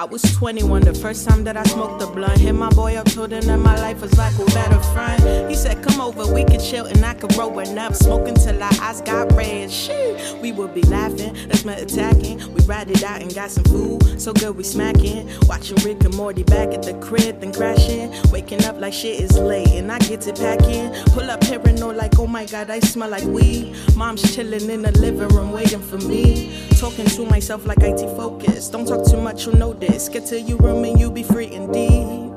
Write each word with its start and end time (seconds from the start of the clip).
I 0.00 0.04
was 0.04 0.22
21 0.22 0.80
the 0.80 0.94
first 0.94 1.28
time 1.28 1.44
that 1.44 1.58
I 1.58 1.62
smoked 1.64 2.00
a 2.00 2.06
blunt. 2.06 2.38
Hit 2.38 2.54
my 2.54 2.70
boy 2.70 2.96
up, 2.96 3.04
told 3.04 3.32
him 3.32 3.42
that 3.42 3.58
my 3.58 3.76
life 3.82 4.00
was 4.00 4.16
like 4.16 4.32
a 4.38 4.46
better 4.46 4.80
friend. 4.94 5.50
He 5.50 5.54
said, 5.54 5.84
Come 5.84 6.00
over, 6.00 6.24
we 6.32 6.42
could 6.42 6.62
chill 6.62 6.86
and 6.86 7.04
I 7.04 7.12
could 7.12 7.36
roll 7.36 7.60
up. 7.60 7.94
Smoking 7.94 8.34
till 8.34 8.62
our 8.62 8.72
eyes 8.80 9.02
got 9.02 9.30
red. 9.34 9.70
Shit, 9.70 10.40
we 10.40 10.52
would 10.52 10.72
be 10.72 10.80
laughing, 10.84 11.36
that's 11.48 11.66
my 11.66 11.74
attacking. 11.74 12.38
We 12.54 12.64
ride 12.64 12.90
it 12.90 13.04
out 13.04 13.20
and 13.20 13.34
got 13.34 13.50
some 13.50 13.64
food, 13.64 14.18
so 14.18 14.32
good 14.32 14.56
we 14.56 14.64
smacking. 14.64 15.28
Watching 15.46 15.76
Rick 15.84 16.02
and 16.04 16.16
Morty 16.16 16.44
back 16.44 16.72
at 16.72 16.82
the 16.82 16.94
crib, 16.94 17.42
then 17.42 17.52
crashing. 17.52 18.10
Waking 18.32 18.64
up 18.64 18.80
like 18.80 18.94
shit 18.94 19.20
is 19.20 19.36
late 19.36 19.68
and 19.68 19.92
I 19.92 19.98
get 19.98 20.22
to 20.22 20.32
packing. 20.32 20.94
Pull 21.12 21.30
up 21.30 21.42
paranoid 21.42 21.96
like, 21.96 22.18
oh 22.18 22.26
my 22.26 22.46
god, 22.46 22.70
I 22.70 22.80
smell 22.80 23.10
like 23.10 23.24
weed. 23.24 23.76
Mom's 23.96 24.34
chilling 24.34 24.70
in 24.70 24.80
the 24.80 24.92
living 24.92 25.28
room 25.28 25.52
waiting 25.52 25.82
for 25.82 25.98
me. 25.98 26.69
Talking 26.80 27.04
to 27.04 27.26
myself 27.26 27.66
like 27.66 27.82
IT 27.82 28.00
focus. 28.16 28.70
Don't 28.70 28.88
talk 28.88 29.06
too 29.06 29.20
much, 29.20 29.44
you'll 29.44 29.56
know 29.56 29.74
this. 29.74 30.08
Get 30.08 30.24
to 30.28 30.40
your 30.40 30.56
room 30.56 30.82
and 30.84 30.98
you'll 30.98 31.10
be 31.10 31.22
free 31.22 31.52
indeed. 31.52 32.32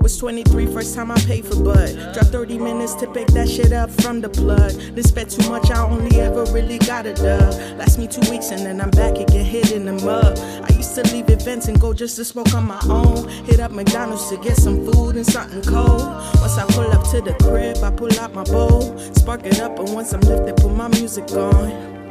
Was 0.00 0.16
23, 0.16 0.64
first 0.72 0.94
time 0.94 1.10
I 1.10 1.16
paid 1.16 1.44
for 1.44 1.62
bud. 1.62 2.14
Drop 2.14 2.28
30 2.28 2.56
minutes 2.56 2.94
to 2.94 3.06
pick 3.12 3.26
that 3.28 3.46
shit 3.46 3.74
up 3.74 3.90
from 3.90 4.22
the 4.22 4.30
plug. 4.30 4.70
Then 4.70 5.04
spent 5.04 5.32
too 5.32 5.46
much, 5.50 5.70
I 5.70 5.84
only 5.84 6.18
ever 6.18 6.44
really 6.46 6.78
got 6.78 7.04
a 7.04 7.12
dub. 7.12 7.52
Last 7.78 7.98
me 7.98 8.06
two 8.06 8.22
weeks 8.30 8.52
and 8.52 8.64
then 8.64 8.80
I'm 8.80 8.88
back 8.88 9.18
again, 9.18 9.44
hit 9.44 9.70
in 9.70 9.84
the 9.84 9.92
mud. 9.92 10.38
I 10.38 10.74
used 10.74 10.94
to 10.94 11.02
leave 11.12 11.28
events 11.28 11.68
and 11.68 11.78
go 11.78 11.92
just 11.92 12.16
to 12.16 12.24
smoke 12.24 12.54
on 12.54 12.64
my 12.64 12.80
own. 12.88 13.28
Hit 13.44 13.60
up 13.60 13.70
McDonald's 13.70 14.30
to 14.30 14.38
get 14.38 14.56
some 14.56 14.90
food 14.90 15.16
and 15.16 15.26
something 15.26 15.60
cold. 15.60 16.00
Once 16.40 16.56
I 16.56 16.64
pull 16.70 16.90
up 16.90 17.06
to 17.10 17.20
the 17.20 17.34
crib, 17.34 17.76
I 17.84 17.90
pull 17.90 18.18
out 18.18 18.32
my 18.32 18.44
bowl. 18.44 18.96
Spark 19.14 19.44
it 19.44 19.60
up, 19.60 19.78
and 19.78 19.92
once 19.92 20.14
I'm 20.14 20.22
lifted, 20.22 20.56
put 20.56 20.72
my 20.72 20.88
music 20.88 21.30
on. 21.32 22.03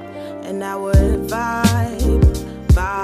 And 0.53 0.63
I 0.63 0.75
would 0.75 1.21
vibe, 1.27 2.21
vibe, 2.67 3.02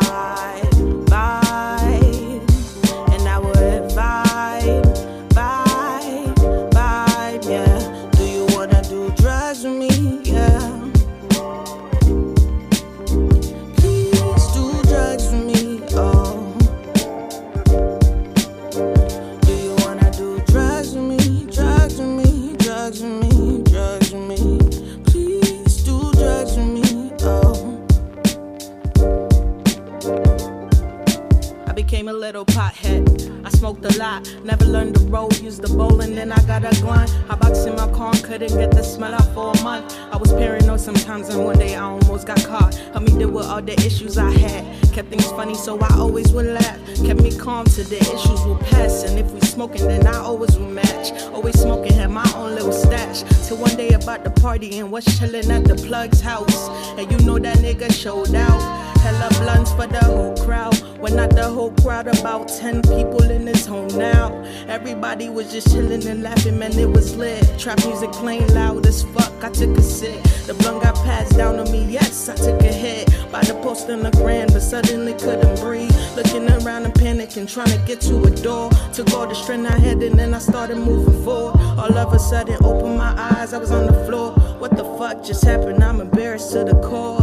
little 32.39 32.61
pothead. 32.61 33.45
I 33.45 33.49
smoked 33.49 33.83
a 33.85 33.97
lot, 33.97 34.33
never 34.43 34.65
learned 34.65 34.95
the 34.95 35.05
road, 35.07 35.39
used 35.39 35.61
the 35.61 35.69
bowl, 35.75 36.01
and 36.01 36.17
then 36.17 36.31
I 36.31 36.41
got 36.45 36.63
a 36.63 36.81
glunt. 36.81 37.13
I 37.29 37.35
boxed 37.35 37.67
in 37.67 37.75
my 37.75 37.91
car 37.91 38.11
and 38.13 38.23
couldn't 38.23 38.55
get 38.57 38.71
the 38.71 38.83
smell 38.83 39.13
out 39.13 39.33
for 39.33 39.51
a 39.51 39.63
month. 39.63 39.97
I 40.11 40.17
was 40.17 40.31
paranoid 40.31 40.79
sometimes, 40.79 41.29
and 41.29 41.43
one 41.43 41.57
day 41.57 41.75
I 41.75 41.83
almost 41.83 42.27
got 42.27 42.43
caught. 42.45 42.75
Helped 42.75 43.11
me 43.11 43.17
deal 43.19 43.31
with 43.31 43.45
all 43.45 43.61
the 43.61 43.73
issues 43.85 44.17
I 44.17 44.31
had. 44.31 44.63
Kept 44.93 45.09
things 45.09 45.29
funny, 45.31 45.55
so 45.55 45.79
I 45.79 45.93
always 45.97 46.31
would 46.31 46.45
laugh. 46.45 46.79
Kept 47.05 47.21
me 47.21 47.35
calm 47.37 47.65
till 47.65 47.85
the 47.85 47.97
issues 47.97 48.41
would 48.45 48.59
pass. 48.61 49.03
And 49.03 49.19
if 49.19 49.29
we 49.31 49.41
smoking, 49.41 49.87
then 49.87 50.07
I 50.07 50.17
always 50.17 50.57
would 50.57 50.69
match. 50.69 51.11
Always 51.33 51.59
smoking, 51.59 51.93
had 51.93 52.11
my 52.11 52.29
own 52.35 52.55
little 52.55 52.71
stash. 52.71 53.23
Till 53.47 53.57
one 53.57 53.75
day 53.75 53.89
about 53.89 54.23
the 54.23 54.31
party 54.31 54.79
and 54.79 54.91
was 54.91 55.05
chilling 55.17 55.51
at 55.51 55.65
the 55.65 55.75
plug's 55.75 56.21
house. 56.21 56.69
And 56.97 57.11
you 57.11 57.17
know 57.25 57.39
that 57.39 57.57
nigga 57.57 57.91
showed 57.91 58.33
out. 58.35 58.88
Hella 59.01 59.29
blunts 59.39 59.71
for 59.71 59.87
the 59.87 60.03
whole 60.03 60.35
crowd. 60.45 60.75
Well, 60.99 61.15
not 61.15 61.29
the 61.29 61.43
whole 61.43 61.71
crowd, 61.71 62.07
about 62.07 62.49
10 62.49 62.81
people 62.81 63.23
in 63.31 63.45
this 63.45 63.65
home 63.65 63.87
now. 63.97 64.43
Everybody 64.67 65.29
was 65.29 65.51
just 65.51 65.71
chilling 65.71 66.05
and 66.05 66.21
laughing, 66.21 66.59
man, 66.59 66.77
it 66.77 66.89
was 66.89 67.15
lit. 67.15 67.41
Trap 67.57 67.79
music 67.85 68.11
playing 68.11 68.53
loud 68.53 68.85
as 68.85 69.03
fuck. 69.03 69.31
I 69.41 69.49
took 69.49 69.77
a 69.77 69.81
sip. 69.81 70.21
The 70.45 70.53
blunt 70.55 70.83
got 70.83 70.95
passed 70.95 71.37
down 71.37 71.63
to 71.63 71.71
me, 71.71 71.85
yes, 71.85 72.27
I 72.27 72.35
took 72.35 72.59
a 72.61 72.73
hit. 72.73 73.07
By 73.31 73.41
the 73.43 73.53
post 73.63 73.89
on 73.89 74.03
the 74.03 74.11
grand, 74.11 74.51
but 74.51 74.61
suddenly 74.61 75.13
couldn't 75.13 75.59
breathe. 75.61 75.95
Looking 76.17 76.49
around 76.49 76.83
and 76.83 76.93
panicking, 76.93 77.47
trying 77.51 77.71
to 77.71 77.77
get 77.85 78.01
to 78.01 78.21
a 78.23 78.31
door. 78.31 78.69
Took 78.93 79.13
all 79.13 79.25
the 79.27 79.35
strength 79.35 79.71
I 79.71 79.77
had, 79.77 80.03
and 80.03 80.19
then 80.19 80.33
I 80.33 80.39
started 80.39 80.77
moving 80.77 81.23
forward. 81.23 81.57
All 81.79 81.97
of 81.97 82.11
a 82.11 82.19
sudden, 82.19 82.57
opened 82.61 82.97
my 82.97 83.13
eyes, 83.17 83.53
I 83.53 83.59
was 83.59 83.71
on 83.71 83.85
the 83.85 84.05
floor. 84.05 84.31
What 84.59 84.75
the 84.75 84.83
fuck 84.97 85.23
just 85.23 85.45
happened? 85.45 85.81
I'm 85.81 86.01
embarrassed 86.01 86.51
to 86.51 86.65
the 86.65 86.75
core. 86.81 87.18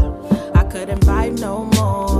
Couldn't 0.76 1.06
vibe 1.06 1.40
no 1.40 1.64
more. 1.64 2.15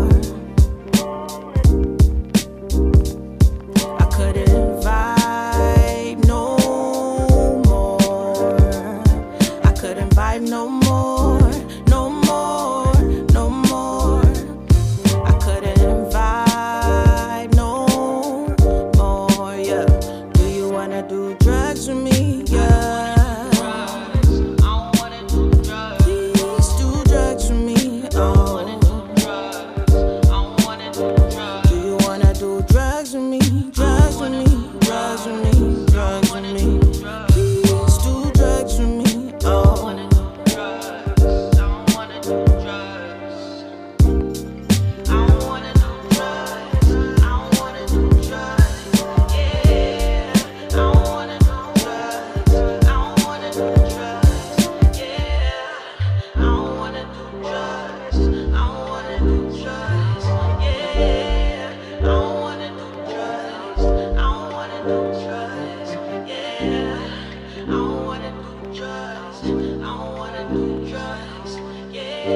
What 72.26 72.34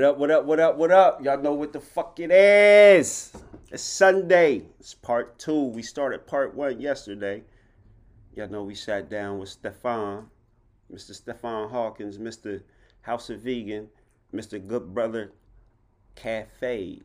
up, 0.00 0.18
what 0.18 0.30
up, 0.30 0.44
what 0.44 0.60
up, 0.60 0.76
what 0.76 0.92
up? 0.92 1.24
Y'all 1.24 1.42
know 1.42 1.54
what 1.54 1.72
the 1.72 1.80
fuck 1.80 2.20
it 2.20 2.30
is. 2.30 3.32
It's 3.72 3.82
Sunday. 3.82 4.62
It's 4.78 4.94
part 4.94 5.40
two. 5.40 5.64
We 5.64 5.82
started 5.82 6.28
part 6.28 6.54
one 6.54 6.80
yesterday. 6.80 7.42
Y'all 8.36 8.48
know 8.48 8.62
we 8.62 8.76
sat 8.76 9.10
down 9.10 9.40
with 9.40 9.48
Stefan, 9.48 10.28
Mr. 10.94 11.16
Stefan 11.16 11.68
Hawkins, 11.70 12.18
Mr. 12.18 12.62
House 13.00 13.30
of 13.30 13.40
Vegan, 13.40 13.88
Mr. 14.32 14.64
Good 14.64 14.94
Brother 14.94 15.32
Cafe. 16.14 17.00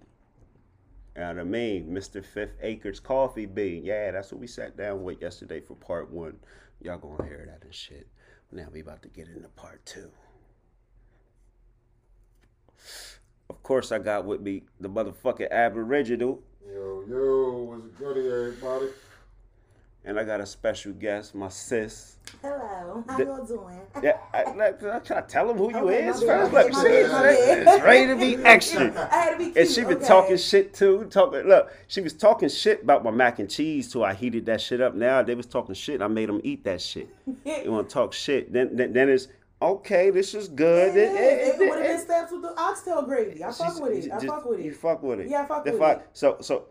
What 1.15 1.39
I 1.39 1.43
mean? 1.43 1.89
Mr. 1.89 2.23
Fifth 2.23 2.55
Acres 2.61 2.99
Coffee 2.99 3.45
Bean. 3.45 3.85
Yeah, 3.85 4.11
that's 4.11 4.31
what 4.31 4.41
we 4.41 4.47
sat 4.47 4.75
down 4.75 5.03
with 5.03 5.21
yesterday 5.21 5.59
for 5.59 5.75
part 5.75 6.09
one. 6.09 6.37
Y'all 6.81 6.97
gonna 6.97 7.23
hear 7.23 7.45
that 7.47 7.63
and 7.63 7.73
shit. 7.73 8.07
Now 8.51 8.67
we 8.71 8.81
about 8.81 9.01
to 9.03 9.09
get 9.09 9.27
into 9.27 9.47
part 9.49 9.85
two. 9.85 10.11
Of 13.49 13.61
course, 13.63 13.91
I 13.91 13.99
got 13.99 14.25
with 14.25 14.41
me 14.41 14.63
the 14.79 14.89
motherfucking 14.89 15.51
Aboriginal, 15.51 16.41
Yo, 16.65 17.03
yo, 17.07 17.63
what's 17.63 17.87
good, 17.99 18.17
everybody? 18.17 18.87
And 20.05 20.19
I 20.19 20.23
got 20.23 20.41
a 20.41 20.45
special 20.45 20.91
guest, 20.93 21.33
my 21.33 21.47
sis. 21.49 22.17
Hello, 22.41 23.03
how 23.07 23.17
The- 23.17 23.23
y'all 23.25 23.45
doing? 23.45 23.79
Yeah, 24.03 24.17
I, 24.33 24.51
like, 24.53 24.83
I 24.83 24.99
try 24.99 25.21
to 25.21 25.27
tell 25.27 25.47
them 25.47 25.57
who 25.57 25.69
you 25.71 25.77
Okay, 25.77 26.07
is 26.07 26.21
first. 26.23 26.51
Look, 26.51 26.71
my 26.73 26.81
she 26.81 26.87
is 26.87 27.11
it's 27.13 27.83
ready 27.83 28.07
to 28.07 28.15
be 28.17 28.43
extra. 28.43 28.91
I 29.11 29.15
had 29.15 29.31
to 29.33 29.37
be 29.37 29.43
cute. 29.45 29.57
And 29.57 29.69
she 29.69 29.81
been 29.83 29.97
okay. 29.97 30.07
talking 30.07 30.37
shit 30.37 30.73
too. 30.73 31.07
Talking, 31.09 31.41
look, 31.47 31.71
she 31.87 32.01
was 32.01 32.13
talking 32.13 32.49
shit 32.49 32.83
about 32.83 33.03
my 33.03 33.11
mac 33.11 33.39
and 33.39 33.49
cheese 33.49 33.91
till 33.91 34.03
I 34.03 34.13
heated 34.13 34.45
that 34.47 34.59
shit 34.61 34.81
up. 34.81 34.93
Now 34.95 35.21
they 35.23 35.35
was 35.35 35.45
talking 35.45 35.75
shit. 35.75 36.01
I 36.01 36.07
made 36.07 36.27
them 36.27 36.41
eat 36.43 36.63
that 36.65 36.81
shit. 36.81 37.07
You 37.45 37.71
want 37.71 37.87
to 37.89 37.93
talk 37.93 38.13
shit? 38.13 38.51
Then, 38.51 38.75
then, 38.75 38.91
then 38.93 39.09
it's 39.09 39.27
okay. 39.61 40.09
This 40.09 40.33
is 40.33 40.49
good. 40.49 40.95
Yeah, 40.95 41.01
It- 41.03 41.13
it- 41.13 41.15
it, 41.59 41.61
it- 41.61 41.69
would 41.69 41.77
have 41.79 41.87
been 41.87 41.99
steps 41.99 42.31
with 42.31 42.41
the 42.41 42.59
oxtail 42.59 43.03
gravy. 43.03 43.43
I 43.43 43.51
fuck 43.51 43.67
She's- 43.67 43.79
with 43.79 44.05
it. 44.05 44.11
I 44.11 44.19
fuck 44.19 44.45
with 44.45 44.59
it. 44.59 44.65
You 44.65 44.71
it. 44.71 44.77
fuck 44.77 45.03
with 45.03 45.19
it. 45.21 45.27
Yeah, 45.29 45.43
I 45.43 45.45
fuck 45.45 45.63
The 45.65 45.71
with 45.71 45.79
fuck- 45.79 45.99
it. 45.99 46.09
So, 46.13 46.37
so 46.41 46.65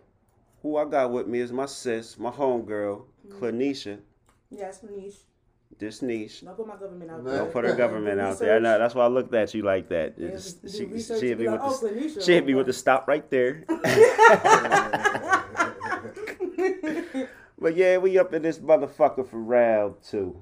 who 0.63 0.77
I 0.77 0.85
got 0.85 1.11
with 1.11 1.27
me 1.27 1.41
is 1.41 1.53
my 1.53 1.67
sis, 1.67 2.19
my 2.19 2.31
homegirl, 2.31 3.05
Mm-hmm. 3.29 3.39
Clanisha. 3.45 3.99
Yes, 4.51 4.81
Manish. 4.85 5.15
This 5.79 6.03
niche. 6.03 6.43
Don't 6.45 6.57
put 6.57 6.67
my 6.67 6.75
government 6.77 7.11
out 7.11 7.25
there. 7.25 7.39
Don't 7.39 7.53
put 7.53 7.65
her 7.65 7.75
government 7.75 8.21
out 8.21 8.39
there. 8.41 8.57
I 8.57 8.59
know. 8.59 8.79
That's 8.79 8.95
why 8.95 9.05
I 9.05 9.09
looked 9.09 9.33
at 9.35 9.55
you 9.55 9.63
like 9.63 9.89
that. 9.89 10.15
Yeah, 10.19 10.27
It's- 10.29 10.53
do 10.55 10.69
she, 10.69 10.85
research, 10.85 11.21
she 11.21 11.29
hit 11.29 11.39
be 11.39 11.45
me 11.45 11.51
like, 11.51 11.63
with 11.63 11.79
"Oh, 11.83 11.89
the 11.89 12.21
she 12.23 12.33
hit 12.35 12.45
me 12.45 12.53
okay." 12.53 12.55
with 12.55 12.67
the 12.67 12.73
stop 12.73 13.07
right 13.09 13.29
there. 13.31 13.65
but 17.59 17.77
yeah, 17.77 17.97
we 17.99 18.19
up 18.19 18.33
in 18.35 18.43
this 18.43 18.59
motherfucker 18.59 19.27
for 19.27 19.39
round 19.41 19.95
two. 20.03 20.37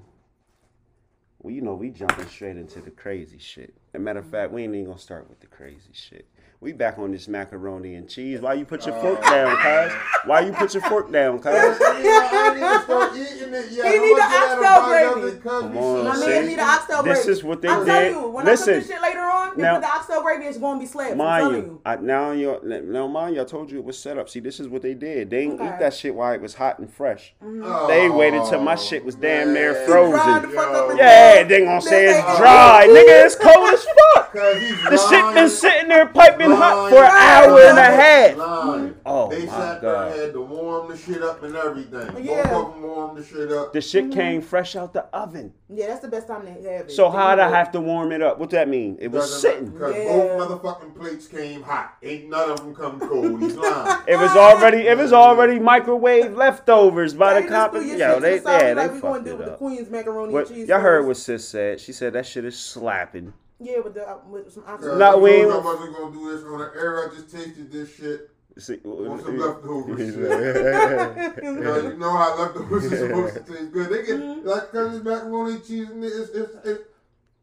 Well, 1.39 1.53
you 1.53 1.61
know, 1.61 1.73
we 1.75 1.89
jumping 1.89 2.27
straight 2.27 2.57
into 2.57 2.81
the 2.81 2.91
crazy 2.91 3.39
shit. 3.39 3.73
As 3.93 3.99
a 3.99 4.03
matter 4.03 4.19
of 4.19 4.27
fact, 4.27 4.51
we 4.51 4.63
ain't 4.63 4.73
even 4.75 4.87
gonna 4.87 4.99
start 4.99 5.29
with 5.29 5.39
the 5.39 5.47
crazy 5.47 5.91
shit. 5.93 6.27
We 6.63 6.73
back 6.73 6.99
on 6.99 7.11
this 7.11 7.27
macaroni 7.27 7.95
and 7.95 8.07
cheese. 8.07 8.39
Why 8.39 8.53
you 8.53 8.65
put 8.65 8.85
your 8.85 8.93
fork 9.01 9.17
uh, 9.25 9.31
down, 9.31 9.57
cuz? 9.89 9.97
Why 10.25 10.41
you 10.41 10.51
put 10.51 10.75
your 10.75 10.83
fork 10.83 11.11
down, 11.11 11.39
cuz? 11.39 11.51
I 11.55 12.53
need 12.53 12.59
to 12.59 12.81
start 12.83 13.13
eating 13.15 13.51
it. 13.51 13.71
Yeah, 13.71 13.91
He 13.91 13.97
need 13.97 14.15
gonna 14.15 14.15
the 14.15 14.29
get 14.29 14.51
at 14.51 14.59
a 14.59 14.67
oxtail 14.67 15.15
gravy. 15.15 15.39
Come 15.39 15.77
on, 15.79 16.05
My 16.05 16.15
see? 16.17 16.27
man 16.27 16.45
need 16.45 16.59
the 16.59 16.63
oxtail 16.63 17.01
This 17.01 17.27
is 17.27 17.43
what 17.43 17.63
they 17.63 17.67
I'm 17.67 17.79
did. 17.83 17.87
telling 17.87 18.11
you, 18.13 18.29
when 18.29 18.47
I 18.47 18.55
cook 18.55 18.65
this 18.67 18.87
shit 18.87 19.01
later 19.01 19.21
on, 19.21 19.57
Now- 19.57 19.73
put 19.73 19.81
the 19.81 19.87
oxtail 19.87 20.21
gravy, 20.21 20.45
it's 20.45 20.57
gonna 20.59 20.79
be 20.79 20.85
slapped. 20.85 21.11
I'm 21.13 21.17
Mind 21.17 21.41
telling 21.41 21.55
you, 21.57 21.63
you. 21.63 21.81
I, 21.83 21.95
now 21.95 22.31
you 22.31 22.59
now 22.85 23.07
mind 23.07 23.35
you, 23.35 23.41
I 23.41 23.45
told 23.45 23.71
you 23.71 23.79
it 23.79 23.83
was 23.85 23.97
set 23.97 24.19
up. 24.19 24.29
See, 24.29 24.39
this 24.39 24.59
is 24.59 24.67
what 24.67 24.83
they 24.83 24.93
did. 24.93 25.31
They 25.31 25.45
didn't 25.47 25.61
Okay. 25.61 25.67
eat 25.67 25.79
that 25.79 25.95
shit 25.95 26.13
while 26.13 26.31
it 26.33 26.41
was 26.41 26.53
hot 26.53 26.77
and 26.77 26.93
fresh. 26.93 27.33
Oh, 27.43 27.87
They 27.87 28.07
waited 28.07 28.43
till 28.51 28.61
my 28.61 28.75
shit 28.75 29.03
was 29.03 29.15
damn 29.15 29.51
near 29.51 29.73
frozen. 29.87 30.43
The 30.43 30.47
fuck 30.49 30.67
up 30.75 30.89
and 30.91 30.99
Yeah, 30.99 31.41
they 31.43 31.65
gonna 31.65 31.81
say 31.81 32.09
it's 32.09 32.37
dry, 32.37 32.85
nigga. 32.87 33.25
It's 33.25 33.35
cold 33.35 33.67
as 33.73 33.83
fuck. 33.83 33.97
'Cause 34.31 34.61
he's 34.61 34.81
The 34.89 34.97
shit 35.09 35.33
been 35.35 35.49
sitting 35.49 35.89
there 35.89 36.05
piping 36.05 36.50
hot 36.50 36.50
for 36.57 37.03
an 37.03 37.09
Lying. 37.09 37.49
hour 37.49 37.59
and 37.61 37.77
a 37.77 37.81
half. 37.83 38.37
Lying. 38.37 38.95
Oh, 39.05 39.29
they 39.29 39.45
my 39.45 39.51
sat 39.51 39.81
God. 39.81 40.11
there 40.13 40.25
had 40.25 40.33
to 40.33 40.41
warm 40.41 40.89
the 40.89 40.97
shit 40.97 41.21
up 41.21 41.41
and 41.43 41.55
everything. 41.55 42.23
Yeah. 42.25 42.49
Both 42.49 42.67
of 42.67 42.73
them 42.73 42.83
warmed 42.83 43.17
the 43.17 43.23
shit 43.25 43.51
up. 43.51 43.73
The 43.73 43.81
shit 43.81 44.11
came 44.11 44.41
fresh 44.41 44.75
out 44.75 44.93
the 44.93 45.03
oven. 45.15 45.53
Yeah, 45.69 45.87
that's 45.87 46.01
the 46.01 46.07
best 46.09 46.27
time 46.27 46.43
to 46.45 46.51
have 46.51 46.63
it. 46.63 46.91
So 46.91 47.09
how'd 47.09 47.39
I 47.39 47.49
have 47.49 47.71
to 47.71 47.81
warm 47.81 48.11
it 48.11 48.21
up? 48.21 48.39
What 48.39 48.49
that 48.51 48.67
mean? 48.67 48.97
It 48.99 49.09
was 49.09 49.41
sitting. 49.41 49.69
Because 49.69 49.95
Yeah. 49.95 50.05
both 50.37 50.61
motherfucking 50.61 50.95
plates 50.95 51.27
came 51.27 51.61
hot. 51.63 51.95
Ain't 52.03 52.29
none 52.29 52.49
of 52.51 52.57
them 52.57 52.75
come 52.75 52.99
cold. 52.99 53.41
He's 53.41 53.55
lying. 53.55 54.01
It 54.07 54.17
was 54.17 54.31
already 54.35 54.79
it 54.87 54.97
was 54.97 55.13
already 55.13 55.59
microwave 55.59 56.33
leftovers 56.35 57.13
by 57.13 57.35
They 57.35 57.41
the 57.43 57.47
cop. 57.47 57.71
comp. 57.71 57.83
threw 57.83 57.89
your 57.91 57.97
Yo, 57.97 58.19
they 58.19 58.39
to 58.39 58.43
yeah, 58.43 58.73
like 58.73 58.75
they 58.89 58.95
we 58.95 59.01
gonna 59.01 59.15
fucked 59.15 59.27
it 59.27 59.37
with 59.37 59.45
the 59.45 59.51
up. 59.53 59.57
Queen's 59.59 59.89
macaroni 59.89 60.33
What 60.33 60.51
y'all 60.51 60.79
heard 60.79 61.05
what 61.07 61.17
sis 61.17 61.47
said? 61.47 61.79
She 61.79 61.93
said 61.93 62.13
that 62.13 62.25
shit 62.25 62.43
is 62.45 62.57
slapping. 62.57 63.33
Yeah, 63.63 63.79
with 63.79 63.93
the 63.93 64.09
uh, 64.09 64.17
with 64.27 64.51
some 64.51 64.63
oxtail. 64.65 64.91
Cause 64.91 64.99
Not 64.99 65.15
I 65.15 65.17
we- 65.17 65.29
told 65.29 65.41
you 65.41 65.51
I 65.51 65.63
wasn't 65.63 65.95
gonna 65.97 66.13
do 66.15 66.31
this 66.35 66.43
on 66.45 66.59
the 66.59 66.71
air. 66.75 67.07
I 67.09 67.13
just 67.13 67.29
tasted 67.31 67.71
this 67.71 67.95
shit. 67.95 68.29
See, 68.57 68.79
Want 68.83 69.21
some 69.23 69.37
leftover 69.37 69.97
shit. 69.97 70.15
yeah, 70.19 71.31
You 71.43 71.53
know, 71.61 71.77
you 71.83 71.97
know 71.97 72.11
how 72.11 72.37
leftovers 72.37 72.91
are 72.91 72.97
supposed 72.97 73.33
to 73.35 73.53
taste 73.53 73.71
good. 73.71 73.89
They 73.89 74.05
get 74.05 74.19
Mm-hmm. 74.19 74.47
like 74.47 74.71
cause 74.71 74.95
it's 74.95 75.05
macaroni 75.05 75.53
and 75.53 75.65
cheese 75.65 75.89
and 75.89 76.03
it's 76.03 76.29
it's, 76.31 76.55
it's 76.65 76.83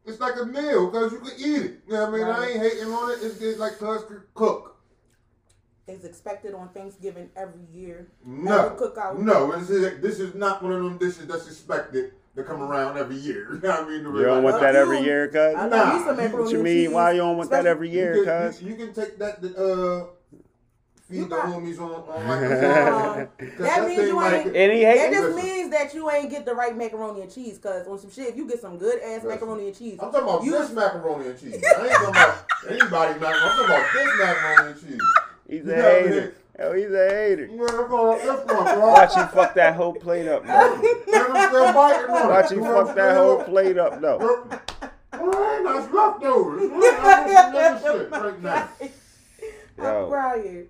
it's 0.05 0.21
like 0.21 0.35
a 0.41 0.45
meal 0.45 0.91
because 0.91 1.13
you 1.13 1.19
can 1.21 1.33
eat 1.39 1.63
it. 1.67 1.81
You 1.87 1.93
know 1.95 2.11
what 2.11 2.15
I 2.15 2.25
mean? 2.25 2.27
I 2.27 2.47
ain't 2.51 2.61
hating 2.61 2.93
on 2.93 3.11
it. 3.13 3.19
It's 3.23 3.39
just 3.39 3.59
like 3.59 3.79
cuz 3.79 4.05
could 4.05 4.23
cook. 4.35 4.77
It's 5.87 6.05
expected 6.05 6.53
on 6.53 6.69
Thanksgiving 6.71 7.31
every 7.37 7.65
year. 7.73 8.09
No, 8.25 8.67
Every 8.67 8.77
cookout. 8.77 9.19
no. 9.19 9.59
This 9.59 9.71
is 9.71 10.01
this 10.03 10.21
is 10.21 10.35
not 10.35 10.63
one 10.63 10.73
of 10.73 10.83
them 10.83 10.99
dishes 10.99 11.27
that's 11.27 11.47
expected 11.47 12.13
to 12.37 12.43
come 12.45 12.63
around 12.63 12.97
every 12.99 13.17
year. 13.17 13.49
You 13.55 13.61
know 13.61 13.69
what 13.71 13.81
I 13.85 13.89
mean? 13.89 14.05
You 14.05 14.23
don't 14.25 14.43
want 14.45 14.61
that 14.61 14.77
every 14.77 15.01
year, 15.01 15.29
cuz? 15.29 15.37
I 15.37 15.53
What 15.67 15.71
love 15.71 15.89
me 15.95 15.99
Nah, 16.01 16.07
some 16.07 16.17
macaroni 16.17 16.51
you 16.53 16.63
mean? 16.63 16.75
cheese, 16.87 16.91
Why 16.91 17.11
you 17.13 17.19
don't 17.19 17.37
want 17.37 17.51
that 17.51 17.67
every 17.67 17.91
year, 17.91 18.25
can, 18.25 18.51
cuz? 18.53 18.63
you, 18.63 18.69
you 18.71 18.77
can 18.77 18.93
take 18.95 19.19
that 19.19 19.39
uh, 19.39 20.07
feed 21.09 21.17
You 21.17 21.23
the 21.25 21.37
got- 21.37 21.47
homies 21.47 21.81
on 21.81 21.91
on 21.91 22.07
like 22.29 22.43
Um, 23.19 23.29
that 23.59 23.87
means 23.89 24.03
you 24.09 24.15
might- 24.17 24.47
ain't- 24.47 24.57
Any 24.57 24.85
That 24.85 25.11
just 25.11 25.37
means 25.37 25.71
that 25.71 25.95
you 25.95 26.11
ain't 26.11 26.31
get 26.31 26.45
the 26.45 26.55
right 26.55 26.77
macaroni 26.77 27.23
and 27.23 27.33
cheese. 27.33 27.59
Cause 27.59 27.87
on 27.89 27.99
some 27.99 28.11
shit, 28.11 28.29
if 28.29 28.37
you 28.37 28.47
get 28.47 28.61
some 28.61 28.79
good 28.79 29.01
ass 29.03 29.23
Listen. 29.25 29.29
macaroni 29.31 29.67
and 29.69 29.77
cheese, 29.77 29.99
I'm 30.01 30.13
talking 30.13 30.29
about 30.29 30.45
you 30.45 30.53
this 30.53 30.71
macaroni 30.73 31.29
and 31.31 31.41
cheese. 31.41 31.65
I 31.79 31.83
ain't 31.83 31.93
talking 31.93 32.09
about 32.11 32.45
anybody 32.69 33.21
macaroni. 33.21 33.39
I'm 33.43 33.57
talking 33.57 33.65
about 33.65 33.93
this 33.93 34.19
macaroni 34.19 34.71
and 34.73 34.81
cheese. 34.81 35.03
He's 35.49 35.65
You 35.65 35.73
a 35.73 35.77
know 35.77 35.83
what 35.83 36.03
hater. 36.11 36.35
Mean? 36.59 36.67
Oh, 36.69 36.75
he's 36.75 36.91
a 36.91 37.09
hater. 37.11 37.47
You 37.47 37.57
know 37.57 37.67
that's 37.67 37.91
what 37.91 38.23
that's 38.25 38.53
one, 38.53 38.65
bro. 38.79 38.89
Watch 38.93 39.17
you 39.17 39.27
fuck 39.27 39.55
that 39.55 39.75
whole 39.77 39.95
plate 39.95 40.29
up, 40.29 40.45
though. 40.45 40.77
Man, 40.77 41.27
I'm 41.31 41.49
still 41.49 41.73
biting 41.73 42.11
on 42.11 42.27
it. 42.27 42.29
Watch 42.31 42.51
you 42.51 42.57
You 42.59 42.65
fuck 42.65 42.95
that 42.97 43.17
whole 43.17 43.43
plate 43.45 43.79
up, 43.79 44.01
though. 44.01 44.47
that's 45.11 45.93
leftovers. 45.93 46.63
I'm 46.63 46.73
on 46.75 47.29
some 47.29 47.55
other 47.57 47.99
shit 47.99 48.11
right 48.11 48.43
now. 48.43 48.69
I'm 49.79 49.85
Yo. 49.85 50.09
crying. 50.09 50.67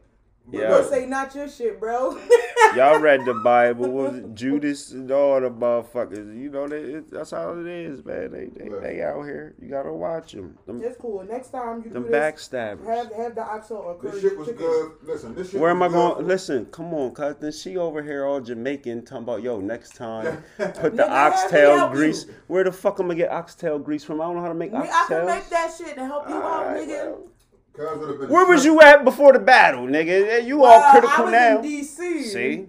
But 0.50 0.60
Yo. 0.60 0.68
Don't 0.68 0.78
listen, 0.78 0.92
say 0.94 1.06
not 1.06 1.34
your 1.34 1.46
shit, 1.48 1.78
bro. 1.78 2.18
Y'all 2.74 2.98
read 2.98 3.26
the 3.26 3.34
Bible, 3.34 3.90
was 3.90 4.16
it 4.16 4.34
Judas 4.34 4.92
and 4.92 5.10
all 5.10 5.40
the 5.42 5.50
motherfuckers? 5.50 6.40
You 6.40 6.48
know, 6.48 6.66
they, 6.66 6.78
it, 6.80 7.10
that's 7.10 7.32
how 7.32 7.52
it 7.52 7.66
is, 7.66 8.02
man. 8.02 8.32
They, 8.32 8.46
they, 8.46 8.68
they 8.70 9.02
out 9.02 9.24
here. 9.24 9.54
You 9.60 9.68
gotta 9.68 9.92
watch 9.92 10.32
them. 10.32 10.56
Them, 10.66 10.80
it's 10.82 10.96
cool. 10.96 11.22
Next 11.28 11.50
time 11.50 11.82
you 11.84 11.90
them 11.90 12.04
do 12.04 12.08
this, 12.10 12.48
backstabbers. 12.48 12.86
have 12.86 13.12
have 13.12 13.34
the 13.34 13.42
oxtail 13.42 13.76
or 13.78 13.96
curry 13.96 14.12
this 14.12 14.22
shit 14.22 14.38
was 14.38 14.48
chicken. 14.48 14.62
good. 14.64 14.92
Listen, 15.02 15.34
this 15.34 15.50
shit 15.50 15.60
Where 15.60 15.70
am 15.70 15.82
I 15.82 15.86
was 15.88 15.94
good 15.94 16.14
going? 16.16 16.26
Listen, 16.28 16.66
come 16.66 16.94
on, 16.94 17.12
cuz. 17.14 17.36
Then 17.40 17.52
she 17.52 17.76
over 17.76 18.02
here 18.02 18.24
all 18.24 18.40
Jamaican 18.40 19.04
talking 19.04 19.24
about, 19.24 19.42
yo, 19.42 19.60
next 19.60 19.96
time, 19.96 20.42
put 20.56 20.74
the 20.96 21.02
Nigga, 21.02 21.10
oxtail 21.10 21.88
grease. 21.90 22.24
you. 22.26 22.34
Where 22.46 22.64
the 22.64 22.72
fuck 22.72 23.00
am 23.00 23.06
I 23.06 23.08
gonna 23.10 23.18
get 23.18 23.30
oxtail 23.32 23.78
grease 23.78 24.02
from? 24.04 24.20
I 24.20 24.24
don't 24.24 24.36
know 24.36 24.42
how 24.42 24.48
to 24.48 24.54
make 24.54 24.72
Me, 24.72 24.78
I 24.78 25.04
can 25.08 25.26
make 25.26 25.48
that 25.50 25.74
shit 25.76 25.94
to 25.96 26.04
help 26.06 26.26
you 26.28 26.34
out, 26.36 26.66
Alright, 26.66 26.88
nigga. 26.88 26.88
well. 26.88 27.18
Cuz 27.78 27.98
would 27.98 28.08
have 28.08 28.18
been 28.20 28.28
Where 28.30 28.46
was 28.46 28.64
you 28.64 28.80
at 28.80 29.04
before 29.04 29.32
the 29.32 29.38
battle, 29.38 29.86
nigga? 29.86 30.44
You 30.44 30.64
all 30.64 30.80
Well, 30.80 30.90
critical 30.90 31.14
I 31.16 31.22
was 31.22 31.32
now. 31.32 31.58
in 31.58 31.64
DC. 31.64 32.22
See? 32.24 32.66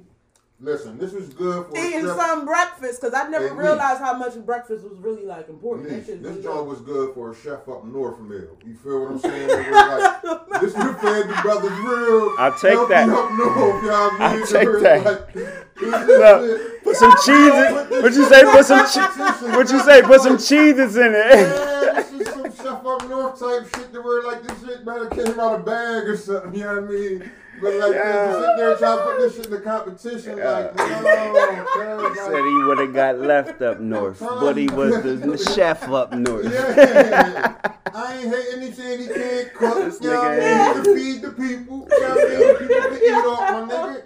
Listen, 0.61 0.97
this 0.97 1.13
was 1.13 1.29
good 1.29 1.67
for 1.67 1.77
Eating 1.77 2.01
chef- 2.05 2.17
some 2.17 2.45
breakfast 2.45 2.99
because 2.99 3.13
I 3.13 3.29
never 3.29 3.47
Hey, 3.47 3.53
realized 3.55 4.01
how 4.01 4.13
much 4.17 4.35
breakfast 4.45 4.83
was 4.83 4.99
really 4.99 5.25
like 5.25 5.47
important. 5.47 5.87
That 5.87 6.05
this 6.05 6.17
really 6.19 6.43
joint 6.43 6.43
good. 6.57 6.67
was 6.67 6.81
good 6.81 7.13
for 7.13 7.31
a 7.31 7.33
chef 7.35 7.69
up 7.69 7.85
north 7.85 8.19
meal. 8.19 8.57
You 8.67 8.75
feel 8.83 8.99
what 9.03 9.11
I'm 9.11 9.19
saying? 9.19 9.49
It 9.49 9.71
was 9.71 10.21
like, 10.21 10.21
this 10.61 10.73
would 10.75 10.97
fed 10.99 11.29
the 11.29 11.39
brothers 11.41 11.71
real. 11.79 12.35
I'll 12.37 12.51
take 12.59 12.73
healthy 12.73 12.93
that. 12.93 13.07
Up 13.09 13.31
north, 13.31 13.83
you 13.83 13.89
know 13.89 14.09
what 14.09 14.21
I 14.21 14.35
mean? 14.35 14.45
Take 14.47 14.81
that. 14.83 15.05
like, 15.05 15.35
Look, 15.81 16.83
put 16.83 16.95
some 16.97 17.13
cheese 17.23 17.53
in. 17.53 17.73
What 18.01 18.13
you 18.13 18.25
say? 18.25 18.43
Put 18.43 18.65
some 18.65 18.85
cheese. 18.85 19.49
What 19.55 19.71
you 19.71 19.79
say? 19.79 20.01
Put 20.01 20.21
some 20.21 20.37
cheeses 20.37 20.97
in 20.97 21.13
it. 21.15 21.15
Man, 21.15 21.95
this 21.95 22.11
is 22.11 22.27
some 22.33 22.51
chef 22.51 22.85
up 22.85 22.98
north 23.09 23.39
type 23.39 23.63
shit 23.75 23.91
to 23.93 24.01
where 24.01 24.23
like 24.23 24.43
this 24.43 24.63
shit 24.65 24.85
man 24.85 25.01
it 25.07 25.11
came 25.11 25.39
out 25.39 25.59
of 25.59 25.65
bag 25.65 26.07
or 26.07 26.15
something, 26.17 26.53
you 26.55 26.63
know 26.63 26.75
what 26.81 26.83
I 26.83 26.87
mean? 26.87 27.31
But 27.61 27.73
like 27.75 27.93
Yeah. 27.93 28.31
sit 28.33 28.57
there 28.57 28.69
and 28.71 28.79
try 28.79 28.95
to 28.95 29.01
put 29.03 29.19
this 29.19 29.35
shit 29.35 29.45
in 29.47 29.51
the 29.51 29.59
competition, 29.61 30.37
like, 30.37 30.75
no, 30.75 32.13
Said 32.15 32.43
he 32.45 32.63
would 32.63 32.79
have 32.79 32.93
got 32.93 33.19
left 33.19 33.61
up 33.61 33.79
north, 33.79 34.19
but 34.19 34.55
he 34.55 34.67
was 34.67 35.03
the 35.03 35.37
chef 35.53 35.83
up 35.89 36.13
north. 36.13 36.45
Yeah, 36.45 37.55
I 37.93 38.17
ain't. 38.21 38.63
He 38.63 38.71
saying 38.71 38.99
he 39.01 39.07
can't 39.07 39.53
cook. 39.53 39.93
You 40.01 40.09
know 40.09 40.19
what 40.21 40.31
I 40.31 40.73
mean? 40.75 40.83
To 40.83 40.95
feed 40.95 41.21
the 41.21 41.31
people. 41.31 41.87
You 41.91 41.99
know 41.99 42.09
what 42.15 42.31
I 42.31 42.39
mean? 42.39 42.57
People 42.59 42.81
can 42.81 42.95
eat 43.03 43.11
off 43.25 43.67
my 43.67 43.73
nigga. 43.73 44.03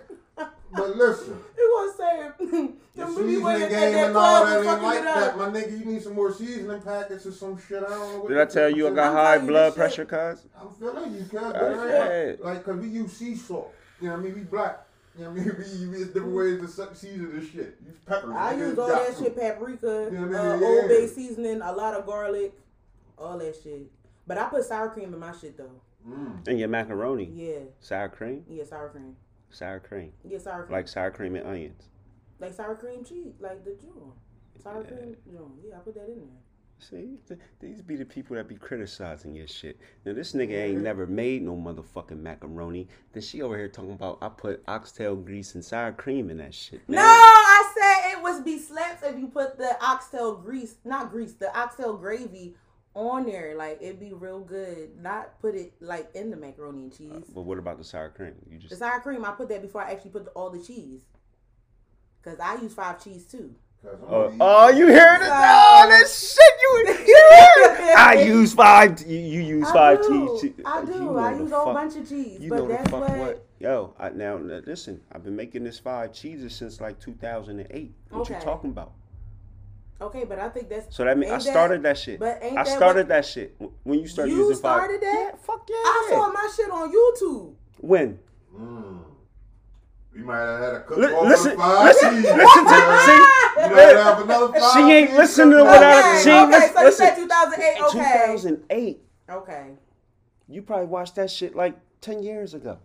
But 0.75 0.95
listen, 0.97 1.37
You 1.57 1.73
gonna 1.75 1.93
say 1.97 2.31
the 2.39 2.73
the 2.95 3.05
movie 3.07 3.35
seasoning 3.35 3.59
game 3.69 3.69
that 3.93 4.07
and 4.07 4.17
all 4.17 4.45
that 4.45 4.57
ain't 4.65 4.81
like 4.83 4.99
it 4.99 5.03
that, 5.03 5.37
my 5.37 5.45
nigga. 5.49 5.79
You 5.79 5.85
need 5.85 6.01
some 6.01 6.13
more 6.15 6.31
seasoning 6.33 6.81
packets 6.81 7.25
or 7.25 7.31
some 7.31 7.57
shit. 7.59 7.83
I 7.83 7.89
don't 7.89 8.13
know. 8.13 8.19
What 8.19 8.29
Did 8.29 8.39
I 8.39 8.45
tell 8.45 8.69
you 8.69 8.87
I 8.87 8.91
got 8.91 9.13
high 9.13 9.37
blood 9.39 9.75
pressure, 9.75 10.03
shit. 10.03 10.07
cuz? 10.09 10.45
I'm 10.59 10.69
feeling 10.71 11.13
you, 11.13 11.21
cuz. 11.21 11.29
but 11.31 11.55
Okay. 11.55 12.35
Like, 12.41 12.63
cause 12.63 12.77
we 12.77 12.87
use 12.89 13.13
sea 13.13 13.35
salt. 13.35 13.73
You 14.01 14.07
know 14.07 14.13
what 14.13 14.19
I 14.21 14.23
mean? 14.23 14.35
We 14.35 14.41
black. 14.41 14.79
You 15.17 15.25
know 15.25 15.29
what 15.31 15.41
I 15.41 15.43
mean? 15.45 15.55
We, 15.81 15.87
we, 15.87 15.97
it's 15.97 16.07
different 16.13 16.35
ways 16.35 16.59
to 16.61 16.67
suck- 16.67 16.95
season 16.95 17.39
this 17.39 17.49
shit. 17.51 17.77
Use 17.85 17.97
peppers. 18.05 18.31
I 18.35 18.53
nigga. 18.55 18.57
use 18.69 18.79
all 18.79 18.87
that 18.87 19.15
to. 19.17 19.23
shit, 19.23 19.35
paprika, 19.37 20.09
Yeah, 20.11 20.19
man, 20.21 20.35
uh, 20.35 20.57
yeah. 20.59 20.65
Old 20.67 20.87
Bay 20.89 21.07
seasoning, 21.07 21.61
a 21.61 21.71
lot 21.71 21.93
of 21.93 22.05
garlic, 22.07 22.53
all 23.17 23.37
that 23.37 23.55
shit. 23.61 23.83
But 24.25 24.37
I 24.39 24.45
put 24.45 24.63
sour 24.65 24.89
cream 24.89 25.13
in 25.13 25.19
my 25.19 25.33
shit 25.39 25.55
though. 25.57 25.69
Mm. 26.07 26.47
And 26.47 26.59
your 26.59 26.67
macaroni, 26.67 27.31
Yeah, 27.33 27.59
sour 27.79 28.09
cream, 28.09 28.43
yeah, 28.49 28.63
sour 28.65 28.89
cream. 28.89 29.15
Sour 29.53 29.79
cream, 29.79 30.11
Yeah, 30.27 30.37
sour 30.39 30.63
cream. 30.63 30.71
like 30.71 30.87
sour 30.87 31.11
cream 31.11 31.35
and 31.35 31.45
onions. 31.47 31.83
like 32.39 32.53
sour 32.53 32.75
cream 32.75 33.03
cheese, 33.03 33.33
like 33.39 33.63
the 33.63 33.71
June. 33.81 34.11
Sour 34.61 34.83
cream 34.83 35.15
June. 35.25 35.51
Yeah, 35.67 35.75
I 35.77 35.79
put 35.79 35.95
that 35.95 36.05
in 36.07 36.19
there. 36.19 36.27
See, 36.79 37.17
th- 37.29 37.39
these 37.61 37.81
be 37.81 37.95
the 37.95 38.03
people 38.03 38.35
that 38.35 38.47
be 38.49 38.55
criticizing 38.55 39.33
your 39.33 39.47
shit. 39.47 39.79
Now 40.05 40.11
this 40.13 40.33
nigga 40.33 40.51
ain't 40.61 40.81
never 40.81 41.07
made 41.07 41.41
no 41.41 41.55
motherfucking 41.55 42.19
macaroni. 42.19 42.89
Then 43.13 43.23
she 43.23 43.41
over 43.41 43.55
here 43.57 43.69
talking 43.69 43.93
about 43.93 44.17
I 44.21 44.27
put 44.29 44.61
oxtail 44.67 45.15
grease 45.15 45.55
and 45.55 45.63
sour 45.63 45.93
cream 45.93 46.29
in 46.29 46.37
that 46.39 46.53
shit. 46.53 46.81
No, 46.89 46.99
I 47.01 47.71
said 47.73 48.17
it 48.17 48.21
was 48.21 48.41
be 48.41 48.59
slaps 48.59 49.01
if 49.03 49.17
you 49.17 49.27
put 49.27 49.57
the 49.57 49.77
oxtail 49.81 50.35
grease, 50.35 50.75
not 50.83 51.09
grease, 51.11 51.33
the 51.33 51.55
oxtail 51.57 51.95
gravy 51.95 52.55
on 52.95 53.25
there. 53.25 53.55
Like 53.57 53.79
it'd 53.81 53.99
be 53.99 54.13
real 54.13 54.39
good. 54.41 54.91
Not 55.01 55.39
put 55.41 55.55
it 55.55 55.73
like 55.79 56.09
in 56.15 56.29
the 56.29 56.37
macaroni 56.37 56.83
and 56.83 56.93
uh, 56.93 56.95
cheese. 56.97 57.31
But 57.33 57.41
what 57.41 57.57
about 57.57 57.77
the 57.77 57.83
sour 57.83 58.09
cream? 58.09 58.33
You 58.49 58.57
just 58.57 58.69
The 58.71 58.75
sour 58.77 58.99
cream, 58.99 59.23
I 59.25 59.31
put 59.31 59.49
that 59.49 59.61
before 59.61 59.81
I 59.81 59.91
actually 59.91 60.11
put 60.11 60.27
all 60.35 60.49
the 60.49 60.61
cheese. 60.61 61.01
Cause 62.23 62.39
I 62.39 62.55
use 62.61 62.73
five 62.73 63.03
cheese 63.03 63.25
too. 63.25 63.53
I'm 63.85 63.89
Oh, 64.09 64.33
oh, 64.39 64.69
you 64.69 64.87
heard 64.87 65.21
it? 65.21 65.29
Oh, 65.29 65.87
this 65.89 66.31
shit 66.33 66.53
you, 66.61 67.05
you 67.05 67.29
heard. 67.31 67.95
I 67.97 68.13
use 68.25 68.53
five. 68.53 69.01
You, 69.05 69.19
you 69.19 69.41
use 69.41 69.67
I 69.67 69.73
five 69.73 70.01
do. 70.03 70.37
cheese. 70.39 70.53
I 70.65 70.79
You 70.81 70.85
do. 70.87 70.99
know 71.01 71.17
I 71.17 71.33
use 71.37 71.51
a 71.51 71.55
whole 71.55 71.65
fuck- 71.65 71.73
bunch 71.75 71.97
of 71.97 72.07
cheese. 72.07 72.39
You 72.39 72.49
but 72.49 72.55
know 72.59 72.67
the 72.67 72.73
that's 72.75 72.89
fuck 72.89 73.01
what, 73.01 73.17
what? 73.17 73.45
Yo, 73.59 73.93
I, 73.99 74.09
now 74.11 74.37
now, 74.37 74.61
listen. 74.65 75.01
I've 75.11 75.23
been 75.25 75.35
making 75.35 75.65
this 75.65 75.79
five 75.79 76.13
cheeses 76.13 76.55
since 76.55 76.79
like 76.79 76.97
2008. 77.01 77.93
What 78.11 78.29
you 78.29 78.35
talking 78.39 78.69
about? 78.69 78.93
Okay, 80.03 80.23
but 80.25 80.37
I 80.39 80.49
think 80.49 80.69
that's 80.69 80.95
So 80.95 81.03
that 81.05 81.17
means 81.17 81.31
I 81.31 81.37
started 81.39 81.83
that, 81.83 81.97
shit. 81.97 82.19
But 82.19 82.39
ain't 82.41 82.57
I 82.57 82.63
that 82.63 82.67
started 82.67 82.99
what- 83.01 83.07
that 83.09 83.25
shit 83.25 83.55
when 83.83 83.99
you 83.99 84.07
started 84.07 84.31
You 84.31 84.39
using 84.47 84.61
fire. 84.61 84.81
You 84.91 84.97
started 84.97 85.01
that? 85.01 85.31
Yeah, 85.33 85.37
fuck 85.41 85.67
yeah. 85.69 85.75
I 85.77 86.07
saw 86.09 86.31
my 86.31 86.49
shit 86.55 86.69
on 86.71 86.91
YouTube. 86.91 87.53
when. 87.79 88.19
Mm. 88.55 88.99
You 90.15 90.23
might 90.25 90.37
have 90.41 90.59
had 90.59 90.73
a 90.75 90.81
cook 90.83 90.97
Li- 90.97 91.05
over 91.07 91.27
listen, 91.27 91.57
five 91.57 91.85
listen, 91.85 92.09
keys. 92.13 92.23
listen 92.23 92.63
to 92.65 92.99
see. 93.05 93.63
You 93.63 93.75
might 93.75 93.95
have 93.95 94.21
another 94.21 94.59
five 94.59 94.71
She 94.73 94.79
ain't 94.91 95.09
keys 95.09 95.17
listening 95.17 95.49
to 95.51 95.55
coming 95.57 95.67
what 95.71 95.83
out. 95.83 95.83
I- 95.83 96.11
okay, 96.13 96.23
she 96.23 96.29
okay, 96.31 96.45
listen- 96.51 96.73
so 96.73 96.79
you 96.79 96.85
listen. 96.85 97.05
said 97.07 97.15
2008. 97.15 97.81
Okay. 97.81 98.27
2008. 98.29 99.01
Okay. 99.31 99.65
You 100.49 100.61
probably 100.61 100.85
watched 100.87 101.15
that 101.15 101.31
shit 101.31 101.55
like 101.55 101.75
10 102.01 102.21
years 102.21 102.53
ago. 102.53 102.77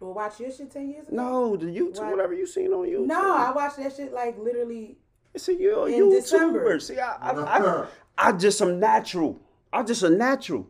Well, 0.00 0.14
watch 0.14 0.40
your 0.40 0.50
shit 0.50 0.70
10 0.70 0.90
years 0.90 1.06
ago? 1.08 1.16
No, 1.16 1.56
the 1.56 1.66
YouTube, 1.66 2.00
What? 2.00 2.10
whatever 2.10 2.34
you 2.34 2.46
seen 2.46 2.72
on 2.72 2.86
YouTube. 2.86 3.06
No, 3.06 3.34
I 3.36 3.52
watched 3.52 3.76
that 3.76 3.94
shit 3.94 4.12
like 4.12 4.36
literally. 4.38 4.98
See, 5.36 5.56
you're 5.60 5.86
a 5.88 5.92
in 5.92 6.04
YouTuber. 6.04 6.20
December. 6.20 6.80
See, 6.80 6.98
I, 6.98 7.16
I, 7.16 7.32
I, 7.58 7.86
I 8.18 8.32
just 8.32 8.60
am 8.62 8.80
natural. 8.80 9.38
I 9.72 9.82
just 9.82 10.02
a 10.02 10.10
natural. 10.10 10.66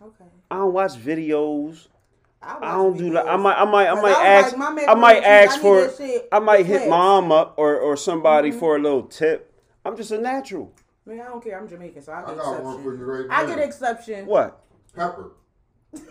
Okay. 0.00 0.24
I 0.50 0.56
don't 0.56 0.72
watch 0.72 0.92
videos. 0.92 1.88
watch 2.42 2.56
I 2.62 2.72
don't 2.72 2.96
do 2.96 3.12
like 3.12 3.26
I 3.26 3.36
might 3.36 3.56
I 3.58 3.64
might 3.66 3.88
I 3.88 3.94
might 4.00 4.16
I 4.16 4.26
ask 4.28 4.56
like, 4.56 4.88
I 4.88 4.94
might 4.94 5.22
ask 5.22 5.60
for 5.60 5.90
I 6.32 6.38
might 6.38 6.64
hit 6.64 6.78
fast. 6.78 6.88
mom 6.90 7.30
up 7.32 7.54
or 7.58 7.78
or 7.78 7.96
somebody 7.98 8.48
Mm-hmm. 8.50 8.58
for 8.58 8.76
a 8.76 8.78
little 8.78 9.02
tip. 9.02 9.52
I'm 9.84 9.94
just 9.96 10.10
a 10.10 10.18
natural. 10.18 10.72
I 11.06 11.10
mean, 11.10 11.20
I 11.20 11.24
don't 11.26 11.42
care. 11.44 11.58
I'm 11.60 11.68
Jamaican, 11.68 12.02
so 12.02 12.12
I 12.12 12.22
I 12.22 12.26
get 12.28 12.36
got 12.38 12.62
one 12.62 12.82
for 12.82 12.94
exception. 12.94 12.98
you 12.98 13.04
right 13.04 13.28
now. 13.28 13.36
I 13.36 13.46
get 13.46 13.58
exception. 13.58 14.26
What? 14.26 14.62
Pepper. 14.96 15.32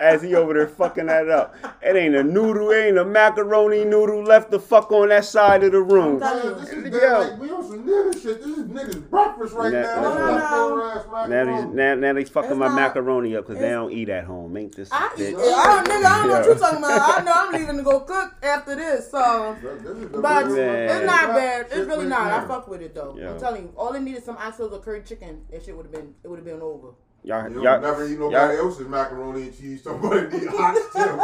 As 0.00 0.22
he 0.22 0.34
over 0.36 0.54
there 0.54 0.68
fucking 0.68 1.06
that 1.06 1.28
up. 1.28 1.54
It 1.82 1.96
ain't 1.96 2.14
a 2.14 2.22
noodle, 2.22 2.70
it 2.70 2.86
ain't 2.86 2.98
a 2.98 3.04
macaroni 3.04 3.84
noodle 3.84 4.22
left 4.22 4.50
the 4.52 4.60
fuck 4.60 4.92
on 4.92 5.08
that 5.08 5.24
side 5.24 5.64
of 5.64 5.72
the 5.72 5.82
room. 5.82 6.22
I'm 6.22 6.38
Man, 6.38 6.60
this 6.60 6.68
is 6.70 7.02
Yeah. 7.02 7.18
like 7.18 7.38
we 7.40 7.50
on 7.50 7.62
some 7.64 7.82
nigga 7.84 8.12
shit. 8.22 8.38
This 8.44 8.58
is 8.58 8.64
niggas 8.64 9.10
breakfast 9.10 9.54
right 9.54 9.72
Nah, 9.72 9.80
now. 9.82 10.00
no, 10.02 10.08
This 10.10 10.18
no, 10.18 10.24
leftover 10.32 10.76
no. 10.76 10.90
ass 10.90 11.04
Now 11.06 11.26
macaroni. 11.44 11.74
now, 11.74 11.94
now 11.96 12.12
they 12.12 12.24
fucking 12.24 12.50
It's 12.50 12.58
my 12.58 12.66
not- 12.68 12.74
macaroni 12.76 13.36
up 13.36 13.46
because 13.46 13.60
they 13.60 13.70
don't 13.70 13.90
eat 13.92 14.08
at 14.08 14.24
home. 14.24 14.56
Ain't 14.56 14.76
this 14.76 14.90
a 14.90 14.94
I 14.94 15.08
bitch? 15.16 15.30
eat. 15.30 15.36
I 15.36 15.38
don't, 15.38 15.88
nigga, 15.88 16.04
I 16.06 16.18
don't 16.18 16.28
know 16.28 16.34
what 16.34 16.44
Yeah. 16.46 16.52
you 16.52 16.58
talking 16.60 16.78
about. 16.78 17.20
I 17.20 17.22
know 17.24 17.32
I'm 17.34 17.52
leaving 17.60 17.76
to 17.78 17.82
go 17.82 18.00
cook 18.00 18.34
after 18.42 18.76
this. 18.76 19.10
So, 19.10 19.56
This 19.60 19.72
is 19.96 20.10
the 20.10 20.18
but 20.20 20.46
Man. 20.48 20.88
it's 20.90 21.06
not 21.06 21.28
bad. 21.34 21.66
It's 21.72 21.86
really 21.88 22.06
not. 22.06 22.20
I 22.32 22.38
now. 22.40 22.46
fuck 22.46 22.68
with 22.68 22.82
it 22.82 22.94
though. 22.94 23.16
Yeah. 23.18 23.30
I'm 23.32 23.38
telling 23.40 23.62
you, 23.62 23.72
all 23.76 23.92
it 23.94 24.00
needed 24.00 24.22
some 24.24 24.36
oxtails 24.36 24.72
or 24.72 24.78
curry 24.78 25.02
chicken. 25.02 25.42
That 25.50 25.64
shit 25.64 25.76
would 25.76 25.86
have 25.86 25.92
been. 25.92 26.14
It 26.22 26.28
would 26.28 26.36
have 26.38 26.46
been 26.46 26.62
over. 26.62 26.88
Y'all, 27.28 27.50
You 27.52 27.62
y'all, 27.62 27.78
never 27.82 28.06
eat 28.08 28.18
y'all- 28.18 28.30
nobody 28.30 28.58
else's 28.58 28.88
macaroni 28.88 29.42
and 29.42 29.58
cheese. 29.58 29.82
Somebody 29.82 30.38
need 30.38 30.48
oxtail 30.48 31.18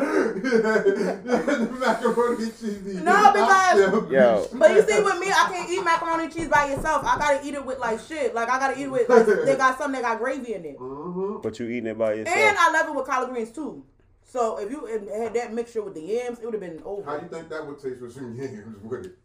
the 0.00 1.76
macaroni 1.80 2.44
and 2.44 2.58
cheese. 2.60 3.02
No, 3.02 3.32
because- 3.32 4.10
Yo. 4.10 4.46
But 4.54 4.70
you 4.74 4.82
see, 4.82 5.02
with 5.02 5.18
me, 5.18 5.26
I 5.28 5.48
can't 5.52 5.70
eat 5.70 5.84
macaroni 5.84 6.24
and 6.24 6.32
cheese 6.32 6.48
by 6.48 6.66
itself. 6.66 7.02
I 7.04 7.18
gotta 7.18 7.46
eat 7.46 7.54
it 7.54 7.64
with 7.64 7.78
like 7.78 8.00
shit. 8.00 8.34
Like 8.34 8.48
I 8.48 8.58
gotta 8.58 8.78
eat 8.78 8.84
it 8.84 8.90
with. 8.90 9.08
Like, 9.08 9.26
they 9.26 9.56
got 9.56 9.78
something 9.78 10.00
that 10.00 10.08
got 10.08 10.18
gravy 10.20 10.54
in 10.54 10.64
it. 10.64 10.78
Mhm. 10.78 11.42
but 11.42 11.58
you 11.58 11.66
eating 11.66 11.86
it 11.88 11.98
by 11.98 12.14
yourself. 12.14 12.36
And 12.36 12.56
I 12.58 12.70
love 12.72 12.88
it 12.88 12.94
with 12.94 13.06
collard 13.06 13.30
greens 13.30 13.50
too. 13.50 13.82
So 14.24 14.58
if 14.58 14.70
you 14.70 14.86
had 15.12 15.34
that 15.34 15.52
mixture 15.52 15.82
with 15.82 15.94
the 15.94 16.02
yams, 16.02 16.38
it 16.38 16.44
would 16.44 16.54
have 16.54 16.60
been 16.60 16.80
over. 16.84 17.02
How 17.02 17.16
do 17.16 17.24
you 17.24 17.28
think 17.32 17.48
that 17.48 17.66
would 17.66 17.80
taste 17.80 18.00
with 18.00 18.12
some 18.14 18.34
yams 18.36 18.76
with 18.84 19.06
it? 19.06 19.18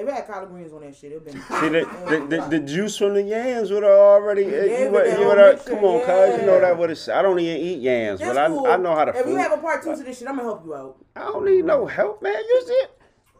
If 0.00 0.08
it 0.08 0.14
had 0.14 0.26
collard 0.26 0.48
greens 0.48 0.72
on 0.72 0.80
that 0.80 0.96
shit, 0.96 1.12
it'd 1.12 1.24
been. 1.24 1.34
See 1.60 1.68
the, 1.68 1.86
the, 2.08 2.26
the, 2.36 2.46
the 2.48 2.60
juice 2.60 2.96
from 2.96 3.14
the 3.14 3.22
yams 3.22 3.70
would 3.70 3.82
have 3.82 3.92
already. 3.92 4.44
Uh, 4.46 4.48
yeah, 4.64 4.84
you 4.84 4.90
would, 4.90 5.18
you 5.18 5.26
would 5.26 5.38
have, 5.38 5.64
come 5.64 5.84
on, 5.84 6.00
cuz 6.00 6.40
you 6.40 6.46
know 6.46 6.54
yeah. 6.54 6.60
that 6.60 6.78
would 6.78 6.88
have. 6.90 7.08
I 7.12 7.22
don't 7.22 7.38
even 7.38 7.56
eat 7.60 7.80
yams, 7.80 8.20
It's 8.20 8.28
but 8.28 8.38
I, 8.38 8.46
cool. 8.48 8.66
I 8.66 8.76
know 8.76 8.94
how 8.94 9.04
to 9.04 9.10
If 9.12 9.24
food. 9.24 9.30
you 9.32 9.36
have 9.36 9.52
a 9.52 9.58
part 9.58 9.82
two 9.82 9.94
to 9.94 10.02
this 10.02 10.18
shit, 10.18 10.28
I'm 10.28 10.36
gonna 10.36 10.48
help 10.48 10.64
you 10.64 10.74
out. 10.74 10.96
I 11.14 11.20
don't 11.20 11.44
need 11.44 11.64
no 11.66 11.84
help, 11.86 12.22
man. 12.22 12.32
You 12.34 12.62
see, 12.66 12.82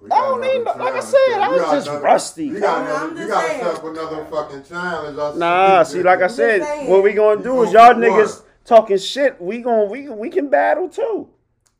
We 0.03 0.11
I 0.11 0.17
don't 0.21 0.41
need 0.43 0.65
no. 0.65 0.73
Like 0.77 0.95
I 0.95 1.01
said, 1.01 1.17
man. 1.31 1.43
I 1.43 1.49
was 1.49 1.63
just 1.63 1.89
another- 1.89 2.05
rusty. 2.05 2.45
You 2.47 2.61
got, 2.61 2.81
another, 2.87 3.21
you 3.23 3.29
got 3.29 3.43
to 3.43 3.49
set 3.49 3.67
up 3.77 3.85
another 3.85 4.25
fucking 4.27 4.63
challenge. 4.65 5.19
I 5.19 5.35
Nah, 5.39 5.83
see, 5.85 6.03
like 6.03 6.21
I 6.23 6.27
said, 6.27 6.63
saying. 6.63 6.91
what 6.91 7.03
we 7.03 7.13
gonna 7.15 7.43
do 7.43 7.63
is 7.63 7.73
You 7.73 7.79
y'all 7.79 7.95
niggas 7.95 8.43
talking 8.65 8.99
shit. 8.99 9.41
We 9.41 9.59
gon' 9.63 9.89
we 9.91 10.09
we 10.11 10.29
can 10.31 10.49
battle 10.51 10.89
too. 10.89 11.29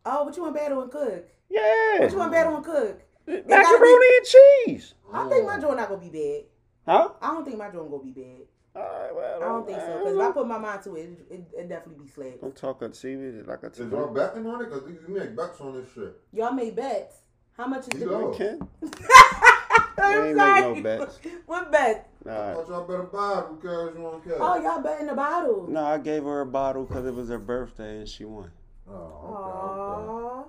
Oh, 0.07 0.25
what 0.25 0.35
you 0.37 0.43
want 0.43 0.55
battle 0.55 0.81
and 0.83 0.91
cook? 0.91 1.25
Yeah, 1.51 2.01
What 2.01 2.13
you 2.13 2.19
want 2.19 2.33
battle 2.33 2.57
and 2.57 2.65
cook? 2.65 3.03
It 3.33 3.49
gotta 3.49 3.63
macaroni 3.63 4.07
be- 4.09 4.17
and 4.17 4.27
cheese, 4.27 4.95
I 5.13 5.29
think 5.29 5.47
my 5.47 5.59
joint 5.61 5.77
not 5.77 5.89
gonna 5.89 6.01
be 6.01 6.09
bad. 6.09 6.45
huh? 6.87 7.09
I 7.23 7.35
don't 7.35 7.45
think 7.45 7.59
my 7.59 7.71
joint 7.71 7.91
gonna 7.91 8.03
be 8.03 8.11
bad. 8.11 8.47
All 8.77 8.83
right, 8.83 9.15
well, 9.15 9.37
I 9.43 9.47
don't 9.47 9.67
think 9.67 9.81
so. 9.81 9.99
Because 9.99 10.15
if 10.15 10.21
I 10.21 10.31
put 10.33 10.47
my 10.47 10.59
mind 10.59 10.83
to 10.85 10.95
it, 10.97 11.11
it, 11.29 11.45
it 11.59 11.69
definitely 11.69 12.05
be 12.05 12.11
slapped. 12.11 12.41
don't 12.41 12.55
talk 12.57 12.83
on 12.83 12.91
TV 12.91 13.47
like 13.47 13.65
I 13.65 13.67
Is 13.69 13.79
y'all 13.81 13.91
told 13.91 14.15
betting 14.15 14.47
on 14.47 14.63
it? 14.63 14.71
Because 14.71 14.89
you 15.09 15.15
make 15.15 15.35
bets 15.37 15.61
on 15.61 15.75
this 15.75 15.87
shit. 15.93 16.17
Y'all 16.33 16.53
made 16.53 16.77
bets. 16.77 17.17
How 17.57 17.67
much 17.67 17.89
is 17.89 17.99
He 18.01 18.05
the 18.05 18.11
low. 18.11 18.31
you. 18.31 18.37
Ken, 18.39 18.69
I'm 18.83 20.23
We 20.23 20.29
ain't 20.29 20.37
sorry. 20.39 20.73
make 20.73 20.77
no 20.77 20.83
bets. 20.83 21.19
what 21.47 21.73
bet? 21.73 22.09
I 22.25 22.29
nah, 22.29 22.55
thought 22.55 22.69
y'all 22.69 22.87
better 22.87 23.03
buy 23.05 23.41
it 23.41 23.61
because 23.61 23.95
you 23.97 24.03
don't 24.03 24.25
care. 24.25 24.37
Oh, 24.41 24.57
y'all 24.63 24.81
bet 24.83 25.01
in 25.01 25.07
the 25.09 25.15
bottle. 25.15 25.67
no, 25.69 25.83
I 25.85 25.99
gave 25.99 26.23
her 26.25 26.41
a 26.43 26.47
bottle 26.47 26.85
because 26.85 27.05
it 27.07 27.15
was 27.15 27.29
her 27.29 27.39
birthday 27.39 27.99
and 27.99 28.09
she 28.09 28.25
won. 28.25 28.51
Oh, 28.89 28.93
okay, 28.95 30.07
Aww. 30.07 30.45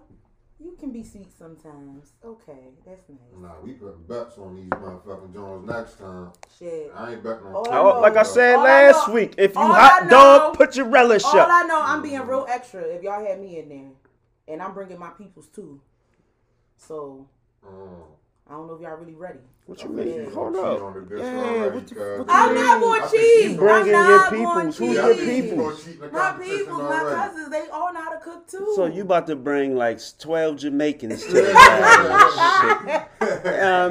You 0.63 0.75
can 0.79 0.91
be 0.91 1.03
sweet 1.03 1.31
sometimes. 1.37 2.13
Okay, 2.23 2.69
that's 2.85 3.01
nice. 3.09 3.17
okay. 3.33 3.41
Nah, 3.41 3.59
we 3.63 3.71
put 3.73 4.07
bets 4.07 4.37
on 4.37 4.55
these 4.55 4.69
motherfucking 4.69 5.33
Jones 5.33 5.67
next 5.67 5.97
time. 5.97 6.31
Shit. 6.59 6.91
I 6.95 7.13
ain't 7.13 7.23
betting 7.23 7.45
on 7.47 7.55
Oh, 7.55 7.93
Oh, 7.95 7.99
like 7.99 8.15
I 8.15 8.23
said 8.23 8.55
All 8.55 8.61
I 8.61 8.85
last 8.87 9.07
know- 9.07 9.13
week, 9.15 9.33
if 9.37 9.55
you 9.55 9.61
hot 9.61 10.03
I 10.03 10.07
dog, 10.07 10.57
put 10.57 10.75
your 10.75 10.85
relish 10.87 11.23
All 11.25 11.39
up. 11.39 11.47
I 11.51 11.63
know, 11.63 11.81
I'm 11.81 12.01
being 12.03 12.21
real 12.27 12.45
extra 12.47 12.81
if 12.81 13.01
y'all 13.01 13.25
had 13.25 13.41
me 13.41 13.57
in 13.59 13.69
there. 13.69 13.89
And 14.47 14.61
I'm 14.61 14.73
bringing 14.73 14.99
my 14.99 15.09
peoples 15.09 15.47
too. 15.47 15.81
So, 16.77 17.27
Mm. 17.65 18.03
I 18.51 18.55
don't 18.55 18.67
know 18.67 18.73
if 18.73 18.81
y'all 18.81 18.97
really 18.97 19.13
ready. 19.15 19.39
What 19.65 19.81
you 19.81 19.87
mean? 19.89 20.29
Hold 20.31 20.57
up. 20.57 20.81
on 20.81 21.07
the 21.07 21.15
Yeah, 21.17 21.23
already, 21.39 21.75
what 21.75 21.87
the, 21.87 21.95
cuz. 21.95 22.17
what 22.19 22.27
I'm 22.29 22.49
you 22.49 22.61
not 22.61 22.79
mean? 22.79 22.81
going 22.81 23.01
I 23.01 23.05
to 23.05 23.09
think 23.09 23.23
cheat. 23.23 23.43
you 23.43 23.69
I'm 23.69 23.91
not 23.91 24.29
peoples. 24.29 24.45
going 24.53 24.65
Who 24.65 24.73
to 24.73 24.85
your 24.85 24.93
Yeah, 24.93 25.01
I 25.01 25.13
think 25.13 25.19
cheat. 25.19 25.35
you 25.37 25.43
peoples? 25.43 25.71
gonna 25.71 25.77
cheat 25.77 25.93
in 25.93 25.99
the 26.01 26.07
My 26.11 26.19
competition 26.19 26.57
peoples, 26.59 26.81
my 26.81 26.99
cousins, 27.15 27.49
they 27.49 27.67
all 27.69 27.93
know 27.93 28.01
how 28.01 28.09
to 28.11 28.19
cook 28.19 28.47
too. 28.49 28.73
So 28.75 28.85
you 28.87 29.01
about 29.03 29.27
to 29.27 29.35
bring 29.37 29.75
like 29.77 29.99
twelve 30.19 30.57
Jamaicans 30.57 31.25
to 31.27 31.31
the 31.31 31.53
battle 31.53 32.11
and 32.11 32.91
shit. 32.91 33.61
I 33.63 33.87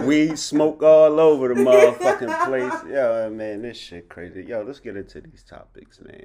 mean, 0.00 0.06
weed 0.08 0.36
smoke 0.40 0.82
all 0.82 1.20
over 1.20 1.54
the 1.54 1.60
motherfucking 1.60 2.46
place. 2.46 2.92
Yo, 2.92 3.30
man, 3.30 3.62
this 3.62 3.76
shit 3.76 4.08
crazy. 4.08 4.42
Yo, 4.42 4.62
let's 4.62 4.80
get 4.80 4.96
into 4.96 5.20
these 5.20 5.44
topics, 5.44 6.00
man. 6.00 6.24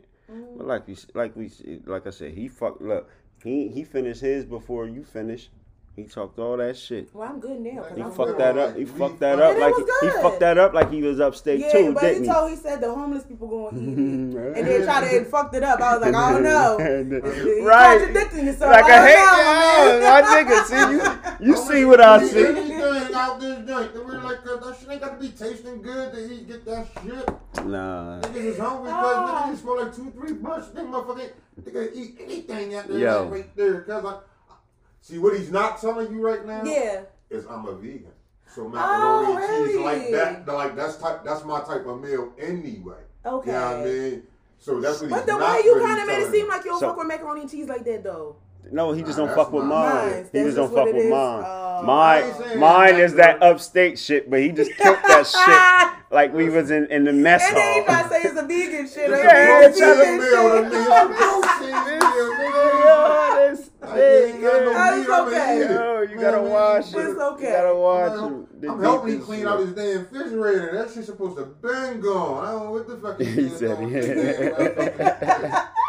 But 0.57 0.65
like 0.65 0.87
we, 0.87 0.97
like 1.13 1.35
we, 1.35 1.51
like 1.85 2.07
I 2.07 2.09
said, 2.09 2.31
he 2.33 2.47
fuck. 2.47 2.79
Look, 2.81 3.09
he 3.43 3.69
he 3.69 3.83
finished 3.83 4.21
his 4.21 4.45
before 4.45 4.87
you 4.87 5.03
finished. 5.03 5.51
He 5.93 6.05
talked 6.05 6.39
all 6.39 6.55
that 6.55 6.77
shit. 6.77 7.09
Well, 7.13 7.27
I'm 7.27 7.39
good 7.41 7.59
now. 7.59 7.81
'cause 7.81 7.97
He 7.97 8.01
I'm 8.01 8.11
fucked 8.11 8.31
good. 8.31 8.39
that 8.39 8.57
up. 8.57 8.77
He 8.77 8.85
fucked 8.85 9.19
that 9.19 9.39
oh, 9.41 9.51
up 9.51 9.57
like 9.59 9.73
he, 9.75 10.07
he 10.07 10.11
fucked 10.21 10.39
that 10.39 10.57
up 10.57 10.73
like 10.73 10.89
he 10.89 11.01
was 11.03 11.19
upstate 11.19 11.59
Yeah, 11.59 11.71
too, 11.73 11.93
but 11.93 12.01
didn't 12.01 12.23
he 12.23 12.29
he? 12.29 12.33
told 12.33 12.49
he 12.49 12.55
said 12.55 12.79
the 12.79 12.93
homeless 12.93 13.25
people 13.25 13.47
going 13.49 13.75
to 13.75 13.81
eat 13.81 14.37
it. 14.41 14.57
And 14.57 14.67
then 14.67 14.83
tried 14.83 15.09
to 15.09 15.25
fucked 15.25 15.53
it 15.53 15.63
up. 15.63 15.81
I 15.81 15.97
was 15.97 16.01
like, 16.01 16.15
I 16.15 16.31
don't 16.31 16.43
know. 16.43 16.77
You 17.51 17.67
right. 17.67 17.99
contradicting 17.99 18.45
yourself. 18.45 18.71
Like 18.71 18.85
I 18.85 18.97
I 18.97 19.07
hate 19.07 19.15
know, 19.15 19.99
yeah, 19.99 19.99
man. 19.99 20.45
my 20.45 20.53
nigga. 20.53 20.65
See 20.65 21.45
you, 21.45 21.51
you 21.51 21.57
see 21.57 21.85
what 21.85 21.99
I 22.01 22.25
see. 22.25 22.45
Anything 22.47 23.13
out 23.13 23.39
this 23.41 23.57
joint, 23.67 23.93
that 23.93 24.05
we're 24.05 24.21
like, 24.21 24.43
that 24.45 24.77
shit 24.79 24.89
ain't 24.89 25.01
got 25.01 25.19
to 25.19 25.19
be 25.19 25.29
tasting 25.33 25.81
good 25.81 26.13
to 26.13 26.33
eat, 26.33 26.47
get 26.47 26.65
that 26.65 26.87
shit. 27.03 27.65
Nah, 27.65 28.21
Niggas 28.21 28.35
is 28.37 28.57
hungry 28.57 28.89
Oh. 28.93 28.95
because 28.95 29.29
ah. 29.29 29.43
niggas 29.45 29.51
just 29.51 29.61
smoke 29.63 29.79
like 29.81 29.95
two, 29.95 30.11
three 30.11 30.33
blunts. 30.33 30.67
They 30.69 30.81
motherfucker, 30.81 31.31
they 31.57 31.71
gonna 31.71 31.87
eat 31.93 32.17
anything 32.23 32.75
out 32.75 32.87
there 32.87 32.97
Yo. 32.97 33.25
right 33.27 33.55
there. 33.57 33.81
Cause 33.81 34.05
I, 34.05 34.19
see 35.01 35.17
what 35.17 35.37
he's 35.37 35.51
not 35.51 35.79
telling 35.81 36.11
you 36.11 36.21
right 36.25 36.45
now 36.45 36.63
Yeah. 36.63 37.01
is 37.29 37.45
I'm 37.45 37.65
a 37.67 37.75
vegan. 37.75 38.07
So 38.53 38.67
macaroni 38.67 39.33
Oh, 39.33 39.37
and 39.61 39.67
cheese 39.71 39.79
like 39.79 40.11
that, 40.11 40.47
like 40.47 40.75
that's 40.75 40.97
type, 40.97 41.23
that's 41.23 41.43
my 41.45 41.61
type 41.61 41.85
of 41.85 42.01
meal 42.01 42.33
anyway. 42.39 42.95
Okay. 43.25 43.51
You 43.51 43.57
know 43.57 43.65
what 43.67 43.75
I 43.77 43.83
mean? 43.85 44.23
So 44.59 44.79
that's 44.81 45.01
what 45.01 45.09
he's 45.09 45.17
But 45.17 45.25
the 45.25 45.37
way 45.37 45.61
you 45.63 45.75
really 45.75 45.85
kind 45.87 46.01
of 46.01 46.07
made 46.07 46.21
it 46.23 46.31
seem 46.31 46.47
like 46.47 46.63
you 46.65 46.71
don't 46.71 46.79
So- 46.79 46.87
fuck 46.89 46.97
with 46.97 47.07
macaroni 47.07 47.41
and 47.41 47.49
cheese 47.49 47.67
like 47.67 47.83
that, 47.85 48.03
though. 48.03 48.35
no, 48.71 48.91
he 48.91 49.01
just 49.03 49.17
Nah, 49.17 49.25
don't 49.25 49.35
fuck 49.35 49.51
with 49.51 49.63
mine. 49.63 49.89
mine. 49.89 50.11
Nice. 50.11 50.29
He 50.31 50.43
just 50.43 50.55
don't 50.57 50.73
fuck 50.73 50.85
with 50.85 50.95
is? 50.97 51.09
mine. 51.09 51.43
Oh. 51.47 51.81
Mine, 51.83 52.23
I 52.23 52.27
ain't 52.27 52.35
saying 52.37 52.59
mine 52.59 52.93
that, 52.95 52.99
is 53.03 53.13
that 53.15 53.41
upstate 53.41 53.97
shit, 53.97 54.29
but 54.29 54.39
he 54.39 54.49
just 54.51 54.71
killed 54.77 54.97
that 55.07 55.25
shit 56.05 56.13
like 56.15 56.31
we 56.33 56.49
was 56.49 56.69
in 56.69 56.85
in 56.91 57.05
the 57.05 57.13
mess 57.13 57.41
And 57.47 57.57
then 57.57 57.73
he 57.79 57.85
try 57.85 57.93
hall. 57.95 58.03
to 58.03 58.09
say 58.09 58.21
it's 58.21 58.39
a 58.39 58.43
vegan 58.45 58.87
shit. 58.87 59.09
It's 59.09 59.13
or 59.13 59.17
Yeah, 59.17 59.61
a 59.61 59.67
it's 59.67 59.79
protein 59.79 59.95
tryna- 59.95 59.97
vegan 59.97 60.17
meal 60.19 60.49
to 60.51 60.61
shit. 60.61 60.71
me. 60.71 60.77
It's 60.77 60.87
a 60.87 61.09
protein 61.15 61.99
meal, 61.99 62.29
nigga. 62.37 63.69
Yo, 63.95 64.01
this 64.01 64.33
ain't 64.33 64.41
got 64.41 64.63
no. 64.63 64.71
Meat, 64.71 65.01
it's 65.01 65.09
okay. 65.09 65.55
eat. 65.57 65.69
Yo, 65.69 66.01
you 66.01 66.07
Man, 66.15 66.19
gotta 66.21 66.41
man, 66.41 66.51
watch 66.51 66.85
It's 66.85 66.95
it. 66.95 67.17
okay. 67.17 67.45
You 67.47 67.51
gotta 67.51 67.75
watch 67.75 68.11
I'm, 68.13 68.19
him. 68.33 68.47
The 68.59 68.67
I'm 68.69 68.79
helping 68.81 69.07
him 69.07 69.11
deepest 69.19 69.27
clean 69.27 69.39
shit. 69.39 69.47
out 69.47 69.59
his 69.59 69.71
damn 69.73 69.99
refrigerator. 70.01 70.71
That 70.77 70.93
shit's 70.93 71.05
supposed 71.07 71.37
to 71.37 71.45
been 71.45 71.99
gone. 72.01 72.45
I 72.45 72.51
don't 72.51 72.63
know 72.65 72.71
what 72.71 72.87
the 72.87 72.97
fuck 72.97 73.19
He 73.21 73.25
is 73.41 73.57
said, 73.59 73.77
going 73.77 73.91
yeah. 73.93 75.67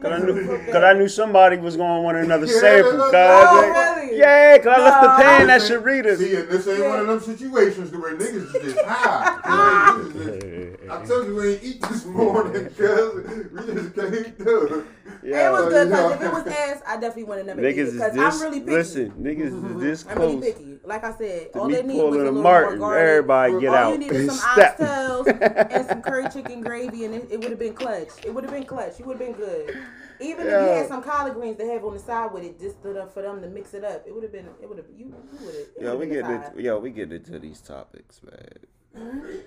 Cause 0.00 0.12
I, 0.12 0.18
knew, 0.24 0.58
Cause 0.66 0.84
I 0.84 0.92
knew 0.92 1.08
somebody 1.08 1.56
was 1.56 1.76
going 1.76 1.96
to 1.96 2.02
want 2.02 2.18
another 2.18 2.46
Yeah, 2.46 2.60
sample, 2.60 2.92
cuz. 2.92 3.10
Oh, 3.14 3.94
really? 3.96 4.18
Yeah, 4.18 4.58
cause 4.58 4.66
I 4.68 4.80
left 4.80 5.02
the 5.02 5.08
No. 5.08 5.16
pan 5.16 5.50
at 5.50 5.62
See, 5.62 5.74
Sharita's. 5.74 6.20
and 6.20 6.48
this 6.48 6.68
ain't 6.68 6.84
one 6.88 7.00
of 7.00 7.06
them 7.08 7.20
situations 7.20 7.90
where 7.90 8.14
niggas 8.16 8.52
just 8.62 8.78
high. 8.86 10.08
This 10.12 10.14
just- 10.14 10.90
I 10.90 11.04
told 11.04 11.26
you 11.26 11.34
we 11.36 11.48
ain't 11.54 11.62
eat 11.64 11.82
this 11.82 12.04
morning, 12.18 12.66
cuz 12.66 13.24
we 13.52 13.74
just 13.74 13.94
can't 13.96 14.38
do 14.38 14.60
it. 14.62 14.84
It 15.20 15.50
was 15.50 15.64
Yeah. 15.64 15.68
good 15.68 15.88
because 15.88 16.12
if 16.12 16.22
it 16.22 16.32
was 16.32 16.46
ass, 16.46 16.82
I 16.86 16.94
definitely 16.94 17.24
want 17.24 17.40
to 17.40 17.46
never 17.46 17.60
Niggas 17.60 17.74
get 17.74 17.78
is 17.88 17.92
because 17.94 18.12
this. 18.14 18.34
I'm 18.34 18.40
really 18.42 18.60
picky. 18.60 18.72
listen, 18.72 19.10
niggas 19.20 19.46
is 19.46 19.52
mm-hmm. 19.52 19.80
this 19.80 20.06
I'm 20.08 20.18
really 20.18 20.40
picky. 20.40 20.78
Like 20.84 21.04
I 21.04 21.12
said, 21.18 21.52
to 21.52 21.58
all 21.58 21.66
me 21.68 21.74
they 21.74 21.82
need 21.82 21.96
was 21.96 21.98
a 21.98 22.02
pulling 22.04 22.20
a 22.20 22.24
little 22.24 22.42
Martin. 22.42 22.78
more 22.78 22.88
garlic. 22.90 23.08
Everybody 23.08 23.60
get 23.60 23.68
all 23.70 23.74
out. 23.74 23.92
you 23.92 23.98
need 23.98 24.12
is 24.12 24.30
some 24.30 24.38
oxtails 24.38 25.70
and 25.74 25.86
some 25.88 26.02
curry 26.02 26.28
chicken 26.32 26.60
gravy, 26.62 27.04
and 27.04 27.14
it, 27.14 27.26
it 27.30 27.40
would 27.40 27.50
have 27.50 27.58
been 27.58 27.74
clutch. 27.74 28.08
It 28.24 28.32
would 28.32 28.44
have 28.44 28.52
been 28.52 28.64
clutch. 28.64 28.98
You 28.98 29.04
would 29.06 29.18
have 29.18 29.26
been 29.26 29.36
good. 29.36 29.76
Even 30.20 30.46
if 30.46 30.52
you 30.52 30.58
had 30.58 30.88
some 30.88 31.02
collard 31.02 31.34
greens 31.34 31.58
to 31.58 31.66
have 31.66 31.84
on 31.84 31.94
the 31.94 32.00
side 32.00 32.32
with 32.32 32.44
it, 32.44 32.58
just 32.58 32.82
to, 32.82 33.06
for 33.12 33.22
them 33.22 33.40
to 33.40 33.48
mix 33.48 33.74
it 33.74 33.84
up, 33.84 34.04
it 34.06 34.14
would 34.14 34.22
have 34.22 34.32
been. 34.32 34.46
It 34.60 34.68
would 34.68 34.78
have. 34.78 34.86
You, 34.96 35.06
you 35.06 35.46
would 35.46 35.54
have. 35.54 35.66
Yo, 35.80 35.96
we 35.96 36.06
get 36.06 36.28
into, 36.28 36.62
yo, 36.62 36.78
we 36.78 36.90
getting 36.90 37.16
into 37.16 37.38
these 37.38 37.60
topics, 37.60 38.20
man. 38.22 39.42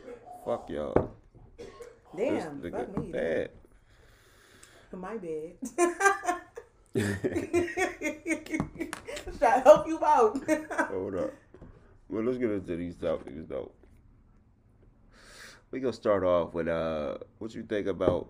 Fuck 0.45 0.69
y'all. 0.69 1.11
Damn, 2.15 2.61
fuck 2.61 2.97
me. 2.97 3.11
bad. 3.11 3.49
My 4.93 5.17
bad. 5.17 5.53
Try 9.39 9.55
to 9.55 9.61
help 9.61 9.87
you 9.87 10.03
out. 10.03 10.37
Hold 10.89 11.15
up. 11.15 11.33
Well, 12.09 12.23
let's 12.23 12.37
get 12.37 12.51
into 12.51 12.75
these 12.75 12.95
topics 12.95 13.45
though. 13.47 13.71
We 15.71 15.79
gonna 15.79 15.93
start 15.93 16.23
off 16.25 16.53
with 16.53 16.67
uh, 16.67 17.17
what 17.39 17.55
you 17.55 17.63
think 17.63 17.87
about 17.87 18.27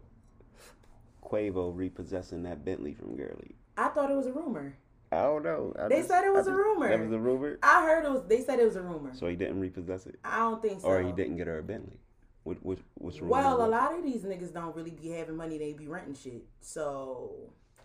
Quavo 1.32 1.76
repossessing 1.76 2.44
that 2.44 2.66
Bentley 2.66 2.94
from 2.94 3.16
Gurley? 3.16 3.56
I 3.78 3.88
thought 3.90 4.12
it 4.12 4.16
was 4.16 4.28
a 4.28 4.34
rumor. 4.34 4.76
I 5.12 5.24
don't 5.24 5.44
know. 5.44 5.74
I 5.80 5.88
They 5.88 6.04
said 6.04 6.24
it 6.26 6.34
was 6.34 6.48
a 6.48 6.52
a 6.52 6.56
rumor. 6.56 6.90
That 6.90 7.00
was 7.00 7.12
a 7.12 7.20
rumor. 7.20 7.60
I 7.64 7.84
heard 7.84 8.06
it 8.06 8.12
was. 8.12 8.24
They 8.28 8.42
said 8.42 8.60
it 8.60 8.66
was 8.66 8.76
a 8.76 8.82
rumor. 8.82 9.12
So 9.14 9.28
he 9.28 9.36
didn't 9.36 9.60
repossess 9.60 10.06
it, 10.08 10.20
I 10.24 10.38
don't 10.38 10.62
think 10.62 10.82
so. 10.82 10.88
or 10.88 11.02
he 11.02 11.12
didn't 11.12 11.38
get 11.38 11.48
her 11.48 11.60
a 11.60 11.64
Bentley. 11.64 12.00
What 12.44 12.58
what 12.64 12.80
what's 12.96 13.20
rumor? 13.20 13.32
Well, 13.32 13.66
a 13.66 13.68
lot 13.68 13.98
of 13.98 14.04
these 14.04 14.24
niggas 14.24 14.54
don't 14.54 14.76
really 14.76 14.92
be 14.92 15.10
having 15.10 15.36
money. 15.36 15.58
They 15.58 15.74
be 15.74 15.88
renting 15.88 16.16
shit. 16.16 16.46
So. 16.60 17.32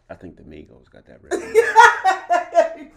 I 0.08 0.14
think 0.14 0.36
the 0.36 0.44
Migos 0.44 0.88
got 0.88 1.04
that 1.06 1.20
right. 1.22 1.32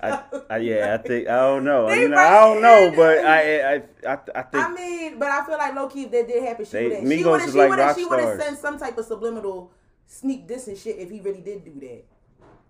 I, 0.04 0.24
I, 0.48 0.58
yeah, 0.58 0.94
I 0.94 0.98
think 1.02 1.28
I 1.28 1.38
don't 1.38 1.64
know. 1.64 1.88
They 1.88 2.04
You 2.04 2.10
know, 2.10 2.18
I 2.18 2.30
don't 2.40 2.62
know, 2.62 2.94
but 2.96 3.26
I 3.26 3.62
I 3.62 3.76
I, 4.08 4.18
I 4.36 4.42
think 4.44 4.64
I 4.64 4.74
mean, 4.74 5.18
but 5.18 5.28
I 5.28 5.44
feel 5.44 5.58
like 5.58 5.74
low 5.74 5.88
key 5.88 6.04
if 6.04 6.12
that 6.12 6.28
did 6.28 6.44
happen, 6.44 6.66
she 6.66 6.84
would 6.84 6.92
have. 6.92 7.04
Migos 7.04 7.18
She 7.18 7.24
would 7.26 7.40
have. 7.40 7.50
is 7.50 7.56
like 7.56 7.70
would 7.72 7.80
have. 7.80 7.88
rock 7.88 7.98
She 7.98 8.06
would 8.06 8.20
have 8.20 8.40
sent 8.40 8.60
some 8.60 8.78
type 8.78 8.96
of 9.00 9.06
subliminal 9.06 9.72
sneak 10.10 10.48
diss 10.48 10.68
and 10.68 10.78
shit 10.78 10.98
if 10.98 11.10
he 11.10 11.22
really 11.22 11.40
did 11.42 11.64
do 11.64 11.80
that. 11.88 12.04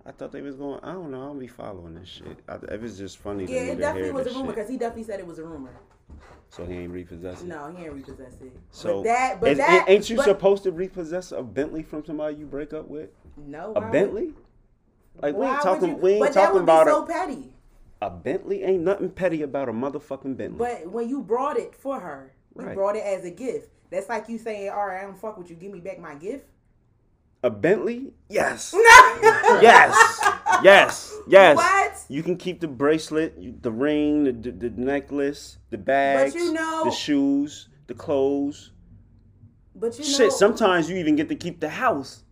I 0.05 0.11
thought 0.11 0.31
they 0.31 0.41
was 0.41 0.55
going. 0.55 0.79
I 0.83 0.91
don't 0.93 1.09
know. 1.11 1.21
I 1.21 1.25
don't 1.27 1.39
be 1.39 1.47
following 1.47 1.95
this 1.95 2.07
shit. 2.07 2.37
I, 2.47 2.55
it 2.73 2.81
was 2.81 2.97
just 2.97 3.17
funny. 3.17 3.45
Yeah, 3.45 3.61
it 3.61 3.79
definitely 3.79 4.11
was 4.11 4.27
a 4.27 4.31
rumor 4.33 4.53
because 4.53 4.69
he 4.69 4.77
definitely 4.77 5.03
said 5.03 5.19
it 5.19 5.27
was 5.27 5.39
a 5.39 5.43
rumor. 5.43 5.71
So 6.49 6.65
he 6.65 6.73
ain't 6.75 6.91
repossessed 6.91 7.43
it. 7.43 7.47
No, 7.47 7.71
he 7.75 7.83
ain't 7.85 7.93
repossessed 7.93 8.41
it. 8.41 8.51
So 8.71 8.97
but 8.99 9.03
that, 9.03 9.39
but 9.41 9.51
is- 9.51 9.57
that, 9.59 9.85
ain't 9.87 10.09
you 10.09 10.15
but, 10.17 10.25
supposed 10.25 10.63
to 10.63 10.71
repossess 10.71 11.31
a 11.31 11.43
Bentley 11.43 11.83
from 11.83 12.03
somebody 12.05 12.35
you 12.37 12.45
break 12.45 12.73
up 12.73 12.87
with? 12.87 13.09
No, 13.37 13.67
A 13.67 13.71
why 13.73 13.79
would- 13.81 13.91
Bentley? 13.91 14.33
Like 15.21 15.35
we 15.35 15.45
ain't 15.45 15.61
talking. 15.61 15.89
you- 15.89 15.95
we 15.97 16.11
ain't 16.13 16.19
but 16.21 16.33
that 16.33 16.41
talking 16.45 16.53
would 16.55 16.63
about 16.63 16.85
be 16.85 16.91
so 16.91 17.03
a, 17.03 17.07
petty. 17.07 17.53
a 18.01 18.09
Bentley. 18.09 18.63
Ain't 18.63 18.83
nothing 18.83 19.09
petty 19.11 19.43
about 19.43 19.69
a 19.69 19.73
motherfucking 19.73 20.37
Bentley. 20.37 20.57
But 20.57 20.89
when 20.89 21.07
you 21.09 21.21
brought 21.21 21.57
it 21.57 21.75
for 21.75 21.99
her, 21.99 22.33
you 22.57 22.65
Right. 22.65 22.75
brought 22.75 22.95
it 22.95 23.03
as 23.03 23.25
a 23.25 23.31
gift. 23.31 23.69
That's 23.91 24.07
like 24.09 24.27
you 24.29 24.37
saying, 24.37 24.69
"All 24.69 24.87
right, 24.87 24.99
I 25.01 25.03
don't 25.03 25.17
fuck 25.19 25.37
with 25.37 25.49
you. 25.49 25.55
Give 25.55 25.71
me 25.71 25.79
back 25.81 25.99
my 25.99 26.15
gift." 26.15 26.47
A 27.43 27.49
Bentley? 27.49 28.13
Yes. 28.29 28.73
yes. 29.61 30.19
Yes. 30.63 31.15
Yes. 31.27 31.55
What? 31.57 32.05
You 32.09 32.23
can 32.23 32.37
keep 32.37 32.59
the 32.59 32.67
bracelet, 32.67 33.61
the 33.61 33.71
ring, 33.71 34.23
the, 34.23 34.31
the, 34.31 34.51
the 34.51 34.69
necklace, 34.71 35.57
the 35.69 35.77
bags, 35.77 36.35
you 36.35 36.53
know- 36.53 36.83
the 36.85 36.91
shoes, 36.91 37.69
the 37.87 37.93
clothes. 37.93 38.71
But 39.75 39.97
you 39.97 40.03
know, 40.03 40.11
Shit, 40.17 40.31
sometimes 40.33 40.89
you 40.89 40.97
even 40.97 41.15
get 41.15 41.29
to 41.29 41.35
keep 41.35 41.59
the 41.61 41.69
house. 41.69 42.23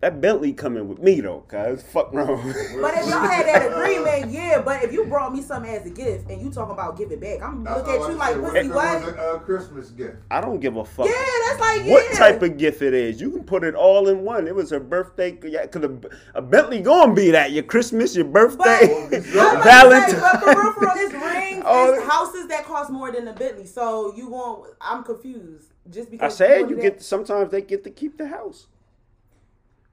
That 0.00 0.20
Bentley 0.20 0.52
coming 0.52 0.88
with 0.88 0.98
me 0.98 1.22
though, 1.22 1.40
cuz 1.48 1.82
fuck 1.82 2.12
wrong. 2.12 2.42
But 2.82 2.94
if 2.98 3.08
y'all 3.08 3.26
had 3.26 3.46
that 3.46 3.72
agreement, 3.72 4.30
yeah. 4.30 4.60
But 4.60 4.84
if 4.84 4.92
you 4.92 5.06
brought 5.06 5.32
me 5.32 5.40
something 5.40 5.72
as 5.72 5.86
a 5.86 5.90
gift 5.90 6.28
and 6.28 6.42
you 6.42 6.50
talking 6.50 6.74
about 6.74 6.98
giving 6.98 7.18
back, 7.18 7.42
I'm 7.42 7.64
That's 7.64 7.78
look 7.78 7.88
at 7.88 8.10
you 8.10 8.14
like 8.14 8.34
said. 8.34 8.42
What 8.42 8.52
pussy 8.52 8.58
if 8.58 8.66
it 8.66 8.74
what? 8.74 9.00
was 9.00 9.14
a 9.14 9.22
uh, 9.22 9.38
Christmas 9.38 9.90
gift? 9.90 10.16
I 10.30 10.42
don't 10.42 10.60
give 10.60 10.76
a 10.76 10.84
fuck. 10.84 11.06
Yeah, 11.06 11.12
that's 11.48 11.60
like 11.60 11.84
yeah. 11.86 11.92
What 11.92 12.12
type 12.14 12.42
of 12.42 12.58
gift 12.58 12.82
it 12.82 12.92
is? 12.92 13.22
You 13.22 13.30
can 13.30 13.44
put 13.44 13.64
it 13.64 13.74
all 13.74 14.08
in 14.08 14.22
one. 14.22 14.46
It 14.46 14.54
was 14.54 14.68
her 14.68 14.80
birthday. 14.80 15.38
Yeah, 15.42 15.66
cause 15.66 15.84
a, 15.84 15.98
a 16.34 16.42
Bentley 16.42 16.80
gonna 16.80 17.14
be 17.14 17.30
that 17.30 17.52
your 17.52 17.64
Christmas, 17.64 18.14
your 18.14 18.26
birthday, 18.26 19.08
I'm 19.10 19.10
say, 19.10 19.32
but 19.34 19.64
Valentine. 19.64 20.40
for 20.40 20.46
real, 20.46 20.72
for 20.72 20.80
real, 20.80 20.92
it's 20.96 21.14
rings, 21.14 21.64
Oh, 21.66 21.94
it's 21.94 22.06
houses 22.06 22.48
that 22.48 22.66
cost 22.66 22.90
more 22.90 23.10
than 23.10 23.28
a 23.28 23.32
Bentley. 23.32 23.64
So 23.64 24.14
you 24.14 24.28
want? 24.28 24.74
I'm 24.78 25.04
confused. 25.04 25.72
Just 25.88 26.10
because 26.10 26.24
I 26.24 26.26
because 26.26 26.36
said 26.36 26.60
wanted 26.60 26.76
you 26.76 26.82
get. 26.82 27.02
Sometimes 27.02 27.50
they 27.50 27.62
get 27.62 27.82
to 27.84 27.90
keep 27.90 28.18
the 28.18 28.28
house. 28.28 28.66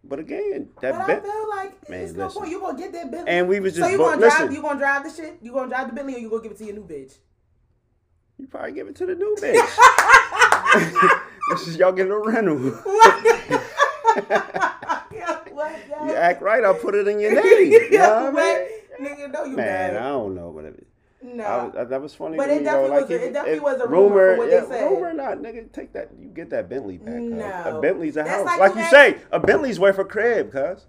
But 0.04 0.20
again, 0.20 0.70
But 0.76 0.82
that 0.82 0.96
I 0.96 1.20
feel 1.22 1.50
like 1.50 1.90
Man, 1.90 2.02
it's 2.02 2.14
no 2.14 2.26
listen. 2.26 2.42
point. 2.42 2.52
You 2.52 2.60
gonna 2.60 2.78
get 2.78 2.92
that 2.94 3.10
Bentley? 3.12 3.30
And 3.32 3.48
we 3.48 3.60
was 3.62 3.74
just 3.74 3.86
so 3.86 3.92
you 3.92 3.98
bo- 3.98 4.06
gonna 4.12 4.22
listen. 4.22 4.40
drive? 4.42 4.54
You 4.54 4.62
gonna 4.62 4.80
drive 4.80 5.04
the 5.04 5.10
shit? 5.10 5.38
You 5.42 5.52
gonna 5.54 5.70
drive 5.70 5.88
the 5.88 5.94
Bentley 5.94 6.16
or 6.16 6.20
you 6.20 6.30
gonna 6.30 6.44
give 6.44 6.52
it 6.52 6.58
to 6.58 6.66
your 6.66 6.76
new 6.76 6.84
bitch? 6.86 7.14
You 8.38 8.48
probably 8.48 8.74
give 8.74 8.88
it 8.88 8.96
to 8.98 9.06
the 9.06 9.16
new 9.16 9.36
bitch. 9.40 11.20
This 11.52 11.68
is- 11.68 11.78
Y'all 11.78 11.92
get 11.92 12.08
a 12.10 12.18
rental. 12.18 12.58
yeah, 12.58 12.72
what? 15.52 15.76
Yeah. 15.90 16.06
You 16.08 16.14
act 16.16 16.42
right, 16.42 16.64
I'll 16.64 16.74
put 16.74 16.96
it 16.96 17.08
in 17.08 17.20
your 17.20 17.32
name. 17.34 17.72
You 17.72 17.90
know 17.92 18.32
what 18.32 18.44
I 18.44 18.68
mean? 19.00 19.08
Nigga, 19.08 19.32
no, 19.32 19.44
you 19.46 19.56
Man, 19.58 19.96
I 19.98 20.10
don't 20.10 20.34
know, 20.36 20.52
but 20.56 20.66
it, 20.66 20.88
No. 21.24 21.44
I 21.44 21.64
was, 21.66 21.76
I- 21.78 21.84
that 21.86 22.02
was 22.02 22.14
funny. 22.14 22.38
But 22.38 22.48
to 22.48 22.54
it 22.54 22.58
me, 22.60 22.64
definitely 22.66 22.90
though. 22.90 22.96
Like, 22.96 23.02
was 23.04 23.12
a- 23.12 23.16
if- 23.16 23.22
it 23.22 23.34
definitely 23.34 23.58
if 23.58 23.64
was 23.64 23.80
a 23.82 23.88
rumor 23.88 24.34
for 24.36 24.38
what 24.40 24.50
they 24.50 24.56
yeah, 24.58 24.68
said. 24.68 24.92
Rumor 24.92 25.10
or 25.10 25.14
not, 25.14 25.38
nigga, 25.40 25.72
take 25.72 25.94
that. 25.94 26.10
You 26.20 26.28
get 26.28 26.50
that 26.50 26.70
Bentley 26.70 26.98
back. 26.98 27.14
cuz. 27.16 27.24
No. 27.24 27.78
A 27.78 27.82
Bentley's 27.82 28.18
a 28.18 28.24
That's 28.24 28.30
house. 28.32 28.46
like 28.46 28.60
Like, 28.60 28.76
you 28.76 28.82
you 28.82 28.88
say, 28.90 29.18
a 29.32 29.40
Bentley's 29.40 29.80
worth 29.80 29.98
a 30.00 30.06
crib, 30.06 30.52
cuz. 30.52 30.86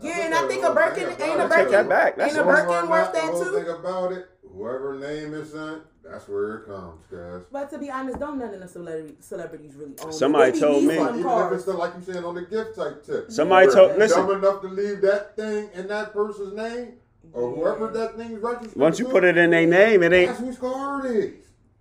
yeah, 0.00 0.20
and 0.26 0.34
I 0.34 0.46
think 0.46 0.64
a 0.64 0.72
Birkin 0.72 1.08
ain't 1.08 1.12
a 1.12 1.16
Birkin. 1.16 1.38
Take 1.38 1.48
Birkin. 1.50 1.70
that 1.72 1.88
back. 1.88 2.16
That's 2.16 2.30
Ain't 2.36 2.38
a 2.38 2.42
all 2.42 2.46
What's 2.48 2.60
Birkin 2.62 2.88
not 2.88 2.90
worth 2.90 3.12
the 3.12 3.18
that 3.20 3.32
too? 3.32 3.64
thing 3.64 3.68
about 3.74 4.12
it, 4.12 4.28
whoever 4.54 4.98
name 4.98 5.34
is 5.34 5.52
sent, 5.52 5.82
that's 6.04 6.28
where 6.28 6.56
it 6.58 6.66
comes, 6.66 7.04
guys. 7.10 7.42
But 7.52 7.70
to 7.70 7.78
be 7.78 7.90
honest, 7.90 8.18
don't 8.18 8.38
none 8.38 8.54
of 8.54 8.60
the 8.60 8.68
celebrity, 8.68 9.16
celebrities 9.20 9.74
really 9.76 9.94
own. 10.04 10.12
Somebody 10.12 10.52
They 10.52 10.60
told 10.60 10.84
me- 10.84 10.94
Even 10.94 11.18
if 11.26 11.52
it's 11.52 11.62
still 11.62 11.76
like 11.76 11.92
you 11.96 12.12
said 12.12 12.24
on 12.24 12.34
the 12.34 12.42
gift 12.42 12.76
type 12.76 13.04
tip. 13.04 13.30
Somebody 13.30 13.70
told- 13.72 13.96
listen. 13.98 14.26
dumb 14.26 14.36
enough 14.38 14.60
to 14.62 14.68
leave 14.68 15.00
that 15.02 15.36
thing 15.36 15.68
in 15.74 15.88
that 15.88 16.12
person's 16.12 16.54
name, 16.54 16.94
or 17.32 17.54
whoever 17.54 17.88
that 17.92 18.16
thing's 18.16 18.40
registered. 18.40 18.76
Once 18.76 18.98
you 18.98 19.06
put 19.06 19.24
it 19.24 19.36
in 19.36 19.50
their 19.50 19.66
name, 19.66 20.02
it 20.02 20.12
ain't. 20.12 20.28
That's 20.30 20.40
whose 20.40 20.58
car 20.58 21.06
it 21.06 21.10
is. 21.16 21.34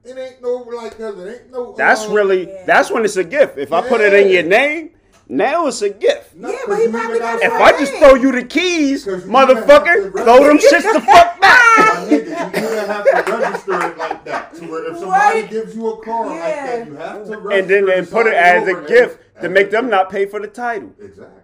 It 0.03 0.17
ain't 0.17 0.41
no 0.41 0.53
like, 0.75 0.97
cause 0.97 1.19
it 1.19 1.41
ain't 1.41 1.51
no. 1.51 1.73
That's 1.77 2.05
uh, 2.07 2.11
really. 2.11 2.47
Yeah. 2.49 2.63
That's 2.65 2.89
when 2.89 3.05
it's 3.05 3.17
a 3.17 3.23
gift. 3.23 3.57
If 3.57 3.71
I 3.71 3.87
put 3.87 4.01
it 4.01 4.13
in 4.13 4.29
your 4.31 4.43
name, 4.43 4.91
now 5.27 5.67
it's 5.67 5.81
a 5.83 5.89
gift. 5.91 6.35
not 6.35 6.51
Yeah, 6.51 6.57
'cause 6.57 6.67
but 6.67 6.79
he 6.79 6.87
probably 6.87 7.05
even 7.17 7.19
got 7.19 7.39
got 7.41 7.43
If 7.43 7.53
I 7.53 7.71
just 7.79 7.93
throw 7.95 8.15
you 8.15 8.31
the 8.31 8.43
keys, 8.43 9.05
you 9.05 9.17
motherfucker, 9.17 10.11
to- 10.11 10.23
throw 10.23 10.43
them 10.47 10.57
shits 10.57 10.91
the 10.93 11.01
fuck 11.01 11.39
back. 11.39 11.61
My 11.77 11.85
nigga, 12.09 12.09
you 12.09 12.51
didn't 12.61 12.87
have 12.87 13.25
to 13.25 13.31
register 13.37 13.73
it 13.73 13.97
like 13.97 14.25
that. 14.25 14.55
To 14.55 14.65
where 14.67 14.91
if 14.91 14.97
somebody 14.97 15.41
Right. 15.41 15.49
gives 15.49 15.75
you 15.75 15.87
a 15.93 16.03
car 16.03 16.25
like 16.25 16.39
that, 16.39 16.87
you 16.87 16.95
have 16.95 17.25
to 17.27 17.37
register 17.37 17.51
And 17.51 17.67
then 17.69 17.97
and 17.99 18.09
put 18.09 18.27
it 18.27 18.33
as 18.33 18.67
a 18.67 18.81
gift 18.87 19.19
to 19.41 19.49
make 19.49 19.69
them 19.71 19.89
not 19.89 20.09
pay 20.09 20.25
for 20.25 20.39
the 20.39 20.47
title. 20.47 20.91
Exactly. 21.01 21.40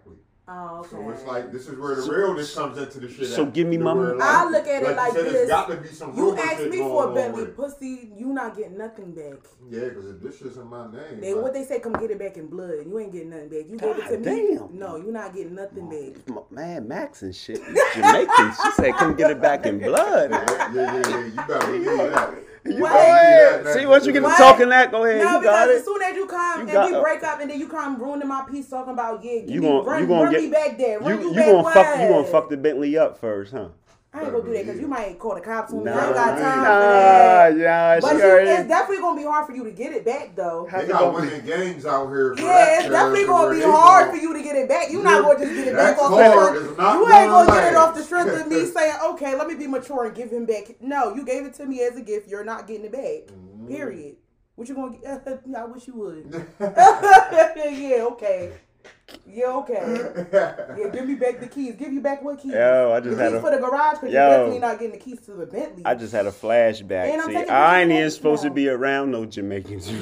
Oh, 0.49 0.77
okay. 0.79 0.89
So 0.91 1.09
it's 1.09 1.25
like 1.25 1.51
this 1.51 1.67
is 1.67 1.77
where 1.77 1.95
the 1.95 2.09
realness 2.09 2.55
comes 2.55 2.77
into 2.77 3.01
the 3.01 3.11
shit. 3.11 3.27
so 3.27 3.43
at. 3.43 3.53
give 3.53 3.67
me 3.67 3.75
The 3.75 3.83
my 3.83 3.93
where, 3.93 4.15
money. 4.15 4.21
I 4.23 4.49
look 4.49 4.65
at 4.65 4.81
it 4.81 4.95
like 4.95 5.11
said, 5.11 5.25
this. 5.25 5.49
Got 5.49 5.67
to 5.69 5.75
be 5.75 5.89
some 5.89 6.15
You 6.15 6.29
rumor 6.29 6.41
asked 6.41 6.63
me 6.67 6.77
for 6.77 7.03
a 7.03 7.07
on 7.09 7.13
Bentley, 7.13 7.45
pussy. 7.47 8.11
You 8.15 8.27
not 8.27 8.55
getting 8.55 8.77
nothing 8.77 9.13
back. 9.13 9.39
Yeah, 9.69 9.89
because 9.89 10.09
if 10.11 10.21
this 10.21 10.41
isn't 10.43 10.65
my 10.69 10.85
name. 10.89 11.19
They 11.19 11.33
like, 11.33 11.43
what 11.43 11.53
they 11.53 11.65
say, 11.65 11.81
come 11.81 11.91
get 11.93 12.11
it 12.11 12.19
back 12.19 12.37
in 12.37 12.47
blood. 12.47 12.85
You 12.85 12.97
ain't 12.97 13.11
getting 13.11 13.31
nothing 13.31 13.49
back. 13.49 13.69
You 13.69 13.77
gave 13.77 13.97
it 13.97 14.07
to 14.07 14.17
God 14.17 14.25
me. 14.25 14.57
No, 14.71 14.95
you 14.95 15.11
not 15.11 15.33
getting 15.35 15.55
nothing 15.55 15.89
back. 15.89 16.21
M- 16.29 16.43
Man, 16.49 16.87
Max 16.87 17.23
and 17.23 17.35
shit. 17.35 17.61
Jamaican. 17.95 18.51
She 18.63 18.71
said, 18.71 18.95
"Come 18.95 19.15
get 19.15 19.29
it 19.31 19.41
back 19.41 19.65
in 19.65 19.79
blood." 19.83 20.31
Yeah, 20.31 20.71
yeah, 20.73 20.81
yeah, 20.81 21.09
yeah. 21.09 21.25
You 21.25 21.31
better 21.45 21.67
believe 21.67 21.85
that. 22.13 22.33
You 22.69 22.81
What? 22.81 22.91
go 22.91 22.97
ahead. 22.97 23.67
See, 23.73 23.85
once 23.85 24.05
you 24.05 24.13
get 24.13 24.19
to 24.19 24.25
What? 24.25 24.37
talking 24.37 24.69
that, 24.69 24.91
go 24.91 25.03
ahead. 25.05 25.21
No, 25.23 25.37
you 25.39 25.43
got 25.43 25.65
because 25.67 25.69
as 25.69 25.81
it. 25.81 25.85
soon 25.85 26.01
as 26.01 26.15
you 26.15 26.25
come 26.25 26.55
You 26.55 26.61
and 26.67 26.71
got- 26.71 26.91
we 26.91 26.99
break 27.01 27.23
up 27.23 27.41
and 27.41 27.49
then 27.49 27.59
you 27.59 27.67
come 27.67 28.01
ruining 28.01 28.27
my 28.27 28.43
piece 28.49 28.69
talking 28.69 28.93
about 28.93 29.23
yeah, 29.23 29.39
give 29.41 29.49
You 29.49 29.61
me, 29.61 29.81
run, 29.83 30.01
you 30.01 30.07
gonna 30.07 30.23
run 30.23 30.31
get 30.31 30.41
me 30.43 30.49
back 30.49 30.77
there. 30.77 30.99
Run 30.99 31.09
you 31.09 31.19
you, 31.21 31.29
you 31.29 31.35
back 31.35 31.45
gonna 31.51 31.63
fuck 31.73 31.95
you 31.95 32.01
where? 32.01 32.09
gonna 32.09 32.27
fuck 32.27 32.49
the 32.49 32.57
Bentley 32.57 32.97
up 32.97 33.17
first, 33.19 33.51
huh? 33.53 33.67
I 34.17 34.23
ain't 34.23 34.31
gonna 34.31 34.43
do 34.43 34.53
that 34.53 34.65
because 34.65 34.79
you 34.79 34.87
might 34.87 35.19
call 35.19 35.35
the 35.35 35.41
cops 35.41 35.71
on 35.71 35.79
me. 35.79 35.85
Nah, 35.85 35.91
I 35.91 36.05
ain't 36.07 36.15
got 36.15 36.37
time 36.37 36.39
nah, 36.39 36.63
for 36.63 36.79
that. 36.79 37.57
yeah. 37.57 37.99
But 37.99 38.09
she 38.09 38.17
you, 38.17 38.23
already. 38.23 38.49
it's 38.49 38.67
definitely 38.67 39.01
gonna 39.03 39.17
be 39.19 39.25
hard 39.25 39.45
for 39.45 39.55
you 39.55 39.63
to 39.63 39.71
get 39.71 39.93
it 39.93 40.05
back 40.05 40.35
though. 40.35 40.67
They 40.71 40.87
got 40.87 41.13
gonna 41.13 41.21
be? 41.21 41.37
out 41.85 42.09
here. 42.09 42.35
For 42.35 42.41
Yeah, 42.41 42.79
it's 42.79 42.89
definitely 42.89 43.25
gonna 43.25 43.55
be 43.55 43.61
hard 43.61 44.09
for 44.09 44.17
you 44.17 44.33
to 44.33 44.41
get 44.41 44.55
it 44.55 44.67
back. 44.67 44.91
You're 44.91 45.03
not 45.03 45.23
gonna 45.23 45.39
just 45.39 45.53
get 45.53 45.67
it 45.67 45.75
back 45.75 45.97
off 45.99 46.09
card 46.09 46.55
the 46.55 46.59
is 46.59 46.71
strength. 46.71 46.93
You 46.93 47.13
ain't 47.13 47.29
gonna 47.29 47.47
gonna 47.47 47.61
get 47.61 47.73
it 47.73 47.75
off 47.75 47.95
the 47.95 48.03
strength 48.03 48.41
of 48.41 48.47
me 48.47 48.65
saying, 48.73 48.95
okay, 49.11 49.35
let 49.35 49.47
me 49.47 49.55
be 49.55 49.67
mature 49.67 50.05
and 50.05 50.15
give 50.15 50.31
him 50.31 50.45
back. 50.45 50.81
No, 50.81 51.13
you 51.13 51.23
gave 51.23 51.45
it 51.45 51.53
to 51.55 51.65
me 51.65 51.81
as 51.81 51.95
a 51.95 52.01
gift. 52.01 52.27
You're 52.27 52.43
not 52.43 52.67
getting 52.67 52.85
it 52.85 52.91
back. 52.91 53.35
Mm-hmm. 53.35 53.67
Period. 53.67 54.15
What 54.55 54.67
you 54.67 54.75
gonna 54.75 54.97
get? 54.97 55.43
I 55.55 55.65
wish 55.65 55.87
you 55.87 55.93
would. 55.95 56.45
yeah, 56.59 58.07
okay. 58.11 58.53
Yeah, 59.25 59.45
okay. 59.57 59.81
Yeah, 60.77 60.89
give 60.91 61.05
me 61.07 61.15
back 61.15 61.39
the 61.39 61.47
keys. 61.47 61.75
Give 61.75 61.91
you 61.93 62.01
back 62.01 62.21
what 62.23 62.39
keys? 62.39 62.53
Yo, 62.53 62.91
I 62.93 62.99
just 62.99 63.17
the 63.17 63.23
had 63.23 63.29
keys 63.31 63.37
a- 63.37 63.41
for 63.41 63.51
the 63.51 63.57
garage 63.57 63.93
because 63.99 64.11
Yo. 64.13 64.19
you're 64.19 64.29
definitely 64.29 64.59
not 64.59 64.79
getting 64.79 64.91
the 64.93 64.97
keys 65.03 65.19
to 65.21 65.31
the 65.31 65.45
Bentley. 65.45 65.83
I 65.85 65.95
just 65.95 66.11
had 66.13 66.25
a 66.27 66.31
flashback. 66.31 67.11
And 67.13 67.21
I'm 67.21 67.29
See, 67.29 67.37
I 67.49 67.81
ain't 67.81 67.91
even 67.91 68.03
of 68.05 68.13
supposed 68.13 68.43
to 68.43 68.49
be 68.49 68.67
around 68.69 69.11
no 69.11 69.25
Jamaicans. 69.25 69.87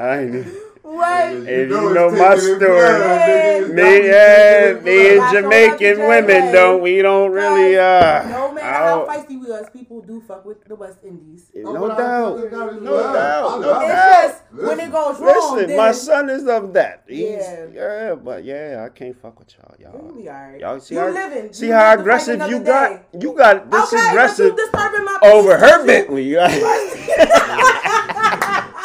I 0.00 0.18
ain't. 0.20 0.46
What? 0.82 1.32
You 1.32 1.36
And 1.46 1.70
know 1.70 1.80
you 1.82 1.86
it's 1.88 1.94
know 1.94 2.10
my 2.10 2.36
story. 2.36 2.58
blood, 2.58 3.68
Me, 3.68 3.74
got 3.76 3.76
me 3.76 4.06
yeah, 4.08 4.72
me 4.82 5.18
and 5.18 5.30
Jamaican 5.30 5.98
women 6.08 6.52
don't. 6.52 6.80
We 6.82 7.02
don't 7.02 7.30
really. 7.30 7.76
Uh, 7.78 8.22
No 8.28 8.47
matter 8.62 8.88
how 8.88 9.06
feisty 9.06 9.40
we 9.40 9.50
are, 9.52 9.70
people 9.70 10.00
do 10.02 10.20
fuck 10.20 10.44
with 10.44 10.64
the 10.64 10.74
West 10.74 10.98
Indies. 11.04 11.50
Oh, 11.64 11.72
no 11.72 11.80
but 11.80 11.90
I 11.92 11.96
doubt. 11.98 12.36
fucking 12.36 12.50
got 12.50 12.72
his 12.74 12.82
No 12.82 12.92
love. 12.92 13.14
doubt. 13.14 13.60
No 13.60 13.68
love 13.68 13.82
it. 13.82 13.86
doubt. 13.88 14.24
It's 14.24 14.32
just 14.40 14.68
when 14.68 14.80
it 14.80 14.92
goes 14.92 15.20
wrong, 15.20 15.54
Listen, 15.56 15.68
then 15.68 15.76
my 15.76 15.92
son 15.92 16.30
is 16.30 16.46
of 16.46 16.72
that. 16.74 17.04
He's, 17.08 17.20
Yeah. 17.20 17.66
yeah. 17.72 18.14
but 18.14 18.44
yeah, 18.44 18.86
I 18.86 18.96
can't 18.96 19.20
fuck 19.20 19.38
with 19.38 19.54
y'all. 19.56 19.74
You'll 19.78 19.92
Y'all, 19.92 20.12
be 20.16 20.28
alright. 20.28 20.60
y'all 20.60 20.80
see 20.80 20.94
you 20.94 21.00
how 21.00 21.08
living. 21.10 21.52
see 21.52 21.66
You 21.68 21.72
how 21.74 21.80
live 21.80 21.90
to 21.90 21.96
fight 21.96 22.00
aggressive 22.00 22.34
another 22.34 22.52
you 22.52 22.58
day. 22.58 22.64
got. 23.12 23.22
You 23.22 23.32
got 23.36 23.70
this 23.70 23.92
okay, 23.92 24.08
aggressive 24.10 24.56
but 24.56 24.60
you 24.60 24.70
disturbing 24.70 25.04
my 25.04 25.18
over 25.22 25.58
her 25.58 25.86
Bentley. 25.86 26.36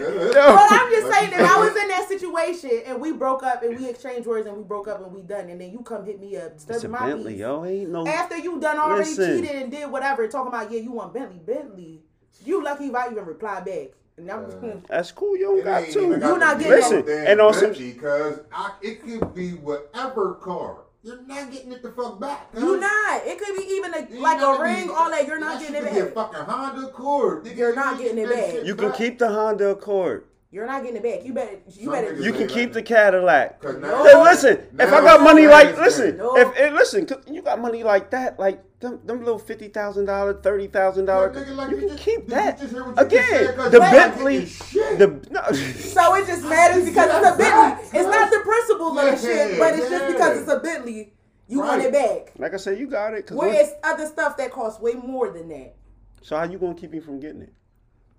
Well, 0.00 0.66
I'm 0.70 0.90
just 0.90 1.12
saying 1.12 1.32
if 1.32 1.40
I 1.40 1.58
was 1.58 1.76
in 1.76 1.88
that 1.88 2.06
situation 2.08 2.70
and 2.86 3.00
we 3.00 3.12
broke 3.12 3.42
up 3.42 3.62
and 3.62 3.78
we 3.78 3.88
exchanged 3.88 4.26
words 4.26 4.46
and 4.46 4.56
we 4.56 4.62
broke 4.62 4.88
up 4.88 5.02
and 5.02 5.12
we 5.12 5.22
done 5.22 5.48
and 5.48 5.60
then 5.60 5.70
you 5.72 5.80
come 5.80 6.04
hit 6.04 6.20
me 6.20 6.36
up, 6.36 6.52
It's 6.54 6.64
disturbing 6.64 6.96
a 6.96 7.00
my 7.00 7.06
Bentley, 7.08 7.32
peace. 7.34 7.40
yo. 7.40 7.64
Ain't 7.64 7.90
no. 7.90 8.06
After 8.06 8.36
you 8.36 8.60
done 8.60 8.78
already 8.78 9.10
Listen. 9.10 9.42
cheated 9.42 9.56
and 9.62 9.70
did 9.70 9.90
whatever, 9.90 10.26
talking 10.28 10.48
about 10.48 10.70
yeah, 10.70 10.80
you 10.80 10.92
want 10.92 11.14
Bentley, 11.14 11.38
Bentley. 11.38 12.02
You 12.44 12.62
lucky 12.62 12.86
if 12.86 12.94
I 12.94 13.10
even 13.10 13.24
reply 13.24 13.60
back. 13.60 13.88
And 14.16 14.30
I'm 14.30 14.44
Uh, 14.46 14.80
That's 14.88 15.12
cool. 15.12 15.36
You 15.36 15.44
don't 15.44 15.64
got 15.64 15.84
to. 15.86 16.00
You 16.00 16.16
not 16.18 16.58
getting 16.58 16.70
no 16.70 16.76
Listen, 16.76 17.04
and 17.08 17.40
also 17.40 17.72
Cause 17.72 18.40
it 18.82 19.02
could 19.02 19.34
be 19.34 19.52
whatever 19.52 20.34
car. 20.34 20.78
You're 21.02 21.22
not 21.22 21.52
getting 21.52 21.72
it 21.72 21.82
the 21.82 21.92
fuck 21.92 22.18
back. 22.20 22.52
cuz. 22.52 22.62
you 22.62 22.76
not. 22.78 23.22
It 23.26 23.38
could 23.38 23.56
be 23.56 23.62
even 23.74 23.94
a, 23.94 24.06
You 24.10 24.20
like 24.20 24.40
a 24.42 24.60
ring, 24.60 24.88
be- 24.88 24.92
all 24.92 25.10
that. 25.10 25.26
You're 25.26 25.38
not 25.38 25.60
that 25.60 25.68
getting 25.72 25.76
it 25.76 25.84
back. 25.84 25.94
be 25.94 26.00
a 26.00 26.06
fucking 26.06 26.40
Honda 26.40 26.86
Accord. 26.88 27.46
You're 27.46 27.70
you 27.70 27.74
not 27.76 27.98
getting 27.98 28.18
it 28.18 28.28
back. 28.28 28.64
You 28.66 28.74
can 28.74 28.88
back. 28.88 28.98
keep 28.98 29.18
the 29.18 29.28
Honda 29.28 29.68
Accord. 29.70 30.24
You're 30.50 30.66
not 30.66 30.82
getting 30.82 30.96
it 30.96 31.02
back. 31.02 31.26
You 31.26 31.34
better. 31.34 31.58
You 31.68 31.84
Some 31.84 31.92
better. 31.92 32.14
You 32.14 32.32
can 32.32 32.46
keep 32.48 32.56
like 32.56 32.72
the 32.72 32.80
that. 32.80 32.86
Cadillac. 32.86 33.60
'Cause 33.60 33.74
No. 33.76 33.80
now- 33.80 34.04
Hey, 34.04 34.22
listen, 34.22 34.58
if 34.78 34.92
I 34.92 35.00
got 35.02 35.20
money 35.20 35.46
like, 35.46 35.76
listen. 35.76 36.16
No. 36.16 36.36
if 36.38 36.56
it, 36.58 36.72
listen, 36.72 37.04
'cause 37.04 37.18
you 37.26 37.42
got 37.42 37.60
money 37.60 37.82
like 37.82 38.08
that, 38.12 38.38
like 38.38 38.62
them, 38.80 38.98
them 39.04 39.18
little 39.18 39.38
fifty 39.38 39.68
thousand 39.68 40.06
dollar, 40.06 40.32
thirty 40.32 40.66
thousand 40.66 41.04
dollar, 41.04 41.32
like 41.34 41.70
you 41.70 41.76
you 41.76 41.80
can 41.80 41.88
just- 41.90 42.02
keep 42.02 42.28
that. 42.28 42.58
just 42.58 42.72
hear 42.72 42.82
what 42.82 42.96
you 43.12 43.18
just 43.18 43.30
Again, 43.30 43.70
the 43.72 43.78
Bentley, 43.80 44.46
shit. 44.46 44.98
the 44.98 45.06
no, 45.30 45.42
So 45.52 46.14
it 46.14 46.26
just 46.26 46.44
matters 46.44 46.84
because 46.86 47.10
it's 47.14 47.34
a 47.34 47.36
Bentley. 47.36 48.00
It's 48.00 48.08
not 48.08 48.30
the 48.30 48.40
principles 48.40 48.90
of 48.90 49.04
the 49.04 49.04
Yeah, 49.04 49.16
shit, 49.48 49.58
but 49.58 49.74
it's 49.78 49.90
just 49.90 50.06
because 50.06 50.40
it's 50.40 50.50
a 50.50 50.60
Bentley. 50.60 51.12
You 51.46 51.58
want 51.60 51.82
it 51.82 51.92
back. 51.92 52.32
like 52.38 52.54
I 52.54 52.56
said, 52.56 52.78
you 52.78 52.86
got 52.86 53.12
it. 53.12 53.26
'cause 53.26 53.36
Where 53.36 53.52
it's 53.52 53.72
other 53.84 54.06
stuff 54.06 54.38
that 54.38 54.50
costs 54.50 54.80
way 54.80 54.94
more 54.94 55.28
than 55.30 55.48
that. 55.50 55.74
so 56.22 56.36
how 56.38 56.44
you 56.44 56.56
gonna 56.58 56.74
keep 56.74 56.92
me 56.92 57.00
from 57.00 57.20
getting 57.20 57.42
it? 57.42 57.52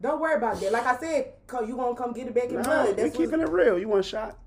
Don't 0.01 0.21
worry 0.21 0.35
about 0.35 0.59
that. 0.61 0.71
Like 0.71 0.85
I 0.85 0.97
said, 0.97 1.33
co- 1.47 1.61
you 1.61 1.75
gonna 1.75 1.95
come 1.95 2.13
get 2.13 2.27
it 2.27 2.33
back 2.35 2.45
in 2.49 2.55
Nah, 2.55 2.63
blood. 2.63 2.87
we 2.87 2.93
That's 3.03 3.15
keeping 3.17 3.39
what, 3.39 3.49
it 3.49 3.51
real. 3.51 3.77
You 3.79 3.89
want 3.89 4.05
shot? 4.05 4.37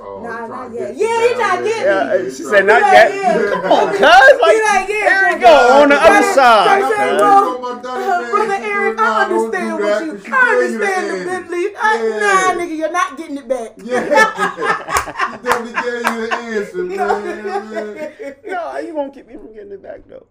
Oh, 0.00 0.22
Nah, 0.22 0.46
not 0.46 0.72
yet. 0.72 0.96
Yeah, 0.96 1.06
you 1.06 1.28
he 1.28 1.34
down 1.34 1.38
trying 1.40 1.58
to 1.58 1.64
there. 1.64 1.84
get 1.84 1.86
Yeah, 1.86 2.18
me. 2.18 2.24
He 2.24 2.30
she 2.30 2.42
said 2.44 2.66
not 2.66 2.80
Yeah, 2.80 2.92
yet. 2.92 3.14
yeah. 3.14 3.50
Come 3.62 3.72
on, 3.72 3.88
cuz. 3.88 3.98
He 3.98 4.04
Like, 4.04 4.40
like, 4.40 4.88
yeah, 4.88 5.04
there 5.04 5.30
you 5.32 5.40
yeah. 5.40 5.40
go 5.40 5.82
on 5.82 5.88
the 5.88 5.96
other 5.96 6.22
side. 6.34 6.80
brother- 6.80 6.94
cuz. 6.96 7.20
well, 7.20 7.54
Come 7.54 7.64
on, 7.64 7.82
Donnie, 7.82 8.04
Uh. 8.04 8.30
Brother 8.30 8.58
Eric, 8.64 8.98
I 9.00 9.22
understand 9.24 9.68
do 9.78 9.84
what 9.84 9.98
that, 9.98 10.04
you. 10.06 10.12
'cause 10.12 10.22
she 10.24 10.32
I 10.32 10.34
gave 10.60 10.72
you 10.72 10.78
the 10.78 10.84
understand 10.86 11.10
the 11.10 11.16
end. 11.16 11.26
Bentley. 11.26 11.66
I, 11.76 11.92
Nah, 12.22 12.60
nigga, 12.60 12.76
you're 12.76 12.92
not 12.92 13.16
getting 13.18 13.36
it 13.38 13.48
back. 13.48 13.70
Yeah. 13.84 14.00
He 15.32 15.36
definitely 15.38 15.72
gave 15.82 16.04
you 16.08 16.26
the 16.26 16.34
answer, 16.36 16.84
man. 16.84 18.36
No, 18.46 18.78
you 18.78 18.94
won't 18.94 19.14
keep 19.14 19.26
me 19.26 19.34
from 19.34 19.52
getting 19.54 19.72
it 19.72 19.82
back 19.82 20.00
though? 20.08 20.26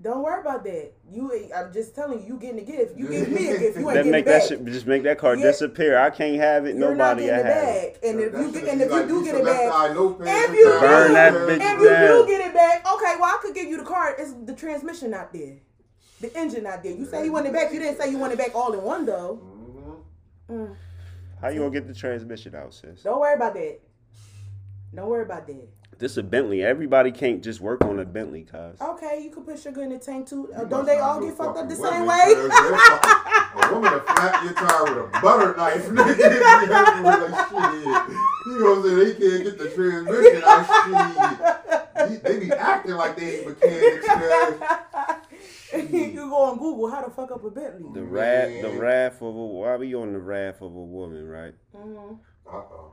Don't 0.00 0.22
worry 0.22 0.40
about 0.40 0.64
that. 0.64 0.92
You, 1.08 1.30
I'm 1.54 1.72
just 1.72 1.94
telling 1.94 2.20
you, 2.22 2.26
you 2.34 2.36
getting 2.38 2.58
a 2.58 2.64
gift. 2.64 2.96
You 2.96 3.06
give 3.08 3.28
me 3.28 3.50
a 3.50 3.58
gift. 3.58 3.78
You 3.78 3.88
ain't 3.90 3.94
That 3.94 4.06
make 4.06 4.22
it 4.22 4.28
that 4.28 4.40
back. 4.40 4.48
shit 4.48 4.64
just 4.64 4.86
make 4.86 5.02
that 5.04 5.18
car 5.18 5.36
Yeah. 5.36 5.44
disappear. 5.44 5.96
I 5.98 6.10
can't 6.10 6.36
have 6.36 6.66
it. 6.66 6.76
You're 6.76 6.90
Nobody 6.94 7.26
getting 7.26 7.46
I 7.46 7.48
it 7.50 7.54
have. 7.54 7.92
back. 7.92 7.98
And 8.02 8.20
if 8.20 8.32
you 8.32 8.52
get, 8.52 8.68
and 8.68 8.78
be 8.78 8.84
if 8.84 8.90
you 8.90 8.96
like 8.96 9.06
do 9.08 9.24
get 9.24 9.34
it 9.36 9.44
back, 9.44 9.72
Eye 9.72 9.88
if 9.90 9.94
you 9.94 10.64
Diamond 10.64 10.80
Burn 10.80 11.12
that 11.12 11.32
bitch 11.34 11.74
if 11.74 11.80
you 11.82 11.88
down. 11.88 12.08
do 12.08 12.26
get 12.26 12.40
it 12.48 12.54
back, 12.54 12.78
okay, 12.92 13.14
well 13.20 13.24
I 13.24 13.38
could 13.42 13.54
give 13.54 13.68
you 13.68 13.76
the 13.76 13.84
car. 13.84 14.16
It's 14.18 14.32
the 14.44 14.54
transmission 14.54 15.10
not 15.12 15.32
there, 15.32 15.58
the 16.20 16.36
engine 16.36 16.64
not 16.64 16.82
there. 16.82 16.92
You 16.92 17.04
say 17.06 17.24
you 17.24 17.32
want 17.32 17.46
it 17.46 17.52
back. 17.52 17.72
You 17.72 17.78
didn't 17.78 18.00
say 18.00 18.10
you 18.10 18.18
want 18.18 18.32
it 18.32 18.38
back 18.38 18.56
all 18.56 18.72
in 18.72 18.82
one 18.82 19.06
though. 19.06 19.40
Mhm. 20.50 20.56
Mm. 20.68 20.76
How 21.40 21.48
you 21.48 21.60
gonna 21.60 21.70
get 21.70 21.86
the 21.86 21.94
transmission 21.94 22.56
out, 22.56 22.74
sis? 22.74 23.02
Don't 23.02 23.20
worry 23.20 23.34
about 23.34 23.54
that. 23.54 23.78
Don't 24.94 25.08
worry 25.08 25.22
about 25.22 25.46
that. 25.46 25.68
This 25.98 26.16
a 26.16 26.22
Bentley. 26.22 26.64
Everybody 26.64 27.12
can't 27.12 27.42
just 27.44 27.60
work 27.60 27.84
on 27.84 27.98
a 28.00 28.04
Bentley, 28.04 28.42
cuz. 28.42 28.80
Okay, 28.80 29.20
you 29.22 29.30
can 29.30 29.44
put 29.44 29.58
sugar 29.58 29.82
in 29.82 29.90
the 29.90 29.98
tank 29.98 30.28
too. 30.28 30.52
Uh, 30.52 30.64
don't 30.64 30.84
they 30.86 30.98
all 30.98 31.20
get 31.20 31.34
fucked 31.36 31.56
up 31.58 31.68
the 31.68 31.76
same 31.76 32.06
way? 32.06 32.34
cuz 32.34 32.48
they're 32.48 32.76
fucking- 32.76 33.62
A 33.70 33.72
woman 33.74 33.92
to 33.92 34.00
flap 34.00 34.44
your 34.44 34.52
tire 34.54 34.84
with 34.84 35.14
a 35.14 35.20
butter 35.20 35.54
knife, 35.56 35.86
nigga. 35.90 37.02
like, 37.04 37.48
shit. 37.50 38.16
You 38.46 38.58
gonna 38.58 38.82
say 38.82 38.94
they 38.94 39.12
can't 39.14 39.44
get 39.44 39.58
the 39.58 39.68
transmission 39.70 40.42
out? 40.44 42.08
Shit. 42.08 42.22
They 42.24 42.38
be 42.40 42.50
acting 42.52 42.94
like 42.94 43.16
they 43.16 43.36
ain't 43.38 43.46
mechanics, 43.48 44.06
cuz. 44.08 45.90
you 45.92 46.12
go 46.14 46.42
on 46.44 46.58
Google 46.58 46.90
how 46.90 47.02
to 47.02 47.10
fuck 47.10 47.30
up 47.30 47.44
a 47.44 47.50
Bentley. 47.50 47.92
The 47.94 48.02
wrath, 48.02 48.48
the 48.62 48.68
Man. 48.70 48.78
wrath 48.78 49.16
of 49.22 49.34
a. 49.36 49.46
Why 49.46 49.76
we 49.76 49.94
on 49.94 50.12
the 50.14 50.18
wrath 50.18 50.56
of 50.62 50.74
a 50.74 50.84
woman, 50.84 51.28
right? 51.28 51.54
Mm-hmm. 51.76 52.14
Uh-oh. 52.48 52.92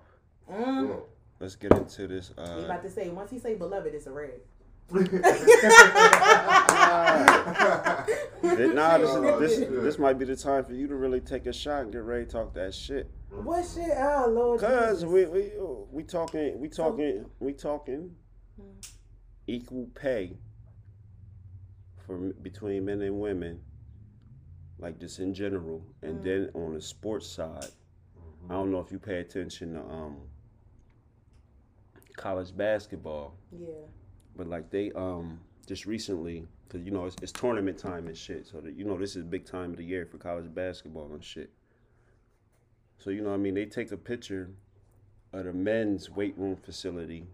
Mm. 0.52 1.02
Let's 1.40 1.56
get 1.56 1.72
into 1.72 2.08
this. 2.08 2.34
He 2.36 2.42
Uh, 2.42 2.66
about 2.66 2.84
to 2.84 2.90
say 2.90 3.10
once 3.10 3.32
he 3.32 3.40
say 3.40 3.56
beloved, 3.56 3.94
it's 3.94 4.08
a 4.08 4.12
red. 4.12 4.42
th- 4.92 5.12
nah, 8.74 8.98
this, 8.98 9.60
this 9.60 9.70
this 9.70 10.00
might 10.00 10.18
be 10.18 10.26
the 10.26 10.36
time 10.36 10.66
for 10.66 10.74
you 10.74 10.88
to 10.88 10.96
really 10.96 11.20
take 11.20 11.46
a 11.46 11.54
shot 11.54 11.84
and 11.84 11.92
get 11.92 12.02
ready 12.02 12.26
to 12.26 12.32
talk 12.32 12.56
that 12.56 12.74
shit. 12.74 13.08
What 13.30 13.66
shit? 13.66 13.92
Oh 13.96 14.28
Lord. 14.30 14.60
Cause 14.60 15.02
Jesus. 15.02 15.14
we 15.14 15.26
we 15.28 15.52
we 15.92 16.04
talking 16.04 16.60
we 16.60 16.68
talking 16.70 17.26
we 17.40 17.54
talking 17.54 18.16
equal 19.46 19.88
pay 19.94 20.38
for 22.06 22.18
between 22.42 22.86
men 22.86 23.02
and 23.04 23.20
women, 23.22 23.62
like 24.80 25.00
just 25.00 25.20
in 25.20 25.36
general, 25.36 25.86
and 26.02 26.24
then 26.24 26.50
on 26.56 26.74
the 26.74 26.82
sports 26.82 27.28
side, 27.28 27.68
I 28.50 28.54
don't 28.54 28.72
know 28.72 28.80
if 28.80 28.92
you 28.92 28.98
pay 28.98 29.20
attention 29.20 29.74
to 29.76 29.82
um 29.82 30.18
college 32.20 32.56
basketball, 32.56 33.34
Yeah. 33.58 33.68
but 34.36 34.48
like 34.48 34.70
they 34.70 34.92
um 34.92 35.40
just 35.66 35.86
recently, 35.86 36.46
cause 36.70 36.82
you 36.82 36.92
know 36.92 37.06
it's, 37.06 37.16
it's 37.22 37.32
tournament 37.32 37.78
time 37.78 38.08
and 38.08 38.18
shit, 38.18 38.46
so 38.46 38.60
that 38.60 38.76
you 38.76 38.84
know 38.86 38.98
this 38.98 39.16
is 39.16 39.24
big 39.24 39.46
time 39.46 39.72
of 39.72 39.78
the 39.78 39.84
year 39.84 40.06
for 40.06 40.18
college 40.18 40.54
basketball 40.54 41.10
and 41.14 41.24
shit. 41.24 41.50
So 42.98 43.10
you 43.10 43.22
know, 43.22 43.30
what 43.30 43.36
I 43.36 43.38
mean, 43.38 43.54
they 43.56 43.66
take 43.66 43.92
a 43.94 43.98
picture 43.98 44.50
of 45.32 45.46
the 45.46 45.54
men's 45.54 46.10
weight 46.10 46.38
room 46.38 46.58
facility. 46.58 47.26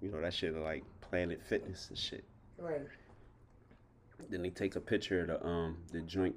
You 0.00 0.10
know 0.10 0.20
that 0.20 0.32
shit 0.32 0.54
like 0.56 0.84
Planet 1.00 1.40
Fitness 1.48 1.88
and 1.88 1.98
shit. 1.98 2.24
Right. 2.56 2.82
Then 4.28 4.42
they 4.42 4.50
take 4.50 4.76
a 4.76 4.80
picture 4.80 5.22
of 5.22 5.26
the 5.28 5.44
um 5.46 5.78
the 5.92 6.00
joint 6.02 6.36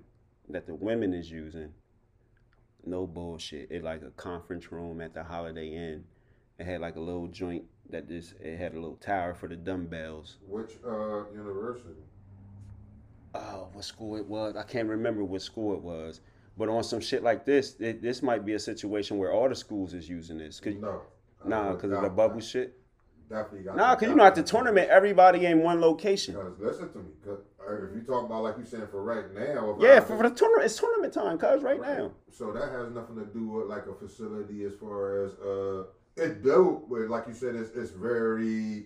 that 0.49 0.65
the 0.65 0.73
women 0.75 1.13
is 1.13 1.29
using. 1.29 1.69
No 2.85 3.05
bullshit. 3.05 3.69
It 3.71 3.83
like 3.83 4.01
a 4.01 4.09
conference 4.11 4.71
room 4.71 4.99
at 5.01 5.13
the 5.13 5.23
Holiday 5.23 5.67
Inn. 5.75 6.03
It 6.59 6.65
had 6.65 6.81
like 6.81 6.95
a 6.95 6.99
little 6.99 7.27
joint 7.27 7.63
that 7.89 8.07
this 8.07 8.33
it 8.39 8.57
had 8.57 8.73
a 8.73 8.75
little 8.79 8.95
tower 8.95 9.33
for 9.33 9.47
the 9.47 9.55
dumbbells. 9.55 10.37
Which 10.47 10.71
uh, 10.85 11.25
university? 11.33 12.01
oh, 13.35 13.67
what 13.73 13.83
school 13.83 14.15
it 14.15 14.25
was. 14.27 14.55
I 14.55 14.63
can't 14.63 14.87
remember 14.87 15.23
what 15.23 15.41
school 15.41 15.73
it 15.73 15.81
was. 15.81 16.21
But 16.55 16.69
on 16.69 16.83
some 16.83 16.99
shit 16.99 17.23
like 17.23 17.45
this, 17.45 17.75
it, 17.79 18.01
this 18.01 18.21
might 18.21 18.45
be 18.45 18.53
a 18.53 18.59
situation 18.59 19.17
where 19.17 19.31
all 19.31 19.49
the 19.49 19.55
schools 19.55 19.93
is 19.95 20.07
using 20.07 20.37
this. 20.37 20.59
Cause, 20.59 20.75
No. 20.75 21.01
nah, 21.43 21.73
because 21.73 21.91
of 21.91 22.01
the 22.03 22.09
bubble 22.09 22.41
shit. 22.41 22.79
Definitely 23.29 23.63
got 23.63 23.75
Nah, 23.77 23.95
because 23.95 24.09
you 24.09 24.15
know, 24.15 24.25
at 24.25 24.35
the 24.35 24.43
tournament, 24.43 24.89
everybody 24.89 25.47
in 25.47 25.63
one 25.63 25.81
location. 25.81 26.35
Because 26.35 26.59
listen 26.59 26.91
to 26.91 26.99
me, 26.99 27.11
'cause, 27.25 27.39
uh, 27.67 27.73
if 27.85 27.95
you 27.95 28.01
talk 28.01 28.25
about 28.25 28.43
like 28.43 28.57
you 28.59 28.65
saying 28.65 28.85
for 28.91 29.01
right 29.01 29.33
now, 29.33 29.71
if 29.71 29.81
Yeah, 29.81 29.99
for, 30.01 30.17
for 30.17 30.29
the 30.29 30.35
tournament, 30.35 30.65
it's 30.65 30.77
tournament 30.79 31.13
time, 31.13 31.37
cuz, 31.39 31.63
right 31.63 31.81
now. 31.81 32.11
So 32.29 32.51
that 32.51 32.69
has 32.71 32.91
nothing 32.91 33.15
to 33.15 33.25
do 33.25 33.47
with 33.47 33.67
like 33.67 33.87
a 33.87 33.93
facility 33.95 34.65
as 34.65 34.73
far 34.75 35.23
as 35.23 35.33
uh, 35.35 35.85
it 36.15 36.43
do, 36.43 36.81
but 36.89 37.09
like 37.09 37.27
you 37.27 37.33
said, 37.33 37.55
it's 37.55 37.71
it's 37.75 37.91
very 37.91 38.85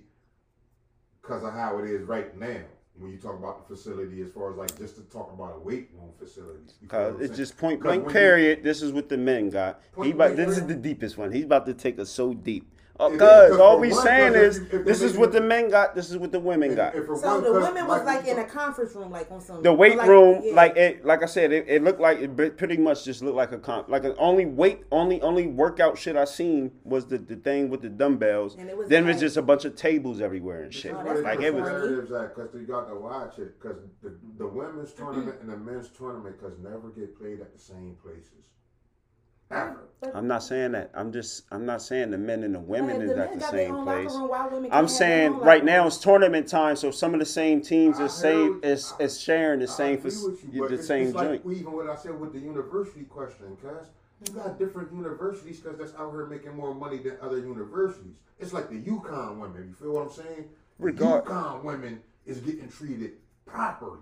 because 1.22 1.44
of 1.44 1.54
how 1.54 1.78
it 1.80 1.90
is 1.90 2.04
right 2.04 2.38
now. 2.40 2.62
When 3.00 3.12
you 3.12 3.18
talk 3.18 3.36
about 3.38 3.68
the 3.68 3.76
facility, 3.76 4.22
as 4.24 4.30
far 4.32 4.50
as 4.52 4.58
like 4.58 4.76
just 4.78 4.96
to 4.96 5.02
talk 5.04 5.32
about 5.32 5.56
a 5.56 5.60
weight 5.60 5.90
room 5.94 6.10
facility, 6.18 6.62
You 6.82 6.88
feel 6.88 7.00
what 7.00 7.12
Cause 7.12 7.20
it's 7.22 7.28
saying? 7.30 7.38
just 7.38 7.58
point 7.58 7.82
blank 7.84 8.06
when 8.06 8.16
you- 8.16 8.20
period. 8.20 8.64
This 8.64 8.82
is 8.82 8.92
what 8.92 9.08
the 9.08 9.18
men 9.18 9.52
got. 9.52 9.82
He 10.02 10.12
about, 10.12 10.36
this 10.36 10.58
is 10.58 10.66
the 10.66 10.74
deepest 10.74 11.16
one. 11.18 11.32
He's 11.32 11.44
about 11.44 11.68
to 11.68 11.76
take 11.76 12.00
us 12.00 12.10
so 12.10 12.34
deep. 12.34 12.72
Uh, 13.00 13.04
oh, 13.04 13.08
It 13.10 13.14
is, 13.14 13.20
cuz 13.20 13.50
'cause 13.52 13.60
all 13.60 13.80
we 13.80 13.92
one, 13.92 14.04
saying 14.04 14.34
'cause 14.34 14.58
if 14.58 14.64
is 14.68 14.74
if 14.74 14.86
this 14.86 15.02
is 15.04 15.18
what 15.18 15.32
the 15.32 15.42
men 15.42 15.70
got. 15.70 15.94
This 15.94 16.10
is 16.10 16.18
what 16.18 16.32
the 16.32 16.40
women 16.40 16.74
got. 16.74 16.96
And 16.96 17.06
So 17.20 17.42
the 17.42 17.54
women 17.54 17.86
was 17.88 18.04
like 18.06 18.26
you 18.26 18.32
in 18.32 18.40
a 18.40 18.44
conference 18.44 18.96
room, 18.96 19.12
like 19.12 19.30
on 19.32 19.40
some 19.40 19.62
The 19.62 19.72
weight 19.72 19.98
like- 19.98 20.08
room, 20.08 20.42
yeah. 20.44 20.56
like 20.56 20.76
it, 20.76 21.06
like 21.06 21.22
I 21.22 21.28
said, 21.28 21.52
it, 21.52 21.66
it 21.68 21.84
looked 21.84 22.00
like 22.00 22.20
it 22.20 22.58
pretty 22.58 22.78
much 22.78 23.06
just 23.06 23.22
looked 23.22 23.36
like 23.36 23.52
a 23.52 23.60
comp. 23.60 23.90
Like 23.90 24.04
an 24.04 24.16
only 24.18 24.46
weight, 24.48 24.84
only 24.92 25.22
only 25.22 25.46
workout 25.48 25.98
shit 25.98 26.16
I 26.16 26.26
seen 26.26 26.72
was 26.84 27.06
the, 27.06 27.18
the 27.20 27.36
thing 27.36 27.70
with 27.70 27.82
the 27.82 27.90
dumbbells. 27.90 28.56
And 28.58 28.70
it 28.70 28.76
was 28.76 28.88
then 28.90 29.04
it 29.04 29.08
was 29.14 29.20
just 29.20 29.38
a 29.38 29.42
bunch 29.44 29.66
of 29.66 29.76
tables 29.76 30.20
everywhere 30.20 30.64
and 30.64 30.74
shit. 30.74 30.92
is 30.94 30.98
Oh, 31.00 31.04
where 31.04 31.14
that's 31.14 31.24
Like 31.24 31.40
the 31.40 31.46
it 31.48 31.54
was. 31.54 31.70
funny. 31.70 31.96
because 32.36 32.50
you 32.56 32.66
got 32.68 32.88
to 32.90 32.96
watch 32.96 33.38
it, 33.38 33.62
because 33.62 33.78
the, 34.02 34.16
the 34.40 34.48
women's 34.48 34.94
tournament 34.94 35.36
and 35.42 35.52
the 35.52 35.58
men's 35.58 35.90
tournament, 35.90 36.36
because 36.40 36.58
never 36.64 36.90
get 36.90 37.18
played 37.20 37.42
at 37.42 37.54
the 37.54 37.60
same 37.60 37.96
places. 38.04 38.32
Ever. 39.52 39.84
I'm 40.14 40.28
not 40.28 40.44
saying 40.44 40.74
that. 40.74 40.92
I'm 40.94 41.12
just 41.12 41.44
I'm 41.52 41.66
not 41.66 41.82
saying 41.82 42.12
the 42.12 42.18
men 42.18 42.44
and 42.44 42.54
the 42.54 42.60
women 42.60 43.02
is 43.02 43.10
the 43.16 43.24
at 43.24 43.34
the 43.34 43.40
same 43.40 43.84
place. 43.84 44.12
room, 44.12 44.30
why 44.30 44.46
women 44.48 44.64
can't 44.64 44.74
I'm 44.76 44.88
saying 44.88 45.34
right 45.40 45.64
locker 45.64 45.66
now 45.66 45.88
it's 45.88 45.98
tournament 45.98 46.48
time, 46.48 46.76
so 46.76 46.92
some 46.92 47.14
of 47.14 47.20
the 47.20 47.26
same 47.26 47.62
teams 47.62 48.00
I 48.00 48.06
is 48.06 48.14
same 48.14 48.54
heard- 48.62 48.66
is, 48.66 48.94
is 49.00 49.20
sharing 49.20 49.60
the 49.60 49.66
I 49.66 49.70
same 49.70 49.94
agree 49.98 50.12
fac- 50.12 50.24
with 50.24 50.54
you, 50.54 50.68
the 50.68 50.74
it's, 50.76 50.88
same 50.88 51.08
it's 51.08 51.16
like 51.16 51.44
joint. 51.44 51.58
even 51.58 51.72
what 51.72 51.90
I 51.90 51.96
said 51.96 52.20
with 52.20 52.34
the 52.34 52.40
university 52.40 53.06
question, 53.06 53.58
cuz 53.62 53.88
you 54.28 54.34
got 54.34 54.58
different 54.60 54.92
universities 54.94 55.60
because 55.60 55.78
that's 55.80 55.96
out 55.96 56.12
here 56.12 56.26
making 56.28 56.56
more 56.56 56.74
money 56.76 56.98
than 57.00 57.18
other 57.22 57.38
universities. 57.40 58.16
It's 58.40 58.54
like 58.54 58.70
the 58.70 58.80
UConn 58.80 59.40
women. 59.40 59.68
You 59.70 59.74
feel 59.74 59.94
what 59.94 60.04
I'm 60.04 60.12
saying? 60.12 60.50
Regard- 60.78 61.26
UConn 61.26 61.64
women 61.64 62.02
is 62.26 62.40
getting 62.40 62.70
treated 62.70 63.14
properly. 63.46 64.00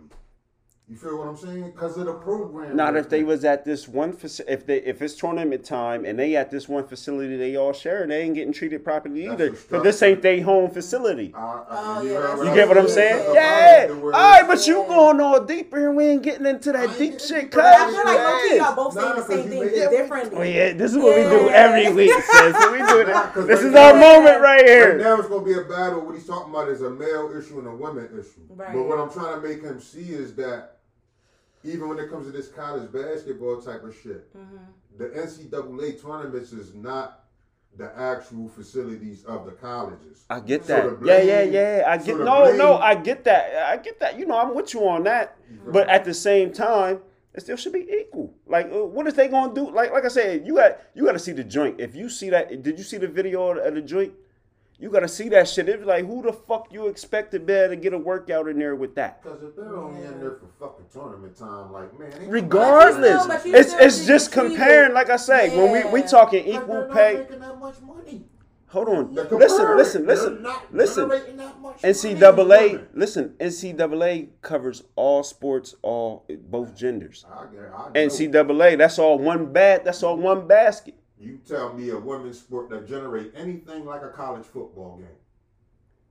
You 0.88 0.95
feel 0.95 1.17
what 1.17 1.28
I'm 1.28 1.36
saying? 1.36 1.71
Because 1.71 1.98
of 1.98 2.06
the 2.06 2.13
program. 2.13 2.76
Not 2.76 2.93
right 2.93 2.98
if 2.98 3.10
they 3.10 3.17
there. 3.19 3.26
was 3.26 3.43
at 3.43 3.65
this 3.65 3.88
one 3.88 4.13
faci- 4.13 4.43
if 4.48 4.67
they 4.67 4.78
if 4.84 5.02
it's 5.02 5.15
tournament 5.15 5.65
time 5.65 6.06
and 6.06 6.19
they 6.19 6.36
at 6.36 6.52
this 6.52 6.69
one 6.69 6.86
facility 6.86 7.36
they 7.38 7.56
all 7.56 7.74
share 7.74 8.04
and 8.04 8.12
they 8.12 8.21
ain't 8.21 8.36
getting 8.36 8.54
treated 8.54 8.84
properly 8.84 9.28
That's 9.28 9.41
either. 9.41 9.48
a 9.54 9.58
But 9.71 9.84
this 9.84 10.04
ain't 10.04 10.21
their 10.21 10.43
home 10.43 10.69
facility. 10.69 11.34
I- 11.36 11.39
I- 11.41 11.65
Oh, 11.71 12.02
you 12.04 12.12
yeah, 12.13 12.19
heard 12.38 12.48
You 12.48 12.54
get 12.54 12.67
what 12.67 12.78
I'm 12.78 12.88
saying? 12.88 13.17
Because 13.17 13.34
Yeah. 13.34 13.88
the 13.88 13.93
All 13.95 14.00
word- 14.02 14.48
but 14.48 14.67
you 14.67 14.74
going 14.88 15.19
all 15.21 15.39
deeper 15.39 15.88
and 15.88 15.98
we 15.98 16.04
ain't 16.06 16.21
getting 16.21 16.45
into 16.45 16.71
that 16.74 16.89
I 16.91 16.98
deep 17.00 17.19
shit, 17.19 17.30
deep, 17.30 17.52
cuz. 17.52 17.56
but 17.56 17.63
But 17.63 17.65
I 17.65 17.88
feel 17.89 18.06
like 18.06 18.19
low 18.19 18.50
key, 18.50 18.56
y'all 18.58 18.76
both 18.76 18.95
Nah, 18.95 19.02
saying 19.02 19.15
the 19.15 19.21
same 19.24 19.50
thing, 19.50 19.60
make- 19.62 19.69
just 19.71 19.82
Yeah, 19.82 19.89
differently. 19.89 20.38
Oh 20.38 20.43
yeah, 20.43 20.74
this 20.74 20.91
is 20.91 20.98
what 21.00 21.15
we 21.17 21.24
do 21.24 21.50
every 21.50 21.91
week. 21.93 22.12
So 22.26 22.71
we 22.71 22.78
do 22.78 22.84
Nah, 23.12 23.32
This 23.34 23.48
right 23.48 23.50
is 23.50 23.63
now- 23.74 23.88
our 23.88 23.93
moment 23.95 24.39
right 24.39 24.56
Right 24.62 24.67
here. 24.67 24.98
now 25.00 25.17
it's 25.17 25.28
gonna 25.28 25.43
be 25.43 25.54
a 25.54 25.62
battle. 25.62 26.02
What 26.02 26.13
he's 26.13 26.28
talking 26.28 26.54
about 26.54 26.69
is 26.69 26.84
a 26.84 26.91
male 26.91 27.32
issue 27.36 27.58
and 27.58 27.67
a 27.67 27.71
women 27.71 28.08
issue. 28.13 28.41
Right. 28.56 28.71
But 28.71 28.84
what 28.84 29.00
I'm 29.00 29.10
trying 29.10 29.41
to 29.41 29.48
make 29.48 29.63
him 29.63 29.80
see 29.82 30.13
is 30.13 30.36
that 30.36 30.75
even 31.65 31.89
when 31.89 31.99
it 31.99 32.10
comes 32.10 32.25
to 32.28 32.32
this 32.32 32.47
college 32.49 32.91
basketball 32.91 33.62
type 33.62 33.84
of 33.84 33.95
shit, 34.01 34.34
Mm-hmm. 34.36 34.58
the 34.97 35.06
NCAA 35.10 36.01
tournaments 36.01 36.51
is 36.54 36.73
not 36.73 37.21
the 37.78 37.91
actual 37.99 38.47
facilities 38.47 39.25
of 39.25 39.45
the 39.45 39.51
colleges. 39.51 40.23
I 40.30 40.39
get 40.39 40.65
So 40.65 40.97
that. 41.01 41.06
yeah, 41.06 41.21
yeah, 41.21 41.41
yeah. 41.43 41.84
I 41.88 41.97
get 41.97 42.17
the 42.17 42.23
no, 42.23 42.43
blame- 42.43 42.58
no. 42.58 42.78
I 42.78 42.95
get 42.95 43.25
that. 43.25 43.54
I 43.69 43.78
get 43.78 43.99
that. 43.99 44.17
You 44.17 44.25
know, 44.25 44.38
I'm 44.39 44.56
with 44.56 44.73
you 44.73 44.88
on 44.88 45.04
that. 45.04 45.38
But 45.67 45.89
at 45.89 46.06
the 46.06 46.13
same 46.13 46.54
time, 46.54 47.01
it 47.34 47.41
still 47.41 47.58
should 47.58 47.73
be 47.73 47.86
equal. 47.99 48.34
Like, 48.47 48.67
uh, 48.71 48.86
what 48.86 49.08
is 49.08 49.13
they 49.15 49.28
gonna 49.28 49.54
do? 49.54 49.69
Like, 49.69 49.91
like 49.91 50.06
I 50.06 50.08
said, 50.08 50.47
you 50.47 50.56
got 50.56 50.80
you 50.93 51.04
got 51.06 51.12
to 51.13 51.19
see 51.19 51.34
the 51.34 51.43
joint. 51.43 51.82
If 51.82 51.95
you 51.95 52.08
see 52.10 52.30
that, 52.30 52.63
did 52.63 52.78
you 52.78 52.84
see 52.86 52.97
the 52.97 53.10
video 53.10 53.58
of 53.58 53.75
the 53.75 53.82
joint? 53.82 54.13
You 54.78 54.90
got 54.90 55.02
to 55.02 55.08
see 55.08 55.30
that 55.30 55.48
shit. 55.48 55.70
It's 55.70 55.86
like, 55.86 56.06
who 56.06 56.22
the 56.22 56.34
fuck 56.34 56.68
you 56.72 56.88
expect 56.88 57.32
to 57.32 57.40
be 57.40 57.54
able 57.54 57.76
to 57.76 57.76
get 57.78 57.94
a 57.94 57.98
workout 57.98 58.50
in 58.50 58.60
there 58.60 58.76
with 58.76 58.94
that? 58.96 59.24
Because 59.24 59.42
if 59.42 59.56
they're 59.56 59.76
only 59.76 60.04
in 60.04 60.20
there 60.20 60.32
for 60.32 60.48
fucking 60.60 60.86
tournament 60.92 61.38
time, 61.38 61.72
like 61.72 61.98
man, 61.98 62.12
Regardless, 62.28 63.46
you 63.46 63.56
it's 63.56 63.74
it's 63.74 64.06
just 64.06 64.34
comparing. 64.34 64.94
Like 64.94 65.10
I 65.10 65.16
say, 65.16 65.56
when 65.56 65.72
we 65.72 65.90
we 65.92 66.02
talking 66.06 66.46
equal 66.46 66.90
pay. 66.94 67.16
making 67.20 67.40
that 67.40 67.58
much 67.60 67.80
money. 67.82 68.26
Hold 68.70 68.90
on, 68.90 69.14
listen, 69.16 69.78
listen, 69.78 70.06
listen, 70.06 70.42
not 70.42 70.74
listen. 70.74 71.08
generating 71.08 71.38
that 71.38 71.62
much 71.62 71.82
money. 71.82 71.94
NCAA, 71.94 72.88
listen, 72.94 73.30
NCAA 73.40 74.30
covers 74.42 74.84
all 74.98 75.24
sports, 75.24 75.76
all 75.82 76.26
both 76.50 76.76
genders. 76.76 77.26
I, 77.32 77.46
get- 77.46 77.72
I 77.74 77.86
know. 77.86 77.92
NCAA, 77.94 78.78
that's 78.78 79.00
all 79.00 79.18
one 79.18 79.54
bat, 79.54 79.86
that's 79.86 80.04
all 80.04 80.18
one 80.18 80.46
basket. 80.46 80.96
You 81.19 81.39
tell 81.47 81.73
me 81.73 81.89
a 81.89 81.97
women's 81.97 82.39
sport 82.39 82.69
that 82.69 82.88
generate 82.88 83.32
anything 83.36 83.86
like 83.86 84.01
a 84.04 84.10
college 84.10 84.45
football 84.45 84.97
game. 84.97 85.08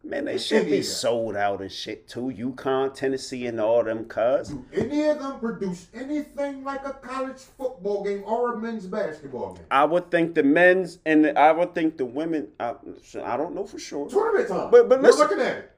Man, 0.06 0.26
they 0.26 0.36
should 0.36 0.66
be 0.66 0.82
sold 0.82 1.34
out 1.34 1.62
and 1.62 1.72
shit 1.72 2.06
too. 2.06 2.30
UConn, 2.36 2.92
Tennessee, 2.92 3.46
and 3.46 3.58
all 3.58 3.82
them 3.82 4.04
cuz. 4.04 4.48
Do 4.48 4.64
any 4.74 5.04
of 5.06 5.18
them 5.18 5.40
produce 5.40 5.86
anything 5.94 6.62
like 6.62 6.86
a 6.86 6.92
college 6.92 7.38
football 7.38 8.04
game 8.04 8.22
or 8.26 8.54
a 8.54 8.58
men's 8.58 8.86
basketball 8.86 9.54
game? 9.54 9.64
I 9.70 9.84
would 9.84 10.10
think 10.10 10.34
the 10.34 10.42
men's 10.42 10.98
and 11.06 11.24
the, 11.24 11.38
I 11.38 11.52
would 11.52 11.74
think 11.74 11.96
the 11.96 12.04
women. 12.04 12.48
I, 12.60 12.74
I 13.22 13.36
don't 13.38 13.54
know 13.54 13.64
for 13.64 13.78
sure. 13.78 14.08
Tournament 14.10 14.48
time. 14.48 14.70
But- 14.70 14.90
but 14.90 15.00
listen. 15.00 15.20
looking 15.20 15.40
at 15.40 15.56
it. 15.56 15.70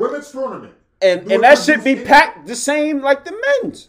Women's 0.00 0.30
tournament. 0.30 0.74
And 1.02 1.26
Do 1.26 1.34
and 1.34 1.42
that 1.42 1.58
should 1.58 1.82
be 1.82 1.94
produce 1.94 2.08
packed 2.08 2.46
the 2.46 2.56
same 2.56 3.00
like 3.00 3.24
the 3.24 3.36
men's. 3.62 3.88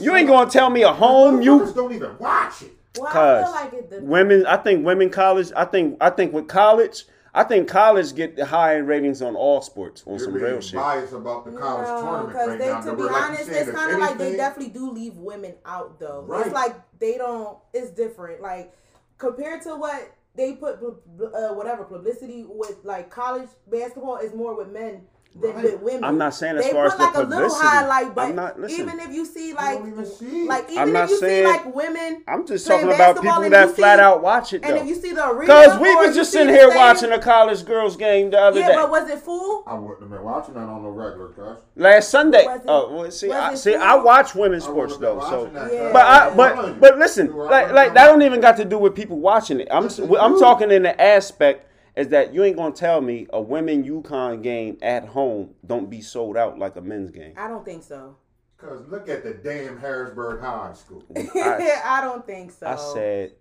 You 0.00 0.16
ain't 0.16 0.26
gonna 0.28 0.50
tell 0.50 0.70
me 0.70 0.82
a 0.82 0.92
home 0.92 1.42
you 1.42 1.70
don't 1.74 1.92
even 1.92 2.16
watch 2.18 2.62
it. 2.62 2.72
Well, 2.98 3.08
I 3.08 3.12
Cause 3.12 3.44
feel 3.44 3.52
like 3.52 3.92
it 3.92 4.02
women. 4.02 4.46
I 4.46 4.56
think 4.56 4.84
women 4.84 5.10
college. 5.10 5.50
I 5.56 5.64
think 5.64 5.96
I 6.00 6.10
think 6.10 6.32
with 6.32 6.48
college. 6.48 7.04
I 7.34 7.44
think 7.44 7.66
college 7.66 8.14
get 8.14 8.36
the 8.36 8.44
high 8.44 8.74
ratings 8.76 9.22
on 9.22 9.34
all 9.36 9.62
sports 9.62 10.04
on 10.06 10.16
You're 10.16 10.18
some 10.18 10.32
being 10.34 10.44
real 10.44 10.60
shit. 10.60 10.74
biased 10.74 11.14
about 11.14 11.46
the 11.46 11.52
college 11.52 11.88
No, 11.88 12.02
tournament 12.02 12.28
because 12.28 12.48
right 12.48 12.58
they, 12.58 12.68
now. 12.68 12.80
to 12.82 12.94
be 12.94 13.02
like 13.04 13.22
honest, 13.22 13.46
said, 13.46 13.68
it's 13.68 13.70
kind 13.74 13.92
of 13.94 14.00
like 14.00 14.18
they 14.18 14.36
definitely 14.36 14.74
do 14.74 14.90
leave 14.90 15.14
women 15.16 15.54
out 15.64 15.98
though. 15.98 16.24
Right. 16.26 16.44
It's 16.44 16.54
like 16.54 16.76
they 16.98 17.16
don't. 17.16 17.56
It's 17.72 17.90
different. 17.90 18.42
Like 18.42 18.74
compared 19.16 19.62
to 19.62 19.76
what 19.76 20.14
they 20.34 20.52
put, 20.56 20.74
uh, 20.82 21.54
whatever 21.54 21.84
publicity 21.84 22.44
with 22.46 22.76
like 22.84 23.08
college 23.08 23.48
basketball 23.66 24.18
is 24.18 24.34
more 24.34 24.54
with 24.54 24.68
men 24.68 25.02
than 25.34 25.54
Right. 25.54 25.64
with 25.64 25.80
women. 25.80 26.04
I'm 26.04 26.18
not 26.18 26.34
saying 26.34 26.56
as 26.58 26.64
they 26.66 26.72
far 26.72 26.86
as 26.86 26.92
put 26.94 26.98
the 26.98 27.04
like 27.20 27.26
a 27.26 27.30
little 27.30 27.54
highlight, 27.54 28.14
but 28.14 28.20
I'm 28.28 28.36
not- 28.36 28.60
listen. 28.60 28.80
even 28.80 29.00
if 29.00 29.12
you 29.14 29.24
see 29.24 29.54
like, 29.54 29.78
even 29.78 30.04
see 30.04 30.42
it. 30.42 30.48
like 30.48 30.64
I'm 30.68 30.72
even 30.74 30.92
not 30.92 31.04
if 31.04 31.10
you 31.10 31.16
saying- 31.18 31.46
see 31.46 31.52
like 31.52 31.74
women, 31.74 32.22
I'm 32.28 32.46
just 32.46 32.66
talking 32.66 32.92
about 32.92 33.16
people 33.22 33.48
that 33.48 33.68
you 33.68 33.74
flat 33.74 33.98
out 33.98 34.22
watch 34.22 34.52
it 34.52 34.62
and 34.62 34.76
if 34.76 34.86
you 34.86 34.94
see 34.94 35.12
the 35.12 35.26
arena, 35.30 35.46
Cause 35.46 35.78
we 35.80 35.88
or 35.94 36.06
was 36.06 36.14
just 36.14 36.32
see 36.32 36.38
sitting 36.38 36.54
here 36.54 36.68
watching 36.74 37.12
a 37.12 37.18
college 37.18 37.64
girls 37.64 37.96
game 37.96 38.30
the 38.30 38.38
other 38.40 38.60
Yeah, 38.60 38.68
day. 38.68 38.74
but 38.76 38.90
was 38.90 39.08
it 39.08 39.20
full? 39.20 39.64
I 39.66 39.74
wouldn't 39.74 40.00
have 40.02 40.10
been 40.10 40.22
watching 40.22 40.54
that 40.54 40.60
on 40.60 40.82
the 40.82 40.90
regular, 40.90 41.28
cuz. 41.28 41.56
Last 41.76 42.10
Sunday. 42.10 42.44
Was 42.44 42.60
it- 42.60 42.64
oh, 42.68 42.92
well, 42.94 43.10
see, 43.10 43.28
was 43.28 43.36
I 43.36 43.54
see. 43.54 43.74
I 43.74 43.94
watch 43.94 44.34
women's 44.34 44.64
I 44.64 44.68
sports 44.68 44.98
though, 44.98 45.18
so. 45.20 45.38
watching 45.44 45.54
that, 45.54 45.72
Yeah. 45.72 45.78
cuz. 45.84 45.92
But 45.94 46.02
I, 46.06 46.30
but 46.36 46.78
but 46.80 46.98
listen, 46.98 47.34
like 47.34 47.72
like 47.72 47.94
that 47.94 48.06
don't 48.06 48.20
even 48.22 48.40
got 48.42 48.58
to 48.58 48.66
do 48.66 48.76
with 48.78 48.94
people 48.94 49.18
watching 49.18 49.60
it. 49.60 49.68
I'm 49.70 49.88
I'm 50.20 50.38
talking 50.38 50.70
in 50.70 50.82
the 50.82 51.00
aspect 51.00 51.66
is 51.96 52.08
that 52.08 52.32
you 52.32 52.44
ain't 52.44 52.56
gonna 52.56 52.74
tell 52.74 53.00
me 53.00 53.26
a 53.32 53.40
women 53.40 53.84
UConn 53.84 54.42
game 54.42 54.78
at 54.82 55.06
home 55.06 55.54
don't 55.66 55.90
be 55.90 56.00
sold 56.00 56.36
out 56.36 56.58
like 56.58 56.76
a 56.76 56.80
men's 56.80 57.10
game. 57.10 57.34
I 57.36 57.48
don't 57.48 57.64
think 57.64 57.82
so. 57.82 58.16
Cause 58.56 58.86
look 58.88 59.08
at 59.08 59.24
the 59.24 59.34
damn 59.34 59.78
Harrisburg 59.78 60.40
High 60.40 60.72
School. 60.74 61.02
I, 61.16 61.80
I 61.84 62.00
don't 62.00 62.24
think 62.24 62.52
so. 62.52 62.66
I 62.66 62.76
said 62.76 63.32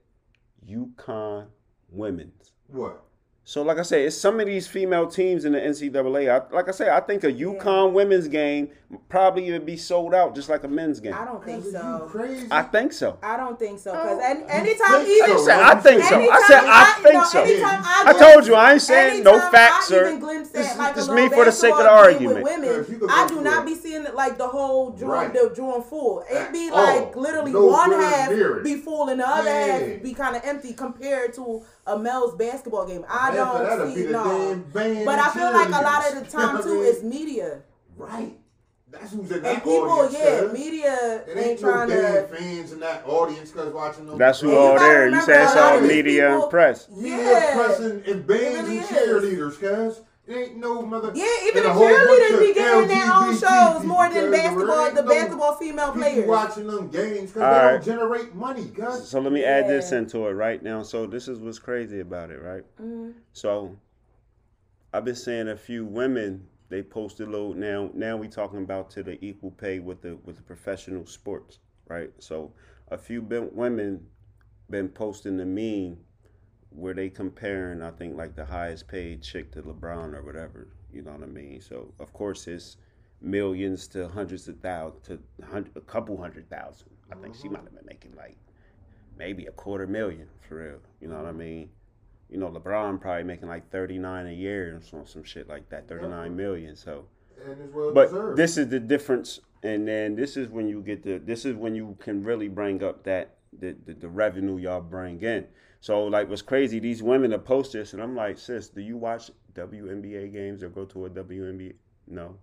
UConn 0.67 1.47
women's. 1.89 2.51
What? 2.67 3.03
So 3.43 3.63
like 3.63 3.79
I 3.79 3.81
said, 3.81 4.01
it's 4.01 4.15
some 4.15 4.39
of 4.39 4.45
these 4.45 4.67
female 4.67 5.07
teams 5.07 5.45
in 5.45 5.53
the 5.53 5.59
NCAA. 5.59 6.29
I, 6.29 6.55
like 6.55 6.67
I 6.67 6.71
said, 6.71 6.89
I 6.89 6.99
think 6.99 7.23
a 7.23 7.33
UConn 7.33 7.91
women's 7.91 8.27
game 8.27 8.69
probably 9.09 9.51
would 9.51 9.65
be 9.65 9.77
sold 9.77 10.13
out 10.13 10.35
just 10.35 10.47
like 10.47 10.63
a 10.63 10.67
men's 10.67 10.99
game. 10.99 11.13
I 11.15 11.25
don't 11.25 11.43
think 11.43 11.65
so. 11.65 12.07
crazy. 12.11 12.47
I 12.51 12.61
think 12.61 12.93
so. 12.93 13.17
I 13.23 13.37
don't 13.37 13.57
think 13.57 13.79
so. 13.79 13.93
Because 13.93 14.19
Oh, 14.21 14.23
any, 14.23 14.39
you 14.41 14.45
anytime, 14.47 15.05
think 15.05 15.23
even 15.23 15.37
so, 15.39 15.43
I 15.43 15.45
said. 15.45 15.59
I 15.59 15.75
think 15.81 16.03
so. 16.03 16.15
I 16.31 16.43
said 16.47 16.63
I 16.63 16.95
you 16.97 17.03
think 17.03 17.13
know, 17.15 17.23
so. 17.23 17.41
Anytime 17.41 17.81
I, 17.83 18.03
I 18.05 18.13
glimpse- 18.13 18.19
told 18.33 18.47
you 18.47 18.55
I 18.55 18.71
ain't 18.73 18.81
saying 18.83 19.23
no 19.23 19.39
facts, 19.49 19.85
I 19.85 19.89
sir. 19.89 20.07
even 20.07 20.19
glimpse 20.19 20.55
at 20.55 20.77
like 20.77 20.95
just 20.95 21.11
me 21.11 21.27
for 21.29 21.43
the 21.45 21.51
sake 21.51 21.71
of 21.73 21.79
the 21.79 21.89
argument. 21.89 22.43
Women, 22.43 22.69
Cause 22.75 22.89
you 22.91 22.99
could 22.99 23.09
I 23.09 23.27
do 23.27 23.41
not 23.41 23.65
be 23.65 23.73
seeing 23.73 24.03
it 24.05 24.13
like 24.13 24.37
the 24.37 24.47
whole 24.47 24.91
drawn, 24.91 25.11
Right. 25.11 25.33
the 25.33 25.51
drawn 25.55 25.81
full. 25.83 26.21
It 26.29 26.35
At 26.35 26.53
be 26.53 26.69
all. 26.71 26.83
like 26.85 27.15
literally 27.15 27.51
No 27.53 27.65
one 27.65 27.91
half 27.91 28.29
be 28.63 28.75
full 28.75 29.09
and 29.09 29.19
the 29.19 29.27
other 29.27 29.49
Yeah. 29.49 29.77
half 29.79 30.03
be 30.03 30.13
kind 30.13 30.35
of 30.35 30.43
empty 30.45 30.73
compared 30.73 31.33
to 31.33 31.63
a 31.87 31.97
male's 31.97 32.35
basketball 32.35 32.85
game. 32.87 33.05
I 33.09 33.31
Half 33.31 33.33
don't 33.35 33.93
see 33.95 34.03
no. 34.05 34.23
damn 34.73 35.05
But 35.05 35.19
I 35.19 35.29
feel 35.31 35.51
like 35.51 35.67
a 35.69 35.71
lot 35.83 36.07
of 36.11 36.23
the 36.23 36.31
time 36.31 36.57
too 36.63 36.77
what 36.77 36.85
I 36.85 36.89
it's 36.89 37.03
media. 37.03 37.61
Right. 37.97 38.37
That's 38.89 39.13
who's 39.13 39.29
in 39.31 39.37
And 39.37 39.45
that 39.45 39.63
people, 39.63 39.89
audience. 39.89 40.13
yeah, 40.21 40.39
cuz. 40.41 40.51
media 40.53 41.23
It 41.25 41.37
ain't 41.37 41.39
ain't 41.47 41.61
no 41.61 41.71
trying 41.71 41.89
damn 41.89 42.27
to. 42.27 42.35
fans 42.35 42.71
in 42.73 42.79
that 42.81 43.03
audience 43.07 43.51
because 43.51 43.73
watching 43.73 44.05
them. 44.05 44.17
That's 44.17 44.41
who 44.41 44.49
And 44.49 44.57
all 44.57 44.79
there. 44.79 44.99
You 44.99 45.05
remember 45.05 45.25
said 45.25 45.43
it's 45.43 45.55
all 45.55 45.79
media 45.79 46.27
people- 46.27 46.41
and 46.43 46.49
press. 46.51 46.89
Media 46.89 47.17
Yeah. 47.17 47.55
press 47.55 47.79
and 47.79 48.05
and 48.05 48.27
bands 48.27 48.67
really 48.69 48.77
and 48.79 48.87
cheerleaders, 48.87 49.59
cuz. 49.59 50.01
It 50.31 50.35
ain't 50.35 50.57
no 50.57 50.81
mother. 50.81 51.11
Yeah, 51.13 51.25
even 51.43 51.57
and 51.57 51.65
the 51.65 51.69
a 51.71 51.73
whole 51.73 51.89
bunch 51.89 52.09
cheerleaders 52.09 52.33
of 52.33 52.39
be 52.39 52.53
getting 52.53 52.87
their 52.87 53.13
own 53.13 53.37
shows 53.37 53.83
more 53.83 54.09
than 54.09 54.31
basketball. 54.31 54.91
The 54.91 55.03
no 55.03 55.09
basketball 55.09 55.55
female 55.55 55.91
players. 55.91 56.27
watching 56.27 56.67
them 56.67 56.87
games 56.87 57.31
because 57.31 57.33
they 57.33 57.41
right. 57.41 57.71
don't 57.71 57.83
generate 57.83 58.33
money, 58.33 58.65
cuz. 58.69 59.09
So 59.09 59.19
let 59.19 59.33
me 59.33 59.43
add 59.43 59.67
this 59.67 59.91
into 59.91 60.25
it 60.27 60.31
right 60.31 60.63
now. 60.63 60.83
So 60.83 61.05
this 61.05 61.27
is 61.27 61.39
what's 61.39 61.59
crazy 61.59 61.99
about 61.99 62.31
it, 62.31 62.41
right? 62.41 62.63
Mm-hmm. 62.81 63.11
So 63.33 63.75
I've 64.93 65.03
been 65.03 65.15
seeing 65.15 65.49
a 65.49 65.57
few 65.57 65.85
women 65.85 66.47
they 66.69 66.81
posted 66.81 67.27
low 67.27 67.51
now 67.51 67.89
now 67.93 68.15
we 68.15 68.29
talking 68.29 68.59
about 68.59 68.89
to 68.91 69.03
the 69.03 69.23
equal 69.23 69.51
pay 69.51 69.79
with 69.79 70.01
the 70.01 70.15
with 70.23 70.37
the 70.37 70.43
professional 70.43 71.05
sports, 71.05 71.59
right? 71.89 72.11
So 72.19 72.53
a 72.89 72.97
few 72.97 73.21
been, 73.21 73.49
women 73.53 74.07
been 74.69 74.87
posting 74.87 75.35
the 75.35 75.45
meme 75.45 75.97
where 76.71 76.93
they 76.93 77.09
comparing 77.09 77.81
I 77.81 77.91
think 77.91 78.15
like 78.15 78.35
the 78.35 78.45
highest 78.45 78.87
paid 78.87 79.21
chick 79.21 79.51
to 79.51 79.61
LeBron 79.61 80.13
or 80.15 80.23
whatever, 80.23 80.67
you 80.93 81.01
know 81.01 81.11
what 81.11 81.23
I 81.23 81.27
mean? 81.27 81.61
So 81.61 81.93
of 81.99 82.13
course 82.13 82.47
it's 82.47 82.77
millions 83.21 83.87
to 83.87 84.07
hundreds 84.09 84.47
of 84.47 84.57
thousands 84.59 85.07
to 85.07 85.19
hundred, 85.45 85.75
a 85.75 85.81
couple 85.81 86.17
hundred 86.17 86.49
thousand. 86.49 86.89
I 87.11 87.15
think 87.15 87.35
she 87.35 87.49
might 87.49 87.63
have 87.63 87.75
been 87.75 87.85
making 87.85 88.13
like 88.15 88.37
maybe 89.17 89.45
a 89.45 89.51
quarter 89.51 89.85
million 89.85 90.27
for 90.47 90.55
real. 90.55 90.79
You 90.99 91.09
know 91.09 91.17
what 91.17 91.25
I 91.25 91.31
mean? 91.31 91.69
You 92.29 92.37
know, 92.37 92.49
LeBron 92.49 93.01
probably 93.01 93.23
making 93.23 93.49
like 93.49 93.69
thirty 93.69 93.97
nine 93.97 94.27
a 94.27 94.31
year 94.31 94.77
or 94.77 94.81
some 94.81 95.05
some 95.05 95.23
shit 95.23 95.47
like 95.47 95.69
that, 95.69 95.87
thirty 95.87 96.07
nine 96.07 96.35
million. 96.35 96.75
So, 96.75 97.05
well 97.73 97.93
but 97.93 98.07
deserved. 98.07 98.37
this 98.37 98.57
is 98.57 98.69
the 98.69 98.79
difference, 98.79 99.41
and 99.63 99.87
then 99.87 100.15
this 100.15 100.37
is 100.37 100.47
when 100.47 100.69
you 100.69 100.81
get 100.81 101.03
the 101.03 101.17
this 101.17 101.45
is 101.45 101.55
when 101.55 101.75
you 101.75 101.97
can 101.99 102.23
really 102.23 102.47
bring 102.47 102.81
up 102.81 103.03
that 103.03 103.35
the, 103.59 103.75
the, 103.85 103.93
the 103.93 104.07
revenue 104.09 104.57
y'all 104.57 104.81
bring 104.81 105.21
in. 105.21 105.45
So 105.81 106.03
like 106.05 106.29
what's 106.29 106.43
crazy, 106.43 106.79
these 106.79 107.01
women 107.01 107.31
that 107.31 107.43
post 107.43 107.73
this 107.73 107.93
and 107.93 108.01
I'm 108.01 108.15
like, 108.15 108.37
sis, 108.37 108.69
do 108.69 108.81
you 108.81 108.97
watch 108.97 109.31
WNBA 109.55 110.31
games 110.31 110.61
or 110.63 110.69
go 110.69 110.85
to 110.85 111.07
a 111.07 111.09
WNBA? 111.09 111.73
No. 112.07 112.37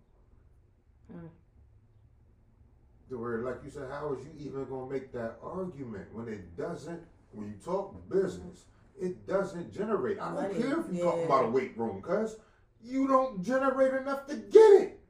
To 3.08 3.16
where, 3.16 3.38
like 3.38 3.60
you 3.64 3.70
said, 3.70 3.88
how 3.90 4.12
is 4.12 4.26
you 4.26 4.48
even 4.48 4.68
gonna 4.68 4.90
make 4.90 5.12
that 5.12 5.38
argument 5.42 6.12
when 6.12 6.28
it 6.28 6.56
doesn't? 6.56 7.00
When 7.30 7.46
you 7.46 7.54
talk 7.64 7.94
business, 8.10 8.64
it 9.00 9.26
doesn't 9.26 9.72
generate. 9.72 10.18
I 10.18 10.34
don't 10.34 10.34
Money, 10.34 10.54
care 10.54 10.80
if 10.80 10.92
you 10.92 11.04
talking 11.04 11.20
yeah. 11.20 11.26
about 11.26 11.44
a 11.44 11.48
weight 11.48 11.78
room, 11.78 12.02
cause 12.02 12.38
you 12.82 13.06
don't 13.06 13.42
generate 13.42 13.94
enough 13.94 14.26
to 14.26 14.34
get 14.34 14.82
it. 14.82 15.00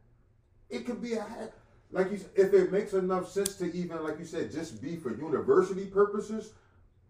It 0.69 0.85
could 0.85 1.01
be 1.01 1.15
a 1.15 1.23
ha- 1.23 1.49
like 1.91 2.13
you. 2.13 2.21
If 2.37 2.53
it 2.53 2.71
makes 2.71 2.93
enough 2.93 3.31
sense 3.31 3.57
to 3.57 3.73
even, 3.73 4.05
like 4.05 4.19
you 4.19 4.27
said, 4.27 4.53
just 4.53 4.83
be 4.83 4.97
for 4.97 5.17
university 5.17 5.87
purposes, 5.87 6.53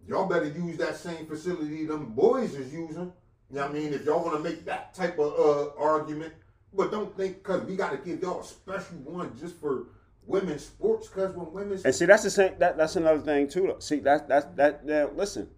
y'all 0.08 0.26
better 0.26 0.48
use 0.48 0.76
that 0.78 0.96
same 0.96 1.26
facility 1.26 1.84
them 1.84 2.06
boys 2.06 2.54
is 2.54 2.72
using. 2.72 3.12
You 3.50 3.56
know 3.56 3.62
what 3.62 3.70
I 3.70 3.74
mean? 3.74 3.92
If 3.92 4.04
y'all 4.04 4.24
want 4.24 4.36
to 4.36 4.42
make 4.42 4.64
that 4.64 4.94
type 4.94 5.18
of 5.18 5.32
uh, 5.38 5.70
argument, 5.80 6.34
but 6.74 6.90
don't 6.90 7.16
think 7.16 7.42
because 7.42 7.62
we 7.62 7.76
got 7.76 7.92
to 7.92 7.98
give 7.98 8.22
y'all 8.22 8.40
a 8.40 8.44
special 8.44 8.96
one 9.04 9.32
just 9.38 9.56
for 9.56 9.86
women's 10.26 10.66
sports. 10.66 11.08
Because 11.08 11.34
when 11.34 11.52
women's 11.52 11.84
And 11.84 11.94
see, 11.94 12.04
that's 12.04 12.24
the 12.24 12.30
same. 12.30 12.54
That 12.58 12.76
that's 12.76 12.96
another 12.96 13.20
thing 13.20 13.48
too. 13.48 13.68
Though. 13.68 13.78
See, 13.78 14.00
that 14.00 14.28
that 14.28 14.56
that 14.56 14.84
now 14.84 15.10
listen, 15.14 15.48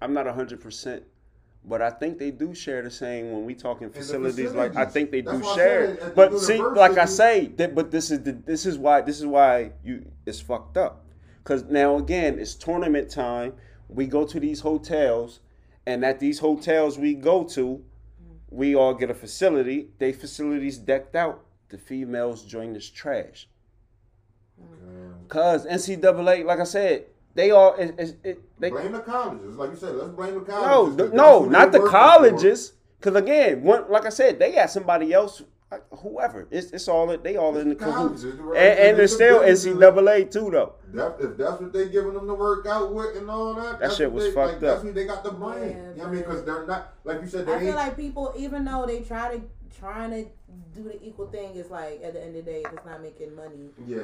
I'm 0.00 0.12
not 0.12 0.26
hundred 0.26 0.60
percent, 0.60 1.04
but 1.64 1.80
I 1.80 1.90
think 1.90 2.18
they 2.18 2.32
do 2.32 2.52
share 2.54 2.82
the 2.82 2.90
same 2.90 3.30
when 3.32 3.44
we 3.44 3.54
talking 3.54 3.90
facilities. 3.90 4.52
Like 4.52 4.74
I 4.74 4.84
think 4.84 5.12
they 5.12 5.22
do 5.22 5.42
share. 5.54 5.96
said 5.98 6.14
But 6.16 6.40
see, 6.40 6.60
like 6.60 6.98
I 6.98 7.04
say, 7.04 7.46
that, 7.56 7.76
but 7.76 7.92
this 7.92 8.10
is 8.10 8.22
the 8.22 8.32
this 8.32 8.66
is 8.66 8.76
why 8.76 9.02
this 9.02 9.20
is 9.20 9.26
why 9.26 9.70
you 9.84 10.04
it's 10.26 10.40
fucked 10.40 10.76
up. 10.76 11.04
Cause 11.48 11.64
now 11.64 11.96
again, 11.96 12.38
it's 12.38 12.54
tournament 12.54 13.08
time. 13.10 13.54
We 13.88 14.04
go 14.06 14.26
to 14.26 14.38
these 14.38 14.60
hotels, 14.60 15.40
and 15.86 16.04
at 16.04 16.20
these 16.20 16.40
hotels 16.40 16.98
we 16.98 17.14
go 17.14 17.42
to, 17.44 17.82
we 18.50 18.74
all 18.76 18.92
get 18.92 19.08
a 19.08 19.14
facility. 19.14 19.88
They 19.98 20.12
facilities 20.12 20.76
decked 20.76 21.16
out. 21.16 21.46
The 21.70 21.78
females 21.78 22.44
join 22.44 22.74
this 22.74 22.90
trash. 22.90 23.48
Mm. 24.62 25.26
Cause 25.28 25.64
NCAA, 25.64 26.44
like 26.44 26.60
I 26.60 26.64
said, 26.64 27.06
they 27.34 27.50
all 27.50 27.72
it, 27.76 27.94
it, 27.98 28.18
it, 28.22 28.60
they 28.60 28.68
blame 28.68 28.92
the 28.92 29.00
colleges, 29.00 29.56
like 29.56 29.70
you 29.70 29.76
said, 29.76 29.94
let's 29.94 30.10
blame 30.10 30.34
the 30.34 30.40
colleges. 30.40 30.96
th- 30.98 31.08
'cause 31.08 31.16
no 31.16 31.46
not 31.46 31.72
the 31.72 31.80
colleges. 31.88 32.74
Cause 33.00 33.14
again, 33.14 33.62
one, 33.62 33.90
like 33.90 34.04
I 34.04 34.10
said, 34.10 34.38
they 34.38 34.52
got 34.52 34.68
somebody 34.70 35.14
else, 35.14 35.40
whoever. 35.98 36.46
It's 36.50 36.70
it's 36.72 36.88
all 36.88 37.06
they 37.16 37.36
all 37.36 37.56
in 37.56 37.68
the 37.70 37.74
cahoots, 37.74 38.22
Colleges, 38.22 38.24
and, 38.24 38.40
right? 38.40 38.58
and 38.58 38.98
it's 38.98 39.12
It's 39.12 39.14
still 39.14 39.40
the 39.40 39.46
businesses. 39.46 39.80
NCAA 39.80 40.30
too 40.30 40.50
though. 40.50 40.74
That, 40.94 41.16
if 41.20 41.36
that's 41.36 41.60
what 41.60 41.72
they 41.72 41.88
giving 41.88 42.14
them 42.14 42.26
to 42.26 42.34
work 42.34 42.66
out 42.66 42.92
with 42.94 43.16
and 43.16 43.30
all 43.30 43.54
that, 43.54 43.78
that's 43.80 43.96
shit 43.96 44.10
what 44.10 44.22
was 44.24 44.34
they, 44.34 44.40
like, 44.40 44.48
fucked 44.50 44.60
That's 44.62 44.78
up. 44.80 44.82
who 44.86 44.92
they 44.92 45.04
got 45.06 45.22
the 45.24 45.32
blame. 45.32 45.62
Yeah, 45.62 45.68
you 45.68 45.74
know 45.74 45.92
what 45.96 46.06
I 46.06 46.10
mean? 46.10 46.20
Because 46.22 46.44
they're 46.44 46.66
not, 46.66 46.94
like 47.04 47.20
you 47.20 47.26
said, 47.28 47.46
they 47.46 47.52
I 47.52 47.56
ain't. 47.56 47.64
feel 47.66 47.74
like 47.74 47.96
people, 47.96 48.32
even 48.36 48.64
though 48.64 48.86
they 48.86 49.00
try 49.00 49.36
to 49.36 49.42
trying 49.78 50.10
to 50.10 50.24
do 50.74 50.82
the 50.84 51.00
equal 51.04 51.26
thing, 51.28 51.50
it's 51.54 51.70
like 51.70 52.00
at 52.02 52.14
the 52.14 52.20
end 52.24 52.34
of 52.36 52.44
the 52.44 52.50
day, 52.50 52.62
if 52.64 52.72
it's 52.72 52.86
not 52.86 53.02
making 53.02 53.36
money, 53.36 53.68
yeah, 53.86 54.00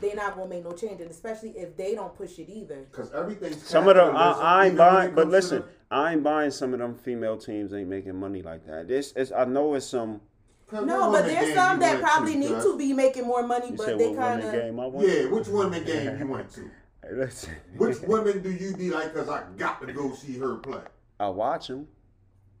they 0.00 0.12
not 0.14 0.36
gonna 0.36 0.48
make 0.48 0.62
no 0.64 0.72
change, 0.72 1.00
and 1.00 1.10
especially 1.10 1.50
if 1.50 1.76
they 1.76 1.94
don't 1.94 2.14
push 2.14 2.38
it 2.38 2.48
either. 2.50 2.86
because 2.90 3.10
everything's. 3.12 3.62
Some 3.66 3.88
of 3.88 3.96
them, 3.96 4.14
I, 4.14 4.32
capitalism, 4.34 4.46
I 4.46 4.64
ain't 4.66 4.74
even 4.74 4.78
when 4.78 4.86
it 4.86 4.90
buying. 4.96 5.14
But 5.14 5.28
listen, 5.28 5.64
I 5.90 6.12
ain't 6.12 6.22
buying. 6.22 6.50
Some 6.50 6.74
of 6.74 6.80
them 6.80 6.94
female 6.94 7.36
teams 7.38 7.72
ain't 7.72 7.88
making 7.88 8.14
money 8.16 8.42
like 8.42 8.66
that. 8.66 8.86
This 8.86 9.12
is 9.12 9.32
I 9.32 9.44
know 9.46 9.74
it's 9.74 9.86
some. 9.86 10.20
'Cause 10.68 10.84
No, 10.86 11.10
but 11.10 11.24
there's 11.26 11.54
some 11.54 11.78
that 11.80 12.00
probably 12.00 12.32
to, 12.34 12.38
need 12.38 12.48
cuz? 12.48 12.64
to 12.64 12.76
be 12.78 12.92
making 12.92 13.24
more 13.26 13.42
money, 13.42 13.70
You 13.70 13.76
but 13.76 13.98
they 13.98 14.14
kind 14.14 14.42
of. 14.42 14.52
game 14.52 14.78
I 14.80 14.86
went. 14.86 15.08
Yeah, 15.08 15.24
which 15.26 15.48
women 15.48 15.84
game 15.84 16.18
you 16.18 16.26
went 16.26 16.50
to? 16.54 16.70
Hey, 17.02 17.14
listen. 17.14 17.54
Which 17.76 18.00
women 18.02 18.42
do 18.42 18.50
you 18.50 18.76
be 18.76 18.90
like? 18.90 19.14
Cause 19.14 19.28
I 19.28 19.44
got 19.56 19.80
to 19.86 19.92
go 19.92 20.12
see 20.14 20.36
her 20.38 20.56
play. 20.56 20.80
I 21.20 21.28
watch 21.28 21.68
them. 21.68 21.86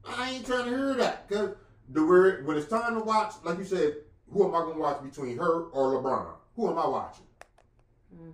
I 0.06 0.30
ain't 0.30 0.46
trying 0.46 0.64
to 0.66 0.70
hear 0.70 0.94
that. 0.94 1.28
Cause 1.28 1.50
the 1.90 2.04
word 2.06 2.46
when 2.46 2.56
it's 2.56 2.68
time 2.68 2.94
to 2.94 3.00
watch, 3.00 3.34
like 3.44 3.58
you 3.58 3.64
said, 3.64 3.96
who 4.32 4.46
am 4.46 4.54
I 4.54 4.60
gonna 4.60 4.78
watch 4.78 5.02
between 5.02 5.36
her 5.38 5.64
or 5.64 6.00
LeBron? 6.00 6.26
Who 6.54 6.70
am 6.70 6.78
I 6.78 6.86
watching? 6.86 7.24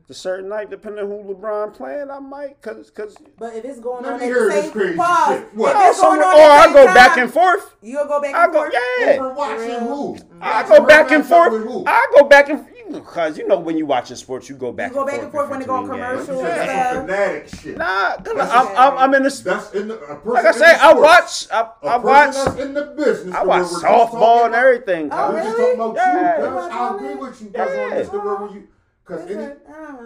The 0.06 0.12
certain 0.14 0.50
night, 0.50 0.68
depending 0.68 1.04
on 1.04 1.10
who 1.10 1.34
LeBron 1.34 1.72
playing, 1.74 2.10
I 2.10 2.18
might, 2.18 2.60
cause, 2.60 2.90
cause. 2.90 3.16
But 3.38 3.54
if 3.54 3.64
it's 3.64 3.80
going 3.80 4.04
on 4.04 4.18
me 4.18 4.26
at 4.26 4.28
hear 4.28 4.44
the 4.46 4.62
same 4.62 4.70
crazy 4.70 4.96
pause, 4.98 5.38
shit. 5.40 5.54
What? 5.54 5.70
if 5.70 5.76
Oh, 5.82 5.90
it's 5.90 6.00
going 6.00 6.20
on 6.20 6.34
or 6.34 6.42
I 6.42 6.64
same 6.64 6.72
go 6.74 6.84
back 6.94 7.16
and 7.16 7.32
forth. 7.32 7.74
You'll 7.80 8.04
go 8.06 8.20
back 8.20 8.34
I 8.34 8.44
and 8.44 8.52
go, 8.52 8.58
forth. 8.60 8.74
yeah. 9.00 9.10
Over 9.18 9.32
watching 9.34 9.58
real. 9.66 9.80
who? 9.80 10.18
I 10.42 10.62
Watching 10.62 10.76
go 10.76 10.86
back 10.86 11.10
and 11.10 11.24
forth. 11.26 11.52
with 11.54 11.62
who? 11.64 11.84
I 11.86 12.06
go 12.18 12.28
back 12.28 12.48
and 12.50 12.66
because 12.92 13.38
you 13.38 13.48
know 13.48 13.58
when 13.58 13.76
you 13.78 13.86
watching 13.86 14.14
sports, 14.14 14.48
you 14.48 14.56
go 14.56 14.70
back. 14.70 14.90
You 14.90 14.94
go 14.94 15.00
and 15.00 15.10
back 15.10 15.22
and 15.22 15.32
forth 15.32 15.50
when 15.50 15.58
they 15.60 15.66
go 15.66 15.74
on 15.76 15.82
between 15.84 16.00
Like 16.00 16.10
commercial 16.26 16.36
said, 16.36 16.58
and 16.58 16.68
that's 16.68 16.70
stuff. 16.70 16.92
some 16.94 17.06
fanatic 17.06 17.48
shit. 17.48 17.78
Nah, 17.78 18.16
'cause 18.16 18.34
That's 18.36 18.52
I'm, 18.52 18.66
I'm, 18.76 18.98
I'm 18.98 19.14
in 19.14 19.22
the. 19.24 19.42
That's 19.44 19.72
in 19.72 19.88
the, 19.88 19.98
a 20.12 20.20
Like 20.30 20.44
I 20.44 20.52
say, 20.52 20.74
I 20.74 20.92
watch. 20.92 21.46
I, 21.50 21.60
A 21.60 21.86
I 21.88 21.98
person 21.98 22.04
watch. 22.04 22.34
that's 22.34 22.60
in 22.60 22.74
the 22.74 22.84
business. 22.96 23.34
I 23.34 23.42
watch 23.42 23.62
where 23.62 23.62
we're 23.62 23.68
just 23.70 23.84
softball 23.84 24.44
and 24.46 24.54
everything. 24.54 25.08
Oh, 25.10 25.32
cuz. 25.32 25.44
Just 25.44 25.58
really? 25.58 25.76
talking 25.76 25.80
about 25.80 25.96
Yeah. 25.96 26.38
you, 26.38 26.44
You 26.44 26.50
cuz. 26.50 26.54
watch 26.56 26.72
I 26.72 26.94
agree 26.94 27.14
with 27.14 27.40
you, 27.42 27.46
cuz. 27.48 27.54
Yeah. 27.74 27.82
On 27.84 27.90
this, 27.90 28.08
to 28.10 28.18
where 28.18 28.36
when 28.36 28.52
you, 28.54 28.68
cause 29.04 29.20
any, 29.30 29.44
uh, 29.44 29.52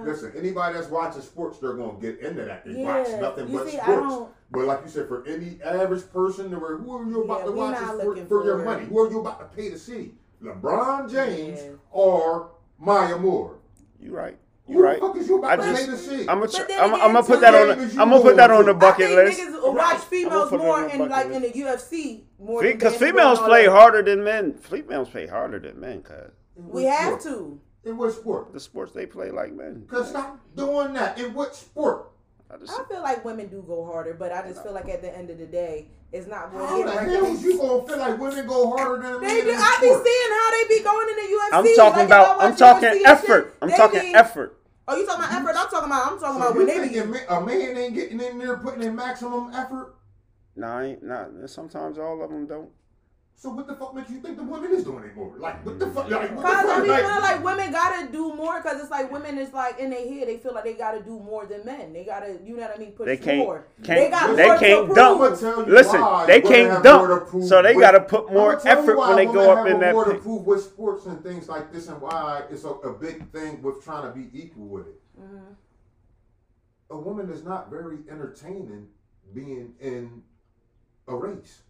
listen, 0.03 0.33
anybody 0.37 0.75
that's 0.75 0.89
watching 0.89 1.23
sports, 1.23 1.59
they're 1.59 1.75
gonna 1.75 1.99
get 2.01 2.19
into 2.21 2.45
that. 2.45 2.65
They 2.67 2.81
Yeah. 2.83 2.99
watch 3.03 3.21
nothing 3.21 3.49
You 3.49 3.59
but 3.59 3.69
see, 3.69 3.77
sports. 3.79 4.31
But 4.51 4.65
like 4.65 4.81
you 4.85 4.91
said, 4.91 5.09
for 5.09 5.25
any 5.27 5.59
average 5.65 6.11
person, 6.13 6.51
to 6.51 6.59
where 6.59 6.77
who 6.79 6.97
are 6.97 7.05
you 7.05 7.23
about 7.25 7.41
Yeah, 7.41 7.45
to 7.47 7.53
watch 7.53 7.81
not 7.81 8.01
for, 8.01 8.17
for 8.27 8.45
your 8.45 8.59
money? 8.59 8.87
Who 8.87 8.99
are 9.01 9.11
you 9.11 9.21
about 9.21 9.41
to 9.41 9.57
pay 9.57 9.71
to 9.71 9.79
see? 9.79 10.15
LeBron 10.43 11.11
James 11.11 11.61
Yeah. 11.63 11.71
or 11.91 12.51
Maya 12.79 13.19
Moore? 13.19 13.57
You 14.01 14.15
right. 14.15 14.39
You 14.67 14.83
right. 14.83 14.99
Who 15.01 15.09
the 15.09 15.13
fuck 15.15 15.23
is 15.23 15.29
you 15.29 15.43
I 15.43 15.55
about 15.55 15.65
to 15.65 15.71
just- 15.71 15.85
pay 15.87 15.91
to 15.91 15.97
see? 15.97 16.21
I'm 16.29 16.41
gonna. 16.41 16.47
But 16.53 16.69
then 16.69 16.81
I'm 16.81 16.91
gonna 17.13 17.23
put 17.23 17.41
that 17.41 17.55
on. 17.55 17.69
The, 17.69 17.85
I'm 18.01 18.11
gonna 18.11 18.21
put 18.23 18.37
that 18.37 18.51
on 18.51 18.67
the 18.67 18.75
bucket 18.75 19.07
I 19.07 19.09
think 19.09 19.39
list. 19.39 19.41
niggas 19.41 19.63
Right. 19.65 19.75
watch 19.75 19.97
females 20.05 20.51
more 20.53 20.79
on 20.85 20.91
in 20.91 21.09
like 21.09 21.27
in 21.31 21.43
the 21.43 21.49
UFC 21.51 22.25
more 22.39 22.63
than 22.63 22.73
Because 22.73 22.95
females 22.97 23.39
play 23.41 23.67
harder 23.67 24.03
than 24.03 24.23
men. 24.25 24.55
Females 24.55 25.09
play 25.09 25.27
harder 25.27 25.59
than 25.59 25.81
men. 25.81 26.03
Cause 26.03 26.31
We 26.57 26.85
have 26.85 27.21
to. 27.23 27.61
In 27.85 27.97
what 27.97 28.13
sport? 28.13 28.53
the 28.53 28.61
sports 28.61 28.93
they 28.93 29.07
play 29.07 29.31
like 29.31 29.53
men. 29.53 29.85
Cause 29.89 30.11
stop 30.11 30.39
doing 30.57 30.93
that. 30.95 31.19
In 31.19 31.33
what 31.35 31.55
sport? 31.55 32.11
I 32.51 32.57
just, 32.57 32.73
I 32.79 32.85
feel 32.85 33.03
like 33.03 33.25
women 33.25 33.49
do 33.49 33.63
go 33.67 33.85
harder, 33.85 34.15
but 34.15 34.33
I 34.33 34.43
just 34.49 34.63
feel 34.63 34.73
like 34.73 34.89
at 34.89 35.03
the 35.03 35.15
end 35.17 35.29
of 35.31 35.39
the 35.39 35.47
day, 35.47 35.89
it's 36.13 36.27
not 36.27 36.51
How 36.51 36.59
really 36.59 36.83
the 36.85 36.91
getting 36.93 37.09
hell 37.11 37.25
is 37.27 37.43
you 37.45 37.59
gonna 37.59 37.87
feel 37.87 37.99
like 37.99 38.19
women 38.19 38.47
go 38.47 38.71
harder 38.77 39.03
than 39.03 39.21
They 39.21 39.27
men 39.37 39.45
do. 39.45 39.51
in 39.51 39.57
I 39.59 39.77
be 39.81 39.87
seeing 39.89 40.31
how 40.33 40.51
they 40.51 40.79
be 40.79 40.83
going 40.83 41.09
in 41.11 41.17
the 41.17 41.23
UFC. 41.23 41.53
I'm 41.53 41.77
talking 41.77 42.05
if 42.07 42.13
I 42.13 42.23
about. 42.23 42.43
I'm 42.43 42.57
talking 42.57 42.89
UFC 42.89 43.03
effort. 43.05 43.45
shit, 43.45 43.55
I'm 43.63 43.71
talking 43.71 44.01
be- 44.01 44.15
effort. 44.15 44.55
Oh, 44.91 44.97
you 44.97 45.05
talking 45.07 45.25
about 45.25 45.35
effort? 45.35 45.55
I'm 45.57 45.69
talking 45.69 45.87
about. 45.87 46.13
I'm 46.13 46.19
talking 46.19 46.41
So 46.41 46.47
about 46.49 46.57
when 46.57 46.67
they 46.67 46.89
be. 46.89 46.97
a 46.99 47.37
a 47.37 47.45
man 47.45 47.77
ain't 47.77 47.95
getting 47.95 48.21
in 48.21 48.39
there 48.39 48.57
putting 48.57 48.83
in 48.83 48.97
maximum 48.97 49.53
effort? 49.55 49.95
Nah, 50.57 50.79
I 50.79 50.85
ain't, 50.87 51.03
nah. 51.03 51.27
Sometimes 51.47 51.99
all 51.99 52.23
of 52.25 52.31
them 52.31 52.47
don't. 52.47 52.71
So 53.41 53.51
what 53.51 53.69
the 53.69 53.77
fuck 53.77 53.95
makes 53.95 54.11
you 54.11 54.19
think 54.19 54.37
the 54.37 54.43
woman 54.43 54.73
is 54.73 54.83
doing 54.83 55.05
it 55.05 55.15
more? 55.15 55.33
Like 55.39 55.65
what 55.65 55.79
the 55.79 55.87
fuck? 55.87 56.11
Like 56.11 56.35
what 56.35 56.43
the 56.43 56.43
Cause 56.43 56.65
I 56.67 56.75
fuck? 56.75 56.83
be 56.83 56.89
Like, 56.91 57.03
feeling 57.05 57.21
like 57.23 57.45
women 57.45 57.71
gotta 57.71 58.11
do 58.11 58.35
more. 58.35 58.61
Cause 58.61 58.81
it's 58.81 58.91
like 58.91 59.13
women 59.13 59.39
is 59.39 59.53
like 59.53 59.79
in 59.79 59.91
their 59.91 60.01
head, 60.09 60.27
they 60.27 60.39
feel 60.39 60.53
like 60.53 60.65
they 60.65 60.73
gotta 60.75 61.01
do 61.01 61.21
more 61.21 61.47
than 61.47 61.65
men. 61.65 61.93
They 61.93 62.03
gotta, 62.05 62.37
you 62.45 62.57
know 62.57 62.63
what 62.63 62.75
I 62.75 62.79
mean? 62.81 62.91
Push 62.91 63.07
They 63.07 63.17
can't. 63.17 63.39
more. 63.39 63.65
can't 63.85 64.01
they 64.01 64.11
got 64.11 64.37
they 64.37 64.47
more 64.49 64.59
can't 64.59 64.85
prove. 64.87 64.97
dunk. 64.97 65.21
I'ma 65.23 65.37
tell 65.37 65.67
you 65.69 65.73
Listen, 65.73 66.27
they 66.27 66.41
can't 66.41 66.71
have 66.73 66.83
dunk. 66.83 67.07
more 67.09 67.21
to 67.21 67.25
prove 67.27 67.45
So 67.47 67.63
they 67.63 67.75
with- 67.77 67.81
got 67.83 67.91
to 67.93 68.01
put 68.01 68.33
more 68.33 68.51
I'ma 68.55 68.59
tell 68.61 68.75
you 68.75 68.83
effort 68.83 68.99
when 68.99 69.17
they 69.17 69.27
go 69.27 69.51
up 69.53 69.59
have 69.59 69.67
in 69.69 69.81
that 69.81 69.93
more 69.95 70.05
to 70.07 70.11
paint. 70.11 70.23
prove 70.25 70.45
with 70.45 70.65
sports 70.65 71.07
and 71.07 71.23
things 71.23 71.49
like 71.49 71.73
this, 71.73 71.87
and 71.87 72.01
why 72.01 72.43
it's 72.51 72.65
a, 72.65 72.71
a 72.71 72.93
big 72.93 73.31
thing 73.31 73.63
with 73.63 73.85
trying 73.85 74.03
to 74.03 74.19
be 74.19 74.29
equal 74.37 74.67
with 74.67 74.89
it. 74.89 75.01
Mm-hmm. 75.23 75.53
A 76.91 76.97
woman 76.99 77.31
is 77.31 77.45
not 77.45 77.71
very 77.71 77.99
entertaining 78.11 78.89
being 79.33 79.75
in 79.81 80.25
a 81.07 81.15
race 81.15 81.61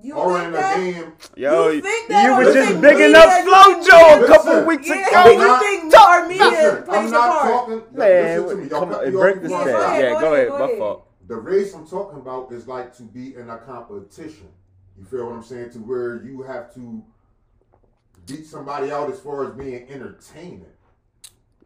You 0.00 0.14
or 0.14 0.38
think 0.38 0.48
in 0.48 0.54
a 0.54 0.56
that? 0.58 1.12
Yo, 1.36 1.68
You 1.68 1.74
you, 1.76 1.82
think 1.82 2.08
that 2.08 2.30
or 2.30 2.44
was 2.44 2.54
just 2.54 2.68
think 2.68 2.80
big 2.82 2.92
media- 2.92 3.08
enough 3.08 3.38
you 3.38 3.44
flow, 3.50 3.82
Joe, 3.82 4.24
a 4.24 4.26
couple 4.28 4.52
Listen, 4.52 4.66
weeks 4.66 4.88
Yeah, 4.88 5.20
ago. 5.24 5.30
you 5.32 5.38
not- 5.38 5.60
think 5.60 5.94
our 5.98 6.28
media 6.28 6.44
Listen, 6.44 6.82
plays 6.84 6.98
I'm 6.98 7.10
not 7.10 7.28
part? 7.30 7.48
talking. 7.48 7.82
Man, 7.98 8.42
listen 8.42 8.56
to 8.58 8.62
me. 8.64 8.70
Y'all 8.70 8.80
come 8.80 8.90
cut 8.90 9.04
on, 9.06 9.12
break 9.12 9.42
this 9.42 9.50
down. 9.50 9.60
I 9.60 9.64
go 9.64 9.70
start. 9.70 9.84
ahead, 9.84 10.04
Yeah, 10.04 10.12
go 10.12 10.20
go 10.20 10.34
ahead, 10.34 10.48
ahead. 10.48 10.58
go 10.58 10.66
My 10.68 10.78
fault. 10.78 11.04
The 11.26 11.36
race 11.36 11.74
I'm 11.74 11.86
talking 11.86 12.18
about 12.20 12.52
is 12.52 12.68
like 12.68 12.96
to 12.96 13.02
be 13.02 13.34
in 13.34 13.50
a 13.50 13.58
competition. 13.58 14.48
You 14.96 15.04
feel 15.04 15.26
what 15.26 15.34
I'm 15.34 15.42
saying? 15.42 15.70
To 15.70 15.78
where 15.78 16.22
you 16.24 16.42
have 16.42 16.72
to 16.74 17.02
beat 18.26 18.46
somebody 18.46 18.90
out 18.92 19.10
as 19.10 19.18
far 19.20 19.46
as 19.46 19.54
being 19.54 19.86
entertaining. 19.90 20.64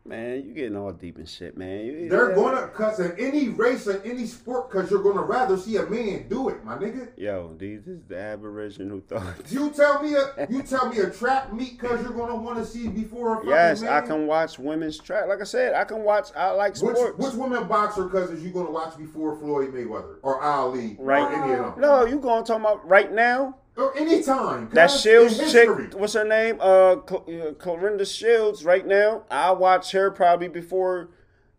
Man, 0.04 0.42
you 0.44 0.52
getting 0.52 0.76
all 0.76 0.90
deep 0.90 1.16
and 1.18 1.28
shit, 1.28 1.56
man. 1.56 1.86
You- 1.86 2.08
They're 2.08 2.34
gonna 2.34 2.66
cause 2.74 2.98
in 2.98 3.12
any 3.18 3.50
race 3.50 3.86
or 3.86 4.02
any 4.04 4.26
sport, 4.26 4.68
cause 4.68 4.90
you're 4.90 5.00
gonna 5.02 5.22
rather 5.22 5.56
see 5.56 5.76
a 5.76 5.86
man 5.86 6.26
do 6.28 6.48
it, 6.48 6.64
my 6.64 6.74
nigga. 6.76 7.10
Yo, 7.16 7.54
these 7.56 7.86
is 7.86 8.00
the 8.08 8.18
aboriginal 8.18 9.00
thoughts. 9.08 9.52
You 9.52 9.70
tell 9.70 10.02
me 10.02 10.14
a 10.16 10.48
you 10.50 10.64
tell 10.64 10.88
me 10.88 10.98
a 10.98 11.08
trap 11.08 11.52
meet, 11.52 11.78
cause 11.78 12.02
you're 12.02 12.10
gonna 12.14 12.34
want 12.34 12.58
to 12.58 12.66
see 12.66 12.88
before 12.88 13.42
a 13.42 13.46
Yes, 13.46 13.82
man. 13.82 13.92
I 13.92 14.00
can 14.00 14.26
watch 14.26 14.58
women's 14.58 14.98
track. 14.98 15.28
Like 15.28 15.40
I 15.40 15.44
said, 15.44 15.72
I 15.74 15.84
can 15.84 16.02
watch. 16.02 16.30
I 16.34 16.50
like 16.50 16.72
Which 16.80 16.96
sports. 16.96 17.18
which 17.18 17.34
women 17.34 17.68
boxer 17.68 18.08
cousins 18.08 18.42
you 18.42 18.50
gonna 18.50 18.72
watch 18.72 18.98
before 18.98 19.36
Floyd 19.36 19.72
Mayweather 19.72 20.16
or 20.22 20.40
Ali 20.42 20.96
Right. 20.98 21.22
or 21.22 21.32
any 21.44 21.52
of 21.52 21.58
them? 21.74 21.80
No, 21.80 22.06
you 22.06 22.18
gonna 22.18 22.44
talk 22.44 22.58
about 22.58 22.88
right 22.88 23.12
now? 23.12 23.56
Or 23.76 23.96
any 23.96 24.22
time. 24.22 24.68
That 24.72 24.90
Shields 24.90 25.38
chick, 25.50 25.68
what's 25.94 26.12
her 26.12 26.24
name? 26.24 26.58
Uh, 26.60 26.96
Cl- 27.08 27.24
uh, 27.26 27.52
Clorinda 27.52 28.06
Shields. 28.06 28.64
Right 28.64 28.86
now, 28.86 29.22
I 29.30 29.50
watch 29.52 29.92
her 29.92 30.10
probably 30.10 30.48
before 30.48 31.08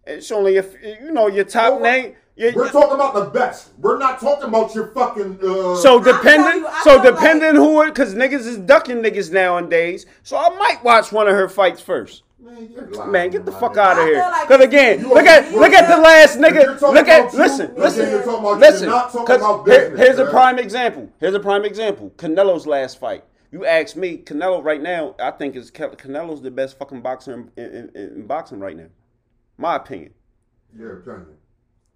It's 0.05 0.31
only 0.31 0.57
if 0.57 0.75
you 0.83 1.11
know 1.11 1.27
your 1.27 1.45
top 1.45 1.73
Over- 1.73 1.83
name. 1.83 2.15
Your, 2.35 2.51
We're 2.53 2.71
talking 2.71 2.95
about 2.95 3.13
the 3.13 3.25
best. 3.25 3.69
We're 3.77 3.99
not 3.99 4.19
talking 4.19 4.45
about 4.45 4.73
your 4.73 4.87
fucking. 4.87 5.37
Uh, 5.39 5.75
so 5.75 6.01
tell 6.03 6.13
depending, 6.17 6.63
you, 6.63 6.69
so 6.83 6.99
feel 7.01 7.11
depending 7.11 7.55
who 7.55 7.81
it, 7.83 7.93
cause 7.93 8.15
niggas 8.15 8.47
is 8.47 8.57
ducking 8.57 8.97
niggas 9.03 9.31
nowadays. 9.31 10.07
So 10.23 10.35
I 10.37 10.49
might 10.57 10.83
watch 10.83 11.11
one 11.11 11.27
of 11.27 11.35
her 11.35 11.47
fights 11.47 11.79
first. 11.79 12.23
Man, 12.43 12.69
you're 12.71 12.87
lying, 12.91 13.11
Man, 13.11 13.29
get 13.29 13.45
the 13.45 13.51
my 13.51 13.59
fuck 13.59 13.77
out 13.77 13.97
of 13.99 14.05
here. 14.05 14.15
feel 14.21 14.29
like 14.31 14.47
Cause 14.47 14.61
again, 14.61 14.99
you 14.99 15.09
look 15.13 15.25
at 15.25 15.51
look 15.53 15.73
at 15.73 15.87
the 15.87 16.01
last 16.01 16.37
nigga. 16.37 16.79
Look 16.81 17.07
at 17.07 17.19
about 17.21 17.33
you, 17.33 17.39
listen, 17.39 17.67
then 17.73 17.83
listen, 17.83 18.09
you're 18.09 18.21
about- 18.21 18.59
listen. 18.59 18.83
you're 18.89 18.95
not 18.97 19.15
about 19.15 19.67
here- 19.67 19.89
business, 19.91 19.99
here's 19.99 20.19
a 20.19 20.25
prime 20.29 20.59
example. 20.59 21.09
Here's 21.19 21.35
a 21.35 21.39
prime 21.39 21.65
example. 21.65 22.11
Canelo's 22.17 22.67
last 22.67 22.99
fight. 22.99 23.23
You 23.51 23.65
ask 23.65 23.95
me, 23.95 24.17
Canelo 24.17 24.63
right 24.63 24.81
now, 24.81 25.15
I 25.19 25.29
think 25.31 25.55
is 25.55 25.69
Can- 25.69 25.91
Canelo's 25.91 26.41
the 26.41 26.49
best 26.51 26.77
fucking 26.79 27.01
boxer 27.01 27.33
in, 27.33 27.51
in, 27.55 27.91
in, 27.93 27.95
in 27.95 28.27
boxing 28.27 28.59
right 28.59 28.75
now. 28.75 28.87
My 29.57 29.75
opinion. 29.75 30.13
Your 30.75 30.97
opinion. 30.99 31.37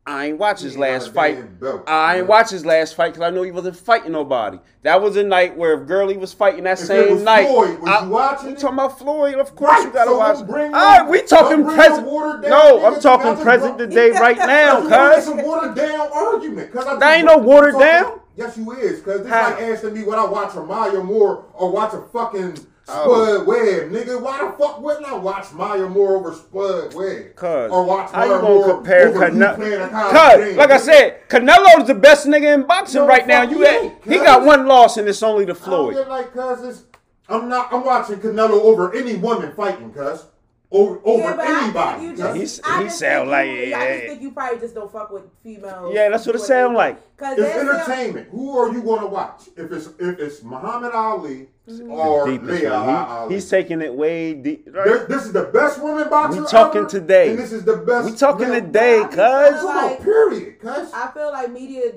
I 0.08 0.28
ain't 0.28 0.38
watch 0.38 0.62
his 0.62 0.76
He 0.76 0.80
last 0.80 1.14
fight. 1.14 1.60
belt, 1.60 1.84
I 1.86 2.14
ain't 2.16 2.22
man. 2.24 2.28
watch 2.30 2.50
his 2.52 2.66
last 2.66 2.96
fight 2.96 3.14
because 3.14 3.28
I 3.28 3.30
know 3.30 3.44
he 3.44 3.52
wasn't 3.52 3.76
fighting 3.76 4.14
nobody. 4.14 4.58
That 4.84 5.02
was 5.02 5.18
a 5.18 5.24
night 5.24 5.58
where 5.58 5.74
if 5.74 5.86
Gurley 5.86 6.16
was 6.16 6.32
fighting 6.32 6.64
that 6.64 6.80
If 6.80 6.86
same 6.88 7.24
night. 7.26 7.46
Floyd, 7.48 7.80
was 7.80 7.90
I, 7.90 8.06
you 8.06 8.10
watching 8.10 8.48
we 8.52 8.56
talking 8.56 8.68
about 8.76 8.98
Floyd, 8.98 9.36
of 9.36 9.54
course 9.54 9.70
Right, 9.72 9.84
you 9.88 9.92
gotta 9.92 10.12
so 10.12 10.18
watch. 10.18 10.48
bring 10.48 10.74
All 10.74 11.10
we 11.10 11.24
talking 11.24 11.66
present. 11.66 12.06
no 12.08 12.86
I'm 12.86 13.02
talking 13.02 13.44
present 13.44 13.78
bro- 13.78 13.88
day 13.88 14.12
right 14.20 14.38
now, 14.38 14.80
cuz. 14.88 15.26
some 15.26 15.44
watered 15.44 15.76
down 15.76 16.10
argument? 16.14 16.72
Cause 16.72 16.86
I 16.88 16.96
That 16.98 17.18
ain't 17.18 17.26
no 17.26 17.38
watered 17.40 17.78
down. 17.78 18.22
Yes, 18.38 18.56
you 18.56 18.72
is. 18.72 19.02
Cause 19.02 19.20
it's 19.22 19.30
like 19.30 19.60
asking 19.62 19.94
me 19.94 20.04
what 20.04 20.18
I 20.20 20.26
watch 20.26 20.56
a 20.56 20.62
Maya 20.62 21.04
Moore 21.04 21.44
or 21.54 21.70
watch 21.72 21.94
a 21.94 22.02
fucking. 22.14 22.56
Spud 22.88 23.46
Webb, 23.46 23.92
nigga. 23.92 24.22
Why 24.22 24.38
the 24.46 24.58
fuck 24.58 24.82
wouldn't 24.82 25.06
I 25.06 25.14
watch 25.16 25.52
Maya 25.52 25.88
Moore 25.88 26.16
over 26.16 26.34
Spud 26.34 26.94
Webb? 26.94 27.36
Cuz 27.36 27.72
or 27.72 27.84
watch 27.84 28.12
how 28.12 28.24
you 28.24 28.30
gonna 28.30 28.44
Moore 28.48 28.74
compare 28.76 29.10
over 29.10 29.28
you 29.28 29.34
playing 29.56 29.74
a 29.82 29.88
Canelo? 29.88 30.38
game, 30.38 30.58
like 30.58 30.72
I 30.72 30.78
said, 30.78 31.28
Canelo's 31.28 31.88
the 31.88 31.96
best 31.96 32.28
nigga 32.28 32.54
in 32.54 32.64
boxing 32.66 33.02
No, 33.02 33.08
right 33.08 33.28
now. 33.28 33.42
You 33.42 33.58
he 33.60 33.66
at, 33.66 33.82
ain't, 33.84 34.04
he 34.06 34.16
got 34.18 34.46
one 34.46 34.68
loss 34.68 34.96
and 34.98 35.08
it's 35.08 35.22
only 35.22 35.44
the 35.44 35.52
I 35.52 35.70
don't 35.70 35.94
Floyd. 35.94 36.08
like 36.08 36.32
cuz 36.34 36.84
I'm 37.28 37.50
not 37.50 37.74
I'm 37.74 37.84
watching 37.84 38.18
Canelo 38.20 38.62
over 38.62 38.96
any 38.96 39.16
woman 39.16 39.52
fighting, 39.52 39.92
cuz. 39.92 40.24
Over 40.70 41.00
over 41.06 41.24
Yeah, 41.24 41.62
anybody. 41.64 42.04
you 42.04 42.16
just, 42.18 42.36
He's- 42.36 42.78
he 42.78 42.84
just 42.84 43.00
sound 43.00 43.30
like- 43.30 43.48
you, 43.50 43.74
I 43.74 43.88
just 43.96 44.06
think 44.08 44.22
you 44.22 44.32
probably 44.32 44.60
just 44.60 44.76
don't 44.76 44.92
fuck 44.92 45.12
with 45.12 45.24
females. 45.42 45.94
Yeah, 45.96 46.10
that's 46.10 46.26
what 46.26 46.36
it 46.36 46.40
What 46.40 46.48
sound 46.48 46.76
like. 46.76 47.16
Cause 47.18 47.38
It's 47.38 47.54
that's 47.54 47.88
entertainment. 47.88 48.28
Who 48.32 48.58
are 48.60 48.74
you 48.74 48.82
going 48.82 49.00
to 49.00 49.08
watch? 49.08 49.44
If 49.56 49.72
it's 49.72 49.88
if 49.98 50.20
it's 50.20 50.44
Muhammad 50.44 50.92
Ali 50.94 51.48
Mm-hmm. 51.70 51.92
or 51.92 52.28
Deepest 52.30 52.50
Leah. 52.64 52.70
He- 52.84 52.90
Ali, 53.14 53.34
he's 53.36 53.50
taking 53.50 53.82
it 53.82 53.94
way 53.94 54.34
deep. 54.34 54.68
right? 54.74 54.86
This, 54.86 55.04
this 55.08 55.26
is 55.26 55.34
the 55.34 55.44
best 55.46 55.82
woman 55.82 56.10
boxer. 56.10 56.42
We 56.42 56.48
talking 56.48 56.82
ever, 56.82 56.90
today. 56.90 57.30
And 57.32 57.40
this 57.40 57.52
is 57.54 57.64
the 57.66 57.78
best. 57.78 58.10
We 58.10 58.16
talking 58.18 58.50
male- 58.50 58.62
today, 58.62 59.04
cuz. 59.04 59.16
just 59.16 59.64
No, 59.64 59.70
Like- 59.70 60.02
period, 60.02 60.60
cuz. 60.62 60.92
I 60.94 61.08
feel 61.14 61.32
like 61.32 61.52
media 61.52 61.94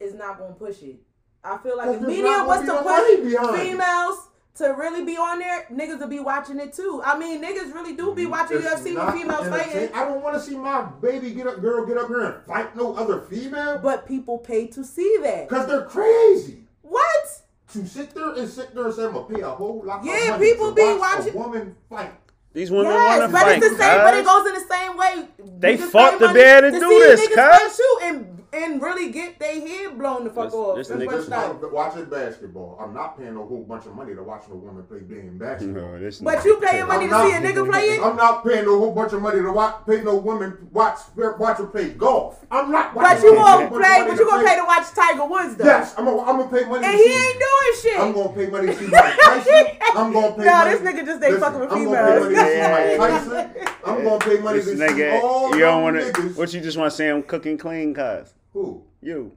is 0.00 0.14
not 0.14 0.38
gonna 0.38 0.52
push 0.54 0.82
it. 0.82 0.96
I 1.42 1.58
feel 1.58 1.76
like 1.76 1.88
if 1.96 2.00
media 2.00 2.22
not 2.24 2.46
was 2.46 2.66
gonna 2.66 2.66
to 2.66 3.22
be 3.22 3.32
no 3.34 3.40
money 3.42 3.56
push 3.56 3.62
females. 3.70 4.14
it. 4.16 4.20
Females 4.56 4.76
to 4.76 4.80
really 4.80 5.04
be 5.04 5.16
on 5.16 5.38
there, 5.38 5.66
niggas 5.72 5.98
will 6.00 6.08
be 6.08 6.20
watching 6.20 6.58
it 6.60 6.72
too. 6.72 7.02
I 7.04 7.18
mean, 7.18 7.42
niggas 7.42 7.72
really 7.74 7.94
do 7.96 8.14
be 8.14 8.24
mm, 8.24 8.30
watching 8.30 8.58
It's 8.58 8.66
UFC 8.66 8.94
not 8.94 9.06
with 9.12 9.22
females 9.22 9.48
fighting, 9.48 9.90
I 9.94 10.04
don't 10.04 10.22
want 10.22 10.34
to 10.36 10.40
see 10.40 10.56
my 10.56 10.82
baby 11.00 11.30
get 11.32 11.46
up, 11.46 11.60
girl 11.60 11.84
get 11.86 11.96
up 11.96 12.08
here 12.08 12.20
and 12.20 12.44
fight 12.44 12.76
no 12.76 12.94
other 12.94 13.20
female. 13.22 13.78
but 13.78 14.06
people 14.06 14.38
pay 14.38 14.66
to 14.68 14.84
see 14.84 15.18
that. 15.22 15.48
Cause 15.48 15.66
they're 15.66 15.84
crazy. 15.86 16.64
What? 16.82 17.42
To 17.72 17.86
sit 17.86 18.14
there 18.14 18.30
and 18.34 18.48
sit 18.48 18.74
there 18.74 18.84
and 18.86 18.94
say 18.94 19.04
I'm 19.04 19.12
gonna 19.12 19.34
pay 19.34 19.40
a 19.40 19.50
whole 19.50 19.82
lot 19.84 20.00
of 20.00 20.06
Yeah, 20.06 20.30
money 20.30 20.50
people 20.52 20.68
to 20.68 20.74
be 20.74 20.82
watch 20.98 21.18
watching- 21.18 21.34
a 21.34 21.36
woman 21.36 21.76
fight. 21.88 22.12
These 22.52 22.70
women 22.70 22.92
Yes, 22.92 23.18
want 23.18 23.30
to 23.30 23.32
but 23.32 23.42
fight. 23.42 23.58
it's 23.62 23.68
the 23.70 23.76
same. 23.76 23.98
But 23.98 24.14
it 24.14 24.24
goes 24.24 24.46
in 24.46 24.54
the 24.54 24.60
same 24.60 24.96
way. 24.96 25.28
They 25.58 25.76
Niggas 25.76 25.90
fought 25.90 26.12
pay 26.12 26.18
to 26.20 26.26
money 26.26 26.38
be 26.38 26.44
able 26.46 26.70
to 26.70 26.78
do 26.78 26.88
see 26.88 26.98
this, 27.00 27.26
niggas 27.26 27.50
fight 27.50 27.60
cuz. 27.62 27.80
and 28.04 28.43
and 28.54 28.80
really 28.82 29.10
get 29.10 29.38
their 29.38 29.60
head 29.60 29.98
blown 29.98 30.24
the 30.24 30.30
fuck 30.30 30.46
This- 30.46 30.54
off. 30.54 30.76
this 30.76 30.88
the 30.88 30.94
nigga- 30.94 31.10
first 31.10 31.28
time. 31.30 31.58
Watching 31.72 32.04
basketball. 32.04 32.78
I'm 32.80 32.94
not 32.94 33.18
paying 33.18 33.36
a 33.36 33.42
whole 33.42 33.64
bunch 33.68 33.86
of 33.86 33.94
money 33.94 34.14
to 34.14 34.22
watch 34.22 34.44
a 34.50 34.54
woman 34.54 34.82
play 34.84 35.00
damn 35.00 35.38
basketball. 35.38 35.82
No, 35.98 36.10
But 36.22 36.44
you 36.44 36.56
paying 36.56 36.84
crazy. 36.86 36.86
money 36.86 37.04
I'm 37.04 37.10
to 37.10 37.30
see 37.30 37.36
a 37.36 37.40
nigga 37.52 37.70
play 37.70 37.82
it? 37.90 38.02
I'm 38.02 38.16
not 38.16 38.44
paying 38.44 38.64
a 38.64 38.68
whole 38.68 38.92
bunch 38.92 39.12
of 39.12 39.22
money 39.22 39.40
to 39.42 39.52
watch, 39.52 39.74
pay 39.86 40.02
no 40.02 40.16
woman 40.16 40.56
watch 40.72 40.98
watch 41.16 41.58
her 41.58 41.66
play 41.66 41.90
golf. 41.90 42.44
I'm 42.50 42.70
not. 42.70 42.94
But 42.94 43.02
watching 43.02 43.24
you 43.24 43.36
a 43.36 43.40
whole 43.40 43.60
won't 43.60 43.72
play. 43.74 44.04
But 44.08 44.18
you 44.18 44.26
gonna 44.30 44.44
pay 44.48 44.56
to 44.56 44.64
watch 44.64 44.86
Tiger 44.94 45.24
Woods 45.26 45.56
though. 45.56 45.64
Yes, 45.64 45.94
I'm 45.98 46.04
gonna, 46.04 46.20
I'm 46.22 46.38
gonna 46.38 46.50
pay 46.50 46.64
money. 46.68 46.84
And 46.86 46.92
to 46.96 47.02
he 47.02 47.04
see- 47.04 47.26
ain't 47.28 47.38
doing 47.38 47.74
shit. 47.82 48.00
I'm 48.00 48.12
gonna 48.12 48.28
pay 48.34 48.46
money 48.46 48.66
to 48.68 48.74
see 48.76 48.86
Mike 48.92 49.16
Tyson. 49.18 49.66
I'm 49.96 50.12
gonna 50.12 50.32
pay 50.36 50.44
Nah, 50.44 50.58
money. 50.64 50.70
this 50.70 50.80
nigga 50.80 51.06
just 51.06 51.24
ain't 51.24 51.38
fucking 51.40 51.60
with 51.60 51.72
I'm 51.72 51.84
gonna 51.84 51.96
pay 51.96 52.20
money 52.20 52.34
to 52.34 52.40
see 52.40 52.52
females. 52.52 52.98
Mike 52.98 53.10
Tyson. 53.10 53.50
I'm 53.86 54.04
gonna 54.04 54.18
pay 54.24 54.38
money 54.40 54.58
This 54.60 54.66
to 54.68 54.76
see 54.76 54.82
nigga, 54.82 55.22
all 55.22 55.54
you 55.54 55.60
don't 55.60 55.82
want 55.82 55.96
to. 55.96 56.02
niggas. 56.12 56.36
What 56.36 56.52
you 56.54 56.60
just 56.60 56.76
want 56.78 56.90
to 56.90 56.96
say? 56.96 57.08
I'm 57.10 57.22
cooking 57.22 57.58
clean, 57.58 57.94
cuz 57.94 58.32
Who? 58.54 58.82
you. 59.02 59.32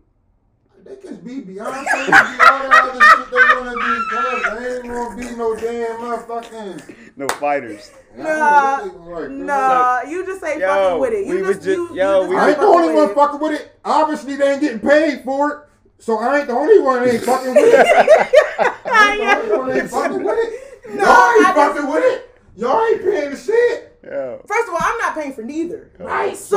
They 0.86 0.96
can 0.96 1.16
be 1.18 1.42
Beyonce, 1.42 1.84
they 1.84 2.06
be 2.06 2.14
all 2.14 2.60
that 2.64 2.90
other 2.94 3.02
shit 3.02 3.32
they 3.32 3.56
wanna 3.58 3.72
do. 3.74 4.06
cuz 4.10 4.60
They 4.60 4.76
ain't 4.76 4.84
gonna 4.88 5.16
be 5.18 5.36
no 5.36 5.56
damn 5.56 5.98
motherfucking. 6.00 6.96
No 7.18 7.28
fighters. 7.28 7.92
Nah, 8.16 8.78
Right, 8.96 9.30
nah, 9.30 10.02
you 10.08 10.26
just 10.26 10.42
ain't 10.46 10.60
Yo, 10.62 10.68
fucking 10.68 11.02
with 11.02 11.14
it. 11.14 11.26
You 11.28 11.36
we 11.36 11.42
was 11.42 11.56
just, 11.58 11.66
ju- 11.66 11.72
you, 11.92 11.96
yo, 11.96 12.22
you 12.24 12.30
we 12.30 12.36
just 12.36 12.46
I 12.46 12.50
ain't 12.52 12.60
the 12.60 12.66
only 12.68 12.94
one 12.94 13.10
it. 13.10 13.16
fucking 13.16 13.40
with 13.42 13.60
it. 13.62 13.72
Obviously, 13.84 14.36
they 14.38 14.52
ain't 14.54 14.62
getting 14.62 14.80
paid 14.80 15.24
for 15.26 15.52
it. 15.52 15.58
So 16.00 16.20
I 16.20 16.38
ain't 16.40 16.48
the 16.48 16.54
only 16.54 16.80
one 16.80 17.04
that 17.04 17.14
ain't 17.14 17.24
fucking 17.24 17.54
with 17.56 17.74
it. 17.74 17.88
I 18.86 19.12
ain't 19.12 19.20
the 19.20 19.36
only 19.36 19.58
one 19.58 19.68
that 19.70 19.78
ain't 19.82 19.90
fucking 19.98 20.24
with 20.24 20.38
it. 20.40 20.90
No, 20.96 21.04
Y'all 21.04 21.32
ain't 21.34 21.48
I 21.48 21.54
just- 21.54 21.76
fucking 21.76 21.92
with 21.92 22.04
it. 22.06 22.40
Y'all 22.56 22.86
ain't 22.86 23.02
paying 23.04 23.32
the 23.32 23.38
shit. 23.38 23.87
Yo. 24.10 24.42
First 24.48 24.68
of 24.70 24.74
all, 24.74 24.80
I'm 24.82 24.98
not 25.00 25.16
paying 25.16 25.34
for 25.34 25.44
neither. 25.44 25.92
Right. 26.00 26.36
So 26.38 26.56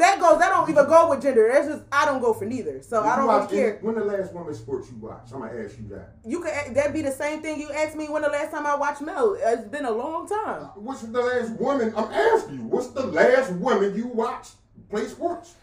that 0.00 0.18
goes. 0.20 0.38
That 0.38 0.48
don't 0.50 0.68
even 0.70 0.86
go 0.86 1.10
with 1.10 1.20
gender. 1.22 1.48
That's 1.52 1.68
just 1.68 1.82
I 1.92 2.06
don't 2.06 2.20
go 2.22 2.32
for 2.32 2.44
neither. 2.46 2.82
So 2.82 3.02
I 3.02 3.16
don't 3.16 3.26
watch 3.26 3.50
really 3.50 3.62
care. 3.62 3.78
When 3.82 3.94
the 3.94 4.04
last 4.04 4.32
women's 4.32 4.58
sports 4.58 4.88
you 4.90 4.96
watch? 4.98 5.28
I'm 5.34 5.40
gonna 5.40 5.62
ask 5.62 5.76
you 5.78 5.86
that. 5.90 6.14
You 6.24 6.40
could 6.40 6.52
that 6.74 6.92
be 6.94 7.02
the 7.02 7.12
same 7.12 7.42
thing 7.42 7.60
you 7.60 7.70
asked 7.72 7.94
me 7.96 8.08
when 8.08 8.22
the 8.22 8.28
last 8.28 8.50
time 8.50 8.64
I 8.66 8.74
watched 8.74 9.02
Mel. 9.02 9.36
It's 9.38 9.68
been 9.68 9.84
a 9.84 9.90
long 9.90 10.26
time. 10.28 10.62
Uh, 10.64 10.66
what's 10.76 11.02
the 11.02 11.20
last 11.20 11.52
woman? 11.60 11.92
I'm 11.96 12.10
asking 12.10 12.54
you. 12.54 12.62
What's 12.64 12.88
the 12.88 13.06
last 13.06 13.52
woman 13.52 13.94
you 13.94 14.06
watched 14.06 14.52
play 14.90 15.04
sports? 15.06 15.54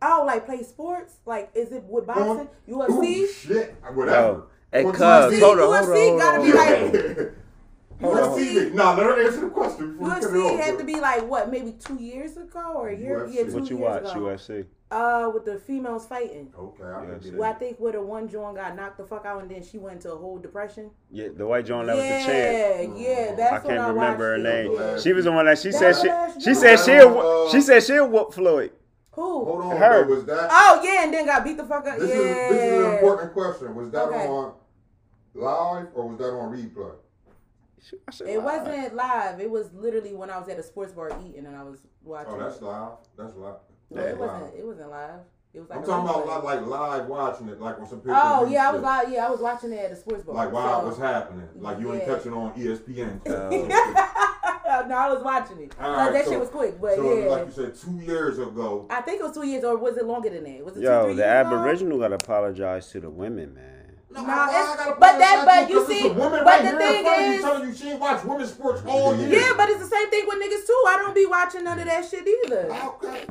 Oh, 0.00 0.24
like 0.26 0.46
play 0.46 0.62
sports? 0.62 1.16
Like 1.26 1.50
is 1.54 1.72
it 1.72 1.82
with 1.84 2.06
boxing? 2.06 2.48
Ooh, 2.70 2.76
UFC? 2.88 3.28
shit, 3.32 3.74
whatever. 3.92 4.16
Yo. 4.26 4.46
Hey, 4.72 4.84
What 4.84 4.94
cuz, 4.94 5.02
UFC? 5.02 5.40
hold 5.40 5.58
on, 5.60 5.64
hold 5.64 5.74
on, 5.76 5.84
UFC 5.84 6.08
hold 6.08 6.20
gotta 6.20 6.38
on, 6.40 6.44
be 6.44 6.50
hold 6.50 6.68
on. 6.68 7.16
like- 7.24 7.32
UFC. 8.00 8.54
UFC. 8.54 8.74
Nah, 8.74 8.94
let 8.94 9.06
her 9.06 9.24
answer 9.26 9.40
the 9.42 9.48
question 9.50 9.92
before 9.92 10.08
we 10.08 10.14
it 10.14 10.22
UFC 10.22 10.60
had 10.60 10.78
to 10.78 10.84
be 10.84 11.00
like 11.00 11.26
what, 11.28 11.50
maybe 11.50 11.72
two 11.72 11.96
years 11.96 12.36
ago 12.36 12.72
or 12.76 12.88
a 12.88 12.96
year? 12.96 13.20
UFC. 13.26 13.34
Yeah, 13.34 13.44
two 13.44 13.52
What 13.54 13.70
you 13.70 13.78
years 13.78 14.02
watch? 14.02 14.16
ago. 14.16 14.20
UFC. 14.26 14.66
Uh, 14.90 15.28
with 15.34 15.44
the 15.44 15.58
females 15.58 16.06
fighting. 16.06 16.52
Okay, 16.56 16.84
I 16.84 16.86
Yeah, 17.02 17.06
can 17.10 17.20
shit. 17.22 17.30
get 17.32 17.38
Well, 17.40 17.50
I 17.50 17.54
think 17.54 17.78
where 17.78 17.92
the 17.92 18.00
one 18.02 18.28
Joan 18.28 18.54
got 18.54 18.76
knocked 18.76 18.98
the 18.98 19.04
fuck 19.04 19.24
out 19.26 19.42
and 19.42 19.50
then 19.50 19.62
she 19.62 19.78
went 19.78 19.96
into 19.96 20.12
a 20.12 20.16
whole 20.16 20.38
depression. 20.38 20.90
Yeah, 21.10 21.28
the 21.36 21.46
white 21.46 21.66
joint 21.66 21.86
that 21.86 21.96
was 21.96 22.04
the 22.04 22.24
chair. 22.24 22.82
yeah, 22.82 22.94
yeah, 22.96 23.34
that's 23.34 23.64
what 23.64 23.72
I 23.72 23.76
can't 23.76 23.80
I 23.80 23.88
remember 23.88 24.32
her 24.32 24.38
name. 24.38 24.72
Yeah. 24.72 24.98
She 24.98 25.12
was 25.12 25.24
the 25.24 25.32
one 25.32 25.46
that 25.46 25.58
she 25.58 25.70
That 25.70 25.96
said 25.96 26.34
she 26.34 26.40
she 26.40 26.54
said 26.54 26.76
she'll 26.78 27.12
was, 27.14 27.48
uh, 27.48 27.52
she 27.56 27.60
said 27.62 27.82
she'll 27.82 28.08
whoop 28.08 28.34
Floyd. 28.34 28.72
Who? 29.12 29.22
Hold 29.44 29.62
on, 29.62 29.76
Her. 29.76 30.04
though, 30.04 30.14
was 30.14 30.24
that? 30.26 30.48
Oh 30.52 30.80
yeah, 30.84 31.04
and 31.04 31.14
then 31.14 31.26
got 31.26 31.42
beat 31.44 31.56
the 31.56 31.64
fuck 31.64 31.86
up. 31.86 31.98
This 31.98 32.10
yeah. 32.10 32.16
is 32.16 32.52
this 32.52 32.62
is 32.72 32.84
an 32.84 32.92
important 32.94 33.32
question. 33.32 33.74
Was 33.74 33.90
that 33.90 34.02
Okay. 34.08 34.26
on 34.28 34.52
live 35.34 35.86
or 35.94 36.08
was 36.08 36.18
that 36.18 36.30
on 36.30 36.52
replay? 36.56 36.92
I 38.08 38.24
It 38.30 38.42
wasn't 38.42 38.94
live. 38.94 39.40
It 39.40 39.50
was 39.50 39.72
literally 39.74 40.14
when 40.14 40.30
I 40.30 40.38
was 40.38 40.48
at 40.48 40.58
a 40.58 40.62
sports 40.62 40.92
bar 40.92 41.10
eating 41.26 41.46
and 41.46 41.56
I 41.56 41.62
was 41.62 41.80
oh, 41.84 41.88
watching. 42.02 42.32
Oh, 42.34 42.38
that's 42.38 42.56
it. 42.56 42.62
live. 42.62 42.92
That's 43.16 43.34
live. 43.36 43.54
No, 43.90 43.96
That's 44.02 44.14
it 44.14 44.20
live. 44.20 44.30
wasn't. 44.30 44.54
It 44.58 44.66
wasn't 44.66 44.90
live. 44.90 45.20
It 45.52 45.60
was 45.60 45.68
like. 45.68 45.78
I'm 45.78 45.84
talking 45.84 46.08
about 46.08 46.26
replay. 46.26 46.44
like, 46.44 46.60
like 46.60 46.66
live 46.66 47.06
watching 47.06 47.48
it, 47.48 47.60
like 47.60 47.78
on 47.78 47.86
some 47.88 48.00
pay 48.00 48.10
Oh 48.12 48.46
yeah, 48.46 48.68
I 48.68 48.72
was 48.72 48.82
live. 48.82 49.12
Yeah, 49.12 49.26
I 49.26 49.30
was 49.30 49.40
watching 49.40 49.72
it 49.72 49.78
at 49.78 49.92
a 49.92 49.96
sports 49.96 50.24
bar. 50.24 50.34
Like 50.34 50.52
while 50.52 50.78
it 50.78 50.82
so- 50.82 50.88
was 50.88 50.98
happening, 50.98 51.48
like 51.56 51.78
you 51.78 51.92
ain't 51.92 52.06
Yeah. 52.06 52.14
catching 52.16 52.32
on 52.32 52.52
ESPN. 52.54 53.20
no, 54.88 54.96
I 54.96 55.12
was 55.12 55.22
watching 55.22 55.60
it. 55.60 55.74
All 55.80 55.92
No, 55.96 56.12
that 56.12 56.24
so- 56.24 56.30
shit 56.32 56.40
was 56.40 56.48
quick, 56.48 56.80
but 56.80 56.96
so 56.96 57.18
yeah. 57.18 57.26
like 57.26 57.46
you 57.46 57.52
said, 57.52 57.74
two 57.76 58.00
years 58.04 58.38
ago. 58.38 58.86
I 58.90 59.00
think 59.02 59.20
it 59.20 59.24
was 59.24 59.34
two 59.34 59.46
years, 59.46 59.62
or 59.62 59.76
was 59.76 59.96
it 59.96 60.04
longer 60.06 60.30
than 60.30 60.42
that? 60.44 60.64
Was 60.64 60.76
it 60.76 60.80
two, 60.80 60.86
Yo, 60.86 61.04
three 61.04 61.14
the 61.14 61.22
years 61.22 61.46
ago? 61.46 61.56
Aboriginal 61.56 61.98
gotta 61.98 62.14
apologize 62.16 62.90
to 62.90 63.00
the 63.00 63.10
women, 63.10 63.54
man. 63.54 63.73
No, 64.14 64.20
No, 64.22 64.26
why 64.28 64.48
it's- 64.48 64.68
I 64.68 64.76
gotta 64.76 65.00
but 65.00 65.18
that- 65.18 65.42
but 65.44 65.70
you 65.70 65.86
see- 65.86 66.08
a 66.08 66.12
woman 66.12 66.44
but 66.44 66.46
right 66.46 66.62
the 66.70 66.78
thing 66.78 67.02
front 67.04 67.20
you 67.20 67.32
is- 67.32 67.42
telling 67.42 67.68
you 67.68 67.74
she 67.74 67.90
ain't 67.90 68.00
watch 68.00 68.24
women's 68.24 68.50
sports 68.52 68.82
all 68.86 69.16
year. 69.16 69.28
Yeah, 69.40 69.52
but 69.56 69.68
it's 69.70 69.80
the 69.80 69.86
same 69.96 70.08
thing 70.10 70.24
with 70.26 70.36
niggas 70.38 70.66
too. 70.66 70.84
I 70.88 70.96
don't 71.02 71.14
be 71.14 71.26
watching 71.26 71.64
none 71.64 71.78
of 71.80 71.84
that 71.86 72.04
shit 72.08 72.24
either. 72.26 72.68
Okay. 72.70 73.26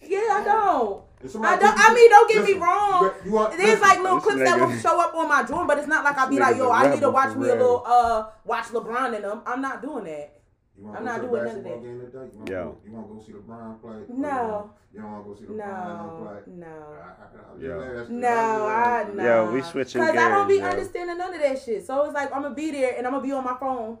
Yeah, 0.00 0.18
I 0.32 0.42
don't. 0.44 1.02
I 1.42 1.56
don't. 1.56 1.74
I 1.78 1.94
mean, 1.94 2.10
don't 2.10 2.28
get 2.30 2.44
me 2.44 2.52
wrong. 2.54 3.10
you 3.24 3.30
got- 3.32 3.50
There's 3.52 3.62
listen, 3.80 3.80
like 3.80 3.98
little 3.98 4.16
This 4.16 4.24
clips 4.24 4.38
that 4.50 4.60
will 4.60 4.76
show 4.78 5.00
up 5.00 5.14
on 5.14 5.28
my 5.28 5.42
joint, 5.42 5.66
but 5.68 5.78
it's 5.78 5.86
not 5.88 6.04
like 6.04 6.16
I'll 6.18 6.28
be 6.28 6.38
like, 6.38 6.56
yo, 6.56 6.70
I 6.70 6.88
need 6.88 7.00
to 7.00 7.10
watch 7.10 7.34
me 7.36 7.48
a 7.48 7.52
little 7.54 7.82
uh 7.86 8.24
watch 8.44 8.64
LeBron 8.66 9.14
and 9.14 9.24
them. 9.24 9.40
I'm 9.46 9.60
not 9.60 9.82
doing 9.82 10.04
that. 10.04 10.30
You 10.76 10.86
wanna 10.86 10.98
I'm 10.98 11.04
not 11.04 11.20
doing 11.20 11.32
none 11.44 11.46
of 11.46 11.54
that. 11.54 11.82
game 11.82 12.00
today? 12.00 12.18
You 12.32 12.38
wanna 12.38 12.50
go- 12.50 12.78
You 12.84 12.92
want 12.92 13.08
to 13.08 13.14
go 13.14 13.20
see 13.24 13.32
LeBron 13.32 13.80
play? 13.80 13.90
Or 13.92 14.04
No. 14.08 14.70
You 14.92 15.00
don't 15.00 15.12
want 15.12 15.24
to 15.24 15.30
go 15.30 15.36
see 15.38 15.44
LeBron 15.46 15.56
No, 15.56 16.42
play? 16.44 16.54
no. 16.54 16.66
I- 16.66 17.04
I- 17.04 17.56
I- 17.56 17.62
Yo. 17.62 17.80
just 17.84 18.00
asked- 18.00 18.10
No, 18.10 18.28
I 18.28 19.00
I 19.00 19.12
no. 19.14 19.22
Yo, 19.24 19.52
we 19.52 19.62
switching 19.62 20.00
Cause 20.00 20.10
I 20.16 20.28
don't 20.28 20.48
be 20.48 20.54
gears, 20.54 20.64
yo. 20.64 20.70
understanding 20.70 21.18
none 21.18 21.34
of 21.34 21.40
that 21.40 21.58
shit. 21.60 21.86
So 21.86 22.04
it's 22.04 22.14
like 22.14 22.34
I'm 22.34 22.42
gonna 22.42 22.54
be 22.54 22.70
there 22.72 22.94
and 22.96 23.06
I'm 23.06 23.12
gonna 23.12 23.22
be 23.22 23.30
on 23.32 23.44
my 23.44 23.56
phone, 23.58 23.98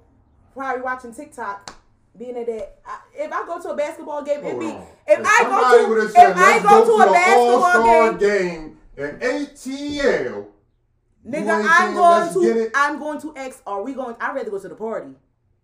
probably 0.52 0.82
watching 0.82 1.14
TikTok, 1.14 1.74
being 2.18 2.36
at 2.36 2.46
that. 2.46 2.78
I, 2.84 2.98
if 3.14 3.32
I 3.32 3.46
go 3.46 3.60
to 3.60 3.68
a 3.70 3.76
basketball 3.76 4.22
game, 4.22 4.40
it 4.40 4.50
Hold 4.50 4.60
be 4.60 4.66
on. 4.66 4.86
if 5.06 5.20
I 5.24 5.44
go 5.44 5.94
to 5.94 6.08
said, 6.08 6.30
if 6.30 6.36
I 6.36 6.40
"Let's 6.40 6.64
go 6.64 6.84
to 6.84 7.08
a 7.08 7.12
basketball 7.12 8.12
game, 8.14 8.18
game 8.18 8.78
in 8.96 9.20
ATL. 9.20 10.46
nigga, 11.26 11.66
I'm 11.68 11.94
going 11.94 12.20
let's 12.20 12.34
get 12.34 12.52
to 12.54 12.60
it? 12.64 12.72
I'm 12.74 12.98
going 12.98 13.20
to 13.20 13.36
X. 13.36 13.62
Are 13.66 13.82
we 13.82 13.94
going? 13.94 14.16
I'd 14.20 14.34
rather 14.34 14.50
go 14.50 14.58
to 14.58 14.68
the 14.68 14.74
party. 14.74 15.14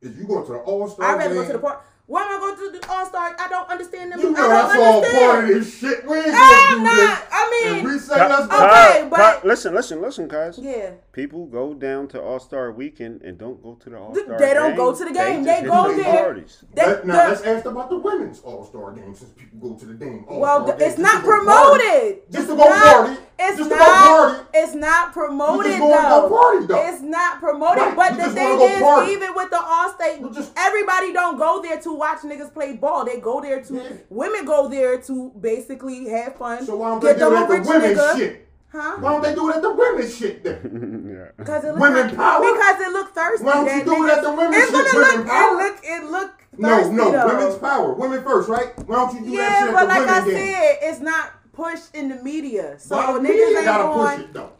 Is 0.03 0.17
you 0.17 0.25
going 0.27 0.47
to 0.47 0.53
the 0.53 0.59
All 0.59 0.89
Star 0.89 1.07
I'd 1.07 1.21
game? 1.21 1.29
rather 1.31 1.35
go 1.43 1.47
to 1.47 1.53
the 1.55 1.59
park. 1.59 1.85
Why 2.07 2.23
am 2.23 2.37
I 2.37 2.41
going 2.41 2.57
to 2.73 2.79
the 2.81 2.91
All 2.91 3.07
Star? 3.07 3.37
I 3.39 3.49
don't 3.49 3.69
understand 3.71 4.13
them. 4.13 4.21
You 4.21 4.29
I 4.29 4.31
know 4.31 4.37
don't 4.37 4.51
that's 4.51 4.75
all 4.81 4.97
understand. 4.97 5.31
part 5.31 5.45
of 5.45 5.51
this 5.51 5.79
shit. 5.79 6.07
We 6.09 6.17
ain't 6.19 6.27
I'm 6.35 6.69
gonna 6.69 6.77
do 6.79 6.85
not. 6.85 6.97
this. 6.97 7.29
I 7.31 7.51
If 7.63 7.75
mean, 7.75 7.85
we 7.93 7.99
say 7.99 8.15
Ca- 8.17 8.27
let's 8.29 8.47
go. 8.49 8.67
Okay, 8.67 9.09
but- 9.11 9.45
listen, 9.45 9.75
listen, 9.75 10.01
listen, 10.03 10.27
guys. 10.29 10.59
yeah. 10.59 10.91
People 11.13 11.47
go 11.47 11.75
down 11.75 12.07
to 12.09 12.23
All 12.23 12.39
Star 12.39 12.71
Weekend 12.71 13.23
and 13.23 13.37
don't 13.37 13.61
go 13.61 13.75
to 13.75 13.91
the 13.91 13.99
All 13.99 14.15
Star. 14.15 14.39
they 14.39 14.55
don't 14.55 14.77
go 14.77 14.95
to 14.95 15.05
the 15.05 15.11
game. 15.13 15.43
They 15.43 15.63
just 15.63 15.67
go 15.67 15.89
hit 15.89 15.97
the 15.97 16.03
there. 16.05 16.23
Parties. 16.23 16.65
That- 16.75 16.87
Let- 16.87 17.07
now 17.07 17.29
let's 17.31 17.43
ask 17.43 17.65
about 17.67 17.91
the 17.91 17.99
women's 17.99 18.41
All 18.43 18.65
Star 18.65 18.93
game 18.93 19.13
since 19.13 19.31
people 19.33 19.71
go 19.71 19.77
to 19.77 19.87
the 19.87 19.95
damn 19.95 20.25
All 20.29 20.39
Well, 20.39 20.65
Star 20.65 20.67
th- 20.67 20.79
game. 20.79 20.89
it's 20.89 20.99
not 20.99 21.21
to 21.23 21.27
go 21.27 21.45
party. 21.45 21.47
promoted. 21.83 22.31
Just 22.31 22.47
to 22.47 22.53
It's 22.55 22.63
go 22.63 22.69
not- 22.69 22.95
party. 23.07 23.21
It's 23.43 23.57
Just 23.59 23.71
to 23.71 23.77
not. 23.77 23.87
go 23.89 23.95
party. 24.07 24.45
It's 24.55 24.75
not 24.75 25.13
promoted 25.13 25.73
You 25.73 25.79
just 25.79 26.09
though. 26.11 26.29
go 26.29 26.37
party, 26.37 26.67
though. 26.67 26.87
It's 26.89 27.01
not 27.03 27.41
promoted. 27.41 27.79
Right, 27.83 27.97
But 27.97 28.11
you 28.13 28.17
the 28.19 28.23
just 28.23 28.35
thing 28.37 28.61
is, 28.61 28.81
party. 28.83 29.13
even 29.13 29.35
with 29.35 29.51
the 29.51 29.61
All 29.61 29.91
Star, 29.91 30.31
just- 30.33 30.53
everybody 30.57 31.13
don't 31.13 31.39
go 31.39 31.61
there 31.61 31.81
to 31.81 31.93
watch 31.93 32.19
niggas 32.21 32.55
play 32.55 32.75
ball. 32.77 33.05
They 33.05 33.19
go 33.19 33.41
there 33.41 33.61
to 33.61 33.75
Yeah. 33.75 33.83
women 34.11 34.45
go 34.45 34.69
there 34.69 34.97
to 34.99 35.33
basically 35.41 36.07
have 36.09 36.37
fun. 36.37 36.65
So 36.65 36.77
why 36.77 36.91
don't 36.91 37.03
they 37.03 37.15
do 37.15 37.19
them 37.19 37.33
it 37.33 37.37
at 37.37 37.49
the 37.49 37.55
rich 37.59 37.67
women's 37.67 37.99
nigga. 37.99 38.17
shit? 38.17 38.47
Huh? 38.73 38.99
Why 39.01 39.11
don't 39.15 39.23
they 39.25 39.35
do 39.35 39.51
it 39.51 39.57
at 39.57 39.63
the 39.63 39.75
women's 39.75 40.15
shit 40.15 40.45
then? 40.45 40.61
yeah. 41.21 41.31
Because 41.37 41.65
it 41.65 41.69
look 41.73 41.81
Women 41.81 42.07
like- 42.09 42.17
power? 42.17 42.41
Because 42.53 42.81
it 42.81 42.93
look 42.93 43.15
thirsty. 43.15 43.45
Why 43.45 43.53
don't 43.55 43.77
you 43.79 43.85
do 43.85 44.07
it 44.07 44.13
at 44.13 44.23
the 44.23 44.31
women's 44.33 44.57
It's 44.57 44.71
shit? 44.71 44.93
gonna 44.93 44.99
Women 45.05 45.19
look. 45.19 45.27
power? 45.29 45.61
It 45.61 45.65
look. 45.65 45.79
It 45.85 46.05
look. 46.11 46.31
No, 46.59 46.69
thirsty, 46.69 46.95
no, 46.95 47.11
though. 47.13 47.27
women's 47.27 47.59
power. 47.59 47.93
Women 47.95 48.23
first, 48.25 48.49
right? 48.49 48.79
Why 48.87 48.97
don't 48.97 49.15
you 49.15 49.21
do 49.31 49.37
that 49.37 49.51
Yeah, 49.51 49.65
shit 49.67 49.75
but 49.75 49.83
at 49.83 49.89
the 49.95 50.01
like 50.01 50.11
I 50.11 50.25
game? 50.27 50.35
said, 50.37 50.79
it's 50.83 51.01
not 51.01 51.31
pushed 51.53 51.95
in 51.95 52.09
the 52.09 52.23
media. 52.23 52.75
So 52.79 52.97
Why 52.97 53.13
the 53.13 53.19
niggas 53.21 53.23
media 53.23 53.47
ain't 53.59 53.65
gotta 53.65 53.85
going. 53.85 54.17
push 54.17 54.25
it 54.27 54.33
though? 54.35 54.53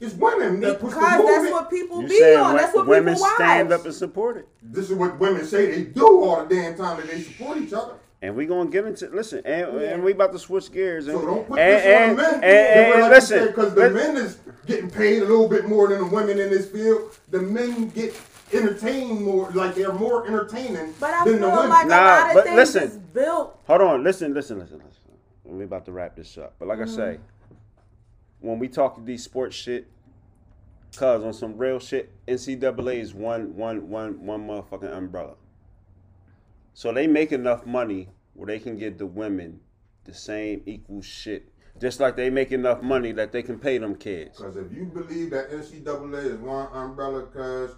It's 0.00 0.14
women. 0.14 0.60
They 0.60 0.74
push 0.74 0.94
the 0.94 0.98
Because 1.00 1.24
that's 1.26 1.50
what 1.52 1.70
people 1.70 2.02
You 2.02 2.08
be 2.08 2.34
on. 2.34 2.56
That's 2.56 2.74
what 2.74 2.86
women 2.88 3.14
people 3.14 3.22
watch. 3.22 3.34
stand 3.36 3.72
up 3.72 3.84
and 3.84 3.94
support 3.94 4.36
it. 4.36 4.48
This 4.62 4.90
is 4.90 4.96
what 4.96 5.18
women 5.20 5.44
say 5.46 5.70
they 5.70 5.82
do 5.84 6.22
all 6.24 6.44
the 6.44 6.54
damn 6.54 6.76
time 6.76 6.96
that 6.98 7.08
they 7.08 7.20
support 7.22 7.58
each 7.58 7.72
other. 7.72 7.94
And 8.22 8.36
we 8.36 8.46
gonna 8.46 8.70
get 8.70 8.84
into 8.86 9.08
listen, 9.08 9.42
and, 9.44 9.80
Yeah. 9.80 9.88
and 9.94 10.04
we 10.04 10.12
about 10.12 10.30
to 10.32 10.38
switch 10.38 10.70
gears. 10.72 11.08
And, 11.08 11.18
So 11.18 11.26
don't 11.26 11.46
put 11.48 11.58
and, 11.58 11.72
this 11.72 11.84
on 11.84 12.02
and, 12.10 12.18
the 12.18 12.22
men. 12.22 12.34
and, 12.34 12.44
and, 12.44 13.02
and 13.02 13.10
listen, 13.12 13.46
because 13.48 13.74
the 13.74 13.90
men 13.90 14.16
is 14.16 14.38
getting 14.64 14.88
paid 14.88 15.22
a 15.22 15.26
little 15.26 15.48
bit 15.48 15.66
more 15.66 15.88
than 15.88 15.98
the 15.98 16.06
women 16.06 16.38
in 16.38 16.48
this 16.50 16.68
field. 16.70 17.18
The 17.30 17.40
men 17.42 17.88
get 17.88 18.14
entertained 18.52 19.22
more, 19.22 19.50
like 19.50 19.74
they're 19.74 19.92
more 19.92 20.24
entertaining 20.26 20.94
But 21.00 21.14
I 21.14 21.24
than 21.24 21.38
feel 21.40 21.50
the 21.50 21.56
women. 21.56 21.68
like 21.70 21.86
Nah, 21.88 21.96
a 21.96 21.98
lot 22.04 22.28
of 22.28 22.34
but 22.34 22.44
things 22.44 22.56
listen. 22.56 22.82
is 22.84 22.98
built. 22.98 23.58
hold 23.66 23.80
on, 23.80 24.04
listen, 24.04 24.32
listen, 24.34 24.58
listen, 24.60 24.78
listen. 24.78 25.58
We 25.58 25.64
about 25.64 25.84
to 25.86 25.92
wrap 25.92 26.14
this 26.14 26.38
up. 26.38 26.54
But 26.60 26.68
like 26.68 26.78
Mm-hmm. 26.78 26.90
I 27.00 27.14
say, 27.14 27.18
when 28.40 28.58
we 28.60 28.68
talk 28.68 28.94
to 28.96 29.00
these 29.02 29.24
sports 29.24 29.56
shit, 29.56 29.88
cause 30.96 31.24
on 31.24 31.32
some 31.32 31.56
real 31.58 31.80
shit, 31.80 32.10
NCAA 32.28 33.00
is 33.00 33.14
one 33.14 33.56
one 33.56 33.88
one 33.90 34.24
one 34.24 34.46
motherfucking 34.46 34.96
umbrella. 34.96 35.34
So 36.74 36.92
they 36.92 37.06
make 37.06 37.32
enough 37.32 37.66
money 37.66 38.08
where 38.34 38.46
they 38.46 38.58
can 38.58 38.78
give 38.78 38.98
the 38.98 39.06
women 39.06 39.60
the 40.04 40.14
same 40.14 40.62
equal 40.66 41.02
shit. 41.02 41.48
Just 41.80 42.00
like 42.00 42.16
they 42.16 42.30
make 42.30 42.52
enough 42.52 42.82
money 42.82 43.12
that 43.12 43.32
they 43.32 43.42
can 43.42 43.58
pay 43.58 43.78
them 43.78 43.94
kids. 43.94 44.38
Because 44.38 44.56
if 44.56 44.72
you 44.72 44.84
believe 44.84 45.30
that 45.30 45.50
NCAA 45.50 46.24
is 46.26 46.38
one 46.38 46.68
umbrella, 46.72 47.22
cause 47.22 47.70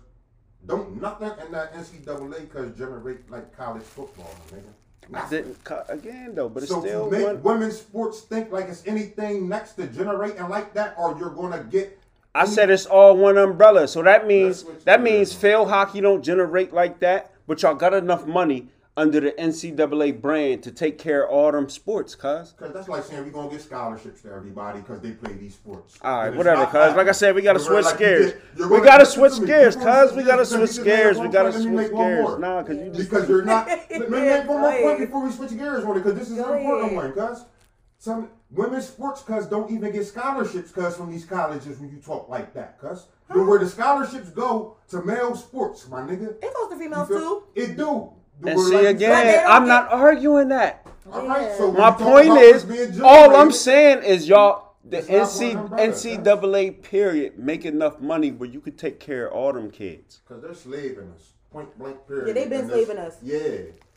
don't 0.67 1.01
nothing 1.01 1.31
in 1.45 1.53
that 1.53 1.75
NCAA 1.75 2.51
cause 2.51 2.77
generate 2.77 3.31
like 3.31 3.57
college 3.57 3.83
football, 3.83 4.35
nigga. 4.53 4.63
Nothing. 5.11 5.55
Again 5.89 6.35
though, 6.35 6.49
but 6.49 6.63
it's 6.63 6.73
so 6.73 6.81
still 6.81 7.11
to 7.11 7.17
make 7.17 7.27
one. 7.27 7.43
women's 7.43 7.79
sports 7.79 8.21
think 8.23 8.51
like 8.51 8.69
it's 8.69 8.87
anything 8.87 9.49
next 9.49 9.73
to 9.75 9.87
generating 9.87 10.49
like 10.49 10.75
that, 10.75 10.95
or 10.99 11.17
you're 11.19 11.31
gonna 11.31 11.65
get. 11.65 11.99
I 12.35 12.47
said 12.47 12.71
it's 12.71 12.87
all 12.87 13.17
one 13.17 13.39
umbrella, 13.39 13.87
so 13.87 14.03
that 14.03 14.27
means 14.27 14.65
that 14.85 15.03
means 15.03 15.33
field 15.33 15.69
hockey 15.69 16.01
don't 16.01 16.23
generate 16.23 16.73
like 16.73 17.01
that, 17.01 17.33
but 17.47 17.63
y'all 17.63 17.75
got 17.75 17.95
enough 17.95 18.27
money 18.27 18.69
under 18.97 19.19
the 19.21 19.33
NCAA 19.33 20.21
brand 20.21 20.63
to 20.63 20.71
take 20.71 20.99
care 20.99 21.25
of 21.25 21.31
all 21.31 21.51
them 21.51 21.69
sports, 21.69 22.15
cuz. 22.15 22.55
Cause 22.57 22.73
that's 22.73 22.89
like 22.89 23.03
saying 23.05 23.25
we're 23.25 23.31
gonna 23.31 23.51
get 23.51 23.61
scholarships 23.61 24.23
to 24.23 24.33
everybody 24.33 24.81
because 24.81 25.01
they 25.01 25.11
play 25.13 25.33
these 25.33 25.55
sports. 25.55 25.99
All 26.01 26.19
right, 26.19 26.35
whatever, 26.35 26.65
cuz. 26.67 26.95
Like 26.95 27.09
I 27.09 27.13
said, 27.13 27.35
we 27.35 27.43
gotta 27.43 27.59
You're 27.59 27.83
switch 27.83 27.85
like 27.87 28.01
you 28.01 28.07
gears. 28.07 28.33
get- 28.57 28.71
We 28.71 28.81
gotta 28.81 29.07
switch 29.07 29.35
to 29.37 29.47
gears, 29.47 29.75
cuz. 29.75 30.13
We 30.13 30.23
gotta 30.23 30.47
switch 30.47 30.71
switch 30.71 30.85
gears. 30.85 31.19
Let 31.19 31.27
me 31.27 31.33
gears. 31.33 31.33
make 31.33 31.33
We 31.33 31.33
gotta 31.33 31.51
point, 31.51 31.65
let 31.65 31.71
me 31.75 31.77
switch 31.87 31.97
gears. 31.99 32.29
more. 32.29 32.39
Nah, 32.39 32.63
cause 32.63 32.77
you 32.77 32.91
just 32.91 33.11
Because 33.11 33.29
you're 33.29 33.45
not. 33.45 33.67
let 33.91 33.91
me 34.11 34.21
make 34.21 34.49
one 34.49 34.61
more 34.61 34.81
point 34.81 34.99
before 35.01 35.25
we 35.25 35.33
switch 35.33 35.51
gears 35.57 35.85
on 35.85 35.91
it, 35.97 36.03
because 36.05 36.15
this 36.19 36.31
is 36.31 36.39
an 36.39 36.55
important 36.57 36.95
one, 36.95 37.13
cuz. 37.13 37.45
Some 37.99 38.29
women's 38.51 38.87
sports 38.87 39.23
cuz 39.23 39.47
don't 39.47 39.71
even 39.73 39.91
get 39.91 40.07
scholarships 40.07 40.71
cuz 40.71 40.97
from 40.97 41.11
these 41.11 41.25
colleges 41.25 41.81
when 41.81 41.91
you 41.91 41.99
talk 41.99 42.29
like 42.29 42.55
that, 42.55 42.79
cuz. 42.79 43.07
Where 43.29 43.59
the 43.59 43.69
scholarships 43.69 44.29
go 44.31 44.77
to 44.91 45.03
male 45.03 45.35
sports, 45.35 45.89
my 45.89 46.03
nigga. 46.03 46.35
It 46.45 46.55
goes 46.55 46.69
to 46.71 46.77
females 46.79 47.09
too. 47.09 47.43
It 47.57 47.77
do. 47.77 48.11
And 48.43 48.59
see 48.61 48.65
like 48.65 48.73
you 48.73 48.73
But 48.73 48.83
they 48.83 48.89
again, 48.91 49.45
I'm 49.47 49.63
get- 49.63 49.69
not 49.69 49.93
arguing 49.93 50.49
that. 50.49 50.87
All 51.13 51.27
right, 51.29 51.55
so 51.57 51.71
My 51.71 51.91
point 51.91 52.39
is, 52.39 53.01
all 53.01 53.37
I'm 53.37 53.53
saying 53.53 54.03
is 54.05 54.27
y'all, 54.29 54.75
the 54.85 54.99
It's 54.99 55.09
NC, 55.09 55.55
one 55.55 55.65
umbrella, 55.65 55.89
NCAA 55.89 56.83
period 56.83 57.39
make 57.39 57.65
enough 57.65 58.01
money 58.01 58.33
where 58.33 58.49
you 58.49 58.61
could 58.61 58.79
take 58.79 59.01
care 59.01 59.27
of 59.29 59.33
all 59.35 59.53
them 59.53 59.71
kids. 59.71 60.21
Cause 60.29 60.43
they're 60.43 60.55
slaving 60.55 61.11
us, 61.15 61.33
point 61.53 61.77
blank 61.79 62.07
period. 62.09 62.29
Yeah, 62.29 62.33
they've 62.35 62.51
been 62.51 62.69
slaving 62.69 62.99
us. 62.99 63.17
Yeah. 63.23 63.41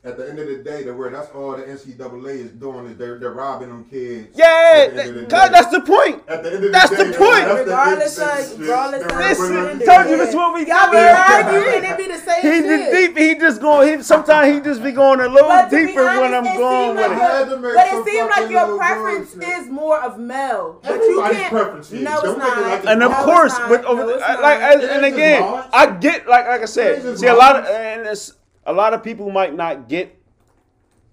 At 0.07 0.15
the 0.17 0.29
end 0.29 0.39
of 0.39 0.47
the 0.47 0.57
day, 0.63 0.83
the 0.83 0.93
word 0.93 1.13
that's 1.13 1.29
all 1.35 1.51
the 1.57 1.63
NCAA 1.63 2.45
is 2.45 2.51
doing 2.51 2.85
is 2.87 2.97
they're 2.97 3.19
they're 3.19 3.33
robbing 3.33 3.67
them 3.67 3.83
kids. 3.91 4.29
Yeah, 4.37 4.87
the 4.87 4.95
that- 4.95 5.05
the 5.13 5.21
cuz 5.23 5.49
that's 5.51 5.67
the 5.71 5.81
point. 5.81 6.23
At 6.29 6.43
the 6.43 6.49
end 6.53 6.55
of 6.55 6.61
the 6.61 6.69
That's 6.69 6.89
day, 6.91 6.95
the 7.11 7.17
point. 7.17 7.45
that's 7.45 7.59
the- 7.59 7.65
Regardless 7.65 8.17
it's- 8.17 8.51
of- 8.53 8.59
regardless 8.61 9.03
of- 9.03 9.17
Listen, 9.17 9.79
told 9.85 10.09
you 10.09 10.17
this 10.17 10.33
what 10.35 10.53
we 10.53 10.65
Y'all 10.67 10.91
be 10.91 10.97
Yeah. 10.97 11.43
arguing 11.45 11.83
it 11.83 11.97
be 11.97 12.07
the 12.07 12.17
same 12.19 12.41
He 12.41 12.61
shit. 12.61 12.65
just 12.79 12.91
deep. 12.91 13.17
He 13.17 13.35
just 13.35 13.61
going. 13.61 13.97
He 13.97 14.03
sometimes 14.03 14.53
he 14.55 14.61
just 14.61 14.81
be 14.81 14.91
going 14.93 15.19
a 15.19 15.27
little 15.27 15.49
But 15.49 15.69
to 15.71 15.75
be 15.75 15.85
deeper 15.87 16.05
when 16.05 16.33
I'm 16.33 16.43
going 16.43 16.87
seem 16.87 16.95
with 16.95 17.11
like 17.11 17.11
it. 17.11 17.21
I 17.23 17.37
had 17.37 17.43
to 17.43 17.49
your- 17.51 17.59
make 17.59 17.73
But 17.75 17.87
it 17.87 18.05
seems 18.05 18.29
like 18.29 18.49
your 18.49 18.77
preference 18.77 19.35
is 19.35 19.69
more 19.69 19.99
of 19.99 20.17
male. 20.17 20.79
But 20.83 21.01
you 21.01 21.21
can't. 21.31 21.51
preference 21.51 21.91
is. 21.91 22.01
No, 22.01 22.21
Don't 22.21 22.29
it's 22.29 22.37
not. 22.39 22.85
And 22.87 23.03
of 23.03 23.11
course, 23.25 23.57
but 23.67 23.81
No, 23.83 23.87
over, 23.89 24.11
it's 24.11 24.23
I- 24.23 24.33
not. 24.33 24.41
like 24.41 24.59
and 24.61 25.05
again. 25.05 25.43
I 25.73 25.85
get 25.87 26.27
like 26.27 26.47
like 26.47 26.61
I 26.61 26.65
said. 26.65 27.17
See, 27.19 27.27
a 27.27 27.35
lot 27.35 27.57
of 27.57 27.65
and 27.65 28.07
it's 28.07 28.33
a 28.67 28.73
lot 28.73 28.93
of 28.93 29.01
people 29.01 29.31
might 29.31 29.55
not 29.55 29.89
get 29.89 30.13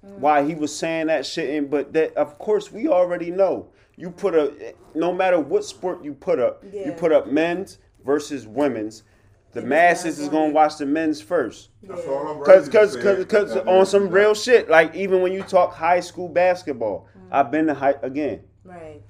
why 0.03 0.45
he 0.45 0.55
was 0.55 0.77
saying 0.77 1.07
that 1.07 1.25
shit, 1.25 1.49
and 1.57 1.71
but 1.71 1.93
that 1.95 2.15
of 2.15 2.39
course 2.39 2.71
we 2.71 2.89
already 2.89 3.31
know. 3.31 3.69
You 3.97 4.11
put 4.11 4.35
a 4.35 4.75
no 4.95 5.13
matter 5.15 5.41
what 5.41 5.65
sport 5.65 6.05
you 6.05 6.13
put 6.13 6.39
up, 6.39 6.63
you 6.71 6.93
put 6.93 7.13
up 7.13 7.29
men's 7.29 7.79
versus 8.05 8.47
women's. 8.47 9.05
The 9.53 9.61
It's 9.61 9.69
masses 9.69 10.19
is 10.19 10.29
gonna 10.29 10.53
watch 10.53 10.79
the 10.79 10.87
men's 10.87 11.23
first. 11.23 11.71
That's 11.83 12.05
Cause, 12.45 12.69
ready 12.69 12.79
cause, 12.79 12.97
cause, 12.97 13.21
at 13.21 13.29
cause 13.29 13.57
on 13.69 13.83
of 13.83 13.89
some 13.89 14.11
real 14.11 14.35
shit, 14.35 14.69
like 14.69 14.95
even 14.97 15.23
when 15.23 15.33
you 15.33 15.43
talk 15.43 15.73
high 15.73 16.01
school 16.01 16.29
basketball, 16.29 17.09
mm. 17.17 17.29
I've 17.31 17.53
been 17.53 17.69
to 17.69 17.75
high 17.75 17.95
again. 18.03 18.41
Right. 18.65 19.01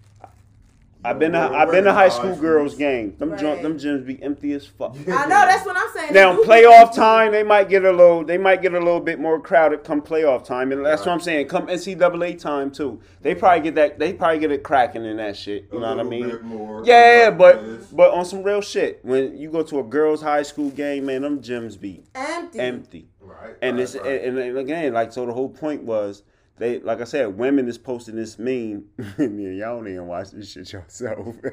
I've 1.04 1.18
been 1.18 1.32
to, 1.32 1.38
know, 1.50 1.54
I've 1.54 1.70
been 1.70 1.84
to 1.84 1.92
high 1.92 2.04
high 2.04 2.08
school 2.08 2.30
schools. 2.34 2.40
girls 2.40 2.74
game. 2.76 3.14
Them 3.18 3.30
junk, 3.36 3.42
Right. 3.56 3.62
them 3.62 3.78
gyms 3.78 4.06
be 4.06 4.22
empty 4.22 4.52
as 4.52 4.66
fuck. 4.66 4.96
I 5.06 5.26
know 5.26 5.28
that's 5.28 5.66
what 5.66 5.76
I'm 5.76 5.92
saying. 5.94 6.14
Now 6.14 6.34
They 6.36 6.42
playoff 6.44 6.94
time, 6.94 7.32
they 7.32 7.42
might 7.42 7.68
get 7.68 7.84
a 7.84 7.90
little, 7.92 8.24
they 8.24 8.38
might 8.38 8.62
get 8.62 8.72
a 8.72 8.78
little 8.78 9.00
bit 9.00 9.20
more 9.20 9.38
crowded 9.40 9.84
come 9.84 10.00
playoff 10.00 10.44
time, 10.44 10.72
and 10.72 10.84
that's 10.84 11.04
what 11.04 11.12
I'm 11.12 11.20
saying. 11.20 11.48
Come 11.48 11.66
NCAA 11.66 12.38
time 12.38 12.70
too, 12.70 13.00
they 13.20 13.34
probably 13.34 13.62
get 13.62 13.74
that, 13.74 13.98
they 13.98 14.12
probably 14.14 14.38
get 14.38 14.50
it 14.50 14.62
cracking 14.62 15.04
in 15.04 15.18
that 15.18 15.36
shit. 15.36 15.66
You 15.70 15.78
A 15.78 15.80
know 15.82 15.96
what 15.96 16.06
I 16.06 16.08
mean? 16.08 16.28
bit 16.30 16.42
more, 16.42 16.82
Yeah, 16.86 17.30
but 17.30 17.62
this. 17.64 17.86
but 17.88 18.12
on 18.12 18.24
some 18.24 18.42
real 18.42 18.60
shit, 18.62 19.00
when 19.04 19.36
you 19.36 19.50
go 19.50 19.62
to 19.62 19.80
a 19.80 19.82
girls' 19.84 20.22
high 20.22 20.42
school 20.42 20.70
game, 20.70 21.06
man, 21.06 21.22
them 21.22 21.40
gyms 21.40 21.78
be 21.78 22.02
Empty. 22.14 22.58
empty. 22.60 23.08
Right, 23.20 23.56
And 23.62 23.76
right, 23.76 23.82
it's 23.82 23.94
right. 23.96 24.06
and, 24.24 24.38
and 24.38 24.58
again, 24.58 24.92
like 24.94 25.12
so, 25.12 25.26
the 25.26 25.32
whole 25.32 25.48
point 25.48 25.82
was 25.82 26.22
they, 26.56 26.78
like 26.80 27.00
I 27.00 27.04
said, 27.04 27.36
women 27.36 27.66
is 27.68 27.78
posting 27.78 28.14
this 28.16 28.38
meme. 28.38 28.84
yeah, 29.18 29.26
y'all 29.26 29.78
don't 29.78 29.88
even 29.88 30.06
watch 30.06 30.30
this 30.30 30.52
shit 30.52 30.72
yourself. 30.72 31.36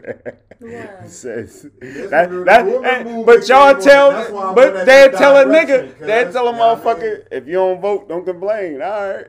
Yeah. 0.63 1.07
Says 1.07 1.67
This 1.79 2.11
that, 2.11 2.31
is 2.31 2.45
that, 2.45 2.67
and- 2.67 2.85
eh, 2.85 3.23
but 3.25 3.47
y'all 3.49 3.73
tell, 3.81 4.11
that's 4.11 4.29
why 4.31 4.51
I 4.51 4.53
but 4.53 4.73
they 4.85 5.05
at 5.05 5.11
that 5.11 5.17
tell 5.17 5.35
a 5.37 5.43
direction, 5.45 5.67
nigga, 5.87 5.97
'cause 5.97 6.07
they 6.07 6.31
tell 6.31 6.47
a 6.49 6.51
you 6.51 6.57
know 6.57 6.75
what 6.75 6.77
I 6.77 6.93
motherfucker, 6.93 7.01
mean? 7.01 7.23
if 7.31 7.47
you 7.47 7.53
don't 7.53 7.81
vote, 7.81 8.07
don't 8.07 8.23
complain. 8.23 8.79
All 8.79 8.89
right, 9.13 9.25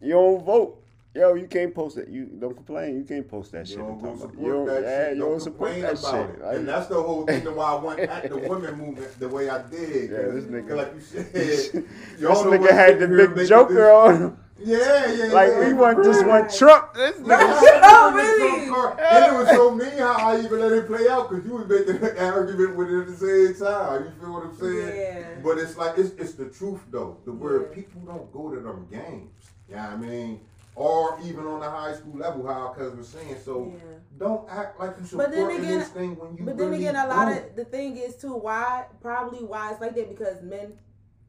you 0.00 0.12
don't 0.12 0.44
vote. 0.44 0.80
Yo, 1.12 1.34
you 1.34 1.48
can't 1.48 1.74
post 1.74 1.96
it. 1.98 2.06
You 2.08 2.26
don't 2.26 2.54
complain. 2.54 2.98
You 2.98 3.04
can't 3.04 3.26
post 3.26 3.50
that 3.50 3.66
shit. 3.66 3.78
You 3.78 3.82
I'm 3.84 3.98
don't 3.98 3.98
go 4.00 4.06
talking 4.10 4.20
about. 4.22 4.30
support 4.30 4.46
You 4.46 4.52
don't, 4.52 4.66
that 4.66 4.82
yeah, 4.82 5.06
shit. 5.08 5.16
you 5.16 5.22
don't 5.22 5.40
support 5.40 5.70
complain 5.72 5.82
that 5.82 5.98
about 5.98 6.12
shit. 6.30 6.36
it. 6.36 6.44
Like, 6.44 6.56
and 6.56 6.68
that's 6.68 6.86
the 6.86 7.02
whole 7.02 7.24
reason 7.24 7.54
why 7.56 7.64
I 7.64 7.74
went 7.84 8.00
at 8.00 8.28
the 8.30 8.36
women 8.48 8.74
movement 8.78 9.18
the 9.18 9.28
way 9.28 9.48
I 9.50 9.62
did. 9.62 10.10
Yeah, 10.10 10.16
this 10.18 10.44
'Cause, 10.44 10.52
nigga- 10.52 10.76
like 10.76 10.94
you 10.94 11.00
said, 11.00 11.32
this 11.32 11.74
y'all 12.20 12.44
the 12.44 12.58
nigga 12.58 12.70
had 12.70 13.00
the 13.00 13.08
big 13.34 13.48
Joker 13.48 13.74
this- 13.74 13.88
on. 13.90 14.16
him. 14.22 14.38
Yeah, 14.58 15.12
yeah, 15.12 15.24
Like 15.32 15.50
yeah. 15.50 15.66
we 15.68 15.72
want 15.74 16.02
just 16.02 16.20
Right. 16.24 16.40
want 16.40 16.54
Trump. 16.54 16.94
This 16.94 17.16
Yeah, 17.18 17.38
nigga. 17.38 17.80
Oh, 17.82 18.12
really? 18.14 18.66
so 18.68 18.96
And 18.98 19.24
it 19.26 19.38
was 19.38 19.48
so 19.50 19.70
mean 19.70 19.98
how 19.98 20.14
I 20.30 20.40
even 20.40 20.60
let 20.60 20.72
it 20.72 20.86
play 20.86 21.08
out 21.08 21.28
because 21.28 21.44
you 21.44 21.52
was 21.56 21.68
making 21.68 22.02
an 22.02 22.16
argument 22.18 22.76
with 22.76 22.90
it 22.90 23.00
at 23.00 23.06
the 23.06 23.16
same 23.16 23.66
time. 23.66 24.04
You 24.04 24.10
feel 24.20 24.32
what 24.32 24.44
I'm 24.44 24.56
saying? 24.56 24.96
Yeah. 24.96 25.24
But 25.44 25.58
it's 25.58 25.76
like 25.76 25.98
it's 25.98 26.10
it's 26.18 26.32
the 26.34 26.46
truth 26.46 26.80
though. 26.90 27.18
The 27.26 27.32
word 27.32 27.66
Yeah. 27.70 27.74
people 27.82 28.00
don't 28.02 28.32
go 28.32 28.50
to 28.54 28.60
them 28.60 28.86
games. 28.90 29.30
Yeah, 29.68 29.88
I 29.88 29.96
mean, 29.96 30.40
or 30.74 31.18
even 31.24 31.46
on 31.46 31.60
the 31.60 31.68
high 31.70 31.94
school 31.94 32.16
level, 32.16 32.46
how 32.46 32.68
cuz 32.76 32.94
was 32.96 33.08
saying. 33.08 33.36
So 33.44 33.72
Yeah. 33.74 33.80
don't 34.18 34.48
act 34.50 34.80
like 34.80 34.94
you 34.98 35.18
But 35.18 35.32
then 35.32 35.40
supporting 35.40 35.64
again- 35.66 35.78
this 35.80 35.88
thing 35.88 36.16
when 36.16 36.34
you. 36.36 36.44
But 36.46 36.56
then 36.56 36.72
again, 36.72 36.96
a 36.96 37.06
lot 37.06 37.26
don't. 37.28 37.38
of 37.38 37.56
the 37.56 37.64
thing 37.66 37.98
is 37.98 38.16
too 38.16 38.34
why 38.34 38.86
probably 39.02 39.44
why 39.44 39.70
it's 39.72 39.80
like 39.82 39.94
that 39.96 40.08
because 40.08 40.40
men 40.42 40.72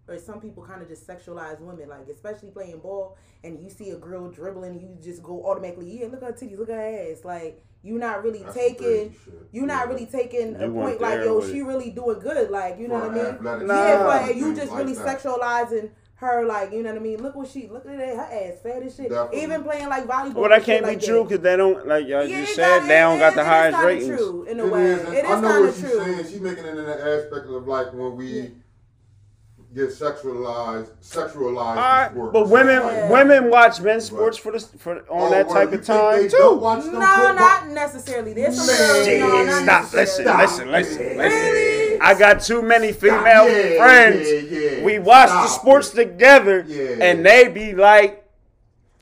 or 0.08 0.18
some 0.18 0.39
people 0.39 0.64
kind 0.64 0.82
of 0.82 0.88
just 0.88 1.05
sexualize 1.08 1.60
women, 1.60 1.89
like 1.89 2.08
especially 2.10 2.49
playing 2.49 2.80
ball, 2.80 3.18
and 3.43 3.60
you 3.62 3.70
see 3.70 3.89
a 3.91 3.95
girl 3.97 4.30
dribbling, 4.30 4.72
and 4.72 4.82
you 4.82 4.97
just 5.03 5.22
go 5.24 5.45
automatically, 5.45 5.99
yeah, 5.99 6.08
look 6.08 6.24
at 6.24 6.28
her 6.30 6.34
titties, 6.34 6.58
look 6.58 6.70
at 6.70 6.76
her 6.76 7.12
ass, 7.12 7.26
like 7.26 7.64
you're 7.84 7.99
not 7.99 8.24
really 8.24 8.43
That's 8.43 8.55
taking. 8.55 9.16
You're 9.51 9.68
not 9.68 9.88
really 9.88 10.05
taking 10.08 10.55
a 10.55 10.66
You 10.66 10.72
weren't 10.74 10.99
point 10.99 11.01
like, 11.01 11.20
yo, 11.24 11.41
she 11.45 11.62
really 11.62 11.91
doing 11.91 12.20
good, 12.20 12.49
like 12.49 12.80
you 12.80 12.88
know 12.88 12.95
what 12.95 13.12
I 13.12 13.14
mean? 13.14 13.68
Nah. 13.68 13.88
Yeah, 13.88 14.03
but 14.03 14.36
you 14.36 14.53
just 14.55 14.72
really 14.74 14.93
that. 14.93 15.22
sexualizing 15.22 15.91
her, 16.16 16.43
like 16.45 16.72
you 16.74 16.82
know 16.82 16.89
what 16.89 16.99
I 16.99 17.03
mean? 17.03 17.22
Look 17.22 17.36
what 17.36 17.47
she, 17.47 17.68
look 17.68 17.86
at 17.86 17.97
that, 17.97 18.16
her 18.16 18.22
ass 18.24 18.60
fat 18.64 18.82
as 18.84 18.95
shit. 18.95 19.10
Definitely. 19.10 19.43
Even 19.43 19.64
playing 19.64 19.88
like 19.88 20.05
volleyball. 20.05 20.34
Well, 20.34 20.49
that 20.49 20.64
can't 20.64 20.84
be 20.84 20.91
like 20.91 21.01
true 21.01 21.24
because 21.24 21.39
they 21.41 21.55
don't 21.55 21.88
like 21.88 22.08
y'all 22.08 22.26
Yeah, 22.26 22.41
just 22.41 22.55
said. 22.55 22.80
They 22.88 22.97
don't 22.99 23.18
it 23.18 23.20
got 23.20 23.30
is- 23.30 23.36
the 23.36 23.41
it 23.41 23.43
is 23.43 23.47
highest 23.47 23.78
kinda 23.78 23.88
ratings. 23.88 24.18
True, 24.18 24.43
in 24.43 24.60
a 24.60 24.66
It 24.66 24.72
way, 24.72 24.86
is, 24.86 24.99
it 25.01 25.05
I 25.08 25.12
know 25.12 25.26
kind 25.28 25.43
what 25.43 25.70
of 25.70 25.76
she's 25.76 25.84
true. 25.91 26.03
saying. 26.03 26.26
She's 26.26 26.41
making 26.41 26.66
it 26.66 26.70
in 26.78 26.86
the 26.86 27.05
aspect 27.05 27.45
of 27.47 27.68
like 27.68 27.93
when 27.93 28.16
we 28.18 28.26
Yeah. 28.28 28.47
Get 29.78 29.89
sexualized, 29.89 30.88
sexualized. 31.03 31.57
All 31.57 31.75
right, 31.75 32.09
sport. 32.11 32.34
but 32.34 32.49
women 32.49 32.82
Yeah. 32.82 33.09
women 33.11 33.49
watch 33.49 33.80
men's 33.82 34.05
sports 34.05 34.38
for 34.38 34.51
the 34.51 34.59
for 34.59 34.95
on 34.97 35.03
Oh, 35.09 35.30
that 35.30 35.47
type 35.49 35.71
of 35.71 35.86
time 35.86 36.23
they 36.23 36.28
too. 36.28 36.38
don't 36.38 36.61
watch 36.61 36.84
them 36.84 36.93
No, 36.95 37.01
football? 37.05 37.34
not 37.36 37.67
necessarily. 37.69 38.34
There's 38.34 38.57
some 38.57 38.67
Man, 38.67 38.78
girls. 38.78 39.05
Shit, 39.05 39.19
No, 39.21 39.43
not 39.43 39.86
stop! 39.86 39.93
necessarily. 39.93 40.41
Listen, 40.43 40.71
listen, 40.71 40.71
listen, 40.71 41.17
listen. 41.17 41.39
Really? 41.41 41.99
I 42.01 42.13
got 42.13 42.41
too 42.41 42.61
many 42.61 42.91
female 42.91 43.47
Yeah, 43.49 43.78
friends. 43.84 44.28
yeah, 44.30 44.39
yeah. 44.78 44.84
We 44.84 44.99
watch 44.99 45.30
the 45.30 45.47
sports 45.47 45.89
together, 45.91 46.63
Yeah. 46.67 46.95
and 47.05 47.25
they 47.25 47.47
be 47.47 47.73
like 47.73 48.23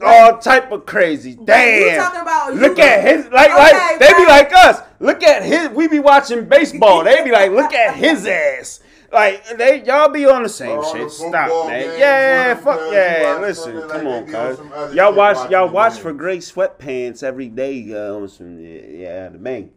all 0.01 0.37
type 0.37 0.71
of 0.73 0.85
crazy. 0.85 1.31
You 1.31 1.45
Damn. 1.45 1.97
talking 2.03 2.21
about 2.21 2.53
you- 2.53 2.59
Look 2.59 2.79
at 2.79 3.01
his 3.01 3.27
like 3.31 3.49
Okay, 3.49 3.57
like 3.57 3.99
they 3.99 4.13
be 4.13 4.25
like 4.25 4.53
us. 4.53 4.81
Look 4.99 5.23
at 5.23 5.43
his. 5.43 5.69
We 5.69 5.87
be 5.87 5.99
watching 5.99 6.45
baseball. 6.45 7.03
They 7.03 7.23
be 7.23 7.31
like, 7.31 7.51
look 7.51 7.73
at 7.73 7.95
his 7.95 8.25
ass. 8.27 8.79
Like 9.15 9.57
they 9.57 9.83
y'all 9.83 10.09
be 10.09 10.25
on 10.25 10.43
the 10.43 10.49
same 10.49 10.77
All 10.77 10.83
shit. 10.93 11.09
football 11.09 11.29
Stop, 11.29 11.67
man. 11.69 11.81
games, 11.87 11.99
Yeah, 11.99 12.55
fuck 12.55 12.79
yeah. 12.91 13.37
Listen, 13.41 13.73
something 13.81 13.89
come 13.89 14.07
on, 14.07 14.25
they 14.25 14.31
cuz. 14.31 14.95
Y'all 14.95 15.13
watch 15.13 15.49
y'all 15.49 15.69
watch 15.69 15.99
for 15.99 16.11
gray 16.13 16.37
sweatpants 16.39 17.23
every 17.23 17.47
day 17.47 17.93
uh, 17.93 18.13
on 18.15 18.27
some 18.27 18.59
yeah, 18.59 18.81
yeah 18.87 19.29
the 19.29 19.37
man. 19.39 19.71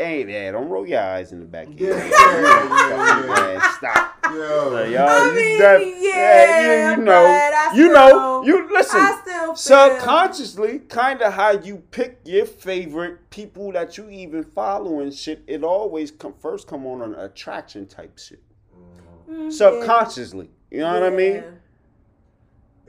Ain't 0.00 0.28
that? 0.28 0.52
Don't 0.52 0.68
roll 0.68 0.86
your 0.86 1.00
eyes 1.00 1.32
in 1.32 1.40
the 1.40 1.44
back. 1.46 1.66
of 1.66 1.78
your 1.78 1.90
Yeah, 1.90 2.00
head. 2.00 2.12
yeah, 2.12 2.88
yeah, 2.88 3.20
yeah. 3.20 3.26
Man, 3.56 3.60
stop. 3.76 4.14
Yeah. 4.22 4.30
Uh, 4.30 4.84
y'all, 4.84 5.08
I 5.08 5.28
you 5.28 5.34
mean, 5.34 5.58
def- 5.58 6.02
yeah, 6.02 6.60
you, 6.60 6.90
you 6.90 7.04
know, 7.04 7.24
I 7.26 7.72
you 7.74 7.92
know, 7.92 8.42
you 8.44 8.68
listen. 8.72 9.00
I 9.00 9.18
still 9.22 9.46
feel- 9.46 9.56
Subconsciously, 9.56 10.78
kind 10.80 11.20
of 11.20 11.32
how 11.34 11.50
you 11.50 11.78
pick 11.90 12.20
your 12.24 12.46
favorite 12.46 13.28
people 13.30 13.72
that 13.72 13.98
you 13.98 14.08
even 14.08 14.44
follow 14.44 15.00
and 15.00 15.12
shit. 15.12 15.42
It 15.46 15.64
always 15.64 16.10
come 16.10 16.34
first 16.40 16.68
come 16.68 16.86
on 16.86 17.02
an 17.02 17.14
attraction 17.14 17.86
type 17.86 18.18
shit. 18.18 18.40
Mm, 19.28 19.52
Subconsciously, 19.52 20.50
you 20.70 20.78
know 20.78 20.92
what 20.92 21.02
I 21.02 21.10
mean? 21.10 21.44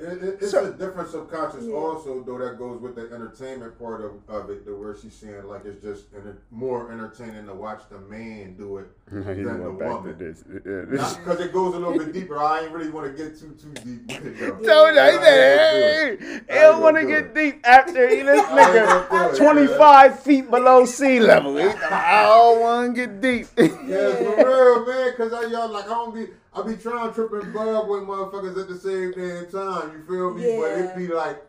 Yeah. 0.02 0.08
It, 0.12 0.24
it, 0.24 0.38
it's 0.42 0.52
So- 0.52 0.66
a 0.66 0.72
different 0.72 1.10
subconscious 1.10 1.66
Yeah. 1.66 1.74
also 1.74 2.22
though 2.24 2.38
that 2.40 2.58
goes 2.58 2.80
with 2.82 2.96
the 2.96 3.14
entertainment 3.14 3.78
part 3.80 4.02
of, 4.02 4.12
of 4.28 4.50
it, 4.50 4.66
the 4.66 4.76
where 4.76 4.96
she's 4.98 5.14
saying 5.14 5.44
like 5.46 5.66
it's 5.66 5.82
just 5.84 6.06
enter- 6.16 6.38
more 6.52 6.92
entertaining 6.92 7.46
to 7.48 7.54
watch 7.54 7.82
the 7.90 8.00
man 8.00 8.56
do 8.58 8.78
it 8.78 8.88
than 9.12 9.44
the 9.44 9.72
went 9.72 9.80
back 9.80 9.88
to 9.90 9.94
woman. 9.96 10.18
this. 10.18 10.44
Because 10.44 11.40
it 11.40 11.52
goes 11.52 11.74
a 11.76 11.80
little 11.80 11.98
bit 11.98 12.14
deeper. 12.14 12.38
I 12.38 12.62
ain't 12.64 12.72
really 12.72 12.90
want 12.90 13.08
to 13.16 13.24
get 13.24 13.38
too 13.40 13.56
too 13.62 13.74
deep 13.84 14.08
with 14.08 14.26
it 14.26 14.40
though. 14.40 14.50
Told 14.86 14.96
you, 14.96 15.00
I 15.02 15.12
he 15.12 15.16
ain't 15.18 15.22
gonna 15.22 15.22
do 15.22 15.28
hey, 15.28 16.18
it. 16.38 16.44
I 16.50 16.56
don't 16.62 16.82
want 16.82 16.98
to 16.98 17.06
get 17.06 17.34
do 17.34 17.40
it. 17.42 17.52
deep 17.52 17.62
after 17.68 18.10
he 18.10 18.22
this 18.22 18.42
nigga 18.48 19.10
gonna 19.10 19.30
do 19.30 19.36
it, 19.36 19.38
25 19.38 20.20
feet 20.22 20.50
below 20.50 20.86
sea 20.86 21.20
level. 21.20 21.58
He, 21.58 21.64
I 21.64 22.24
don't 22.24 22.60
want 22.62 22.96
to 22.96 23.08
get 23.08 23.22
deep. 23.22 23.48
Yeah, 23.58 23.68
for 24.16 24.36
real, 24.38 24.86
man. 24.86 25.14
Cause 25.18 25.34
I 25.34 25.46
y'all 25.48 25.70
like 25.70 25.86
I 25.86 25.90
don't 25.90 26.14
be 26.16 26.28
I 26.54 26.62
be 26.64 26.76
trying 26.76 27.14
tripping 27.14 27.52
bug 27.52 27.88
with 27.90 28.02
motherfuckers 28.04 28.60
at 28.60 28.68
the 28.68 28.78
same 28.78 29.12
damn 29.12 29.46
time. 29.52 29.92
You 29.98 30.06
feel 30.06 30.34
me? 30.34 30.48
Yeah. 30.56 30.60
But 30.60 30.72
it 30.80 30.98
be 30.98 31.08
like 31.14 31.44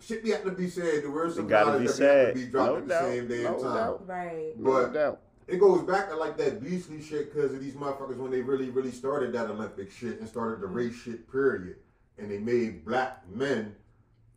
shit 0.00 0.22
be 0.22 0.30
have 0.30 0.44
to 0.44 0.50
be 0.52 0.68
said. 0.68 1.02
The 1.02 1.10
words 1.10 1.36
It 1.38 1.48
gotta 1.48 1.78
be 1.78 1.86
that 1.86 1.92
said. 1.92 2.34
be 2.34 2.46
dropped 2.46 2.70
No 2.70 2.76
at 2.76 2.82
the 2.82 2.88
doubt. 2.94 3.02
same 3.04 3.28
damn 3.28 3.42
No 3.44 3.62
time. 3.62 3.74
doubt. 3.74 4.08
Right. 4.08 4.52
No 4.58 4.70
But- 4.70 4.92
doubt. 4.92 5.20
It 5.46 5.60
goes 5.60 5.82
back 5.82 6.08
to 6.08 6.16
like 6.16 6.38
that 6.38 6.62
beastly 6.64 7.02
shit 7.02 7.30
because 7.34 7.52
of 7.52 7.60
these 7.60 7.74
motherfuckers 7.74 8.16
when 8.16 8.30
they 8.30 8.40
really, 8.40 8.70
really 8.70 8.90
started 8.90 9.30
that 9.34 9.50
Olympic 9.50 9.90
shit 9.90 10.18
and 10.18 10.26
started 10.26 10.62
the 10.62 10.66
race 10.66 10.94
shit 10.94 11.30
period. 11.30 11.76
And 12.16 12.30
they 12.30 12.38
made 12.38 12.82
black 12.86 13.22
men 13.30 13.74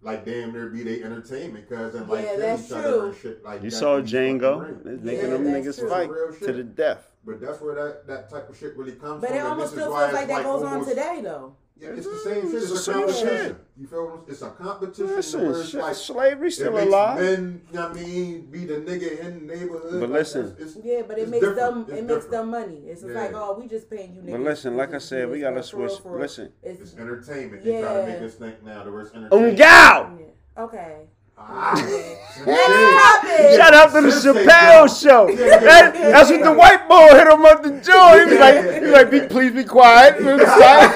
like 0.01 0.26
damn 0.26 0.51
near 0.51 0.68
be 0.68 0.84
they 0.84 1.01
entertainment 1.03 1.70
cause 1.70 1.95
and 1.95 2.09
like 2.09 2.26
Yeah, 2.26 2.32
kill 2.32 2.39
that's 2.41 2.65
each 2.65 2.72
other 2.74 2.91
true. 2.97 3.07
and 3.07 3.15
shit 3.15 3.43
like 3.45 3.63
You 3.63 3.70
that 3.70 3.76
saw 3.78 3.95
in 3.97 4.03
these 4.03 4.13
Django. 4.13 4.61
rings. 4.65 4.86
It's 4.86 5.03
Yeah, 5.05 5.11
making 5.13 5.30
them 5.30 5.43
niggas 5.45 5.80
true. 5.80 5.89
fight 5.89 6.09
to 6.41 6.51
the 6.53 6.63
death. 6.63 7.09
But 7.28 7.41
that's 7.41 7.59
where 7.61 7.75
that, 7.75 8.07
that 8.07 8.30
type 8.30 8.49
of 8.49 8.57
shit 8.57 8.75
really 8.78 8.93
comes 8.93 9.19
But 9.21 9.30
from. 9.30 9.38
But 9.38 9.45
it 9.45 9.45
almost 9.45 9.71
still 9.73 9.93
feels 9.95 10.13
like 10.13 10.28
that 10.30 10.43
goes 10.43 10.63
on 10.63 10.86
today, 10.86 11.19
though. 11.21 11.55
Yeah, 11.80 11.89
it's 11.89 12.07
the 12.07 12.17
same 12.17 12.36
mm, 12.38 12.51
shit. 12.51 12.53
It's 12.55 12.63
It's, 12.63 12.69
the 12.69 12.73
a 12.73 12.78
same 12.80 12.93
competition. 12.95 13.28
shit. 13.28 13.55
You 13.78 13.86
feel 13.88 14.05
what 14.07 14.19
It's 14.28 14.41
a 14.41 14.49
competition. 14.49 15.07
Listen, 15.15 15.41
where 15.51 15.59
it's 15.59 15.69
shit, 15.69 15.82
like, 15.82 15.93
slavery 15.95 16.47
it 16.47 16.51
still 16.51 16.71
makes 16.73 16.88
alive. 16.88 17.19
Men, 17.21 17.61
you 17.69 17.75
know 17.78 17.88
what 17.89 17.97
I 17.97 18.01
mean, 18.01 18.41
be 18.47 18.65
the 18.65 18.73
nigga 18.75 19.19
in 19.19 19.45
the 19.47 19.53
neighborhood. 19.55 19.91
But 19.91 20.09
Like, 20.09 20.09
listen. 20.09 20.45
it's- 20.53 20.71
it's- 20.75 20.86
Yeah, 20.86 21.01
but 21.07 21.19
it 21.19 21.23
It's 21.23 21.32
makes 21.32 21.45
different. 21.45 21.57
them 21.75 21.82
It's 21.82 21.89
it 21.89 21.93
makes 22.05 22.07
different. 22.25 22.32
them 22.32 22.49
money. 22.49 22.82
It's 22.88 23.03
Yeah. 23.03 23.13
like, 23.13 23.32
oh, 23.36 23.59
we 23.59 23.67
just 23.67 23.89
paying 23.91 24.15
you 24.15 24.21
niggas. 24.21 24.32
But 24.32 24.39
listen, 24.41 24.78
like 24.78 24.93
I 24.95 24.97
said, 24.97 25.30
we 25.30 25.41
gotta 25.41 25.55
but 25.57 25.65
for 25.65 25.89
switch. 25.89 25.99
for 26.01 26.19
Listen. 26.19 26.51
It's, 26.63 26.82
It's 26.82 26.93
entertainment. 26.95 27.63
They 27.63 27.82
try 27.82 27.93
to 28.01 28.07
make 28.07 28.21
us 28.21 28.34
think 28.36 28.63
now 28.63 28.84
the 28.84 28.91
worst 28.91 29.13
entertainment. 29.13 29.59
Ungal! 29.59 30.19
yeah. 30.19 30.63
Okay. 30.63 30.95
Next 31.38 32.45
topic. 32.45 33.55
Shout 33.57 33.73
out 33.73 33.91
to 33.93 34.01
the 34.01 34.11
Sensei, 34.11 34.43
Chappelle 34.45 35.01
show. 35.01 35.27
That- 35.35 35.93
that's 35.93 36.29
what 36.29 36.43
the 36.43 36.51
white 36.53 36.88
boy 36.88 37.09
hit 37.15 37.27
him 37.27 37.45
up 37.45 37.63
the 37.63 37.71
jaw. 37.81 38.17
He 38.17 38.25
was 38.25 38.39
like, 38.39 38.73
he 38.75 38.79
was 38.81 38.91
like, 38.91 39.11
be, 39.11 39.19
please 39.21 39.51
be 39.53 39.63
quiet. 39.63 40.17
He 40.17 40.23
was 40.23 40.39
like, 40.41 40.91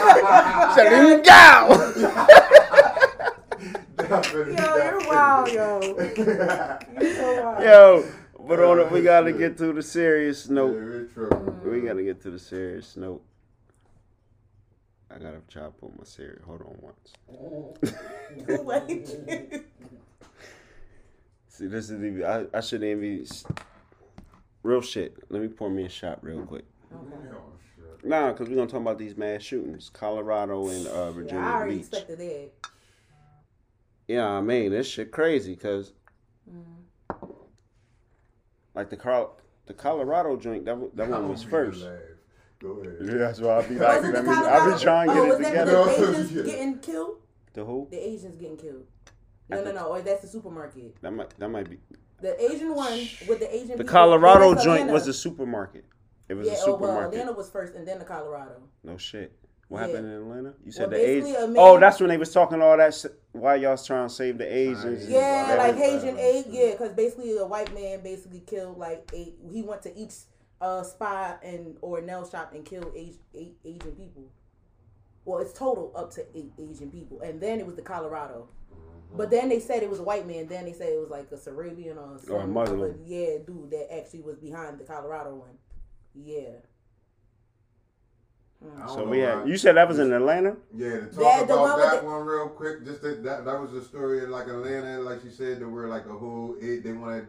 Said, 0.75 0.91
"Ungal." 0.91 1.67
Definitely, 3.97 4.55
Yo, 4.55 4.75
you're 4.75 4.77
definitely. 4.77 5.07
wild, 5.07 5.47
yo. 5.51 5.79
You're 7.01 7.15
so 7.15 7.43
wild. 7.43 7.63
Yo, 7.63 8.05
but 8.47 8.59
on 8.59 8.79
it, 8.79 8.91
we 8.91 9.01
gotta 9.01 9.31
get 9.31 9.57
to 9.59 9.71
the 9.73 9.81
serious 9.83 10.49
note. 10.49 10.73
We're 10.73 11.05
tripping. 11.05 11.69
We 11.71 11.81
gotta 11.81 12.03
get 12.03 12.21
to 12.23 12.31
the 12.31 12.39
serious 12.39 12.97
note. 12.97 13.21
I 15.09 15.17
gotta 15.19 15.41
try 15.47 15.63
to 15.63 15.69
put 15.71 15.97
my 15.97 16.03
serious. 16.03 16.41
Hold 16.45 16.61
on 16.61 16.77
once. 16.81 17.13
Wait. 21.51 21.57
See, 21.57 21.67
this 21.67 21.89
is 21.89 22.03
even. 22.03 22.23
I, 22.23 22.45
I 22.57 22.61
shouldn't 22.61 22.89
even 22.89 23.01
be. 23.01 23.27
Real 24.63 24.81
shit. 24.81 25.15
Let 25.29 25.41
me 25.41 25.47
pour 25.47 25.69
me 25.69 25.85
a 25.85 25.89
shot 25.89 26.19
real 26.23 26.43
quick. 26.45 26.65
Oh, 26.93 26.99
shit. 27.75 28.05
Nah, 28.07 28.31
because 28.31 28.47
we're 28.49 28.55
gonna 28.55 28.67
talk 28.67 28.81
about 28.81 28.97
these 28.99 29.17
mass 29.17 29.41
shootings, 29.41 29.89
Colorado 29.91 30.67
and 30.69 30.87
uh, 30.87 31.11
Virginia 31.11 31.41
Yeah, 31.41 31.49
I 31.49 31.53
already 31.55 31.75
Beach. 31.77 31.87
expected 31.87 32.19
that. 32.19 32.49
Yeah, 34.07 34.27
I 34.27 34.41
mean, 34.41 34.71
this 34.71 34.87
shit 34.87 35.11
crazy 35.11 35.53
because, 35.55 35.93
Mm. 36.51 36.63
like 38.75 38.89
the 38.89 38.97
Car- 38.97 39.29
the 39.67 39.73
Colorado 39.73 40.35
joint, 40.37 40.65
that, 40.65 40.75
one- 40.77 40.91
that 40.95 41.09
one 41.09 41.29
was 41.29 41.43
first. 41.43 41.79
mean 41.81 41.85
to 41.87 41.91
laugh. 41.91 41.99
Go 42.59 42.67
ahead. 42.81 42.97
Yeah, 43.03 43.13
that's 43.17 43.39
why 43.39 43.57
I 43.57 43.67
be 43.67 43.75
like, 43.75 43.97
it 43.97 44.01
the 44.03 44.11
let 44.11 44.25
me, 44.25 44.31
I 44.31 44.33
Colorado? 44.35 44.77
be 44.77 44.83
trying 44.83 45.07
to 45.09 45.13
oh, 45.13 45.23
get 45.25 45.29
was 45.29 45.39
it 45.39 45.49
together. 45.49 45.71
the 45.71 45.77
No, 45.85 45.89
Asians 45.91 46.31
yeah. 46.31 46.43
getting 46.43 46.79
killed? 46.79 47.17
The 47.53 47.65
who? 47.65 47.87
The 47.89 47.97
Asians 48.09 48.35
getting 48.35 48.57
killed. 48.57 48.85
No, 49.51 49.63
no, 49.63 49.71
no. 49.71 49.87
Or 49.87 50.01
that's 50.01 50.21
the 50.21 50.27
supermarket. 50.27 51.01
That 51.01 51.11
might 51.11 51.37
that 51.39 51.49
might 51.49 51.69
be. 51.69 51.77
The 52.21 52.39
Asian 52.51 52.75
one 52.75 52.99
with 53.27 53.39
the 53.39 53.53
Asian. 53.53 53.69
The 53.69 53.83
people- 53.83 53.85
Colorado 53.91 54.53
joint 54.55 54.67
Atlanta. 54.67 54.93
was 54.93 55.05
the 55.05 55.13
supermarket. 55.13 55.85
It 56.29 56.35
was 56.35 56.47
yeah, 56.47 56.53
a 56.53 56.55
oh, 56.55 56.65
well, 56.65 56.75
supermarket. 56.77 57.19
Atlanta 57.19 57.37
was 57.37 57.49
first, 57.49 57.73
and 57.75 57.87
then 57.87 57.99
the 57.99 58.05
Colorado. 58.05 58.61
no 58.83 58.97
shit. 58.97 59.33
What 59.67 59.79
Yeah. 59.79 59.87
happened 59.87 60.05
in 60.07 60.13
Atlanta? 60.13 60.53
You 60.65 60.71
said 60.71 60.91
Well, 60.91 60.99
the 60.99 61.09
Asians. 61.09 61.55
Oh, 61.57 61.79
that's 61.79 61.99
when 61.99 62.09
they 62.09 62.17
was 62.17 62.33
talking 62.33 62.61
all 62.61 62.75
that. 62.77 63.05
Why 63.31 63.55
y'all 63.55 63.77
trying 63.77 64.07
to 64.09 64.13
save 64.13 64.37
the 64.37 64.45
Asians? 64.53 65.07
Yeah, 65.09 65.55
like 65.57 65.77
Asian 65.77 66.19
aid. 66.19 66.45
Yeah, 66.49 66.71
because 66.71 66.91
basically 66.91 67.37
a 67.37 67.45
white 67.45 67.73
man 67.73 68.01
basically 68.01 68.41
killed 68.41 68.77
like 68.77 69.09
eight. 69.13 69.35
He 69.49 69.61
went 69.61 69.81
to 69.83 69.97
each 69.97 70.13
uh 70.59 70.83
spa 70.83 71.37
and 71.41 71.77
or 71.81 72.01
nail 72.01 72.29
shop 72.29 72.51
and 72.53 72.65
killed 72.65 72.91
eight, 72.95 73.19
eight 73.33 73.55
Asian 73.65 73.93
people. 73.93 74.29
Well, 75.23 75.39
it's 75.39 75.53
total 75.53 75.91
up 75.95 76.11
to 76.15 76.25
eight 76.35 76.51
Asian 76.57 76.91
people, 76.91 77.21
and 77.21 77.39
then 77.39 77.59
it 77.59 77.65
was 77.65 77.75
the 77.75 77.81
Colorado. 77.81 78.49
Uh-huh. 79.11 79.17
But 79.17 79.29
then 79.29 79.49
they 79.49 79.59
said 79.59 79.83
it 79.83 79.89
was 79.89 79.99
a 79.99 80.03
white 80.03 80.25
man. 80.25 80.47
Then 80.47 80.65
they 80.65 80.73
said 80.73 80.89
it 80.89 80.99
was 80.99 81.09
like 81.09 81.27
a 81.31 81.35
Sarabian 81.35 81.97
or 81.97 82.17
some 82.19 82.33
Or 82.35 82.41
a 82.41 82.47
Muslim. 82.47 82.79
other- 82.81 82.95
yeah, 83.05 83.37
dude 83.45 83.69
that 83.71 83.93
actually 83.93 84.21
was 84.21 84.37
behind 84.37 84.79
the 84.79 84.85
Colorado 84.85 85.35
one. 85.35 85.57
Yeah. 86.15 86.51
Hmm. 88.63 88.87
So 88.87 89.05
we 89.05 89.19
had. 89.19 89.47
You 89.47 89.57
said 89.57 89.75
that 89.75 89.87
was 89.87 89.99
in 89.99 90.13
Atlanta. 90.13 90.55
Yeah, 90.75 90.99
to 90.99 91.05
talk 91.07 91.15
That- 91.15 91.43
about 91.45 91.59
one 91.61 91.79
that 91.79 92.01
the- 92.01 92.07
one 92.07 92.25
real 92.25 92.49
quick. 92.49 92.85
Just 92.85 93.01
that, 93.01 93.23
that 93.23 93.45
that 93.45 93.59
was 93.59 93.73
a 93.73 93.83
story 93.83 94.23
in 94.23 94.31
like 94.31 94.47
Atlanta, 94.47 94.99
like 95.01 95.21
she 95.21 95.29
said, 95.29 95.59
there 95.59 95.67
were 95.69 95.87
like 95.87 96.05
a 96.05 96.13
whole 96.13 96.55
eight. 96.61 96.83
They 96.83 96.93
wanted 96.93 97.27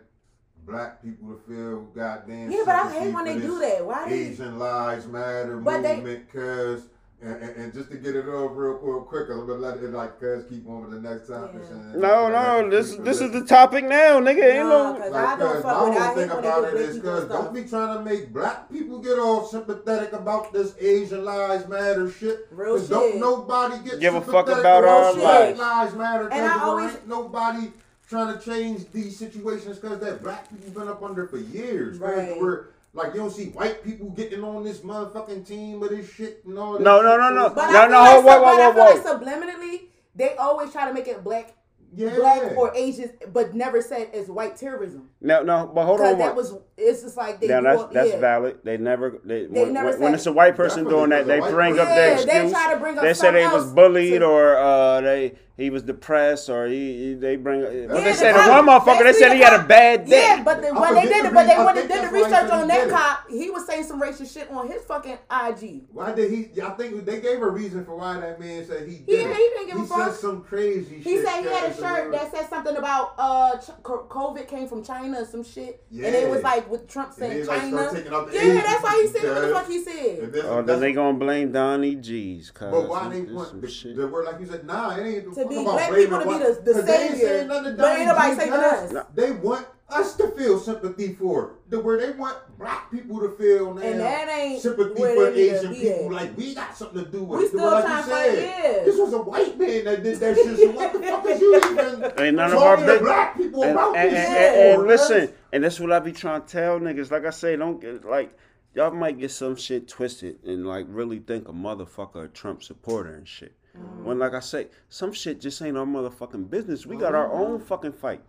black 0.66 1.03
people 1.03 1.35
to 1.35 1.41
feel 1.49 1.80
goddamn. 1.95 2.51
Yeah, 2.51 2.62
but 2.66 2.74
I 2.76 2.93
hate 2.93 3.12
when 3.14 3.24
they 3.24 3.39
do 3.39 3.59
that. 3.59 3.85
Why? 3.85 4.07
Asian 4.09 4.59
Lives 4.59 5.07
Matter 5.07 5.57
But 5.57 5.83
movement, 5.83 6.33
cause. 6.33 6.89
And, 7.25 7.37
and, 7.37 7.57
and 7.57 7.73
just 7.73 7.89
to 7.93 7.97
get 7.97 8.16
it 8.16 8.27
over 8.27 8.70
real, 8.70 8.79
real 8.83 9.01
quick, 9.03 9.29
I'm 9.31 9.47
gonna 9.47 9.61
let 9.61 9.77
it 9.77 9.93
like 9.93 10.18
cuz 10.18 10.45
keep 10.49 10.68
on 10.68 10.83
with 10.83 10.91
the 11.03 11.09
next 11.09 11.29
topic. 11.29 11.61
Yeah. 11.70 11.77
and- 11.77 11.95
No, 12.01 12.29
no. 12.29 12.68
This 12.68 12.97
this 12.97 13.20
is 13.20 13.31
the 13.31 13.45
topic 13.45 13.85
now, 13.85 14.18
nigga. 14.18 14.43
Ain't 14.43 14.68
Nah, 14.68 14.93
no. 14.93 14.99
cause 15.01 15.12
Like, 15.12 15.25
I 15.29 15.39
don't 15.39 15.53
cuz 15.53 15.62
fuck 15.62 15.77
my 15.77 15.85
with. 15.85 15.93
it. 15.97 16.01
I 16.01 16.05
whole 16.05 16.14
hate 16.16 16.29
thing 16.29 16.31
about 16.39 16.43
do 16.43 16.49
it 16.66 16.73
black 16.73 16.75
is 16.83 16.95
people 16.97 17.11
cuz 17.12 17.25
stuff. 17.25 17.45
don't 17.45 17.55
be 17.55 17.64
trying 17.64 17.99
to 17.99 18.05
make 18.05 18.33
black 18.33 18.70
people 18.73 18.99
get 18.99 19.18
all 19.20 19.45
sympathetic 19.47 20.12
about 20.12 20.53
this 20.53 20.75
Asian 20.81 21.25
Lives 21.25 21.68
Matter 21.68 22.11
shit. 22.11 22.49
Real 22.51 22.75
'Cause 22.77 22.89
Don't 22.89 23.20
nobody 23.20 23.77
get 23.89 24.01
Give 24.01 24.14
a 24.16 24.20
fuck 24.20 24.47
sympathetic 24.49 24.61
about 24.64 24.83
about 24.83 25.05
our 25.05 25.12
shit. 25.14 25.23
lives. 25.23 25.59
lives 25.61 25.95
matter. 25.95 26.29
And 26.33 26.45
I 26.45 26.61
always- 26.64 26.97
nobody 27.07 27.73
trying 28.09 28.37
to 28.37 28.45
change 28.45 28.91
these 28.91 29.16
situations 29.16 29.79
because 29.79 30.01
that 30.01 30.23
black 30.25 30.49
people 30.51 30.81
been 30.81 30.89
up 30.89 31.03
under 31.05 31.27
for 31.29 31.39
years. 31.39 31.99
Right. 31.99 32.37
We're 32.41 32.64
like 32.95 33.14
you 33.14 33.20
don't 33.20 33.30
see 33.30 33.47
white 33.47 33.82
people 33.82 34.11
getting 34.11 34.45
on 34.45 34.64
this 34.64 34.80
motherfucking 34.80 35.47
team 35.47 35.80
with 35.80 35.90
this 35.90 36.11
shit 36.12 36.43
and 36.45 36.59
all. 36.59 36.74
This 36.74 36.82
No, 36.82 37.01
no, 37.01 37.16
no, 37.16 37.30
no. 37.30 37.49
But 37.49 37.57
like- 37.57 37.68
I 37.68 37.72
No, 37.72 37.80
feel 37.80 37.88
no, 37.90 37.97
like, 37.99 38.24
whoa, 38.24 38.32
sub- 38.32 38.43
whoa, 38.43 38.49
I 38.49 38.55
whoa, 38.68 38.72
feel 38.72 38.84
whoa. 38.84 39.18
like 39.20 39.22
subliminally, 39.22 39.80
they 40.14 40.36
always 40.36 40.72
try 40.72 40.86
to 40.88 40.93
make 40.93 41.09
it 41.09 41.24
black, 41.24 41.55
yeah. 41.95 42.14
black 42.16 42.55
or 42.57 42.70
Asians, 42.74 43.12
but 43.32 43.55
never 43.55 43.80
said 43.80 44.11
as 44.12 44.28
white 44.28 44.57
terrorism. 44.57 45.09
No, 45.22 45.43
no. 45.43 45.70
But 45.74 45.86
hold 45.86 46.01
on. 46.03 46.18
that 46.18 46.26
one- 46.28 46.36
was, 46.36 46.55
it's 46.76 47.03
just 47.03 47.16
like 47.16 47.40
they. 47.40 47.47
Now 47.47 47.62
that's 47.62 47.80
up- 47.80 47.93
that's 47.95 48.11
yeah. 48.11 48.20
valid. 48.20 48.59
They 48.62 48.76
never 48.76 49.18
they, 49.24 49.47
They 49.47 49.62
when, 49.64 49.72
never 49.72 49.90
when, 49.93 50.01
when 50.01 50.11
said- 50.12 50.14
it's 50.16 50.26
a 50.26 50.32
white 50.32 50.55
person 50.57 50.84
Definitely, 50.84 50.99
doing 50.99 51.11
that, 51.11 51.26
because 51.26 51.45
they 51.45 51.49
a 51.49 51.55
bring 51.55 51.72
up 51.78 51.78
person- 51.78 51.95
the 51.95 52.01
Yeah, 52.03 52.12
excuse. 52.12 52.34
they 52.34 52.51
try 52.51 52.74
to 52.74 52.80
bring 52.80 52.99
up 52.99 53.05
They 53.05 53.14
say 53.14 53.30
they 53.30 53.43
something 53.45 53.59
was 53.64 53.72
bullied 53.72 54.20
to- 54.20 54.26
or 54.26 54.57
uh, 54.59 55.01
they 55.01 55.34
he 55.57 55.68
was 55.70 55.82
depressed 55.82 56.48
or 56.48 56.66
he, 56.66 57.09
he- 57.09 57.14
they 57.14 57.36
bring. 57.36 57.61
But 57.62 57.72
Yeah, 57.74 57.86
they 57.88 58.12
the 58.12 58.14
said 58.14 58.32
the 58.32 58.50
one 58.50 58.66
motherfucker. 58.66 58.98
They 58.98 59.05
basically 59.05 59.20
said 59.20 59.30
the 59.30 59.34
he 59.36 59.42
had 59.42 59.61
a 59.61 59.64
bad 59.64 60.07
day. 60.07 60.22
Yeah, 60.36 60.42
but 60.42 60.62
the, 60.62 60.68
I 60.68 60.80
when 60.80 60.94
they 60.94 61.03
did 61.12 61.24
the 61.24 61.28
it, 61.28 61.34
but 61.34 61.46
they 61.46 61.53
re- 61.55 61.59
I 61.61 61.64
went 61.64 61.76
think 61.78 61.88
did 61.90 61.98
the 61.98 62.00
that's 62.03 62.12
why 62.12 62.18
he 62.18 62.24
research 62.24 62.50
on 62.50 62.68
that 62.68 62.76
did 62.80 62.88
it. 62.88 62.90
cop. 62.90 63.30
He 63.30 63.50
was 63.50 63.66
saying 63.66 63.84
some 63.84 64.00
racist 64.00 64.32
shit 64.32 64.50
on 64.50 64.68
his 64.68 64.82
fucking 64.84 65.18
IG. 65.30 65.82
Why 65.92 66.12
did 66.12 66.30
he? 66.30 66.61
I 66.62 66.70
think 66.70 67.05
they 67.05 67.20
gave 67.20 67.42
a 67.42 67.48
reason 67.50 67.84
for 67.84 67.96
why 67.96 68.18
that 68.20 68.40
man 68.40 68.64
said 68.66 68.88
he 68.88 68.98
did. 68.98 69.09
He- 69.09 69.14
it. 69.16 69.26
he 69.28 69.32
didn't 69.34 69.66
give 69.68 69.80
a 69.80 69.86
fuck. 69.86 69.98
He 70.07 70.11
said 70.12 70.20
some 70.20 70.42
crazy 70.42 70.96
shit. 70.96 71.05
He 71.05 71.22
said 71.22 71.40
he 71.42 71.48
had 71.48 71.70
a 71.70 71.74
shirt 71.76 72.12
that 72.12 72.30
said 72.30 72.48
something 72.48 72.76
about 72.76 73.14
uh 73.18 73.57
ch- 73.59 73.70
COVID 73.82 74.48
came 74.48 74.66
from 74.68 74.82
China 74.82 75.20
or 75.20 75.24
some 75.26 75.44
shit, 75.44 75.84
yeah. 75.90 76.07
and 76.07 76.16
it 76.16 76.30
was 76.30 76.42
like 76.42 76.68
with 76.70 76.88
Trump 76.88 77.12
saying 77.12 77.38
then, 77.40 77.46
like, 77.46 77.61
China. 77.61 77.76
start 77.78 77.94
taking 77.96 78.12
out 78.12 78.26
the 78.28 78.34
yeah, 78.34 78.40
Asian 78.42 78.55
that's 78.57 78.82
why 78.82 79.03
he 79.03 79.09
said 79.09 79.24
what 79.34 79.40
the 79.42 79.55
fuck 79.55 79.68
he 79.68 79.82
said. 79.84 80.18
and 80.18 80.34
Oh, 80.36 80.57
then 80.57 80.66
that's- 80.66 80.80
they 80.80 80.92
gonna 80.92 81.18
blame 81.18 81.53
Donnie 81.53 81.96
G's. 81.96 82.50
Cause 82.50 82.70
But 82.70 82.88
why 82.88 83.12
he 83.14 83.20
they 83.20 83.32
want 83.32 83.61
the, 83.61 83.92
the 83.94 84.07
word 84.09 84.24
like 84.24 84.40
you 84.40 84.46
said? 84.46 84.64
Nah, 84.66 84.96
it 84.96 85.07
ain't 85.07 85.34
To 85.43 85.49
be 85.49 85.64
black 85.64 85.88
blaming 85.90 86.05
people 86.07 86.18
to 86.18 86.24
be 86.24 86.30
white- 86.30 86.43
the- 86.57 86.62
the 86.62 86.72
'cause 86.72 86.84
they 86.86 87.09
savior, 87.09 87.26
saying 87.28 87.49
nothing 87.49 87.64
to 87.76 87.82
but 87.82 87.99
ain't 87.99 88.07
nobody 88.09 88.30
G, 88.30 88.36
saving 88.36 88.53
cuz 88.53 88.62
us. 88.95 89.07
They 89.14 89.30
want 89.32 89.66
us 89.88 90.16
to 90.16 90.28
feel 90.28 90.59
sympathy 90.59 91.12
for. 91.14 91.51
The 91.68 91.78
word 91.80 92.01
they 92.01 92.11
want 92.18 92.36
black 92.59 92.90
people 92.90 93.20
to 93.20 93.28
feel 93.30 93.74
now 93.74 93.82
And 93.82 94.01
that 94.01 94.28
ain't 94.30 94.62
sympathy 94.62 95.01
where 95.01 95.14
for 95.14 95.30
they 95.30 95.43
need 95.43 95.49
to 95.51 95.59
Asian 95.59 95.74
people. 95.74 96.07
at. 96.07 96.12
Like 96.12 96.36
we 96.38 96.55
got 96.55 96.76
something 96.76 97.05
to 97.05 97.11
do 97.11 97.22
with 97.24 97.38
We 97.40 97.45
it. 97.45 97.49
still 97.49 97.70
like 97.70 97.84
trying 97.84 98.05
to 98.05 98.09
said, 98.11 98.38
yeah. 98.38 98.84
This 98.84 98.99
was 98.99 99.12
a 99.12 99.18
white 99.18 99.59
man 99.59 99.84
that 99.84 100.03
did 100.03 100.16
that 100.20 100.34
shit. 100.36 100.59
So 100.59 100.70
what 100.70 100.93
the 100.95 100.99
fuck 101.03 101.26
is 101.26 101.40
you 101.40 101.57
even 101.57 102.12
Ain't 102.18 102.36
none 102.36 102.53
of 102.53 102.59
our 102.59 102.76
talking 102.76 102.86
to 102.86 102.99
black 103.01 103.36
people 103.36 103.62
And, 103.64 103.72
about 103.72 103.97
and, 103.97 104.11
this 104.12 104.18
and, 104.18 104.28
shit 104.32 104.38
and- 104.57 104.74
for, 104.76 104.80
and 104.80 104.88
listen, 104.88 105.32
and 105.53 105.64
that's 105.64 105.80
what 105.80 105.93
I 105.93 105.99
be 105.99 106.12
trying 106.12 106.40
to 106.43 106.47
tell 106.49 106.80
niggas. 106.80 107.11
Like 107.11 107.26
I 107.26 107.30
say, 107.30 107.57
don't 107.57 107.78
get 107.80 108.05
like 108.05 108.34
y'all 108.74 108.90
might 108.93 109.18
get 109.18 109.30
some 109.30 109.57
shit 109.57 109.88
twisted 109.88 110.38
and 110.47 110.66
like 110.66 110.86
really 110.88 111.18
think 111.18 111.49
a 111.49 111.53
motherfucker 111.53 112.24
a 112.24 112.28
Trump 112.28 112.62
supporter 112.62 113.11
and 113.12 113.28
shit. 113.28 113.53
Mm-hmm. 113.77 114.05
When 114.05 114.18
like 114.18 114.35
I 114.35 114.41
say, 114.41 114.68
some 114.89 115.12
shit 115.12 115.41
just 115.41 115.61
ain't 115.62 115.77
our 115.77 115.87
motherfucking 115.87 116.51
business. 116.51 116.87
We 116.87 116.97
got 116.97 117.14
our 117.14 117.29
mm-hmm. 117.29 117.43
own 117.43 117.61
fucking 117.61 117.93
fight. 117.93 118.20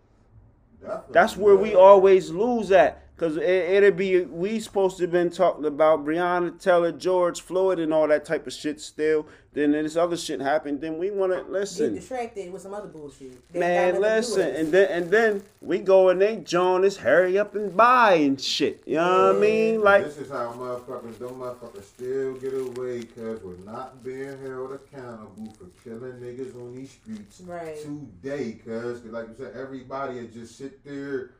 Definitely, 0.80 1.12
That's 1.12 1.36
where 1.36 1.56
we 1.56 1.74
always 1.74 2.30
lose 2.30 2.70
at. 2.72 3.03
Cause 3.16 3.36
it, 3.36 3.44
it'll 3.44 3.92
be 3.92 4.22
we 4.22 4.58
supposed 4.58 4.96
to 4.96 5.04
have 5.04 5.12
been 5.12 5.30
talking 5.30 5.66
about 5.66 6.04
Breonna 6.04 6.60
Taylor, 6.60 6.90
George 6.90 7.40
Floyd, 7.42 7.78
and 7.78 7.94
all 7.94 8.08
that 8.08 8.24
type 8.24 8.44
of 8.48 8.52
shit 8.52 8.80
still. 8.80 9.26
Then 9.52 9.70
this 9.70 9.94
other 9.94 10.16
shit 10.16 10.40
happened. 10.40 10.80
Then 10.80 10.98
we 10.98 11.12
want 11.12 11.32
to 11.32 11.42
listen. 11.42 11.94
Get 11.94 12.00
distracted 12.00 12.52
with 12.52 12.62
some 12.62 12.74
other 12.74 12.88
bullshit. 12.88 13.52
That 13.52 13.58
Man, 13.60 13.92
got 13.94 14.00
nothing 14.00 14.02
to 14.02 14.08
do 14.08 14.14
listen, 14.16 14.56
and 14.56 14.72
then 14.72 14.88
and 14.90 15.10
then 15.12 15.42
we 15.62 15.78
go 15.78 16.08
and 16.08 16.20
they 16.20 16.38
join 16.38 16.84
us, 16.84 16.96
hurry 16.96 17.38
up 17.38 17.54
and 17.54 17.76
buy 17.76 18.14
and 18.14 18.40
shit. 18.40 18.82
You 18.84 18.96
know 18.96 19.28
what 19.28 19.36
I 19.36 19.38
mean? 19.38 19.80
Like, 19.80 20.04
this 20.06 20.18
is 20.18 20.30
how 20.32 20.52
motherfuckers, 20.52 21.16
them 21.18 21.38
motherfuckers 21.38 21.84
still 21.84 22.34
get 22.34 22.52
away 22.52 23.02
because 23.02 23.40
we're 23.44 23.64
not 23.64 24.02
being 24.02 24.36
held 24.42 24.72
accountable 24.72 25.54
for 25.56 25.66
killing 25.88 26.14
niggas 26.14 26.52
on 26.56 26.74
these 26.74 26.90
streets 26.90 27.40
Right. 27.42 27.76
today. 27.80 28.58
Cause 28.66 29.04
like 29.04 29.28
you 29.28 29.34
said, 29.38 29.54
everybody 29.54 30.16
will 30.16 30.26
just 30.26 30.58
sit 30.58 30.84
there, 30.84 31.30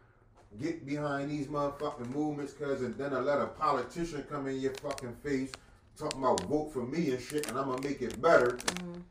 get 0.60 0.86
behind 0.86 1.30
these 1.30 1.46
motherfucking 1.46 2.14
movements. 2.14 2.54
And 2.60 2.94
then 2.96 3.12
I 3.14 3.20
let 3.20 3.40
a 3.40 3.46
politician 3.46 4.24
come 4.30 4.46
in 4.48 4.60
your 4.60 4.74
fucking 4.74 5.14
face. 5.22 5.52
Talking 5.96 6.24
about 6.24 6.40
vote 6.46 6.72
for 6.72 6.84
me 6.84 7.12
and 7.12 7.20
shit, 7.22 7.46
and 7.48 7.56
I'm 7.56 7.68
gonna 7.68 7.80
make 7.80 8.02
it 8.02 8.20
better. 8.20 8.58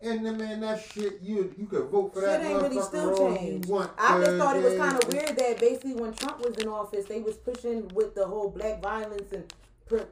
And 0.02 0.26
then 0.26 0.38
man, 0.38 0.60
that 0.60 0.84
shit, 0.84 1.22
you 1.22 1.56
you 1.58 1.66
could 1.66 1.86
vote 1.86 2.14
for 2.14 2.20
Mm-hmm. 2.22 2.32
Shit 2.32 2.42
that 2.42 2.52
ain't 2.52 2.62
really 2.62 2.82
still 2.82 3.18
changed. 3.18 3.70
want. 3.70 3.92
I 3.98 4.20
just 4.20 4.38
thought 4.38 4.58
it 4.58 4.64
was 4.64 4.78
kind 4.78 5.02
of 5.02 5.14
weird 5.14 5.38
that 5.38 5.60
basically 5.62 5.94
when 5.94 6.12
Trump 6.14 6.44
was 6.44 6.58
in 6.58 6.68
office, 6.68 7.06
they 7.06 7.22
was 7.22 7.38
pushing 7.38 7.88
with 7.96 8.16
the 8.16 8.26
whole 8.28 8.50
black 8.50 8.82
violence 8.82 9.32
and 9.32 9.46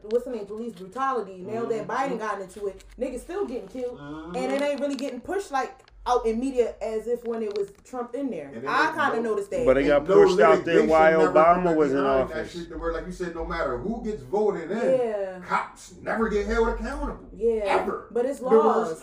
what's 0.04 0.24
the 0.24 0.32
name, 0.32 0.46
police 0.46 0.72
brutality. 0.72 1.40
Now 1.40 1.66
that 1.66 1.88
Mm-hmm. 1.88 1.92
Biden 2.14 2.20
got 2.20 2.40
into 2.40 2.68
it, 2.68 2.86
niggas 2.98 3.20
still 3.20 3.46
getting 3.46 3.68
killed, 3.68 4.00
and 4.00 4.38
it 4.38 4.62
ain't 4.62 4.80
really 4.80 4.96
getting 4.96 5.20
pushed 5.20 5.52
like 5.52 5.78
out 6.08 6.26
in 6.26 6.40
media 6.40 6.74
as 6.82 7.06
if 7.08 7.24
when 7.26 7.44
it 7.44 7.56
was 7.56 7.70
Trump 7.84 8.16
in 8.16 8.32
there. 8.32 8.52
I 8.68 8.92
kind 8.96 9.18
of 9.18 9.24
no- 9.24 9.32
noticed 9.32 9.52
that. 9.52 9.66
But 9.66 9.78
it 9.78 9.84
got 9.84 10.02
Ain't 10.02 10.10
no 10.10 10.16
pushed 10.24 10.40
out 10.40 10.66
there 10.66 10.76
litigation 10.82 10.90
while 10.90 11.20
Obama 11.34 11.76
was 11.76 11.92
in 11.92 11.98
behind 11.98 12.30
that 12.30 12.38
office. 12.38 12.52
shit 12.54 12.70
to 12.70 12.78
where, 12.78 12.94
like 12.94 13.06
you 13.06 13.12
said, 13.12 13.36
no 13.36 13.46
matter 13.46 13.78
who 13.78 14.04
gets 14.04 14.24
voted 14.24 14.72
in, 14.72 14.78
Yeah. 14.78 15.40
cops 15.48 15.94
never 16.02 16.28
get 16.30 16.48
held 16.48 16.70
accountable. 16.70 17.30
Yeah, 17.36 17.62
Ever. 17.66 18.08
but 18.12 18.26
it's 18.26 18.40
The 18.40 18.46
laws. 18.46 19.02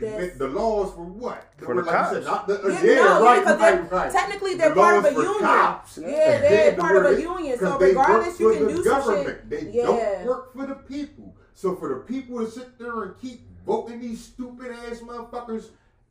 That's- 0.00 0.36
the 0.38 0.46
laws 0.48 0.94
for 0.94 1.02
what? 1.04 1.44
For 1.58 1.74
the 1.74 1.82
like 1.82 1.86
you 2.10 2.14
said, 2.22 2.24
cops. 2.24 2.26
not 2.26 2.46
the, 2.48 2.64
uh, 2.64 2.68
Yeah, 2.68 2.82
yeah, 2.82 2.94
no, 3.02 3.24
right, 3.24 3.38
because 3.40 3.60
right, 3.60 3.72
they're- 3.90 3.98
right. 3.98 4.12
technically 4.12 4.52
The 4.52 4.58
they're 4.58 4.74
part 4.74 4.96
of 4.98 5.04
a 5.04 5.12
union. 5.12 5.38
Cops. 5.40 5.98
Yeah, 5.98 6.40
they're 6.40 6.76
part 6.76 6.96
of 6.96 7.04
a 7.18 7.20
union, 7.20 7.58
so 7.58 7.66
'cause 7.72 7.80
they 7.80 7.88
regardless, 7.88 8.40
you 8.40 8.52
can 8.52 8.66
the 8.66 8.72
do 8.74 8.84
some 8.84 9.24
shit. 9.24 9.50
They 9.50 9.60
Yeah. 9.72 9.86
don't 9.86 10.26
work 10.26 10.52
for 10.54 10.66
the 10.66 10.74
people. 10.76 11.34
So 11.54 11.74
for 11.74 11.88
the 11.88 11.96
people 11.96 12.38
to 12.38 12.50
sit 12.50 12.78
there 12.78 13.02
and 13.02 13.16
keep 13.18 13.42
voting 13.66 14.00
these 14.00 14.24
stupid 14.24 14.70
ass 14.70 15.00
motherfuckers 15.00 15.66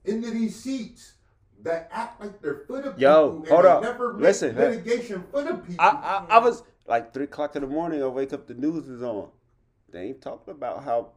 into 0.09 0.31
these 0.31 0.55
seats 0.55 1.13
that 1.63 1.89
act 1.91 2.21
like 2.21 2.41
they're 2.41 2.63
for 2.67 2.81
the 2.81 2.93
Yo, 2.97 3.31
people 3.31 3.37
and 3.39 3.47
hold 3.47 3.65
they 3.65 3.69
up. 3.69 3.81
never 3.83 4.13
Listen, 4.13 4.55
litigation 4.55 5.23
for 5.31 5.43
the 5.43 5.55
people. 5.55 5.75
I, 5.79 6.25
I 6.29 6.35
I 6.35 6.37
was 6.39 6.63
like 6.87 7.13
three 7.13 7.25
o'clock 7.25 7.55
in 7.55 7.61
the 7.61 7.67
morning. 7.67 8.01
I 8.01 8.07
wake 8.07 8.33
up, 8.33 8.47
the 8.47 8.53
news 8.53 8.87
is 8.87 9.03
on. 9.03 9.29
They 9.91 10.03
ain't 10.07 10.21
talking 10.21 10.53
about 10.53 10.83
how 10.83 11.09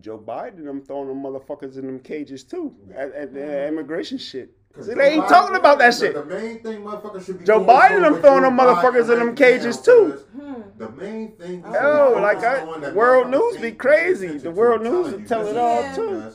Joe 0.00 0.18
Biden 0.18 0.64
them 0.64 0.82
throwing 0.82 1.08
them 1.08 1.22
motherfuckers 1.22 1.76
in 1.76 1.86
them 1.86 2.00
cages 2.00 2.44
too 2.44 2.74
at, 2.94 3.12
at 3.12 3.34
the 3.34 3.40
mm-hmm. 3.40 3.74
immigration 3.74 4.18
shit. 4.18 4.52
Cause 4.72 4.86
See, 4.86 4.92
Joe 4.92 4.98
they 4.98 5.12
ain't 5.14 5.24
Biden- 5.24 5.28
talking 5.28 5.56
about 5.56 5.78
that 5.80 5.94
shit. 5.94 6.14
The 6.14 6.24
main 6.24 6.62
thing 6.62 6.82
motherfuckers 6.82 7.26
should 7.26 7.40
be 7.40 7.44
Joe 7.44 7.60
Biden 7.60 7.96
on 7.96 8.02
them 8.02 8.12
with 8.12 8.22
throwing 8.22 8.42
them 8.42 8.56
motherfuckers 8.56 9.12
in 9.12 9.18
them 9.18 9.34
cages, 9.34 9.80
too. 9.80 10.12
Hmm. 10.32 10.62
The 10.78 10.88
main 10.90 11.32
thing. 11.32 11.64
Oh. 11.66 11.72
you 11.72 11.74
Yo, 11.74 12.14
should 12.14 12.22
like 12.22 12.44
I, 12.44 12.92
world 12.92 13.30
news 13.30 13.56
be 13.60 13.72
crazy. 13.72 14.38
The 14.38 14.52
world 14.52 14.82
news 14.82 15.08
I'm 15.08 15.20
will 15.22 15.28
tell 15.28 15.46
it 15.48 15.56
all 15.56 15.82
Yeah. 15.82 15.94
too. 15.96 16.32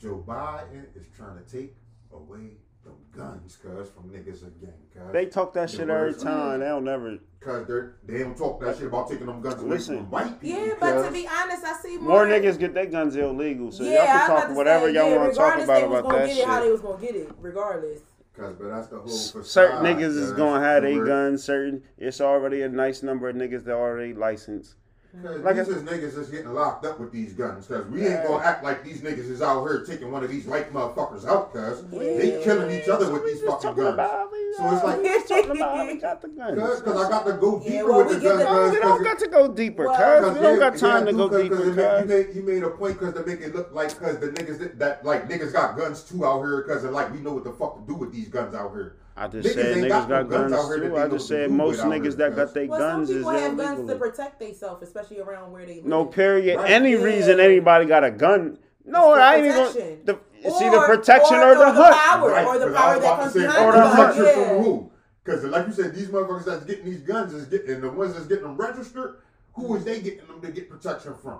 Because 0.00 0.16
Joe 0.16 0.24
Biden 0.26 0.84
is 0.94 1.06
trying 1.16 1.36
to 1.42 1.50
take 1.50 1.74
away 2.12 2.50
them 2.84 2.94
guns, 3.16 3.56
cuz 3.56 3.88
from 3.90 4.10
niggas 4.10 4.42
again, 4.46 4.74
cuz. 4.92 5.02
They 5.12 5.26
talk 5.26 5.52
that 5.54 5.68
The 5.70 5.76
shit 5.76 5.90
every 5.90 6.10
worst- 6.12 6.20
time. 6.22 6.60
They 6.60 6.66
don't 6.66 6.84
never. 6.84 7.18
Cause 7.40 7.66
they're 7.66 7.94
they 8.04 8.18
don't 8.20 8.36
talk 8.36 8.60
that 8.60 8.76
shit 8.76 8.86
about 8.86 9.08
taking 9.08 9.26
them 9.26 9.40
guns 9.40 9.60
away 9.60 9.70
Listen. 9.70 9.96
from 9.98 10.10
white 10.10 10.40
people. 10.40 10.60
Yeah, 10.66 10.74
but 10.80 11.04
to 11.06 11.12
be 11.12 11.28
honest, 11.28 11.64
I 11.64 11.76
see 11.80 11.96
More 11.98 12.26
more, 12.26 12.26
niggas 12.26 12.58
get 12.58 12.74
their 12.74 12.86
guns 12.86 13.14
illegal, 13.14 13.70
so 13.70 13.84
yeah, 13.84 13.90
y'all 13.92 14.02
I 14.02 14.06
can 14.06 14.34
was 14.34 14.42
talk 14.48 14.56
whatever 14.56 14.86
say, 14.86 14.94
y'all 14.94 15.10
yeah, 15.10 15.16
want 15.16 15.32
to 15.32 15.36
talk 15.38 15.56
regardless, 15.56 15.64
about 15.64 15.80
they 15.80 15.86
was 15.88 16.00
about 16.00 16.10
gonna 16.10 16.18
that 16.26 16.26
get 16.34 16.38
it 16.38 16.46
how 16.46 16.60
they 16.62 16.70
was 16.72 16.80
gonna 16.80 17.00
get 17.00 17.14
it, 17.16 17.30
regardless. 17.40 18.00
Cause, 18.36 18.54
but 18.58 18.68
that's 18.68 18.88
the 18.88 18.96
whole 18.98 19.06
facade. 19.08 19.46
Certain 19.46 19.78
niggas 19.84 20.16
is 20.16 20.32
gonna 20.32 20.60
have 20.60 20.82
The 20.82 20.94
their 20.94 21.04
guns. 21.04 21.42
Certain, 21.44 21.82
it's 21.98 22.20
already 22.20 22.62
a 22.62 22.68
nice 22.68 23.02
number 23.02 23.28
of 23.28 23.36
niggas 23.36 23.64
that 23.64 23.74
already 23.74 24.12
licensed. 24.12 24.74
Cause 25.22 25.40
Like 25.40 25.56
these 25.56 25.68
I- 25.68 25.72
is 25.72 25.82
niggas 25.82 26.14
that's 26.16 26.28
getting 26.28 26.52
locked 26.52 26.84
up 26.84 27.00
with 27.00 27.10
these 27.10 27.32
guns. 27.32 27.66
Cause 27.66 27.86
we 27.86 28.06
ain't 28.06 28.22
gonna 28.26 28.44
act 28.44 28.62
like 28.62 28.84
these 28.84 29.00
niggas 29.00 29.30
is 29.30 29.40
out 29.40 29.64
here 29.66 29.82
taking 29.84 30.12
one 30.12 30.22
of 30.22 30.30
these 30.30 30.46
white 30.46 30.72
motherfuckers 30.72 31.26
out. 31.26 31.52
Cause 31.54 31.84
they 31.90 32.40
killing 32.44 32.70
each 32.70 32.88
other 32.88 33.10
with 33.10 33.24
these 33.24 33.40
fucking 33.42 33.74
guns. 33.74 33.94
about- 33.94 34.30
we 34.30 34.54
So 34.56 34.70
it's 34.74 34.84
like 34.84 35.26
Talking 35.26 35.50
about 35.56 35.76
how 35.76 35.86
we 35.86 35.96
got 36.00 36.22
the 36.22 36.28
guns. 36.28 36.80
because 36.80 37.04
I 37.04 37.08
got 37.10 37.26
to 37.26 37.32
go 37.34 37.60
Yeah, 37.64 37.70
deeper 37.70 37.86
well, 37.88 37.98
with 37.98 38.08
we 38.08 38.14
the 38.14 38.20
get 38.20 38.28
guns. 38.36 38.44
cause- 38.44 38.72
we 38.72 38.78
don't 38.80 39.02
got 39.04 39.18
to 39.18 39.26
go 39.28 39.48
deeper, 39.52 39.86
Well, 39.86 40.22
cuz. 40.22 40.34
We 40.34 40.40
don't 40.42 40.58
got 40.58 40.76
time 40.76 41.06
to 41.06 41.12
go 41.12 41.28
deeper, 41.28 41.56
Cause 41.56 41.66
you 41.66 41.74
cuz. 41.74 42.06
made, 42.08 42.34
you 42.36 42.42
made 42.42 42.62
a 42.62 42.70
point 42.70 42.98
because 42.98 43.14
to 43.14 43.24
make 43.26 43.40
it 43.40 43.54
look 43.54 43.72
like 43.72 43.88
because 43.98 44.18
the 44.18 44.28
niggas 44.28 44.58
that, 44.58 44.78
that 44.78 45.04
like 45.04 45.28
niggas 45.28 45.52
got 45.52 45.76
guns 45.76 46.02
too 46.02 46.24
out 46.26 46.42
here 46.42 46.62
because 46.62 46.84
like 46.84 47.12
we 47.12 47.18
know 47.20 47.32
what 47.32 47.44
the 47.44 47.52
fuck 47.52 47.76
to 47.80 47.86
do 47.86 47.94
with 47.98 48.12
these 48.12 48.28
guns 48.28 48.54
out 48.54 48.72
here. 48.72 48.96
I 49.18 49.28
just 49.28 49.48
Niggas 49.48 49.54
said 49.54 49.76
niggas 49.78 49.88
got 49.88 50.08
got 50.08 50.28
guns 50.28 50.52
guns 50.52 50.52
out 50.52 50.66
here 50.68 50.80
that 50.80 50.88
too. 50.88 50.96
I 50.98 51.08
just 51.08 51.28
said 51.28 51.50
most 51.50 51.80
niggas 51.80 52.02
here, 52.02 52.12
that 52.12 52.36
got 52.36 52.52
their 52.54 52.66
Well, 52.66 52.78
guns 52.78 53.08
some 53.08 53.16
is 53.16 53.22
people 53.24 53.30
have 53.38 53.56
guns 53.56 53.88
to 53.88 53.96
protect 53.96 54.38
themselves, 54.40 54.82
especially 54.82 55.20
around 55.20 55.52
where 55.52 55.64
they 55.64 55.76
live. 55.76 55.84
No, 55.86 56.04
period. 56.04 56.58
Right. 56.58 56.70
Any 56.70 56.92
Yeah. 56.92 57.02
reason 57.02 57.40
anybody 57.40 57.86
got 57.86 58.04
a 58.04 58.10
gun. 58.10 58.58
No, 58.84 59.14
It's 59.14 59.16
for 59.16 59.20
I 59.22 59.36
ain't 59.36 59.46
even 59.46 59.56
protection. 59.66 60.04
gonna. 60.04 60.18
See 60.58 60.68
the 60.68 60.80
protection 60.86 61.36
or- 61.38 61.48
or, 61.48 61.54
the 61.54 61.60
or 61.62 61.72
the 61.72 61.82
hunt. 61.82 61.96
power. 61.96 62.30
or 62.30 62.58
the 62.58 62.66
'cause 62.66 62.74
I 62.74 62.78
power 62.78 63.00
that 63.00 63.18
comes 63.20 63.32
say, 63.32 63.40
behind 63.40 63.64
Or 63.64 63.68
or 63.68 63.72
the 63.72 63.78
the 63.78 63.86
hunt. 63.88 64.16
protection 64.16 64.44
from 64.48 64.62
who? 64.64 64.90
Because 65.24 65.44
like 65.44 65.66
you 65.66 65.72
said, 65.72 65.94
these 65.94 66.08
motherfuckers 66.08 66.44
that's 66.44 66.64
getting 66.66 66.84
these 66.84 67.00
guns 67.00 67.32
is 67.32 67.46
getting 67.46 67.70
and 67.74 67.82
the 67.82 67.90
ones 67.90 68.14
that's 68.14 68.26
getting 68.26 68.44
them 68.44 68.56
registered. 68.56 69.16
Who 69.54 69.74
is 69.76 69.84
they 69.84 70.00
getting 70.00 70.26
them 70.28 70.40
to 70.42 70.48
get 70.52 70.68
protection 70.70 71.14
from? 71.20 71.38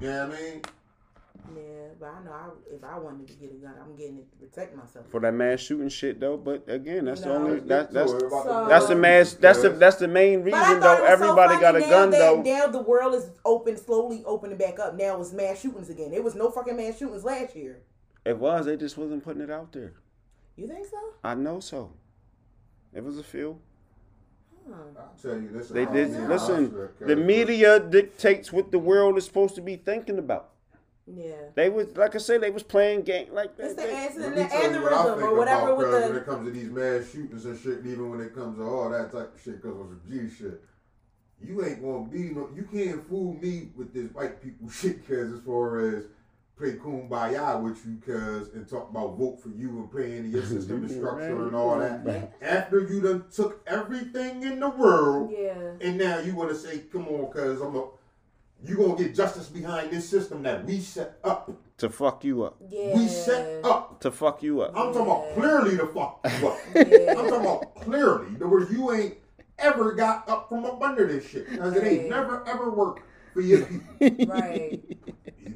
You 0.00 0.08
know 0.08 0.28
what 0.28 0.36
I 0.38 0.40
mean? 0.40 0.62
Yeah, 1.54 1.62
but 2.00 2.06
I 2.06 2.24
know 2.24 2.32
I, 2.32 2.74
if 2.74 2.82
I 2.82 2.98
wanted 2.98 3.28
to 3.28 3.34
get 3.34 3.50
a 3.52 3.54
gun, 3.56 3.74
I'm 3.82 3.94
getting 3.96 4.18
it 4.18 4.30
to 4.30 4.36
protect 4.36 4.76
myself. 4.76 5.06
For 5.10 5.20
that 5.20 5.34
mass 5.34 5.60
shooting 5.60 5.88
shit 5.88 6.18
though, 6.18 6.36
but 6.36 6.64
again, 6.68 7.04
that's 7.04 7.20
the 7.20 7.34
only 7.34 7.60
that, 7.60 7.92
that's 7.92 8.10
So, 8.12 8.18
So- 8.18 8.66
that's 8.68 8.86
the 8.86 8.96
mass 8.96 9.34
that's 9.34 9.60
the 9.60 9.70
that's 9.70 9.96
the 9.96 10.08
main 10.08 10.42
reason 10.42 10.80
though. 10.80 10.94
it 10.94 11.00
was 11.00 11.00
so 11.00 11.04
Everybody 11.04 11.60
got 11.60 11.76
a 11.76 11.80
funny 11.80 11.90
gun 11.90 12.10
now 12.10 12.18
though. 12.18 12.36
that 12.36 12.44
Now 12.44 12.66
the 12.68 12.82
world 12.82 13.14
is 13.14 13.30
open, 13.44 13.76
slowly 13.76 14.22
opening 14.24 14.56
back 14.56 14.78
up. 14.78 14.94
Now 14.94 15.20
it's 15.20 15.32
mass 15.32 15.60
shootings 15.60 15.90
again. 15.90 16.10
There 16.12 16.22
was 16.22 16.34
no 16.34 16.50
fucking 16.50 16.76
mass 16.76 16.98
shootings 16.98 17.24
last 17.24 17.54
year. 17.54 17.82
It 18.24 18.38
was. 18.38 18.64
They 18.66 18.76
just 18.76 18.96
wasn't 18.96 19.22
putting 19.22 19.42
it 19.42 19.50
out 19.50 19.72
there. 19.72 19.92
You 20.56 20.66
think 20.66 20.86
so? 20.86 20.96
I 21.22 21.34
know 21.34 21.60
so. 21.60 21.92
It 22.94 23.04
was 23.04 23.18
a 23.18 23.22
few. 23.22 23.58
I'll 24.72 25.12
tell 25.20 25.38
you 25.38 25.50
this. 25.50 25.68
They 25.68 25.84
did. 25.84 26.10
Listen, 26.26 26.88
the 27.00 27.16
media 27.16 27.78
dictates 27.78 28.50
what 28.50 28.72
the 28.72 28.78
world 28.78 29.18
is 29.18 29.26
supposed 29.26 29.54
to 29.56 29.60
be 29.60 29.76
thinking 29.76 30.18
about. 30.18 30.53
Yeah. 31.06 31.34
They 31.54 31.68
was 31.68 31.96
like 31.96 32.14
I 32.14 32.18
said, 32.18 32.40
they 32.40 32.50
was 32.50 32.62
playing 32.62 33.02
game 33.02 33.28
like 33.32 33.52
It's 33.58 33.74
that. 33.74 33.76
the 33.76 33.82
They- 33.82 33.94
answer, 33.94 34.20
Let 34.20 34.34
the 34.36 34.42
me 34.42 34.48
tell 34.48 34.72
you 34.72 34.82
what 34.82 34.92
I 34.92 35.02
think 35.04 35.22
or 35.22 35.34
whatever 35.36 35.62
about, 35.72 35.76
with 35.78 35.86
cuz 35.90 36.02
when 36.08 36.16
it 36.16 36.24
comes 36.26 36.46
to 36.46 36.50
these 36.52 36.70
mass 36.70 37.10
shootings 37.10 37.44
and 37.44 37.58
shit, 37.58 37.78
and 37.78 37.86
even 37.86 38.10
when 38.10 38.20
it 38.20 38.34
comes 38.34 38.56
to 38.58 38.64
all 38.64 38.88
that 38.90 39.12
type 39.12 39.34
of 39.34 39.40
shit, 39.42 39.60
because 39.62 39.78
of 39.80 39.88
the 39.90 40.10
G 40.28 40.30
shit, 40.34 40.62
you 41.42 41.62
ain't 41.64 41.82
gonna 41.82 42.06
be 42.08 42.30
no, 42.30 42.48
you 42.54 42.62
can't 42.72 43.06
fool 43.06 43.34
me 43.34 43.68
with 43.76 43.92
this 43.92 44.10
white 44.14 44.42
people 44.42 44.68
shit, 44.70 45.06
cause 45.06 45.32
as 45.32 45.40
far 45.40 45.78
as 45.80 46.04
play 46.56 46.72
kumbaya 46.72 47.60
with 47.60 47.84
you, 47.84 47.96
cuz 48.04 48.54
and 48.54 48.66
talk 48.66 48.88
about 48.88 49.18
vote 49.18 49.40
for 49.42 49.50
you 49.50 49.68
and 49.80 49.90
play 49.90 50.16
into 50.16 50.30
your 50.30 50.42
system 50.54 50.84
and 50.84 50.90
structure 50.90 51.46
and 51.48 51.54
all 51.54 51.78
that. 51.80 52.32
After 52.40 52.80
you 52.80 53.02
done 53.02 53.24
took 53.30 53.60
everything 53.66 54.42
in 54.42 54.58
the 54.58 54.70
world, 54.70 55.30
Yeah. 55.36 55.72
and 55.82 55.98
now 55.98 56.18
you 56.20 56.34
want 56.34 56.48
to 56.48 56.56
say, 56.56 56.78
come 56.90 57.08
on, 57.08 57.26
cuz 57.30 57.60
I'm 57.60 57.76
a, 57.76 57.84
you 58.62 58.76
gonna 58.76 58.96
get 58.96 59.14
justice 59.14 59.48
behind 59.48 59.90
this 59.90 60.08
system 60.08 60.42
that 60.42 60.64
we 60.64 60.80
set 60.80 61.18
up. 61.24 61.50
to 61.78 61.88
fuck 61.90 62.24
you 62.24 62.44
up. 62.44 62.56
Yeah. 62.68 62.96
We 62.96 63.08
set 63.08 63.64
up. 63.64 64.00
To 64.00 64.10
fuck 64.10 64.42
you 64.42 64.62
up. 64.62 64.70
I'm 64.76 64.92
talking 64.92 65.02
about 65.02 65.34
clearly 65.34 65.76
the 65.76 65.86
fuck 65.86 66.20
you 66.40 66.48
up. 66.48 66.58
Yeah. 66.74 67.10
I'm 67.18 67.28
talking 67.28 67.40
about 67.40 67.74
clearly. 67.76 68.34
The 68.36 68.46
word 68.48 68.70
you 68.70 68.92
ain't 68.92 69.16
ever 69.58 69.92
got 69.92 70.28
up 70.28 70.48
from 70.48 70.64
up 70.64 70.82
under 70.82 71.06
this 71.06 71.28
shit. 71.28 71.50
Because 71.50 71.74
it 71.76 71.84
ain't 71.84 72.08
never 72.08 72.46
ever 72.48 72.70
worked 72.70 73.02
for 73.32 73.40
your 73.40 73.66
people. 74.00 74.26
Right. 74.26 74.82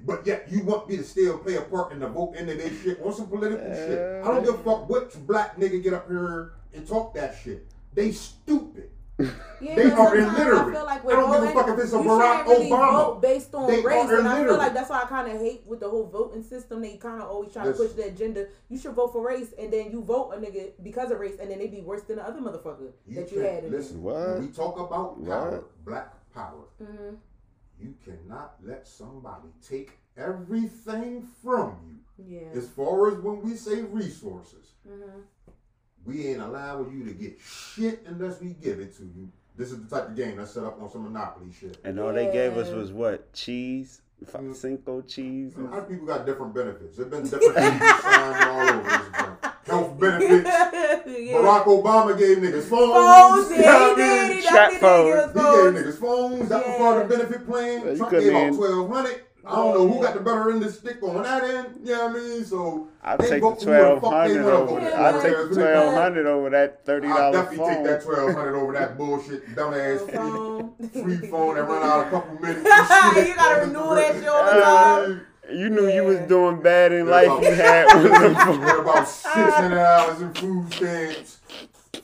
But 0.05 0.27
yet 0.27 0.47
you 0.51 0.65
want 0.65 0.89
me 0.89 0.97
to 0.97 1.05
still 1.05 1.39
play 1.39 1.57
a 1.57 1.63
part 1.63 1.93
in 1.93 2.01
the 2.01 2.09
vote 2.09 2.35
into 2.37 2.55
this 2.55 2.83
shit 2.83 3.01
on 3.03 3.13
some 3.15 3.27
political 3.29 3.65
shit. 3.75 4.23
I 4.25 4.29
don't 4.29 4.45
give 4.45 4.55
a 4.55 4.59
fuck 4.59 4.89
which 4.89 5.15
black 5.27 5.57
nigga 5.57 5.83
get 5.83 5.93
up 5.95 6.09
here 6.09 6.53
and 6.75 6.87
talk 6.87 7.15
that 7.15 7.37
shit. 7.43 7.67
They 7.95 8.13
stupid. 8.13 8.91
Yeah, 9.19 9.75
They 9.75 9.91
are 9.91 10.16
illiterate. 10.16 10.59
I 10.69 10.73
feel 10.73 10.85
like 10.85 11.05
I 11.05 11.09
don't 11.11 11.33
give 11.33 11.51
a 11.51 11.53
fuck 11.53 11.69
if 11.71 11.79
it's 11.85 11.93
a 11.93 11.97
you 11.97 12.03
Barack 12.05 12.39
shouldn't 12.39 12.49
really 12.49 12.71
Obama. 12.71 12.93
Vote 12.93 13.23
based 13.23 13.55
on 13.55 13.66
They 13.66 13.81
race, 13.83 14.09
are 14.09 14.19
and 14.21 14.29
I 14.29 14.45
feel 14.45 14.57
like 14.57 14.75
that's 14.75 14.91
why 14.91 15.03
I 15.03 15.07
kind 15.07 15.33
of 15.33 15.41
hate 15.41 15.62
with 15.66 15.81
the 15.81 15.89
whole 15.91 16.07
voting 16.07 16.43
system. 16.45 16.81
They 16.81 16.97
kind 16.97 17.21
of 17.21 17.29
always 17.29 17.53
try 17.53 17.64
to 17.64 17.73
push 17.73 17.91
the 17.93 18.05
agenda. 18.07 18.47
You 18.69 18.79
should 18.79 18.93
vote 18.95 19.12
for 19.12 19.27
race, 19.27 19.53
and 19.59 19.73
then 19.73 19.91
you 19.91 20.03
vote 20.05 20.31
a 20.33 20.37
nigga 20.37 20.71
because 20.85 21.11
of 21.11 21.19
race, 21.19 21.37
and 21.41 21.51
then 21.51 21.59
they 21.59 21.66
be 21.66 21.81
worse 21.81 22.03
than 22.03 22.16
the 22.19 22.25
other 22.29 22.41
motherfucker 22.41 22.93
that 23.09 23.33
you 23.33 23.41
can't- 23.41 23.55
had. 23.55 23.64
In 23.64 23.73
listen, 23.73 24.03
What? 24.03 24.14
when 24.35 24.41
we 24.43 24.49
talk 24.53 24.79
about 24.79 25.25
power, 25.25 25.51
What? 25.51 25.85
black 25.85 26.14
power, 26.33 26.64
hmm 26.79 27.14
you 27.81 27.95
cannot 28.05 28.55
let 28.64 28.87
somebody 28.87 29.49
take 29.66 29.99
everything 30.16 31.23
from 31.43 31.77
you. 31.87 31.97
Yeah. 32.41 32.59
As 32.59 32.69
far 32.69 33.09
as 33.12 33.19
when 33.19 33.41
we 33.43 33.55
say 33.57 33.83
resources, 33.83 34.73
hmm 34.87 35.21
we 36.05 36.27
ain't 36.29 36.41
allowing 36.43 36.93
you 36.97 37.05
to 37.05 37.13
get 37.13 37.39
shit 37.45 38.03
unless 38.07 38.41
we 38.41 38.51
give 38.63 38.81
it 38.81 38.97
to 38.99 39.03
you. 39.05 39.31
This 39.57 39.73
is 39.73 39.85
the 39.85 39.97
type 39.97 40.09
of 40.11 40.17
game 40.17 40.37
that's 40.37 40.53
set 40.53 40.65
up 40.65 40.81
on 40.81 40.89
some 40.91 41.03
monopoly 41.05 41.49
shit. 41.59 41.79
And 41.85 41.99
all 41.99 42.13
they 42.13 42.31
gave 42.33 42.57
us 42.57 42.71
was 42.71 42.93
what? 42.93 43.33
Cheese? 43.33 44.03
F- 44.27 44.33
Mm. 44.41 44.53
Cinco 44.55 45.01
cheese? 45.03 45.55
A 45.57 45.61
lot 45.61 45.79
of 45.79 45.89
people 45.89 46.05
got 46.07 46.27
different 46.27 46.53
benefits. 46.53 46.97
There's 46.97 47.09
been 47.09 47.23
different 47.23 47.55
things 47.55 48.01
signed 48.03 48.49
all 48.49 48.69
over 48.69 48.83
this 48.83 49.09
joint. 49.19 49.55
Health 49.65 50.01
benefits. 50.01 50.49
yeah. 50.49 51.35
Barack 51.35 51.65
Obama 51.67 52.19
gave 52.19 52.39
niggas 52.39 52.65
phones. 52.65 53.49
Phones, 53.49 53.51
you 53.51 53.57
yeah, 53.63 53.79
he 53.79 53.93
what 53.93 53.93
I 53.93 53.95
did. 54.27 54.37
He 54.37 54.43
Chat 54.43 54.53
definitely 54.73 54.81
phone. 54.81 55.07
did 55.07 55.35
give 55.35 55.35
He 55.35 55.79
gave 55.79 55.87
niggas 55.95 56.01
phones. 56.01 56.49
That 56.49 56.67
was 56.67 56.77
part 56.79 57.03
of 57.03 57.09
the 57.09 57.17
benefit 57.17 57.47
plan. 57.47 57.83
Yeah, 57.85 57.91
you 57.93 57.97
Trump 57.99 58.11
gave 58.11 58.35
out 58.35 58.55
twelve 58.57 58.91
hundred. 58.91 59.21
I 59.49 59.55
don't 59.57 59.75
know 59.75 59.89
who 59.89 60.03
got 60.03 60.15
the 60.15 60.21
better 60.21 60.51
end 60.51 60.63
of 60.63 60.69
the 60.69 60.73
stick 60.73 61.03
on 61.03 61.23
that 61.23 61.43
end. 61.43 61.81
You 61.83 61.93
know 61.93 62.07
what 62.09 62.17
I 62.17 62.21
mean? 62.21 62.45
So 62.45 62.89
I'll 63.03 63.17
they 63.17 63.29
take 63.31 63.43
the 63.43 63.49
for 63.49 63.55
who 63.55 63.65
twelve 63.65 64.01
fuck 64.03 64.11
they 64.11 64.17
hundred 64.37 64.45
wanna 64.45 64.57
over. 64.57 64.67
vote 64.73 64.83
Yeah, 64.83 64.91
for. 64.91 64.97
I'll 64.99 65.23
take 65.23 65.33
Whereas 65.33 65.49
the 65.49 65.57
when 65.57 65.67
it 65.69 65.71
twelve 65.73 65.85
comes- 65.87 65.99
hundred 65.99 66.27
over 66.27 66.51
that 66.51 66.85
thirty 66.85 67.09
I'll 67.09 67.17
dollar 67.17 67.33
definitely 67.33 67.75
take 67.75 67.85
that 67.85 68.03
twelve 68.05 68.35
hundred 68.35 68.57
over 68.57 68.73
that 68.75 68.99
bullshit 68.99 69.57
dumbass 69.57 70.15
Phone. 70.15 70.75
free 70.93 71.29
phone 71.31 71.55
that 71.55 71.63
run 71.63 71.83
out 71.83 72.07
a 72.07 72.11
couple 72.11 72.35
minutes. 72.41 72.59
you 72.65 73.35
gotta 73.35 73.61
renew 73.67 73.95
that 73.95 74.15
shit 74.15 74.29
all 74.29 74.45
the 74.45 74.61
time. 74.61 75.21
You 75.51 75.71
knew 75.71 75.89
you 75.89 76.05
was 76.05 76.19
doing 76.29 76.61
bad 76.61 76.93
in 76.93 77.07
Yeah. 77.07 77.11
life. 77.13 77.43
You 77.43 77.55
had 77.55 77.87
one 77.87 78.03
them 78.05 78.35
phones. 78.61 78.81
About 78.81 79.09
six 79.09 79.35
hundred 79.55 79.77
dollars 79.77 80.21
in 80.21 80.35
food 80.35 80.73
stamps? 80.75 81.41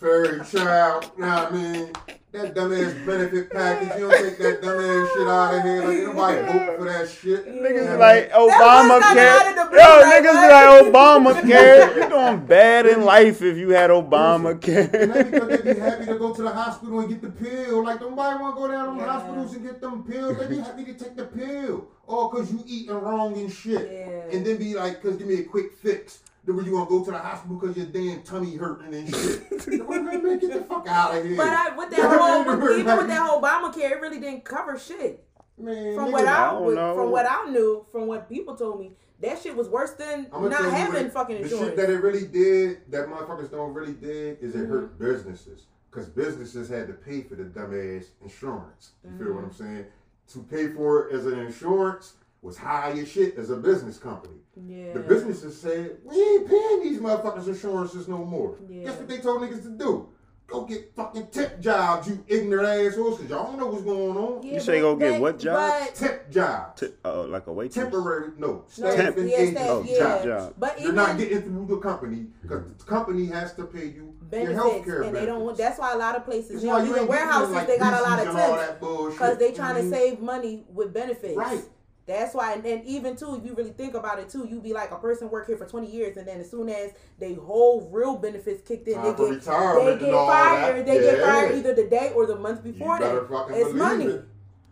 Fairy 0.01 0.41
child, 0.47 1.11
you 1.17 1.23
know 1.25 1.29
what 1.29 1.53
I 1.53 1.55
mean? 1.55 1.93
That 2.35 2.53
dumbass 2.53 3.07
benefit 3.07 3.49
package, 3.49 3.91
you 3.97 4.11
don't 4.11 4.25
take 4.25 4.39
that 4.39 4.61
dumbass 4.61 5.13
shit 5.15 5.29
out 5.29 5.55
of 5.55 5.63
here. 5.63 5.83
Like, 5.85 5.97
ain't 5.97 6.07
nobody 6.07 6.43
vote 6.67 6.79
for 6.79 6.85
that 6.87 7.09
shit. 7.09 7.47
Niggas 7.47 7.55
You 7.55 7.63
be 7.63 7.87
know 7.87 7.97
like 7.99 8.33
what 8.33 8.51
Obamacare. 8.51 9.15
That 9.15 9.15
was 9.15 9.15
not 9.15 9.17
out 9.29 9.47
of 9.47 9.55
the 9.55 9.77
Yo, 9.77 9.87
blue, 9.87 10.03
like, 10.03 10.25
niggas 10.25 10.33
be 10.35 10.49
what? 10.51 11.31
like 11.31 11.45
Obamacare. 11.45 11.97
You 11.97 12.09
doing 12.09 12.47
bad 12.47 12.87
in 12.87 13.05
life 13.05 13.41
if 13.41 13.57
you 13.57 13.71
had 13.71 13.93
I 13.93 13.95
mean? 13.95 14.05
And 14.05 14.13
Obamacare. 14.13 14.91
that's 14.91 15.31
because 15.31 15.49
they 15.63 15.75
be 15.75 15.79
happy 15.79 16.07
to 16.07 16.19
go 16.19 16.35
to 16.35 16.43
the 16.43 16.51
hospital 16.51 16.99
and 17.01 17.09
get 17.09 17.23
the 17.23 17.31
pill. 17.31 17.85
Like, 17.85 18.01
nobody 18.01 18.43
want 18.43 18.57
to 18.57 18.61
go 18.63 18.67
down 18.69 18.87
to 18.89 19.01
the 19.01 19.07
Yeah. 19.07 19.13
hospitals 19.13 19.55
and 19.55 19.65
get 19.65 19.81
them 19.81 20.03
pills. 20.03 20.37
They 20.39 20.47
be 20.49 20.59
happy 20.59 20.85
to 20.87 20.95
take 20.95 21.17
the 21.17 21.27
pill. 21.27 21.87
All 22.09 22.31
because 22.31 22.51
you 22.53 22.63
eating 22.67 22.95
wrong 22.97 23.35
and 23.39 23.51
shit. 23.53 23.89
Yeah. 23.93 24.37
And 24.37 24.45
then 24.45 24.57
be 24.57 24.75
like, 24.75 25.01
because 25.01 25.17
give 25.19 25.29
me 25.29 25.39
a 25.41 25.45
quick 25.45 25.73
fix. 25.81 26.19
Then 26.47 26.57
when 26.57 26.67
you 26.67 26.75
want 26.75 26.89
to 26.91 26.99
go 26.99 27.05
to 27.05 27.11
the 27.11 27.19
hospital 27.19 27.57
because 27.59 27.77
your 27.77 27.87
damn 27.87 28.23
tummy 28.23 28.57
hurting 28.57 28.93
and 28.95 29.09
shit. 29.09 29.51
man, 29.79 30.39
get 30.39 30.53
the 30.53 30.65
fuck 30.69 30.87
out 30.87 31.17
of 31.17 31.25
here. 31.25 31.37
But 31.37 31.47
I, 31.49 31.75
with 31.77 31.91
that 31.91 32.01
whole, 32.21 32.45
man, 32.45 32.61
with, 32.61 32.73
even 32.73 32.87
like- 32.87 32.99
with 32.99 33.09
that 33.09 33.23
whole 33.27 33.41
Obamacare, 33.41 33.93
it 33.93 34.01
really 34.01 34.21
didn't 34.21 34.45
cover 34.45 34.79
shit. 34.79 35.25
Man, 35.57 35.95
From 35.95 36.09
niggas- 36.09 36.13
what 36.13 36.29
I, 36.29 36.47
I 36.49 36.51
don't 36.53 36.67
with- 36.67 36.77
from 36.77 37.11
what 37.11 37.27
I 37.31 37.51
knew, 37.51 37.87
from 37.91 38.07
what 38.07 38.29
people 38.29 38.57
told 38.57 38.81
me, 38.81 38.93
that 39.21 39.41
shit 39.41 39.57
was 39.57 39.69
worse 39.69 39.93
than 39.93 40.27
I'ma 40.33 40.49
not 40.49 40.57
tell 40.59 40.65
you 40.67 40.71
having 40.73 40.95
what 40.95 41.05
it- 41.07 41.13
fucking 41.13 41.37
The 41.37 41.43
insurance. 41.45 41.67
shit 41.69 41.77
that 41.77 41.89
it 41.91 41.99
really 42.03 42.27
did, 42.27 42.91
that 42.91 43.09
motherfuckers 43.09 43.51
don't 43.51 43.73
really 43.73 43.95
did, 43.95 44.39
is 44.43 44.55
it 44.55 44.67
hurt 44.69 44.93
Mm-hmm. 44.99 45.05
businesses. 45.05 45.67
Because 45.91 46.09
businesses 46.09 46.69
had 46.69 46.89
to 46.89 46.93
pay 46.93 47.23
for 47.23 47.37
the 47.37 47.45
dumbass 47.45 48.07
insurance. 48.21 48.91
You 49.05 49.17
feel 49.17 49.35
what 49.35 49.45
I'm 49.45 49.51
Mm-hmm. 49.51 49.65
saying? 49.65 49.85
To 50.33 50.43
pay 50.43 50.69
for 50.69 51.09
it 51.09 51.15
as 51.15 51.25
an 51.27 51.39
insurance 51.39 52.15
was 52.45 52.59
high 52.59 52.91
as 52.93 53.11
shit 53.11 53.37
as 53.39 53.49
a 53.51 53.57
business 53.57 53.97
company. 53.99 54.35
yeah. 54.67 54.93
The 54.93 55.01
businesses 55.01 55.59
said, 55.59 55.97
we 56.05 56.15
ain't 56.21 56.47
paying 56.49 56.83
these 56.83 56.99
motherfuckers 57.01 57.47
insurances 57.49 58.07
no 58.07 58.19
more. 58.19 58.59
Yeah. 58.69 58.85
Guess 58.85 58.99
what 58.99 59.09
they 59.09 59.19
told 59.19 59.41
niggas 59.43 59.63
to 59.63 59.71
do? 59.71 60.09
Go 60.47 60.67
get 60.67 60.95
fucking 60.95 61.29
tip 61.29 61.59
jobs, 61.59 62.07
you 62.07 62.23
ignorant 62.29 62.69
assholes, 62.69 63.17
because 63.17 63.31
y'all 63.31 63.45
don't 63.47 63.59
know 63.59 63.67
what's 63.69 63.83
going 63.83 64.15
on. 64.15 64.43
Yeah, 64.43 64.53
You 64.55 64.61
say 64.61 64.75
but 64.83 64.83
go 64.83 64.97
get 64.97 65.21
what 65.23 65.39
jobs? 65.39 65.87
but- 65.87 65.95
Tip 65.95 66.31
jobs. 66.31 66.81
T- 66.83 66.89
uh, 67.03 67.23
like 67.29 67.47
a 67.47 67.53
waitress. 67.53 67.77
Temporary, 67.77 68.33
no, 68.37 68.47
No, 68.49 68.65
staffing 68.69 69.27
yeah, 69.27 69.37
agency 69.37 69.53
staff, 69.53 69.67
Oh, 69.71 69.85
yeah. 69.89 69.99
job, 69.99 70.25
job. 70.25 70.55
But 70.59 70.73
You're 70.79 70.83
even 70.93 70.97
not 70.97 71.17
getting 71.17 71.41
through 71.43 71.67
the 71.67 71.79
company 71.79 72.27
because 72.43 72.63
the 72.77 72.85
company 72.85 73.25
has 73.27 73.55
to 73.55 73.65
pay 73.65 73.87
you 73.87 74.13
your 74.31 74.53
health 74.53 74.65
benefits, 74.73 74.85
care 74.85 75.03
and 75.03 75.17
they 75.17 75.25
don't. 75.25 75.39
benefits. 75.39 75.59
That's 75.59 75.79
why 75.79 75.93
a 75.95 75.97
lot 75.97 76.15
of 76.15 76.25
places, 76.27 76.63
you 76.63 76.69
know, 76.69 76.77
you 76.85 76.95
even 76.95 77.07
warehouses, 77.09 77.55
like 77.55 77.67
they 77.67 77.79
got 77.79 77.99
a 77.99 78.03
lot 78.03 78.19
of 78.21 78.35
Reese's 78.35 78.51
tips 78.69 79.15
because 79.15 79.39
they 79.39 79.53
trying 79.53 79.77
Mhm. 79.77 79.91
to 79.91 79.97
save 79.97 80.21
money 80.21 80.67
with 80.75 80.93
benefits. 80.93 81.37
Right. 81.39 81.63
That's 82.07 82.35
why, 82.35 82.53
and 82.53 82.63
then 82.63 82.83
even 82.85 83.17
too, 83.17 83.37
if 83.37 83.47
you 83.47 83.55
really 83.55 83.73
think 83.73 83.95
about 83.95 84.19
it 84.19 84.29
too, 84.29 84.47
you 84.47 84.61
be 84.61 84.75
like 84.75 84.91
a 84.91 84.99
person 84.99 85.31
work 85.31 85.47
here 85.47 85.57
for 85.57 85.67
twenty 85.67 85.91
years, 85.91 86.19
and 86.19 86.29
then 86.29 86.39
as 86.39 86.51
soon 86.51 86.69
as 86.69 86.93
they 87.19 87.33
whole 87.33 87.89
real 87.91 88.17
benefits 88.17 88.61
kicked 88.67 88.87
in, 88.89 88.95
Time 88.95 89.05
they 89.05 89.29
get 89.31 89.43
they 89.43 89.99
get 89.99 90.13
fired. 90.13 90.87
They 90.87 91.01
get 91.01 91.21
fired 91.21 91.55
either 91.55 91.75
the 91.75 91.85
day 91.85 92.13
or 92.15 92.27
the 92.27 92.37
month 92.37 92.63
before 92.63 92.99
that. 92.99 93.27
It's 93.51 93.73
money. 93.73 94.05
it. 94.05 94.25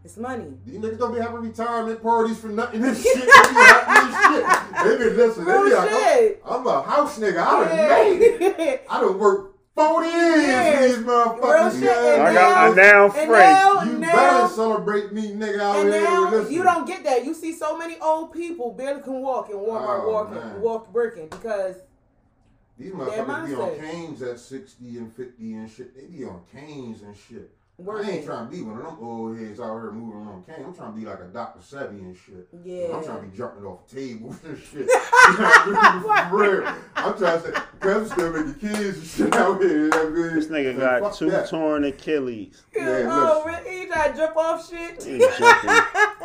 It's 0.05 0.17
money. 0.17 0.47
These 0.67 0.79
niggas 0.79 0.99
don't 0.99 1.15
be 1.15 1.21
having 1.21 1.41
retirement 1.41 2.03
parties 2.03 2.39
for 2.39 2.49
nothing 2.49 2.85
and 2.85 2.97
shit. 2.97 3.15
They 3.15 3.21
be 3.21 3.25
this 3.25 4.17
shit. 4.27 4.45
They 4.85 4.97
be 4.99 5.17
listen. 5.17 5.45
They 5.45 5.53
be 5.53 5.75
like, 5.75 5.91
shit. 5.91 6.43
I'm, 6.45 6.61
I'm 6.61 6.67
a 6.67 6.83
house 6.83 7.19
nigga. 7.19 7.39
I 7.39 7.65
done 7.65 7.77
made 7.77 8.23
it. 8.23 8.57
Yeah. 8.59 8.77
I 8.91 9.01
done 9.01 9.19
worked 9.19 9.52
40 9.75 10.09
years 10.09 10.37
for 10.77 10.83
these 10.87 11.07
motherfuckers. 11.07 11.73
shit, 11.73 11.83
yeah. 11.83 12.25
I 12.25 12.35
got 12.35 12.35
now- 12.35 12.55
I'm 12.71 12.77
now 12.77 13.05
and 13.05 13.13
free. 13.15 13.27
now- 13.27 13.83
You 13.83 13.99
now- 13.99 14.13
better 14.13 14.49
celebrate 14.55 15.13
me, 15.13 15.33
nigga, 15.33 15.61
out 15.61 15.77
And 15.77 15.93
here. 15.93 16.03
now 16.05 16.31
listening. 16.31 16.53
you 16.53 16.63
don't 16.63 16.87
get 16.87 17.05
that. 17.05 17.25
You 17.25 17.33
see 17.35 17.53
so 17.55 17.77
many 17.79 17.99
old 18.01 18.33
people 18.33 18.73
barely 18.73 19.01
can 19.03 19.21
walk 19.23 19.49
in 19.51 19.57
Walmart 19.57 20.03
Oh, 20.05 20.11
walking, 20.13 20.35
man. 20.35 20.61
walk 20.61 20.93
working 20.93 21.29
because 21.29 21.77
These 22.79 22.93
motherfuckers 22.93 23.47
be 23.47 23.55
on 23.55 23.77
canes 23.79 24.23
at 24.23 24.39
60 24.39 24.99
and 24.99 25.13
50 25.15 25.55
and 25.55 25.71
shit. 25.71 25.95
They 25.95 26.07
be 26.07 26.25
on 26.25 26.43
canes 26.53 27.03
and 27.03 27.17
shit. 27.17 27.51
I 27.91 28.11
ain't 28.11 28.25
trying 28.27 28.47
to 28.49 28.51
be 28.57 28.63
one 28.63 28.79
of 28.79 28.85
them 28.85 28.97
old 29.01 29.39
heads 29.39 29.61
out 29.61 29.75
here 29.81 29.91
moving 29.93 30.27
on 30.29 30.43
cane. 30.45 30.65
I'm 30.67 30.75
trying 30.75 30.93
to 30.95 30.99
be 31.01 31.05
like 31.07 31.21
a 31.21 31.25
Dr. 31.25 31.61
Sebi 31.61 31.99
and 32.01 32.17
shit. 32.17 32.49
Yeah. 32.65 32.97
I'm 32.97 33.05
trying 33.05 33.23
to 33.23 33.27
be 33.29 33.37
jumping 33.37 33.65
off 33.65 33.87
tables 33.89 34.37
and 34.45 34.59
shit. 34.73 34.89
I'm 34.95 36.03
trying 37.19 37.41
to 37.41 37.41
say, 37.43 37.53
cause 37.81 37.97
I'm 37.97 38.07
still 38.09 38.33
making 38.33 38.55
kids 38.61 38.99
and 38.99 39.07
shit 39.07 39.35
out 39.37 39.61
here. 39.61 39.85
You 39.85 39.89
know 39.89 40.07
I 40.07 40.11
mean? 40.11 40.35
This 40.35 40.47
nigga 40.47 40.71
And 40.71 40.79
got 40.81 41.01
fuck 41.03 41.15
two 41.17 41.31
that. 41.31 41.49
torn 41.49 41.85
Achilles. 41.85 42.63
Yeah, 42.75 43.07
oh, 43.11 43.43
listen. 43.47 43.65
really? 43.65 43.81
he 43.81 43.87
try 43.87 44.09
to 44.09 44.17
jump 44.17 44.37
off 44.37 44.69
shit. 44.69 44.99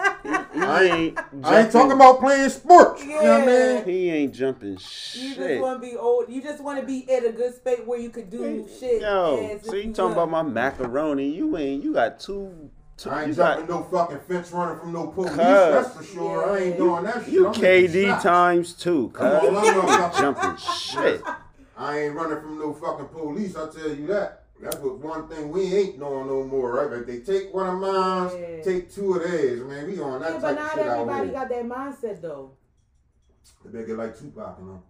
He 0.67 0.85
ain't 0.85 1.15
jumping. 1.15 1.43
I 1.43 1.43
ain't. 1.43 1.45
I 1.45 1.59
ain't 1.61 1.71
talking 1.71 1.91
about 1.91 2.19
playing 2.19 2.49
sports. 2.49 3.03
You 3.03 3.09
know 3.09 3.15
what 3.15 3.25
I 3.25 3.37
Yeah. 3.39 3.73
mean? 3.75 3.83
He 3.85 4.09
ain't 4.11 4.33
jumping 4.33 4.77
shit. 4.77 5.21
You 5.21 5.35
just 5.35 5.61
want 5.61 5.81
to 5.81 5.87
be 5.87 5.95
old. 5.95 6.29
You 6.29 6.41
just 6.41 6.63
want 6.63 6.79
to 6.79 6.85
be 6.85 7.09
at 7.11 7.25
a 7.25 7.31
good 7.31 7.55
space 7.55 7.79
where 7.85 7.99
you 7.99 8.09
could 8.09 8.29
do 8.29 8.67
shit. 8.79 9.01
Yo, 9.01 9.57
so 9.63 9.73
if 9.73 9.85
you 9.85 9.93
talking 9.93 10.13
about 10.13 10.29
my 10.29 10.43
macaroni? 10.43 11.29
You 11.29 11.57
ain't. 11.57 11.83
You 11.83 11.93
got 11.93 12.19
two. 12.19 12.69
two 12.97 13.09
I 13.09 13.21
you 13.21 13.27
ain't 13.27 13.37
got 13.37 13.57
jumping 13.57 13.75
no 13.75 13.83
fucking 13.83 14.19
fence 14.19 14.51
running 14.51 14.79
from 14.79 14.93
no 14.93 15.07
police. 15.07 15.31
That's 15.35 15.93
for 15.95 16.03
sure. 16.03 16.51
I 16.51 16.59
ain't 16.59 16.77
doing 16.77 17.03
that 17.03 17.23
shit. 17.23 17.33
you 17.33 17.47
I'm 17.47 17.53
KD 17.53 18.21
times 18.21 18.73
two. 18.73 19.09
Come 19.09 19.29
Cuz 19.29 19.97
I'm 19.99 20.13
jumping 20.19 20.57
shit. 20.57 21.23
I 21.77 21.99
ain't 21.99 22.15
running 22.15 22.41
from 22.41 22.59
no 22.59 22.73
fucking 22.73 23.07
police. 23.07 23.55
I 23.55 23.69
tell 23.69 23.89
you 23.89 24.07
that. 24.07 24.43
That's 24.59 24.77
what 24.77 24.97
one 24.97 25.27
thing 25.27 25.49
we 25.51 25.61
ain't 25.75 25.99
doing 25.99 26.27
no 26.27 26.43
more, 26.43 26.73
right? 26.75 26.99
If 26.99 27.05
they 27.07 27.19
take 27.19 27.53
one 27.53 27.67
of 27.67 27.79
mine, 27.79 28.29
Yeah. 28.41 28.63
take 28.63 28.91
two 28.91 29.13
of 29.13 29.23
theirs, 29.23 29.61
man. 29.63 29.85
We 29.87 29.99
on 29.99 30.21
that 30.21 30.33
Yeah, 30.33 30.39
but 30.39 30.41
type 30.41 30.51
of 30.51 30.55
not 30.63 30.71
shit 30.73 30.87
out 30.87 30.99
everybody 30.99 31.25
here. 31.25 31.33
got 31.33 31.49
that 31.49 31.65
mindset 31.65 32.21
though. 32.21 32.51
They 33.63 33.71
better 33.71 33.85
get 33.85 33.97
like 33.97 34.17
Tupac, 34.17 34.57
you 34.59 34.65
know. 34.65 34.83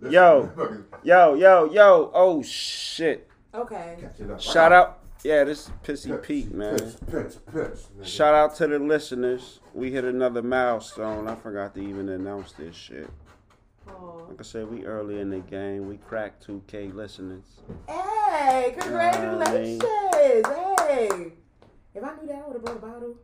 Listen, 0.00 0.12
Yo. 0.12 0.84
Yo, 1.02 1.34
yo, 1.34 1.64
yo. 1.72 2.10
Oh 2.14 2.42
shit. 2.42 3.28
Okay. 3.54 3.96
catch 4.00 4.20
it 4.20 4.30
up. 4.30 4.40
Shout 4.40 4.72
out. 4.72 4.98
Yeah, 5.24 5.42
this 5.44 5.66
is 5.66 5.72
Pissy 5.82 6.12
Pitch, 6.12 6.22
Pete, 6.22 6.54
man. 6.54 6.78
Pitch, 6.78 6.94
pitch, 7.10 7.32
pitch. 7.46 7.78
nigga. 7.98 8.04
Shout 8.04 8.34
out 8.34 8.54
to 8.56 8.68
the 8.68 8.78
listeners. 8.78 9.58
We 9.74 9.90
hit 9.90 10.04
another 10.04 10.42
milestone. 10.42 11.26
I 11.26 11.34
forgot 11.34 11.74
to 11.74 11.80
even 11.80 12.08
announce 12.08 12.52
this 12.52 12.76
shit. 12.76 13.10
Oh. 13.88 14.17
Like 14.28 14.40
I 14.40 14.42
said, 14.42 14.70
we 14.70 14.84
early 14.84 15.20
in 15.20 15.30
the 15.30 15.38
game. 15.40 15.88
We 15.88 15.96
cracked 15.96 16.46
2K 16.46 16.94
listeners. 16.94 17.60
Hey, 17.88 18.74
congratulations! 18.78 19.82
Hey, 19.82 21.32
if 21.94 22.04
I 22.04 22.14
knew 22.14 22.28
that, 22.28 22.36
I 22.36 22.46
would 22.46 22.52
have 22.52 22.64
brought 22.64 22.76
a 22.76 22.80
bottle. 22.80 23.16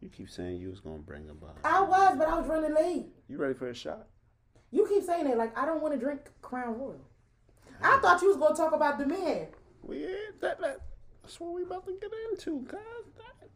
You 0.00 0.08
keep 0.08 0.28
saying 0.28 0.60
you 0.60 0.68
was 0.68 0.80
gonna 0.80 0.98
bring 0.98 1.30
a 1.30 1.34
bottle. 1.34 1.56
I 1.64 1.80
was, 1.80 2.16
but 2.18 2.28
I 2.28 2.38
was 2.38 2.46
running 2.48 2.74
late. 2.74 3.06
You 3.28 3.38
ready 3.38 3.54
for 3.54 3.68
a 3.68 3.74
shot? 3.74 4.08
You 4.70 4.86
keep 4.88 5.04
saying 5.04 5.26
it 5.28 5.38
like 5.38 5.56
I 5.56 5.64
don't 5.64 5.80
want 5.80 5.94
to 5.94 6.00
drink 6.00 6.20
Crown 6.42 6.78
Royal. 6.78 7.00
I 7.80 7.98
thought 7.98 8.20
you 8.20 8.28
was 8.28 8.36
gonna 8.36 8.56
talk 8.56 8.74
about 8.74 8.98
the 8.98 9.06
man. 9.06 9.46
We 9.82 10.00
that, 10.40 10.60
that 10.60 10.80
that's 11.22 11.40
what 11.40 11.52
we 11.54 11.62
about 11.62 11.86
to 11.86 11.92
get 12.00 12.10
into, 12.30 12.66
cuz. 12.68 12.78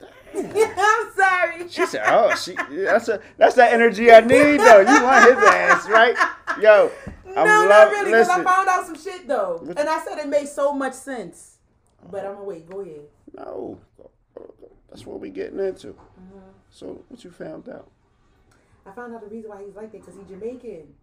I'm 0.34 1.12
sorry. 1.14 1.68
She 1.68 1.86
said, 1.86 2.03
"Oh, 2.07 2.34
she 2.36 2.55
that's 2.55 3.09
a 3.09 3.20
that's 3.36 3.57
that 3.57 3.72
energy 3.72 4.12
I 4.12 4.20
need 4.20 4.61
though. 4.61 4.80
You 4.80 5.03
want 5.03 5.28
his 5.28 5.38
ass, 5.38 5.88
right? 5.88 6.16
Yo, 6.61 6.90
no, 7.26 7.34
I'm 7.36 7.46
not 7.46 7.68
love- 7.68 7.90
really, 7.90 8.05
because 8.12 8.28
I 8.28 8.44
found 8.44 8.68
out 8.68 8.86
some 8.86 8.96
shit 8.96 9.26
though, 9.26 9.62
and 9.76 9.88
I 9.88 10.03
said 10.05 10.18
it 10.18 10.28
made 10.28 10.48
so 10.48 10.72
much 10.72 10.94
sense. 10.94 11.59
But 12.11 12.24
I'm 12.24 12.34
gonna 12.34 12.44
wait. 12.44 12.70
Go 12.70 12.80
ahead. 12.80 13.01
No, 13.36 13.78
that's 14.88 15.05
what 15.05 15.20
we 15.20 15.30
getting 15.30 15.59
into. 15.59 15.88
Mm-hmm. 15.88 16.38
So 16.70 17.05
what 17.09 17.24
you 17.24 17.30
found 17.30 17.68
out? 17.68 17.90
I 18.86 18.92
found 18.92 19.14
out 19.14 19.20
the 19.20 19.28
reason 19.28 19.51
why 19.51 19.62
he's 19.64 19.74
like 19.74 19.92
that 19.92 20.01
because 20.01 20.14
he's 20.16 20.28
Jamaican. 20.28 20.94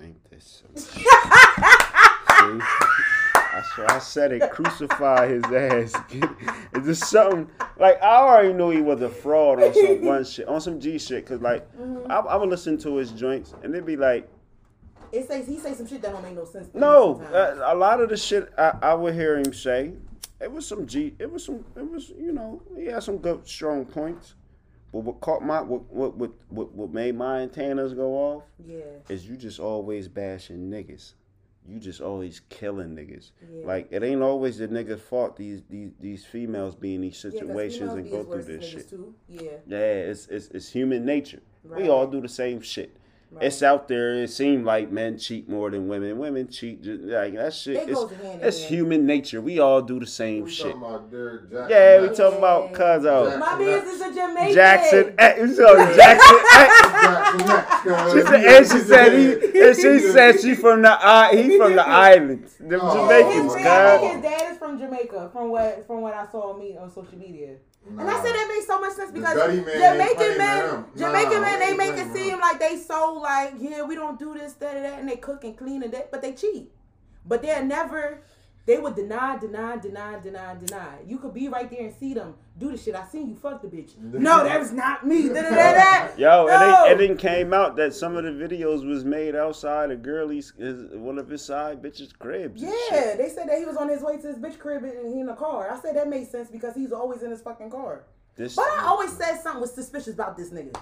Ain't 0.00 0.30
this? 0.30 0.62
I, 3.54 3.94
I 3.96 3.98
said 3.98 4.32
it. 4.32 4.50
Crucify 4.50 5.28
his 5.28 5.44
ass. 5.44 5.94
Is 6.74 6.84
this 6.86 7.00
something 7.00 7.48
like 7.78 8.02
I 8.02 8.16
already 8.16 8.52
knew 8.52 8.70
he 8.70 8.80
was 8.80 9.00
a 9.02 9.08
fraud 9.08 9.62
on 9.62 9.72
some 9.74 10.04
one 10.04 10.24
shit, 10.24 10.48
on 10.48 10.60
some 10.60 10.80
G 10.80 10.98
shit? 10.98 11.26
Cause 11.26 11.40
like 11.40 11.64
Mm-hmm. 11.76 12.10
I, 12.10 12.16
I 12.16 12.36
would 12.36 12.48
listen 12.48 12.78
to 12.78 12.96
his 12.96 13.10
joints 13.12 13.54
and 13.62 13.74
it'd 13.74 13.86
be 13.86 13.96
like, 13.96 14.28
It 15.12 15.26
says 15.26 15.46
he 15.46 15.58
say 15.58 15.74
some 15.74 15.86
shit 15.86 16.02
that 16.02 16.12
don't 16.12 16.22
make 16.22 16.34
no 16.34 16.44
sense. 16.44 16.68
no, 16.74 17.16
sometimes. 17.22 17.58
uh, 17.60 17.64
a 17.66 17.74
lot 17.74 18.00
of 18.00 18.08
the 18.08 18.16
shit 18.16 18.52
I, 18.58 18.74
I 18.82 18.94
would 18.94 19.14
hear 19.14 19.38
him 19.38 19.52
say, 19.52 19.92
it 20.40 20.50
was 20.50 20.66
some 20.66 20.86
G. 20.86 21.14
It 21.18 21.30
was 21.30 21.44
some. 21.44 21.64
It 21.76 21.88
was 21.90 22.10
you 22.18 22.32
know 22.32 22.60
he 22.76 22.86
had 22.86 23.02
some 23.02 23.18
good 23.18 23.46
strong 23.48 23.84
points. 23.86 24.34
But 24.92 24.98
what 25.00 25.20
caught 25.20 25.42
my 25.42 25.60
what 25.62 25.82
what 25.92 26.16
what 26.16 26.32
what, 26.50 26.72
what 26.72 26.92
made 26.92 27.14
my 27.16 27.40
antennas 27.40 27.94
go 27.94 28.12
off 28.14 28.42
yeah. 28.66 28.80
is 29.08 29.26
you 29.26 29.36
just 29.36 29.58
always 29.60 30.06
bashing 30.08 30.68
niggas. 30.70 31.14
You 31.66 31.80
just 31.80 32.00
always 32.00 32.40
killing 32.50 32.94
niggas. 32.94 33.30
Yeah. 33.40 33.66
Like 33.66 33.88
it 33.90 34.02
ain't 34.02 34.22
always 34.22 34.58
the 34.58 34.68
nigga's 34.68 35.00
fault. 35.00 35.36
These 35.36 35.62
these 35.70 35.92
these 35.98 36.24
females 36.24 36.74
be 36.74 36.94
in 36.94 37.00
these 37.00 37.18
situations 37.18 37.92
females 37.92 37.98
and 37.98 38.10
go 38.10 38.24
through 38.24 38.44
this 38.44 38.68
shit. 38.68 38.90
Too. 38.90 39.14
Yeah. 39.28 39.50
Yeah, 39.66 39.78
it's 39.78 40.26
it's 40.26 40.48
it's 40.48 40.68
human 40.68 41.04
nature. 41.06 41.40
We 41.64 41.88
all 41.88 42.06
do 42.06 42.20
the 42.20 42.28
same 42.28 42.60
shit. 42.60 42.96
Right. 43.30 43.46
It's 43.46 43.64
out 43.64 43.88
there. 43.88 44.14
It 44.14 44.30
seems 44.30 44.64
like 44.64 44.92
men 44.92 45.18
cheat 45.18 45.48
more 45.48 45.68
than 45.68 45.88
women. 45.88 46.18
Women 46.18 46.46
cheat. 46.48 46.82
Just, 46.82 47.02
like 47.02 47.34
that 47.34 47.52
shit. 47.52 47.88
It's, 47.88 47.94
goes 47.94 48.12
hand 48.12 48.40
in 48.40 48.46
it's 48.46 48.62
human 48.62 49.06
nature. 49.06 49.40
We 49.40 49.58
all 49.58 49.82
do 49.82 49.98
the 49.98 50.06
same 50.06 50.44
We 50.44 50.50
shit. 50.50 50.66
talking 50.66 50.82
about 50.82 51.10
Derrick 51.10 51.42
Yeah, 51.68 52.02
we 52.02 52.14
talking 52.14 52.38
about 52.38 52.72
Cuzzo. 52.72 53.38
My 53.40 53.58
man's 53.58 53.88
is 53.88 54.00
a 54.02 54.14
Jamaican. 54.14 54.54
Jackson. 54.54 55.14
Eh, 55.18 55.26
X. 55.26 55.40
We 55.40 55.56
talking 57.04 57.46
Jackson 57.46 57.92
X. 57.92 58.06
X. 58.06 58.12
She 58.12 58.20
said, 58.22 58.44
and 58.44 58.66
she 58.66 58.78
said 58.80 59.12
he, 59.12 59.60
and 59.60 59.76
she 59.76 60.00
said 60.00 60.40
she 60.40 60.54
from 60.54 60.82
the 60.82 60.92
uh, 60.92 61.28
i 61.32 61.36
he 61.36 61.56
from 61.56 61.74
the 61.76 61.86
islands, 61.86 62.56
the 62.58 62.78
Oh, 62.80 62.94
Jamaicans, 62.94 63.54
his, 63.54 63.64
God. 63.64 64.00
dad, 64.00 64.14
his 64.14 64.22
dad 64.22 64.52
is 64.52 64.58
from 64.58 64.78
Jamaica, 64.78 65.30
from 65.32 65.50
what 65.50 65.86
from 65.86 66.00
what 66.02 66.14
I 66.14 66.26
saw 66.30 66.52
on 66.52 66.60
me 66.60 66.76
on 66.76 66.90
social 66.90 67.18
media. 67.18 67.56
And 67.86 68.08
I 68.08 68.14
said 68.22 68.32
that 68.32 68.48
makes 68.48 68.66
so 68.66 68.80
much 68.80 68.94
sense 68.94 69.10
because 69.12 69.34
Gutty 69.34 69.60
man 69.60 69.68
ain't 69.68 70.16
Jamaican 70.16 70.38
men, 70.38 70.84
with. 70.92 70.98
Jamaican 70.98 71.40
men, 71.42 71.60
they 71.60 71.66
they 71.66 71.76
make 71.76 71.92
playing 71.94 72.08
it 72.10 72.14
seem 72.14 72.40
like 72.40 72.58
they 72.58 72.76
so 72.78 73.14
like, 73.14 73.54
yeah, 73.58 73.82
we 73.82 73.94
don't 73.94 74.18
do 74.18 74.34
this, 74.34 74.54
that, 74.54 74.76
and 74.76 74.84
that, 74.84 74.98
and 75.00 75.08
they 75.08 75.16
cook 75.16 75.44
and 75.44 75.56
clean 75.56 75.82
and 75.82 75.92
that, 75.92 76.10
but 76.10 76.22
they 76.22 76.32
cheat. 76.32 76.70
But 77.26 77.42
they're 77.42 77.64
never, 77.64 78.22
they 78.66 78.78
would 78.78 78.94
deny, 78.96 79.36
deny, 79.38 79.76
deny, 79.76 80.18
deny, 80.20 80.54
deny. 80.54 80.96
You 81.06 81.18
could 81.18 81.34
be 81.34 81.48
right 81.48 81.70
there 81.70 81.82
and 81.84 81.94
see 81.94 82.14
them 82.14 82.34
do 82.58 82.70
the 82.70 82.78
shit. 82.78 82.94
I 82.94 83.04
seen 83.06 83.28
you 83.28 83.34
fuck 83.36 83.60
the 83.60 83.68
bitch. 83.68 83.90
No, 83.98 84.42
that 84.44 84.58
was 84.58 84.72
not 84.72 85.06
me. 85.06 85.28
Da, 85.28 85.34
da, 85.42 85.50
da, 85.50 85.72
da. 85.74 86.08
Yo, 86.16 86.46
No. 86.46 86.52
it, 86.86 86.90
ain't, 86.90 86.92
it 86.92 87.06
didn't 87.06 87.18
came 87.18 87.52
out 87.52 87.76
that 87.76 87.92
some 87.94 88.16
of 88.16 88.24
the 88.24 88.30
videos 88.30 88.86
was 88.88 89.04
made 89.04 89.36
outside 89.36 89.90
of 89.90 90.02
Girlie's, 90.02 90.52
his, 90.56 90.94
one 90.94 91.18
of 91.18 91.28
his 91.28 91.44
side 91.44 91.82
bitches' 91.82 92.18
cribs. 92.18 92.62
and 92.62 92.70
shit. 92.72 92.92
Yeah, 92.92 93.16
they 93.16 93.28
said 93.28 93.48
that 93.48 93.58
he 93.58 93.66
was 93.66 93.76
on 93.76 93.88
his 93.88 94.00
way 94.02 94.16
to 94.16 94.26
his 94.28 94.38
bitch 94.38 94.58
crib 94.58 94.82
and 94.84 95.12
he 95.12 95.20
in 95.20 95.28
a 95.28 95.36
car. 95.36 95.70
I 95.70 95.78
said 95.80 95.96
that 95.96 96.08
made 96.08 96.26
sense 96.28 96.48
because 96.50 96.74
he's 96.74 96.92
always 96.92 97.22
in 97.22 97.30
his 97.30 97.42
fucking 97.42 97.70
car. 97.70 98.04
This, 98.36 98.56
But 98.56 98.66
I 98.78 98.84
always 98.86 99.12
said 99.12 99.40
something 99.42 99.60
was 99.60 99.72
suspicious 99.74 100.14
about 100.14 100.36
this 100.36 100.50
nigga. 100.50 100.74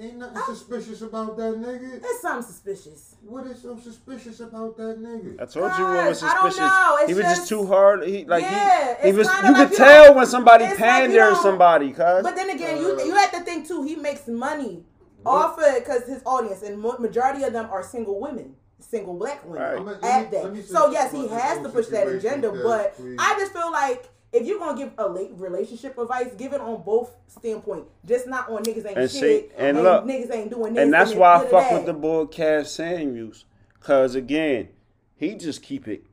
Ain't 0.00 0.16
nothing 0.16 0.36
oh. 0.38 0.54
suspicious 0.54 1.02
about 1.02 1.36
that 1.38 1.54
nigga. 1.60 2.00
There's 2.00 2.20
something 2.20 2.46
suspicious. 2.46 3.16
What 3.22 3.46
is 3.48 3.60
so 3.62 3.76
suspicious 3.78 4.38
about 4.38 4.76
that 4.76 5.00
nigga? 5.00 5.40
I 5.42 5.46
told 5.46 5.72
you 5.76 5.84
what 5.84 6.08
was 6.08 6.22
Guys, 6.22 6.30
I 6.30 6.34
don't 6.34 6.52
suspicious. 6.52 6.58
know, 6.58 6.96
it's 7.00 7.08
He 7.08 7.14
was 7.14 7.22
just 7.24 7.36
just- 7.40 7.48
too 7.48 7.66
hard. 7.66 8.04
He 8.06 8.24
like 8.24 8.42
Yeah, 8.42 8.96
he, 9.02 9.10
he 9.10 9.16
was. 9.16 9.26
You 9.26 9.32
like 9.32 9.56
could 9.56 9.70
you 9.72 9.76
tell 9.76 10.04
don't- 10.06 10.16
when 10.16 10.26
somebody 10.26 10.64
it's 10.66 10.78
like 10.78 10.88
pandering 10.88 11.34
somebody, 11.36 11.90
cuz. 11.90 12.22
But 12.22 12.36
then 12.36 12.50
again, 12.50 12.76
you 12.78 13.04
you 13.04 13.14
have 13.16 13.32
to 13.32 13.40
think 13.40 13.66
too. 13.66 13.82
He 13.82 13.96
makes 13.96 14.28
money 14.28 14.84
off 15.26 15.58
of 15.58 15.64
it 15.64 15.84
because 15.84 16.04
his 16.06 16.22
audience 16.24 16.62
and 16.62 16.80
majority 16.80 17.42
of 17.42 17.52
them 17.52 17.68
are 17.70 17.82
single 17.82 18.20
women, 18.20 18.54
single 18.78 19.14
black 19.14 19.44
women 19.44 19.60
Right. 19.62 19.84
Let 19.84 19.84
me- 19.84 19.92
let 20.02 20.04
at 20.26 20.32
me- 20.32 20.38
let 20.38 20.52
me 20.54 20.60
that. 20.60 20.68
So 20.68 20.90
yes, 20.92 21.10
he 21.12 21.26
has 21.26 21.60
to 21.62 21.68
push 21.70 21.86
that 21.88 22.06
agenda. 22.06 22.52
But 22.52 22.94
please. 22.96 23.16
I 23.18 23.34
just 23.38 23.52
feel 23.52 23.72
like 23.72 24.08
if 24.32 24.46
you're 24.46 24.58
gonna 24.58 24.76
give 24.78 24.92
a 24.98 25.08
late 25.08 25.30
relationship 25.34 25.96
advice, 25.98 26.32
give 26.36 26.52
it 26.52 26.60
on 26.60 26.82
both 26.82 27.12
standpoint, 27.28 27.84
just 28.06 28.26
not 28.26 28.48
on 28.50 28.62
niggas 28.62 28.86
ain't 28.86 28.98
And 28.98 29.10
see, 29.10 29.20
shit 29.20 29.52
and 29.56 29.82
look, 29.82 30.04
niggas 30.04 30.30
ain't 30.32 30.50
doing 30.50 30.74
this. 30.74 30.82
and 30.82 30.92
that's 30.92 31.10
it's 31.12 31.18
why 31.18 31.36
I 31.36 31.46
fuck 31.46 31.70
with 31.72 31.86
the 31.86 31.94
boy 31.94 32.26
Cass 32.26 32.70
Samuels, 32.72 33.44
cause 33.80 34.14
again, 34.14 34.68
he 35.16 35.34
just 35.34 35.62
keep 35.62 35.88
it 35.88 36.04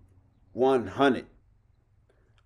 one 0.53 0.87
hundred. 0.87 1.25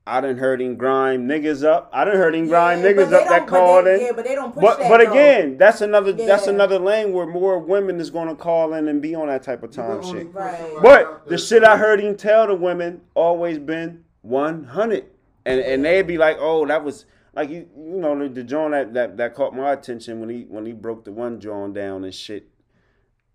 I 0.08 0.22
done 0.22 0.38
heard 0.40 0.60
him 0.60 0.76
grime 0.76 1.28
niggas 1.28 1.64
up. 1.64 1.88
I 1.94 2.04
done 2.04 2.16
heard 2.16 2.34
him 2.34 2.48
grime 2.48 2.80
Yeah, 2.82 2.86
niggas 2.94 3.04
up 3.04 3.10
that 3.12 3.28
don't- 3.28 3.40
but 3.42 3.48
called 3.48 3.86
they- 3.86 4.00
in. 4.00 4.06
Yeah, 4.08 4.12
but 4.16 4.26
they 4.26 4.34
don't 4.34 4.52
push 4.52 4.64
But 4.64 4.80
that. 4.80 4.90
but 4.90 4.98
though. 5.06 5.12
again, 5.12 5.58
that's 5.60 5.82
another 5.82 6.12
that's 6.14 6.48
another 6.48 6.80
lane 6.80 7.14
where 7.14 7.28
more 7.28 7.60
women 7.60 8.00
is 8.00 8.10
gonna 8.10 8.36
call 8.36 8.74
in 8.74 8.88
and 8.88 9.04
be 9.04 9.14
on 9.14 9.28
that 9.28 9.44
type 9.44 9.62
of 9.62 9.70
time 9.70 10.02
shit. 10.02 10.34
Right. 10.34 10.74
But 10.82 11.28
the 11.28 11.38
shit 11.38 11.64
I 11.64 11.78
heard 11.78 12.00
him 12.02 12.16
tell 12.16 12.48
the 12.48 12.56
women 12.56 13.02
always 13.14 13.60
been 13.60 14.04
one 14.24 14.64
hundred, 14.64 15.06
and 15.50 15.60
and 15.62 15.86
they'd 15.86 16.08
be 16.08 16.18
like, 16.18 16.38
oh, 16.40 16.66
that 16.68 16.84
was 16.84 17.06
like 17.34 17.50
you 17.50 17.68
you 17.78 17.98
know 17.98 18.18
the, 18.18 18.30
the 18.30 18.44
joint 18.44 18.72
that, 18.72 18.94
that 18.94 19.18
that 19.18 19.36
caught 19.36 19.56
my 19.56 19.72
attention 19.72 20.20
when 20.20 20.30
he 20.30 20.46
when 20.50 20.66
he 20.66 20.74
broke 20.74 21.06
the 21.06 21.12
one 21.12 21.40
joint 21.40 21.74
down 21.74 22.04
and 22.04 22.14
shit. 22.14 22.50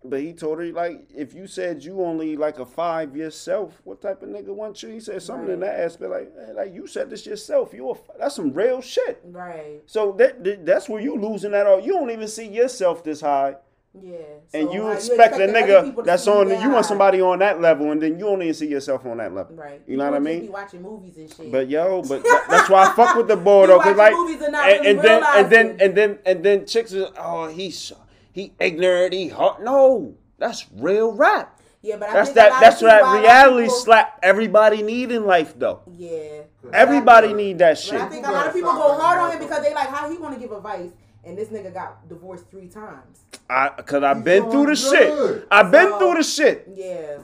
But 0.07 0.19
he 0.19 0.33
told 0.33 0.59
her 0.59 0.65
like, 0.65 1.09
if 1.15 1.33
you 1.33 1.47
said 1.47 1.83
you 1.83 2.03
only 2.03 2.37
like 2.37 2.59
a 2.59 2.65
five 2.65 3.15
yourself, 3.15 3.81
what 3.85 4.01
type 4.01 4.21
of 4.21 4.29
nigga 4.29 4.53
want 4.53 4.83
you? 4.83 4.89
He 4.89 4.99
said 4.99 5.21
something 5.23 5.51
in 5.51 5.61
that 5.61 5.79
aspect 5.79 6.11
like, 6.11 6.31
hey, 6.45 6.53
like 6.53 6.73
you 6.75 6.85
said 6.85 7.09
this 7.09 7.25
yourself. 7.25 7.73
You 7.73 7.89
a, 7.89 7.91
f- 7.93 8.11
that's 8.19 8.35
some 8.35 8.53
real 8.53 8.81
shit. 8.81 9.19
Right. 9.25 9.81
So 9.87 10.11
that, 10.19 10.43
that 10.43 10.65
that's 10.65 10.87
where 10.87 11.01
you 11.01 11.19
losing 11.19 11.51
that 11.51 11.65
all. 11.65 11.79
You 11.79 11.93
don't 11.93 12.11
even 12.11 12.27
see 12.27 12.47
yourself 12.47 13.03
this 13.03 13.21
high, 13.21 13.55
Yeah. 14.01 14.17
and 14.53 14.67
So 14.67 14.73
you 14.73 14.81
how 14.83 14.91
expect 14.91 15.35
a 15.35 15.47
nigga 15.47 16.03
that's 16.03 16.27
on. 16.27 16.49
You 16.49 16.69
want 16.69 16.85
somebody 16.85 17.21
on 17.21 17.39
that 17.39 17.61
level, 17.61 17.91
and 17.91 18.01
then 18.01 18.13
you 18.19 18.25
don't 18.25 18.41
even 18.41 18.53
see 18.53 18.67
yourself 18.67 19.05
on 19.05 19.17
that 19.17 19.33
level. 19.33 19.55
Right. 19.55 19.81
You 19.87 19.97
know 19.97 20.05
what 20.05 20.15
I 20.15 20.19
mean? 20.19 20.41
Be 20.41 20.49
watching 20.49 20.81
movies 20.81 21.17
and 21.17 21.33
shit. 21.33 21.51
But 21.51 21.69
yo, 21.69 22.01
but 22.07 22.23
that, 22.23 22.45
that's 22.49 22.69
why 22.69 22.85
I 22.85 22.93
fuck 22.93 23.15
with 23.15 23.27
the 23.27 23.35
boy 23.37 23.67
though, 23.67 23.79
cause 23.79 23.95
like, 23.97 24.13
and 24.13 24.29
and, 24.29 24.49
really 24.49 24.85
and 24.85 24.99
then 25.01 25.23
and 25.23 25.49
then 25.51 25.77
and 25.81 25.95
then 25.97 26.19
and 26.25 26.43
then 26.45 26.65
chicks 26.65 26.91
is 26.91 27.05
oh 27.17 27.47
he's 27.47 27.91
he 28.31 28.53
ignorant 28.59 29.13
he 29.13 29.29
hard 29.29 29.63
no 29.63 30.15
that's 30.37 30.65
real 30.75 31.13
rap. 31.13 31.59
yeah, 31.81 31.95
but 31.97 32.09
I 32.09 32.13
That's 32.13 32.29
think 32.29 32.35
that 32.35 32.59
that's 32.59 32.81
of 32.81 32.89
that 32.89 33.21
reality 33.21 33.63
people- 33.63 33.75
slap 33.79 34.19
everybody 34.21 34.81
need 34.83 35.11
in 35.11 35.25
life 35.25 35.57
though. 35.57 35.81
Yeah. 35.97 36.41
Everybody 36.73 37.31
need 37.33 37.59
that 37.59 37.75
But 37.75 37.77
shit. 37.77 38.01
I 38.01 38.07
think 38.07 38.25
a 38.27 38.31
lot 38.31 38.47
of 38.47 38.53
people 38.53 38.73
go 38.73 38.97
hard 38.97 39.19
on 39.19 39.31
him 39.31 39.39
because 39.39 39.63
they 39.63 39.73
like 39.73 39.87
how 39.89 40.09
he 40.09 40.17
want 40.17 40.33
to 40.33 40.39
give 40.39 40.51
advice, 40.51 40.89
and 41.25 41.37
this 41.37 41.49
nigga 41.49 41.73
got 41.73 42.07
divorced 42.07 42.49
three 42.49 42.67
times. 42.67 43.21
I 43.49 43.69
cause 43.69 44.03
I've 44.03 44.23
been 44.23 44.43
doing 44.43 44.51
through 44.51 44.65
the 44.67 44.75
shit. 44.75 45.47
I've 45.51 45.71
been 45.71 45.97
through 45.97 46.15
the 46.15 46.23
shit. 46.23 46.67
Yeah. 46.73 47.19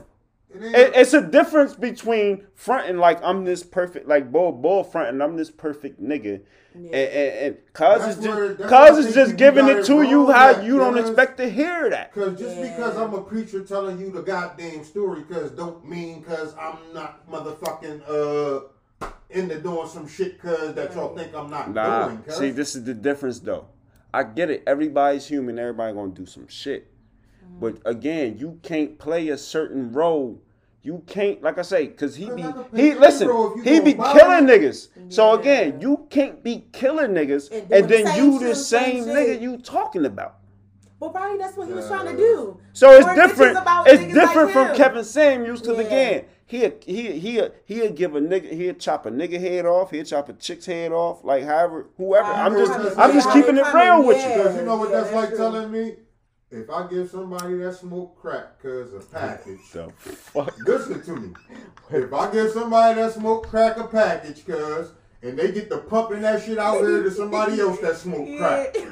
It 0.54 0.62
It, 0.62 0.92
it's 0.96 1.14
a 1.14 1.22
difference 1.22 1.74
between 1.74 2.46
fronting 2.54 2.98
like 2.98 3.22
I'm 3.22 3.44
this 3.44 3.62
perfect, 3.62 4.06
like 4.06 4.30
bull 4.30 4.52
bull 4.52 4.84
fronting 4.84 5.20
I'm 5.22 5.36
this 5.36 5.50
perfect 5.50 6.02
nigga, 6.02 6.42
and, 6.74 6.94
and, 6.94 7.38
and 7.38 7.56
cause 7.72 8.00
That's 8.04 8.16
it's 8.18 8.26
just 8.26 8.58
that's 8.58 8.70
cause 8.70 8.90
where 8.98 9.06
it's 9.06 9.14
just 9.14 9.36
giving 9.36 9.66
it 9.68 9.78
it 9.78 9.86
to 9.86 10.02
you 10.02 10.30
how 10.30 10.50
at, 10.50 10.62
you 10.62 10.76
don't 10.76 10.98
expect 10.98 11.38
to 11.38 11.48
hear 11.48 11.88
that. 11.88 12.12
Cause 12.12 12.38
just 12.38 12.56
Yeah. 12.58 12.68
because 12.70 12.96
I'm 12.98 13.14
a 13.14 13.22
preacher 13.22 13.64
telling 13.64 13.98
you 13.98 14.10
the 14.10 14.20
goddamn 14.22 14.84
story, 14.84 15.22
cause 15.22 15.50
don't 15.52 15.88
mean 15.88 16.22
cause 16.22 16.54
I'm 16.60 16.76
not 16.92 17.26
motherfucking 17.30 18.02
uh 18.06 19.08
into 19.30 19.58
doing 19.58 19.88
some 19.88 20.06
shit 20.06 20.38
cause 20.38 20.74
that 20.74 20.94
y'all 20.94 21.16
think 21.16 21.34
I'm 21.34 21.48
not 21.48 21.72
Nah, 21.72 22.08
doing. 22.08 22.22
Cause 22.24 22.36
see, 22.36 22.50
this 22.50 22.76
is 22.76 22.84
the 22.84 22.92
difference 22.94 23.40
though. 23.40 23.66
I 24.14 24.22
get 24.24 24.50
it. 24.50 24.62
Everybody's 24.66 25.26
human. 25.26 25.58
Everybody 25.58 25.94
gonna 25.94 26.12
do 26.12 26.26
some 26.26 26.46
shit. 26.48 26.88
Mm-hmm. 27.44 27.60
But 27.60 27.76
again, 27.84 28.36
you 28.38 28.58
can't 28.62 28.98
play 28.98 29.28
a 29.28 29.38
certain 29.38 29.92
role. 29.92 30.40
You 30.84 31.02
can't, 31.06 31.40
like 31.42 31.58
I 31.58 31.62
say, 31.62 31.86
cause 31.86 32.16
he 32.16 32.28
be 32.30 32.42
I 32.42 32.50
can 32.52 32.64
play 32.64 32.82
he 32.90 32.94
listen. 32.94 33.28
role 33.28 33.52
if 33.56 33.64
you 33.64 33.72
He 33.72 33.80
be 33.80 33.92
killing 33.94 34.46
me. 34.46 34.52
niggas. 34.52 34.88
So 35.10 35.38
again, 35.38 35.80
you 35.80 36.06
can't 36.10 36.42
be 36.42 36.64
killing 36.72 37.12
niggas, 37.12 37.52
And 37.52 37.72
and, 37.72 37.88
then 37.88 38.16
you 38.16 38.38
the 38.40 38.54
same 38.54 39.04
same 39.04 39.14
nigga 39.14 39.40
you 39.40 39.58
talking 39.58 40.04
about. 40.06 40.38
Well, 40.98 41.10
probably 41.10 41.38
that's 41.38 41.56
what 41.56 41.68
he 41.68 41.72
was 41.72 41.86
trying 41.88 42.06
to 42.06 42.16
do. 42.16 42.58
So 42.72 42.90
it's 42.92 43.06
More 43.06 43.14
different. 43.14 43.58
It's 43.86 44.12
different 44.12 44.54
like 44.54 44.68
from. 44.68 44.76
Kevin 44.76 45.04
Samuels 45.04 45.60
because 45.60 45.78
Yeah. 45.78 45.84
again, 45.84 46.24
he 46.41 46.41
he 46.52 47.18
he 47.18 47.42
he'll 47.66 47.92
give 47.92 48.14
a 48.14 48.20
nigga 48.20 48.52
he'll 48.52 48.74
chop 48.74 49.06
a 49.06 49.10
nigga 49.10 49.40
head 49.40 49.66
off. 49.66 49.90
He'll 49.90 50.04
chop 50.04 50.28
a 50.28 50.32
chick's 50.34 50.66
head 50.66 50.92
off. 50.92 51.24
Like 51.24 51.44
however, 51.44 51.86
whoever. 51.96 52.28
I'm 52.30 52.52
know 52.52 52.58
just 52.58 52.70
what 52.72 52.82
that's 52.84 52.98
I'm 52.98 53.12
just 53.12 53.30
keeping 53.32 53.56
it 53.56 53.72
real 53.74 54.06
with 54.06 54.18
you. 54.18 54.42
Cause 54.42 54.56
you 54.56 54.62
know 54.62 54.76
what 54.76 54.90
Yeah, 54.90 55.00
that's 55.00 55.10
that's 55.10 55.14
like 55.16 55.28
true. 55.30 55.38
telling 55.38 55.70
me? 55.72 55.94
If 56.54 56.68
I 56.68 56.86
give 56.86 57.08
somebody 57.08 57.54
that 57.56 57.76
smoke 57.76 58.20
crack 58.20 58.60
cause 58.60 58.92
a 58.92 59.00
package, 59.00 59.60
So 59.70 59.90
fuck. 59.98 60.54
listen 60.66 61.02
to 61.04 61.16
me. 61.16 61.34
If 61.90 62.12
I 62.12 62.30
give 62.30 62.50
somebody 62.50 63.00
that 63.00 63.12
smoke 63.14 63.46
crack 63.48 63.78
a 63.78 63.84
package 63.84 64.44
cause 64.46 64.92
and 65.22 65.38
they 65.38 65.52
get 65.52 65.70
to 65.70 65.78
pumping 65.78 66.22
that 66.22 66.42
shit 66.42 66.58
out 66.58 66.78
here 66.80 67.02
to 67.02 67.10
somebody 67.10 67.60
else 67.60 67.78
that 67.80 67.96
smoke 67.96 68.28
crack. 68.38 68.76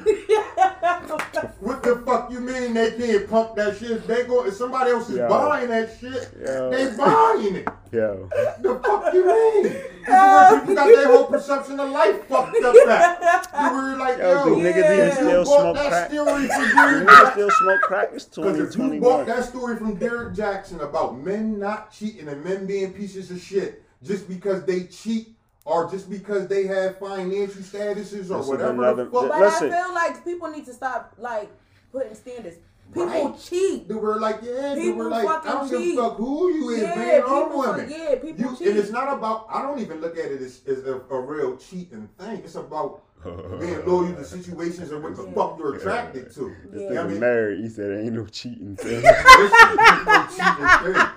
What 1.59 1.83
the 1.83 1.97
fuck 2.05 2.31
you 2.31 2.39
mean 2.39 2.73
they 2.73 2.91
can't 2.91 3.29
pump 3.29 3.55
that 3.55 3.77
shit? 3.77 4.07
They 4.07 4.23
go 4.23 4.45
if 4.45 4.53
somebody 4.55 4.91
else 4.91 5.09
is 5.09 5.17
Yo. 5.17 5.29
buying 5.29 5.69
that 5.69 5.95
shit, 5.99 6.31
Yo. 6.39 6.69
they 6.71 6.95
buying 6.97 7.55
it. 7.57 7.67
Yo. 7.91 8.29
The 8.61 8.79
fuck 8.83 9.13
you 9.13 9.25
mean? 9.27 9.63
This 9.63 9.75
is 9.75 10.07
where 10.07 10.59
people 10.61 10.75
got 10.75 10.87
their 10.87 11.07
whole 11.07 11.25
perception 11.25 11.79
of 11.79 11.89
life 11.89 12.25
fucked 12.27 12.55
up 12.63 12.75
at. 12.87 13.71
You 13.71 13.77
were 13.77 13.97
like, 13.97 14.17
Yo, 14.17 14.31
yo, 14.31 14.45
do 14.45 14.55
niggas 14.61 14.77
if 14.77 14.91
even 14.97 15.11
still 15.11 15.43
bought 15.43 15.59
smoke 15.61 15.75
that 15.75 15.89
crack? 15.89 16.11
story 16.11 16.47
from 16.47 16.63
Do 16.63 16.73
Derrick 16.73 17.07
niggas 17.07 17.31
still 17.33 17.51
smoke 17.51 17.81
crack? 17.81 18.09
It's 18.13 18.25
Because 18.25 18.53
if 18.55 18.57
you 18.59 18.65
2021. 18.65 18.99
bought 19.01 19.25
that 19.27 19.45
story 19.45 19.77
from 19.77 19.95
Derrick 19.95 20.33
Jaxn 20.33 20.81
about 20.81 21.19
men 21.19 21.59
not 21.59 21.91
cheating 21.91 22.27
and 22.27 22.43
men 22.43 22.65
being 22.65 22.93
pieces 22.93 23.29
of 23.29 23.39
shit 23.41 23.83
just 24.03 24.27
because 24.27 24.63
they 24.65 24.83
cheat 24.85 25.35
or 25.65 25.89
just 25.89 26.09
because 26.09 26.47
they 26.47 26.65
have 26.67 26.97
financial 26.99 27.61
statuses 27.61 28.31
or 28.31 28.39
This 28.39 28.47
whatever 28.47 28.71
another- 28.73 29.05
the 29.05 29.11
fuck. 29.11 29.29
But 29.29 29.39
Listen. 29.39 29.71
I 29.73 29.83
feel 29.83 29.93
like 29.93 30.23
people 30.25 30.47
need 30.49 30.65
to 30.65 30.73
stop 30.73 31.13
like 31.17 31.49
putting 31.91 32.15
standards. 32.15 32.57
People 32.93 33.07
Right. 33.07 33.39
cheat. 33.39 33.87
They 33.87 33.93
were 33.95 34.19
like, 34.19 34.39
yeah, 34.43 34.75
they 34.75 34.81
People 34.81 34.97
were 35.05 35.09
like, 35.09 35.25
I 35.25 35.31
fucking 35.43 35.51
don't 35.51 35.69
give 35.69 35.97
a 35.97 36.01
fuck 36.09 36.17
who 36.17 36.53
you 36.53 36.69
is, 36.71 36.81
Yeah, 36.81 36.95
man, 36.95 37.21
or 37.21 37.43
people 37.43 37.57
woman. 37.57 37.79
fuck- 37.87 37.89
yeah, 37.97 38.15
people 38.15 38.51
you, 38.51 38.55
cheat. 38.57 38.67
And 38.67 38.77
it's 38.79 38.89
not 38.91 39.13
about, 39.17 39.45
I 39.49 39.61
don't 39.61 39.79
even 39.79 40.01
look 40.01 40.17
at 40.17 40.25
it 40.29 40.41
as, 40.41 40.59
as 40.67 40.85
a, 40.85 40.99
a 41.09 41.19
real 41.21 41.55
cheating 41.55 42.09
thing. 42.19 42.41
It's 42.43 42.55
about 42.55 43.01
being 43.61 43.85
loyal 43.85 44.07
to 44.07 44.13
the 44.15 44.25
situations 44.25 44.91
and 44.91 45.01
what 45.01 45.15
the 45.15 45.23
fuck 45.23 45.57
you're 45.57 45.75
attracted 45.75 46.33
to. 46.35 46.53
Yeah. 46.73 46.79
You 46.79 46.89
know 46.89 46.95
what 46.95 47.05
I 47.05 47.07
mean? 47.07 47.19
married. 47.21 47.59
He 47.61 47.69
said 47.69 48.03
ain't 48.03 48.11
no 48.13 48.25
cheating. 48.25 48.75
thing. 48.81 49.01
Listen, 49.01 49.69
ain't 49.79 50.05
no 50.05 50.27
cheating 50.27 50.93
thing. 50.93 51.07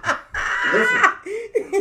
Listen, 0.73 1.11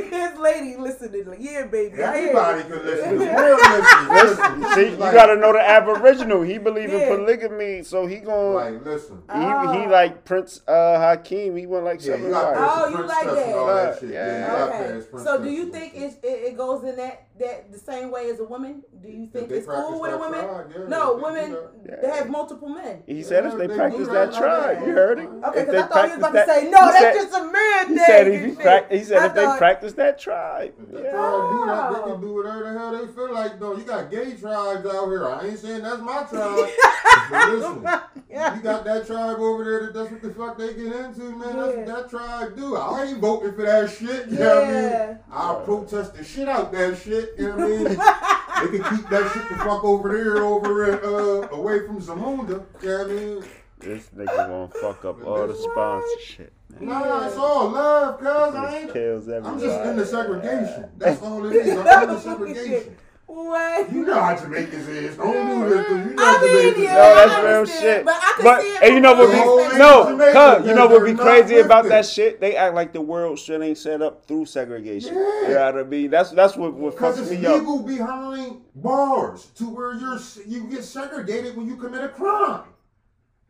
this 0.09 0.37
lady 0.39 0.75
listening, 0.77 1.25
like, 1.25 1.37
yeah, 1.41 1.65
baby. 1.65 1.97
You. 1.97 2.03
everybody 2.03 2.61
can 2.63 2.85
listen. 2.85 3.19
Real 3.19 3.55
listen. 3.57 4.09
Listen. 4.09 4.73
See, 4.75 4.89
you 4.91 4.97
Like- 4.97 5.13
gotta 5.13 5.35
know 5.35 5.53
the 5.53 5.59
Aboriginal. 5.61 6.41
He 6.41 6.57
believe 6.57 6.91
Yeah. 6.91 6.99
in 7.13 7.17
polygamy, 7.17 7.83
so 7.83 8.05
he 8.05 8.17
gon' 8.17 8.53
Like, 8.55 8.85
listen. 8.85 9.21
he, 9.33 9.39
he 9.39 9.45
Oh. 9.45 9.87
like 9.89 10.25
Prince 10.25 10.61
uh, 10.67 10.99
Hakeem. 10.99 11.55
He 11.57 11.65
went 11.65 11.85
like 11.85 11.99
Yeah, 12.01 12.13
seven 12.13 12.25
you 12.25 12.31
got. 12.31 12.53
Oh, 12.57 12.89
you 12.89 12.95
Prince 12.95 13.09
like 13.11 13.23
Test 13.23 13.35
that. 13.35 14.01
that. 14.01 14.07
Yeah. 14.07 14.09
Yeah, 14.13 14.39
you 14.39 14.47
got 14.47 14.81
Okay. 15.13 15.23
So 15.23 15.43
do 15.43 15.49
you 15.49 15.71
think 15.71 15.93
shit. 15.93 16.03
it, 16.03 16.19
it, 16.23 16.27
it 16.53 16.57
goes 16.57 16.83
in 16.83 16.95
that 16.97 17.27
that 17.39 17.71
the 17.71 17.79
same 17.79 18.11
way 18.11 18.29
as 18.29 18.39
a 18.39 18.43
woman? 18.43 18.83
Do 19.01 19.09
you 19.09 19.27
think 19.27 19.49
it's 19.51 19.65
cool 19.65 19.99
with 19.99 20.13
a 20.13 20.17
woman? 20.17 20.43
tribe, 20.43 20.71
yeah, 20.75 20.83
no, 20.87 21.15
they 21.17 21.23
women 21.23 21.57
that. 21.85 22.01
they 22.01 22.07
have 22.09 22.29
multiple 22.29 22.69
men. 22.69 23.01
He 23.07 23.23
said 23.23 23.45
if 23.45 23.57
they 23.57 23.67
they 23.67 23.75
practice 23.75 24.07
that 24.07 24.31
that. 24.31 24.37
tribe, 24.39 24.79
you 24.85 24.93
heard 24.93 25.19
it. 25.19 25.29
Okay, 25.45 25.65
because 25.65 25.75
I 25.83 25.87
thought 25.87 26.05
he 26.05 26.09
was 26.11 26.17
about 26.19 26.31
practice 26.33 26.55
to 26.55 26.61
say, 26.61 26.69
no, 26.69 26.79
that's 26.79 26.99
said- 26.99 27.13
just 27.15 27.33
a 27.33 27.43
man 27.45 27.87
He 27.87 27.95
thing. 27.95 28.05
said 28.05 28.27
if 28.27 28.33
and 28.59 28.91
he 28.91 28.97
he 28.99 29.03
said 29.03 29.17
I 29.17 29.25
if 29.27 29.33
they 29.33 29.57
practice 29.57 29.93
that 29.93 30.19
tribe, 30.19 30.73
If 30.79 30.89
they 30.91 31.01
yeah. 31.03 31.11
try 31.11 31.31
to 31.41 31.49
do 31.49 31.65
that, 31.65 31.93
they 32.05 32.11
can 32.11 32.21
do 32.21 32.33
whatever 32.35 32.63
the 32.73 32.79
hell 32.79 32.91
they 33.05 33.11
feel 33.13 33.33
like 33.33 33.59
though. 33.59 33.75
You 33.77 33.83
got 33.83 34.11
gay 34.11 34.33
tribes 34.35 34.85
out 34.85 35.07
here. 35.09 35.27
I 35.27 35.47
ain't 35.47 35.59
saying 35.59 35.81
that's 35.81 36.01
my 36.01 36.23
tribe. 36.23 36.69
but 37.29 37.49
listen, 37.49 37.75
you 38.29 38.61
got 38.61 38.83
that 38.85 39.07
tribe 39.07 39.39
over 39.39 39.63
there 39.63 39.79
that 39.87 39.93
that's 39.93 40.11
what 40.11 40.21
the 40.21 40.33
fuck 40.33 40.57
they 40.57 40.73
get 40.73 40.93
into, 40.93 41.35
man. 41.35 41.57
That's 41.57 41.75
what 41.77 41.85
that 41.87 42.09
tribe 42.09 42.55
do. 42.55 42.75
I 42.77 43.05
ain't 43.05 43.17
voting 43.19 43.53
for 43.55 43.63
that 43.63 43.89
shit. 43.89 44.27
You 44.29 44.39
know 44.39 44.55
what 44.55 44.63
I 44.67 44.71
Yeah. 44.71 45.07
mean? 45.07 45.19
I'll 45.31 45.61
protest 45.61 46.15
the 46.15 46.23
shit 46.23 46.47
out 46.47 46.71
that 46.71 46.97
shit. 46.97 47.22
You 47.37 47.49
know 47.49 47.55
what 47.55 47.63
I 47.63 47.67
mean? 47.67 47.83
they 47.83 48.77
can 48.79 48.97
keep 48.97 49.09
that 49.09 49.31
shit 49.33 49.49
the 49.49 49.55
fuck 49.63 49.83
over 49.83 50.09
there, 50.09 50.43
over 50.43 50.91
at, 50.91 51.03
uh, 51.03 51.55
away 51.55 51.85
from 51.85 52.01
Zamunda. 52.01 52.65
You 52.81 52.87
know 52.87 52.97
what 52.97 53.07
I 53.07 53.13
mean? 53.13 53.43
This 53.79 54.09
nigga 54.15 54.47
gonna 54.47 54.67
fuck 54.69 55.03
up 55.03 55.25
all 55.25 55.47
the 55.47 55.55
sponsorship. 55.55 56.53
Man. 56.79 56.89
Nah, 56.89 57.27
it's 57.27 57.35
all 57.35 57.69
love, 57.69 58.17
cuz 58.17 58.27
I 58.27 58.77
ain't. 58.77 58.93
Kills 58.93 59.27
I'm 59.27 59.59
just 59.59 59.85
in 59.85 59.97
the 59.97 60.05
segregation. 60.05 60.89
That's 60.97 61.21
all 61.21 61.45
it 61.45 61.55
is. 61.55 61.77
I'm 61.77 62.09
in 62.09 62.15
the 62.15 62.19
segregation. 62.19 62.97
What? 63.25 63.91
You 63.91 64.05
know 64.05 64.19
how 64.21 64.35
Jamaicans 64.35 64.87
is. 64.87 65.17
Don't 65.17 65.33
do 65.63 65.69
this 65.69 65.87
'cause 65.87 65.97
you 66.05 66.13
know 66.13 66.23
I 66.23 66.41
mean, 66.41 66.51
Jamaicans. 66.51 66.83
yeah, 66.83 66.93
No, 66.93 67.01
I 67.01 67.27
that's 67.27 67.43
real 67.43 67.65
shit. 67.81 68.05
But 68.05 68.15
I 68.15 68.33
can 68.35 68.43
But 68.43 68.61
see 68.61 68.67
it 68.67 68.83
and 68.83 68.93
you 68.93 68.99
know 68.99 69.13
what 69.13 69.31
both 69.31 69.71
be 69.71 69.77
no, 69.77 70.03
Jamaica, 70.09 70.57
cuz 70.59 70.67
you 70.67 70.75
know 70.75 70.87
what 70.87 71.05
be 71.05 71.13
crazy 71.15 71.57
about 71.57 71.85
that 71.85 72.05
shit? 72.05 72.39
They 72.41 72.55
act 72.55 72.75
like 72.75 72.93
the 72.93 73.01
world 73.01 73.39
shit 73.39 73.61
ain't 73.61 73.77
set 73.77 74.01
up 74.01 74.25
through 74.27 74.45
segregation. 74.45 75.15
Yeah. 75.15 75.41
You 75.47 75.53
know 75.55 75.65
what 75.65 75.77
I 75.79 75.83
mean? 75.83 76.09
That's 76.11 76.31
that's 76.31 76.55
what 76.55 76.73
what 76.73 76.95
fucks 76.95 77.19
it's 77.21 77.31
me 77.31 77.45
up. 77.45 77.59
legal 77.59 77.79
behind 77.79 78.61
bars 78.75 79.47
to 79.55 79.63
where 79.69 79.93
you're 79.95 80.19
you 80.45 80.65
get 80.65 80.83
segregated 80.83 81.55
when 81.57 81.67
you 81.67 81.75
commit 81.77 82.03
a 82.03 82.09
crime. 82.09 82.61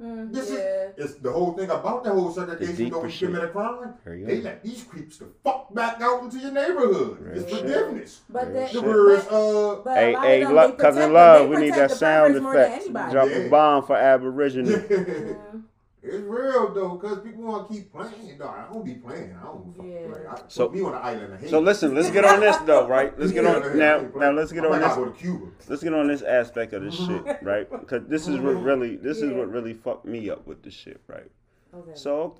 Mm, 0.01 0.33
This 0.33 0.49
yeah. 0.49 0.55
is 0.97 1.11
it's 1.11 1.13
the 1.19 1.31
whole 1.31 1.53
thing 1.53 1.69
about 1.69 2.03
the 2.03 2.09
whole 2.11 2.31
segregation. 2.31 2.75
deeper 2.75 2.95
Though 2.95 3.01
when 3.01 3.11
you 3.11 3.17
commit 3.27 3.43
a 3.43 3.47
crime, 3.49 3.93
There 4.03 4.15
you 4.15 4.25
they 4.25 4.41
let 4.41 4.63
these 4.63 4.83
creeps 4.83 5.17
the 5.17 5.27
fuck 5.43 5.73
back 5.73 6.01
out 6.01 6.23
into 6.23 6.39
your 6.39 6.51
neighborhood. 6.51 7.19
Real 7.21 7.37
it's 7.43 7.49
shit. 7.51 7.61
forgiveness. 7.61 8.21
But 8.29 8.47
Real 8.47 8.53
that, 8.55 8.69
shit. 8.71 8.83
Whereas 8.83 9.25
but, 9.25 9.35
uh, 9.35 9.75
but 9.83 9.95
Hey, 9.97 10.13
a 10.13 10.17
lot 10.17 10.25
hey, 10.25 10.47
look, 10.47 10.79
cousin 10.79 11.13
love, 11.13 11.49
we 11.49 11.57
need 11.57 11.73
that 11.75 11.91
sound 11.91 12.33
preference 12.33 12.43
more 12.43 12.53
than 12.55 12.71
effect. 12.73 13.11
Drop 13.11 13.29
Yeah. 13.29 13.35
a 13.37 13.49
bomb 13.49 13.83
for 13.85 13.95
Aboriginal. 13.95 14.81
It's 16.05 16.17
real 16.17 16.73
though, 16.73 16.97
cause 16.97 17.21
people 17.21 17.43
want 17.43 17.69
to 17.69 17.73
keep 17.73 17.91
playing. 17.93 18.37
Dog, 18.37 18.55
I 18.57 18.73
don't 18.73 18.83
be 18.83 18.95
playing. 18.95 19.35
I 19.39 19.43
don't 19.45 19.73
Yeah. 19.77 20.07
play. 20.11 20.25
I, 20.27 20.41
So- 20.49 20.67
put 20.67 20.75
me 20.77 20.83
on 20.83 20.91
the 20.91 20.97
island. 20.97 21.49
So 21.49 21.59
listen, 21.59 21.95
let's 21.95 22.11
get 22.11 22.25
on 22.25 22.41
this 22.41 22.57
though, 22.57 22.87
right? 22.87 23.17
Let's 23.17 23.31
get 23.31 23.45
Yeah, 23.45 23.55
on 23.55 23.63
I 23.63 23.73
now. 23.73 24.09
Now 24.13 24.31
let's 24.31 24.51
get 24.51 24.63
I 24.63 24.65
on 24.65 24.71
might 24.71 24.79
this. 24.79 24.87
gotta 24.89 25.01
go 25.01 25.11
to 25.11 25.17
Cuba. 25.17 25.45
Let's 25.69 25.81
get 25.81 25.93
on 25.93 26.07
this 26.07 26.21
aspect 26.21 26.73
of 26.73 26.83
this 26.83 26.95
shit, 26.95 27.23
right? 27.41 27.69
Because 27.71 28.05
this 28.07 28.27
is 28.27 28.39
what 28.39 28.55
mm-hmm. 28.55 28.65
really, 28.65 28.95
this 28.97 29.21
is 29.21 29.31
what 29.31 29.49
really 29.49 29.73
fucked 29.73 30.05
me 30.05 30.29
up 30.29 30.45
with 30.45 30.61
this 30.61 30.73
shit, 30.73 30.99
right? 31.07 31.31
Okay. 31.73 31.91
So, 31.95 32.37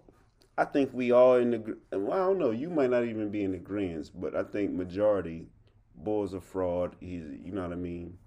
I 0.58 0.66
think 0.66 0.94
we 0.94 1.12
all 1.12 1.36
in 1.36 1.52
the. 1.52 1.78
Well, 1.98 2.12
I 2.12 2.18
don't 2.28 2.40
know. 2.40 2.52
You 2.52 2.70
might 2.70 2.90
not 2.90 3.06
even 3.06 3.30
be 3.30 3.44
in 3.44 3.54
agreement, 3.54 4.12
but 4.14 4.36
I 4.36 4.44
think 4.44 4.72
majority, 4.72 5.48
Bull's 5.96 6.34
a 6.34 6.42
fraud. 6.42 6.96
He's, 7.00 7.24
you 7.44 7.54
know 7.54 7.64
what 7.64 7.72
I 7.72 7.76
mean. 7.76 8.18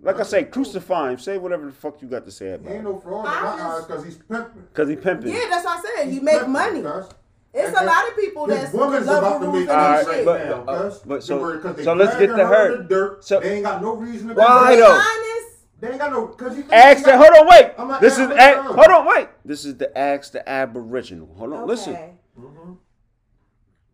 Like 0.00 0.18
I 0.18 0.22
say, 0.22 0.44
crucify 0.44 1.12
him. 1.12 1.18
Say 1.18 1.36
whatever 1.38 1.66
the 1.66 1.72
fuck 1.72 2.00
you 2.00 2.08
got 2.08 2.24
to 2.24 2.30
say 2.30 2.46
He 2.46 2.52
about 2.52 2.72
ain't 2.72 2.84
no 2.84 2.98
fraud 2.98 3.26
in 3.26 3.30
my 3.32 3.40
just- 3.40 3.62
eyes 3.62 3.84
because 3.84 4.04
he's 4.04 4.16
pimping. 4.16 4.66
Cause 4.72 4.88
he 4.88 4.96
pimping. 4.96 5.28
Yeah, 5.32 5.46
that's 5.50 5.64
what 5.64 5.78
I 5.78 5.82
said. 5.96 6.06
He 6.06 6.12
He's 6.14 6.22
make 6.22 6.34
pimping, 6.36 6.52
money. 6.52 6.82
cuz. 6.82 7.06
It's 7.52 7.66
And- 7.68 7.76
a 7.76 7.78
and 7.80 7.86
lot 7.86 8.08
of 8.08 8.16
people 8.16 8.46
his 8.46 8.58
that's 8.60 8.72
woman's 8.72 9.06
love 9.06 9.22
about 9.22 9.40
to 9.42 9.52
make 9.52 9.60
and 9.62 9.70
Alright, 9.70 10.06
money 10.06 10.18
shit. 10.18 10.26
right 10.26 10.48
but- 10.48 10.66
now, 10.66 10.72
uh, 10.72 10.82
cuz. 10.90 10.98
but 11.04 11.22
so- 11.22 11.36
They 11.36 11.42
worry 11.42 11.58
'cause 11.60 11.76
they 11.76 11.84
so 11.84 11.92
let's 11.92 12.16
get 12.16 12.26
to 12.28 12.46
her 12.46 12.76
the 12.78 12.84
dirt. 12.84 13.24
So- 13.24 13.40
they 13.40 13.52
ain't 13.56 13.64
got 13.64 13.82
no 13.82 13.94
reason 13.94 14.28
to 14.28 14.34
Why 14.34 14.70
be 14.70 14.74
Be 14.76 14.80
though? 14.80 14.86
honest. 14.90 15.56
They 15.80 15.88
ain't 15.90 15.98
got 15.98 16.12
no 16.12 16.26
because 16.28 16.56
you 16.56 16.62
think 16.62 16.72
Ask 16.72 17.04
they 17.04 17.12
the 17.12 17.18
got- 17.18 17.26
hold 17.34 17.40
on, 17.40 17.46
wait. 17.48 17.72
I'm 17.76 18.00
This 18.00 18.14
is 18.14 18.30
asking 18.30 18.70
a, 18.70 18.72
hold 18.72 18.86
on, 18.88 19.06
wait. 19.06 19.28
This 19.44 19.64
is 19.66 19.76
the 19.76 19.96
ask 19.98 20.32
the 20.32 20.48
aboriginal. 20.48 21.28
Hold 21.36 21.52
on, 21.52 21.66
listen. 21.66 21.92
Okay. 21.94 22.14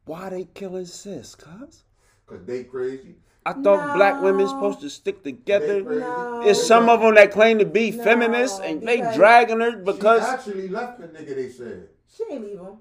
Why 0.05 0.29
they 0.31 0.45
killing 0.55 0.87
sis, 0.87 1.35
cuz? 1.35 1.85
Cause 2.27 2.45
they 2.47 2.65
crazy. 2.65 3.17
I 3.47 3.55
thought 3.55 3.97
black 3.97 4.23
women 4.23 4.47
supposed 4.49 4.81
to 4.83 4.91
stick 4.91 5.23
together. 5.25 5.83
crazy. 5.83 6.01
No. 6.01 6.43
There's 6.45 6.63
some 6.67 6.89
of 6.89 7.01
them 7.01 7.15
that 7.15 7.33
claim 7.33 7.59
to 7.59 7.65
be 7.65 7.91
No, 7.91 8.05
feminists 8.05 8.61
and 8.63 8.83
they 8.87 8.97
because- 8.99 9.17
dragging 9.17 9.61
her 9.61 9.77
because 9.77 10.23
She 10.23 10.29
actually 10.31 10.69
left 10.69 11.01
the 11.01 11.09
nigga. 11.09 11.35
They 11.35 11.49
said. 11.49 11.89
She 12.15 12.25
ain't 12.31 12.45
leave 12.45 12.59
him. 12.59 12.77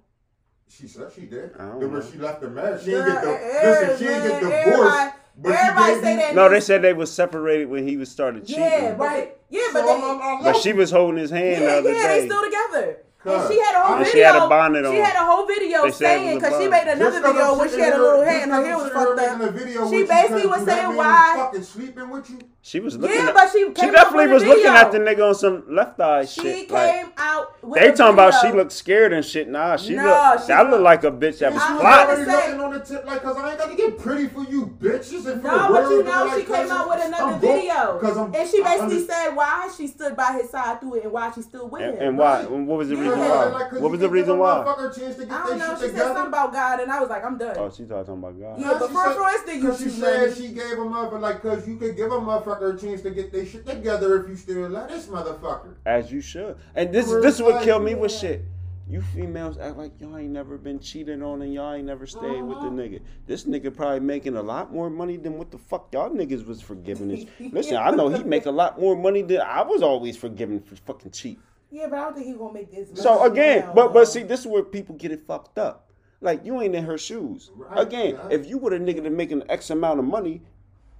She 0.67 0.87
said 0.87 1.11
she 1.15 1.21
did. 1.21 1.51
I 1.57 1.65
don't 1.69 1.79
Then 1.79 1.91
when 1.91 1.99
know. 2.01 2.05
she 2.11 2.17
left 2.17 2.41
the 2.41 2.49
marriage, 2.49 2.81
she 2.83 2.91
didn't 2.91 3.05
get 3.13 3.23
the 3.23 3.29
eh, 3.31 3.69
listen. 3.69 3.97
She 3.97 4.03
didn't 4.05 4.23
get 4.23 4.41
divorced. 4.41 4.95
everybody- 4.95 5.11
But 5.41 5.51
everybody 5.53 5.93
say 6.01 6.15
that 6.17 6.35
no, 6.35 6.49
they 6.49 6.59
said 6.59 6.81
they 6.81 6.93
was 6.93 7.11
separated 7.11 7.69
when 7.69 7.87
he 7.87 7.95
was 7.97 8.09
started 8.11 8.45
cheating. 8.45 8.63
Yeah, 8.63 8.95
right. 8.97 9.37
Yeah, 9.49 9.61
but 9.73 9.81
So 9.85 9.97
they, 9.97 10.51
But 10.51 10.55
she 10.57 10.73
was 10.73 10.91
holding 10.91 11.17
his 11.17 11.31
hand 11.31 11.63
yeah, 11.63 11.69
the 11.71 11.77
other 11.79 11.93
yeah, 11.93 12.07
they 12.09 12.25
still 12.27 12.43
together. 12.43 12.97
And 13.25 13.51
she 13.51 13.59
had 13.59 13.75
a 13.75 13.83
whole 13.83 13.95
And 13.97 14.05
video. 14.05 14.11
she 14.13 14.19
had 14.19 14.35
a 14.37 14.47
bonnet 14.47 14.85
She 14.85 14.95
had 14.95 15.15
a 15.15 15.25
whole 15.25 15.45
video 15.45 15.83
They 15.83 15.91
saying 15.91 16.39
because 16.39 16.61
she 16.61 16.69
made 16.69 16.87
another 16.87 17.19
video 17.21 17.51
I'm 17.51 17.57
where 17.57 17.69
she 17.69 17.79
had 17.79 17.93
a 17.93 17.97
little 18.01 18.23
hand 18.23 18.43
and 18.43 18.51
her 18.53 18.63
hair 18.65 18.77
was 18.77 18.91
fucked 18.91 19.19
up. 19.19 19.53
video 19.53 19.89
She 19.89 20.03
basically 20.05 20.47
was 20.47 20.63
saying 20.63 20.95
why- 20.95 21.33
fucking 21.37 21.63
sleeping 21.63 22.09
with 22.09 22.29
you. 22.29 22.39
She 22.61 22.79
was 22.81 22.97
looking. 22.97 23.15
Yeah, 23.17 23.29
at, 23.29 23.33
but 23.33 23.49
she 23.51 23.59
she 23.67 23.89
definitely 23.89 24.27
was 24.27 24.43
a 24.43 24.47
looking 24.47 24.65
at 24.65 24.91
the 24.91 24.99
nigga 24.99 25.29
on 25.29 25.33
some 25.35 25.63
left 25.73 25.99
eye 26.01 26.25
She 26.25 26.41
shit. 26.41 26.67
came 26.69 27.05
like, 27.05 27.13
out 27.17 27.63
with 27.63 27.81
they 27.81 27.91
talking 27.91 28.13
about 28.13 28.33
she 28.41 28.51
looked 28.51 28.73
scared 28.73 29.13
and 29.13 29.23
shit. 29.25 29.47
Nah, 29.47 29.77
she 29.77 29.95
No, 29.95 30.03
look. 30.03 30.41
she 30.41 30.47
That 30.47 30.63
look 30.63 30.71
look- 30.71 30.81
like 30.81 31.03
a 31.05 31.11
bitch 31.11 31.39
that 31.39 31.53
was 31.53 31.61
I 31.63 31.71
was 31.73 32.17
was 32.17 32.25
plotting. 32.25 32.25
looking 32.27 32.59
on 32.59 32.73
the 32.73 32.79
tip 32.81 33.05
like, 33.05 33.23
cause 33.23 33.37
I 33.37 33.49
ain't 33.51 33.59
got 33.59 33.69
to 33.71 33.75
get 33.77 33.97
pretty 33.97 34.27
for 34.27 34.43
you, 34.43 34.75
bitches 34.79 35.13
is 35.13 35.23
for 35.23 35.35
No, 35.37 35.67
the 35.67 35.73
but 35.73 35.89
you 35.89 36.03
know 36.03 36.25
like, 36.25 36.39
she 36.39 36.45
came 36.45 36.69
out 36.71 36.89
with 36.89 36.99
I'm 36.99 37.13
another 37.13 37.39
broke, 37.39 37.41
video, 37.41 38.31
and 38.35 38.49
she 38.49 38.61
basically 38.61 39.05
said 39.05 39.29
why 39.35 39.71
she 39.75 39.87
stood 39.87 40.15
by 40.17 40.33
his 40.41 40.49
side 40.49 40.81
through 40.81 40.95
it 40.95 41.03
and 41.05 41.13
why 41.13 41.31
she 41.31 41.41
still 41.41 41.69
with 41.69 41.81
And, 41.81 41.97
him. 41.97 42.07
and 42.09 42.17
why? 42.17 42.43
What 42.43 42.77
was 42.77 42.89
the 42.89 42.95
Yeah, 42.97 43.08
reason 43.11 43.29
why? 43.29 43.45
like, 43.45 43.69
'cause 43.69 43.79
What 43.81 43.91
was 43.91 43.99
the 43.99 44.09
reason 44.09 44.37
why? 44.37 44.49
motherfucker 44.65 44.91
a 44.95 44.99
chance 44.99 45.15
to 45.17 45.25
get 45.25 45.31
I 45.33 45.45
don't 45.47 45.57
know. 45.59 45.65
shit 45.77 45.91
She 45.91 45.95
said 45.97 46.03
something 46.07 46.27
about 46.27 46.53
God, 46.53 46.79
and 46.79 46.91
I 46.91 46.99
was 46.99 47.09
like, 47.09 47.23
I'm 47.25 47.37
done. 47.37 47.55
Oh, 47.57 47.69
she 47.69 47.83
talking 47.85 48.13
about 48.13 48.39
God. 48.39 48.59
Yeah, 48.59 48.77
but 48.79 48.87
she 48.87 48.93
for- 48.93 49.03
said- 49.03 49.15
for 49.15 49.29
instance, 49.29 49.65
Cause 49.65 49.79
she 49.79 49.89
said 49.89 50.35
she 50.35 50.47
gave 50.49 50.71
him 50.73 50.79
a 50.79 50.85
motherfucker 50.85 51.19
like, 51.21 51.41
cause 51.41 51.67
you 51.67 51.77
could 51.77 51.95
give 51.95 52.11
a 52.11 52.19
motherfucker 52.19 52.75
a 52.75 52.77
chance 52.79 53.01
to 53.01 53.11
get 53.11 53.31
their 53.31 53.45
shit 53.45 53.65
together 53.65 54.21
if 54.21 54.29
you 54.29 54.35
still 54.35 54.69
love 54.69 54.89
this 54.89 55.07
motherfucker. 55.07 55.73
As 55.85 56.11
you 56.11 56.21
should. 56.21 56.55
And 56.75 56.93
this 56.93 57.07
Word 57.07 57.23
this 57.23 57.35
is 57.35 57.41
what 57.41 57.55
like, 57.55 57.63
killed 57.63 57.83
me 57.83 57.95
with 57.95 58.11
shit. 58.11 58.43
You 58.91 59.01
females 59.01 59.59
act 59.59 59.77
like 59.77 59.91
y'all 60.01 60.17
ain't 60.17 60.31
never 60.31 60.57
been 60.57 60.79
cheated 60.79 61.21
on 61.21 61.43
and 61.43 61.53
y'all 61.53 61.73
ain't 61.75 61.85
never 61.85 62.07
stayed 62.07 62.41
with 62.41 62.57
the 62.59 62.65
Uh-huh. 62.65 62.69
nigga. 62.71 63.01
This 63.27 63.43
nigga 63.43 63.71
probably 63.75 63.99
making 63.99 64.35
a 64.35 64.41
lot 64.41 64.73
more 64.73 64.89
money 64.89 65.15
than 65.15 65.37
what 65.37 65.51
the 65.51 65.59
fuck 65.59 65.89
y'all 65.93 66.09
niggas 66.09 66.43
was 66.47 66.59
forgiving. 66.59 67.11
His. 67.11 67.25
Listen, 67.53 67.77
I 67.77 67.91
know 67.91 68.09
he 68.09 68.23
make 68.23 68.47
a 68.47 68.51
lot 68.51 68.81
more 68.81 68.95
money 68.95 69.21
than 69.21 69.41
I 69.41 69.61
was 69.61 69.83
always 69.83 70.17
forgiving 70.17 70.59
for 70.59 70.75
fucking 70.75 71.11
cheat. 71.11 71.39
Yeah, 71.71 71.87
but 71.87 71.99
I 71.99 72.03
don't 72.03 72.15
think 72.15 72.27
he's 72.27 72.37
gonna 72.37 72.53
make 72.53 72.71
this. 72.71 72.89
Much. 72.89 72.99
So 72.99 73.23
again, 73.23 73.65
now, 73.65 73.73
but 73.73 73.93
but 73.93 74.05
see, 74.07 74.23
this 74.23 74.41
is 74.41 74.47
where 74.47 74.63
people 74.63 74.95
get 74.95 75.11
it 75.11 75.25
fucked 75.27 75.57
up. 75.59 75.91
Like 76.21 76.45
you 76.45 76.61
ain't 76.61 76.75
in 76.75 76.83
her 76.83 76.97
shoes. 76.97 77.51
Right, 77.55 77.79
Again, 77.79 78.15
right. 78.17 78.31
if 78.31 78.47
you 78.47 78.57
were 78.57 78.73
a 78.73 78.79
nigga 78.79 79.03
that 79.03 79.11
making 79.11 79.43
X 79.49 79.69
amount 79.69 79.99
of 79.99 80.05
money, 80.05 80.41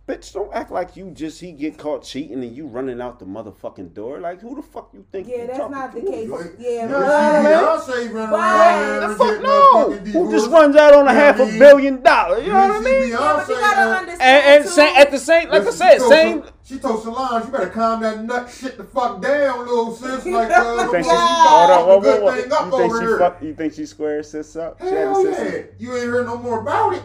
bitch, 0.10 0.34
don't 0.34 0.52
act 0.54 0.72
like 0.72 0.96
you 0.96 1.12
just 1.12 1.40
he 1.40 1.52
get 1.52 1.78
caught 1.78 2.04
cheating 2.04 2.42
and 2.44 2.56
you 2.56 2.66
running 2.66 3.00
out 3.00 3.20
the 3.20 3.26
motherfucking 3.26 3.94
door. 3.94 4.20
Like 4.20 4.42
who 4.42 4.56
the 4.56 4.62
fuck 4.64 4.90
you 4.94 5.06
think? 5.12 5.28
Yeah, 5.28 5.42
you 5.42 5.48
that's 5.48 5.60
talking 5.60 5.76
not 5.78 5.94
the 5.94 6.02
to? 6.02 6.08
case. 6.08 6.26
You 6.28 6.40
ain't- 6.40 6.52
Yeah, 6.60 6.70
you 6.84 6.88
but- 6.90 7.76
ain't 7.76 7.84
see 7.84 7.92
Beyonce 7.92 8.14
run 8.14 8.30
But- 8.32 8.40
around 8.40 9.10
The 9.10 9.16
fuck 9.16 9.42
no! 9.42 9.92
Who 10.24 10.32
just 10.32 10.50
runs 10.50 10.76
out 10.76 10.96
on 10.96 11.08
a 11.08 11.14
half 11.14 11.38
what 11.38 11.46
I 11.46 11.48
a 11.48 11.52
mean? 11.52 11.60
billion 11.60 12.02
dollars? 12.02 12.44
You 12.46 12.52
know 12.54 12.68
what 12.68 12.72
I 12.72 12.80
mean? 12.80 13.10
Yeah, 13.10 13.18
but 13.18 13.48
you 13.50 13.56
Beyonce, 13.56 13.60
gotta 13.62 13.82
understand 14.00 14.22
And, 14.22 14.56
and 14.56 14.64
too. 14.64 14.70
say, 14.72 14.96
at 14.96 15.12
the 15.12 15.18
same, 15.20 15.50
like 15.50 15.62
I 15.64 15.70
said, 15.70 15.94
she 15.94 15.98
told 16.00 16.12
same. 16.12 16.42
Sol- 16.42 16.52
She 16.64 16.78
told 16.78 17.04
Solange, 17.04 17.46
you 17.46 17.52
better 17.52 17.70
calm 17.70 18.02
that 18.02 18.24
nut 18.24 18.50
shit 18.50 18.78
the 18.78 18.84
fuck 18.84 19.22
down, 19.22 19.60
little 19.60 19.92
sis. 19.96 20.26
Like, 20.26 20.52
uh, 20.52 20.78
You 20.86 20.92
think 20.92 21.06
she, 21.06 21.10
before 21.10 21.18
hold 21.18 21.72
on, 21.72 21.88
whoa, 21.88 22.00
whoa, 22.00 22.22
whoa. 22.22 22.28
up 22.30 22.36
You 22.36 22.42
think 22.44 22.74
over 22.74 23.00
she 23.00 23.06
here. 23.06 23.18
fuck? 23.20 23.42
You 23.44 23.54
think 23.56 23.74
she 23.74 23.86
squared 23.86 24.26
sis 24.26 24.56
up? 24.56 24.80
She 24.82 24.88
Hell 24.90 25.16
sis 25.24 25.38
yeah. 25.40 25.60
up? 25.60 25.66
You 25.80 25.96
ain't 25.98 26.06
heard 26.10 26.26
no 26.28 26.38
more 26.38 26.62
about 26.62 26.94
it. 26.94 27.04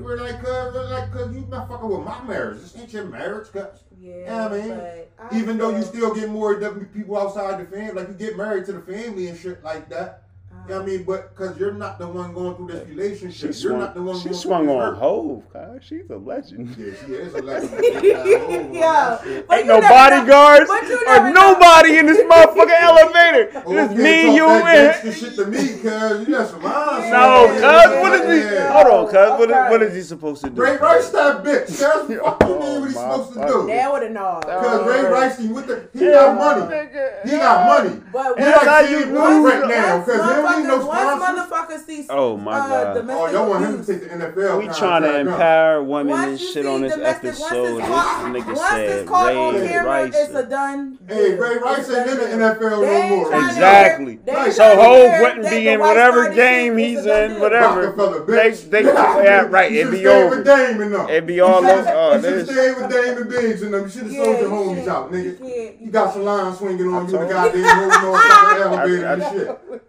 You 0.00 0.06
were 0.06 0.16
like, 0.16 0.40
cuz, 0.42 0.74
like, 0.74 1.12
cuz 1.12 1.34
you 1.34 1.46
not 1.50 1.68
fucking 1.68 1.88
with 1.88 2.00
my 2.00 2.22
marriage. 2.22 2.60
This 2.62 2.74
ain't 2.74 2.92
your 2.92 3.04
marriage, 3.04 3.52
cuz. 3.52 3.66
Yeah, 4.00 4.14
You 4.14 4.24
know 4.24 4.42
what 4.48 4.52
I 4.52 4.56
mean? 4.56 4.68
but 4.68 5.10
I 5.18 5.38
Even 5.38 5.58
though 5.58 5.68
you 5.68 5.82
still 5.82 6.14
get 6.14 6.30
more 6.30 6.54
people 6.94 7.18
outside 7.18 7.58
the 7.58 7.66
family, 7.66 7.92
like 7.92 8.08
you 8.08 8.14
get 8.14 8.34
married 8.34 8.64
to 8.66 8.72
the 8.72 8.80
family 8.80 9.28
and 9.28 9.36
shit 9.36 9.62
like 9.62 9.90
that. 9.90 10.22
You 10.68 10.74
I 10.76 10.84
mean? 10.84 11.02
But 11.04 11.30
because 11.34 11.58
you're 11.58 11.72
not 11.72 11.98
the 11.98 12.06
one 12.06 12.32
going 12.34 12.54
through 12.56 12.68
this 12.68 12.86
She 12.88 12.94
relationship. 12.94 13.42
you're 13.42 13.52
swung, 13.52 13.78
not 13.80 13.94
the 13.94 14.02
one 14.02 14.18
she 14.18 14.24
going 14.28 14.34
swung 14.34 14.64
through 14.64 14.72
on 14.74 14.78
this 14.92 15.00
hurt. 15.00 15.02
Hov, 15.02 15.52
God. 15.52 15.80
She's 15.82 16.10
a 16.10 16.16
legend. 16.16 16.76
Yeah, 16.78 16.94
she 17.06 17.12
is 17.14 17.34
a 17.34 17.42
legend. 17.42 17.70
Yeah. 18.80 19.18
But 19.48 19.58
Ain't 19.58 19.66
no 19.66 19.80
bodyguards 19.80 20.70
or 20.70 20.82
never 21.06 21.30
know. 21.30 21.52
nobody 21.52 21.98
in 21.98 22.06
this 22.06 22.18
motherfucking 22.30 22.80
elevator. 22.80 23.62
Oh, 23.66 23.76
It's 23.76 23.94
me, 23.94 24.36
you, 24.36 24.46
that 24.46 25.02
and 25.04 25.12
gangsta 25.12 25.20
shit 25.20 25.34
to 25.36 25.46
me, 25.46 25.58
cuz 25.58 26.28
you 26.28 26.34
got 26.34 26.48
some 26.48 26.62
lines. 26.62 27.10
no, 27.10 27.46
cuz. 27.50 27.62
What 28.00 28.12
is 28.20 28.26
he? 28.48 28.54
yeah. 28.54 28.72
Hold 28.72 28.86
on, 28.86 29.06
cuz. 29.12 29.38
What 29.38 29.50
is, 29.50 29.56
Okay. 29.56 29.70
what 29.70 29.82
is 29.82 29.94
he 29.94 30.02
supposed 30.02 30.42
to 30.44 30.50
do? 30.50 30.62
Ray 30.62 30.76
Rice 30.76 31.10
that 31.10 31.42
bitch. 31.44 31.66
Cuz 31.66 31.80
what 31.82 32.08
the 32.08 32.14
you 32.14 32.20
Oh, 32.22 32.58
mean 32.60 32.80
what 32.80 32.88
he's 32.88 32.96
oh, 32.96 33.00
supposed 33.00 33.32
to 33.34 33.38
fuck. 33.40 33.48
do? 33.48 33.66
That 33.66 33.92
would 33.92 34.02
have 34.02 34.12
known. 34.12 34.40
Because 34.40 34.86
Ray 34.86 35.00
Oh. 35.00 35.10
Rice, 35.10 35.38
he 35.38 35.48
with 35.48 35.66
the, 35.66 35.88
he 35.92 36.06
got 36.10 36.36
money. 36.36 36.76
He 37.24 37.36
got 37.36 37.66
money. 37.66 38.02
But 38.12 38.38
He 38.38 38.44
That's 38.44 38.56
like 38.58 38.68
how 38.68 38.82
saying 38.86 39.00
you 39.00 39.06
money 39.18 39.40
right 39.44 39.68
now 39.68 39.96
once 39.96 40.06
because 40.06 40.20
there 40.58 40.68
no 40.68 40.78
motherfuckers, 40.78 40.86
once 40.86 41.22
sponsors. 41.22 41.80
motherfuckers 41.80 41.86
see 41.86 42.06
Oh, 42.10 42.36
my 42.36 42.52
uh, 42.58 42.68
God. 42.84 42.94
domestic 42.94 43.22
Oh, 43.28 43.32
y'all 43.32 43.50
want 43.50 43.64
him 43.64 43.84
to 43.84 43.92
take 43.92 44.02
the 44.08 44.16
NFL 44.16 44.58
We 44.58 44.68
trying 44.74 45.02
to 45.02 45.18
empower 45.20 45.82
women 45.82 46.08
Once 46.12 46.40
and 46.40 46.50
shit 46.50 46.66
on 46.66 46.80
this 46.82 46.92
episode. 46.96 47.74
Once 47.74 47.78
it's 47.80 47.88
caught, 47.88 48.32
This 48.32 48.42
nigga 48.42 48.46
once 48.46 48.60
said 48.70 48.88
it's 48.90 49.08
caught 49.08 49.34
on 49.36 49.54
Ray 49.54 49.68
camera, 49.68 49.84
Rice. 49.90 50.14
it's 50.16 50.34
a 50.34 50.42
done. 50.46 50.98
Hey, 51.08 51.14
deal. 51.30 51.36
Ray 51.38 51.56
Rice 51.58 51.78
It's 51.88 51.90
ain't 51.90 52.10
in 52.10 52.16
the 52.40 52.46
NFL 52.46 52.60
deal. 52.60 52.80
no 52.80 53.08
more. 53.08 53.34
Exactly. 53.46 54.12
hear- 54.12 54.20
they 54.26 54.32
ain't 54.36 54.52
So 54.52 54.74
trying 54.74 55.10
Hov 55.10 55.20
wouldn't 55.20 55.50
be 55.50 55.68
in 55.68 55.80
whatever 55.80 56.28
game 56.34 56.76
he's 56.76 56.98
It's 56.98 57.06
a 57.06 57.08
done 57.08 57.30
in, 57.32 57.40
whatever. 57.40 57.86
They, 58.26 58.50
bitch. 58.50 58.70
they, 58.70 58.82
yeah, 58.84 59.40
right. 59.50 59.72
It'd 59.72 59.92
be 59.92 60.06
over. 60.06 60.36
with 60.36 60.44
Dame 60.46 60.80
and 60.80 60.94
them. 60.94 61.08
It'd 61.08 61.26
be 61.26 61.40
all 61.40 61.60
You 61.62 61.68
shoulda- 61.68 61.80
over. 61.80 61.90
Oh, 61.94 62.14
You 62.16 62.22
should 62.22 62.48
stay 62.48 62.72
with 62.74 62.90
Dame 62.90 63.16
and 63.18 63.30
Biggs 63.30 63.62
and 63.62 63.74
them. 63.74 63.82
You 63.84 63.88
should 63.90 64.02
have 64.02 64.12
sold 64.12 64.26
your 64.38 64.40
you 64.40 64.48
homies 64.50 64.88
out, 64.88 65.12
nigga. 65.12 65.80
You 65.80 65.90
got 65.90 66.12
some 66.12 66.24
lines 66.24 66.58
swinging 66.58 66.88
on 66.88 66.94
I 66.94 67.00
you, 67.00 67.06
the 67.06 67.16
told 67.18 67.30
goddamn 67.30 67.64
holding 67.64 67.92
on 67.92 68.20
fucking 68.20 68.62
elevator 68.62 69.06
and 69.06 69.22
shit. 69.22 69.82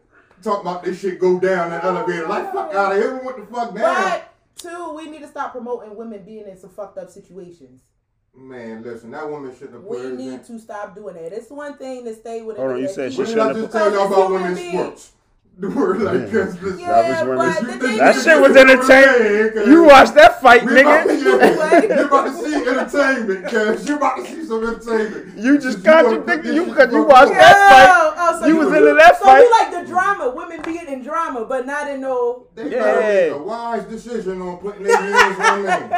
Talk 0.44 0.62
about 0.62 0.84
this 0.84 1.00
shit 1.00 1.20
go 1.20 1.40
down 1.40 1.70
that 1.72 1.84
elevator. 1.84 2.28
Like, 2.28 2.52
fuck 2.54 2.74
out 2.74 2.92
of 2.94 2.98
here. 2.98 3.16
What 3.24 3.38
the 3.38 3.46
fuck 3.46 3.76
down? 3.76 4.04
But 4.10 4.34
two, 4.58 4.94
we 4.96 5.10
need 5.10 5.22
to 5.22 5.28
stop 5.28 5.52
promoting 5.52 5.96
women 5.96 6.24
being 6.24 6.48
in 6.48 6.58
some 6.58 6.70
fucked 6.72 6.98
up 6.98 7.10
situations. 7.10 7.82
Man, 8.36 8.82
listen, 8.82 9.12
that 9.12 9.30
woman 9.30 9.54
shouldn't 9.54 9.74
have 9.74 9.82
put 9.88 9.92
We 10.00 10.04
her 10.06 10.12
need 10.16 10.34
in. 10.34 10.44
to 10.46 10.60
stop 10.60 10.96
doing 10.96 11.16
that. 11.16 11.34
It's 11.34 11.50
one 11.52 11.78
thing 11.78 12.06
to 12.06 12.16
stay 12.16 12.42
with. 12.42 12.58
a 12.58 12.62
Hold 12.62 12.72
on, 12.74 12.78
you 12.78 12.88
that 12.88 12.94
said 12.96 13.12
keep- 13.12 13.16
she 13.18 13.22
What 13.22 13.28
did 13.28 13.40
I 13.40 13.48
shouldn't 13.48 13.64
just 13.72 13.74
have- 13.74 13.84
tell 13.84 13.94
y'all 13.94 14.08
about 14.08 14.26
Human 14.28 14.42
women's 14.42 14.60
being. 14.60 14.74
sports? 14.74 15.12
The 15.60 15.70
word 15.70 16.02
like 16.02 16.14
Yeah. 16.16 16.26
this. 16.28 16.56
this- 16.56 16.80
Yeah, 16.80 16.88
That 17.02 17.28
was 17.28 17.38
women. 17.38 17.38
but 17.38 17.60
the 17.60 17.68
think 17.68 17.82
thing 17.84 17.98
That 17.98 18.16
is, 18.16 18.24
shit 18.24 18.42
was 18.42 18.56
entertaining. 18.56 19.68
You 19.70 19.84
watched 19.84 20.16
that 20.16 20.42
fight, 20.42 20.64
We 20.66 20.80
about, 20.80 21.08
nigga. 21.08 21.24
yeah, 21.24 21.96
you 22.00 22.06
about 22.08 22.26
to 22.26 22.34
see 22.34 22.56
entertainment, 22.56 23.46
cuz 23.52 23.88
You're 23.88 23.98
about 23.98 24.16
to 24.18 24.26
see 24.26 24.46
some 24.46 24.64
entertainment. 24.64 25.38
You 25.38 25.58
just 25.60 25.84
Since 25.84 25.86
wanna 25.86 26.04
contradicted 26.04 26.26
put 26.26 26.44
this 26.44 26.56
you 26.56 26.62
shit 26.66 26.74
because 26.74 26.94
you 26.94 27.00
on 27.02 27.08
watched 27.10 27.28
the 27.28 27.34
that 27.36 27.70
fight. 27.70 27.90
Oh, 27.92 28.14
oh, 28.18 28.40
so 28.40 28.46
You 28.48 28.54
you 28.54 28.60
was 28.66 28.74
into 28.78 28.94
that 28.96 29.20
so 29.20 29.26
fight. 29.26 29.44
You 30.24 30.30
like 30.30 30.34
the 30.34 30.34
drama, 30.34 30.36
women 30.36 30.62
being 30.64 30.88
in 30.88 31.04
drama, 31.04 31.46
but 31.46 31.66
not 31.66 31.90
in 31.90 32.02
no. 32.02 32.48
They 32.56 32.70
Yeah. 32.70 32.84
better 32.84 33.02
make 33.32 33.32
a 33.42 33.44
wise 33.44 33.84
decision 33.86 34.42
on 34.42 34.58
putting 34.58 34.84
their 34.84 34.98
hands 34.98 35.40
on 35.40 35.64
men. 35.64 35.90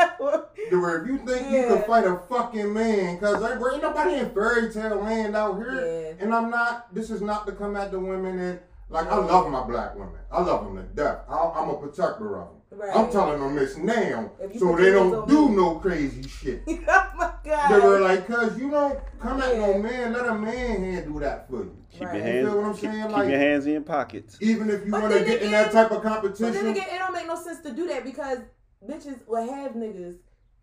To 0.70 0.82
where 0.82 1.02
if 1.02 1.08
you 1.08 1.18
think 1.20 1.52
you 1.52 1.68
can 1.68 1.84
fight 1.84 2.06
a 2.06 2.18
fucking 2.30 2.74
man, 2.74 3.18
cause 3.20 3.42
there 3.42 3.74
ain't 3.74 3.82
nobody 3.82 4.16
in 4.16 4.30
fairy 4.32 4.72
tale 4.72 4.98
land 5.02 5.36
out 5.36 5.58
here, 5.58 5.76
Yeah. 6.18 6.24
and 6.24 6.34
I'm 6.34 6.50
not. 6.50 6.94
This 6.94 7.10
is 7.10 7.22
not 7.22 7.46
to 7.48 7.52
come 7.52 7.76
at 7.76 7.92
the 7.92 8.00
women 8.00 8.40
and 8.40 8.60
like 8.90 9.08
I 9.08 9.16
love 9.18 9.50
my 9.50 9.64
black 9.64 9.96
women. 9.96 10.20
I 10.32 10.42
love 10.42 10.66
them 10.66 10.76
to 10.78 10.84
death. 10.84 11.20
I, 11.30 11.52
I'm 11.56 11.70
a 11.70 11.76
protector 11.76 12.38
of 12.40 12.48
them. 12.48 12.58
Right. 12.76 12.96
I'm 12.96 13.12
telling 13.12 13.40
them 13.40 13.56
this 13.56 13.78
now, 13.78 14.32
so 14.60 14.76
they 14.76 14.92
don't 14.92 15.28
do 15.28 15.50
me. 15.50 15.56
no 15.56 15.76
crazy 15.76 16.28
shit. 16.28 16.64
oh 16.68 17.12
my 17.16 17.32
god. 17.44 17.70
They 17.70 17.80
were 17.80 18.00
like, 18.00 18.26
cuz 18.28 18.58
you 18.58 18.72
don't 18.72 19.00
come 19.20 19.42
at 19.42 19.58
no 19.58 19.78
man, 19.78 20.14
let 20.14 20.26
a 20.26 20.34
man 20.36 20.84
handle 20.84 21.20
that 21.20 21.50
for 21.50 21.58
you. 21.64 21.78
Keep 21.92 22.02
Right. 22.08 22.16
your 22.16 22.26
You 22.26 22.46
feel 22.46 22.56
what 22.56 22.58
I'm 22.58 22.64
hands, 22.66 22.80
keep, 22.80 22.92
saying? 22.92 23.04
keep 23.08 23.12
Like- 23.18 23.30
your 23.30 23.38
hands 23.40 23.66
in 23.68 23.72
your 23.74 23.82
pockets. 23.82 24.38
Even 24.42 24.70
if 24.70 24.86
you 24.86 24.92
want 24.92 25.06
to 25.12 25.20
then 25.20 25.26
get 25.28 25.42
in 25.44 25.52
that 25.52 25.72
type 25.72 25.92
of 25.92 26.02
competition. 26.02 26.46
But 26.46 26.54
then 26.54 26.68
again, 26.68 26.88
it 26.92 26.98
don't 27.00 27.14
make 27.14 27.28
no 27.28 27.36
sense 27.36 27.60
to 27.62 27.72
do 27.74 27.88
that 27.88 28.04
because 28.04 28.40
bitches 28.88 29.20
will 29.28 29.48
have 29.54 29.74
niggas 29.74 30.16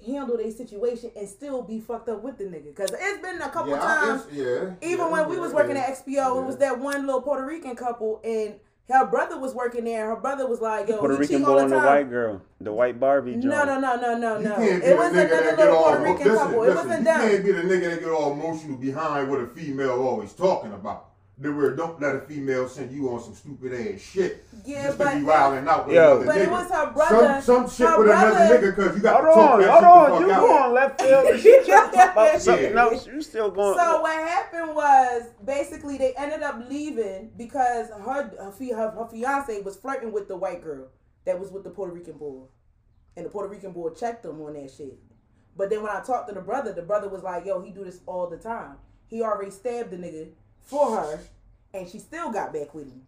handle 0.04 0.36
their 0.38 0.50
situation 0.50 1.10
and 1.14 1.28
still 1.28 1.62
be 1.62 1.78
fucked 1.78 2.08
up 2.08 2.22
with 2.22 2.38
the 2.38 2.44
nigga. 2.44 2.74
Cause 2.74 2.90
it's 2.98 3.22
been 3.22 3.40
a 3.42 3.50
couple 3.50 3.70
yeah, 3.72 3.78
times. 3.80 4.22
yeah. 4.32 4.70
Even 4.82 4.98
yeah, 5.06 5.10
when 5.10 5.28
we 5.28 5.38
was 5.38 5.52
working 5.52 5.76
yeah. 5.76 5.82
at 5.82 5.90
XPO, 6.04 6.08
Yeah. 6.08 6.38
it 6.40 6.44
was 6.46 6.56
that 6.56 6.78
one 6.80 7.06
little 7.06 7.20
Puerto 7.22 7.44
Rican 7.46 7.76
couple 7.76 8.20
and 8.24 8.54
Her 8.90 9.06
brother 9.06 9.38
was 9.38 9.54
working 9.54 9.84
there. 9.84 10.08
Her 10.08 10.16
brother 10.16 10.46
was 10.48 10.60
like, 10.60 10.88
"Yo, 10.88 10.96
Puerto 10.98 11.14
he 11.14 11.20
Rican 11.20 11.42
boy 11.44 11.58
and 11.58 11.70
the 11.72 11.76
the 11.80 11.86
white 11.86 12.10
girl, 12.10 12.42
the 12.60 12.72
white 12.72 12.98
Barbie. 12.98 13.36
No, 13.36 13.64
joint. 13.64 13.66
no, 13.68 13.78
no, 13.80 13.96
no, 13.96 14.18
no, 14.18 14.38
You 14.38 14.48
no. 14.48 14.56
It 14.60 14.96
was 14.98 15.12
nigga 15.12 15.26
another 15.38 15.56
little 15.56 15.76
Puerto 15.82 16.00
emo- 16.02 16.12
Rican 16.12 16.28
listen, 16.32 16.46
couple. 16.46 16.62
It 16.64 16.74
wasn't 16.74 16.98
You 16.98 17.04
them. 17.04 17.20
can't 17.20 17.44
be 17.44 17.52
the 17.52 17.62
nigga 17.62 17.90
that 17.90 18.00
get 18.00 18.08
all 18.10 18.32
emotional 18.32 18.76
behind 18.78 19.30
what 19.30 19.40
a 19.40 19.46
female 19.46 20.02
always 20.02 20.32
talking 20.32 20.72
about. 20.72 21.09
The 21.42 21.50
word 21.50 21.78
don't 21.78 21.98
let 22.02 22.14
a 22.14 22.20
female 22.20 22.68
send 22.68 22.92
you 22.92 23.08
on 23.08 23.22
some 23.22 23.34
stupid 23.34 23.72
ass 23.72 23.98
shit. 24.02 24.44
Yeah, 24.66 24.88
just 24.88 24.98
but- 24.98 25.12
to 25.14 25.18
be 25.20 25.24
wilding 25.24 25.66
out 25.66 25.86
with 25.86 25.96
Yo. 25.96 26.20
another 26.20 26.26
But 26.26 26.34
nigga. 26.36 26.42
it 26.44 26.50
was 26.50 26.70
her 26.70 26.92
brother. 26.92 27.40
Some, 27.40 27.66
some 27.66 27.70
shit 27.70 27.86
her 27.88 27.98
with 27.98 28.06
brother, 28.08 28.36
another 28.36 28.58
nigga 28.58 28.76
because 28.76 28.96
you 28.96 29.02
got 29.02 29.24
Hold 29.24 29.34
to 29.34 29.40
talk 29.40 29.52
on, 29.52 29.60
that 29.60 29.70
hold 29.70 30.06
shit 30.08 30.12
on. 30.12 30.28
You 30.28 30.32
out. 30.34 30.40
going 30.40 30.74
left 30.74 31.00
field? 31.00 31.26
and 31.26 31.40
She 31.40 31.60
trying 31.64 31.90
to 31.90 31.96
talk 31.96 32.12
about 32.12 32.24
Yeah. 32.26 32.38
something 32.38 32.76
else. 32.76 33.06
You 33.06 33.22
still 33.22 33.50
going? 33.50 33.78
So 33.78 34.02
what 34.02 34.12
happened 34.28 34.74
was 34.74 35.22
basically 35.42 35.96
they 35.96 36.12
ended 36.14 36.42
up 36.42 36.60
leaving 36.68 37.30
because 37.38 37.88
her 37.88 38.30
her, 38.38 38.52
fi- 38.52 38.72
her 38.72 38.90
her 38.90 39.08
fiance 39.10 39.62
was 39.62 39.76
flirting 39.76 40.12
with 40.12 40.28
the 40.28 40.36
white 40.36 40.62
girl 40.62 40.88
that 41.24 41.40
was 41.40 41.50
with 41.50 41.64
the 41.64 41.70
Puerto 41.70 41.94
Rican 41.94 42.18
boy, 42.18 42.42
and 43.16 43.24
the 43.24 43.30
Puerto 43.30 43.48
Rican 43.48 43.72
boy 43.72 43.90
checked 43.90 44.24
them 44.24 44.42
on 44.42 44.52
that 44.54 44.70
shit. 44.70 44.98
But 45.56 45.70
then 45.70 45.82
when 45.82 45.90
I 45.90 46.00
talked 46.02 46.28
to 46.28 46.34
the 46.34 46.40
brother, 46.42 46.74
the 46.74 46.82
brother 46.82 47.08
was 47.08 47.22
like, 47.22 47.46
"Yo, 47.46 47.62
he 47.62 47.70
do 47.70 47.82
this 47.84 48.00
all 48.04 48.28
the 48.28 48.36
time. 48.36 48.76
He 49.06 49.22
already 49.22 49.50
stabbed 49.50 49.90
the 49.90 49.96
nigga 49.96 50.28
for 50.62 50.96
her, 50.96 51.20
and 51.74 51.88
she 51.88 51.98
still 51.98 52.30
got 52.30 52.52
back 52.52 52.74
with 52.74 52.86
him." 52.86 53.06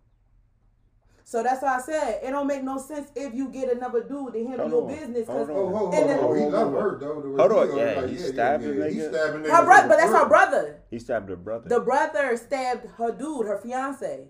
So 1.25 1.43
that's 1.43 1.63
why 1.63 1.77
I 1.77 1.81
said 1.81 2.21
it 2.23 2.31
don't 2.31 2.47
make 2.47 2.63
no 2.63 2.77
sense 2.79 3.09
if 3.15 3.33
you 3.35 3.49
get 3.49 3.73
another 3.75 4.03
dude 4.03 4.35
to 4.35 4.45
handle 4.47 4.69
your 4.69 4.89
business. 4.89 5.07
business. 5.09 5.27
'cause 5.29 5.49
hold 5.49 5.51
on. 5.51 5.57
Oh, 5.57 5.69
ho, 5.69 5.87
ho, 5.87 5.93
And 5.93 6.11
then- 6.11 6.19
He 6.19 6.23
Hold 6.43 6.53
love 6.53 6.73
her 6.75 6.99
though. 6.99 7.37
Hold 7.37 7.53
on, 7.53 7.71
he 7.71 7.77
yeah, 7.79 8.01
like, 8.01 8.11
he 8.11 8.17
yeah, 8.17 8.27
stabbed 8.27 8.65
yeah, 8.65 8.69
the 8.71 8.75
yeah. 8.77 8.89
He 8.89 8.97
nigga. 8.99 9.09
stabbing 9.09 9.45
Her 9.45 9.65
brother, 9.65 9.89
but 9.89 9.97
that's 9.99 10.13
her 10.13 10.29
brother. 10.29 10.81
He 10.91 10.99
stabbed 10.99 11.29
her 11.31 11.37
brother. 11.37 11.69
The 11.69 11.81
brother 11.81 12.37
stabbed 12.37 12.87
her 12.99 13.13
dude, 13.13 13.47
her 13.47 13.57
fiance, 13.59 14.29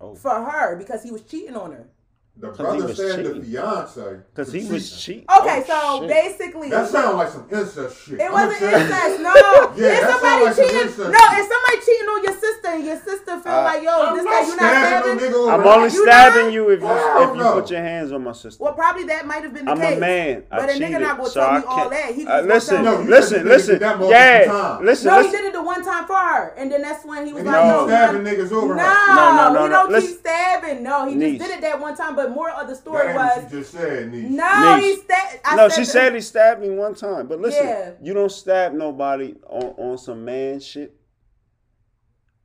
oh, 0.00 0.14
for 0.16 0.34
her 0.34 0.76
because 0.76 1.02
he 1.02 1.10
was 1.10 1.22
cheating 1.22 1.56
on 1.56 1.72
her. 1.72 1.88
The 2.36 2.48
'Cause 2.48 2.56
he 2.58 2.62
brother 2.64 2.86
was 2.88 2.96
stabbed 2.96 3.24
the 3.26 3.42
fiance. 3.46 4.02
because 4.34 4.52
he 4.52 4.66
was 4.66 4.90
cheating. 4.90 5.22
cheating. 5.22 5.38
Okay, 5.38 5.64
Oh, 5.70 6.00
so 6.00 6.00
shit. 6.00 6.10
basically, 6.10 6.68
That 6.68 6.88
sounds 6.88 7.14
like 7.14 7.28
some 7.28 7.46
incest 7.48 8.02
shit. 8.04 8.20
it 8.20 8.32
wasn't 8.32 8.60
incest. 8.60 9.20
No, 9.20 9.30
Yeah, 9.76 9.86
if 9.86 10.00
that 10.00 10.10
somebody 10.10 10.20
sound 10.34 10.42
like 10.44 10.56
cheating, 10.56 10.80
incest 10.82 10.98
no, 10.98 11.04
shit. 11.14 11.38
if 11.38 11.46
somebody 11.54 11.76
cheating 11.86 12.08
on 12.10 12.24
your 12.24 12.34
sister 12.34 12.68
and 12.74 12.84
your 12.84 12.96
sister 12.98 13.32
feel 13.38 13.52
Uh, 13.54 13.62
like, 13.62 13.82
yo, 13.84 13.90
I'm 14.02 14.16
this 14.16 14.24
not 14.24 14.32
guy 14.34 14.40
you 14.40 14.46
not 14.48 14.56
stabbing 14.58 15.18
stabbing. 15.18 15.30
no 15.30 15.38
nigga 15.46 15.52
I'm 15.54 15.66
only 15.66 15.90
You 15.94 16.02
stabbing 16.02 16.44
not? 16.46 16.52
you 16.54 16.68
if 16.70 16.80
you 16.80 16.86
Hell 16.88 17.22
if 17.22 17.28
you 17.36 17.42
no. 17.44 17.52
put 17.52 17.70
your 17.70 17.80
hands 17.82 18.10
on 18.12 18.24
my 18.24 18.32
sister. 18.32 18.64
Well, 18.64 18.72
probably 18.74 19.04
that 19.04 19.26
might 19.28 19.42
have 19.44 19.54
been 19.54 19.64
the 19.66 19.70
I'm 19.70 19.78
case. 19.80 19.96
a 19.96 20.00
man. 20.00 20.42
I 20.50 20.56
But 20.58 20.70
a 20.70 20.72
cheated, 20.72 20.88
nigga 20.90 21.00
not 21.00 21.16
gonna 21.18 21.28
so 21.30 21.40
tell 21.40 21.52
me 21.60 21.64
all 21.68 21.88
that. 21.88 22.14
He 22.14 22.26
Uh, 22.26 22.36
just 22.42 22.48
listen, 22.48 22.84
No, 22.84 23.00
you 23.00 23.10
listen, 23.10 23.46
listen. 23.48 23.78
did 23.78 24.10
Yeah, 24.10 24.78
listen, 24.82 25.06
No, 25.06 25.22
he 25.22 25.30
did 25.30 25.44
it 25.44 25.52
the 25.52 25.62
one 25.62 25.84
time 25.84 26.04
for 26.06 26.16
her, 26.16 26.52
and 26.56 26.70
then 26.72 26.82
that's 26.82 27.04
when 27.04 27.26
he 27.28 27.32
was 27.32 27.44
like, 27.44 27.54
No. 27.64 27.86
Stabbing 27.86 28.24
niggas 28.24 28.50
over 28.50 28.74
no. 28.74 28.82
No, 29.14 29.36
no, 29.36 29.52
no, 29.52 29.62
he 29.62 29.68
don't 29.68 30.00
keep 30.02 30.18
stabbing. 30.18 30.82
No, 30.82 31.06
he 31.06 31.14
just 31.16 31.38
did 31.48 31.58
it 31.58 31.60
that 31.60 31.80
one 31.80 31.94
time. 31.96 32.16
But 32.16 32.23
more 32.30 32.50
of 32.50 32.68
the 32.68 32.74
story 32.74 33.06
That 33.08 33.16
was, 33.16 33.44
what 33.44 33.52
you 33.52 33.58
just 33.60 33.72
said, 33.72 34.12
niece. 34.12 34.30
no, 34.30 34.76
Niece. 34.76 34.84
he 34.96 35.02
stabbed. 35.02 35.40
I 35.44 35.56
no, 35.56 35.68
she 35.68 35.80
the- 35.82 35.86
said 35.86 36.14
he 36.14 36.20
stabbed 36.20 36.60
me 36.60 36.70
one 36.70 36.94
time. 36.94 37.26
But 37.26 37.40
listen, 37.40 37.66
Yeah. 37.66 37.90
you 38.02 38.14
don't 38.14 38.30
stab 38.32 38.72
nobody 38.72 39.34
on, 39.48 39.74
on 39.78 39.98
some 39.98 40.24
man 40.24 40.60
shit. 40.60 40.94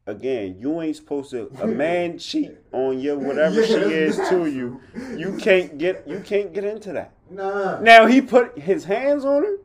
Again, 0.07 0.55
you 0.59 0.81
ain't 0.81 0.95
supposed 0.95 1.29
to. 1.31 1.51
A 1.61 1.67
man 1.83 2.17
cheat 2.17 2.51
on 2.71 2.99
you, 2.99 3.17
whatever 3.19 3.61
Yeah, 3.61 3.65
she 3.67 3.73
is 3.75 4.17
to 4.29 4.47
you. 4.47 4.81
You 5.15 5.37
can't 5.37 5.77
get. 5.77 6.07
You 6.07 6.19
can't 6.21 6.51
get 6.51 6.63
into 6.63 6.93
that. 6.93 7.11
Nah. 7.29 7.79
Now 7.79 8.07
he 8.07 8.19
put 8.21 8.57
his 8.57 8.85
hands 8.85 9.23
on 9.23 9.43
her. 9.43 9.57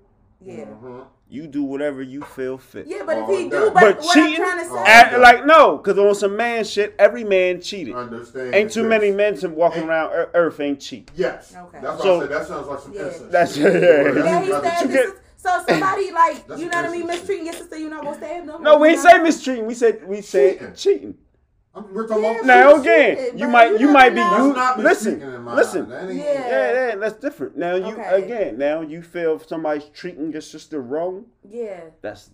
Yeah. 0.43 0.65
Mhm. 0.67 1.07
You 1.27 1.47
do 1.47 1.65
whatever 1.65 2.03
you 2.03 2.21
feel 2.23 2.59
fit. 2.59 2.87
Yeah, 2.87 3.03
but 3.05 3.19
if 3.19 3.29
he 3.29 3.49
do, 3.49 3.71
but, 3.73 3.75
But 3.75 3.99
what 4.01 4.15
cheating, 4.15 4.35
I'm 4.45 4.57
trying 4.59 4.59
to 4.69 4.71
say, 4.73 4.83
Act- 4.87 5.19
like 5.19 5.47
no, 5.47 5.79
because 5.79 5.99
on 5.99 6.15
some 6.15 6.37
man 6.37 6.65
shit, 6.65 6.95
every 6.99 7.25
man 7.25 7.61
cheated. 7.61 7.95
Understand. 7.95 8.55
Ain't 8.55 8.71
too 8.73 8.83
this. 8.83 8.89
many 8.91 9.11
men 9.11 9.37
to 9.39 9.49
walking 9.49 9.81
Ain't- 9.83 9.89
around 9.91 10.13
Earth 10.35 10.61
ain't 10.61 10.81
cheat. 10.81 11.11
Yes. 11.17 11.55
Okay. 11.57 11.79
That's 11.83 12.03
So- 12.03 12.19
why 12.19 12.25
I 12.25 12.29
said 12.29 12.31
that 12.31 12.47
sounds 12.47 12.67
like 12.69 12.79
some 12.81 12.93
Yeah. 12.93 13.03
incest. 13.07 13.31
That's- 13.33 13.55
shit. 13.55 13.65
yeah, 13.75 13.81
That's- 13.81 14.15
yeah. 14.17 14.25
yeah, 14.25 14.43
he 14.43 14.51
that's- 14.51 14.61
stabbed 14.79 14.91
you 14.91 14.97
his 14.97 15.07
get- 15.07 15.07
sis- 15.15 15.21
So 15.37 15.65
somebody 15.69 16.11
like 16.13 16.47
That's 16.49 16.61
you 16.61 16.69
know 16.71 16.77
what 16.83 16.89
I 16.89 16.93
mean, 16.93 17.03
racist 17.03 17.11
shit. 17.11 17.19
mistreating 17.21 17.45
your 17.47 17.55
sister, 17.55 17.79
you 17.79 17.89
not 17.91 18.03
gonna 18.05 18.17
stab 18.17 18.47
them. 18.47 18.63
No, 18.63 18.79
we 18.79 18.89
ain't 18.91 19.01
say 19.01 19.17
know? 19.17 19.23
mistreating. 19.25 19.67
We 19.67 19.75
said 19.75 20.07
we 20.09 20.21
said 20.21 20.59
Cheating. 20.59 20.75
cheating. 20.75 21.15
I'm- 21.75 21.87
We're 21.93 22.07
talking 22.07 22.23
Yeah, 22.25 22.31
about 22.35 22.47
Now 22.47 22.81
again, 22.81 23.17
cheated, 23.17 23.41
you 23.41 23.49
might 23.49 23.73
You 23.73 23.79
you 23.79 23.89
might 23.89 24.11
be 24.11 24.21
you 24.21 24.55
listen 24.83 25.15
mistreating 25.19 25.23
in 25.35 25.43
my 25.43 25.55
listen. 25.55 25.81
mind. 25.89 25.93
That 25.93 26.11
ain't- 26.11 26.19
Yeah. 26.19 26.49
Yeah, 26.49 26.89
yeah, 26.89 26.95
that's 26.97 27.15
different. 27.17 27.57
Now 27.57 27.75
you 27.75 27.87
Okay. 27.95 28.23
again, 28.23 28.59
now 28.59 28.81
you 28.81 29.03
feel 29.03 29.35
if 29.37 29.47
somebody's 29.49 29.85
treating 29.87 30.31
your 30.33 30.41
sister 30.41 30.81
wrong, 30.81 31.27
Yeah. 31.49 31.81
that's 32.01 32.31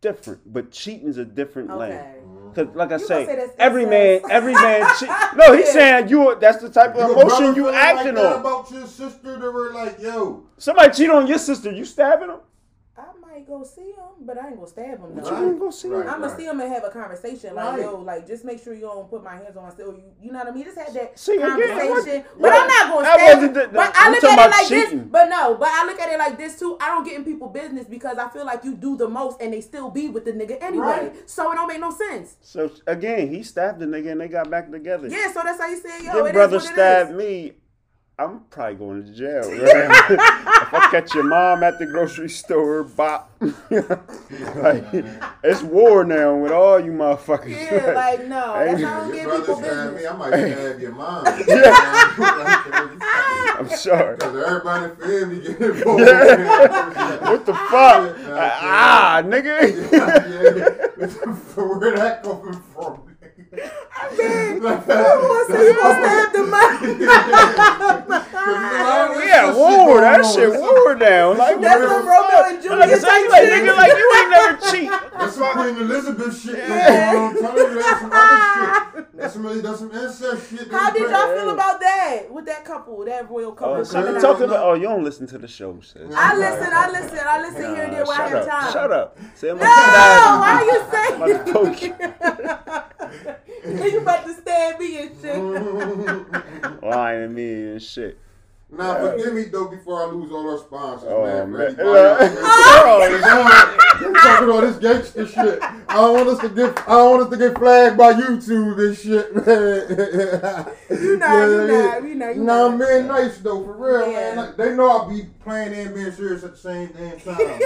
different. 0.00 0.40
But 0.50 0.70
cheating's 0.70 1.18
a 1.18 1.24
different 1.26 1.76
lane. 1.76 1.92
Mm-hmm. 1.92 2.52
Cause 2.54 2.66
like 2.74 2.90
I 2.90 2.96
You 2.96 3.06
say, 3.06 3.26
say 3.26 3.48
every 3.58 3.84
man, 3.86 4.22
every 4.30 4.54
man 4.54 4.86
cheat. 4.98 5.10
No, 5.36 5.52
he's 5.52 5.66
Yeah. 5.66 5.72
saying 5.72 6.08
you. 6.08 6.36
That's 6.40 6.58
the 6.62 6.70
type 6.70 6.94
of 6.96 7.10
Your 7.10 7.12
emotion 7.22 7.54
you 7.54 7.68
acting 7.70 8.14
like 8.14 8.24
on. 8.24 8.40
about 8.40 8.70
your 8.70 8.86
sister 8.86 9.36
that 9.38 9.52
were 9.52 9.72
like, 9.72 10.00
yo, 10.00 10.44
Somebody 10.56 10.90
cheat 10.94 11.10
on 11.10 11.26
your 11.26 11.38
sister, 11.38 11.70
you 11.70 11.84
stabbing 11.84 12.28
them? 12.28 12.40
I 13.50 13.52
might 13.52 13.58
go 13.58 13.64
see 13.64 13.82
him, 13.90 13.96
but 14.20 14.38
I 14.38 14.46
ain't 14.48 14.56
gonna 14.56 14.66
stab 14.68 14.86
him 14.86 15.00
What 15.14 15.24
though. 15.24 15.30
you 15.30 15.46
gonna 15.46 15.58
go 15.58 15.70
see? 15.70 15.88
Right. 15.88 16.06
I'm 16.06 16.20
gonna 16.20 16.36
see 16.36 16.44
him 16.46 16.60
and 16.60 16.72
have 16.72 16.84
a 16.84 16.90
conversation 16.90 17.54
like, 17.54 17.72
Right. 17.72 17.80
yo, 17.82 17.96
like 17.96 18.26
just 18.26 18.44
make 18.44 18.62
sure 18.62 18.74
you 18.74 18.82
don't 18.82 19.08
put 19.10 19.24
my 19.24 19.34
hands 19.36 19.56
on 19.56 19.64
myself. 19.64 19.94
You, 19.96 20.02
you 20.22 20.32
know 20.32 20.38
what 20.38 20.48
I 20.48 20.50
mean? 20.52 20.64
Just 20.64 20.78
have 20.78 20.92
that 20.94 21.18
See, 21.18 21.36
again, 21.36 21.48
conversation. 21.50 22.24
what- 22.36 22.40
but 22.42 22.52
I'm 22.52 22.66
not 22.68 22.92
gonna 22.92 23.06
stab. 23.06 23.34
wasn't 23.36 23.54
the- 23.54 23.68
but 23.72 23.92
I'm 23.94 24.08
I 24.08 24.10
look 24.14 24.24
at 24.24 24.46
it 24.46 24.50
like 24.50 24.66
cheating. 24.68 24.98
this. 25.00 25.08
But 25.10 25.28
no, 25.28 25.54
but 25.56 25.68
I 25.70 25.86
look 25.86 26.00
at 26.00 26.12
it 26.12 26.18
like 26.18 26.38
this 26.38 26.58
too. 26.58 26.76
I 26.80 26.88
don't 26.88 27.04
get 27.04 27.14
in 27.16 27.24
people 27.24 27.48
business 27.48 27.86
because 27.86 28.18
I 28.18 28.28
feel 28.28 28.44
like 28.44 28.64
you 28.64 28.74
do 28.76 28.96
the 28.96 29.08
most 29.08 29.40
and 29.40 29.52
they 29.52 29.60
still 29.60 29.90
be 29.90 30.08
with 30.08 30.24
the 30.24 30.32
nigga 30.32 30.58
anyway. 30.62 30.86
Right. 30.86 31.28
So 31.30 31.50
it 31.52 31.56
don't 31.56 31.68
make 31.68 31.80
no 31.80 31.90
sense. 31.90 32.36
So 32.42 32.70
again, 32.86 33.28
he 33.28 33.42
stabbed 33.42 33.80
the 33.80 33.86
nigga 33.86 34.12
and 34.12 34.20
they 34.20 34.28
got 34.28 34.48
back 34.50 34.70
together. 34.70 35.08
Yeah, 35.08 35.32
so 35.32 35.40
that's 35.42 35.60
how 35.60 35.66
you 35.68 35.76
say, 35.76 36.04
yo, 36.04 36.12
Your 36.14 36.26
it 36.26 36.30
is 36.30 36.32
brother 36.34 36.56
what 36.56 36.64
stabbed 36.64 37.10
is. 37.10 37.16
me. 37.16 37.52
I'm 38.18 38.40
probably 38.50 38.74
going 38.74 39.04
to 39.06 39.12
jail. 39.12 39.40
Right? 39.50 40.56
if 40.92 41.04
catch 41.04 41.14
your 41.14 41.24
mom 41.24 41.62
at 41.62 41.78
the 41.78 41.86
grocery 41.86 42.28
store, 42.28 42.84
bop. 42.84 43.30
like, 43.40 44.84
it's 45.42 45.62
war 45.62 46.04
now 46.04 46.36
with 46.36 46.52
all 46.52 46.78
you 46.78 46.92
motherfuckers. 46.92 47.50
Yeah, 47.50 47.92
like 47.92 48.26
no, 48.26 48.54
that's 48.54 48.82
how 48.82 48.96
I 48.96 49.00
don't 49.00 49.08
your 49.08 49.16
get 49.16 49.24
brother 49.24 49.40
people 49.40 49.56
stabbed 49.56 49.94
me, 49.94 49.96
business. 49.96 50.12
I 50.12 50.16
might 50.16 50.52
stab 50.52 50.80
your 50.80 50.92
mom. 50.92 51.24
I'm 53.60 53.68
sorry. 53.68 54.16
Because 54.16 54.36
everybody 54.46 54.84
in 54.84 54.90
the 54.90 54.96
family 55.06 55.40
get 55.40 55.60
involved. 55.60 56.00
What 57.22 57.46
the 57.46 57.54
fuck? 57.54 58.16
ah, 58.28 59.22
nigga. 59.24 59.56
yeah. 59.92 60.04
Where 61.54 61.96
that 61.96 62.22
coming 62.22 62.62
from? 62.74 63.02
Who 63.50 64.60
gonna 64.60 64.84
say 65.48 65.64
you 65.66 65.74
gonna 65.76 65.94
stab 66.04 66.32
the 66.32 66.42
mom? 68.08 68.26
Oh, 68.46 69.22
yeah, 69.24 69.54
war. 69.54 70.00
That 70.00 70.24
shit 70.24 70.50
war 70.58 70.94
down. 70.94 71.36
Like, 71.38 71.60
That's 71.60 71.80
what 71.80 71.88
some 71.90 72.04
the 72.04 72.10
Romeo 72.10 72.30
fuck? 72.30 72.46
and 72.52 72.62
Juliet 72.62 72.78
Like, 72.80 72.90
I 72.90 72.98
say, 72.98 73.08
type 73.08 73.22
you 73.22 73.30
like, 73.30 73.48
nigga, 73.50 73.76
like, 73.76 73.92
you 73.92 74.12
ain't 74.18 74.30
never 74.30 74.56
cheat. 74.70 74.90
That's 75.18 75.34
some 75.34 75.52
Queen 75.52 75.76
Elizabeth 75.76 76.40
shit. 76.40 76.56
That's 76.56 76.90
going. 76.90 77.20
I'm 77.20 77.36
telling 77.36 77.72
you, 77.72 77.78
that's 77.82 78.00
some 78.00 78.12
other 78.12 78.38
shit. 78.96 79.06
That's 79.16 79.32
some, 79.34 79.42
really, 79.46 79.60
that's 79.60 79.78
some 79.80 79.92
incest 79.92 80.50
shit. 80.50 80.72
How 80.72 80.90
did 80.90 81.10
y'all 81.10 81.36
feel 81.36 81.50
about 81.50 81.80
that 81.80 82.30
with 82.30 82.46
that 82.46 82.64
couple, 82.64 83.04
that 83.04 83.28
royal 83.30 83.52
couple 83.52 83.74
Oh, 83.74 83.82
so 83.82 83.98
coming 84.00 84.14
they 84.14 84.20
talk 84.20 84.36
out? 84.36 84.42
about. 84.42 84.64
Oh, 84.64 84.74
you 84.74 84.84
don't 84.84 85.04
listen 85.04 85.26
to 85.28 85.38
the 85.38 85.48
show, 85.48 85.78
sis. 85.82 86.00
I 86.14 86.34
listen, 86.36 86.72
I 86.72 86.90
listen, 86.90 87.18
I 87.22 87.40
listen 87.42 87.74
here 87.74 87.84
and 87.84 87.92
there 87.92 88.04
when 88.06 88.20
I 88.20 88.30
shut 88.30 88.30
have 88.30 88.46
time. 88.48 88.72
Shut 88.72 88.90
up. 88.92 89.18
Say, 89.34 89.50
I'm 89.50 89.58
No, 89.58 89.64
gonna 89.64 90.40
why 90.40 90.62
you 90.64 90.80
stab 90.88 91.18
you. 91.18 91.24
I'm 91.24 91.30
saying? 91.30 91.44
gonna 91.44 91.52
poke 91.52 91.82
you. 91.82 91.94
you 93.92 94.00
about 94.00 94.24
to 94.24 94.32
stab 94.34 94.78
me 94.78 94.98
and 95.02 95.10
shit. 95.20 95.38
Lying 96.82 97.20
to 97.22 97.28
me 97.28 97.70
and 97.72 97.82
shit. 97.82 98.18
Now, 98.72 98.94
forgive 99.10 99.34
me 99.34 99.42
though 99.44 99.66
before 99.68 100.02
I 100.02 100.06
lose 100.06 100.30
all 100.30 100.48
our 100.48 100.58
sponsors, 100.58 101.08
Oh, 101.10 101.24
man. 101.26 101.50
man. 101.52 101.74
For 101.74 101.82
anybody 101.82 101.82
Oh, 101.82 102.86
out 102.86 103.00
there- 104.00 104.10
We're 104.10 104.20
talking 104.20 104.48
all 104.50 104.60
this 104.60 104.76
gangster 104.76 105.26
shit. 105.26 105.58
I 105.62 105.94
don't 105.96 106.14
want 106.14 106.28
us 106.28 106.38
to 106.40 106.48
get. 106.48 106.78
I 106.88 106.92
don't 106.92 107.10
want 107.10 107.22
us 107.24 107.30
to 107.30 107.36
get 107.48 107.58
flagged 107.58 107.96
by 107.98 108.12
YouTube 108.14 108.78
and 108.78 108.96
shit, 108.96 109.34
man. 109.46 110.66
You 111.02 111.16
not, 111.18 111.48
you 111.48 111.66
not, 111.66 112.02
you 112.04 112.14
not, 112.14 112.36
you 112.36 112.42
Nah, 112.44 112.68
not. 112.68 112.78
man, 112.78 113.06
nice 113.08 113.38
though, 113.38 113.64
for 113.64 113.72
real, 113.76 114.06
Yeah. 114.10 114.20
man. 114.20 114.36
Like, 114.36 114.56
they 114.56 114.70
know 114.74 114.88
I'll 114.88 115.08
be 115.08 115.26
playing 115.44 115.74
and 115.74 115.92
being 115.94 116.12
serious 116.12 116.44
at 116.44 116.52
the 116.52 116.58
same 116.58 116.88
damn 116.96 117.18
time. 117.20 117.60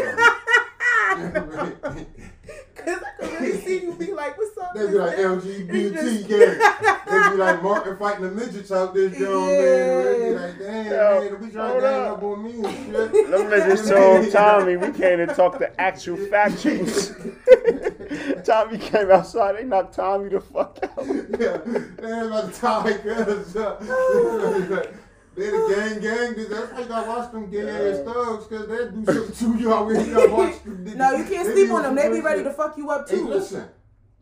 bro. 2.46 2.54
Cause 2.84 3.02
I 3.02 3.22
can 3.26 3.42
really 3.42 3.58
see 3.60 3.82
you 3.82 3.92
be 3.94 4.12
like, 4.12 4.36
what's 4.36 4.58
up? 4.58 4.74
They 4.74 4.86
be 4.86 4.92
like 4.94 5.16
mister?" 5.16 5.28
LGBT 5.28 5.92
just- 5.94 6.28
gang. 6.28 6.60
They 7.06 7.30
be 7.30 7.36
like 7.36 7.62
Martin 7.62 7.96
fighting 7.96 8.22
the 8.24 8.30
midgets 8.30 8.72
out 8.72 8.92
this 8.94 9.16
joint, 9.16 9.46
man. 9.52 10.04
They 10.04 10.28
be 10.30 10.34
like, 10.34 10.58
damn, 10.58 10.86
Yo, 10.86 11.20
man, 11.30 11.40
we 11.40 11.50
trying 11.50 11.68
hold 11.70 11.82
to 11.82 11.88
gang 11.88 12.00
up. 12.06 12.16
up 12.18 12.22
on 12.24 12.42
me 12.42 12.50
and 12.52 12.66
shit. 12.86 13.30
Them 13.30 13.42
niggas 13.50 13.88
told 13.88 14.32
Tommy 14.32 14.76
we 14.76 14.86
can't 14.88 15.20
even 15.20 15.28
talk 15.28 15.58
the 15.58 15.80
actual 15.80 16.16
factuals. 16.16 17.12
Tommy 18.44 18.78
came 18.78 19.10
outside, 19.10 19.56
they 19.56 19.64
knocked 19.64 19.94
Tommy 19.94 20.28
the 20.30 20.40
fuck 20.40 20.78
out. 20.82 21.06
yeah, 21.06 21.58
damn, 22.00 22.30
by 22.30 22.40
the 22.42 22.52
time 22.52 22.98
cuz 22.98 23.54
they 25.36 25.50
oh. 25.52 25.68
the 25.68 25.74
gang 25.74 26.00
gang. 26.00 26.34
dude. 26.34 26.50
That's 26.50 26.72
why 26.72 26.80
you 26.80 26.86
gotta 26.86 27.08
watch 27.08 27.32
them 27.32 27.50
gay 27.50 27.68
ass 27.68 28.04
thugs, 28.04 28.46
cause 28.46 28.68
they 28.68 28.90
do 28.90 29.04
something 29.04 29.54
to 29.54 29.58
you 29.58 29.72
already. 29.72 30.08
You 30.08 30.14
gotta 30.14 30.32
watch 30.32 30.62
them. 30.62 30.84
No, 30.96 31.12
you 31.12 31.24
can't 31.24 31.48
sleep 31.48 31.70
on 31.70 31.82
them. 31.82 31.94
They 31.94 32.08
be 32.10 32.16
some 32.16 32.26
ready 32.26 32.44
to 32.44 32.52
fuck 32.52 32.76
you 32.76 32.90
up 32.90 33.08
Hey, 33.08 33.16
too. 33.16 33.28
listen. 33.28 33.68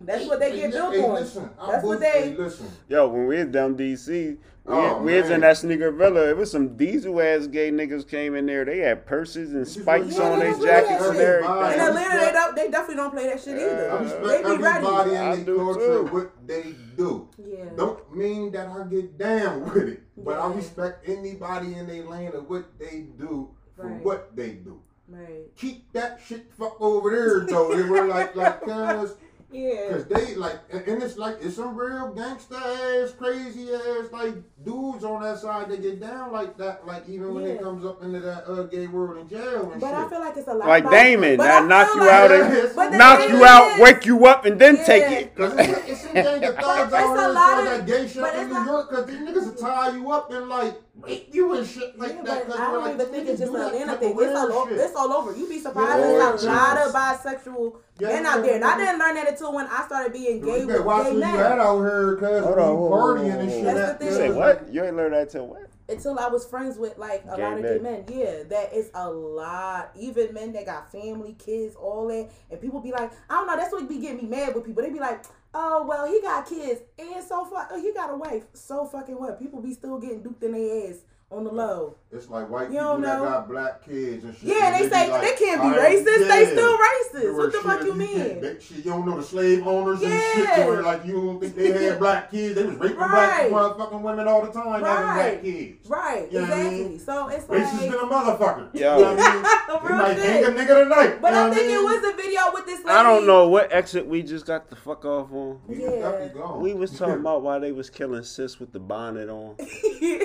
That's 0.04 0.26
what 0.26 0.40
they 0.40 0.56
get 0.56 0.72
built 0.72 0.94
hey, 0.94 1.04
on. 1.04 1.14
Listen, 1.14 1.50
I 1.60 1.70
That's 1.70 1.84
what 1.84 2.00
both- 2.00 2.08
hey, 2.12 2.30
they. 2.30 2.36
listen. 2.36 2.66
Yo, 2.88 3.08
when 3.08 3.26
we 3.26 3.36
was 3.38 3.46
down 3.46 3.76
DC, 3.76 4.08
we, 4.08 4.38
Oh, 4.64 5.02
we 5.02 5.20
was 5.20 5.28
in 5.30 5.40
that 5.40 5.56
sneaker 5.56 5.90
villa. 5.90 6.30
It 6.30 6.36
was 6.36 6.50
some 6.50 6.76
diesel 6.76 7.20
ass 7.20 7.48
gay 7.48 7.72
niggas 7.72 8.08
came 8.08 8.36
in 8.36 8.46
there. 8.46 8.64
They 8.64 8.78
had 8.78 9.04
purses 9.06 9.52
and 9.54 9.66
spikes 9.66 10.16
Yeah, 10.16 10.22
on 10.30 10.38
their 10.38 10.50
don't 10.52 10.60
do 10.60 10.66
that 10.66 10.84
jackets 10.86 11.08
and 11.08 11.18
everything. 11.18 11.72
In 11.74 11.80
Atlanta, 11.80 12.20
they 12.26 12.32
don't. 12.32 12.56
They 12.56 12.70
definitely 12.70 12.94
don't 12.96 13.10
play 13.10 13.26
that 13.26 13.40
shit 13.40 13.56
either. 13.58 13.98
respect 14.00 14.22
they 14.22 14.56
be 14.56 14.62
ready. 14.62 14.86
everybody 14.86 15.16
I 15.16 15.36
do 15.36 15.44
their 15.44 15.56
culture, 15.56 15.80
too. 15.80 16.06
what 16.14 16.46
they 16.46 16.74
do. 16.96 17.28
Yeah. 17.44 17.64
Don't 17.76 18.16
mean 18.16 18.52
that 18.52 18.68
I 18.68 18.84
get 18.88 19.18
down 19.18 19.64
with 19.74 19.88
it, 19.88 20.02
but 20.16 20.38
I 20.38 20.46
respect 20.52 21.08
anybody 21.08 21.74
in 21.74 21.88
their 21.88 22.04
lane 22.04 22.30
of 22.32 22.48
what 22.48 22.78
they 22.78 23.06
do 23.18 23.50
for 23.74 23.88
Right. 23.88 24.04
what 24.04 24.36
they 24.36 24.50
do. 24.50 24.80
Right. 25.08 25.54
Keep 25.56 25.92
that 25.94 26.20
shit 26.24 26.52
fuck 26.56 26.80
over 26.80 27.10
there 27.10 27.40
though. 27.40 27.74
They 27.76 27.82
were 27.82 28.06
like, 28.06 28.36
like, 28.36 28.60
cause, 28.64 29.16
Yeah. 29.52 29.90
cause 29.90 30.06
they 30.06 30.34
like, 30.34 30.58
and 30.72 30.82
and 30.88 31.02
it's 31.02 31.16
like, 31.18 31.36
it's 31.40 31.56
some 31.56 31.76
real 31.76 32.12
gangster 32.14 32.56
ass, 32.56 33.12
crazy 33.18 33.72
ass, 33.74 34.06
like 34.12 34.34
dudes 34.64 35.04
on 35.04 35.22
that 35.22 35.38
side 35.38 35.68
that 35.68 35.82
get 35.82 36.00
down 36.00 36.32
like 36.32 36.56
that. 36.58 36.86
Like 36.86 37.08
even 37.08 37.34
when 37.34 37.44
Yeah. 37.44 37.50
it 37.50 37.62
comes 37.62 37.84
up 37.84 38.02
into 38.02 38.20
that 38.20 38.48
uh, 38.50 38.62
gay 38.64 38.86
world 38.86 39.18
in 39.18 39.28
jail 39.28 39.70
and 39.72 39.80
But 39.80 39.88
shit. 39.88 39.98
I 39.98 40.08
feel 40.08 40.20
like 40.20 40.36
it's 40.36 40.48
a 40.48 40.54
lot. 40.54 40.68
Like 40.68 40.90
Damon, 40.90 41.36
that 41.38 41.66
knock 41.66 41.92
feel 41.92 42.04
you 42.04 42.10
out 42.10 42.30
and 42.32 42.74
but 42.76 42.90
knock 42.92 43.28
you 43.28 43.44
out, 43.44 43.72
is- 43.74 43.80
wake 43.80 44.06
you 44.06 44.26
up, 44.26 44.44
and 44.46 44.58
then 44.58 44.76
take 44.84 45.04
it. 45.10 45.36
Cause 45.36 45.52
it's, 45.58 45.88
it's 45.90 46.00
some 46.02 46.12
gang 46.14 46.44
of 46.44 46.54
thugs 46.56 46.66
out 46.66 46.84
it's 46.92 46.94
here 46.94 47.12
a 47.12 47.16
that 47.16 47.32
lot 47.32 47.64
does 47.64 47.80
of- 47.80 47.86
that 47.86 47.86
gay 47.86 48.08
shit 48.08 48.22
but 48.22 48.34
in 48.36 48.48
New 48.48 48.64
York. 48.64 48.90
Cause 48.90 49.06
these 49.06 49.16
niggas 49.20 49.44
will 49.46 49.54
tie 49.54 49.90
you 49.96 50.10
up 50.10 50.30
and 50.32 50.48
like 50.48 50.80
rape 51.00 51.28
you 51.32 51.54
and 51.56 51.66
shit 51.66 51.98
like 51.98 52.12
Yeah, 52.12 52.22
that. 52.22 52.48
but 52.48 52.58
I 52.60 52.70
don't 52.70 52.82
like, 52.84 52.94
even 52.94 53.06
think 53.08 53.28
it's 53.28 53.40
just 53.40 53.52
do 53.52 53.56
an 53.56 53.62
Atlanta 53.74 53.96
thing. 53.96 54.14
It's 54.18 54.36
all, 54.38 54.52
over, 54.52 54.74
it's 54.74 54.94
all 54.96 55.12
over. 55.12 55.36
You'd 55.36 55.48
be 55.48 55.58
surprised. 55.58 55.88
Yeah, 56.00 56.28
There's 56.28 56.44
a 56.44 56.46
lot 56.48 56.78
of 56.78 56.92
bisexual 56.92 57.76
Yeah, 57.98 58.08
men 58.08 58.26
out 58.26 58.42
there. 58.42 58.54
And 58.56 58.64
I 58.64 58.76
didn't 58.76 58.98
learn 58.98 59.14
that 59.14 59.28
until 59.28 59.54
when 59.54 59.66
I 59.66 59.84
started 59.86 60.12
being 60.12 60.40
gay 60.42 60.60
You 60.60 60.66
with 60.66 60.68
better 60.68 60.82
watch 60.82 61.04
gay 61.04 61.10
who 61.10 61.14
you 61.16 61.20
men. 61.22 61.34
had 61.36 61.58
out 61.58 61.78
here, 61.80 62.16
cause 62.16 62.44
Hold 62.44 62.56
when 62.56 62.64
on, 62.64 62.70
you 62.72 62.76
whoa, 62.76 62.88
whoa, 62.88 62.96
partying 63.14 63.32
whoa, 63.34 63.40
and 63.40 63.50
shit. 63.50 63.64
That's 63.64 63.78
that- 63.78 63.98
the 64.00 64.04
You 64.04 64.10
thing. 64.10 64.20
say 64.20 64.28
that- 64.28 64.36
what? 64.36 64.72
You 64.74 64.84
ain't 64.84 64.96
learned 64.96 65.14
that 65.14 65.22
until 65.22 65.46
what? 65.48 65.62
until 65.88 66.18
I 66.18 66.28
was 66.28 66.46
friends 66.46 66.78
with 66.78 66.96
like 66.96 67.22
a 67.28 67.36
Gay 67.36 67.42
lot 67.42 67.52
of 67.54 67.60
men. 67.60 67.76
gay 67.76 67.78
men. 67.82 68.04
Yeah, 68.08 68.42
that 68.48 68.72
is 68.72 68.90
a 68.94 69.10
lot. 69.10 69.90
Even 69.98 70.32
men 70.32 70.52
that 70.52 70.64
got 70.64 70.90
family, 70.92 71.34
kids, 71.34 71.74
all 71.74 72.06
that. 72.08 72.30
And 72.50 72.60
people 72.60 72.80
be 72.80 72.92
like, 72.92 73.10
I 73.28 73.34
don't 73.34 73.46
know. 73.46 73.56
That's 73.56 73.72
what 73.72 73.86
be 73.88 73.98
getting 73.98 74.18
me 74.18 74.24
mad 74.24 74.54
with 74.54 74.64
people. 74.64 74.82
They 74.82 74.90
be 74.90 75.00
like, 75.00 75.24
oh 75.54 75.84
well, 75.86 76.06
he 76.06 76.20
got 76.20 76.48
kids 76.48 76.80
and 76.98 77.24
so 77.24 77.44
fuck. 77.44 77.68
Oh, 77.70 77.80
he 77.80 77.92
got 77.92 78.10
a 78.10 78.16
wife. 78.16 78.44
So 78.54 78.86
fucking 78.86 79.18
what? 79.18 79.38
People 79.38 79.60
be 79.60 79.72
still 79.72 79.98
getting 79.98 80.22
duped 80.22 80.42
in 80.42 80.52
their 80.52 80.90
ass 80.90 80.98
on 81.30 81.44
the 81.44 81.52
low. 81.52 81.96
It's 82.14 82.28
like 82.28 82.50
white 82.50 82.64
You 82.70 82.74
people 82.78 82.86
don't 82.92 83.02
that 83.02 83.18
got 83.20 83.48
black 83.48 83.84
kids 83.86 84.22
and 84.24 84.34
shit. 84.36 84.42
Yeah, 84.44 84.66
and 84.66 84.74
they 84.74 84.82
be 84.82 84.88
say 84.94 85.10
like, 85.10 85.22
they 85.22 85.44
can't 85.44 85.62
be 85.62 85.68
I- 85.68 85.94
racist. 85.94 86.28
They 86.28 86.44
still 86.52 86.76
racist. 86.78 87.36
What 87.38 87.52
the 87.52 87.58
fuck 87.60 87.82
you 87.84 87.94
mean? 87.94 88.40
They, 88.40 88.56
shit, 88.60 88.78
you 88.84 88.90
don't 88.90 89.06
know 89.06 89.16
the 89.16 89.22
slave 89.22 89.66
owners 89.66 90.02
and 90.02 90.12
shit. 90.12 90.44
Yeah. 90.44 90.56
So 90.56 90.66
where, 90.66 90.82
like 90.82 91.06
you 91.06 91.12
don't 91.14 91.40
think 91.40 91.54
they 91.54 91.72
had 91.84 91.98
black 91.98 92.30
kids? 92.30 92.54
They 92.56 92.64
was 92.66 92.76
raping 92.76 92.98
Right. 92.98 93.48
black 93.48 93.76
motherfucking 93.76 94.02
women 94.02 94.28
all 94.28 94.44
the 94.44 94.52
time 94.52 94.66
having 94.72 94.82
Right. 94.84 95.14
black 95.14 95.42
kids. 95.42 95.88
Right, 95.88 96.30
You 96.30 96.40
know 96.40 96.44
what 96.48 96.52
I 96.52 96.60
exactly. 96.60 96.84
mean? 96.88 96.98
So 96.98 97.28
it's 97.28 97.44
Racist 97.46 97.78
than 97.80 97.90
like 97.90 98.02
a 98.02 98.04
motherfucker. 98.06 98.68
Yeah. 98.74 98.96
You 98.98 99.04
know 99.04 99.14
what 99.14 99.20
I 99.20 99.34
mean? 99.34 99.44
They 99.82 99.88
real 99.88 99.96
might 99.96 100.18
hang 100.18 100.44
a 100.44 100.48
nigga 100.48 100.82
tonight. 100.84 101.22
But 101.22 101.28
you 101.28 101.34
know 101.34 101.44
I 101.44 101.48
what 101.48 101.56
think 101.56 101.70
it 101.72 101.82
was 101.82 102.12
a 102.12 102.16
video 102.16 102.40
with 102.52 102.66
this 102.66 102.78
lady. 102.84 102.90
I 102.90 103.02
don't 103.02 103.26
know 103.26 103.48
what 103.48 103.72
exit 103.72 104.06
we 104.06 104.22
just 104.22 104.44
got 104.46 104.68
the 104.68 104.76
fuck 104.76 105.04
off 105.06 105.32
on. 105.32 105.60
We 105.66 105.82
Yeah. 105.82 106.56
We 106.56 106.74
was 106.74 106.96
talking 106.98 107.14
about 107.20 107.42
why 107.42 107.58
they 107.58 107.72
was 107.72 107.88
killing 107.90 108.22
sis 108.22 108.60
with 108.60 108.72
the 108.72 108.78
bonnet 108.80 109.28
on. 109.30 109.54
but 109.56 109.68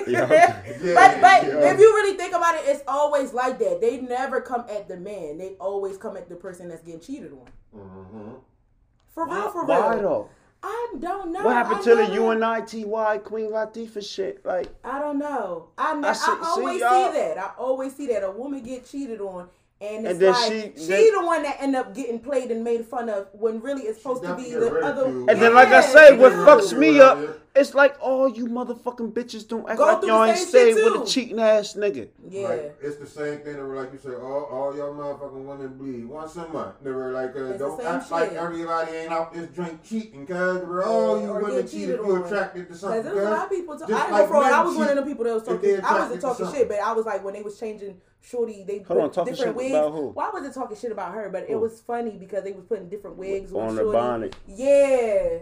Yeah, 0.08 0.26
but 0.26 0.84
yeah. 0.84 1.77
If 1.78 1.80
you 1.80 1.94
really 1.96 2.16
think 2.16 2.34
about 2.34 2.54
it, 2.56 2.62
it's 2.66 2.82
always 2.88 3.32
like 3.32 3.58
that. 3.58 3.80
They 3.80 4.00
never 4.00 4.40
come 4.40 4.64
at 4.68 4.88
the 4.88 4.96
man. 4.96 5.38
They 5.38 5.50
always 5.60 5.96
come 5.96 6.16
at 6.16 6.28
the 6.28 6.36
person 6.36 6.68
that's 6.68 6.82
getting 6.82 7.00
cheated 7.00 7.32
on. 7.32 7.48
Mhm. 7.80 8.34
For 9.14 9.26
real, 9.26 9.50
for 9.50 9.64
real. 9.66 9.80
Why 9.80 9.96
though? 9.96 10.28
I 10.62 10.94
don't 11.00 11.30
know. 11.32 11.44
What 11.44 11.54
happened 11.54 11.80
I 11.80 11.82
to 11.84 11.90
the 11.94 12.08
never- 12.08 12.14
UNITY 12.34 12.84
Queen 13.24 13.50
Latifah 13.50 14.02
shit? 14.04 14.44
Like, 14.44 14.66
I 14.82 14.98
don't 14.98 15.18
know. 15.18 15.68
I, 15.78 15.94
ne- 15.94 16.06
I 16.08 16.10
I, 16.10 16.12
see- 16.14 16.24
see, 16.24 16.36
always 16.42 16.80
y'all- 16.80 17.12
see 17.12 17.18
that. 17.18 17.38
I 17.38 17.50
always 17.58 17.94
see 17.94 18.06
that 18.08 18.24
a 18.24 18.30
woman 18.32 18.62
get 18.64 18.84
cheated 18.84 19.20
on, 19.20 19.48
and 19.80 20.04
it's 20.04 20.14
And 20.14 20.20
then 20.20 20.32
like 20.32 20.50
she- 20.50 20.72
she, 20.76 20.86
then- 20.88 21.12
the 21.14 21.24
one 21.24 21.42
that 21.44 21.58
end 21.60 21.76
up 21.76 21.94
getting 21.94 22.18
played 22.18 22.50
and 22.50 22.64
made 22.64 22.84
fun 22.86 23.08
of 23.08 23.28
when 23.32 23.60
really 23.60 23.82
it's 23.82 23.98
supposed 24.02 24.24
to 24.24 24.34
be 24.34 24.50
the 24.50 24.56
other. 24.66 24.74
ridiculed. 24.74 25.30
and 25.30 25.40
then 25.40 25.54
like 25.54 25.68
I 25.68 25.80
say, 25.80 26.16
what 26.16 26.32
fucks 26.32 26.76
me 26.76 27.00
up? 27.00 27.18
Yeah. 27.58 27.60
It's 27.60 27.74
like 27.74 27.96
all 28.00 28.28
you 28.28 28.46
motherfucking 28.46 29.12
bitches 29.12 29.46
don't 29.48 29.68
act 29.68 29.78
Go 29.78 29.86
like 29.86 30.04
y'all 30.04 30.24
ain't 30.24 30.38
same 30.38 30.48
stayed 30.48 30.74
with 30.74 31.02
a 31.02 31.06
cheating 31.06 31.40
ass 31.40 31.74
nigga. 31.74 32.08
Yeah. 32.28 32.48
Like, 32.48 32.78
it's 32.82 32.96
the 32.96 33.06
same 33.06 33.40
thing 33.40 33.56
that 33.56 33.62
we're 33.66 33.76
like 33.76 33.92
you 33.92 33.98
say, 33.98 34.14
all, 34.14 34.44
all 34.44 34.76
y'all 34.76 34.94
motherfucking 34.94 35.44
women 35.44 35.76
bleed 35.76 36.04
once 36.04 36.36
a 36.36 36.46
month. 36.48 36.76
They 36.82 36.90
were 36.90 37.12
like, 37.12 37.34
uh, 37.36 37.44
It's 37.46 37.58
don't 37.58 37.78
same 37.78 37.86
act 37.86 38.10
like 38.10 38.32
everybody 38.32 38.92
ain't 38.92 39.12
out 39.12 39.32
this 39.34 39.48
drink 39.48 39.82
cheating, 39.82 40.26
cause 40.26 40.62
we're 40.62 40.84
all 40.84 41.20
you 41.20 41.30
or 41.30 41.42
women 41.42 41.62
get 41.62 41.70
cheated, 41.70 41.88
cheated 41.88 42.06
you 42.06 42.16
on. 42.16 42.24
attracted 42.24 42.68
to 42.68 42.74
something. 42.74 43.02
there 43.02 43.14
was 43.14 43.24
a 43.24 43.30
lot 43.30 43.42
of 43.44 43.48
cuz. 43.48 43.58
people. 43.58 43.74
T- 43.78 43.86
just 43.86 43.92
I 43.92 44.10
like 44.10 44.22
know 44.22 44.26
for 44.28 44.36
I 44.44 44.62
was 44.62 44.76
one 44.76 44.88
of 44.88 44.94
cheat 44.94 45.04
the 45.04 45.10
people 45.10 45.24
that 45.24 45.34
was 45.34 45.42
talking. 45.42 45.80
I 45.84 45.98
wasn't 46.00 46.20
talking 46.20 46.52
shit, 46.52 46.68
but 46.68 46.78
I 46.80 46.92
was 46.92 47.06
like 47.06 47.24
when 47.24 47.34
they 47.34 47.42
was 47.42 47.58
changing 47.58 48.00
Shorty, 48.20 48.64
they 48.66 48.78
Hold 48.78 48.86
put 48.86 48.98
on, 49.00 49.10
talking 49.10 49.32
different 49.34 49.50
shit 49.50 49.56
wigs. 49.56 49.74
about 49.74 49.92
who? 49.92 50.08
Well, 50.08 50.26
I 50.26 50.30
wasn't 50.32 50.54
talking 50.54 50.76
shit 50.76 50.92
about 50.92 51.14
her, 51.14 51.28
but 51.30 51.46
it 51.48 51.54
was 51.58 51.80
funny 51.80 52.16
because 52.18 52.44
they 52.44 52.52
was 52.52 52.64
putting 52.64 52.88
different 52.88 53.16
wigs 53.16 53.52
on, 53.52 53.60
On 53.68 53.74
the 53.74 53.82
Shorty. 53.82 53.96
bonnet. 53.98 54.36
Yeah, 54.46 55.38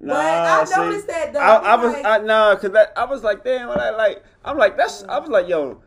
Nah, 0.00 0.14
but 0.14 0.18
I 0.18 0.64
see, 0.64 0.76
noticed 0.76 1.06
that 1.08 1.32
though. 1.32 1.40
I, 1.40 1.56
I 1.56 1.74
was 1.76 1.92
like, 1.92 2.04
I, 2.04 2.18
nah, 2.18 2.56
cause 2.56 2.70
that, 2.70 2.92
I 2.96 3.04
was 3.04 3.22
like, 3.24 3.44
damn, 3.44 3.68
what 3.68 3.80
I 3.80 3.90
like. 3.90 4.22
I'm 4.44 4.56
like, 4.56 4.76
that's. 4.76 5.04
I 5.04 5.18
was 5.18 5.28
like, 5.28 5.48
yo, 5.48 5.82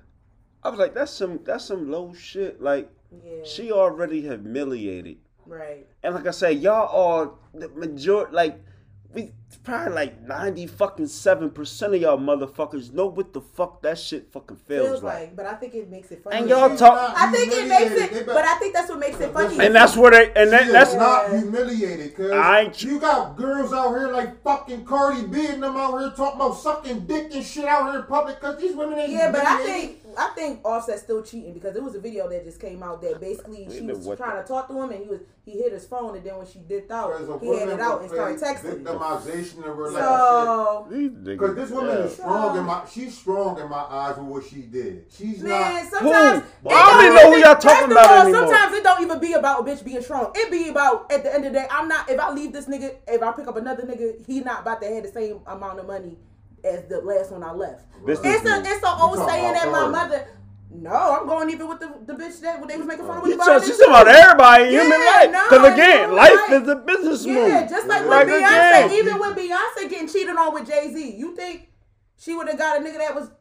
I 0.64 0.70
was 0.70 0.80
like, 0.80 0.94
that's 0.94 1.12
some 1.12 1.40
that's 1.44 1.66
some 1.66 1.90
low 1.90 2.14
shit. 2.14 2.62
Like, 2.62 2.90
yeah, 3.24 3.44
she 3.44 3.72
already 3.72 4.22
humiliated, 4.22 5.18
right. 5.46 5.88
and 6.04 6.14
like 6.14 6.28
I 6.28 6.32
say, 6.32 6.52
y'all 6.52 6.90
are 6.94 7.32
the 7.54 7.70
majority. 7.70 8.34
Like, 8.34 8.62
we 9.14 9.32
probably 9.64 9.94
like 9.94 10.22
ninety 10.24 10.66
fucking 10.66 11.08
seven 11.08 11.50
percent 11.50 11.94
of 11.94 12.02
y'all 12.02 12.18
motherfuckers 12.18 12.92
know 12.94 13.06
what 13.06 13.34
the 13.34 13.42
fuck 13.42 13.82
that 13.84 14.00
shit 14.00 14.32
fucking 14.32 14.58
feels, 14.68 14.88
Feels 14.88 15.04
like. 15.04 15.20
like, 15.20 15.36
but 15.36 15.46
I 15.46 15.54
think 15.56 15.76
it 15.76 15.90
makes 15.90 16.12
it 16.12 16.24
funny. 16.24 16.38
And 16.38 16.50
y'all 16.50 16.76
talk- 16.76 17.14
I 17.16 17.32
think 17.32 17.52
it 17.52 17.68
makes 17.68 17.84
humiliated. 17.92 18.18
It, 18.18 18.26
but 18.26 18.46
I 18.46 18.56
think 18.58 18.74
that's 18.74 18.90
what 18.90 19.00
makes 19.00 19.20
it 19.20 19.32
funny. 19.34 19.60
And 19.64 19.76
that's 19.76 19.96
where 19.96 20.12
they 20.12 20.32
and 20.34 20.52
that, 20.52 20.72
that's 20.72 20.94
not 20.96 21.30
humiliated, 21.30 22.16
cause 22.16 22.32
I 22.32 22.72
you 22.78 23.00
got 23.00 23.36
girls 23.38 23.74
out 23.74 23.90
here 23.90 24.08
like 24.08 24.42
fucking 24.42 24.86
Cardi 24.86 25.28
B 25.28 25.46
and 25.48 25.62
them 25.62 25.76
out 25.78 26.00
here 26.00 26.12
talking 26.16 26.40
about 26.42 26.54
sucking 26.58 27.02
dick 27.02 27.30
and 27.34 27.44
shit 27.46 27.66
out 27.66 27.92
here 27.92 28.00
in 28.02 28.06
public, 28.08 28.40
cause 28.40 28.58
these 28.60 28.76
women 28.76 28.98
ain't 28.98 29.12
Yeah, 29.12 29.32
but 29.32 29.46
I 29.46 29.64
think 29.64 30.01
I 30.18 30.30
think 30.36 30.62
Offset's 30.64 31.02
still 31.02 31.22
cheating 31.22 31.54
because 31.54 31.76
it 31.76 31.84
was 31.84 31.96
a 31.96 32.00
video 32.00 32.30
that 32.30 32.44
just 32.44 32.60
came 32.60 32.84
out 32.84 33.02
that 33.02 33.20
basically 33.20 33.68
she 33.70 33.82
was 33.82 34.06
trying 34.18 34.36
the- 34.36 34.42
to 34.42 34.48
talk 34.48 34.68
to 34.68 34.74
him 34.74 34.90
and 34.92 35.04
he 35.04 35.10
was 35.10 35.20
he 35.44 35.52
hit 35.54 35.74
his 35.74 35.86
phone 35.86 36.16
and 36.16 36.24
then 36.24 36.38
when 36.38 36.46
she 36.46 36.60
dipped 36.60 36.92
out 36.92 37.12
he 37.42 37.48
had 37.58 37.70
it 37.70 37.80
out 37.80 38.02
and 38.02 38.12
started 38.12 38.40
play 38.40 38.54
texting. 38.54 38.84
Victimization 38.84 39.58
of 39.60 39.76
her. 39.76 39.92
So 39.92 40.88
these. 40.90 41.10
Because 41.10 41.56
this 41.56 41.72
woman 41.72 41.98
yeah. 41.98 42.04
is 42.04 42.14
strong 42.14 42.58
in 42.58 42.64
my, 42.64 42.86
she's 42.86 43.18
strong 43.18 43.60
in 43.60 43.70
my 43.70 43.84
eyes 43.90 44.18
with 44.18 44.28
what 44.28 44.46
she 44.46 44.62
did. 44.62 45.06
She's 45.10 45.42
man, 45.42 45.84
not. 45.84 45.92
sometimes 45.92 46.44
Who? 46.64 46.70
I 46.70 46.92
don't 46.92 47.06
even 47.06 47.16
know 47.16 47.32
who 47.34 47.40
y'all 47.40 47.56
talking 47.56 47.92
about 47.92 48.10
all, 48.10 48.22
anymore. 48.22 48.48
Sometimes 48.48 48.74
it 48.74 48.84
don't 48.84 49.02
even 49.02 49.20
be 49.20 49.34
about 49.34 49.62
a 49.62 49.64
bitch 49.64 49.84
being 49.84 50.02
strong. 50.02 50.32
It 50.36 50.52
be 50.52 50.70
about 50.70 51.12
at 51.12 51.24
the 51.24 51.34
end 51.34 51.46
of 51.46 51.54
the 51.54 51.60
day, 51.60 51.68
I'm 51.72 51.88
not 51.88 52.10
if 52.10 52.20
I 52.20 52.32
leave 52.32 52.54
this 52.54 52.68
nigga, 52.68 52.96
if 53.08 53.22
I 53.22 53.32
pick 53.32 53.48
up 53.48 53.58
another 53.58 53.84
nigga, 53.84 54.26
he 54.26 54.42
not 54.42 54.62
about 54.62 54.82
to 54.82 54.88
have 54.88 55.04
the 55.04 55.12
same 55.12 55.40
amount 55.48 55.80
of 55.80 55.88
money 55.88 56.18
as 56.64 56.86
the 56.86 57.02
last 57.02 57.32
one 57.32 57.44
I 57.44 57.52
left. 57.52 57.86
Business 58.06 58.36
It's 58.42 58.50
a 58.50 58.60
it's 58.62 58.84
an 58.84 59.00
old 59.02 59.18
saying 59.28 59.54
that 59.54 59.72
my 59.72 59.88
mother. 59.88 60.28
No, 60.74 61.20
I'm 61.20 61.28
going 61.28 61.50
even 61.50 61.68
with 61.68 61.80
the, 61.82 61.92
the 62.06 62.14
bitch 62.14 62.40
that 62.42 62.66
they 62.66 62.78
was 62.78 62.88
making 62.88 63.06
fun 63.06 63.18
of. 63.18 63.24
You 63.28 63.32
with 63.32 63.40
the 63.40 63.44
talk- 63.46 63.64
she's 63.64 63.76
bitch 63.76 63.80
talking 63.80 63.94
about 63.94 64.08
everybody 64.08 64.64
in 64.64 64.70
human 64.72 65.00
Yeah, 65.02 65.06
life. 65.06 65.32
no, 65.32 65.44
Because 65.50 65.74
again, 65.74 66.10
no, 66.10 66.16
life 66.16 66.32
like- 66.50 66.62
is 66.62 66.68
a 66.70 66.76
business 66.78 67.26
Yeah, 67.26 67.34
move. 67.62 67.70
just 67.70 67.88
like 67.88 68.06
Like 68.06 68.26
with 68.28 68.36
again. 68.38 68.90
Beyonce, 68.90 68.94
even 68.98 69.20
with 69.20 69.36
Beyonce 69.38 69.90
getting 69.90 70.08
cheated 70.08 70.36
on 70.38 70.54
with 70.54 70.68
Jay 70.68 70.90
Z, 70.94 71.16
you 71.18 71.36
think 71.36 71.70
she 72.18 72.34
would 72.36 72.48
have 72.48 72.58
got 72.58 72.78
a 72.78 72.80
nigga 72.80 73.00
that 73.00 73.14
was 73.16 73.32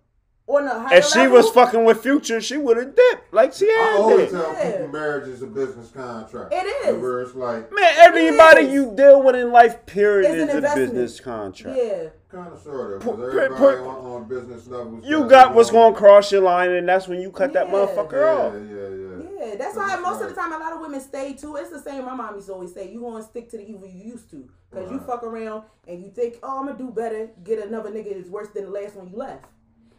on 0.49 0.67
a 0.67 0.81
higher 0.81 0.99
If 0.99 1.05
she 1.07 1.21
level? 1.21 1.37
was 1.37 1.51
fucking 1.51 1.85
with 1.85 2.03
Future, 2.03 2.41
she 2.41 2.57
would 2.57 2.77
have 2.77 2.97
dipped 2.97 3.33
like 3.33 3.53
she 3.53 3.67
I 3.67 3.91
had 3.93 4.01
always 4.01 4.33
tell 4.33 4.53
Yeah. 4.53 4.73
people 4.73 4.89
marriage 4.89 5.29
is 5.29 5.43
a 5.43 5.47
business 5.47 5.91
contract. 5.93 6.53
It 6.53 6.67
is. 6.89 7.01
Where 7.01 7.21
it's 7.23 7.37
like, 7.37 7.73
Man, 7.73 7.93
everybody 7.99 8.67
is. 8.67 8.73
you 8.73 8.93
deal 8.97 9.23
with 9.23 9.37
in 9.37 9.53
life, 9.53 9.87
period, 9.87 10.33
It's 10.33 10.53
an 10.53 10.65
is 10.65 10.73
a 10.73 10.75
business 10.75 11.21
contract. 11.21 11.79
Yeah. 11.81 12.09
Kind 12.31 12.53
of 12.53 12.61
sort 12.61 12.95
of. 12.95 13.01
Put- 13.03 13.17
Because 13.17 13.33
put- 13.35 13.43
everybody 13.45 13.77
put- 13.79 13.87
on, 13.87 14.07
on 14.23 14.25
business 14.29 14.67
levels. 14.69 15.05
You 15.07 15.25
got 15.29 15.55
what's 15.55 15.71
going 15.71 15.93
to 15.93 15.99
cross 15.99 16.31
your 16.33 16.43
line, 16.43 16.71
and 16.71 16.89
that's 16.89 17.09
when 17.09 17.21
you 17.21 17.31
cut 17.31 17.53
that 17.55 17.69
motherfucker 17.69 18.13
Yeah, 18.13 18.43
off. 18.43 18.53
yeah, 18.55 18.61
yeah. 18.61 19.41
Yeah, 19.41 19.47
Yeah, 19.51 19.57
that's 19.57 19.77
why 19.77 19.95
it's 19.95 20.03
most 20.03 20.23
of 20.23 20.29
the 20.29 20.35
time 20.35 20.53
a 20.53 20.59
lot 20.59 20.73
of 20.73 20.81
women 20.81 21.01
stay 21.01 21.33
too. 21.33 21.57
It's 21.57 21.71
the 21.71 21.81
same. 21.81 22.05
My 22.05 22.15
mom 22.15 22.35
used 22.37 22.47
to 22.49 22.53
always 22.55 22.73
say, 22.75 22.91
"You 22.91 23.01
gonna 23.01 23.23
stick 23.23 23.49
to 23.51 23.57
the 23.57 23.69
evil 23.69 23.87
you 23.89 24.13
used 24.13 24.31
to, 24.33 24.49
because 24.71 24.91
you 24.91 24.99
fuck 25.01 25.23
around 25.25 25.65
and 25.89 26.03
you 26.03 26.11
think, 26.11 26.39
oh, 26.43 26.61
I'm 26.61 26.67
gonna 26.67 26.79
do 26.79 26.91
better, 26.91 27.31
get 27.43 27.59
another 27.67 27.91
nigga 27.91 28.15
that's 28.17 28.29
worse 28.29 28.49
than 28.51 28.65
the 28.67 28.71
last 28.71 28.95
one 28.97 29.09
you 29.09 29.17
left." 29.17 29.47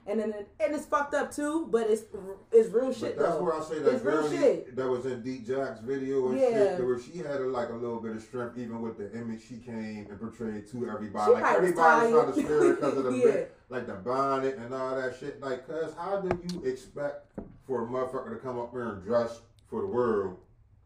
And 0.07 0.19
then 0.19 0.33
and 0.59 0.73
it's 0.75 0.85
fucked 0.85 1.13
up 1.13 1.31
too, 1.33 1.67
but 1.69 1.87
it's 1.87 2.03
it's 2.51 2.69
real 2.73 2.91
shit 2.91 3.17
But 3.17 3.23
that's 3.23 3.35
though. 3.37 3.43
where 3.43 3.53
I 3.53 3.61
say 3.63 3.79
that 3.79 3.93
It's 3.95 4.03
real 4.03 4.21
girl 4.21 4.31
shit. 4.31 4.75
that 4.75 4.89
was 4.89 5.05
in 5.05 5.21
D 5.21 5.39
Jack's 5.39 5.79
video 5.79 6.29
and 6.29 6.39
Yeah. 6.39 6.49
shit, 6.77 6.85
where 6.85 6.99
she 6.99 7.19
had 7.19 7.39
a, 7.39 7.45
like 7.45 7.69
a 7.69 7.75
little 7.75 7.99
bit 7.99 8.15
of 8.15 8.21
strength, 8.23 8.57
even 8.57 8.81
with 8.81 8.97
the 8.97 9.11
image 9.15 9.47
she 9.47 9.57
came 9.57 10.07
and 10.09 10.19
portrayed 10.19 10.67
to 10.71 10.89
everybody. 10.89 11.25
She 11.25 11.31
like 11.33 11.43
probably 11.43 11.67
everybody 11.69 12.11
was 12.13 12.23
trying 12.23 12.33
to 12.33 12.41
tired. 12.41 12.45
spare 12.45 12.57
her 12.67 12.73
because 12.73 12.97
of 12.97 13.03
the 13.11 13.11
Yeah. 13.11 13.23
bit, 13.25 13.55
like 13.69 13.87
the 13.87 13.93
bonnet 13.93 14.57
and 14.57 14.73
all 14.73 14.95
that 14.95 15.15
shit. 15.19 15.39
Like, 15.39 15.67
cuz 15.67 15.93
how 15.95 16.17
do 16.17 16.39
you 16.51 16.63
expect 16.69 17.33
for 17.67 17.83
a 17.83 17.85
motherfucker 17.87 18.31
to 18.31 18.37
come 18.37 18.57
up 18.59 18.71
here 18.71 18.89
and 18.89 19.03
dress 19.03 19.41
for 19.69 19.81
the 19.81 19.87
world 19.87 20.35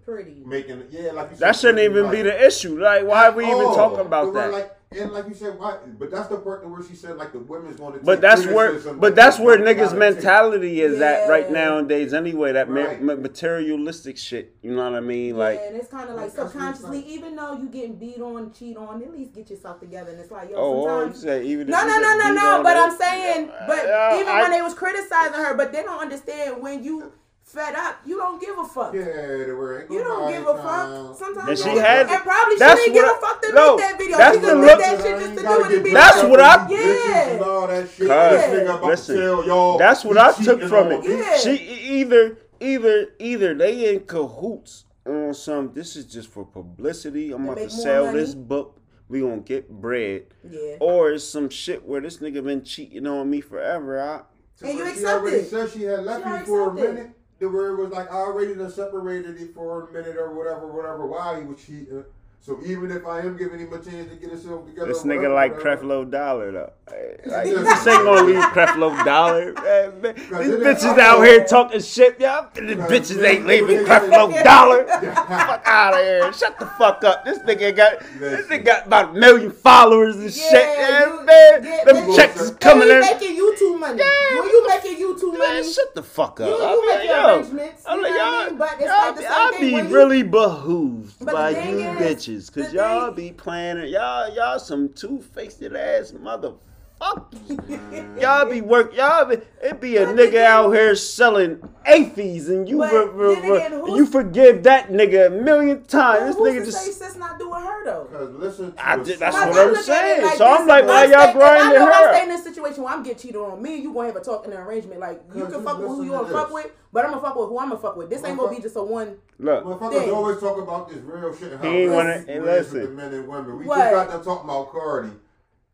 Pretty. 0.03 0.43
making 0.45 0.83
yeah, 0.91 1.13
like 1.13 1.31
you 1.31 1.37
said, 1.37 1.39
That 1.47 1.55
shouldn't 1.55 1.79
even 1.79 2.03
like- 2.03 2.11
be 2.11 2.21
the 2.21 2.45
issue. 2.45 2.77
Like, 2.79 3.07
why 3.07 3.29
are 3.29 3.31
we 3.31 3.45
even 3.45 3.61
Oh, 3.61 3.75
talking 3.75 4.01
about 4.01 4.33
that? 4.33 4.51
Like, 4.51 4.74
and 4.91 5.11
like 5.11 5.27
you 5.27 5.33
said, 5.33 5.57
why? 5.59 5.77
But 5.99 6.11
that's 6.11 6.27
the 6.29 6.37
part 6.37 6.67
where 6.69 6.81
she 6.83 6.95
said 6.95 7.17
like 7.17 7.31
the 7.33 7.39
women's 7.39 7.77
going 7.77 7.93
to. 7.99 8.05
But 8.05 8.21
that's 8.21 8.45
where, 8.45 8.79
but 8.93 9.15
that's 9.15 9.39
where 9.39 9.57
niggas' 9.57 9.97
mentality 9.97 10.81
is 10.81 11.01
at 11.01 11.27
right 11.27 11.49
nowadays. 11.51 12.13
Anyway, 12.13 12.53
that 12.53 12.69
Right. 12.69 13.01
ma- 13.01 13.15
materialistic 13.15 14.17
shit. 14.17 14.55
You 14.61 14.75
know 14.75 14.83
what 14.89 14.95
I 14.97 14.99
mean? 15.01 15.37
Like, 15.37 15.59
yeah, 15.61 15.67
and 15.69 15.75
it's 15.77 15.87
kind 15.89 16.09
of 16.09 16.15
like 16.15 16.25
That's 16.33 16.37
what 16.37 16.45
it's 16.45 16.53
subconsciously, 16.53 16.97
like. 16.99 17.07
even 17.07 17.35
though 17.35 17.53
you 17.53 17.67
getting 17.67 17.95
beat 17.97 18.19
on, 18.21 18.53
cheat 18.53 18.77
on, 18.77 19.01
at 19.01 19.11
least 19.11 19.33
get 19.33 19.49
yourself 19.49 19.79
together. 19.79 20.11
And 20.11 20.19
it's 20.19 20.31
like, 20.31 20.49
yo, 20.49 20.55
oh, 20.57 20.61
oh, 20.61 20.75
you 20.77 20.83
sometimes. 21.13 21.21
said 21.21 21.45
even. 21.45 21.67
no, 21.67 21.85
no, 21.85 21.97
no, 21.99 22.17
no, 22.17 22.33
no. 22.33 22.63
But 22.63 22.77
it- 22.77 22.83
I'm 22.83 22.97
saying, 22.97 23.51
but 23.67 23.85
Yeah, 23.85 24.15
even 24.19 24.27
I- 24.33 24.41
when 24.43 24.51
they 24.51 24.61
was 24.61 24.73
criticizing 24.73 25.33
her, 25.43 25.53
but 25.55 25.71
they 25.71 25.83
don't 25.83 25.99
understand 25.99 26.61
when 26.61 26.83
you 26.83 27.11
fed 27.45 27.75
up, 27.75 27.97
you 28.05 28.17
don't 28.17 28.41
give 28.41 28.57
a 28.57 28.65
fuck. 28.65 28.93
Yeah, 28.93 29.03
they 29.05 29.51
were. 29.51 29.85
You 29.89 30.03
don't 30.03 30.31
give 30.31 30.41
a 30.47 30.53
trying- 30.53 31.07
fuck. 31.07 31.17
Sometimes 31.17 31.49
And 31.49 31.57
she 31.59 31.65
don't- 31.65 31.77
had- 31.79 32.07
and 32.09 32.21
probably 32.23 32.55
she 32.55 32.59
didn't 32.59 32.93
give 32.93 33.05
a 33.05 33.15
fuck 33.21 33.41
to 33.43 33.53
no, 33.53 33.77
make 33.77 33.85
that 33.85 33.97
video. 33.97 34.17
that's 34.17 34.35
She 34.35 34.41
the 34.41 34.47
just 34.47 34.59
look- 34.61 34.79
that 34.79 35.01
shit 35.01 35.19
just 35.19 35.37
to 35.37 35.43
gotta 35.43 35.55
do 35.57 35.65
it 35.65 35.67
get 35.69 35.75
and 35.75 35.83
be 35.83 35.89
beat 35.89 35.93
That's 35.93 36.23
what 36.23 36.39
I- 36.41 36.67
these 36.67 36.77
bitches 36.79 37.37
Yeah. 37.37 37.43
all 37.45 37.67
that 37.67 37.89
shit. 37.89 37.97
Cuz, 37.97 38.07
This 38.07 38.45
nigga 38.45 38.63
about 38.63 38.83
listen, 38.83 39.17
tell 39.17 39.45
y'all. 39.45 39.77
That's 39.77 40.03
what 40.05 40.17
I 40.17 40.31
took 40.33 40.61
from 40.63 40.91
it. 40.91 41.03
Yeah. 41.03 41.37
She 41.37 41.51
either 41.55 42.37
either 42.59 43.07
either 43.19 43.53
they 43.53 43.93
in 43.93 43.99
cahoots 44.01 44.85
on 45.05 45.33
some. 45.33 45.71
This 45.73 45.95
is 45.95 46.05
just 46.05 46.29
for 46.29 46.45
publicity. 46.45 47.31
I'm 47.31 47.45
about 47.45 47.57
to 47.59 47.69
sell 47.69 48.05
money. 48.07 48.19
this 48.19 48.33
book. 48.33 48.77
We 49.07 49.19
gonna 49.21 49.37
get 49.37 49.69
bread. 49.69 50.23
Yeah. 50.49 50.77
Or 50.79 51.11
it's 51.11 51.23
some 51.23 51.49
shit 51.49 51.85
where 51.85 52.01
this 52.01 52.17
nigga 52.17 52.43
been 52.43 52.63
cheating 52.63 53.05
on 53.05 53.29
me 53.29 53.39
forever. 53.39 54.01
I, 54.01 54.21
And 54.65 54.79
you 54.79 54.83
when 54.83 54.95
she 54.95 55.05
already 55.05 55.43
said 55.43 55.69
she 55.69 55.83
had 55.83 56.03
left 56.05 56.23
She 56.23 56.29
you 56.31 56.45
for 56.45 56.69
a 56.69 56.73
minute. 56.73 57.09
The 57.45 57.51
word 57.51 57.77
was 57.77 57.91
like 57.91 58.11
I 58.11 58.15
already 58.15 58.55
separated 58.71 59.39
it 59.39 59.53
for 59.53 59.87
a 59.87 59.93
minute 59.93 60.17
or 60.17 60.33
whatever, 60.33 60.65
whatever. 60.65 61.05
While 61.05 61.39
he 61.39 61.45
was 61.45 61.63
cheating. 61.63 62.03
So 62.41 62.59
even 62.63 62.91
if 62.91 63.07
I 63.07 63.21
am 63.21 63.37
giving 63.37 63.59
him 63.59 63.73
a 63.73 63.77
chance 63.79 64.07
to 64.11 64.15
get 64.17 64.29
himself 64.29 64.65
together, 64.67 64.87
this 64.87 65.03
whatever, 65.03 65.27
nigga 65.27 65.33
like 65.33 65.57
whatever. 65.57 65.81
Creflo 65.83 66.11
Dollar 66.11 66.51
though. 66.51 66.73
Hey, 66.87 67.17
Like, 67.25 67.45
this 67.45 67.87
ain't 67.87 68.03
gonna 68.03 68.21
leave 68.21 68.43
Creflo 68.53 69.03
Dollar. 69.03 69.53
Man, 69.53 70.01
man, 70.01 70.13
These 70.15 70.29
bitches 70.29 70.89
ain't- 70.91 70.99
out 70.99 71.25
here 71.25 71.43
talking 71.43 71.81
shit, 71.81 72.19
y'all. 72.19 72.47
These 72.53 72.75
bitches 72.75 73.23
ain't 73.23 73.47
leaving 73.47 73.77
Creflo 73.79 74.43
Dollar. 74.43 74.85
fuck 74.87 75.63
out 75.65 75.95
of 75.95 76.01
here. 76.01 76.31
Shut 76.33 76.59
the 76.59 76.67
fuck 76.67 77.03
up. 77.03 77.25
This 77.25 77.39
nigga 77.39 77.75
got 77.75 77.99
this 78.19 78.45
nigga 78.45 78.63
got 78.65 78.85
about 78.85 79.09
a 79.09 79.13
million 79.19 79.49
followers 79.49 80.15
and 80.17 80.31
shit. 80.31 80.51
Yeah, 80.51 81.07
you- 81.15 81.25
man. 81.25 81.63
yeah, 81.63 81.83
Them 81.85 81.95
man. 81.95 82.15
checks 82.15 82.39
is 82.39 82.49
When 82.51 82.57
coming 82.59 82.87
you 82.89 82.93
in. 82.93 83.01
making 83.01 83.35
YouTube 83.37 83.79
money. 83.79 83.97
Yeah. 84.03 84.39
When 84.39 84.49
you 84.49 84.67
making 84.67 84.97
YouTube 85.03 85.31
Man, 85.39 85.39
money, 85.63 85.73
shut 85.73 85.95
the 85.95 86.03
fuck 86.03 86.39
up. 86.41 86.47
You- 86.49 86.63
I 86.63 86.71
you 86.73 86.81
mean, 86.87 86.97
make 86.99 87.07
your 87.07 87.15
yo, 87.17 87.35
arrangements, 87.37 87.83
I'm 87.87 87.97
you 87.97 88.03
like, 88.03 88.11
know 88.13 88.17
what 88.19 88.45
I 88.45 88.49
mean? 88.49 88.57
But 88.59 88.69
it's 88.79 88.85
like 88.87 89.15
the 89.15 89.21
be- 89.21 89.27
same 89.27 89.31
I 89.35 89.51
thing 89.57 89.87
be 89.87 89.93
really 89.93 90.23
behooved 90.23 91.25
by 91.25 91.49
you 91.49 91.79
is, 91.79 92.24
bitches, 92.25 92.51
cause 92.51 92.73
y'all 92.73 93.11
be 93.11 93.31
playing. 93.31 93.77
Y'all, 93.87 94.33
y'all 94.33 94.59
some 94.59 94.89
two 94.93 95.21
faced 95.21 95.61
ass 95.63 96.11
motherfuckers. 96.11 96.57
y'all 98.19 98.49
be 98.49 98.61
work. 98.61 98.95
Y'all 98.95 99.25
be 99.25 99.37
it 99.61 99.79
be 99.81 99.97
a 99.97 100.05
But 100.05 100.15
nigga 100.15 100.31
then- 100.33 100.51
out 100.51 100.71
here 100.71 100.95
selling 100.95 101.57
AFEs, 101.85 102.47
and 102.49 102.67
you 102.67 102.81
re- 102.83 103.05
re- 103.05 103.35
re- 103.35 103.57
again, 103.57 103.85
you 103.95 104.05
forgive 104.05 104.63
that 104.63 104.89
nigga 104.89 105.27
a 105.27 105.29
million 105.29 105.83
times. 105.83 106.35
Well, 106.35 106.45
this 106.45 106.55
nigga 106.55 106.59
to 106.59 106.71
just. 106.71 106.85
say 106.85 106.91
sis 106.91 107.15
not 107.17 107.37
doing 107.37 107.61
her 107.61 107.85
though? 107.85 108.05
Cause 108.05 108.29
listen, 108.35 108.71
to 108.73 108.87
I 108.87 108.93
a 108.95 109.03
did- 109.03 109.19
that's 109.19 109.33
what 109.35 109.43
I 109.43 109.49
I'm 109.49 109.55
look 109.55 109.75
at 109.75 109.79
it 109.81 109.83
saying. 109.85 110.21
like 110.23 110.37
So 110.37 110.45
I'm 110.45 110.67
like, 110.67 110.85
why 110.87 111.03
y'all 111.05 111.19
stay- 111.19 111.29
if 111.29 111.35
grinding 111.35 111.67
I 111.67 111.73
know 111.79 111.85
her? 111.85 111.91
I 111.91 112.13
stay 112.13 112.23
in 112.23 112.29
this 112.29 112.43
situation 112.43 112.83
where 112.83 112.93
I'm 112.93 113.03
getting 113.03 113.19
cheated 113.19 113.35
on. 113.35 113.61
Me 113.61 113.75
and 113.75 113.83
you 113.83 113.93
gonna 113.93 114.07
have 114.07 114.15
a 114.15 114.21
talk 114.21 114.45
in 114.45 114.53
an 114.53 114.57
arrangement. 114.59 114.99
Like 114.99 115.21
you 115.35 115.45
can 115.45 115.63
fuck 115.63 115.77
with 115.79 115.87
who 115.87 116.03
you 116.05 116.11
wanna 116.13 116.29
fuck 116.29 116.51
with, 116.51 116.71
but 116.91 117.05
I'm 117.05 117.11
gonna 117.11 117.21
fuck 117.21 117.35
with 117.35 117.49
who 117.49 117.59
I'm 117.59 117.69
gonna 117.69 117.81
fuck 117.81 117.97
with. 117.97 118.09
This 118.09 118.23
ain't 118.23 118.37
gonna 118.37 118.55
be 118.55 118.61
just 118.61 118.75
a 118.77 118.83
one. 118.83 119.17
Look, 119.37 119.63
Motherfuckers 119.65 119.99
Thing. 119.99 120.11
always 120.11 120.39
talk 120.39 120.57
about 120.57 120.89
this 120.89 120.99
real 120.99 121.35
shit. 121.35 121.51
and 121.51 121.61
How 121.61 121.69
He 121.69 121.77
ain't 121.83 121.91
wanna- 121.91 122.09
it 122.11 122.27
hey, 122.27 122.39
listen. 122.39 122.79
with 122.79 122.89
the 122.89 122.95
men 122.95 123.13
and 123.13 123.27
women. 123.27 123.59
We 123.59 123.65
What? 123.65 123.77
just 123.79 123.91
got 124.09 124.17
to 124.17 124.23
talk 124.23 124.43
about 124.45 124.71
Cardi. 124.71 125.09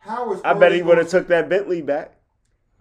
How 0.01 0.33
is 0.33 0.41
I 0.43 0.53
bet 0.53 0.71
he 0.73 0.81
would 0.81 0.97
have 0.97 1.09
took 1.09 1.27
that 1.27 1.47
Bentley 1.47 1.81
back. 1.81 2.15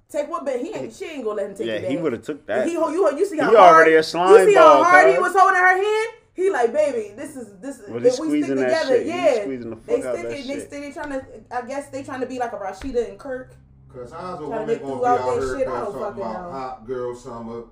Take 0.08 0.28
what? 0.28 0.44
But 0.44 0.60
he 0.60 0.74
ain't. 0.74 0.92
She 0.92 1.04
ain't 1.04 1.24
gonna 1.24 1.36
let 1.36 1.50
him 1.50 1.56
take 1.56 1.66
Yeah, 1.66 1.74
it 1.74 1.82
back. 1.82 1.90
he 1.90 1.96
would 1.98 2.12
have 2.12 2.22
took 2.22 2.46
that. 2.46 2.66
He, 2.66 2.72
you, 2.72 3.16
you 3.16 3.26
see 3.26 3.38
how 3.38 3.50
He 3.50 3.56
hard, 3.56 3.74
already 3.74 3.92
a 3.92 3.96
You 3.98 4.02
see 4.02 4.54
ball, 4.54 4.82
how 4.82 4.84
hard 4.84 5.12
he 5.12 5.18
was 5.18 5.34
holding 5.36 5.56
her 5.56 5.76
hand? 5.76 6.14
He 6.34 6.50
like, 6.50 6.72
baby, 6.72 7.12
this 7.14 7.36
is 7.36 7.58
this 7.60 7.78
is. 7.78 7.90
Was 7.90 8.04
if 8.04 8.18
we 8.18 8.42
stick 8.42 8.56
together, 8.56 8.96
shit? 8.96 9.02
He 9.02 9.08
yeah. 9.10 9.42
squeezing 9.42 9.70
the 9.70 9.76
they 9.76 9.96
fuck 10.00 10.06
out 10.06 10.16
stick 10.18 10.28
that 10.30 10.38
it. 10.38 10.46
They 10.46 10.54
shit. 10.54 10.70
they 10.70 10.92
trying 10.92 11.10
to. 11.10 11.24
I 11.50 11.62
guess 11.66 11.88
they 11.88 12.02
trying 12.02 12.20
to 12.20 12.26
be 12.26 12.38
like 12.38 12.52
a 12.52 12.56
Rasheeda 12.56 13.08
and 13.10 13.18
Kirk. 13.18 13.54
Cause 13.92 14.12
how's 14.12 14.38
a 14.38 14.38
Trying 14.38 14.38
to 14.38 14.46
woman 14.46 14.66
make 14.66 14.82
gonna 14.82 15.00
be 15.00 15.06
out 15.06 15.20
out 15.20 15.38
here 15.42 15.58
shit? 15.58 15.68
I 15.68 15.70
cause 15.70 15.92
don't 15.92 16.00
talking 16.02 16.22
about 16.22 16.42
know. 16.42 16.50
hot 16.52 16.86
girl 16.86 17.14
summer, 17.14 17.64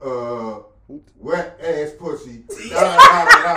uh, 0.00 0.60
wet 1.16 1.58
ass 1.60 1.90
pussy, 1.98 2.44
da 2.70 2.80
da 2.80 3.24
da 3.24 3.54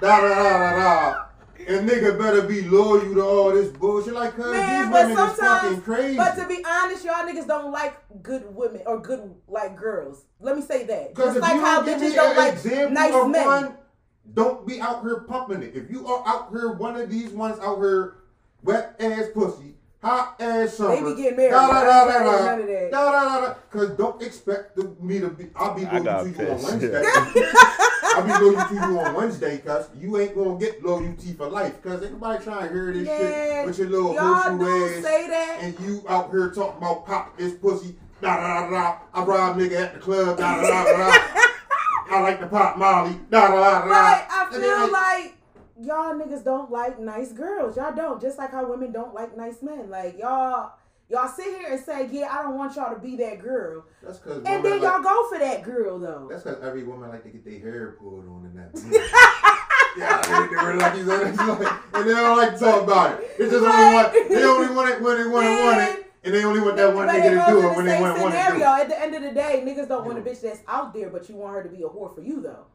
da 0.00 0.20
da 0.20 0.28
da 0.28 0.58
da 0.58 0.76
da 0.76 1.25
And 1.68 1.88
nigga 1.88 2.16
better 2.16 2.42
be 2.42 2.62
loyal 2.62 3.00
to 3.00 3.20
all 3.22 3.52
this 3.52 3.68
bullshit. 3.68 4.14
Like, 4.14 4.36
cause 4.36 4.52
Man, 4.52 4.84
these 4.84 4.92
women 4.92 5.10
is 5.18 5.36
fucking 5.36 5.82
crazy. 5.82 6.16
but 6.16 6.36
to 6.36 6.46
be 6.46 6.64
honest, 6.64 7.04
y'all 7.04 7.26
niggas 7.26 7.48
don't 7.48 7.72
like 7.72 7.96
good 8.22 8.54
women 8.54 8.82
or 8.86 9.00
good 9.00 9.34
like 9.48 9.76
girls. 9.76 10.24
Let 10.38 10.54
me 10.56 10.62
say 10.62 10.84
that. 10.84 11.14
Because 11.14 11.36
like 11.36 11.54
you 11.54 11.60
how 11.60 11.82
bitches 11.82 12.14
don't 12.14 12.36
like 12.36 12.92
nice 12.92 13.12
men. 13.26 13.46
one, 13.46 13.74
don't 14.32 14.66
be 14.66 14.80
out 14.80 15.02
here 15.02 15.20
pumping 15.20 15.62
it. 15.62 15.74
If 15.74 15.90
you 15.90 16.06
are 16.06 16.22
out 16.26 16.50
here, 16.50 16.72
one 16.72 16.96
of 16.96 17.10
these 17.10 17.30
ones 17.30 17.58
out 17.58 17.78
here, 17.78 18.18
wet 18.62 18.94
ass 19.00 19.26
pussy, 19.34 19.65
hot 20.06 20.36
ass 20.40 20.74
summer. 20.74 20.94
They 20.96 21.02
be 21.02 21.22
getting 21.22 21.36
married. 21.36 21.50
Da 21.50 21.66
da 21.68 21.80
da 21.84 22.06
da 22.06 22.12
trying 22.12 22.18
to 22.18 22.22
hear 22.22 22.38
da. 22.38 22.44
none 22.46 22.60
of 22.60 22.66
that. 22.66 22.90
Da 22.90 23.12
da 23.12 23.24
da 23.24 23.46
da. 23.46 23.54
Because 23.70 23.90
don't 23.96 24.22
expect 24.22 24.76
the, 24.76 24.94
me 25.00 25.20
to 25.20 25.28
be. 25.30 25.46
I'll 25.56 25.74
be 25.74 25.84
I 25.84 26.00
got 26.00 26.24
loyal 26.24 26.34
to 26.34 26.42
you 26.42 26.50
on. 26.50 26.62
Wednesday. 26.62 27.02
I'll 28.16 28.24
be 28.24 28.44
loyal 28.44 28.68
to 28.68 28.74
you 28.74 29.00
on 29.00 29.14
Wednesday, 29.14 29.58
cause 29.58 29.88
you 29.98 30.16
ain't 30.18 30.34
gonna 30.34 30.58
get 30.58 30.82
loyalty 30.84 31.32
for 31.32 31.48
life. 31.48 31.82
Cause 31.82 32.02
everybody 32.02 32.42
trying 32.44 32.68
to 32.68 32.74
hear 32.74 32.92
this 32.92 33.06
Yeah, 33.06 33.18
shit 33.18 33.66
with 33.66 33.78
your 33.78 33.88
little 33.88 34.14
y'all 34.14 34.46
emotional 34.48 34.58
do 34.66 34.96
ass 34.96 35.02
say 35.02 35.28
that. 35.28 35.58
and 35.62 35.80
you 35.80 36.04
out 36.08 36.30
here 36.30 36.50
talking 36.50 36.78
about 36.78 37.04
pop 37.06 37.36
this 37.36 37.54
pussy, 37.54 37.96
da 38.22 38.36
da 38.36 38.60
da 38.60 38.70
da. 38.70 38.98
I 39.12 39.24
rob 39.24 39.56
nigga 39.58 39.80
at 39.82 39.94
the 39.94 40.00
club, 40.00 40.38
da 40.38 40.62
da 40.62 40.84
da 40.84 40.84
da. 40.84 41.18
I 42.08 42.20
like 42.20 42.38
to 42.40 42.46
pop 42.46 42.78
Molly, 42.78 43.18
da 43.28 43.48
da 43.48 43.54
da 43.54 43.80
da. 43.80 43.90
Right, 43.90 44.26
I 44.30 44.44
And 44.54 44.62
then 44.62 44.78
feel 44.78 44.92
like 44.92 45.35
y'all 45.86 46.14
niggas 46.14 46.44
don't 46.44 46.70
like 46.70 46.98
nice 46.98 47.32
girls. 47.32 47.76
Y'all 47.76 47.94
don't. 47.94 48.20
Just 48.20 48.38
like 48.38 48.52
how 48.52 48.68
women 48.68 48.92
don't 48.92 49.14
like 49.14 49.36
nice 49.36 49.62
men. 49.62 49.88
Like 49.90 50.18
y'all, 50.18 50.72
y'all 51.08 51.28
sit 51.28 51.46
here 51.58 51.68
and 51.72 51.80
say, 51.84 52.08
"Yeah, 52.12 52.28
I 52.30 52.42
don't 52.42 52.56
want 52.56 52.76
y'all 52.76 52.94
to 52.94 53.00
be 53.00 53.16
that 53.16 53.38
girl," 53.40 53.84
That's 54.02 54.18
cause 54.18 54.42
and 54.44 54.64
then 54.64 54.82
y'all 54.82 55.02
go 55.02 55.28
for 55.28 55.38
that 55.38 55.62
girl 55.62 55.98
though. 55.98 56.28
That's 56.30 56.42
cause 56.42 56.58
every 56.62 56.82
woman 56.84 57.08
like 57.10 57.22
to 57.24 57.30
get 57.30 57.44
their 57.44 57.60
hair 57.60 57.96
pulled 57.98 58.26
on 58.28 58.44
in 58.46 58.56
that. 58.56 58.70
yeah, 59.98 60.20
they, 60.22 60.56
they 60.56 60.62
were 60.62 60.74
like, 60.74 60.96
you 60.96 61.04
said, 61.06 61.36
like, 61.36 61.72
and 61.94 62.08
they 62.08 62.14
don't 62.14 62.36
like 62.36 62.52
to 62.54 62.58
talk 62.58 62.82
about 62.82 63.20
it. 63.20 63.30
It's 63.38 63.50
just 63.50 63.64
only 63.64 63.66
Right. 63.68 64.12
one. 64.12 64.28
They 64.28 64.44
only 64.44 64.74
want 64.74 64.90
it 64.90 65.00
when 65.02 65.16
they 65.16 65.28
want 65.28 65.46
to 65.46 65.64
want 65.64 65.80
it, 65.80 66.12
and 66.24 66.34
they 66.34 66.44
only 66.44 66.60
want 66.60 66.76
that 66.76 66.94
one 66.94 67.08
nigga 67.08 67.46
to 67.46 67.52
do 67.52 67.68
it 67.70 67.76
when 67.76 67.84
they 67.86 68.00
want 68.00 68.20
want 68.20 68.34
to 68.34 68.38
do 68.40 68.44
scenario. 68.44 68.74
it. 68.74 68.80
At 68.82 68.88
the 68.88 69.00
end 69.02 69.14
of 69.14 69.22
the 69.22 69.30
day, 69.32 69.62
niggas 69.64 69.88
don't 69.88 70.04
want 70.04 70.18
a 70.18 70.22
bitch 70.22 70.40
that's 70.42 70.60
out 70.68 70.92
there, 70.92 71.08
but 71.08 71.28
you 71.28 71.36
want 71.36 71.54
her 71.54 71.62
to 71.62 71.68
be 71.68 71.82
a 71.82 71.86
whore 71.88 72.14
for 72.14 72.20
you 72.20 72.40
though. 72.42 72.66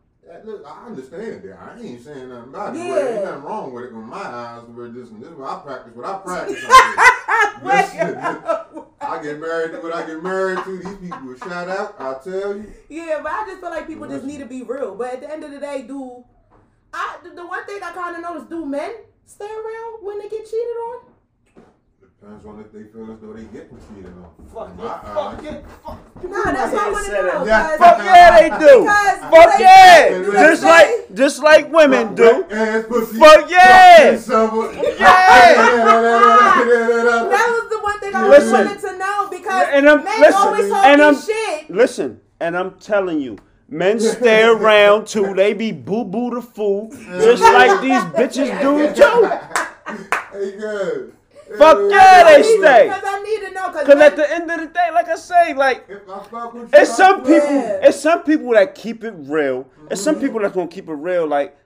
Look, 0.43 0.65
I 0.65 0.87
understand 0.87 1.43
that. 1.43 1.57
I 1.59 1.79
ain't 1.79 2.01
saying 2.01 2.29
nothing 2.29 2.49
about 2.49 2.75
it. 2.75 2.79
Yeah. 2.79 2.89
But 2.89 3.07
ain't 3.07 3.23
nothing 3.25 3.43
wrong 3.43 3.73
with 3.73 3.83
it 3.85 3.89
in 3.89 4.03
my 4.03 4.17
eyes. 4.17 4.63
Where 4.63 4.87
this, 4.89 5.09
this 5.09 5.29
is 5.29 5.35
what 5.35 5.49
I 5.49 5.61
practice. 5.61 5.95
What 5.95 6.05
I 6.05 6.17
practice. 6.25 6.63
out 6.67 7.63
Listen, 7.63 8.15
uh, 8.15 8.63
I 9.01 9.21
get 9.21 9.39
married 9.39 9.71
to 9.73 9.79
what 9.79 9.93
I 9.93 10.05
get 10.07 10.23
married 10.23 10.63
to. 10.63 10.77
These 10.77 10.95
people 10.95 11.27
will 11.27 11.37
shout 11.37 11.69
out. 11.69 11.95
I 11.99 12.15
tell 12.23 12.55
you. 12.55 12.71
Yeah, 12.89 13.19
but 13.21 13.31
I 13.31 13.45
just 13.47 13.61
feel 13.61 13.69
like 13.69 13.87
people 13.87 14.07
just 14.07 14.25
need 14.25 14.39
to 14.39 14.45
be 14.45 14.63
real. 14.63 14.95
But 14.95 15.13
at 15.13 15.21
the 15.21 15.31
end 15.31 15.43
of 15.43 15.51
the 15.51 15.59
day, 15.59 15.83
do 15.87 16.23
I 16.93 17.17
the, 17.23 17.29
the 17.31 17.45
one 17.45 17.65
thing 17.65 17.81
I 17.83 17.91
kind 17.91 18.15
of 18.15 18.21
notice: 18.21 18.49
do 18.49 18.65
men 18.65 18.93
stay 19.25 19.45
around 19.45 20.03
when 20.03 20.19
they 20.19 20.29
get 20.29 20.45
cheated 20.45 20.77
on? 20.77 21.10
Depends 22.21 22.45
on 22.45 22.59
if 22.59 22.71
they 22.71 22.83
feel 22.83 23.11
as 23.11 23.19
though 23.19 23.33
they 23.33 23.43
getting 23.45 23.79
cheated 23.89 24.13
on. 24.13 24.29
Fuck 24.53 24.69
In 24.69 24.79
it, 24.79 24.87
fuck 24.87 25.07
eyes. 25.07 25.43
it, 25.43 25.65
fuck 25.83 26.23
Nah, 26.23 26.51
that's 26.51 26.71
what 26.71 26.81
I 26.81 26.91
want 26.91 27.05
to 27.07 27.11
know. 27.13 27.45
Yeah. 27.45 27.67
'cause- 27.67 27.79
Fuck 27.79 27.97
yeah, 28.05 28.29
they 28.37 28.49
do. 28.59 28.85
Fuck 29.31 29.57
they- 29.57 29.63
yeah. 29.63 30.47
Just 30.49 30.63
like 30.63 30.87
just 31.15 31.41
like 31.43 31.71
women 31.73 32.13
do. 32.13 32.45
Wet 32.47 32.51
ass 32.51 32.85
pussy. 32.87 33.17
Fuck 33.17 33.49
yeah. 33.49 34.17
Summer. 34.17 34.71
That 37.31 37.47
was 37.49 37.69
the 37.71 37.79
one 37.79 37.99
thing 37.99 38.13
I 38.15 38.27
Listen. 38.27 38.51
wanted 38.65 38.79
to 38.81 38.97
know 38.97 39.27
because 39.31 39.67
And 39.71 39.89
I'm- 39.89 40.03
men 40.03 40.21
listen, 40.21 40.35
always 40.41 40.63
and 40.65 40.71
talking 40.73 41.01
I'm- 41.01 41.15
shit. 41.15 41.69
Listen, 41.71 42.21
and 42.39 42.55
I'm 42.55 42.71
telling 42.79 43.19
you, 43.19 43.37
men 43.67 43.99
stay 44.17 44.43
around 44.43 45.07
too. 45.07 45.33
They 45.33 45.53
be 45.53 45.71
boo 45.71 46.05
boo 46.05 46.29
the 46.35 46.41
fool, 46.43 46.91
just 46.91 47.41
like 47.41 47.81
these 47.81 48.01
bitches 48.19 48.61
do 48.61 48.93
too. 48.93 49.27
Hey, 50.33 50.51
good. 50.57 51.13
Fuck 51.57 51.77
yeah, 51.89 52.23
they 52.23 52.37
Because 52.37 52.59
stay. 52.59 52.89
I 52.91 53.23
need 53.23 53.47
to 53.47 53.53
know 53.53 53.67
because 53.67 54.01
at 54.01 54.15
the 54.15 54.31
end 54.33 54.49
of 54.51 54.59
the 54.59 54.67
day, 54.67 54.89
like 54.93 55.07
I 55.07 55.15
say, 55.15 55.53
like 55.53 55.85
If 55.89 56.09
I 56.09 56.23
fuck 56.23 56.53
with 56.53 56.73
you, 56.73 56.79
it's 56.79 56.95
some 56.95 57.21
people, 57.21 57.79
it's 57.81 57.99
some 57.99 58.23
people 58.23 58.51
that 58.51 58.75
keep 58.75 59.03
it 59.03 59.13
real. 59.17 59.67
It's 59.89 60.01
some 60.01 60.15
mm-hmm. 60.15 60.23
people 60.23 60.39
that's 60.41 60.53
gonna 60.53 60.67
keep 60.67 60.87
it 60.87 60.93
real. 60.93 61.27
Like 61.27 61.57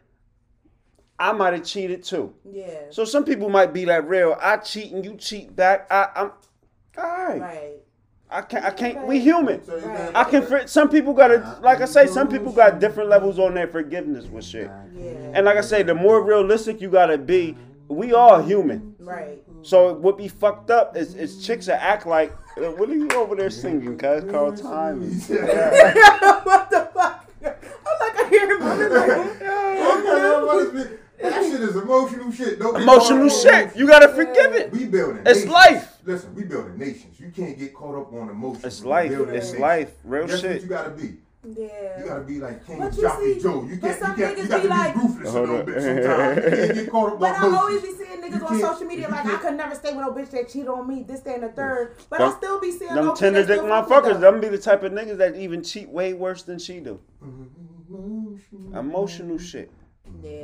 I 1.18 1.32
might 1.32 1.54
have 1.54 1.64
cheated 1.64 2.04
too. 2.04 2.34
yeah, 2.44 2.90
So 2.90 3.06
some 3.06 3.24
people 3.24 3.50
might 3.50 3.74
be 3.74 3.86
like 3.86 4.08
real. 4.08 4.38
I 4.42 4.58
cheat 4.58 4.92
and 4.92 5.04
you 5.06 5.16
cheat 5.16 5.56
back. 5.56 5.88
I, 5.90 6.10
I'm 6.16 6.32
all 6.98 7.04
right. 7.04 7.42
right. 7.42 7.72
I 8.30 8.42
can't. 8.42 8.66
I 8.66 8.72
can't. 8.72 9.08
We 9.08 9.20
human. 9.20 9.62
Right. 9.66 10.16
I 10.16 10.24
can. 10.26 10.46
for- 10.46 10.68
Some 10.68 10.90
people 10.90 11.14
gotta, 11.14 11.60
like 11.62 11.82
I 11.82 11.86
say, 11.86 12.08
some 12.08 12.28
people 12.28 12.52
got 12.52 12.80
different 12.80 13.10
levels 13.10 13.38
on 13.40 13.54
their 13.54 13.68
forgiveness 13.68 14.26
with 14.26 14.44
shit. 14.44 14.70
Yeah. 14.94 15.32
And 15.34 15.46
like 15.46 15.58
I 15.58 15.62
say, 15.62 15.84
the 15.84 15.94
more 15.94 16.24
realistic 16.24 16.82
you 16.82 16.90
gotta 16.90 17.18
be, 17.18 17.56
we 17.88 18.14
all 18.14 18.42
human. 18.42 18.96
Right. 19.00 19.42
So 19.62 19.90
it 19.90 20.00
would 20.00 20.18
be 20.18 20.28
fucked 20.28 20.70
up 20.70 20.96
is, 20.96 21.16
is 21.16 21.46
chicks 21.46 21.66
that 21.68 21.82
act 21.82 22.06
like, 22.06 22.32
what 22.58 22.90
are 22.90 22.96
you 22.96 23.10
over 23.16 23.36
there 23.36 23.50
singing? 23.50 23.98
Cause 23.98 24.24
call 24.30 24.54
time. 24.54 25.02
what 25.20 26.70
the 26.70 26.90
fuck? 26.94 27.30
I'm 27.44 28.00
like, 28.00 28.26
I 28.26 28.28
hear 28.30 28.56
him. 28.56 28.64
I'm 28.64 30.46
like, 30.46 30.90
That 31.22 31.44
shit 31.44 31.62
is 31.62 31.76
emotional 31.76 32.32
shit. 32.32 32.60
Don't 32.60 32.82
Emotional 32.82 33.30
caught 33.30 33.42
shit. 33.42 33.76
You 33.76 33.88
gotta 33.88 34.10
forgive 34.10 34.54
it. 34.54 34.72
We 34.72 34.86
building. 34.86 35.24
It's 35.26 35.40
nations. 35.40 35.52
life. 35.52 35.98
Listen, 36.06 36.36
we 36.36 36.44
building 36.44 36.78
nations. 36.78 37.20
You 37.20 37.32
can't 37.36 37.58
get 37.58 37.74
caught 37.74 37.96
up 37.96 38.14
on 38.14 38.30
emotions. 38.30 38.66
It's 38.66 38.84
life. 38.84 39.12
It's 39.12 39.28
nations. 39.32 39.60
life. 39.60 39.92
Real 40.04 40.28
That's 40.28 40.44
what 40.44 40.52
shit. 40.52 40.62
you 40.62 40.68
gotta 40.68 40.92
be. 40.92 41.18
Yeah. 41.58 42.00
You 42.00 42.06
gotta 42.08 42.22
be 42.22 42.40
like 42.40 42.66
King 42.66 42.80
But 42.80 42.94
Jockey 43.00 43.40
Joe. 43.40 43.64
You 43.64 43.78
but 43.82 44.00
can't. 44.00 44.18
You 44.18 44.26
can't. 44.26 44.38
You 44.38 44.44
niggas 44.44 44.50
got 44.50 44.62
be 44.62 44.68
to 44.68 44.74
like- 44.74 44.94
be 44.96 45.00
ruthless 45.02 45.28
a 45.28 45.32
Hold 45.32 45.50
little 45.50 45.66
bit 45.66 45.82
sometimes. 45.82 46.36
You 46.46 46.52
can't 46.66 46.74
get 46.76 46.92
caught 46.92 47.14
up 47.14 47.20
But 47.20 47.30
I 47.32 47.36
emotions. 47.48 47.56
always 47.62 47.82
be 47.82 47.88
seeing 47.92 48.24
You 48.24 48.30
niggas 48.32 48.44
on 48.52 48.60
social 48.60 48.88
media 48.88 49.08
like 49.10 49.20
I 49.20 49.24
can't- 49.30 49.42
could 49.42 49.54
never 49.58 49.76
stay 49.76 49.90
with 49.96 50.06
no 50.06 50.12
bitch 50.12 50.30
that 50.32 50.50
cheated 50.50 50.68
on 50.70 50.88
me, 50.88 51.04
this, 51.04 51.20
that, 51.22 51.36
and 51.36 51.44
the 51.44 51.50
third. 51.50 51.96
But 52.10 52.22
I 52.22 52.30
Them- 52.30 52.38
still 52.38 52.60
be 52.60 52.72
seeing 52.72 52.94
Them 52.96 53.06
low-key 53.08 53.20
tender 53.20 53.44
they 53.44 53.54
dick 53.56 53.62
still 53.64 53.84
fuck 53.84 54.04
motherfuckers, 54.06 54.14
them. 54.14 54.22
them 54.22 54.42
be 54.42 54.48
the 54.50 54.58
type 54.58 54.84
of 54.84 54.92
niggas 54.92 55.18
that 55.18 55.36
even 55.36 55.62
cheat 55.64 55.90
way 55.90 56.14
worse 56.14 56.44
than 56.44 56.58
she 56.60 56.80
do. 56.80 57.00
Mm-hmm. 57.24 58.76
Emotional 58.78 59.38
shit. 59.38 59.72
Yeah. 60.22 60.42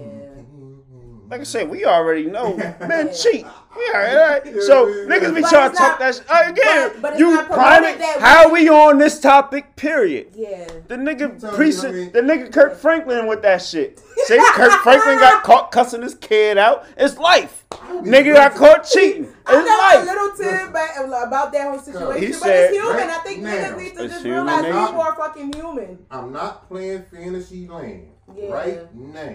Like 1.30 1.40
I 1.40 1.44
said, 1.44 1.70
we 1.70 1.86
already 1.86 2.26
know 2.26 2.58
men 2.58 3.14
cheat. 3.14 3.46
We 3.74 3.92
already, 3.96 4.60
so 4.60 4.86
Yeah, 4.90 4.96
yeah, 4.96 5.08
niggas 5.08 5.34
be 5.34 5.40
yeah. 5.40 5.42
But 5.42 5.50
trying 5.50 5.70
to 5.70 5.72
it's 5.72 5.80
talk 5.80 6.00
that 6.00 6.16
shit. 6.16 6.26
Uh, 6.30 6.44
Again, 6.52 6.92
but- 6.96 7.02
but 7.02 7.20
you 7.20 7.32
not 7.32 7.46
promoted 7.48 7.64
prime 7.64 7.84
it. 7.86 8.00
that 8.00 8.18
How 8.20 8.52
we 8.52 8.68
on 8.68 8.98
this 8.98 9.18
topic? 9.22 9.78
Period. 9.78 10.34
Yeah. 10.36 10.68
The 10.90 10.96
nigga 10.98 11.40
tell 11.40 11.52
you, 11.52 11.56
priest, 11.56 11.86
I 11.86 11.92
mean- 11.92 12.12
the 12.12 12.20
nigga 12.20 12.52
Kirk 12.52 12.76
Franklin 12.78 13.28
with 13.28 13.42
that 13.44 13.62
shit. 13.62 14.02
See, 14.26 14.38
Kirk 14.56 14.74
Franklin 14.84 15.20
got 15.20 15.42
caught 15.46 15.72
cussing 15.72 16.02
his 16.02 16.16
kid 16.16 16.58
out. 16.58 16.86
It's 16.98 17.18
life. 17.18 17.66
Nigga 17.72 18.34
got 18.36 18.56
caught 18.56 18.84
cheating. 18.84 19.24
It's 19.54 19.70
I 19.70 19.96
know 19.96 20.04
a 20.04 20.06
little 20.06 20.38
tid 20.38 20.74
back 20.74 20.98
about 21.00 21.52
that 21.54 21.70
whole 21.70 21.80
situation, 21.80 22.22
He 22.24 22.28
but 22.32 22.40
said- 22.40 22.72
it's 22.74 22.78
human. 22.78 22.96
Right 22.98 23.10
I 23.10 23.18
think 23.24 23.42
now, 23.42 23.52
niggas 23.54 23.78
need 23.78 23.96
to 23.98 24.08
just 24.10 24.24
human 24.26 24.46
realize 24.46 24.64
nature. 24.64 24.86
people 24.88 25.02
are 25.02 25.16
fucking 25.16 25.54
human. 25.54 26.00
I'm 26.12 26.34
not 26.34 26.68
playing 26.68 27.06
fantasy 27.10 27.68
land 27.70 28.08
Yeah. 28.36 28.52
right 28.52 28.96
now. 28.96 29.34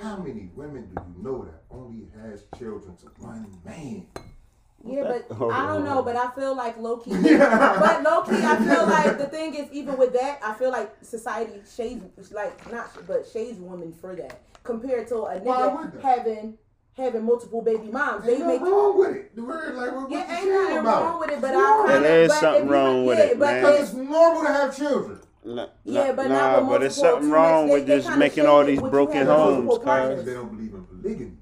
How 0.00 0.16
mm. 0.16 0.26
many 0.26 0.50
women 0.54 0.88
do 0.94 1.02
you 1.02 1.22
know 1.22 1.44
that 1.44 1.62
only 1.70 2.08
has 2.20 2.44
children 2.58 2.96
to 2.96 3.06
one 3.18 3.58
man? 3.64 4.06
Yeah, 4.84 5.02
but 5.04 5.26
Oh, 5.40 5.50
I 5.50 5.66
don't 5.66 5.84
know. 5.84 6.02
But 6.02 6.16
I 6.16 6.30
feel 6.30 6.56
like 6.56 6.78
low 6.78 6.98
key. 6.98 7.10
but 7.38 8.02
low 8.02 8.22
key, 8.22 8.42
I 8.42 8.56
feel 8.64 8.86
like 8.86 9.18
the 9.18 9.26
thing 9.26 9.54
is, 9.54 9.70
even 9.72 9.96
with 9.96 10.12
that, 10.12 10.40
I 10.42 10.54
feel 10.54 10.70
like 10.70 10.92
society 11.02 11.60
shades 11.74 12.04
like 12.32 12.70
not, 12.72 12.90
but 13.06 13.26
shades 13.26 13.58
women 13.58 13.92
for 13.92 14.14
that 14.16 14.40
compared 14.62 15.08
to 15.08 15.16
a 15.16 15.38
Why 15.38 15.56
nigga 15.58 16.02
having 16.02 16.58
having 16.96 17.24
multiple 17.24 17.62
baby 17.62 17.88
moms. 17.88 18.24
They 18.24 18.36
Ain't 18.36 18.46
make 18.46 18.60
nothing 18.60 18.74
wrong 18.74 18.98
with 18.98 19.16
it. 19.16 19.36
The 19.36 19.42
word 19.42 19.74
like 19.74 19.94
what, 19.94 20.10
yeah, 20.10 20.18
what's 20.18 20.32
ain't 20.32 20.48
nothing 20.48 20.84
wrong 20.84 21.20
with 21.20 21.30
it. 21.30 21.40
But 21.40 21.50
It's 21.50 21.56
I 21.56 21.60
normal. 21.60 21.86
kind 21.86 22.04
of 22.04 22.10
is 22.10 22.28
but 22.28 22.40
something 22.40 22.68
wrong 22.68 23.06
with 23.06 23.18
it, 23.18 23.38
but 23.38 23.44
man. 23.46 23.60
Because 23.60 23.74
it's- 23.74 23.88
it's 23.88 24.10
normal 24.10 24.42
to 24.42 24.48
have 24.48 24.76
children. 24.76 25.20
Nah, 25.46 25.66
Yeah, 25.84 26.12
but 26.12 26.28
nah, 26.28 26.60
but 26.68 26.82
it's 26.82 26.96
something 26.96 27.30
wrong 27.30 27.68
much. 27.68 27.74
with 27.74 27.86
They- 27.86 27.98
they 27.98 28.02
just 28.02 28.18
making 28.18 28.46
all 28.46 28.64
these 28.64 28.80
broken 28.80 29.26
homes, 29.26 29.64
multiple 29.64 29.78
cuz. 29.78 30.24
They 30.24 30.34
don't 30.34 30.50
believe 30.56 30.74
in 30.74 30.84
polygamy. 30.84 31.32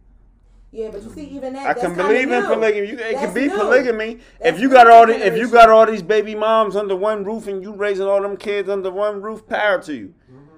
Yeah, 0.71 0.91
but 0.91 1.03
you 1.05 1.11
see, 1.11 1.25
even 1.25 1.53
that 1.55 1.61
I 1.63 1.65
that's 1.69 1.81
can 1.81 1.91
kinda 1.95 2.05
believe 2.05 2.31
in 2.31 2.43
new. 2.43 2.47
polygamy. 2.49 2.87
You, 2.89 2.95
it 2.95 2.99
That's 2.99 3.25
can 3.27 3.35
be 3.35 3.47
new. 3.47 3.57
polygamy 3.57 4.21
That's 4.41 4.57
if 4.57 4.61
you 4.61 4.69
got 4.69 4.91
all 4.91 5.07
the, 5.07 5.15
if 5.27 5.39
you 5.39 5.49
got 5.49 5.71
all 5.71 5.87
these 5.87 6.03
baby 6.03 6.35
moms 6.35 6.77
under 6.77 6.97
one 6.97 7.25
roof 7.25 7.47
and 7.47 7.63
you 7.63 7.73
raising 7.73 8.07
all 8.07 8.21
them 8.21 8.37
kids 8.37 8.69
under 8.69 8.91
one 8.91 9.23
roof. 9.23 9.47
Power 9.47 9.81
to 9.83 9.95
you. 9.95 10.15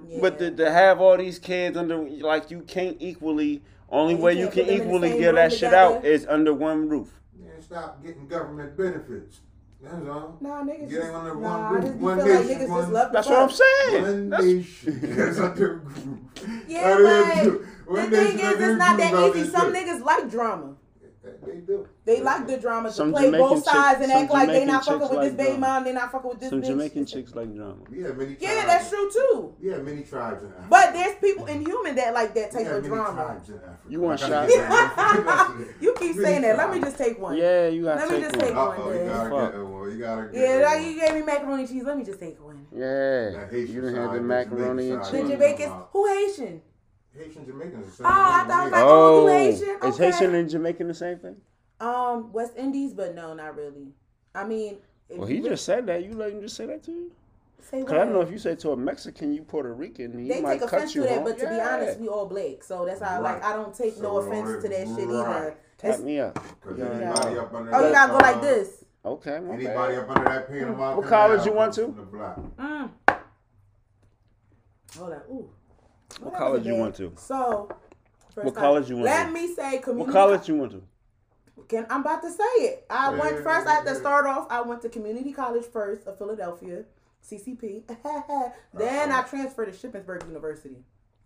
Yeah. 0.09 0.19
But 0.23 0.39
to, 0.39 0.51
to 0.53 0.71
have 0.73 1.01
all 1.01 1.17
these 1.17 1.39
kids 1.39 1.77
under 1.77 1.99
like 1.99 2.51
you 2.51 2.63
can't 2.63 2.97
equally. 2.99 3.63
Only 3.89 4.15
Yeah, 4.15 4.19
you 4.19 4.25
way 4.25 4.33
you 4.33 4.39
can't 4.49 4.55
can 4.55 4.65
put 4.65 4.67
them 4.67 4.75
in 4.75 4.79
the 4.81 4.85
equally 4.87 5.09
get 5.21 5.27
room 5.27 5.35
that 5.37 5.53
shit 5.53 5.75
out 5.75 6.05
is 6.05 6.27
under 6.27 6.53
one 6.55 6.89
roof. 6.89 7.21
Man, 7.39 7.61
stop 7.63 8.03
getting 8.03 8.27
government 8.27 8.77
benefits. 8.77 9.41
That's 9.89 10.09
all. 10.09 10.37
Nah, 10.41 10.63
niggas 10.65 10.91
Get 10.91 11.01
just, 11.01 11.13
under 11.13 11.35
one 11.39 11.43
nah, 11.43 11.77
I 11.77 11.81
just 11.81 11.95
one 11.95 12.17
feel 12.19 12.35
like 12.35 12.47
niggas 12.47 12.69
one- 12.69 12.81
just 12.83 12.93
love 12.93 13.13
the 13.13 13.17
That's 13.17 13.29
what 13.29 13.39
I'm 13.39 13.51
saying. 13.51 14.03
One 14.03 14.31
That's, 14.31 14.45
nation. 14.45 15.01
That's 15.17 15.39
under 15.39 15.73
a 15.73 15.79
group. 15.79 16.19
Yeah, 16.69 16.83
That 16.99 17.47
is 17.47 17.59
but 17.89 18.11
the 18.11 18.17
thing 18.17 18.39
is, 18.41 18.61
it's 18.61 18.79
not 18.79 18.97
that 18.99 19.37
easy. 19.37 19.49
Some 19.51 19.73
niggas 19.73 20.05
like 20.05 20.31
drama. 20.31 20.76
They 21.47 21.57
do. 21.61 21.89
They 22.05 22.21
like 22.23 22.47
the 22.47 22.57
drama 22.59 22.89
to 22.89 22.95
Some 22.95 23.13
play 23.13 23.25
Jamaican 23.27 23.49
both 23.49 23.65
sides 23.65 23.99
chicks- 23.99 24.03
and 24.03 24.13
act 24.13 24.31
some 24.31 24.39
like 24.39 24.49
they 24.49 24.61
Jamaican 24.61 24.69
not 24.69 24.85
fucking 24.85 25.01
chicks 25.01 25.11
with 25.11 25.21
this 25.21 25.29
like 25.31 25.37
baby 25.37 25.59
drama. 25.59 25.75
mom, 25.75 25.85
they 25.85 25.93
not 25.93 26.13
fucking 26.13 26.31
with 26.31 26.41
this 26.41 26.51
some 26.51 26.63
bitch. 26.63 26.67
Jamaican 26.67 27.07
chicks 27.07 27.35
like 27.35 27.55
drama. 27.55 27.77
We 27.91 28.03
have 28.03 28.17
many 28.17 28.35
tribes. 28.35 28.43
Yeah, 28.43 28.67
that's 28.67 28.91
true 28.91 29.11
too. 29.13 29.55
Yeah, 29.61 29.77
many 29.79 30.03
tribes 30.03 30.43
in 30.43 30.49
Africa. 30.51 30.67
But 30.71 30.93
there's 30.93 31.17
people 31.17 31.47
in 31.47 31.61
human 31.65 31.95
that 31.97 32.15
like 32.15 32.35
that 32.35 32.53
We 32.53 32.59
type 32.59 32.67
have 32.67 32.77
of 32.77 32.83
many 32.85 32.95
drama. 32.95 33.23
tribes 33.25 33.49
in 33.49 33.55
Africa. 33.57 33.79
You 33.89 34.01
want 34.01 34.21
gotta 34.21 34.33
shots? 34.33 34.55
get. 34.55 35.73
You 35.81 35.95
keep 35.95 36.17
Many 36.17 36.25
saying 36.27 36.43
that. 36.43 36.57
Let 36.57 36.71
me 36.73 36.81
just 36.81 36.99
take 36.99 37.21
one. 37.21 37.37
Yeah, 37.37 37.69
you 37.69 37.85
gotta 37.85 38.01
Let 38.01 38.11
me 38.11 38.17
take 38.17 38.25
just 38.31 38.41
take 38.41 38.55
one. 38.57 38.67
one. 38.69 38.79
Uh-oh, 38.81 38.93
you 38.93 39.09
gotta 39.09 39.31
Fuck. 39.31 39.53
get 39.53 39.65
one. 39.67 39.91
You 39.93 39.99
gotta 39.99 40.23
get 40.25 40.35
Yeah, 40.35 40.59
that, 40.59 40.75
one. 40.77 40.85
you 40.87 41.01
gave 41.01 41.15
me 41.15 41.23
macaroni 41.23 41.63
and 41.63 41.69
cheese. 41.71 41.83
Let 41.85 41.97
me 41.99 42.05
just 42.05 42.21
take 42.21 42.45
one. 42.45 42.67
Yeah, 42.75 43.31
you 43.53 43.81
done 43.83 43.95
had 43.95 44.07
side, 44.07 44.15
the 44.15 44.19
the 44.19 44.21
macaroni 44.21 44.91
and 44.91 45.03
Jamaican 45.03 45.05
side. 45.05 45.13
The 45.13 45.19
cheese. 45.21 45.31
Jamaicans, 45.31 45.73
who 45.93 46.07
Haitian? 46.07 46.63
Haitian 47.19 47.47
Jamaicans. 47.47 47.87
the 47.87 47.93
same 47.93 48.07
Oh, 48.07 48.11
I 48.11 48.39
thing 48.41 48.49
thought 48.49 48.57
to 48.57 48.61
it 48.61 48.65
was 48.65 48.71
me. 48.73 48.79
like- 48.79 48.85
Oh, 48.85 49.17
Oh, 49.17 49.21
you 49.23 49.29
Haitian? 49.33 49.69
is 49.89 49.95
Okay. 49.95 50.05
Haitian 50.11 50.35
and 50.35 50.51
Jamaican 50.51 50.89
the 50.89 50.95
same 50.95 51.19
thing? 51.19 51.37
Um, 51.81 52.33
West 52.33 52.53
Indies, 52.57 52.93
but 52.95 53.15
no, 53.15 53.35
not 53.35 53.57
really. 53.57 53.93
I 54.35 54.45
mean, 54.45 54.79
Well, 55.11 55.27
he 55.27 55.37
you 55.37 55.49
just 55.49 55.65
said 55.65 55.87
that. 55.87 56.05
You 56.05 56.15
let 56.15 56.33
him 56.33 56.41
just 56.41 56.57
say 56.57 56.67
that 56.67 56.83
to 56.85 56.91
you? 56.93 57.11
say 57.63 57.83
Cause 57.83 57.93
I 57.95 57.99
what? 57.99 58.09
know 58.11 58.21
if 58.21 58.31
you 58.31 58.39
say 58.39 58.55
to 58.55 58.71
a 58.71 58.77
Mexican 58.77 59.33
you 59.35 59.43
Puerto 59.43 59.75
Rican, 59.75 60.17
he 60.19 60.29
they 60.29 60.41
might 60.41 60.61
take 60.61 60.69
cut 60.69 60.75
offense 60.79 60.95
you. 60.95 61.03
to 61.03 61.09
that, 61.09 61.19
huh? 61.19 61.25
but 61.25 61.39
to 61.39 61.49
be 61.49 61.61
honest, 61.61 61.99
we 61.99 62.07
all 62.09 62.27
black, 62.27 62.63
so 62.63 62.85
that's 62.87 63.01
how 63.01 63.21
like 63.21 63.43
I 63.43 63.55
don't 63.55 63.75
take 63.75 63.95
So 63.97 64.03
no 64.03 64.17
offense 64.19 64.49
all 64.49 64.63
to 64.63 64.69
that 64.69 64.87
shit 64.87 65.09
right. 65.09 65.37
either. 65.37 65.57
tap 65.79 65.89
It's- 65.91 66.01
me 66.01 66.21
up. 66.21 66.35
'Cause 66.63 66.79
Yeah. 66.79 66.85
anybody 66.87 67.39
up 67.39 67.53
under 67.55 67.75
Oh, 67.75 67.87
you 67.87 67.93
gotta 67.93 68.13
go 68.13 68.19
like 68.19 68.37
uh, 68.37 68.41
this. 68.41 68.85
Okay, 69.05 69.41
my 69.41 69.55
Anybody 69.55 69.95
bad. 69.97 70.05
up 70.05 70.11
under 70.17 70.25
that 70.31 70.49
Panama 70.49 70.97
What 70.97 71.05
Canal 71.07 71.29
college 71.29 71.47
you 71.47 71.53
went 71.53 71.75
comes 71.75 71.77
to? 71.77 71.83
from 71.87 71.97
the 71.97 72.03
block. 72.03 72.41
Mm. 72.59 72.91
Hold 74.97 75.13
on. 75.13 75.21
Ooh. 75.31 75.51
What 76.21 76.35
college 76.35 76.61
was 76.61 76.67
you 76.67 76.73
bad. 76.75 76.81
went 76.83 76.95
to? 76.97 77.13
So. 77.17 77.69
first 78.35 78.45
What 78.45 78.55
time- 78.55 78.63
college 78.63 78.89
you 78.91 78.97
went 78.97 79.07
Let 79.07 79.27
to? 79.27 79.33
me 79.33 79.55
say 79.55 79.79
community. 79.79 80.07
What 80.07 80.13
college 80.13 80.49
you 80.49 80.57
went 80.57 80.73
to? 80.73 80.83
Can 81.69 81.87
I'm 81.91 82.03
about 82.03 82.23
to 82.23 82.31
say 82.31 82.45
it. 82.59 82.87
I 82.89 83.11
Yeah, 83.13 83.19
went 83.21 83.37
yeah, 83.37 83.43
first. 83.43 83.67
I 83.67 83.75
had 83.75 83.87
to 83.87 83.95
start 83.97 84.27
off. 84.27 84.47
I 84.51 84.61
went 84.61 84.83
to 84.83 84.89
community 84.89 85.33
college 85.33 85.65
first 85.65 86.07
of 86.07 86.17
Philadelphia, 86.19 86.85
CCP. 87.29 87.83
then 88.75 89.11
I 89.11 89.19
uh-huh. 89.19 89.23
transferred 89.29 89.73
to 89.73 89.89
Shippensburg 89.89 90.27
University, 90.29 90.77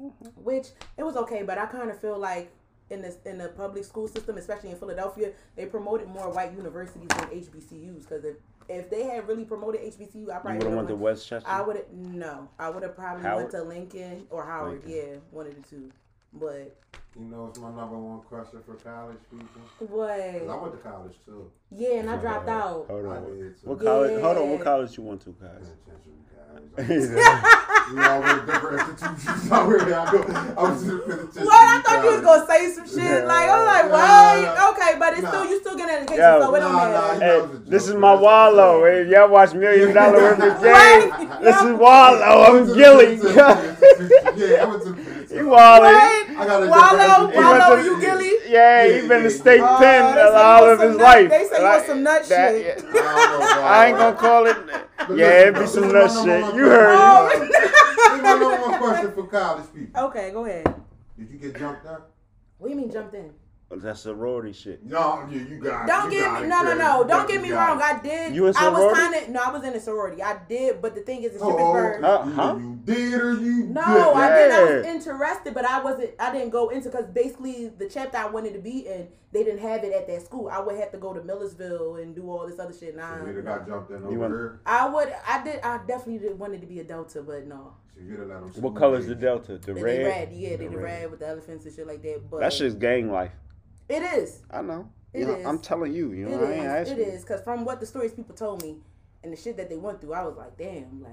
mm-hmm. 0.01 0.29
which 0.43 0.69
it 0.97 1.03
was 1.03 1.17
okay, 1.17 1.43
but 1.43 1.59
I 1.59 1.67
kind 1.67 1.91
of 1.91 2.01
feel 2.01 2.19
like 2.19 2.51
in 2.91 3.03
this 3.03 3.19
in 3.25 3.39
the 3.39 3.49
public 3.49 3.85
school 3.85 4.09
system, 4.09 4.39
especially 4.39 4.71
in 4.71 4.77
Philadelphia, 4.77 5.33
they 5.57 5.67
promoted 5.67 6.09
more 6.09 6.31
white 6.31 6.53
universities 6.53 7.09
than 7.09 7.27
HBCUs. 7.27 8.01
Because 8.01 8.25
if 8.25 8.37
if 8.71 8.89
they 8.91 9.05
had 9.05 9.27
really 9.29 9.45
promoted 9.45 9.81
HBCU, 9.83 10.31
I 10.31 10.39
probably 10.39 10.59
would 10.59 10.67
have 10.67 10.75
went 10.77 10.89
to. 10.89 10.97
West 10.97 11.29
Chester. 11.29 11.49
I 11.49 11.61
would 11.63 11.77
have 11.77 11.91
no. 11.93 12.49
I 12.59 12.71
would 12.71 12.83
have 12.83 12.95
probably 12.97 13.23
Howard? 13.23 13.37
went 13.45 13.51
to 13.53 13.63
Lincoln 13.63 14.27
or 14.31 14.45
Howard. 14.45 14.85
Lincoln. 14.85 14.91
Yeah, 14.91 15.17
one 15.31 15.47
of 15.47 15.55
the 15.55 15.63
two. 15.69 15.91
But 16.33 16.77
You 17.19 17.25
know, 17.25 17.47
it's 17.49 17.59
my 17.59 17.71
number 17.75 17.99
one 17.99 18.21
question 18.21 18.61
for 18.65 18.75
college 18.75 19.19
people. 19.31 19.63
what? 19.97 20.11
I 20.11 20.41
went 20.45 20.73
to 20.73 20.79
college 20.79 21.17
too. 21.27 21.51
Yeah, 21.73 21.95
and 21.99 22.09
I 22.11 22.17
dropped 22.19 22.49
out. 22.49 22.87
Hold 22.89 23.07
I 23.07 23.17
on. 23.17 23.25
did 23.25 23.61
too. 23.61 23.69
What 23.69 23.81
college? 23.81 24.21
Hold 24.21 24.37
on. 24.37 24.49
What 24.51 24.59
Yeah. 24.59 24.65
college 24.65 24.97
you 24.97 25.03
went 25.05 25.21
to, 25.23 25.35
guys? 25.41 25.73
Penitentiary 27.91 27.97
college. 27.97 27.97
we 27.97 28.03
all 28.05 28.21
went 28.23 28.47
to 28.47 28.53
different 28.53 28.89
institutions. 28.89 29.53
I 29.53 29.67
went 29.67 29.83
I 29.83 30.11
go. 30.11 30.19
I 30.57 30.63
was 30.71 30.83
in 30.83 30.89
the 30.89 30.99
penitentiary. 31.03 31.45
What? 31.47 31.67
I 31.67 31.83
thought 31.83 32.05
you 32.05 32.11
was 32.13 32.21
gonna 32.23 32.47
say 32.47 32.71
some 32.73 32.87
shit. 32.89 33.25
Like 33.27 33.49
I'm 33.51 33.67
like, 33.67 33.87
Nah. 33.91 33.97
what? 33.97 34.79
Okay, 34.79 34.99
but 34.99 35.13
it's 35.15 35.23
Nah. 35.23 35.29
still 35.31 35.45
you 35.51 35.61
still 35.61 35.77
getting 35.77 35.95
education, 35.97 36.23
Yo. 36.23 36.41
so 36.41 36.55
it 36.55 36.61
don't 36.61 36.73
Nah, 36.73 36.89
nah, 36.89 36.91
matter. 36.91 37.15
you 37.15 37.21
Hey, 37.21 37.27
That 37.41 37.49
was 37.51 37.59
a 37.59 37.71
this 37.71 37.89
is 37.89 37.95
my 37.95 38.13
man. 38.15 38.21
Wallo. 38.23 38.85
Hey, 38.85 39.05
y'all 39.11 39.29
watch 39.29 39.55
Million 39.55 39.93
Dollar 39.99 40.21
Every 40.21 40.51
Right. 40.51 41.13
Game. 41.19 41.31
This 41.43 41.63
is 41.63 41.73
Wallo. 41.75 42.19
I 42.21 42.47
I'm 42.49 42.55
went 42.67 42.75
Gillie. 42.77 43.15
yeah, 43.17 44.63
I 44.63 44.65
went 44.67 44.83
to 44.83 44.89
the 44.91 44.95
penitentiary. 44.95 45.39
you 45.39 45.49
Wally. 45.49 45.95
Right? 46.41 46.49
I 46.49 46.53
got 46.53 46.63
a 46.63 46.69
Wallo, 46.69 46.99
different- 46.99 47.33
He 47.33 47.39
Wallo, 47.39 47.77
to- 47.77 47.83
you 47.85 48.01
Gillie? 48.01 48.33
Yeah, 48.49 48.85
Yeah, 48.85 49.01
he 49.03 49.09
been 49.09 49.23
yeah, 49.23 49.29
to 49.29 49.31
state 49.31 49.59
yeah. 49.61 49.79
pen 49.79 50.03
Oh, 50.03 50.15
they 50.15 50.21
say 50.21 50.43
all 50.43 50.65
of 50.71 50.81
his 50.81 50.93
some 50.93 51.03
life. 51.03 51.31
they 51.31 51.45
say 51.47 51.59
you 51.59 51.65
want 51.65 51.87
some 51.87 52.03
nut 52.03 52.25
that- 52.29 52.53
shit. 52.55 52.85
yeah. 52.95 53.01
I 53.01 53.27
don't 53.29 53.41
know 53.41 53.47
why. 53.63 53.69
I 53.69 53.87
ain't 53.87 53.99
gonna 53.99 54.17
call 54.17 54.47
it. 54.47 54.57
Yeah, 54.69 55.07
listen, 55.07 55.49
it 55.49 55.59
be 55.61 55.67
some 55.67 55.93
nut 55.93 56.11
shit. 56.11 56.55
You 56.55 56.65
heard 56.67 56.97
Oh. 56.99 57.27
it. 57.27 57.31
question. 57.31 57.49
This 57.51 58.23
my 58.23 58.23
number 58.23 58.49
one 58.49 58.79
question 58.79 59.13
for 59.13 59.27
college 59.27 59.65
people. 59.75 60.05
Okay, 60.05 60.31
go 60.33 60.45
ahead. 60.45 60.75
Did 61.19 61.31
you 61.31 61.39
get 61.39 61.59
jumped 61.59 61.87
up? 61.87 62.11
What 62.59 62.69
do 62.69 62.75
you 62.75 62.81
mean 62.81 62.91
jumped 62.91 63.15
in? 63.15 63.31
That 63.73 63.97
sorority 63.99 64.53
shit. 64.53 64.85
No, 64.85 65.25
you, 65.31 65.39
you 65.43 65.59
got. 65.61 65.87
Don't 65.87 66.11
you 66.13 66.19
get 66.19 66.25
got 66.25 66.41
me 66.41 66.47
it, 66.47 66.51
no 66.51 66.63
no 66.65 66.75
no. 66.75 67.05
Don't 67.07 67.29
get 67.29 67.41
me 67.41 67.53
wrong. 67.53 67.79
it. 67.79 67.85
I 67.85 68.01
did. 68.03 68.35
You 68.35 68.49
in 68.49 68.57
I 68.57 68.69
was 68.69 68.99
kind 68.99 69.15
of 69.15 69.29
no. 69.29 69.41
I 69.41 69.51
was 69.53 69.63
in 69.63 69.75
a 69.75 69.81
sorority. 69.81 70.21
I 70.21 70.41
did, 70.49 70.83
but 70.83 70.97
the 70.97 71.03
thing 71.03 71.23
is, 71.23 71.37
in 71.37 71.39
Oh, 71.41 71.47
Shippensburg. 71.55 72.01
Huh? 72.01 72.23
you, 72.27 72.33
Huh? 72.33 72.57
you 72.59 72.81
did 72.85 73.15
or 73.15 73.33
you 73.35 73.67
No, 73.67 73.81
didn't? 73.81 74.17
I 74.17 74.35
didn't. 74.37 74.53
I 74.59 74.77
was 74.79 74.87
interested, 74.87 75.55
but 75.55 75.65
I 75.65 75.81
wasn't. 75.85 76.11
I 76.19 76.33
didn't 76.33 76.51
go 76.51 76.71
into 76.71 76.89
because 76.91 77.07
basically 77.07 77.69
the 77.69 77.89
chapter 77.89 78.19
I 78.19 78.27
wanted 78.27 78.55
to 78.55 78.59
be 78.59 78.89
in, 78.89 79.07
they 79.31 79.45
didn't 79.45 79.61
have 79.61 79.85
it 79.85 79.93
at 79.93 80.09
that 80.09 80.23
school. 80.27 80.49
I 80.49 80.59
would 80.59 80.75
have 80.77 80.91
to 80.91 80.99
go 80.99 81.15
to 81.15 81.23
Millersville 81.23 81.95
and 82.03 82.13
do 82.13 82.29
all 82.29 82.49
this 82.49 82.59
other 82.59 82.73
shit. 82.75 82.97
Nah, 82.97 83.19
So 83.19 83.25
we'd 83.25 83.45
got 83.45 83.69
jumped 83.69 83.91
in 83.93 84.03
over 84.03 84.11
You 84.13 84.19
want- 84.19 84.33
here. 84.33 84.61
I 84.67 84.89
would. 84.89 85.15
I 85.29 85.45
did. 85.45 85.61
I 85.61 85.79
definitely 85.87 86.19
did, 86.19 86.37
wanted 86.37 86.61
to 86.63 86.67
be 86.67 86.81
a 86.81 86.85
Delta, 86.85 87.23
but 87.23 87.47
no. 87.47 87.75
So 87.95 88.01
you'd 88.01 88.19
have 88.19 88.27
let 88.29 88.37
'em 88.39 88.43
What 88.47 88.55
school 88.57 88.73
color's 88.73 89.07
the. 89.07 89.15
Delta? 89.15 89.59
The 89.59 89.75
They 89.75 89.81
red. 89.81 90.07
red, 90.07 90.33
yeah, 90.33 90.49
they 90.51 90.57
The 90.57 90.71
the 90.71 90.77
red. 90.77 90.83
red 91.03 91.11
with 91.13 91.21
the 91.21 91.29
elephants 91.29 91.67
and 91.67 91.73
shit 91.73 91.87
like 91.87 92.03
that. 92.03 92.29
But 92.29 92.41
That 92.41 92.53
shit's 92.53 92.75
gang 92.75 93.13
life. 93.13 93.31
It 93.91 94.03
is. 94.03 94.43
I 94.51 94.63
know. 94.63 94.89
It 95.13 95.21
You 95.21 95.27
know, 95.27 95.35
is. 95.35 95.47
I'm 95.47 95.59
telling 95.59 95.93
you. 95.93 96.13
You 96.13 96.27
It 96.29 96.31
know, 96.31 96.45
I 96.47 96.51
ain't 96.53 96.61
is. 96.67 96.89
asking. 96.89 96.99
It 96.99 97.09
is 97.09 97.23
because 97.23 97.43
from 97.43 97.65
what 97.65 97.81
the 97.81 97.87
stories 97.87 98.13
people 98.13 98.35
told 98.35 98.63
me 98.63 98.77
and 99.25 99.33
the 99.33 99.37
shit 99.37 99.57
that 99.57 99.69
they 99.69 99.77
went 99.77 100.01
through, 100.01 100.15
I 100.15 100.23
was 100.25 100.37
like, 100.37 100.57
damn, 100.57 101.03
like. 101.03 101.13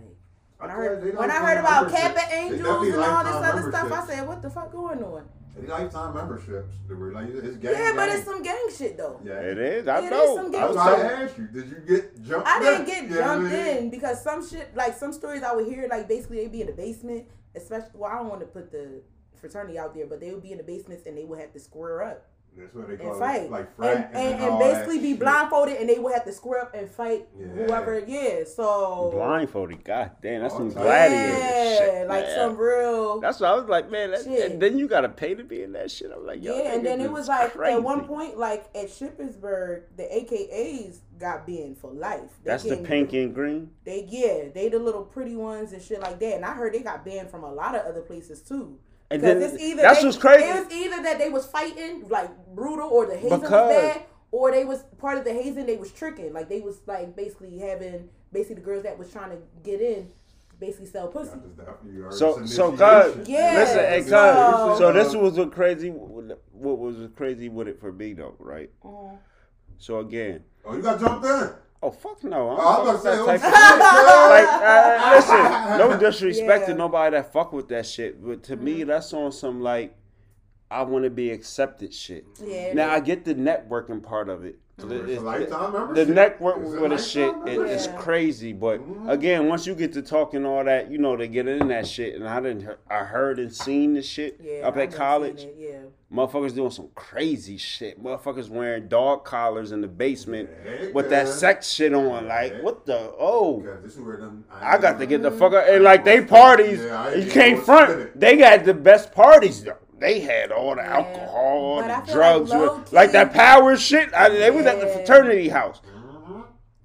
When 0.59 0.71
I 0.71 0.73
feel 0.73 0.81
heard, 0.83 1.17
when 1.17 1.29
I 1.31 1.35
heard 1.35 1.57
about 1.59 1.83
memberships. 1.91 2.19
Kappa 2.19 2.33
Angels 2.35 2.87
and 2.87 2.95
all 3.03 3.23
this 3.23 3.33
other 3.33 3.69
stuff, 3.71 3.91
I 3.91 4.07
said, 4.07 4.27
what 4.27 4.41
the 4.41 4.49
fuck 4.49 4.71
going 4.71 5.03
on? 5.03 5.27
They 5.55 5.67
lifetime 5.67 6.15
memberships. 6.15 6.73
Like, 6.89 7.29
it's 7.29 7.57
gang. 7.57 7.73
Yeah, 7.73 7.93
but 7.95 8.07
gang. 8.07 8.15
it's 8.17 8.25
some 8.25 8.41
gang 8.43 8.67
shit 8.75 8.97
though. 8.97 9.19
Yeah. 9.23 9.33
It 9.39 9.57
is. 9.57 9.87
I 9.87 9.99
It 9.99 10.03
is 10.05 10.09
know. 10.11 10.35
some 10.35 10.55
I 10.55 10.65
was 10.65 10.75
That's 10.75 10.75
why 10.75 10.93
I 10.93 10.95
telling- 10.97 11.21
asked 11.29 11.37
you. 11.37 11.47
Did 11.47 11.69
you 11.69 11.77
get 11.87 12.23
jumped? 12.23 12.47
I 12.47 12.59
didn't 12.59 12.85
get 12.85 13.03
You 13.03 13.09
know 13.09 13.21
I 13.21 13.23
jumped 13.35 13.51
mean? 13.51 13.77
in 13.77 13.89
because 13.89 14.23
some 14.23 14.47
shit, 14.47 14.75
like 14.75 14.95
some 14.95 15.13
stories 15.13 15.41
I 15.43 15.55
would 15.55 15.67
hear, 15.67 15.87
like 15.89 16.07
basically 16.07 16.37
they'd 16.37 16.51
be 16.51 16.61
in 16.61 16.67
the 16.67 16.73
basement, 16.73 17.25
especially. 17.55 17.89
Well, 17.95 18.11
I 18.11 18.17
don't 18.17 18.29
want 18.29 18.41
to 18.41 18.47
put 18.47 18.71
the 18.71 19.01
fraternity 19.35 19.77
out 19.79 19.93
there, 19.95 20.05
but 20.07 20.19
they 20.19 20.31
would 20.31 20.43
be 20.43 20.51
in 20.51 20.57
the 20.59 20.63
basements 20.63 21.05
and 21.07 21.15
they 21.17 21.23
would 21.23 21.39
have 21.39 21.53
to 21.53 21.59
square 21.59 22.03
up 22.03 22.25
That's 22.57 22.73
what 22.73 22.87
they 22.87 22.93
and 22.95 23.01
call 23.03 23.19
fight, 23.19 23.41
it, 23.43 23.51
like 23.51 23.67
and 23.67 23.75
frat 23.75 24.11
and, 24.13 24.43
and, 24.43 24.59
basically 24.59 24.99
be 24.99 25.11
shit. 25.11 25.19
blindfolded, 25.19 25.77
and 25.77 25.87
they 25.87 25.99
would 25.99 26.13
have 26.13 26.25
to 26.25 26.31
square 26.31 26.61
up 26.61 26.73
and 26.73 26.89
fight 26.89 27.27
Yeah. 27.37 27.45
whoever. 27.47 27.99
Yeah, 27.99 28.43
so 28.45 29.11
Blindfolded. 29.13 29.83
God 29.83 30.11
damn, 30.21 30.41
that's 30.41 30.55
some 30.55 30.69
gladiator 30.69 31.37
yeah, 31.37 31.77
shit. 31.77 32.07
like 32.07 32.25
man. 32.25 32.35
some 32.35 32.57
real. 32.57 33.19
That's 33.19 33.39
what 33.39 33.51
I 33.51 33.55
was 33.55 33.69
like, 33.69 33.91
man. 33.91 34.11
That, 34.11 34.25
and 34.25 34.61
then 34.61 34.79
you 34.79 34.87
gotta 34.87 35.09
pay 35.09 35.35
to 35.35 35.43
be 35.43 35.61
in 35.61 35.73
that 35.73 35.91
shit. 35.91 36.11
I'm 36.11 36.25
like, 36.25 36.43
yo, 36.43 36.57
yeah, 36.57 36.73
and 36.73 36.85
then 36.85 36.99
it 37.01 37.11
was 37.11 37.27
like 37.27 37.55
at 37.55 37.83
one 37.83 38.05
point, 38.05 38.37
like 38.37 38.65
at 38.75 38.87
Shippensburg, 38.87 39.83
the 39.95 40.03
AKAs 40.03 40.99
got 41.19 41.47
banned 41.47 41.77
for 41.77 41.91
life. 41.91 42.31
They 42.43 42.51
That's 42.51 42.63
the 42.63 42.77
pink 42.77 43.13
even- 43.13 43.25
and 43.27 43.35
green. 43.35 43.71
They 43.85 44.05
yeah, 44.07 44.49
they 44.53 44.69
the 44.69 44.79
little 44.79 45.03
pretty 45.03 45.35
ones 45.35 45.73
and 45.73 45.81
shit 45.81 45.99
like 46.01 46.19
that. 46.19 46.35
And 46.35 46.45
I 46.45 46.53
heard 46.53 46.73
they 46.73 46.81
got 46.81 47.03
banned 47.05 47.29
from 47.29 47.43
a 47.43 47.51
lot 47.51 47.75
of 47.75 47.85
other 47.85 48.01
places 48.01 48.41
too. 48.41 48.79
And 49.09 49.21
Because 49.21 49.39
then 49.41 49.53
it's 49.55 49.63
either 49.63 49.81
that's 49.81 49.99
they, 50.01 50.05
what's 50.05 50.17
crazy. 50.17 50.43
It 50.43 50.65
was 50.65 50.73
either 50.73 51.03
that 51.03 51.17
they 51.17 51.29
was 51.29 51.45
fighting 51.45 52.07
like 52.09 52.29
brutal, 52.53 52.89
or 52.89 53.05
the 53.05 53.15
hazing 53.15 53.39
Because- 53.39 53.51
was 53.51 53.75
bad, 53.75 54.03
or 54.31 54.51
they 54.51 54.65
was 54.65 54.83
part 54.97 55.17
of 55.17 55.23
the 55.23 55.33
hazing. 55.33 55.65
They 55.65 55.77
was 55.77 55.91
tricking, 55.91 56.33
like 56.33 56.49
they 56.49 56.59
was 56.59 56.81
like 56.85 57.15
basically 57.15 57.57
having 57.59 58.09
basically 58.33 58.55
the 58.55 58.61
girls 58.61 58.83
that 58.83 58.97
was 58.99 59.09
trying 59.11 59.29
to 59.31 59.37
get 59.63 59.79
in, 59.79 60.09
basically 60.59 60.87
sell 60.87 61.07
pussy. 61.07 61.29
Got 61.31 61.43
this 61.43 61.53
stuff, 61.53 61.75
you 61.85 62.01
heard 62.03 62.13
So- 62.13 62.45
so, 62.45 62.67
initiation. 62.73 62.77
cuz, 62.77 63.29
Yeah, 63.29 63.53
Listen, 63.55 63.79
hey, 63.79 64.01
so- 64.01 64.75
so 64.77 64.91
this 64.91 65.15
Uh, 65.15 65.19
was 65.19 65.37
what 65.37 65.51
crazy. 65.53 65.89
What 65.89 66.77
was 66.77 66.95
crazy 67.15 67.47
with 67.47 67.69
it 67.69 67.79
for 67.79 67.93
me 67.93 68.11
though, 68.13 68.35
right? 68.39 68.69
Mhm. 68.83 69.17
So 69.77 69.99
again, 69.99 70.43
Oh, 70.65 70.75
you 70.75 70.81
got 70.81 70.99
jumped 70.99 71.25
in. 71.25 71.49
Oh 71.83 71.91
fuck 71.91 72.23
no, 72.23 72.49
I'm 72.51 72.57
Oh, 72.59 72.63
I 72.89 72.91
was 72.93 73.03
fuck 73.03 73.13
about 73.13 73.31
to 73.33 73.39
say, 73.39 73.47
that 73.47 73.51
type 73.51 73.81
of 73.81 73.97
shit, 73.97 74.29
like, 74.35 74.61
uh, 74.61 75.15
listen, 75.15 75.77
no 75.77 75.89
Yeah. 75.91 75.97
disrespect 75.97 76.65
to 76.67 76.73
nobody 76.73 77.15
that 77.17 77.31
fuck 77.33 77.53
with 77.53 77.67
that 77.69 77.85
shit, 77.85 78.23
but 78.25 78.43
to 78.43 78.55
me, 78.55 78.79
Mm-hmm. 78.79 78.89
that's 78.89 79.13
on 79.13 79.31
some 79.31 79.61
like, 79.61 79.95
I 80.69 80.81
want 80.83 81.03
to 81.05 81.09
be 81.09 81.31
accepted 81.31 81.93
shit. 81.93 82.25
Yeah. 82.43 82.73
Now 82.73 82.91
I 82.91 82.99
get 82.99 83.23
the 83.25 83.33
networking 83.35 84.03
part 84.03 84.27
of 84.29 84.43
it. 84.43 84.57
It's 84.79 84.91
It's- 84.91 85.17
a 85.17 85.21
lifetime 85.21 85.93
the 85.95 86.05
network 86.05 86.57
It's 86.59 86.73
a 86.75 86.79
with 86.81 86.91
the 86.91 86.97
shit 86.99 87.33
lifetime 87.35 87.47
it, 87.47 87.71
it's 87.71 87.87
Yeah. 87.87 87.93
crazy 87.97 88.53
but 88.53 88.79
Mhm. 88.79 89.09
again 89.09 89.47
once 89.49 89.65
you 89.65 89.73
get 89.73 89.91
to 89.93 90.03
talking 90.03 90.45
all 90.45 90.63
that 90.65 90.91
you 90.91 90.99
know 90.99 91.17
they 91.17 91.27
get 91.27 91.47
in 91.47 91.69
that 91.69 91.87
shit 91.87 92.13
and 92.13 92.27
i 92.27 92.39
didn't 92.39 92.69
i 92.87 92.99
heard 92.99 93.39
and 93.39 93.51
seen 93.51 93.95
the 93.95 94.03
shit 94.03 94.39
Yeah, 94.39 94.67
up 94.67 94.77
at 94.77 94.91
done 94.91 94.99
college 94.99 95.47
Yeah. 95.57 95.77
motherfuckers 96.13 96.53
doing 96.53 96.69
some 96.69 96.89
crazy 96.93 97.57
shit 97.57 98.01
motherfuckers 98.03 98.49
wearing 98.51 98.87
dog 98.87 99.23
collars 99.25 99.71
in 99.71 99.81
the 99.81 99.87
basement 99.87 100.47
Yeah, 100.63 100.89
with 100.93 101.09
that 101.09 101.27
sex 101.27 101.69
shit 101.71 101.91
on 101.95 102.27
like 102.27 102.61
what 102.61 102.85
the 102.85 103.13
oh 103.17 103.63
Okay, 103.65 103.81
this 103.83 103.95
is 103.95 104.01
where 104.01 104.17
them, 104.17 104.43
I 104.61 104.77
got 104.77 104.99
to 104.99 105.07
get 105.07 105.23
the 105.23 105.31
fuck 105.31 105.53
out. 105.53 105.67
And 105.67 105.83
like 105.83 106.05
they 106.05 106.21
parties, 106.21 106.81
spend 106.81 106.83
it. 106.83 106.87
Yeah, 106.91 107.09
you 107.13 107.17
even 107.21 107.31
can't 107.31 107.59
front. 107.63 107.89
spend. 107.91 108.09
They 108.15 108.37
got 108.37 108.63
the 108.63 108.73
best 108.75 109.11
parties 109.11 109.63
though. 109.63 109.73
They 109.99 110.19
had 110.19 110.51
all 110.51 110.75
the 110.75 110.81
Yeah. 110.81 110.97
alcohol, 110.97 111.81
But 111.81 112.05
the 112.05 112.11
drugs, 112.13 112.51
like 112.51 112.91
like 112.91 113.11
that 113.13 113.33
power 113.33 113.75
shit. 113.77 114.13
I, 114.13 114.29
they 114.29 114.51
was 114.51 114.65
at 114.65 114.79
the 114.79 114.87
fraternity 114.87 115.49
house, 115.49 115.81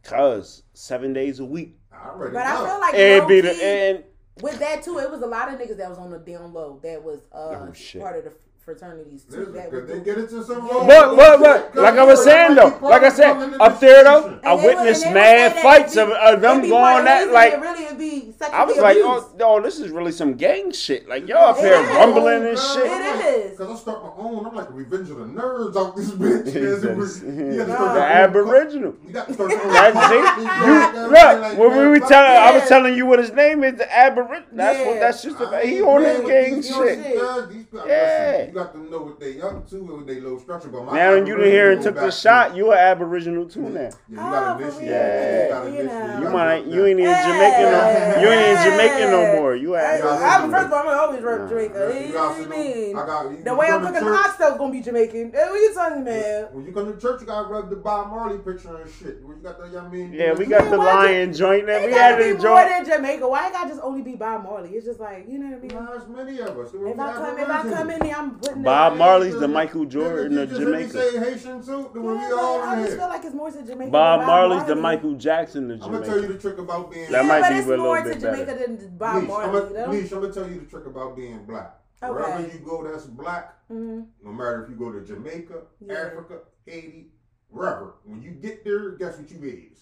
cause 0.03 0.63
seven 0.75 1.13
days 1.13 1.41
a 1.41 1.45
week. 1.45 1.79
I 1.93 2.09
already 2.11 2.35
But 2.35 2.47
I 2.47 2.57
feel 2.67 2.81
like 2.81 2.95
And 2.95 3.29
be 3.29 3.41
the 3.41 3.49
low-key- 3.49 3.63
and 3.63 4.05
With 4.41 4.59
that 4.61 4.83
too, 4.83 4.99
it 4.99 5.11
was 5.11 5.21
a 5.23 5.27
lot 5.27 5.53
of 5.53 5.61
niggas 5.61 5.77
that 5.77 5.89
was 5.91 5.99
on 5.99 6.11
the 6.11 6.19
down 6.19 6.53
low 6.55 6.81
that 6.83 7.03
was 7.03 7.21
uh 7.33 7.37
Oh, 7.69 7.73
part 8.01 8.17
of 8.17 8.25
the 8.25 8.33
fraternities 8.65 9.25
too. 9.25 9.39
Listen, 9.39 9.53
That 9.55 9.71
'cause 9.71 9.81
was 9.83 9.91
they 9.91 10.01
get 10.01 10.19
into 10.19 10.45
some. 10.45 10.67
Yeah. 10.67 10.85
But, 10.87 11.17
but, 11.17 11.41
but, 11.41 11.83
like 11.83 11.95
I 11.95 12.05
was 12.05 12.23
saying 12.23 12.55
though, 12.55 12.79
like 12.81 13.03
I 13.03 13.09
said, 13.09 13.33
up 13.61 13.81
there 13.81 14.05
though, 14.05 14.21
distribution. 14.31 14.41
I 14.47 14.51
And 14.53 14.61
they 14.61 14.67
would- 14.67 14.77
witnessed 14.77 15.07
and 15.07 15.17
they 15.17 15.21
would 15.21 15.53
mad 15.53 15.57
fights 15.63 15.95
be- 15.95 16.01
of, 16.01 16.11
of 16.11 16.41
them 16.41 16.51
It'd 16.59 16.63
be 16.63 16.71
part 16.71 17.05
going 17.05 17.23
of 17.23 17.29
at 17.29 17.33
like. 17.33 17.53
it 17.55 17.61
really 17.61 17.85
would 17.87 17.99
be 17.99 18.33
sexually 18.39 18.53
I 18.61 18.65
was 18.65 18.77
like, 18.79 18.97
oh, 19.01 19.31
oh, 19.41 19.61
this 19.63 19.81
is 19.81 19.91
really 19.91 20.13
some 20.13 20.35
gang 20.35 20.71
shit. 20.73 21.09
Like 21.09 21.27
y'all 21.29 21.39
up 21.51 21.59
here 21.59 21.75
rumbling 21.83 22.47
and 22.47 22.59
shit. 22.59 22.87
It 22.87 23.51
is. 23.53 23.59
Cause 23.59 23.71
I 23.71 23.77
start 23.77 24.03
my 24.05 24.23
own. 24.25 24.47
I'm 24.47 24.55
like 24.55 24.69
Revenge 24.71 25.11
of 25.11 25.19
the 25.19 25.25
Nerds 25.25 25.77
out 25.77 25.97
this 25.97 26.11
bitch. 26.13 26.53
He 26.53 26.61
man. 26.61 26.81
So 26.81 27.05
says, 27.05 27.23
we- 27.23 27.33
you 27.33 27.57
got 27.59 27.67
to 27.67 27.67
the 27.67 27.75
start 27.75 27.99
Aboriginal. 27.99 28.95
You 29.07 29.13
got 29.13 29.27
to 29.29 29.35
start 29.35 29.51
your 29.51 29.61
own. 29.67 29.73
That's 29.73 29.97
it. 29.97 30.25
company, 30.25 30.43
You 30.45 30.49
goddamn, 30.49 31.03
look 31.03 31.13
like, 31.43 31.59
when 31.59 31.71
we 31.79 31.87
were 31.89 31.99
telling, 32.01 32.31
I 32.43 32.53
was 32.59 32.69
telling 32.69 32.95
you 32.97 33.07
what 33.07 33.19
his 33.19 33.33
name 33.33 33.65
is, 33.65 33.77
the 33.79 33.93
Aboriginal. 33.97 34.47
That's 34.53 34.87
what. 34.87 35.01
That's 35.01 35.23
just. 35.23 35.41
About, 35.41 35.65
he 35.65 35.79
ain't 35.79 35.87
on 35.87 36.01
playing 36.03 36.57
his 36.57 36.71
gang 36.71 36.85
shit. 36.87 37.62
Guys. 37.73 37.85
Yeah. 37.89 38.31
listen, 38.33 38.47
You 38.49 38.55
got 38.55 38.73
to 38.75 38.79
know 38.91 38.99
what 39.03 39.21
they 39.21 39.41
up 39.41 39.69
to 39.71 39.77
and 39.77 39.91
what 39.91 40.07
they 40.07 40.21
low 40.21 40.39
structure. 40.39 40.69
But 40.69 40.85
my 40.85 40.95
Now 40.95 41.15
you 41.15 41.25
didn't 41.25 41.45
hear 41.45 41.73
and 41.73 41.83
took 41.83 41.95
the 41.95 42.11
shot. 42.11 42.51
to- 42.51 42.57
You 42.57 42.73
an 42.73 42.79
Aboriginal 42.79 43.47
too 43.49 43.63
now. 43.63 43.81
Yeah, 43.81 43.91
you 44.09 44.17
got 44.17 44.57
Oh, 44.57 44.59
to 44.59 44.71
for 44.71 44.81
initiate. 44.81 45.43
You 45.45 45.49
got 45.51 45.65
to 45.65 45.71
You 45.73 45.83
know. 45.85 46.21
You 46.23 46.31
might. 46.31 46.65
You 46.67 46.87
ain't 46.87 47.01
even 47.01 47.05
that. 47.11 47.27
Jamaican 47.27 47.63
no. 47.63 47.79
Yeah. 47.79 48.21
You 48.21 48.29
ain't 48.29 48.61
even 48.61 48.71
Jamaican 48.73 49.11
no 49.11 49.41
more. 49.41 49.55
You 49.57 49.75
an 49.75 49.83
Yeah, 49.99 50.39
I'm 50.43 50.51
first 50.51 50.67
of 50.67 50.73
all, 50.73 50.89
I'm 50.89 50.99
always 50.99 51.23
rep 51.23 51.41
Nah. 51.41 51.49
Jamaica. 51.49 51.93
You 51.95 52.07
You 52.07 52.13
know 52.15 52.29
what 52.29 52.41
I 52.41 52.47
mean? 52.51 52.93
Got- 52.93 53.45
The 53.45 53.55
way 53.55 53.67
I'm 53.69 53.81
to 53.81 53.87
cooking 53.89 54.05
the 54.05 54.11
church- 54.17 54.27
oxtail's 54.27 54.59
gonna 54.59 54.73
be 54.73 54.81
Jamaican. 54.81 55.33
Hey, 55.33 55.45
what 55.49 55.55
you 55.61 55.75
talking 55.75 56.03
about? 56.03 56.55
When 56.55 56.65
you 56.67 56.73
come 56.73 56.93
to 56.93 57.01
church, 57.01 57.21
you 57.21 57.27
gotta 57.27 57.49
rub 57.49 57.71
the 57.71 57.77
Bob 57.77 58.11
Marley 58.11 58.39
picture 58.39 58.77
and 58.77 58.91
shit. 58.91 59.23
When 59.25 59.37
you 59.39 59.43
got 59.43 59.59
the, 59.59 59.67
you 59.67 59.73
know 59.73 59.81
I 59.81 59.89
mean? 59.89 60.13
Yeah, 60.13 60.33
we 60.35 60.47
got 60.47 60.69
the 60.71 60.77
lion 60.77 61.33
joint 61.33 61.67
there. 61.67 61.87
We 61.87 61.93
had 61.93 62.13
gotta 62.13 62.25
the 62.25 62.35
be 62.37 62.43
more 62.45 62.57
joint. 62.63 62.69
than 62.69 62.85
Jamaica. 62.97 63.29
Why 63.29 63.47
it 63.49 63.53
gotta 63.53 63.69
just 63.69 63.81
only 63.83 64.03
be 64.03 64.15
Bob 64.15 64.45
Marley? 64.45 64.71
It's 64.71 64.87
just 64.87 65.01
like 65.01 65.27
you 65.29 65.39
know 65.39 65.47
what 65.57 65.59
I 65.59 65.61
mean. 65.61 65.87
There's 65.87 66.09
many 66.09 66.41
of 66.41 66.59
us. 66.59 66.71
If 66.75 66.99
I 66.99 67.13
come, 67.13 67.39
if 67.39 67.49
I 67.49 67.62
come 67.71 67.91
in 67.91 67.99
there, 68.01 68.17
I'm 68.17 68.31
putting 68.39 68.63
Bob 68.63 68.93
the, 68.93 68.99
Marley's 68.99 69.39
the 69.39 69.49
Michael 69.49 69.85
Jordan 69.85 70.39
of 70.39 70.51
Jamaica. 70.51 70.69
Let 70.71 70.83
me 70.83 70.89
say 70.89 71.19
Haitian 71.19 71.65
too. 71.65 71.91
Then 71.95 72.05
Yeah, 72.05 72.11
we 72.13 72.19
but 72.19 72.33
all 72.39 72.63
I 72.63 72.73
in 72.75 72.79
just 72.81 72.89
here. 72.91 72.99
feel 72.99 73.09
like 73.09 73.25
it's 73.25 73.35
more 73.35 73.51
to 73.51 73.63
Jamaica. 73.63 73.91
Bob 73.91 74.21
than 74.21 74.27
Marley's 74.27 74.65
the 74.65 74.75
Michael 74.77 75.15
Jackson 75.15 75.71
of 75.71 75.83
I'm 75.83 75.93
gonna 75.93 76.05
tell 76.07 76.17
you 76.17 76.23
Jamaica. 76.23 76.33
the 76.43 76.49
trick 76.49 76.59
about 76.59 76.91
being. 76.91 77.11
That 77.11 77.23
yeah, 77.23 77.29
might 77.29 77.41
but 77.43 77.49
be 77.51 77.55
it's 77.57 77.67
a 77.67 77.71
little 77.71 77.85
more 77.87 78.03
bit 78.03 78.15
to 78.15 78.21
better. 78.21 78.37
Jamaica 78.45 78.59
than 78.79 78.97
Bob 78.99 79.15
Nesh, 79.23 79.29
Marley. 79.29 79.45
I'm 79.45 79.55
you 79.55 79.61
know? 79.75 79.87
gonna, 79.87 80.01
Nesh, 80.03 80.13
I'm 80.13 80.21
gonna 80.21 80.33
tell 80.33 80.49
you 80.51 80.61
the 80.61 80.67
trick 80.67 80.87
about 80.87 81.17
being 81.17 81.45
black. 81.45 81.75
Okay. 82.03 82.13
Wherever 82.13 82.43
you 82.43 82.59
go, 82.65 82.83
that's 82.91 83.05
black. 83.07 83.55
Mhm. 83.71 84.07
No 84.25 84.33
matter 84.33 84.65
if 84.65 84.71
you 84.71 84.77
go 84.77 84.91
to 84.91 85.01
Jamaica, 85.05 85.55
Yeah. 85.87 85.95
Africa, 85.95 86.39
Haiti, 86.67 87.13
wherever. 87.49 87.95
When 88.05 88.23
you 88.23 88.33
get 88.33 88.65
there, 88.65 88.91
guess 88.93 89.19
what 89.19 89.31
you 89.31 89.39
is? 89.45 89.79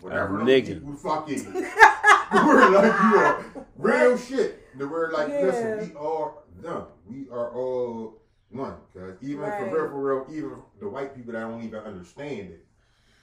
Whatever 0.00 0.34
A 0.34 0.38
them 0.38 0.46
nigga. 0.48 0.66
people 0.74 0.94
fuck 0.96 1.28
is. 1.30 1.46
We're 2.32 2.70
like 2.70 2.84
you 2.84 3.18
are 3.18 3.44
real 3.76 4.16
shit. 4.16 4.58
The 4.78 4.88
word 4.88 5.12
like 5.12 5.28
Yeah. 5.28 5.40
listen, 5.42 5.90
we 5.90 5.96
are 5.96 6.32
them. 6.62 6.84
We 7.08 7.28
are 7.30 7.50
all 7.52 8.20
one. 8.50 8.74
Cause 8.94 9.14
even 9.20 9.40
Right. 9.40 9.56
for 9.58 9.64
real, 9.66 9.88
for 9.88 10.02
real, 10.02 10.26
even 10.36 10.62
the 10.80 10.88
white 10.88 11.14
people 11.16 11.32
that 11.32 11.40
don't 11.40 11.62
even 11.62 11.80
understand 11.80 12.50
it 12.50 12.64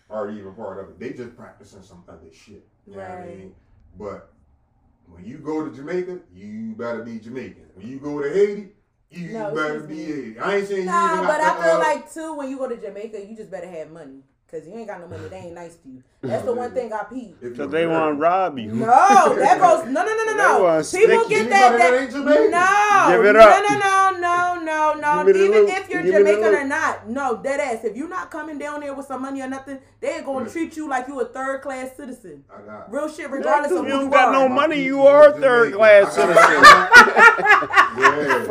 are 0.09 0.31
even 0.31 0.53
part 0.53 0.79
of 0.79 0.89
it. 0.89 0.99
They 0.99 1.11
just 1.13 1.35
practicing 1.35 1.83
some 1.83 2.03
other 2.07 2.31
shit. 2.33 2.67
You 2.87 2.93
know 2.93 2.99
what 2.99 3.09
I 3.09 3.15
Right. 3.15 3.25
mean? 3.25 3.55
But 3.97 4.29
when 5.07 5.25
you 5.25 5.37
go 5.37 5.67
to 5.67 5.75
Jamaica, 5.75 6.19
you 6.33 6.73
better 6.77 7.03
be 7.03 7.19
Jamaican. 7.19 7.65
When 7.75 7.87
you 7.87 7.99
go 7.99 8.21
to 8.21 8.29
Haiti, 8.31 8.69
you 9.09 9.33
No, 9.33 9.53
better 9.53 9.79
be. 9.81 9.95
Haiti. 9.95 10.39
I 10.39 10.55
ain't 10.57 10.67
saying 10.67 10.83
you 10.83 10.91
Nah, 10.91 11.07
even 11.07 11.21
but 11.21 11.41
I 11.41 11.53
feel 11.59 11.75
uh, 11.75 11.79
like 11.79 12.13
too 12.13 12.33
when 12.35 12.49
you 12.49 12.57
go 12.57 12.67
to 12.67 12.77
Jamaica, 12.77 13.25
you 13.25 13.35
just 13.35 13.51
better 13.51 13.69
have 13.69 13.91
money. 13.91 14.23
Cause 14.51 14.65
you 14.65 14.73
ain't 14.73 14.87
got 14.87 14.99
no 14.99 15.07
money, 15.07 15.27
they 15.29 15.35
ain't 15.37 15.53
nice 15.53 15.75
to 15.75 15.89
you. 15.89 16.01
That's 16.21 16.43
the 16.43 16.53
one 16.53 16.71
thing 16.71 16.91
I 16.91 17.03
peep. 17.03 17.39
Cause 17.55 17.69
they 17.69 17.85
want 17.85 18.15
to 18.15 18.19
rob 18.19 18.57
you. 18.57 18.71
No, 18.73 18.87
that 19.35 19.59
goes 19.59 19.85
no 19.93 20.03
no 20.03 20.15
no 20.15 20.23
no 20.25 20.35
no. 20.35 20.83
People 20.91 21.29
get 21.29 21.49
that. 21.51 21.77
That 21.77 21.77
that 21.77 22.01
ain't 22.01 22.11
Jamaican? 22.11 22.51
no, 22.51 23.07
Give 23.11 23.25
it 23.25 23.33
no, 23.33 23.39
up. 23.41 23.63
no, 23.69 24.19
no, 24.19 24.19
no, 24.19 24.93
no, 24.93 24.93
no. 24.99 25.23
Give 25.23 25.27
me 25.27 25.39
the 25.39 25.45
Even 25.45 25.61
loot. 25.61 25.69
if 25.69 25.89
you're 25.89 26.01
Give 26.01 26.15
Jamaican 26.15 26.55
or 26.55 26.63
not, 26.65 27.07
no, 27.07 27.37
dead 27.37 27.59
ass. 27.59 27.83
If 27.85 27.95
you're 27.95 28.09
not 28.09 28.31
coming 28.31 28.57
down 28.57 28.79
there 28.81 28.93
with 28.95 29.05
some 29.05 29.21
money 29.21 29.41
or 29.43 29.47
nothing, 29.47 29.77
they're 30.01 30.23
gonna 30.23 30.45
Yeah. 30.45 30.51
treat 30.51 30.75
you 30.75 30.89
like 30.89 31.07
you 31.07 31.19
a 31.21 31.25
third 31.25 31.61
class 31.61 31.95
citizen. 31.95 32.43
I 32.51 32.61
got. 32.65 32.91
Real 32.91 33.07
shit, 33.07 33.29
regardless 33.29 33.71
of 33.71 33.85
who 33.85 33.87
you 33.87 34.01
you 34.05 34.09
got 34.09 34.31
no 34.33 34.49
money, 34.49 34.81
you 34.81 35.03
are 35.05 35.31
third 35.39 35.73
class 35.75 36.15
citizen. 36.15 36.35
yeah, 37.99 38.45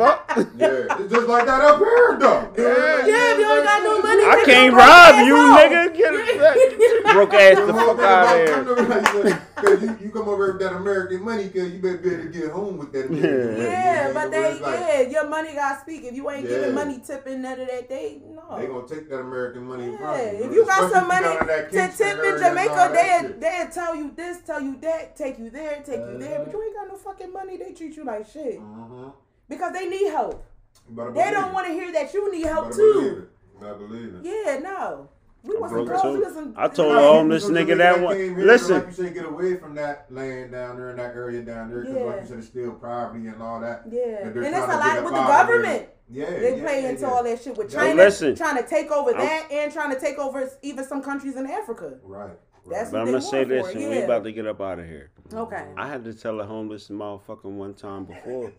yeah. 0.57 0.97
It's 0.99 1.11
just 1.13 1.27
like 1.27 1.45
that 1.45 1.61
up 1.61 1.77
here, 1.79 2.17
though. 2.19 2.51
Yeah. 2.57 3.05
Yeah, 3.05 3.33
if 3.33 3.39
you 3.39 3.51
ain't 3.51 3.63
got 3.65 3.83
no 3.83 4.01
money, 4.01 4.23
I 4.23 4.43
can't 4.45 4.73
rob 4.73 5.25
you, 5.27 5.35
nigga. 5.35 5.88
Get 5.93 6.13
it. 6.13 7.03
Broke 7.13 7.33
ass 7.33 7.57
the 7.57 7.73
fuck 7.73 7.99
out 7.99 8.35
of 8.35 9.25
here. 9.25 9.45
Cause 9.55 9.81
you, 9.83 9.97
you 10.01 10.09
come 10.11 10.29
over 10.29 10.45
here 10.45 10.53
with 10.53 10.61
that 10.61 10.73
American 10.75 11.23
money, 11.23 11.49
cause 11.49 11.69
you 11.71 11.79
better 11.79 11.97
be 11.97 12.09
able 12.13 12.23
to 12.23 12.29
get 12.29 12.49
home 12.51 12.77
with 12.77 12.91
that. 12.93 13.07
American 13.07 13.51
money. 13.51 13.63
Yeah, 13.63 14.07
You 14.07 14.13
but 14.13 14.23
know, 14.25 14.29
they 14.29 14.51
it's 14.51 14.61
like, 14.61 14.79
yeah, 14.79 15.01
your 15.01 15.27
money 15.29 15.53
gotta 15.53 15.81
speak. 15.81 16.03
If 16.05 16.13
you 16.15 16.29
ain't 16.29 16.43
Yeah. 16.43 16.55
giving 16.55 16.75
money, 16.75 17.01
tipping 17.05 17.41
none 17.41 17.59
of 17.59 17.67
that, 17.67 17.89
they 17.89 18.21
no. 18.25 18.57
They 18.57 18.67
gonna 18.67 18.87
take 18.87 19.09
that 19.09 19.19
American 19.19 19.63
money. 19.65 19.85
Yeah, 19.99 20.31
you, 20.31 20.43
if 20.45 20.53
you 20.53 20.65
got 20.65 20.91
some 20.91 21.07
money 21.07 21.27
you 21.27 21.33
got 21.39 21.47
that 21.47 21.71
to 21.71 21.97
tip 21.97 22.01
in 22.01 22.17
area 22.19 22.33
and 22.35 22.43
all 22.43 22.49
Jamaica, 22.49 22.91
they 22.93 23.27
shit. 23.27 23.41
they 23.41 23.67
tell 23.73 23.95
you 23.95 24.11
this, 24.15 24.37
tell 24.45 24.61
you 24.61 24.77
that, 24.81 25.15
take 25.17 25.39
you 25.39 25.49
there, 25.49 25.81
take 25.85 25.99
you 25.99 26.17
there, 26.19 26.35
Uh-huh. 26.35 26.43
but 26.45 26.53
you 26.53 26.63
ain't 26.63 26.75
got 26.75 26.87
no 26.87 26.95
fucking 26.95 27.33
money. 27.33 27.57
They 27.57 27.73
treat 27.73 27.95
you 27.97 28.05
like 28.05 28.25
shit 28.29 28.59
Mhm. 28.61 29.11
because 29.49 29.73
they 29.73 29.89
need 29.89 30.07
help. 30.09 30.45
You 30.89 31.11
They 31.13 31.31
don't 31.31 31.51
want 31.53 31.67
to 31.67 31.73
hear 31.73 31.91
that 31.91 32.13
you 32.13 32.31
need 32.31 32.39
You 32.39 32.47
help 32.47 32.69
believe 32.69 32.93
too. 32.93 33.27
it. 33.61 33.65
You 33.67 33.73
believe 33.87 34.15
it. 34.15 34.21
Yeah, 34.23 34.59
no. 34.59 35.09
We 35.43 35.55
I 35.55 35.59
want 35.59 35.71
broke 35.73 35.87
girls. 35.87 36.03
We 36.03 36.25
too. 36.25 36.35
want. 36.35 36.53
I 36.57 36.67
told 36.67 36.93
Nah, 36.93 36.99
a 36.99 37.03
homeless 37.13 37.45
nigga 37.45 37.67
Jamaica 37.67 37.75
that 37.75 38.01
one. 38.01 38.15
here, 38.17 38.37
Listen, 38.37 38.75
like 38.77 38.87
you 38.87 38.91
say, 38.93 39.09
get 39.13 39.25
away 39.25 39.55
from 39.55 39.75
that 39.75 40.11
land 40.11 40.51
down 40.51 40.75
there 40.77 40.89
in 40.91 40.97
that 40.97 41.15
area 41.15 41.41
down 41.41 41.69
there, 41.69 41.81
because 41.81 41.95
like 42.05 42.21
you 42.21 42.27
said, 42.27 42.37
it's 42.39 42.47
still 42.47 42.71
poverty 42.73 43.27
and 43.27 43.41
all 43.41 43.59
that. 43.61 43.83
Yeah, 43.89 44.27
And 44.27 44.35
and 44.35 44.45
it's 44.47 44.57
a 44.57 44.59
lot 44.67 45.03
with 45.03 45.13
the 45.13 45.19
out 45.19 45.41
of 45.41 45.47
government. 45.47 45.87
Yeah, 46.11 46.29
They 46.29 46.57
yeah, 46.57 46.63
play 46.63 46.81
yeah, 46.83 46.89
into 46.89 47.01
yeah. 47.01 47.07
all 47.09 47.23
that 47.23 47.41
shit 47.41 47.55
with 47.55 47.71
China, 47.71 47.93
listen. 47.95 48.35
trying 48.35 48.61
to 48.61 48.67
take 48.67 48.91
over 48.91 49.11
I'm- 49.15 49.19
that 49.25 49.51
and 49.51 49.71
trying 49.71 49.93
to 49.93 49.99
take 49.99 50.17
over 50.17 50.49
even 50.61 50.83
some 50.83 51.01
countries 51.01 51.35
in 51.37 51.45
Africa. 51.45 51.99
Right. 52.03 52.25
right. 52.25 52.37
That's 52.69 52.91
but 52.91 52.99
I'm 52.99 53.05
gonna 53.05 53.21
say 53.21 53.43
this, 53.45 53.63
for 53.65 53.69
it, 53.71 53.75
and 53.77 53.89
we 53.91 53.97
yeah. 53.99 54.03
about 54.03 54.23
to 54.25 54.31
get 54.31 54.45
up 54.47 54.59
out 54.59 54.79
of 54.79 54.85
here. 54.87 55.11
Okay. 55.33 55.65
I 55.77 55.87
had 55.87 56.03
to 56.05 56.13
tell 56.13 56.39
a 56.41 56.45
homeless 56.45 56.89
motherfucker 56.89 57.45
one 57.45 57.73
time 57.75 58.05
before. 58.05 58.51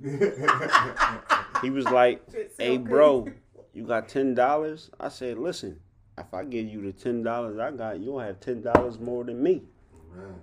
He 1.62 1.70
was 1.70 1.84
like, 1.90 2.22
Shit 2.32 2.52
so 2.56 2.62
"Hey, 2.64 2.76
bro, 2.76 3.28
you 3.72 3.84
got 3.86 4.08
ten 4.08 4.34
dollars?" 4.34 4.90
I 4.98 5.08
said, 5.08 5.38
"Listen, 5.38 5.78
if 6.18 6.32
I 6.32 6.44
give 6.44 6.66
you 6.68 6.82
the 6.82 6.92
ten 6.92 7.22
dollars 7.22 7.58
I 7.58 7.70
got, 7.70 8.00
you'll 8.00 8.20
have 8.20 8.40
ten 8.40 8.62
dollars 8.62 8.98
more 8.98 9.24
than 9.24 9.42
me. 9.42 9.62
Man. 10.14 10.34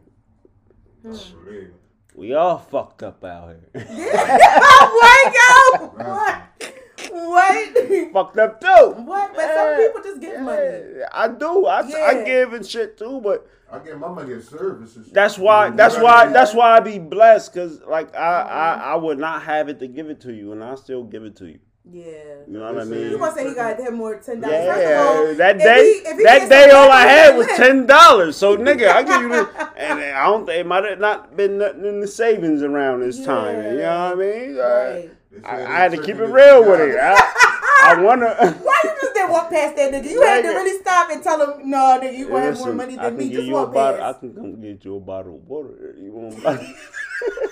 Hmm. 1.03 1.13
I 1.13 1.43
believe. 1.45 1.73
We 2.15 2.33
all 2.33 2.57
fucked 2.57 3.03
up 3.03 3.23
out 3.23 3.55
here. 3.73 3.85
what, 3.87 5.33
yo? 5.33 5.87
What? 7.09 7.11
What? 7.11 8.13
fucked 8.13 8.37
up 8.37 8.61
too. 8.61 8.67
What? 9.03 9.33
But 9.35 9.53
some 9.55 9.77
people 9.77 10.01
just 10.03 10.21
get 10.21 10.41
money. 10.41 11.03
I 11.11 11.27
do. 11.29 11.65
I, 11.65 11.79
I 11.79 12.23
give 12.23 12.53
and 12.53 12.65
shit 12.65 12.97
too, 12.97 13.21
but 13.21 13.47
I 13.71 13.79
get 13.79 13.97
my 13.99 14.09
money 14.09 14.33
as 14.33 14.47
service. 14.47 14.95
and 14.95 15.05
shit. 15.05 15.13
that's 15.13 15.37
why. 15.37 15.67
You 15.67 15.75
That's 15.75 15.97
why. 15.97 16.27
be- 16.27 16.33
That's 16.33 16.53
why 16.53 16.77
I 16.77 16.79
be 16.81 16.99
blessed, 16.99 17.53
cause 17.53 17.81
like 17.87 18.15
I, 18.15 18.19
I, 18.19 18.77
mm-hmm. 18.77 18.89
I 18.89 18.95
would 18.95 19.17
not 19.19 19.43
have 19.43 19.69
it 19.69 19.79
to 19.79 19.87
give 19.87 20.09
it 20.09 20.19
to 20.21 20.33
you, 20.33 20.51
and 20.51 20.63
I 20.63 20.75
still 20.75 21.03
give 21.03 21.23
it 21.23 21.35
to 21.37 21.45
you. 21.47 21.59
Yeah. 21.91 22.03
You 22.47 22.53
know 22.53 22.59
what 22.61 22.69
I 22.69 22.73
Listen, 22.79 22.91
mean? 22.91 23.11
You 23.11 23.17
gonna 23.17 23.33
say 23.35 23.47
he 23.49 23.55
got 23.55 23.77
to 23.77 23.83
have 23.83 23.93
more 23.93 24.17
ten 24.19 24.41
dollars? 24.41 24.55
Yeah, 24.65 25.33
that 25.37 25.55
if 25.57 25.61
day, 25.63 25.83
he- 25.83 26.07
if 26.09 26.17
he 26.17 26.23
that 26.23 26.49
day, 26.49 26.69
all 26.71 26.89
I 26.91 27.01
had 27.01 27.35
was 27.37 27.47
ten 27.47 27.85
dollars. 27.85 28.35
So, 28.37 28.57
nigga, 28.57 28.89
I 28.89 29.03
give 29.03 29.21
you 29.21 29.29
the, 29.29 29.73
and 29.77 29.99
I 29.99 30.25
don't. 30.25 30.47
It 30.49 30.65
might 30.65 30.83
have 30.83 30.99
not 30.99 31.35
been 31.35 31.57
nothing 31.57 31.85
in 31.85 31.99
the 31.99 32.07
savings 32.07 32.61
around 32.63 33.01
this 33.01 33.23
time. 33.23 33.55
You 33.63 33.77
know 33.79 34.09
what 34.09 34.13
I 34.13 34.15
mean? 34.15 34.57
Uh, 34.59 34.61
Right. 34.61 35.09
I, 35.45 35.63
I 35.63 35.77
had 35.83 35.91
to 35.91 36.01
keep 36.01 36.17
it 36.17 36.25
real 36.25 36.67
with 36.67 36.81
it. 36.81 36.97
I, 36.99 37.13
I 37.85 38.01
wanna. 38.01 38.33
Why 38.63 38.81
you 38.83 38.89
just 38.99 39.13
didn't 39.13 39.31
walk 39.31 39.49
past 39.51 39.75
that 39.75 39.93
nigga? 39.93 40.09
You 40.09 40.21
had 40.23 40.41
to 40.41 40.49
really 40.49 40.79
stop 40.81 41.11
and 41.11 41.23
tell 41.23 41.39
him, 41.39 41.69
no, 41.69 41.99
nigga, 42.01 42.17
you 42.17 42.27
gonna 42.27 42.41
have 42.45 42.57
more 42.57 42.73
money 42.73 42.95
than 42.95 43.15
me. 43.15 43.25
give 43.29 43.33
Just 43.37 43.47
you 43.47 43.55
a 43.57 43.63
walk 43.63 43.73
bottle. 43.73 44.03
I 44.03 44.13
can 44.13 44.33
come 44.33 44.59
get 44.59 44.83
you 44.83 44.95
a 44.97 44.99
bottle 44.99 45.35
of 45.35 45.47
water. 45.47 45.95
You 45.97 46.11
want? 46.11 46.43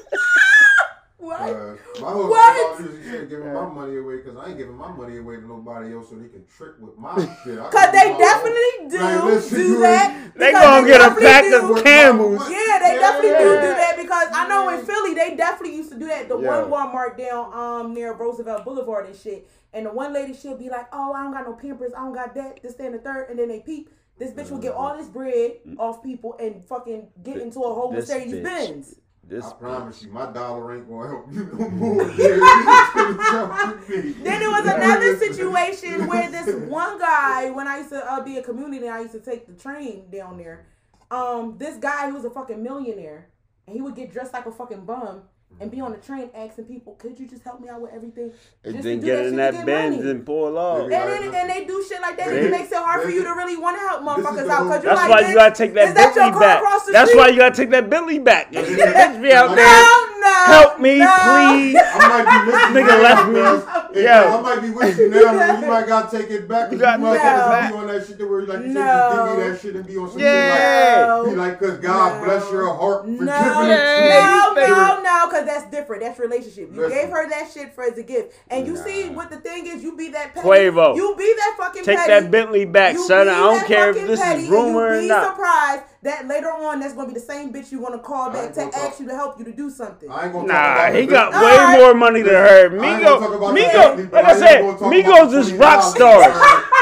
a 1.39 1.47
bottle? 1.53 1.77
What? 1.77 1.97
Uh, 1.97 2.01
my 2.01 2.11
whole 2.11 2.29
What? 2.29 2.77
thing 2.77 2.87
is 2.87 3.05
you 3.05 3.11
can't 3.11 3.29
give 3.29 3.45
my 3.45 3.65
money 3.67 3.97
away 3.97 4.17
because 4.17 4.35
I 4.37 4.47
ain't 4.49 4.57
giving 4.57 4.75
my 4.75 4.91
money 4.91 5.17
away 5.17 5.35
to 5.37 5.47
nobody 5.47 5.93
else 5.93 6.09
so 6.09 6.15
they 6.15 6.27
can 6.29 6.45
trick 6.57 6.73
with 6.79 6.97
my 6.97 7.15
shit. 7.43 7.57
Cause 7.59 7.91
they 7.91 8.15
definitely 8.17 8.71
own. 8.81 8.87
do 8.89 8.97
Like, 8.99 9.23
listen, 9.23 9.57
do 9.59 9.79
that. 9.87 10.31
They 10.35 10.51
gonna 10.51 10.87
get 10.87 11.01
a 11.01 11.15
pack 11.19 11.43
do- 11.45 11.73
of 11.77 11.83
Camels. 11.83 12.49
Yeah, 12.49 12.79
they 12.81 12.95
definitely 12.99 13.29
do 13.29 13.35
Yeah. 13.53 13.61
do 13.61 13.67
that 13.67 13.95
because 13.99 14.27
I 14.33 14.47
know 14.47 14.69
in 14.69 14.85
Philly 14.85 15.13
they 15.13 15.35
definitely 15.35 15.75
used 15.77 15.91
to 15.91 15.99
do 15.99 16.07
that. 16.07 16.29
The 16.29 16.37
Yeah. 16.39 16.61
one 16.67 16.71
Walmart 16.71 17.17
down 17.17 17.53
um 17.53 17.93
near 17.93 18.13
Roosevelt 18.13 18.63
Boulevard 18.65 19.07
and 19.07 19.15
shit. 19.15 19.47
And 19.73 19.85
the 19.85 19.91
one 19.91 20.13
lady 20.13 20.33
she'll 20.33 20.57
be 20.57 20.69
like, 20.69 20.87
"Oh, 20.93 21.13
I 21.13 21.23
don't 21.23 21.33
got 21.33 21.45
no 21.45 21.53
Pampers, 21.53 21.91
I 21.95 21.99
don't 21.99 22.13
got 22.13 22.33
that, 22.35 22.61
this, 22.63 22.75
that, 22.75 22.85
and 22.85 22.95
the 22.95 22.99
third. 22.99 23.29
And 23.29 23.37
then 23.37 23.47
they 23.49 23.59
peep. 23.59 23.89
This 24.17 24.31
bitch 24.31 24.49
will 24.49 24.57
get 24.57 24.73
all 24.73 24.97
this 24.97 25.07
bread 25.07 25.57
off 25.77 26.01
people 26.01 26.35
and 26.39 26.63
fucking 26.65 27.07
get 27.21 27.37
into 27.37 27.59
a 27.59 27.71
whole 27.73 27.91
Mercedes. 27.91 28.41
Benz. 28.41 28.95
This 29.27 29.45
I 29.45 29.53
promise 29.53 30.01
you, 30.01 30.09
my 30.09 30.31
dollar 30.31 30.75
ain't 30.75 30.87
gonna 30.87 31.09
help 31.09 31.25
you 31.33 31.49
no 31.51 31.69
more. 31.69 32.09
Jerry. 32.11 32.39
It's 32.41 32.93
gonna 32.93 33.17
jump 33.31 33.79
with 33.79 33.89
me. 33.89 34.11
Then 34.23 34.39
there 34.39 34.49
was 34.49 34.65
another 34.65 35.17
situation 35.17 36.07
where 36.07 36.31
this 36.31 36.55
one 36.69 36.97
guy, 36.97 37.49
when 37.51 37.67
I 37.67 37.79
used 37.79 37.89
to 37.89 38.09
uh, 38.09 38.21
be 38.21 38.37
a 38.37 38.43
community, 38.43 38.87
I 38.87 39.01
used 39.01 39.13
to 39.13 39.19
take 39.19 39.45
the 39.45 39.53
train 39.53 40.09
down 40.09 40.37
there. 40.37 40.67
Um, 41.11 41.57
this 41.57 41.77
guy 41.77 42.07
who 42.07 42.15
was 42.15 42.23
a 42.23 42.29
fucking 42.29 42.63
millionaire, 42.63 43.27
and 43.65 43.75
he 43.75 43.81
would 43.81 43.95
get 43.95 44.13
dressed 44.13 44.31
like 44.33 44.45
a 44.45 44.51
fucking 44.51 44.85
bum 44.85 45.23
and 45.59 45.71
be 45.71 45.81
on 45.81 45.91
the 45.91 45.97
train 45.97 46.29
asking 46.35 46.65
people, 46.65 46.93
"Could 46.99 47.19
you 47.19 47.25
just 47.27 47.43
help 47.43 47.59
me 47.59 47.67
out 47.69 47.81
with 47.81 47.91
everything?" 47.91 48.31
and 48.63 48.73
Just 48.75 48.83
then 48.83 48.99
get 48.99 49.15
that 49.15 49.25
in 49.25 49.35
that 49.37 49.51
to 49.51 49.57
get 49.57 49.65
Benz 49.65 49.97
money. 49.97 50.09
and 50.11 50.25
pull 50.25 50.55
off. 50.57 50.81
And 50.83 50.91
then 50.91 51.33
and 51.33 51.49
they 51.49 51.65
do 51.65 51.83
shit 51.87 51.99
like 51.99 52.15
that, 52.17 52.31
it 52.31 52.51
makes 52.51 52.71
it 52.71 52.77
hard 52.77 53.01
for 53.01 53.09
you 53.09 53.23
to 53.23 53.29
really 53.31 53.57
want 53.57 53.75
to 53.75 53.81
help 53.81 54.01
motherfuckers 54.03 54.49
out 54.49 54.63
because 54.65 54.83
you're 54.83 54.93
That's 54.95 55.09
like, 55.09 55.21
why 55.23 55.29
you 55.29 55.33
gotta 55.35 55.55
take 55.55 55.73
that 55.73 55.85
your 55.87 55.95
Bentley 55.95 56.21
car 56.31 56.39
back. 56.39 56.63
That's 56.91 57.09
street?" 57.09 57.17
why 57.17 57.27
you 57.29 57.37
gotta 57.37 57.55
take 57.55 57.69
that 57.71 57.89
Bentley 57.89 58.19
back. 58.19 58.51
This 58.53 58.69
bitch 58.69 59.21
be 59.21 59.33
out 59.33 59.55
there. 59.55 59.65
No, 59.65 60.19
no, 60.19 60.33
Help 60.45 60.79
me, 60.79 60.97
no. 60.99 61.05
please. 61.07 61.77
I 61.81 62.07
might 62.09 62.27
be 62.27 62.51
with 62.51 62.61
you 62.61 62.91
Nigga 62.91 63.01
left 63.01 63.93
me. 63.95 64.01
Yeah. 64.03 64.37
I 64.37 64.41
might 64.41 64.61
be 64.61 64.69
with 64.69 64.97
you 64.99 65.09
now, 65.09 65.33
but 65.33 65.61
you 65.61 65.67
might 65.67 65.87
gotta 65.87 66.17
take 66.17 66.29
it 66.29 66.47
back. 66.47 66.71
You 66.71 66.77
'cause 66.77 66.85
got- 66.85 66.99
might 66.99 67.13
No. 67.13 67.19
have 67.19 67.67
to 67.69 67.73
be 67.73 67.79
on 67.79 67.87
that 67.87 68.05
shit 68.05 68.19
to 68.19 68.25
where, 68.27 68.41
like 68.43 68.59
you 68.59 68.73
said, 68.73 68.73
No. 68.73 68.85
just 68.85 69.15
give 69.15 69.37
me 69.37 69.49
that 69.49 69.61
shit 69.61 69.75
and 69.75 69.87
be 69.87 69.97
on 69.97 70.09
some 70.11 70.19
Yeah. 70.19 70.97
shit 70.97 71.07
like, 71.07 71.29
be 71.29 71.35
like, 71.35 71.59
cause 71.59 71.77
God 71.77 72.19
No. 72.19 72.25
bless 72.25 72.51
your 72.51 72.73
heart 72.73 73.01
for 73.03 73.07
No, 73.07 73.15
giving 73.15 73.27
Yeah. 73.27 74.45
it 74.45 74.49
to 74.49 74.61
me. 74.61 74.67
no, 74.67 74.75
no, 74.77 75.01
no, 75.01 75.29
because 75.39 75.61
that's 75.61 75.71
different. 75.71 76.01
That's 76.03 76.19
relationship. 76.19 76.69
You 76.73 76.81
Listen. 76.81 76.97
gave 76.97 77.09
her 77.09 77.29
that 77.29 77.51
shit 77.51 77.73
for 77.73 77.83
as 77.83 77.97
a 77.97 78.03
gift, 78.03 78.33
and 78.49 78.65
you 78.67 78.73
Nah. 78.73 78.83
see 78.83 79.09
what 79.09 79.29
the 79.29 79.37
thing 79.37 79.67
is. 79.67 79.83
You 79.83 79.95
be 79.95 80.09
that 80.09 80.33
petty. 80.33 80.47
Quavo. 80.47 80.95
You 80.95 81.15
be 81.17 81.33
that 81.37 81.55
fucking 81.57 81.83
Take 81.83 81.97
petty. 81.97 82.09
that 82.11 82.31
Bentley 82.31 82.65
back, 82.65 82.93
You 82.95 83.07
son. 83.07 83.27
I 83.29 83.39
don't 83.39 83.65
care 83.65 83.89
if 83.91 84.07
this 84.07 84.19
petty, 84.19 84.43
is 84.43 84.49
rumor 84.49 84.97
or 84.97 85.01
not. 85.01 85.31
surprised 85.31 85.83
that 86.03 86.27
later 86.27 86.47
on 86.51 86.79
that's 86.79 86.93
gonna 86.93 87.07
be 87.07 87.13
the 87.13 87.19
same 87.19 87.51
bitch 87.53 87.71
you 87.71 87.79
wanna 87.79 87.99
call 87.99 88.29
back 88.31 88.45
ain't 88.45 88.53
to 88.55 88.61
gonna 88.61 88.77
ask 88.77 88.99
you 88.99 89.07
to 89.07 89.15
help 89.15 89.37
you 89.39 89.45
to 89.45 89.51
do 89.51 89.69
something. 89.69 90.09
I 90.11 90.25
ain't 90.25 90.33
gonna 90.33 90.47
talk 90.47 90.55
Nah, 90.57 90.73
about 90.87 90.95
he 90.95 91.05
got 91.05 91.31
Bentley. 91.31 91.47
way 91.49 91.57
Alright. 91.57 91.79
more 91.79 91.93
money 91.95 92.21
than 92.21 92.33
her. 92.33 92.47
I 92.47 92.63
ain't 92.63 92.71
gonna 92.71 92.99
Migo, 92.99 93.19
talk 93.19 93.33
about 93.35 93.53
the 93.55 93.59
Migo, 93.61 94.11
like 94.13 94.25
I 94.25 94.29
I 94.31 94.35
said, 94.37 94.61
Migos 94.61 95.07
about 95.29 95.33
is 95.33 95.53
rock 95.53 95.83
stars. 95.83 96.35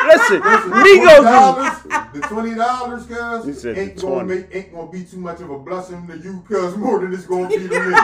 Listen, 0.05 0.41
Listen, 0.41 0.71
Migos 0.71 1.65
is. 1.65 1.81
$20, 1.81 2.13
the 2.13 2.21
twenty 2.21 2.55
dollars, 2.55 3.07
You 3.09 3.15
cuz 3.53 3.61
said 3.61 3.77
ain't 3.77 3.99
gonna 4.01 4.13
20. 4.23 4.35
make 4.35 4.47
ain't 4.55 4.73
gonna 4.73 4.91
be 4.91 5.03
too 5.03 5.17
much 5.17 5.41
of 5.41 5.49
a 5.49 5.57
blessing 5.59 6.05
to 6.07 6.17
you, 6.17 6.43
cuz 6.47 6.75
more 6.77 6.99
than 6.99 7.13
it's 7.13 7.25
gonna 7.25 7.47
be 7.47 7.55
to 7.57 7.61
me. 7.63 7.95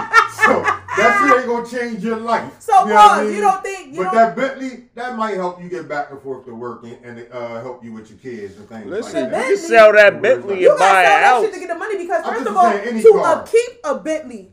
So 0.41 0.63
that 0.97 1.19
shit 1.21 1.37
ain't 1.39 1.47
gonna 1.47 1.67
change 1.67 2.03
your 2.03 2.17
life. 2.17 2.51
So, 2.59 2.73
you 2.83 2.89
know 2.89 2.95
what 2.95 3.11
I 3.11 3.23
mean? 3.23 3.35
You 3.35 3.41
don't 3.41 3.63
think- 3.63 3.93
you 3.93 3.97
but 3.97 4.03
don't- 4.05 4.15
that 4.15 4.35
Bentley 4.35 4.83
that 4.95 5.15
might 5.15 5.35
help 5.35 5.61
you 5.61 5.69
get 5.69 5.87
back 5.87 6.09
and 6.11 6.21
forth 6.21 6.45
to 6.45 6.55
work 6.55 6.83
and, 6.83 6.97
and 7.05 7.27
uh, 7.31 7.61
help 7.61 7.83
you 7.83 7.93
with 7.93 8.09
your 8.09 8.17
kids 8.19 8.57
and 8.57 8.67
things 8.67 8.85
Listen, 8.87 9.23
like 9.23 9.31
you 9.31 9.37
that. 9.37 9.45
can 9.47 9.57
sell 9.57 9.93
that 9.93 10.21
Bentley 10.21 10.61
You 10.61 10.71
and 10.71 10.79
buy 10.79 11.03
a 11.03 11.05
that 11.11 11.23
house. 11.25 11.43
shit 11.45 11.53
to 11.53 11.59
get 11.59 11.67
the 11.69 11.75
money 11.75 11.97
because 11.97 12.25
first 12.25 12.47
of 12.47 12.55
all, 12.57 12.71
saying 12.71 12.87
any 12.89 13.01
to 13.03 13.11
car. 13.11 13.35
upkeep 13.37 13.79
a 13.83 13.95
Bentley. 13.99 14.51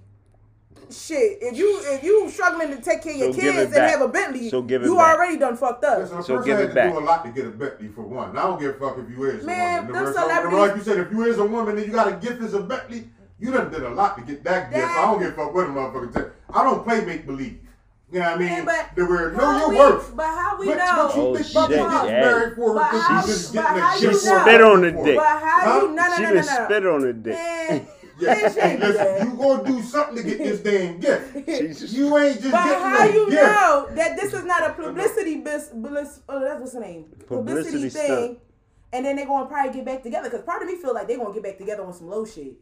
Shit, 0.90 1.38
if 1.42 1.54
you 1.58 1.80
if 1.84 2.02
you 2.02 2.30
struggling 2.30 2.70
to 2.74 2.80
take 2.80 3.02
care 3.02 3.12
of 3.12 3.18
your 3.18 3.32
So 3.34 3.40
give 3.40 3.54
it 3.54 3.58
kids 3.58 3.64
and 3.66 3.74
back. 3.74 3.90
have 3.90 4.00
a 4.00 4.08
Bentley, 4.08 4.48
So 4.48 4.62
give 4.62 4.80
it 4.82 4.86
you 4.86 4.96
back. 4.96 5.16
already 5.18 5.36
done 5.36 5.54
fucked 5.54 5.84
up. 5.84 5.98
Listen, 5.98 6.16
a 6.18 6.22
So 6.22 6.36
person 6.36 6.46
give 6.48 6.56
had 6.56 6.64
it 6.64 6.68
to 6.68 6.74
back. 6.74 6.92
do 6.92 6.98
a 6.98 7.00
lot 7.00 7.24
to 7.26 7.30
get 7.30 7.44
a 7.44 7.50
Bentley 7.50 7.88
for 7.88 8.02
one. 8.02 8.30
And 8.30 8.38
I 8.38 8.42
don't 8.44 8.58
give 8.58 8.74
a 8.74 8.78
fuck 8.78 8.96
if 8.98 9.10
you 9.10 9.22
is 9.24 9.44
Man, 9.44 9.58
a 9.58 9.82
woman. 9.82 9.92
them 9.92 10.04
The 10.04 10.10
rest- 10.12 10.18
celebrities- 10.18 10.58
Like 10.58 10.76
you 10.76 10.82
said, 10.82 10.98
if 11.00 11.12
you 11.12 11.22
is 11.24 11.38
a 11.38 11.44
woman 11.44 11.76
and 11.76 11.86
you 11.86 11.92
got 11.92 12.08
a 12.08 12.12
gift 12.12 12.40
as 12.42 12.54
a 12.54 12.60
Bentley, 12.60 13.10
you 13.38 13.50
done 13.52 13.70
did 13.70 13.82
a 13.82 13.90
lot 13.90 14.16
to 14.16 14.22
get 14.24 14.42
that 14.44 14.72
gift. 14.72 14.86
I 14.88 15.02
don't 15.02 15.18
give 15.20 15.28
a 15.28 15.32
fuck 15.32 15.54
what 15.54 15.66
a 15.66 15.68
motherfucker 15.68 16.12
tell. 16.14 16.30
I 16.54 16.64
don't 16.64 16.82
play 16.84 17.04
make 17.04 17.26
believe. 17.26 17.58
You 18.10 18.20
know 18.20 18.24
what 18.24 18.34
I 18.36 18.38
mean? 18.38 18.48
Man, 18.48 18.64
but 18.64 18.90
the 18.96 19.04
word 19.04 19.36
know 19.36 19.44
how 19.44 19.58
your 19.58 19.68
we- 19.68 19.76
worth. 19.76 20.16
But 20.16 20.26
how 20.26 20.58
we 20.58 20.66
But 20.66 20.78
know? 20.78 21.04
what 21.06 21.16
you 21.16 21.22
Oh, 21.22 21.34
think 21.34 21.46
shit, 21.46 21.56
about 21.56 21.68
getting 21.68 22.14
yeah. 22.14 22.20
married 22.22 22.54
for 22.56 22.74
But 22.74 22.90
because 22.90 23.02
how- 23.02 23.20
you 23.20 23.26
just 23.26 23.52
getting 23.52 23.70
a 23.70 23.94
you 23.96 24.00
gift 24.00 24.12
She 24.22 24.28
spit 24.28 24.60
on 24.62 24.80
the 24.80 24.92
dick. 24.92 25.16
But 25.16 25.26
how 25.26 25.38
Huh? 25.60 25.80
you? 25.82 25.88
No, 25.88 26.06
no, 26.06 26.14
She 26.16 26.22
no, 26.22 26.26
done 26.28 26.34
no, 26.36 26.40
no. 26.40 26.64
spit 26.64 26.86
on 26.86 27.00
the 27.02 27.12
dick. 27.12 27.34
Man, 27.34 27.86
Yeah. 28.20 28.34
They 28.50 28.76
Listen, 28.78 29.28
you 29.30 29.36
gonna 29.36 29.64
do 29.64 29.80
something 29.82 30.16
to 30.16 30.22
get 30.24 30.38
this 30.38 30.58
damn 30.60 30.98
gift. 30.98 31.34
She 31.46 31.68
just- 31.68 31.92
You 31.92 32.16
ain't 32.18 32.40
just 32.40 32.50
But 32.50 32.64
getting 32.64 32.82
how 32.82 33.04
no 33.04 33.12
you 33.12 33.30
gift. 33.30 33.42
know 33.42 33.88
that 33.92 34.16
this 34.16 34.32
is 34.32 34.44
not 34.44 34.68
a 34.70 34.72
publicity 34.72 35.36
bis, 35.36 35.68
bliss, 35.72 36.20
oh, 36.28 36.40
that's 36.40 36.58
what's 36.60 36.72
the 36.72 36.80
name? 36.80 37.04
Publicity 37.28 37.88
thing. 37.90 38.38
and 38.92 39.04
then 39.04 39.16
they 39.16 39.24
gonna 39.26 39.44
probably 39.46 39.70
get 39.72 39.84
back 39.84 40.02
together. 40.02 40.30
Cause 40.30 40.40
part 40.42 40.62
of 40.62 40.68
me 40.68 40.76
feel 40.76 40.94
like 40.94 41.06
they 41.06 41.16
gonna 41.16 41.32
get 41.34 41.42
back 41.42 41.58
together 41.58 41.84
on 41.84 41.92
some 41.92 42.08
low 42.08 42.24
shit. 42.24 42.54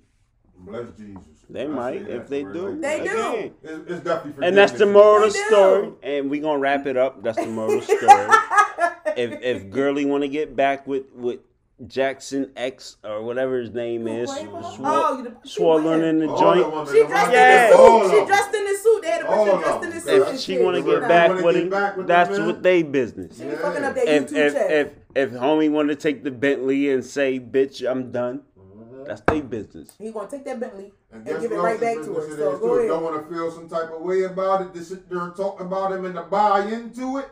Bless 0.58 0.86
Jesus. 0.98 1.22
They 1.48 1.64
I 1.64 1.66
might, 1.68 2.08
if 2.08 2.28
they 2.28 2.42
do. 2.42 2.48
real. 2.68 2.80
They 2.80 2.98
do. 2.98 3.04
Again. 3.04 3.54
It's, 3.62 3.90
it's 3.90 4.00
definitely 4.00 4.46
And 4.46 4.56
that's 4.56 4.72
the 4.72 4.78
forgiveness. 4.78 4.94
moral 5.04 5.24
of 5.24 5.32
the 5.32 5.38
They 5.38 5.44
do. 5.44 5.46
story. 5.54 5.88
And 6.02 6.30
we 6.30 6.38
gonna 6.40 6.58
wrap 6.58 6.86
it 6.86 6.96
up. 6.96 7.22
That's 7.22 7.38
the 7.38 7.46
moral 7.46 7.78
of 7.78 7.86
the 7.86 7.96
story. 7.96 9.14
if 9.16 9.42
if 9.42 9.70
Girly 9.70 10.04
wanna 10.06 10.28
get 10.28 10.56
back 10.56 10.86
with 10.86 11.04
with 11.14 11.40
Jackson 11.86 12.50
X 12.56 12.96
or 13.04 13.22
whatever 13.22 13.58
his 13.60 13.70
name 13.70 14.08
is, 14.08 14.30
Quavo? 14.30 14.76
Oh, 14.80 15.18
you 15.22 15.36
she 15.44 15.50
swollen 15.50 16.02
in 16.02 16.18
the 16.20 16.26
oh, 16.28 16.40
joint. 16.40 16.88
She 16.88 17.04
dressed 17.06 17.30
Yeah. 17.32 17.66
in 17.66 17.70
the 17.70 18.08
suit. 18.08 18.10
She 18.20 18.26
dressed 18.26 18.54
in 18.54 18.64
the 18.64 18.74
suit. 18.76 19.02
They 19.02 19.10
had 19.10 19.22
a 19.22 19.28
All 19.28 19.44
picture 19.44 19.58
dressed 19.60 19.74
in 19.84 19.90
them. 19.90 19.90
the 19.90 20.00
suit. 20.00 20.34
If 20.34 20.40
she 20.40 20.58
wanna 20.58 20.82
get 20.82 21.00
back 21.02 21.42
with 21.44 21.56
him, 21.56 22.06
that's 22.06 22.38
what 22.38 22.62
they 22.62 22.82
business. 22.82 23.38
She 23.38 23.44
be 23.44 23.50
fucking 23.56 23.84
up 23.84 23.94
that 23.94 24.08
If 24.08 24.30
YouTube 24.30 24.36
if 24.36 24.52
check. 24.54 24.70
if 24.70 24.92
if 25.14 25.30
homie 25.32 25.70
want 25.70 25.88
to 25.90 25.94
take 25.96 26.24
the 26.24 26.30
Bentley 26.30 26.90
and 26.90 27.04
say, 27.04 27.38
"Bitch, 27.38 27.88
I'm 27.88 28.10
done," 28.10 28.40
that's 29.06 29.20
their 29.22 29.42
business. 29.42 29.92
he 29.98 30.10
gonna 30.12 30.28
take 30.30 30.44
that 30.44 30.58
Bentley 30.60 30.92
And, 31.12 31.26
and, 31.26 31.40
give 31.40 31.52
it 31.52 31.56
right 31.56 31.80
back 31.80 31.94
to 31.96 32.00
business 32.00 32.26
her. 32.26 32.32
it 32.34 32.36
So 32.38 32.58
go 32.58 32.74
ahead. 32.78 32.88
Don't 32.88 33.02
want 33.02 33.28
to 33.28 33.34
feel 33.34 33.50
some 33.50 33.68
type 33.68 33.90
of 33.90 34.00
way 34.02 34.22
about 34.24 34.62
it. 34.62 34.74
To 34.74 34.84
sit 34.84 35.08
there 35.08 35.20
and 35.20 35.34
talk 35.36 35.60
about 35.60 35.92
him 35.92 36.04
and 36.04 36.14
to 36.14 36.22
buy 36.22 36.66
into 36.66 37.18
it. 37.18 37.28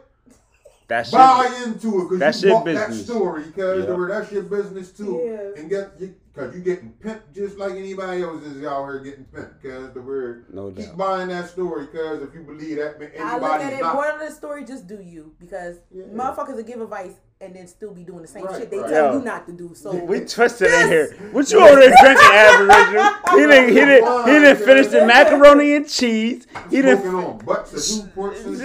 That's 0.86 1.10
buy 1.10 1.48
shit. 1.50 1.68
into 1.68 2.12
it 2.14 2.18
That's 2.18 2.42
because 2.42 2.42
you 2.42 2.48
your 2.50 2.58
bought 2.58 2.64
that 2.66 2.88
business. 2.88 3.06
story 3.06 3.42
because 3.44 3.86
Yeah. 3.88 4.06
that's 4.08 4.32
your 4.32 4.42
business 4.42 4.92
too. 4.92 5.22
Yeah. 5.24 5.60
And 5.60 5.70
get 5.70 5.98
because 5.98 6.54
you 6.54 6.60
getting 6.60 6.92
pimped 7.02 7.32
just 7.34 7.56
like 7.56 7.72
anybody 7.72 8.22
else 8.22 8.42
is 8.42 8.62
out 8.66 8.84
here 8.86 8.98
getting 9.00 9.24
pimped. 9.24 9.62
Because 9.62 9.92
the 9.94 10.02
word 10.02 10.44
No 10.52 10.70
keep 10.70 10.94
buying 10.96 11.28
that 11.28 11.48
story 11.48 11.86
because 11.86 12.22
if 12.22 12.34
you 12.34 12.42
believe 12.42 12.76
that 12.76 13.00
man, 13.00 13.10
I 13.18 13.38
look 13.38 13.50
at 13.50 13.72
it. 13.72 13.80
not. 13.80 13.94
Moral 13.94 14.14
of 14.16 14.20
the 14.20 14.30
story: 14.30 14.64
just 14.64 14.86
do 14.86 15.00
you, 15.00 15.34
because 15.40 15.76
Yeah. 15.90 16.04
motherfuckers 16.12 16.56
will 16.56 16.62
give 16.64 16.82
advice 16.82 17.14
and 17.40 17.54
then 17.54 17.66
still 17.66 17.92
be 17.92 18.04
doing 18.04 18.22
the 18.22 18.28
same 18.28 18.44
Right, 18.44 18.60
shit 18.60 18.70
they 18.70 18.78
right. 18.78 18.88
tell 18.88 19.12
Yo. 19.12 19.18
you 19.18 19.24
not 19.24 19.46
to 19.46 19.52
do. 19.52 19.74
So 19.74 19.94
We 19.94 20.20
twisted 20.20 20.70
in 20.70 20.88
here. 20.88 21.16
What 21.32 21.50
you 21.50 21.60
over 21.60 21.78
there 21.78 21.94
drinking, 22.00 22.30
Aboriginal? 22.32 23.12
He 23.30 23.46
didn't. 23.46 23.68
He 23.68 23.74
didn't. 23.74 24.24
He 24.26 24.32
didn't 24.32 24.64
finish 24.64 24.86
the 24.86 25.06
macaroni 25.06 25.74
and 25.74 25.88
cheese. 25.88 26.46
He 26.70 26.80
didn't. 26.82 27.06
on 27.06 27.38
butts 27.38 27.72
of 27.72 28.08
Newports 28.14 28.44
and 28.44 28.56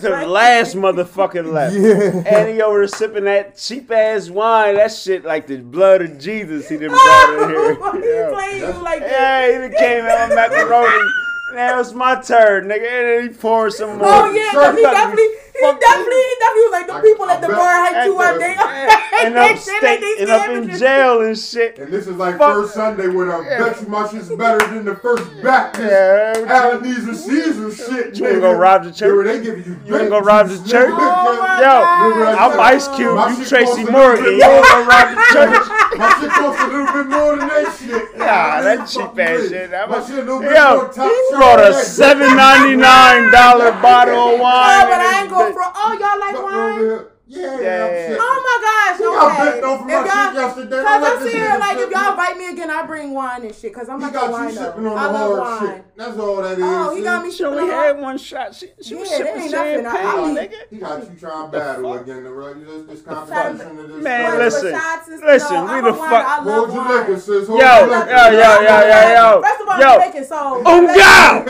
the 0.00 0.26
last 0.26 0.74
motherfucker 0.74 1.50
left. 1.52 1.76
Yeah. 1.76 2.22
And 2.26 2.48
he 2.54 2.62
over 2.62 2.78
there 2.78 2.88
sipping 2.88 3.24
that 3.24 3.56
cheap 3.56 3.90
ass 3.90 4.30
wine. 4.30 4.76
That 4.76 4.92
shit 4.92 5.24
like 5.24 5.46
the 5.46 5.58
blood 5.58 6.02
of 6.02 6.18
Jesus. 6.18 6.68
He 6.68 6.76
done 6.76 6.90
brought 6.90 7.42
in 7.42 7.48
here. 7.50 7.74
he 8.28 8.34
playing 8.34 8.62
you 8.62 8.82
like 8.82 9.00
that. 9.00 9.10
Yeah, 9.10 9.52
he 9.52 9.68
done 9.68 9.78
came 9.78 10.04
out 10.04 10.28
with 10.28 10.36
macaroni. 10.36 11.10
Now 11.54 11.80
it's 11.80 11.92
my 11.92 12.20
turn, 12.20 12.66
nigga. 12.66 13.20
And 13.20 13.30
he 13.30 13.36
poured 13.36 13.72
some 13.72 13.90
oh, 13.90 13.96
more. 13.96 14.06
Oh 14.08 14.30
yeah, 14.30 14.52
Fuck 14.52 14.76
he 14.76 14.84
up. 14.84 14.92
definitely, 14.92 15.28
he 15.58 15.78
definitely, 15.80 16.22
he 16.22 16.34
definitely 16.40 16.62
was 16.66 16.72
like 16.72 16.86
the 16.86 16.92
I- 16.94 17.00
people 17.02 17.24
I 17.26 17.34
at 17.34 17.40
the 17.40 17.48
bet- 17.48 17.56
bar 17.56 17.72
had 17.84 18.04
you 18.06 18.20
at 18.22 18.26
up 18.28 18.34
the- 18.34 18.40
there. 18.40 19.02
And 19.16 19.34
upstate 19.38 20.02
and 20.20 20.30
up 20.30 20.48
in 20.50 20.76
jail 20.78 21.22
and 21.22 21.38
shit. 21.38 21.78
And 21.78 21.90
this 21.90 22.06
is 22.06 22.16
like 22.16 22.36
Fuck. 22.36 22.52
first 22.54 22.74
Sunday 22.74 23.08
with 23.08 23.28
a 23.28 23.38
bet 23.42 23.80
you 23.80 23.88
my 23.88 24.06
shit's 24.08 24.28
better 24.28 24.58
than 24.66 24.84
the 24.84 24.94
first 24.96 25.24
Baptist. 25.42 25.88
Yeah, 25.90 26.38
what 26.40 26.84
you- 26.84 26.90
Ebenezer 26.92 27.14
Caesar 27.14 27.70
shit. 27.74 28.16
You 28.18 28.24
wanna 28.24 28.36
nigga. 28.36 28.40
go 28.42 28.52
rob 28.52 28.84
the 28.84 28.92
church? 28.92 29.26
They, 29.26 29.38
they 29.38 29.44
give 29.44 29.66
you. 29.66 29.80
You 29.86 29.92
wanna 29.94 30.08
go 30.10 30.20
rob 30.20 30.48
the 30.48 30.56
grape 30.58 30.68
church? 30.70 30.88
juice, 30.90 30.98
Oh 31.00 31.38
my 31.40 31.48
nigga. 31.48 31.60
Yo, 31.60 32.24
God. 32.36 32.52
I'm 32.52 32.60
Ice 32.60 32.88
Cube. 32.88 33.14
My 33.14 33.30
You 33.38 33.44
Tracy 33.46 33.84
Morgan. 33.84 34.24
You 34.24 34.30
bit 34.38 34.48
wanna 34.48 34.68
go 34.68 34.84
rob 34.84 35.08
the 35.08 35.22
church? 35.32 35.66
My 35.96 36.10
shit 36.20 36.28
costs 36.30 36.62
a 36.62 36.66
little 36.66 36.92
bit 36.92 37.06
more 37.06 37.36
than 37.38 37.48
that 37.48 37.76
shit. 37.80 38.18
Nah, 38.18 38.60
that 38.60 38.84
cheap 38.86 39.00
fuck 39.00 39.18
ass 39.18 39.40
you. 39.44 39.48
shit. 39.48 39.70
That 39.70 39.88
My 39.88 39.96
was- 39.96 40.06
shit 40.06 40.18
a 40.18 40.22
little 40.22 40.40
bit 40.40 40.52
Yo, 40.52 40.76
more 40.76 40.92
top 40.92 41.08
he 41.08 41.36
brought 41.36 41.58
a 41.58 41.72
that. 41.72 41.84
seven 41.86 42.36
ninety 42.36 42.76
nine 42.76 43.32
dollar 43.32 43.72
bottle 43.80 44.34
of 44.34 44.40
wine. 44.44 44.76
No, 44.76 44.92
but 44.92 45.00
I 45.00 45.20
ain't 45.22 45.30
going 45.30 45.45
bitch. 45.45 45.45
For. 45.52 45.62
Oh, 45.64 45.96
y'all 46.00 46.18
like 46.20 46.34
wine? 46.42 47.06
Over. 47.28 47.40
Yeah, 47.40 47.60
Yeah. 47.60 48.16
Oh 48.20 48.38
my 48.46 48.56
gosh, 48.62 49.00
We 49.00 49.04
got 49.06 49.32
okay. 49.32 49.50
bent 49.50 49.64
off 49.64 49.80
from 49.80 49.90
If 49.90 49.94
y'all- 49.96 50.34
yesterday. 50.34 50.82
Cause 50.82 51.02
I'm 51.02 51.22
this 51.24 51.32
saying, 51.32 51.58
like, 51.60 51.76
if 51.78 51.90
y'all 51.90 52.02
me. 52.02 52.08
invite 52.10 52.36
me 52.38 52.48
again, 52.52 52.70
I 52.70 52.86
bring 52.86 53.14
wine 53.14 53.42
and 53.42 53.54
shit. 53.54 53.74
Cause 53.74 53.88
I'm 53.88 53.98
He 53.98 54.04
not 54.04 54.12
the 54.12 54.18
got 54.20 54.26
you 54.26 54.32
wine 54.32 54.52
sipping 54.52 54.86
on 54.86 54.96
I 54.98 55.06
the 55.06 55.12
love 55.12 55.38
wine. 55.60 55.74
shit. 55.74 55.84
That's 55.96 56.18
all 56.18 56.36
that 56.36 56.44
oh, 56.44 56.50
is. 56.52 56.58
Oh, 56.62 56.94
he 56.96 57.02
got 57.02 57.24
me 57.24 57.30
She 57.32 57.44
only 57.44 57.62
on 57.64 57.68
had 57.70 57.98
one 58.00 58.18
shot. 58.18 58.54
She, 58.54 58.68
she 58.82 58.94
was 58.94 59.10
Yeah, 59.10 59.18
that 59.18 59.26
sipping 59.26 59.42
ain't 59.42 59.52
nothing. 59.52 59.86
I- 59.86 59.92
champagne, 59.92 60.36
I 60.38 60.46
nigga. 60.46 60.54
He 60.70 60.76
got 60.76 61.00
you 61.10 61.16
trying 61.18 61.50
The 61.50 61.58
battle 61.58 61.92
again, 61.94 62.22
bro. 62.24 62.48
You 62.54 62.64
just 62.64 62.86
this 62.88 63.02
Trying- 63.02 63.16
competition 63.26 63.76
this. 63.88 64.02
Man, 64.04 64.38
listen, 64.38 64.64
with 64.64 64.72
shots 64.74 65.08
and- 65.08 65.20
listen, 65.22 65.62
we 65.64 65.80
the 65.80 65.94
fuck- 65.94 66.26
Hold 66.46 66.72
your 66.74 66.84
liquor, 66.98 67.16
sis. 67.18 67.48
Yo, 67.48 67.56
yo, 67.56 67.58
yo, 67.58 67.86
yo, 67.86 68.60
yo, 68.62 69.14
yo. 69.14 69.42
First 69.42 69.60
of 69.62 69.68
all, 69.68 69.80
Yo. 69.80 69.86
I'm 69.88 70.00
Jamaican, 70.00 70.24
so. 70.24 70.36
On 70.36 70.86
God! 70.86 71.48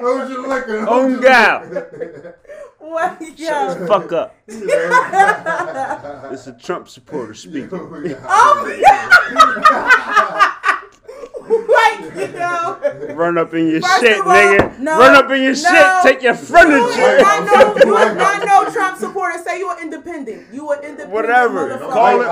Hold 0.00 0.30
your 0.30 0.48
liquor. 0.48 0.78
On 0.80 0.86
hold 0.86 1.10
your 1.10 1.20
God. 1.20 2.34
Liquor. 2.84 2.94
What? 2.94 3.38
Shut 3.38 3.78
the 3.78 3.86
fuck 3.86 4.12
up. 4.12 4.34
Yeah. 4.48 6.30
It's 6.34 6.46
a 6.46 6.52
Trump 6.52 6.88
supporter 6.88 7.34
speaking. 7.34 7.68
Oh, 8.26 8.64
oh, 11.46 11.70
Like, 11.84 12.32
yo. 12.34 13.14
Run 13.14 13.38
up 13.38 13.54
in 13.54 13.68
your 13.68 13.80
First 13.80 14.00
shit, 14.00 14.20
all, 14.20 14.26
nigga. 14.26 14.78
no, 14.78 14.98
Run 14.98 15.14
up 15.14 15.30
in 15.30 15.42
your 15.42 15.52
no. 15.52 15.54
shit. 15.54 16.02
Take 16.02 16.22
your 16.22 16.32
You 16.34 16.38
furniture. 16.38 16.80
would 16.82 17.20
not 17.20 17.44
know, 17.46 17.76
you 17.86 17.92
would 17.94 18.16
not 18.16 18.46
know 18.46 18.70
Trump 18.72 18.98
supporter. 18.98 19.38
Say 19.44 19.58
you 19.58 19.66
are 19.66 19.80
independent. 19.80 20.46
You 20.52 20.68
are 20.70 20.76
independent. 20.76 21.10
Whatever. 21.10 21.78
Call 21.78 22.20
it- 22.20 22.26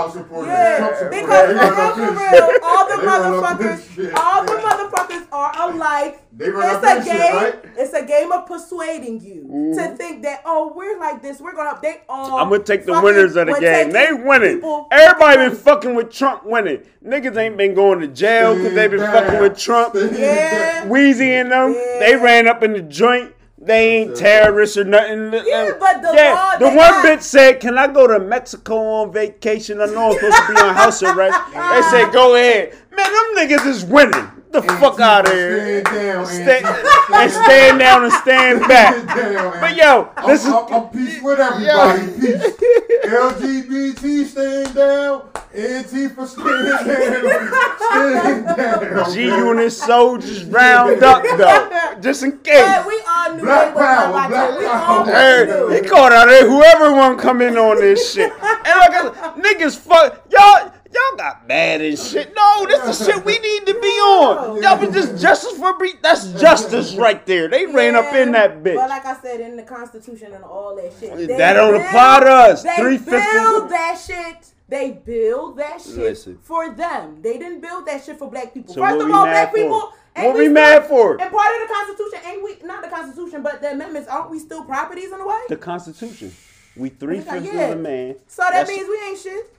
Yeah, 0.47 1.09
because 1.11 1.49
for 1.49 1.53
real, 1.53 1.95
for 1.95 2.13
real, 2.13 2.59
all 2.63 2.89
the 2.89 2.97
They 3.01 3.07
run 3.07 3.45
up 3.45 3.59
this 3.59 3.87
motherfuckers, 3.89 4.13
all 4.17 4.45
the 4.45 4.53
motherfuckers 4.53 5.27
are 5.33 5.71
alike. 5.71 6.21
They 6.35 6.49
run 6.49 6.65
It's 6.65 6.75
up 6.77 6.83
a 6.83 6.99
this 7.01 7.07
shit, 7.07 7.17
game. 7.19 7.35
right? 7.37 7.65
It's 7.77 7.93
a 7.93 8.05
game 8.05 8.33
of 8.33 8.47
persuading 8.47 9.21
you 9.21 9.43
Mm-hmm. 9.53 9.79
to 9.79 9.97
think 9.97 10.23
that 10.23 10.41
oh 10.47 10.73
we're 10.75 10.99
like 10.99 11.21
this. 11.21 11.41
We're 11.41 11.55
gonna 11.55 11.79
they 11.83 12.01
all. 12.09 12.39
I'm 12.39 12.49
gonna 12.49 12.63
take 12.63 12.87
the 12.87 13.01
winners 13.01 13.37
of 13.37 13.49
the 13.49 13.55
game. 13.61 13.91
They 13.91 14.13
winning. 14.13 14.57
people 14.57 14.89
Everybody 14.91 15.37
been 15.37 15.51
fucking- 15.51 15.63
fucking 15.63 15.95
with 15.95 16.11
Trump 16.11 16.45
winning. 16.45 16.81
Niggas 17.05 17.37
ain't 17.37 17.57
been 17.57 17.75
going 17.75 18.01
to 18.01 18.07
jail 18.09 18.55
because 18.55 18.75
they 18.75 18.87
been 18.89 19.01
fucking 19.01 19.33
down. 19.33 19.42
With 19.43 19.59
Trump. 19.59 19.95
Stand 19.97 20.17
Yeah. 20.19 20.81
down. 20.81 20.89
Wheezy 20.89 21.33
and 21.35 21.53
them, 21.53 21.75
Yeah. 21.75 21.99
they 22.01 22.17
ran 22.17 22.49
up 22.49 22.63
in 22.63 22.73
the 22.73 22.81
joint. 22.83 23.33
They 23.65 23.99
ain't 23.99 24.17
terrorists 24.17 24.77
or 24.77 24.83
nothing. 24.83 25.33
Yeah, 25.33 25.71
uh, 25.71 25.73
but 25.79 26.03
the 26.03 26.13
yeah, 26.17 26.35
law 26.35 26.57
the 26.59 26.67
one 26.67 26.77
got- 26.77 27.05
bitch 27.05 27.23
said, 27.23 27.61
"Can 27.61 27.79
I 27.79 27.87
go 27.87 28.09
to 28.09 28.19
Mexico 28.19 28.77
on 28.77 29.13
vacation? 29.13 29.81
I 29.81 29.87
know 29.87 30.09
I'm 30.11 30.15
supposed 30.15 30.37
to 30.49 30.53
be 30.53 30.61
on 30.61 30.75
house 30.75 31.01
arrest." 31.01 31.39
they 31.55 31.83
said, 31.83 32.13
"Go 32.13 32.35
ahead, 32.35 32.73
man. 32.91 33.07
Them 33.13 33.37
niggas 33.49 33.67
is 33.69 33.85
winning. 33.85 34.29
Get 34.53 34.63
the 34.67 34.73
fuck 34.75 35.01
out 35.01 35.27
of 35.27 35.33
here. 35.33 35.83
Stand 35.83 35.85
down, 35.87 36.27
Stand, 36.27 36.67
and 37.15 37.33
stand 37.33 37.79
down 37.79 38.05
and 38.05 38.13
stand 38.13 38.61
back." 38.69 38.95
Stand 38.95 39.09
down, 39.09 39.61
But 39.61 39.71
Antifa. 39.73 39.77
yo, 39.77 40.09
I'm, 40.17 40.29
this 40.29 40.45
is 40.45 40.53
I'm, 40.53 40.73
I'm 40.75 40.89
peace 40.91 41.23
with 41.23 41.41
everybody. 41.41 42.21
Peace. 42.21 43.03
LGBT 43.05 44.27
stand 44.27 44.75
down. 44.75 45.23
Antifa 45.55 46.27
stand 46.27 46.87
down. 46.87 48.47
Stand 48.47 48.57
down. 48.57 49.13
G 49.13 49.23
Unit 49.25 49.73
soldiers 49.73 50.45
round 50.45 51.03
up 51.03 51.23
though, 51.23 52.01
just 52.01 52.23
in 52.23 52.39
case. 52.39 52.55
Yeah, 52.55 52.87
we 52.87 53.01
all 53.09 53.35
knew 53.35 53.43
Black 53.43 53.75
they 53.75 53.81
was 53.81 53.83
power, 53.83 54.13
not 54.13 54.29
black 54.31 54.59
We 54.59 54.65
power. 54.65 54.97
all 54.99 55.05
Hey, 55.07 55.45
knew. 55.47 55.69
he 55.71 55.81
called 55.89 56.13
out 56.13 56.27
there 56.27 56.49
whoever 56.49 56.93
want 56.93 57.19
to 57.19 57.23
come 57.23 57.41
in 57.43 57.57
on 57.57 57.77
this 57.81 58.13
shit. 58.15 58.31
And 58.33 58.41
like 58.43 58.93
I 58.93 59.03
said, 59.03 59.43
niggas 59.43 59.79
fuck 59.79 60.23
y'all. 60.31 60.73
Y'all 60.93 61.17
got 61.17 61.49
mad 61.49 61.81
and 61.81 61.99
shit. 61.99 62.35
No, 62.37 62.67
this 62.67 63.01
is 63.01 63.07
shit 63.07 63.25
we 63.25 63.39
need 63.39 63.67
to 63.67 63.75
be 63.75 63.89
on. 63.89 64.63
Y'all 64.63 64.79
was 64.79 64.95
just 64.95 65.23
justice 65.23 65.57
for 65.59 65.77
bre- 65.79 65.87
That's 66.03 66.33
justice 66.41 66.95
right 66.95 67.25
there. 67.25 67.49
They 67.49 67.67
ran 67.67 67.97
up 67.97 68.13
in 68.15 68.33
that 68.33 68.63
But 68.63 68.73
bitch. 68.73 68.89
like 68.89 69.07
I 69.07 69.17
said, 69.21 69.41
in 69.41 69.57
the 69.57 69.63
Constitution 69.63 70.33
and 70.35 70.45
all 70.45 70.77
that 70.77 70.93
shit, 71.01 71.17
they 71.17 71.27
That 71.27 71.55
don't 71.55 71.73
build- 71.73 71.85
apply 71.87 72.21
to 72.21 72.27
us. 72.31 72.63
They 72.63 72.99
build 72.99 73.71
that 73.71 73.99
shit. 74.07 74.53
They 74.69 74.91
build 74.91 75.59
that 75.59 75.81
shit 75.83 75.97
Listen. 75.97 76.39
for 76.43 76.71
them. 76.75 77.21
They 77.23 77.39
didn't 77.39 77.61
build 77.61 77.87
that 77.87 78.05
shit 78.05 78.19
for 78.19 78.31
black 78.31 78.55
people. 78.55 78.73
So 78.75 78.81
First 78.81 79.03
of 79.05 79.11
all, 79.11 79.25
black 79.25 79.55
people. 79.55 79.93
ain't 80.17 80.29
What 80.29 80.37
we 80.37 80.45
still- 80.45 80.53
mad 80.55 80.87
for? 80.87 81.21
And 81.21 81.31
part 81.31 81.55
of 81.63 81.69
the 81.69 81.75
Constitution, 81.75 82.21
ain't 82.31 82.43
we? 82.43 82.67
Not 82.67 82.83
the 82.83 82.89
Constitution, 82.89 83.43
but 83.43 83.61
the 83.61 83.73
amendments. 83.73 84.09
Aren't 84.09 84.31
we 84.31 84.39
still 84.39 84.65
properties 84.65 85.13
in 85.13 85.21
a 85.21 85.27
way? 85.27 85.41
The 85.49 85.57
Constitution. 85.57 86.35
We 86.75 86.89
three 86.89 87.21
fifths 87.21 87.53
Yeah. 87.53 87.61
of 87.65 87.71
the 87.71 87.77
man. 87.77 88.15
so 88.29 88.43
that 88.45 88.53
That's- 88.53 88.69
means 88.69 88.89
we 88.89 88.99
ain't 89.07 89.19
shit. 89.19 89.55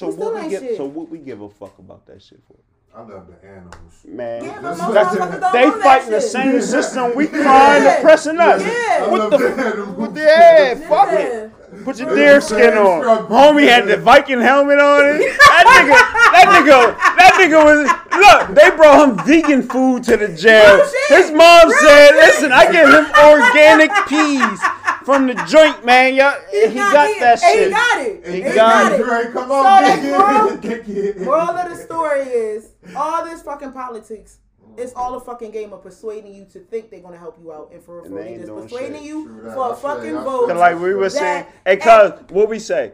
So 0.00 0.08
we 0.08 0.14
what 0.16 0.34
we 0.34 0.40
ain't 0.40 0.50
give? 0.50 0.62
shit. 0.62 0.76
So 0.78 0.84
what 0.86 1.10
we 1.10 1.18
give 1.18 1.42
a 1.42 1.48
fuck 1.50 1.78
about 1.78 2.06
that 2.06 2.22
shit 2.22 2.40
for? 2.48 2.56
I 2.96 3.02
love 3.02 3.26
the 3.28 3.46
animals. 3.46 3.76
Man, 4.04 4.42
Yeah, 4.44 4.54
but 4.54 4.62
most 4.62 4.78
that's- 4.94 5.14
motherfuckers 5.14 5.40
don't 5.40 5.52
they 5.52 5.64
know 5.66 5.78
that 5.78 5.82
fighting 5.84 6.10
the 6.10 6.20
shit. 6.22 6.30
same 6.30 6.60
system 6.62 7.14
we 7.14 7.26
trying 7.28 7.82
Yeah. 7.84 7.96
to 7.96 8.00
pressing 8.02 8.38
us. 8.38 8.62
Yeah. 8.62 9.04
I 9.04 9.06
What 9.08 9.20
love 9.20 9.30
the? 9.30 9.38
the 9.38 9.62
animals. 9.66 9.98
What 9.98 10.14
the? 10.14 10.20
Yeah, 10.22 10.74
fuck 10.88 11.12
Yeah. 11.12 11.18
it. 11.18 11.50
Put 11.84 11.98
your 11.98 12.10
They 12.10 12.16
deer 12.16 12.40
skin 12.40 12.74
on. 12.76 13.26
Homie 13.28 13.68
had 13.68 13.86
the 13.86 13.96
Viking 13.96 14.40
helmet 14.40 14.78
on 14.78 15.00
it. 15.06 15.18
That 15.38 15.64
nigga, 15.70 15.96
that 16.32 16.46
nigga, 16.50 16.96
that 17.16 17.32
nigga 17.40 17.64
was. 17.64 17.90
Look, 18.20 18.54
they 18.56 18.70
brought 18.76 19.08
him 19.08 19.24
vegan 19.24 19.62
food 19.62 20.02
to 20.04 20.16
the 20.16 20.28
jail. 20.28 20.84
His 21.08 21.30
mom 21.30 21.70
said, 21.70 22.10
"Listen, 22.16 22.52
I 22.52 22.70
give 22.70 22.88
him 22.88 23.06
organic 23.24 23.90
peas 24.08 24.60
from 25.04 25.26
the 25.28 25.34
joint, 25.48 25.84
man. 25.84 26.14
Y'all, 26.14 26.34
he 26.50 26.74
not 26.74 26.92
got 26.92 27.06
being- 27.06 27.20
that 27.20 27.42
and 27.42 27.52
shit. 27.52 27.64
He 27.66 27.70
got 27.70 28.00
it. 28.00 28.26
He 28.26 28.32
He 28.42 28.42
got 28.42 28.54
got 28.54 28.92
it. 28.92 29.00
it. 29.00 29.32
Come 29.32 29.50
on, 29.50 29.82
that's 29.82 30.00
kick 30.02 30.10
moral- 30.18 30.48
it. 30.48 30.62
Kick 30.62 30.88
it. 30.88 31.20
Moral 31.20 31.50
of 31.50 31.68
the 31.70 31.76
story 31.76 32.20
is 32.22 32.72
all 32.96 33.24
this 33.24 33.42
fucking 33.42 33.72
politics 33.72 34.38
It's 34.76 34.92
mm-hmm. 34.92 35.00
all 35.00 35.14
a 35.16 35.20
fucking 35.20 35.50
game 35.50 35.72
of 35.72 35.82
persuading 35.82 36.34
you 36.34 36.44
to 36.52 36.60
think 36.60 36.90
they're 36.90 37.00
gonna 37.00 37.16
help 37.18 37.38
you 37.42 37.52
out, 37.52 37.70
and 37.72 37.82
for 37.82 37.96
real, 37.96 38.04
And 38.06 38.14
for 38.14 38.22
they 38.22 38.36
real, 38.36 38.46
just 38.58 38.72
persuading 38.72 38.94
shit. 38.96 39.02
you 39.04 39.26
True 39.26 39.42
that. 39.44 39.54
for 39.54 39.60
a 39.60 39.64
I 39.64 39.68
feel 39.68 39.76
fucking 39.76 40.14
vote. 40.14 40.56
like 40.56 40.78
we 40.78 40.94
were 40.94 41.10
saying, 41.10 41.44
hey, 41.66 41.72
and- 41.72 41.80
cuz 41.82 42.12
what 42.30 42.48
we 42.48 42.58
say? 42.58 42.92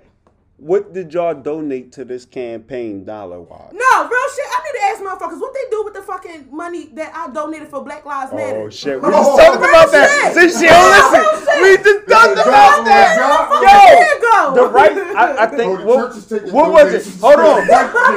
What 0.59 0.94
did 0.94 1.12
y'all 1.12 1.35
donate 1.35 1.93
to 1.93 2.05
this 2.07 2.24
campaign 2.24 3.05
dollar 3.05 3.43
wise? 3.43 3.73
No, 3.74 4.09
real 4.09 4.28
shit. 4.35 4.47
I 4.48 4.62
need 4.65 4.78
to 4.78 4.85
ask 4.86 5.03
motherfuckers 5.03 5.39
what 5.39 5.53
they 5.53 5.69
do 5.70 5.85
with 5.85 5.93
the 5.93 6.01
fucking 6.01 6.48
money 6.51 6.86
that 6.94 7.15
I 7.15 7.31
donated 7.31 7.69
for 7.69 7.85
Black 7.85 8.07
Lives 8.07 8.31
oh, 8.32 8.36
Matter. 8.36 8.57
Oh 8.62 8.70
shit, 8.70 9.03
we 9.03 9.07
Oh, 9.09 9.12
just 9.12 9.36
talked 9.39 9.61
real 9.61 9.69
about 9.69 9.93
that. 9.93 10.32
shit. 10.35 10.51
See, 10.53 10.61
she 10.61 10.66
don't 10.66 11.12
listen. 11.12 11.61
We 11.61 11.77
just 11.77 12.06
talked 12.35 12.39
It's 12.39 12.47
a 12.47 12.51
about 12.51 12.85
that. 12.86 13.07
it's 13.07 13.16
a 13.16 13.20
job. 13.23 13.51
Where 13.51 13.62
Yo, 13.62 13.78
did 13.86 14.07
it 14.07 14.20
go? 14.23 14.55
The 14.57 14.65
right, 14.69 14.97
I, 15.16 15.44
I 15.44 15.47
think. 15.47 15.78
The 15.81 15.86
what 15.86 15.97
church 16.09 16.16
is 16.19 16.27
taking 16.27 16.53
what 16.53 16.73
was 16.73 16.93
it? 16.94 17.20
Hold 17.20 17.40
on. 17.40 17.66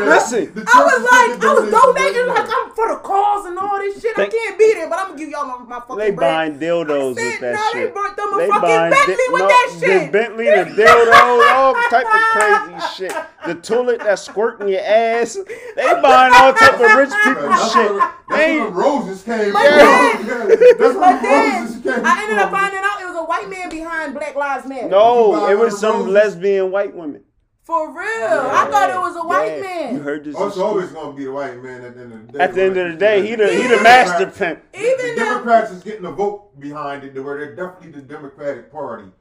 Listen. 0.10 0.52
I 0.56 0.80
was 0.84 1.02
like, 1.06 1.44
I 1.44 1.54
was 1.54 1.70
donating 1.72 2.28
like. 2.28 2.48
I'm 2.50 2.72
for 2.74 2.88
the 2.90 2.96
cause 2.98 3.46
and 3.46 3.58
all 3.60 3.78
this 3.80 4.02
shit. 4.02 4.18
I 4.18 4.28
can't 4.28 4.58
be 4.58 4.74
there, 4.74 4.90
but 4.90 5.00
I'm 5.00 5.08
gonna 5.08 5.20
give 5.20 5.30
y'all 5.30 5.46
my, 5.46 5.58
my 5.66 5.80
fucking 5.82 5.98
They 5.98 6.12
bread. 6.12 6.20
buying 6.20 6.60
dildos 6.60 7.16
said, 7.16 7.24
with 7.26 7.40
that 7.42 7.54
nah, 7.54 7.70
shit. 7.72 7.88
they 7.88 7.94
bought 7.94 8.16
them 8.18 8.34
a 8.34 8.38
fucking 8.48 8.62
buying 8.62 8.92
Bentley 8.92 9.16
di- 9.16 9.34
with 9.34 9.42
no, 9.42 9.48
that 9.48 9.68
The 9.80 9.86
shit. 9.86 10.12
Bentley, 10.12 10.46
the 10.46 10.66
dildo, 10.82 11.52
all 11.54 11.74
type 11.90 12.08
of 12.08 12.22
crazy 12.34 12.88
shit. 12.96 13.14
The 13.46 13.56
toilet 13.56 14.00
that's 14.00 14.22
squirting 14.24 14.68
your 14.70 14.82
ass. 14.82 15.38
They 15.76 15.84
buying 16.02 16.34
all 16.36 16.54
type 16.54 16.74
of 16.80 16.92
rich 16.98 17.10
people 17.24 17.50
That's 17.50 17.74
shit. 17.74 17.92
that's 17.98 18.14
They- 18.30 18.58
where 18.60 18.66
the 18.66 18.72
roses 18.72 19.24
came 19.24 19.52
from. 19.52 19.62
that's 19.64 20.26
where 20.28 20.48
the 20.48 21.28
roses 21.28 21.84
came 21.84 22.06
I 22.06 22.22
ended 22.24 22.38
up 22.40 22.52
finding 22.52 22.80
out 22.84 22.99
it 22.99 22.99
was 22.99 22.99
a 22.99 22.99
white 23.30 23.50
man 23.50 23.70
behind 23.70 24.14
Black 24.16 24.36
Lives 24.36 24.68
Matter. 24.68 24.90
No, 24.90 25.48
it 25.50 25.58
was 25.58 25.80
some 25.80 25.98
roses? 25.98 26.14
lesbian 26.14 26.72
white 26.72 26.96
woman. 26.96 27.24
For 27.64 27.88
real. 27.90 28.02
I 28.02 28.68
thought 28.72 28.90
it 28.90 28.98
was 28.98 29.16
a 29.16 29.28
white 29.28 29.58
Yeah. 29.58 29.62
man. 29.62 29.96
You 29.96 30.02
heard 30.02 30.24
this? 30.24 30.36
Oh, 30.36 30.42
in 30.42 30.48
it's 30.48 30.56
school? 30.56 30.68
always 30.68 30.90
gonna 30.90 31.14
be 31.14 31.26
the 31.26 31.32
white 31.32 31.62
man 31.62 31.84
at 31.86 31.96
the 31.96 32.02
end 32.02 32.14
of 32.14 32.26
the 32.26 32.34
day. 32.34 32.44
At 32.44 32.54
the 32.56 32.64
end 32.64 32.78
of 32.78 32.92
the 32.92 32.98
day, 32.98 33.28
he 33.28 33.36
the 33.36 33.48
he 33.48 33.68
the 33.68 33.84
master 33.84 34.26
pimp. 34.26 34.72
The 34.72 34.80
Even 34.80 35.16
though 35.16 35.24
Democrats 35.26 35.72
is 35.72 35.84
getting 35.84 36.06
a 36.06 36.12
vote 36.12 36.60
behind 36.60 37.04
it, 37.04 37.14
where 37.24 37.38
they're 37.38 37.56
definitely 37.56 37.92
the 37.92 38.02
Democratic 38.02 38.72
Party 38.72 39.12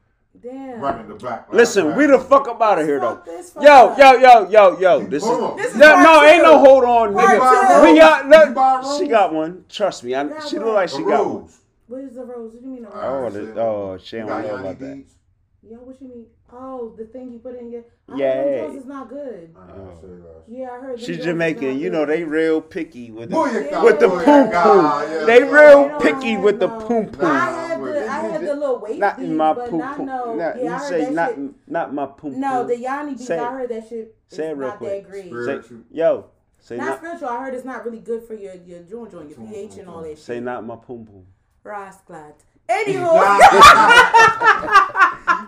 Damn. 0.41 0.79
running 0.79 1.07
the 1.07 1.13
black. 1.13 1.47
Lives 1.47 1.57
Listen, 1.75 1.95
we 1.95 2.07
the 2.07 2.17
fuck 2.17 2.47
up 2.47 2.59
out 2.59 2.79
of 2.79 2.87
here 2.87 2.99
though. 2.99 3.21
Fuck 3.23 3.61
Yo, 3.63 3.95
yo, 3.95 4.13
yo, 4.17 4.49
yo, 4.49 4.79
yo. 4.79 5.05
This 5.05 5.23
is 5.23 5.29
This 5.57 5.71
is 5.73 5.77
no, 5.77 6.01
no, 6.01 6.23
ain't 6.23 6.41
no 6.41 6.57
hold 6.57 6.85
on, 6.85 7.13
nigga. 7.13 7.83
We 7.83 7.99
got 7.99 8.27
Did 8.27 8.49
you 8.49 8.55
buy 8.55 8.79
a 8.79 8.87
look. 8.87 8.99
She 8.99 9.07
got 9.07 9.31
one. 9.31 9.65
Trust 9.69 10.03
me, 10.03 10.15
I, 10.15 10.39
she 10.47 10.57
look 10.57 10.73
like 10.73 10.89
she 10.89 11.03
got 11.03 11.23
one. 11.23 11.49
Rose. 11.89 12.01
What 12.01 12.09
is 12.09 12.15
the 12.15 12.23
rose? 12.23 12.53
What 12.53 12.61
do 12.61 12.67
you 12.69 12.73
mean 12.75 12.85
a 12.85 12.89
rose? 12.89 12.95
Oh, 13.03 13.25
I 13.25 13.29
the- 13.29 13.45
said, 13.47 13.57
oh, 13.57 13.97
she 14.01 14.17
you 14.17 14.25
don't 14.25 14.43
know 14.43 14.55
about 14.55 14.79
that. 14.79 14.95
beads? 14.95 15.15
Yo, 15.61 15.75
what 15.75 16.01
you 16.01 16.07
mean? 16.07 16.25
Oh, 16.53 16.95
the 16.97 17.03
thing 17.03 17.33
you 17.33 17.39
put 17.39 17.53
in 17.59 17.69
your. 17.69 17.83
I 18.07 18.15
Yeah. 18.15 18.33
heard 18.35 18.53
them 18.63 18.69
roses 18.71 18.85
not 18.85 19.09
good. 19.09 19.55
I 19.59 19.67
know, 19.67 19.91
I 19.91 19.99
said 19.99 20.09
last. 20.23 20.47
Yeah, 20.47 20.69
I 20.71 20.79
heard. 20.79 20.99
She's 21.01 21.17
Jamaican. 21.17 21.77
You 21.79 21.89
know 21.89 22.05
good. 22.05 22.17
they 22.19 22.23
real 22.23 22.61
picky 22.61 23.11
with 23.11 23.29
Booyah, 23.29 23.69
the, 23.69 23.81
with 23.83 23.99
the 23.99 24.05
booyah, 24.07 24.23
poom 24.23 24.49
yeah, 24.51 24.63
poom. 24.63 25.25
They 25.27 25.39
yeah. 25.39 25.45
real 25.51 25.99
They 25.99 26.11
picky 26.13 26.31
have 26.31 26.43
with 26.43 26.59
the 26.61 26.67
no- 26.67 26.79
poom 26.79 27.07
I 27.07 27.11
poom. 27.11 27.25
had 27.25 27.81
the 27.83 28.07
I 28.09 28.19
had 28.19 28.41
the 28.41 28.53
little 28.55 28.79
waist 28.79 28.99
Not 28.99 29.17
beads, 29.17 29.29
in 29.29 29.35
my 29.37 29.53
but 29.53 29.69
poom 29.69 29.79
not 29.79 29.97
poom. 29.97 30.05
no. 30.05 30.35
Not, 30.35 30.55
yeah, 30.57 30.63
you 30.63 30.69
I 30.71 30.77
say 30.79 31.09
not 31.11 31.29
shit. 31.35 31.39
not 31.67 31.93
my 31.93 32.05
poom 32.05 32.39
No, 32.39 32.65
the 32.65 32.77
Yanni 32.77 33.11
beads. 33.11 33.27
Say 33.27 33.37
I 33.37 33.47
it. 33.47 33.51
heard 33.51 33.69
that 33.69 33.89
shit. 33.89 34.15
Is 34.31 34.37
Say 34.37 34.49
it 34.49 34.55
real 34.57 34.69
not 34.69 34.77
quick. 34.77 35.03
that 35.03 35.11
great. 35.11 35.29
Say, 35.65 35.75
yo, 35.91 36.25
say 36.57 36.77
Not 36.77 36.85
not 36.87 36.97
spiritual. 36.99 37.27
I 37.27 37.43
heard 37.43 37.53
it's 37.53 37.65
not 37.65 37.83
really 37.83 37.99
good 37.99 38.23
for 38.23 38.33
your 38.33 38.55
your 38.55 38.79
joint 38.83 39.11
joint, 39.11 39.29
your 39.29 39.39
pH 39.39 39.77
and 39.77 39.89
all 39.89 40.01
that 40.03 40.09
shit. 40.11 40.19
say 40.19 40.39
not 40.39 40.65
my 40.65 40.77
poom 40.77 41.05
poom. 41.05 41.25
Rasclat. 41.65 42.33
Anywho, 42.69 43.15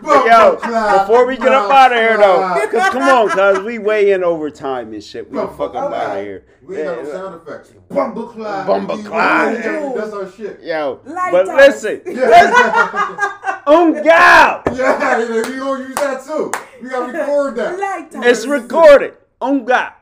Yo, 0.25 0.55
before 0.99 1.27
we 1.27 1.37
get 1.37 1.49
up 1.51 1.69
out 1.71 1.91
of 1.91 1.97
here 1.99 2.17
though, 2.17 2.67
cause 2.71 2.89
come 2.89 3.03
on, 3.03 3.29
cause 3.29 3.59
we 3.63 3.77
way 3.77 4.11
in 4.11 4.23
overtime 4.23 4.91
and 4.93 5.03
shit. 5.03 5.29
We 5.29 5.37
the 5.37 5.47
fuck 5.49 5.75
up 5.75 5.93
out 5.93 6.17
of 6.17 6.23
here. 6.25 6.45
We 6.63 6.77
ain't 6.77 6.85
got 6.87 6.95
no 6.97 7.03
Yeah, 7.07 7.11
sound 7.13 7.41
effects. 7.41 7.73
Bumble 7.89 8.27
Clyde. 8.27 8.65
Bumble 8.65 8.97
Clyde. 9.03 9.57
That's 9.57 10.13
our 10.13 10.31
shit. 10.31 10.61
Yo, 10.63 10.99
Light 11.05 11.31
but 11.31 11.47
up. 11.47 11.57
listen, 11.57 12.01
Yeah, 12.07 13.61
um, 13.67 13.93
gal, 14.01 14.63
yeah, 14.73 15.19
we 15.19 15.57
gonna 15.59 15.83
use 15.87 15.95
that 15.95 16.23
too. 16.25 16.51
We 16.81 16.89
gotta 16.89 17.13
record 17.13 17.55
that. 17.57 17.77
like 17.79 18.09
time. 18.11 18.23
it's 18.23 18.47
recorded. 18.47 19.13
Um, 19.39 19.63
gal. 19.65 19.93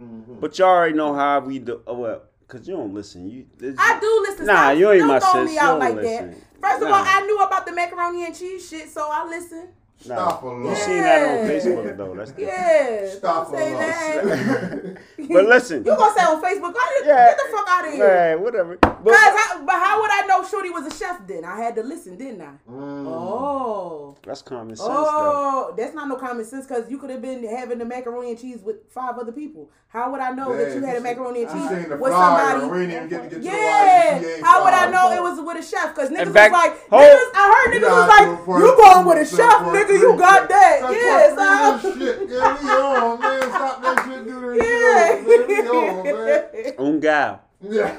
Mhm. 0.00 0.40
But 0.40 0.56
y'all 0.58 0.68
already 0.68 0.94
know 0.94 1.14
how 1.14 1.40
we 1.40 1.58
do. 1.58 1.80
Oh, 1.86 1.94
well, 1.94 2.22
cause 2.50 2.68
you 2.68 2.74
don't 2.76 2.92
listen. 2.92 3.28
You, 3.30 3.46
I 3.78 3.98
do 4.00 4.26
listen. 4.28 4.46
Nah, 4.46 4.52
Stop- 4.54 4.78
you 4.78 4.90
ain't 4.90 4.98
don't 5.00 5.08
my 5.08 5.18
sis. 5.20 5.46
me 5.46 5.54
You 5.54 5.60
out 5.60 5.66
don't 5.70 5.78
like 5.80 5.94
listen. 5.94 6.30
that. 6.30 6.38
First 6.60 6.82
of 6.82 6.88
Nah. 6.90 6.96
all, 6.98 7.04
I 7.06 7.20
knew 7.26 7.38
about 7.38 7.64
the 7.66 7.72
macaroni 7.72 8.26
and 8.26 8.36
cheese 8.36 8.68
shit, 8.68 8.90
so 8.90 9.08
I 9.10 9.24
listened. 9.26 9.68
Stop 10.00 10.42
a 10.42 10.46
You 10.46 10.52
lot. 10.64 10.76
seen 10.78 11.02
that 11.02 11.28
on 11.28 11.46
Facebook 11.46 11.96
though. 11.96 12.14
That's 12.14 12.32
the, 12.32 12.42
Yeah. 12.42 13.08
Stop 13.10 13.52
don't 13.52 13.60
a 13.60 13.76
that. 13.76 14.96
But 15.30 15.44
listen, 15.46 15.84
You 15.84 15.94
gonna 15.94 16.14
say 16.18 16.24
on 16.24 16.42
Facebook? 16.42 16.72
I 16.74 16.92
didn't, 16.94 17.08
Yeah. 17.08 17.26
Get 17.28 17.36
the 17.38 17.56
fuck 17.56 17.68
out 17.68 17.86
of 17.86 17.92
here. 17.92 18.08
man, 18.08 18.40
whatever. 18.42 18.76
But, 18.76 19.04
Cause 19.04 19.14
how, 19.14 19.64
but 19.64 19.74
how 19.74 20.00
would 20.00 20.10
I 20.10 20.26
know 20.26 20.44
Shorty 20.44 20.70
was 20.70 20.86
a 20.92 20.96
chef 20.96 21.26
then? 21.26 21.44
I 21.44 21.56
had 21.58 21.74
to 21.76 21.82
listen, 21.82 22.16
didn't 22.16 22.40
I? 22.40 22.50
Mm. 22.68 23.06
Oh. 23.06 24.16
that's 24.24 24.42
common 24.42 24.74
sense 24.76 24.88
though. 24.88 24.94
Oh, 24.96 25.74
that's 25.76 25.94
not 25.94 26.08
no 26.08 26.16
common 26.16 26.44
sense 26.44 26.66
because 26.66 26.90
you 26.90 26.98
could 26.98 27.10
have 27.10 27.22
been 27.22 27.46
having 27.46 27.78
the 27.78 27.84
macaroni 27.84 28.30
and 28.30 28.38
cheese 28.40 28.60
with 28.62 28.90
five 28.90 29.18
other 29.18 29.32
people. 29.32 29.70
How 29.88 30.10
would 30.12 30.20
I 30.20 30.30
know 30.30 30.56
that 30.56 30.74
you 30.74 30.82
had 30.84 30.96
a 30.96 31.00
macaroni 31.00 31.42
and 31.42 31.50
cheese 31.50 31.88
with 31.88 31.98
flyer, 32.12 32.60
somebody? 32.60 32.80
We 32.80 32.86
didn't 32.86 33.08
get 33.08 33.22
to 33.24 33.28
get 33.28 33.30
to 33.30 33.38
the 33.40 33.44
Yeah, 33.44 34.40
how 34.44 34.64
would 34.64 34.72
I 34.72 34.88
know 34.90 35.12
it 35.12 35.20
was 35.20 35.40
with 35.40 35.58
a 35.64 35.66
chef? 35.68 35.94
Because 35.94 36.10
niggas 36.10 36.32
back- 36.32 36.52
was 36.52 36.62
like, 36.62 36.88
niggas, 36.90 37.30
I 37.34 37.44
heard 37.50 37.74
niggas 37.74 37.90
was 37.90 38.08
like, 38.08 38.60
you 38.62 38.76
going 38.76 39.06
with 39.06 39.18
a 39.32 39.36
chef, 39.36 39.58
for 39.64 39.72
nigga, 39.90 40.00
you 40.00 40.16
got 40.18 40.48
that. 40.48 40.80
That's 40.82 41.36
Yeah, 41.38 41.74
for 41.74 41.82
so. 41.82 41.92
free, 41.92 42.06
shit. 42.06 42.28
Yeah, 42.30 42.62
we 42.62 42.68
on, 42.70 43.20
man. 43.20 43.42
Stop 43.42 43.82
that 43.82 44.04
shit, 44.06 44.24
do 44.24 44.40
that 44.40 44.56
Yeah. 44.56 45.06
shit, 45.16 45.48
man. 45.48 45.48
We 45.48 45.68
on, 45.68 46.04
man. 46.04 47.00
Gal, 47.00 47.42
Yeah, 47.60 47.96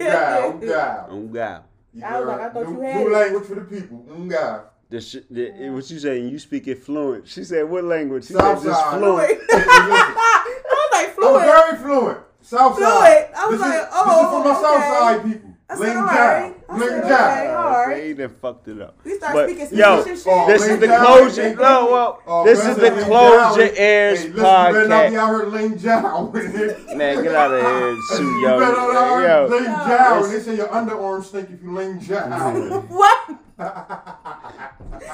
yeah, 0.00 0.56
yeah. 0.62 1.06
um, 1.08 1.32
gal. 1.32 1.64
I 2.04 2.20
was 2.20 2.28
like, 2.28 2.40
I 2.40 2.48
thought 2.50 2.68
new, 2.68 2.74
you 2.76 2.80
had 2.82 2.96
new 3.00 3.06
it. 3.08 3.12
language 3.12 3.44
for 3.46 3.54
the 3.56 3.60
people. 3.62 4.06
Mm, 4.08 4.30
yeah. 4.30 4.60
The 4.90 5.00
shit, 5.00 5.32
the, 5.34 5.64
it- 5.66 5.70
what 5.70 5.90
you 5.90 5.98
saying? 5.98 6.28
You 6.28 6.38
speak 6.38 6.68
it 6.68 6.82
fluent. 6.84 7.26
She 7.26 7.42
said, 7.42 7.68
"What 7.68 7.82
language?" 7.84 8.26
She 8.26 8.34
South 8.34 8.60
said, 8.62 8.68
"Just 8.68 8.86
fluent." 8.90 9.40
I 9.50 10.88
was 10.90 11.16
like, 11.16 11.26
I'm 11.26 11.40
very 11.42 11.76
fluent. 11.78 12.18
South 12.42 12.76
Fluid. 12.76 12.88
side. 12.92 13.28
I 13.36 13.46
was 13.48 13.58
this 13.58 13.60
like, 13.68 13.80
is, 13.80 13.86
oh, 13.92 14.04
this 14.06 14.22
is 14.22 14.30
for 14.30 14.44
my 14.44 14.50
okay. 14.50 14.62
South 14.62 14.84
side 14.84 15.24
people. 15.24 15.50
I 15.68 15.74
said, 15.74 15.80
Ling 15.88 15.96
all 15.96 16.06
Jai. 16.06 16.40
right. 16.42 16.55
I 16.68 16.76
Ling 16.78 16.88
said, 16.88 17.08
Jai. 17.08 17.40
okay. 17.40 17.46
Uh, 17.52 17.56
alright. 17.62 17.96
so 18.02 18.04
he 18.06 18.14
done 18.14 18.34
fucked 18.42 18.68
it 18.68 18.80
up. 18.80 18.96
We 19.04 19.14
start 19.16 19.34
But, 19.34 19.48
speaking 19.50 19.78
yo, 19.78 20.04
shit. 20.04 20.22
Oh, 20.26 20.46
This 20.48 20.66
is 20.66 20.78
the 20.80 20.86
Jai, 20.86 21.04
closure. 21.04 21.42
Ling 21.44 21.56
No, 21.56 21.86
well, 21.92 22.22
Oh, 22.26 22.44
this 22.44 22.64
is 22.66 22.76
the 22.76 22.90
Ling 22.90 23.04
close 23.04 23.56
your 23.56 23.68
Jai. 23.68 23.74
ears 23.80 24.22
Hey, 24.22 24.28
listen, 24.28 24.36
you 24.36 24.42
better 24.42 24.88
not 24.88 25.10
be 25.10 25.16
podcast. 25.16 25.18
out 25.18 25.28
here 25.40 25.46
Ling 25.46 25.78
Jai 25.78 26.20
with 26.32 26.54
it. 26.60 26.96
Man, 26.96 27.22
get 27.22 27.34
out 27.34 27.54
of 27.54 27.60
here, 27.60 27.96
Sue, 28.16 28.24
You 28.24 28.40
yo. 28.48 28.58
better 28.58 28.72
not 28.72 28.96
out 28.96 29.18
here 29.20 29.28
Yo, 29.28 30.20
Ling 30.22 30.32
They 30.32 30.40
say 30.40 30.56
your 30.56 30.68
underarms 30.68 31.24
stink 31.24 31.50
if 31.50 31.62
you 31.62 31.72
Ling 31.72 32.00
Jai. 32.00 32.28
What? 32.88 33.30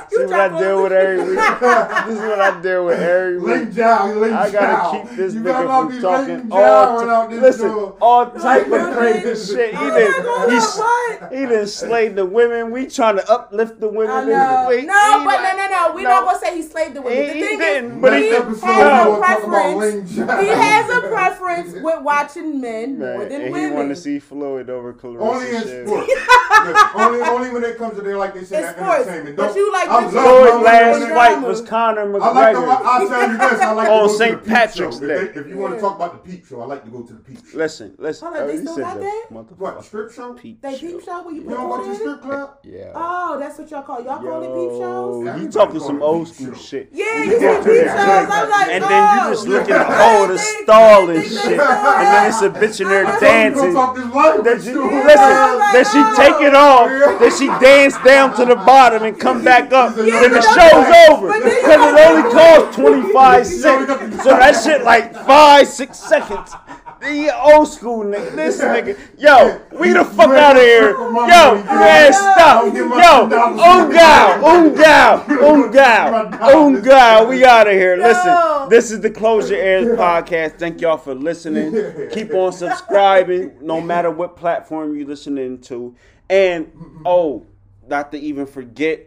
See 0.09 0.25
what 0.25 0.33
I 0.41 0.59
deal 0.61 0.83
with 0.83 0.93
every 0.93 1.19
week. 1.19 1.39
this 1.39 2.15
is 2.19 2.21
what 2.21 2.41
I 2.41 2.61
deal 2.61 2.87
with 2.87 2.99
every 3.01 3.39
week. 3.39 3.47
Ling 3.47 3.73
Jai, 3.73 4.13
Ling 4.13 4.33
I 4.33 4.51
gotta 4.51 4.99
keep 5.07 5.17
this 5.17 5.35
you 5.35 5.41
nigga 5.41 5.89
from 5.91 6.01
talking 6.01 6.49
all. 6.53 7.09
Out 7.09 7.31
T- 7.31 7.37
this 7.37 7.43
listen, 7.61 7.69
door. 7.69 7.97
all 8.01 8.31
type 8.33 8.67
of 8.67 8.97
crazy 8.97 9.29
oh 9.31 9.35
shit. 9.35 9.71
He 9.71 9.77
I'm 9.77 9.95
did. 9.95 10.11
not 10.11 10.25
going 10.25 10.51
He, 10.51 10.57
up, 10.57 10.63
s- 10.63 10.79
what? 10.79 11.33
he 11.33 11.47
done 11.47 11.67
slayed 11.67 12.17
the 12.17 12.27
women. 12.27 12.71
We 12.73 12.87
trying 12.89 13.17
to 13.17 13.31
uplift 13.31 13.79
the 13.81 13.89
women. 13.89 14.27
Wait, 14.27 14.85
no, 14.87 15.23
but 15.25 15.41
no, 15.43 15.57
no, 15.57 15.69
no. 15.71 15.93
We're 15.95 16.03
no. 16.03 16.09
not 16.11 16.25
gonna 16.25 16.39
say 16.41 16.57
he 16.57 16.63
slaved 16.63 16.95
the 16.95 17.03
women. 17.03 17.19
He- 17.19 17.27
the 17.29 17.35
he 17.35 17.41
thing 17.43 17.59
didn't, 17.59 17.93
is, 17.97 18.01
but 18.03 18.13
he 18.15 18.25
he- 18.29 18.35
has 18.35 18.45
no. 18.61 19.15
a 19.15 19.19
preference. 19.19 20.11
He 20.15 20.21
has 20.49 20.91
a 20.91 21.01
preference 21.09 21.73
with 21.83 22.03
watching 22.03 22.61
men 22.61 22.99
Man, 22.99 23.17
more 23.19 23.25
than 23.25 23.33
and 23.41 23.45
he 23.45 23.51
women. 23.51 23.75
want 23.75 23.89
to 23.91 23.97
see 23.97 24.19
Floyd 24.19 24.69
over 24.69 24.93
Claressa 24.95 25.21
Only 25.21 25.57
in 25.57 25.87
sports. 25.87 26.13
Only, 26.95 27.21
only 27.23 27.51
when 27.51 27.65
it 27.65 27.77
comes 27.79 27.97
to 27.97 28.03
their, 28.03 28.17
like 28.19 28.32
they 28.35 28.45
say, 28.45 28.61
It's 28.63 28.71
sports. 28.79 29.01
entertainment. 29.07 29.37
But 29.37 29.47
Don't- 29.49 29.57
you 29.57 29.73
like 29.73 29.89
I 29.89 30.05
this- 30.05 30.15
love 30.15 30.25
Floyd 30.49 30.63
last 30.65 31.09
fight 31.13 31.43
was 31.43 31.61
Conor 31.63 32.01
I 32.01 32.05
like 32.33 32.55
to. 32.55 32.61
McGregor. 32.61 32.81
I'll 32.85 33.09
tell 33.09 33.31
you 33.31 33.39
this. 33.39 33.61
I 33.61 33.73
like 33.73 33.87
to 33.89 33.93
On 33.93 34.07
go 34.07 34.13
to 34.13 34.19
St. 34.19 34.45
the 34.45 34.51
Patrick's 34.51 34.99
show. 34.99 35.07
Day. 35.07 35.15
If, 35.15 35.35
they- 35.35 35.41
if 35.41 35.47
you 35.49 35.57
want 35.59 35.75
to 35.75 35.81
talk 35.81 35.97
about 35.97 36.25
the 36.25 36.31
peep 36.31 36.47
show, 36.47 36.61
I 36.61 36.67
like 36.67 36.85
to 36.85 36.91
go 36.91 37.03
to 37.03 37.13
the 37.13 37.19
peep 37.21 37.39
show. 37.51 37.59
Listen, 37.59 37.95
listen. 37.99 38.29
Hold 38.29 38.41
on, 38.41 38.47
they 38.47 38.53
oh, 38.53 38.57
you 38.57 38.61
still 38.63 38.75
said 38.77 38.83
got 38.85 38.95
the 38.97 39.01
that? 39.03 39.27
motherfucker 39.33 39.59
What 39.59 39.85
strip 39.85 40.13
show? 40.13 40.33
Peep 40.35 40.63
They 40.63 40.73
show. 40.77 40.79
peep 40.87 41.05
show 41.05 41.23
when 41.23 41.35
you 41.35 41.41
You 41.43 41.49
put 41.49 41.57
don't 41.57 41.69
go 41.71 41.77
to 41.77 41.83
on 41.83 41.89
the 41.89 41.95
it? 41.95 41.99
strip 41.99 42.23
club? 42.23 42.51
Yeah. 42.65 42.93
Oh, 42.95 43.39
that's 43.39 43.59
what 43.59 43.71
y'all 43.71 43.83
call 43.83 44.03
y'all 44.05 44.19
call 44.23 44.43
it 44.43 44.47
peep 44.47 44.81
Yo, 44.81 45.25
shows. 45.27 45.41
you 45.43 45.49
talking 45.51 45.81
some 45.81 46.03
old 46.03 46.29
school 46.29 46.55
shit. 46.55 46.89
Yeah, 46.93 47.23
you 47.25 47.39
get 47.39 47.65
see 47.65 47.71
to 47.71 47.77
peep 47.79 47.87
shows. 47.89 47.99
I'm 47.99 48.51
like, 48.51 48.69
And 48.69 48.85
then 48.85 49.17
you 49.17 49.21
oh. 49.23 49.31
just 49.31 49.47
looking 49.49 49.75
I 49.75 49.79
at 49.83 49.89
oh 50.23 50.27
the 50.29 50.39
think- 50.39 50.63
stall 50.65 51.11
and 51.11 51.25
shit, 51.25 51.47
and 51.47 51.61
then 51.61 52.27
it's 52.29 52.43
a 52.43 52.51
bitch 52.51 52.81
in 52.81 52.89
there 52.89 53.05
dancing. 53.21 53.63
gonna 53.63 53.73
talk 53.73 53.97
this 53.97 54.05
language 54.15 54.45
That 54.45 54.65
you, 54.65 54.83
listen, 54.83 55.07
Yeah. 55.09 55.73
that 55.73 55.87
she 55.93 55.99
oh. 55.99 56.15
take 56.17 56.41
it 56.47 56.55
off, 56.55 56.89
that 57.21 57.33
she 57.39 57.47
dance 57.65 57.97
down 58.05 58.22
to 58.37 58.45
the 58.45 58.57
bottom 58.57 59.03
and 59.05 59.19
come 59.19 59.43
back 59.45 59.73
up. 59.73 59.97
Yeah, 59.97 60.05
Then 60.05 60.33
the 60.33 60.43
show's 60.43 61.11
over 61.11 61.29
but 61.29 61.41
then 61.43 61.51
you 61.51 61.61
because 61.63 61.93
it 61.93 62.09
only 62.09 62.31
costs 62.33 62.77
twenty 62.77 63.13
five 63.13 63.47
cents. 63.47 63.65
only 63.65 63.87
got 63.87 64.11
the- 64.11 64.19
So 64.23 64.31
that 64.31 64.53
shit 64.63 64.83
like 64.85 65.15
five 65.27 65.67
six 65.69 65.99
seconds. 65.99 66.55
The 67.01 67.37
old 67.37 67.67
school 67.67 68.05
nigga. 68.05 68.37
This 68.37 68.61
nigga. 68.61 68.97
Yo, 69.19 69.61
we 69.77 69.93
the 69.93 70.05
fuck 70.05 70.29
You 70.29 70.35
out 70.37 70.55
of 70.57 70.63
here. 70.63 70.91
Yo, 70.93 71.11
money, 71.11 71.29
man, 71.65 72.13
girl. 72.13 72.13
stop. 72.13 72.63
Don't 72.65 72.75
give 72.75 72.87
my 72.87 72.97
Yo, 72.97 73.29
$10 73.29 73.59
Ungal, 73.59 74.41
Ungal, 74.41 75.29
My 75.29 75.35
Ungal, 75.35 76.39
dollars. 76.39 76.85
Ungal. 76.85 77.29
We 77.29 77.45
out 77.45 77.67
of 77.67 77.73
here. 77.73 77.97
Listen, 77.97 78.69
this 78.69 78.93
is 78.93 79.01
the 79.01 79.11
Close 79.11 79.51
Your 79.51 79.59
Ears 79.59 79.99
podcast. 79.99 80.59
Thank 80.61 80.81
y'all 80.81 80.97
for 80.97 81.13
listening. 81.15 82.09
Keep 82.13 82.35
on 82.35 82.53
subscribing, 82.53 83.51
no 83.61 83.81
matter 83.81 84.11
what 84.11 84.37
platform 84.37 84.97
you're 84.97 85.09
listening 85.09 85.59
to. 85.63 85.97
And 86.31 86.71
oh, 87.05 87.45
not 87.93 88.11
to 88.11 88.19
even 88.19 88.47
forget 88.47 89.07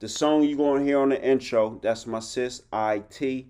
the 0.00 0.08
song 0.08 0.42
you're 0.42 0.58
gonna 0.58 0.84
hear 0.84 0.98
on 0.98 1.10
the 1.10 1.22
intro. 1.22 1.78
That's 1.80 2.04
my 2.04 2.18
sis 2.18 2.62
It. 2.72 3.46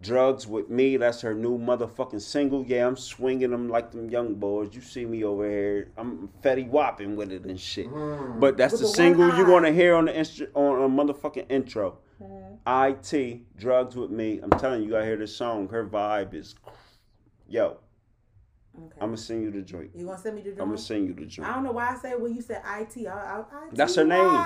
Drugs 0.00 0.46
with 0.46 0.70
me. 0.70 0.96
That's 0.96 1.20
her 1.20 1.34
new 1.34 1.58
motherfucking 1.58 2.22
single. 2.22 2.64
Yeah, 2.64 2.86
I'm 2.86 2.96
swinging 2.96 3.50
them 3.50 3.68
like 3.68 3.90
them 3.90 4.08
young 4.08 4.34
boys. 4.34 4.74
You 4.74 4.80
see 4.80 5.04
me 5.04 5.24
over 5.24 5.46
here. 5.48 5.90
I'm 5.98 6.30
fetty 6.42 6.66
whopping 6.66 7.16
with 7.16 7.32
it 7.32 7.44
and 7.44 7.60
shit. 7.60 7.86
Mm. 7.86 8.40
But 8.40 8.56
that's 8.56 8.72
With 8.72 8.80
the 8.80 8.86
the 8.86 8.92
single 8.94 9.36
you're 9.36 9.46
gonna 9.46 9.72
hear 9.72 9.94
on 9.94 10.06
the 10.06 10.12
instru- 10.12 10.48
on 10.54 10.82
a 10.82 10.88
motherfucking 10.88 11.50
intro. 11.50 11.98
It 12.66 13.02
Drugs 13.58 13.94
with 13.94 14.10
me. 14.10 14.40
I'm 14.42 14.50
telling 14.52 14.80
you, 14.80 14.86
you 14.86 14.92
gotta 14.92 15.04
hear 15.04 15.16
this 15.16 15.36
song. 15.36 15.68
Her 15.68 15.84
vibe 15.86 16.32
is, 16.32 16.54
yo. 17.46 17.76
Okay. 18.76 18.96
I'm 19.00 19.08
gonna 19.08 19.16
send 19.16 19.42
you 19.44 19.50
the 19.52 19.60
joint. 19.62 19.90
you 19.94 20.04
gonna 20.06 20.18
send 20.18 20.34
me 20.34 20.42
the 20.42 20.48
joint? 20.50 20.60
I'm 20.62 20.66
gonna 20.66 20.78
send 20.78 21.06
you 21.06 21.14
the 21.14 21.26
joint. 21.26 21.48
I 21.48 21.54
don't 21.54 21.62
know 21.62 21.70
why 21.70 21.90
I 21.94 21.96
said 21.96 22.20
when 22.20 22.34
you 22.34 22.42
said 22.42 22.60
IT. 22.78 23.06
I, 23.06 23.10
I, 23.10 23.38
I, 23.40 23.44
That's 23.72 23.94
her 23.94 24.04
name. 24.04 24.44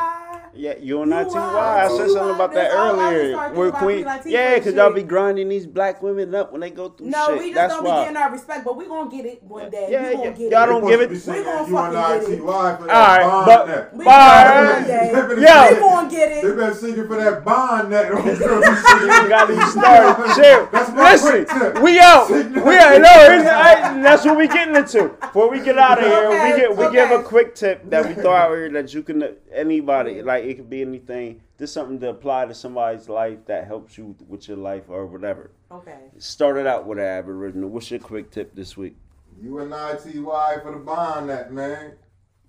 Yeah, 0.55 0.75
you 0.81 1.01
on 1.01 1.09
You 1.09 1.15
ITY. 1.21 1.35
I 1.39 1.89
said 1.89 2.11
something 2.11 2.35
about 2.35 2.53
that 2.53 2.71
That's 2.71 2.75
all 2.75 3.01
I 3.01 3.13
just 3.15 3.23
earlier. 3.25 3.55
We're 3.55 3.71
queen. 3.73 4.05
Queen 4.05 4.21
Yeah, 4.27 4.55
because 4.59 4.75
y'all 4.75 4.93
be 4.93 5.03
grinding 5.03 5.49
these 5.49 5.67
black 5.67 6.03
women 6.03 6.35
up 6.35 6.53
when 6.53 6.61
they 6.61 6.71
go 6.71 6.91
through 6.91 7.09
No, 7.09 7.27
shit. 7.29 7.39
we 7.39 7.45
just 7.47 7.55
That's 7.55 7.75
don't 7.75 7.85
why. 7.85 8.01
be 8.01 8.05
getting 8.05 8.17
our 8.19 8.33
respect, 8.33 8.65
but 8.67 8.77
we 8.77 8.87
gonna 8.87 9.11
get 9.11 9.25
it 9.25 9.43
one 9.45 9.71
day. 9.71 9.89
Yeah, 9.91 10.09
we 10.11 10.15
gonna 10.17 10.25
yeah. 10.25 10.31
get 10.33 10.51
Y'all 10.53 10.63
it. 10.63 10.67
don't 10.67 10.87
give 10.89 11.01
it- 11.01 11.11
We 11.11 11.17
We 11.17 11.45
gonna 11.45 11.67
you 11.69 11.75
fucking 11.75 11.97
on 11.97 12.21
get 12.21 12.29
it. 12.29 12.33
ITY 12.35 12.37
for 12.43 12.45
that 12.45 12.81
All 12.81 12.87
right, 12.87 13.23
bond 13.23 13.47
but- 13.47 13.67
net. 13.69 13.97
We 13.97 14.05
Bye. 14.05 14.45
gonna 14.45 14.73
one 14.75 14.85
day. 14.85 15.09
We 15.09 15.81
gonna 15.81 16.11
get 16.11 16.33
it. 16.33 16.43
They 16.43 16.49
it. 16.51 16.57
been 16.57 16.75
singing 16.75 17.07
for 17.07 17.17
that 17.17 17.45
bond 17.45 17.91
net. 17.91 18.09
Don't 18.13 18.25
girl 18.39 18.61
be 18.61 18.67
You 18.67 19.29
got 19.29 19.49
me 19.49 19.61
started. 19.63 20.35
Chill. 20.35 20.69
Listen, 20.99 21.83
we 21.83 21.99
out. 21.99 22.29
We 22.31 22.77
out. 22.77 23.01
No, 23.01 23.09
here's, 23.09 23.47
I, 23.47 24.18
that's 24.19 24.27
what 24.27 24.39
we 24.39 24.49
getting 24.49 24.75
into. 24.75 25.09
Before 25.21 25.51
we 25.51 25.61
get 25.61 25.79
out 25.79 25.99
of 25.99 26.05
here, 26.05 26.27
Okay, 26.27 26.53
we 26.53 26.59
get 26.59 26.77
we 26.77 26.91
give 26.93 27.11
a 27.11 27.23
quick 27.23 27.55
tip 27.55 27.89
that 27.91 28.07
we 28.07 28.15
throw 28.15 28.33
out 28.33 28.51
here 28.51 28.71
that 28.71 28.93
you 28.93 29.03
can 29.03 29.37
anybody 29.53 30.23
like 30.23 30.45
it 30.45 30.55
could 30.57 30.71
be 30.71 30.83
anything. 30.83 31.41
This 31.57 31.73
something 31.73 31.99
to 32.01 32.11
apply 32.11 32.47
to 32.47 32.55
somebody's 32.55 33.09
life 33.09 33.39
that 33.47 33.67
helps 33.67 33.99
you 33.99 34.17
with 34.29 34.49
your 34.49 34.57
life 34.57 34.85
or 34.89 35.07
whatever. 35.07 35.51
Okay. 35.71 36.11
Started 36.19 36.67
out 36.67 36.87
with 36.87 36.99
an 36.99 37.05
Aboriginal. 37.05 37.69
What's 37.69 37.91
your 37.91 38.01
quick 38.01 38.31
tip 38.31 38.55
this 38.55 38.77
week? 38.77 38.97
You 39.41 39.59
and 39.61 39.73
ITY 39.73 40.61
for 40.63 40.73
the 40.73 40.83
bond 40.85 41.29
net, 41.29 41.53
man. 41.53 41.93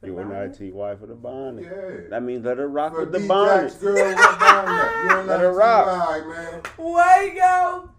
You 0.03 0.17
and 0.19 0.31
ITY 0.31 0.95
for 0.95 1.05
the 1.07 1.15
bond. 1.15 1.61
Yeah. 1.61 2.09
That 2.09 2.23
means 2.23 2.45
let 2.45 2.57
her 2.57 2.69
rock 2.69 2.93
For 2.93 3.01
with 3.01 3.11
the 3.11 3.19
D 3.19 3.27
bond. 3.27 3.69
Jack's 3.69 3.81
girl, 3.81 4.15
what 4.15 4.39
bond 4.39 4.67
net? 4.67 4.91
You 5.03 5.17
and 5.19 5.27
Let 5.27 5.39
her 5.41 5.53
rock. 5.53 6.17
ITY, 6.17 6.27
man. 6.27 6.61
Wait, 6.77 7.33
yo. 7.35 7.89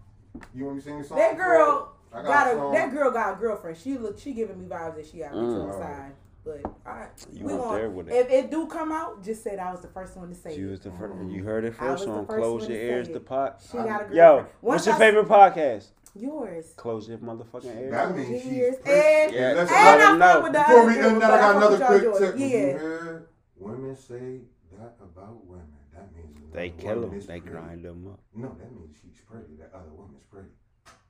You 0.55 0.65
want 0.65 0.77
me 0.77 0.81
to 0.81 0.87
sing 0.87 0.99
a 0.99 1.03
song? 1.03 1.17
That 1.17 1.37
girl 1.37 1.93
I 2.13 2.21
got 2.23 2.47
a 2.47 2.61
a 2.67 2.71
that 2.73 2.91
girl 2.91 3.11
got 3.11 3.33
a 3.37 3.39
girlfriend. 3.39 3.77
She 3.77 3.97
look 3.97 4.19
she 4.19 4.33
giving 4.33 4.59
me 4.59 4.65
vibes 4.67 4.95
that 4.95 5.05
she 5.07 5.19
got 5.19 5.33
me 5.33 5.39
Mm. 5.39 5.61
to 5.61 5.67
the 5.67 5.73
side. 5.73 6.11
But 6.43 6.61
I 6.85 7.05
You 7.31 7.45
we 7.45 7.53
went 7.53 7.63
gonna- 7.65 7.77
there 7.77 7.89
with 7.91 8.09
it. 8.09 8.13
If 8.15 8.31
it 8.31 8.49
do 8.51 8.65
come 8.65 8.91
out, 8.91 9.21
just 9.23 9.43
say 9.43 9.55
that 9.55 9.67
I 9.67 9.71
was 9.71 9.81
the 9.81 9.87
first 9.89 10.17
one 10.17 10.29
to 10.29 10.35
say 10.35 10.55
You 10.55 10.69
it. 10.69 10.71
was 10.71 10.79
the 10.81 10.91
first. 10.91 11.13
You 11.29 11.43
heard 11.43 11.65
it 11.65 11.75
I 11.79 11.91
was 11.91 11.99
first 12.01 12.05
the 12.05 12.11
on 12.11 12.25
first 12.25 12.39
Close 12.39 12.61
one 12.63 12.71
Your 12.71 12.79
to 12.79 12.85
Ears, 12.85 13.05
say 13.07 13.13
the 13.13 13.19
it. 13.19 13.25
pot. 13.25 13.61
She 13.61 13.77
got 13.77 13.85
a 13.85 13.87
girlfriend. 13.89 14.15
Yo, 14.15 14.35
Once 14.37 14.47
what's 14.61 14.85
your 14.87 14.95
I- 14.95 14.99
favorite 14.99 15.27
podcast? 15.27 15.91
Yours. 16.15 16.73
Close 16.75 17.07
your 17.07 17.19
motherfucking 17.19 17.75
ears. 17.79 17.91
That 17.91 18.15
means 18.17 18.27
she's 18.27 18.43
Cheers. 18.51 18.75
pretty. 18.79 18.91
And, 18.99 19.31
Yeah, 19.33 19.47
and 19.49 19.57
let's 19.59 19.71
let 19.71 19.83
let 19.85 19.97
them 19.99 20.15
I 20.15 20.17
know. 20.17 20.33
fuck 20.33 20.43
with 20.43 20.51
the 20.53 20.59
Before 20.59 20.79
other 20.79 20.87
we 20.91 20.99
end 20.99 21.21
that, 21.21 21.31
I 21.31 21.37
got 21.39 21.55
another 21.55 21.71
with 21.71 21.79
y'all 21.79 22.11
quick 22.11 22.19
tip. 22.31 22.39
Yeah. 22.39 22.45
you 22.47 22.57
hear 22.57 23.27
women 23.57 23.95
say 23.95 24.41
that 24.79 24.95
about 24.99 25.45
women, 25.45 25.67
that 25.93 26.13
means 26.15 26.51
They 26.51 26.69
kill 26.71 27.01
them. 27.01 27.13
is 27.13 27.27
They 27.27 27.39
grind 27.39 27.85
them 27.85 28.07
up. 28.11 28.19
No, 28.35 28.49
that 28.59 28.71
means 28.75 28.97
she's 29.01 29.21
pretty. 29.21 29.55
That 29.57 29.71
other 29.73 29.91
woman's 29.93 30.23
pretty. 30.25 30.49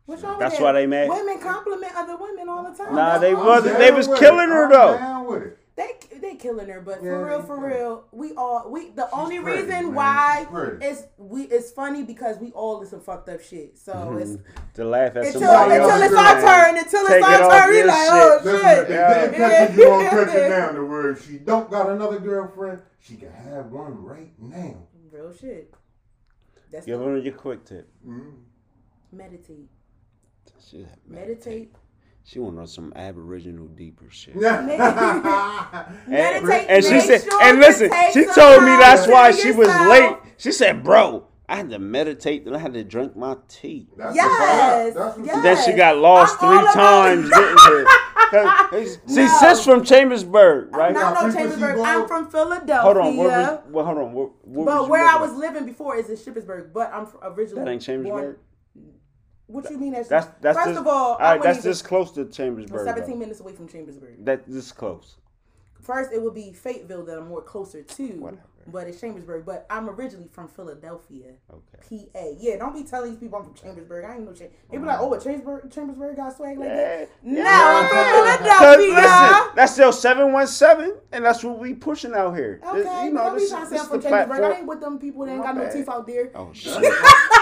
What's 0.05 0.23
wrong 0.23 0.39
That's 0.39 0.53
with 0.55 0.61
why 0.61 0.71
they 0.73 0.87
mad. 0.87 1.09
Women 1.09 1.39
compliment 1.39 1.93
other 1.95 2.17
women 2.17 2.49
all 2.49 2.63
the 2.69 2.75
time. 2.77 2.95
Nah, 2.95 3.11
That's 3.17 3.21
they 3.21 3.33
wasn't- 3.35 3.75
I'm 3.75 3.81
they 3.81 3.91
was 3.91 4.07
killing 4.07 4.49
her, 4.49 4.69
though. 4.69 4.97
down 4.97 5.27
with 5.27 5.43
it. 5.43 5.57
They 5.73 5.91
they 6.19 6.35
killing 6.35 6.67
her, 6.67 6.81
but 6.81 7.01
Yeah, 7.01 7.11
for 7.11 7.25
real, 7.25 7.41
for 7.43 7.55
killing 7.55 7.71
real, 7.71 8.03
we 8.11 8.33
all 8.35 8.69
we 8.69 8.89
the 8.91 9.09
only 9.15 9.39
pretty, 9.39 9.61
reason 9.61 9.85
man. 9.85 9.95
why 9.95 10.45
She's 10.81 10.89
it's 10.91 11.03
we 11.17 11.43
it's 11.43 11.71
funny 11.71 12.03
because 12.03 12.37
we 12.39 12.51
all 12.51 12.81
do 12.81 12.85
some 12.85 12.99
fucked 12.99 13.29
up 13.29 13.41
shit. 13.41 13.77
So 13.79 14.17
it's 14.19 14.37
To 14.75 14.83
laugh 14.83 15.15
at 15.15 15.25
until 15.27 15.41
somebody 15.41 15.75
until 15.75 15.89
else. 15.91 16.01
it's 16.03 16.13
our 16.13 16.41
turn, 16.41 16.77
until 16.77 17.07
Take 17.07 17.17
it's 17.17 17.25
our 17.25 17.43
off 17.43 17.51
turn, 17.63 17.69
we 17.71 17.77
your 17.77 17.87
like, 17.87 17.97
shit. 17.97 18.11
oh 18.11 18.39
Listen, 18.43 18.59
shit. 18.69 18.77
if 18.79 18.87
they 18.89 18.93
Yeah. 18.95 19.13
didn't 19.21 19.35
catch 19.35 19.69
it, 19.69 19.75
you 19.77 19.85
gonna 19.85 20.09
catch 20.09 20.35
it 20.35 20.49
down. 20.49 20.75
The 20.75 20.83
word 20.85 21.17
she 21.21 21.37
don't 21.37 21.71
got 21.71 21.89
another 21.89 22.19
girlfriend, 22.19 22.81
she 22.99 23.15
can 23.15 23.31
have 23.31 23.71
one 23.71 24.03
right 24.03 24.33
now. 24.39 24.75
Real 25.09 25.33
shit. 25.33 25.73
That's 26.69 26.85
Give 26.85 26.99
the, 26.99 27.05
her 27.05 27.17
your 27.17 27.33
quick 27.33 27.63
tip. 27.63 27.87
Mm. 28.05 28.33
meditate. 29.13 29.69
She 30.69 30.85
Meditate. 31.07 31.73
She 32.23 32.39
want 32.39 32.53
to 32.55 32.59
know 32.61 32.65
some 32.65 32.93
Aboriginal 32.95 33.65
deeper 33.68 34.05
shit. 34.09 34.35
Meditate. 36.07 36.65
And 36.69 36.84
she 36.84 36.91
Make 36.91 37.01
said, 37.03 37.23
sure 37.23 37.43
and 37.43 37.59
listen, 37.59 37.89
take 37.89 38.13
she 38.13 38.26
told 38.26 38.61
me 38.63 38.69
that's 38.69 39.07
why 39.07 39.31
she 39.31 39.51
was 39.51 39.68
late. 39.68 40.15
She 40.38 40.51
said, 40.51 40.84
bro, 40.84 41.26
I 41.49 41.55
had 41.57 41.69
to 41.72 41.80
meditate, 41.80 42.45
then 42.45 42.55
I 42.55 42.59
had 42.59 42.73
to 42.73 42.84
drink 42.84 43.15
my 43.15 43.35
tea. 43.47 43.88
That's 43.97 44.15
Yes, 44.15 44.26
what's 44.95 44.95
up. 44.97 45.05
That's 45.07 45.18
what's 45.18 45.27
yes. 45.27 45.43
Then 45.43 45.65
she 45.65 45.77
got 45.77 45.97
lost 45.97 46.38
I'm 46.41 46.59
three 46.63 46.73
times 46.73 47.30
getting 47.38 47.57
here. 47.68 47.85
'Cause- 48.31 48.97
See, 49.13 49.26
No. 49.26 49.38
sis 49.39 49.65
from 49.65 49.84
Chambersburg, 49.84 50.73
right? 50.76 50.93
Not 50.93 51.15
no 51.15 51.22
Frequency 51.31 51.59
Chambersburg. 51.59 51.85
I'm 51.85 52.07
from 52.07 52.30
Philadelphia. 52.31 52.81
Hold 52.81 52.97
on, 52.97 53.18
where 53.18 53.27
was, 53.30 53.59
well, 53.69 53.85
hold 53.85 53.97
on, 53.97 54.13
where, 54.13 54.27
where 54.43 54.65
but 54.65 54.81
was 54.84 54.89
where 54.89 55.05
I 55.05 55.18
was 55.18 55.34
living 55.34 55.65
before 55.65 55.97
is 55.97 56.09
in 56.09 56.15
Shippensburg. 56.15 56.72
But 56.72 56.93
I'm 56.93 57.07
originally 57.23 57.65
That 57.65 57.72
ain't 57.72 57.81
Chambersburg? 57.81 58.22
born- 58.22 58.35
What 59.51 59.69
you 59.69 59.77
mean? 59.77 59.93
That's 59.93 60.07
That's 60.09 60.27
that's 60.41 60.57
first 60.57 60.69
just, 60.69 60.79
of 60.79 60.87
all, 60.87 61.13
all 61.13 61.17
right. 61.19 61.41
That's 61.41 61.59
even- 61.59 61.71
just 61.71 61.85
close 61.85 62.11
to 62.13 62.25
Chambersburg. 62.25 62.85
17 62.85 63.09
though. 63.13 63.19
minutes 63.19 63.39
away 63.39 63.53
from 63.53 63.67
Chambersburg. 63.67 64.23
That 64.25 64.43
this 64.47 64.71
close. 64.71 65.17
First, 65.81 66.11
it 66.13 66.21
would 66.21 66.35
be 66.35 66.53
Fayetteville 66.53 67.05
that 67.05 67.17
I'm 67.17 67.27
more 67.27 67.41
closer 67.41 67.81
to, 67.81 68.07
Whatever. 68.19 68.41
but 68.67 68.85
it's 68.87 69.01
Chambersburg. 69.01 69.45
But 69.47 69.65
I'm 69.67 69.89
originally 69.89 70.27
from 70.31 70.47
Philadelphia, 70.47 71.33
Okay. 71.51 72.07
PA. 72.13 72.35
Yeah, 72.39 72.57
don't 72.57 72.75
be 72.75 72.83
telling 72.83 73.09
these 73.09 73.19
people 73.19 73.39
I'm 73.39 73.45
from 73.45 73.55
Chambersburg. 73.55 74.05
I 74.05 74.13
ain't 74.13 74.19
no 74.25 74.27
Chambersburg. 74.31 74.51
They 74.69 74.77
be 74.77 74.83
like, 74.85 74.95
uh-huh. 74.97 75.03
oh, 75.05 75.07
what 75.07 75.23
Chambersburg? 75.23 75.71
Chambersburg 75.73 76.15
got 76.17 76.37
swag 76.37 76.59
like 76.59 76.69
that? 76.69 77.09
Yeah. 77.23 77.43
No, 77.43 77.49
I'm 77.49 77.87
from 77.89 78.37
Philadelphia. 78.45 78.95
listen, 78.95 79.55
that's 79.55 79.73
still 79.73 79.91
seven 79.91 80.31
one 80.31 80.45
seven, 80.45 80.93
and 81.11 81.25
that's 81.25 81.43
what 81.43 81.57
we 81.57 81.73
pushing 81.73 82.13
out 82.13 82.35
here. 82.35 82.61
Okay, 82.63 82.83
This- 82.83 83.03
you 83.05 83.11
know, 83.13 83.33
this, 83.33 83.49
trying 83.49 83.63
to 83.63 83.67
say 83.69 83.73
this 83.73 83.81
I'm 83.81 83.89
from 83.89 84.01
the 84.01 84.09
Chambersburg. 84.09 84.43
I 84.43 84.57
ain't 84.59 84.67
with 84.67 84.81
them 84.81 84.99
people 84.99 85.25
that 85.25 85.31
ain't 85.31 85.41
got 85.43 85.57
no 85.57 85.67
teeth 85.71 85.89
out 85.89 86.05
there. 86.05 86.29
Oh 86.35 86.51
shit! 86.53 86.75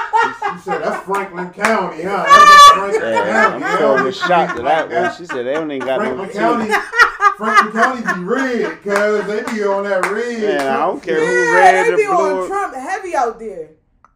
You 0.54 0.60
said 0.62 0.82
that's 0.84 1.06
Franklin 1.06 1.50
County, 1.52 2.04
huh? 2.04 2.24
That's 2.28 2.70
Franklin 2.74 3.02
Yeah, 3.14 3.32
County. 3.50 3.64
I'm 3.66 3.78
throwing 3.78 4.08
a 4.08 4.12
shot 4.12 4.56
to 4.58 4.64
that 4.64 4.90
one. 4.90 5.16
She 5.18 5.26
said 5.26 5.46
they 5.46 5.54
don't 5.54 5.72
even 5.72 5.88
got 5.88 6.00
no 6.02 6.26
Franklin 6.28 6.68
teeth. 6.68 6.72
County, 6.72 7.34
Franklin 7.38 7.72
County 7.74 8.02
be 8.20 8.24
red, 8.26 8.84
cause 8.84 9.28
they 9.28 9.54
be 9.54 9.64
on 9.64 9.84
that 9.84 10.06
red. 10.12 10.42
Man, 10.42 10.68
I 10.68 10.78
don't 10.78 11.02
care 11.04 11.20
who 11.20 11.56
red 11.56 11.86
they 11.86 11.94
or 11.94 11.98
be 11.98 12.06
blue. 12.06 12.42
on 12.42 12.48
Trump 12.48 12.76
heavy 12.76 13.16
out 13.16 13.40
there. 13.40 13.70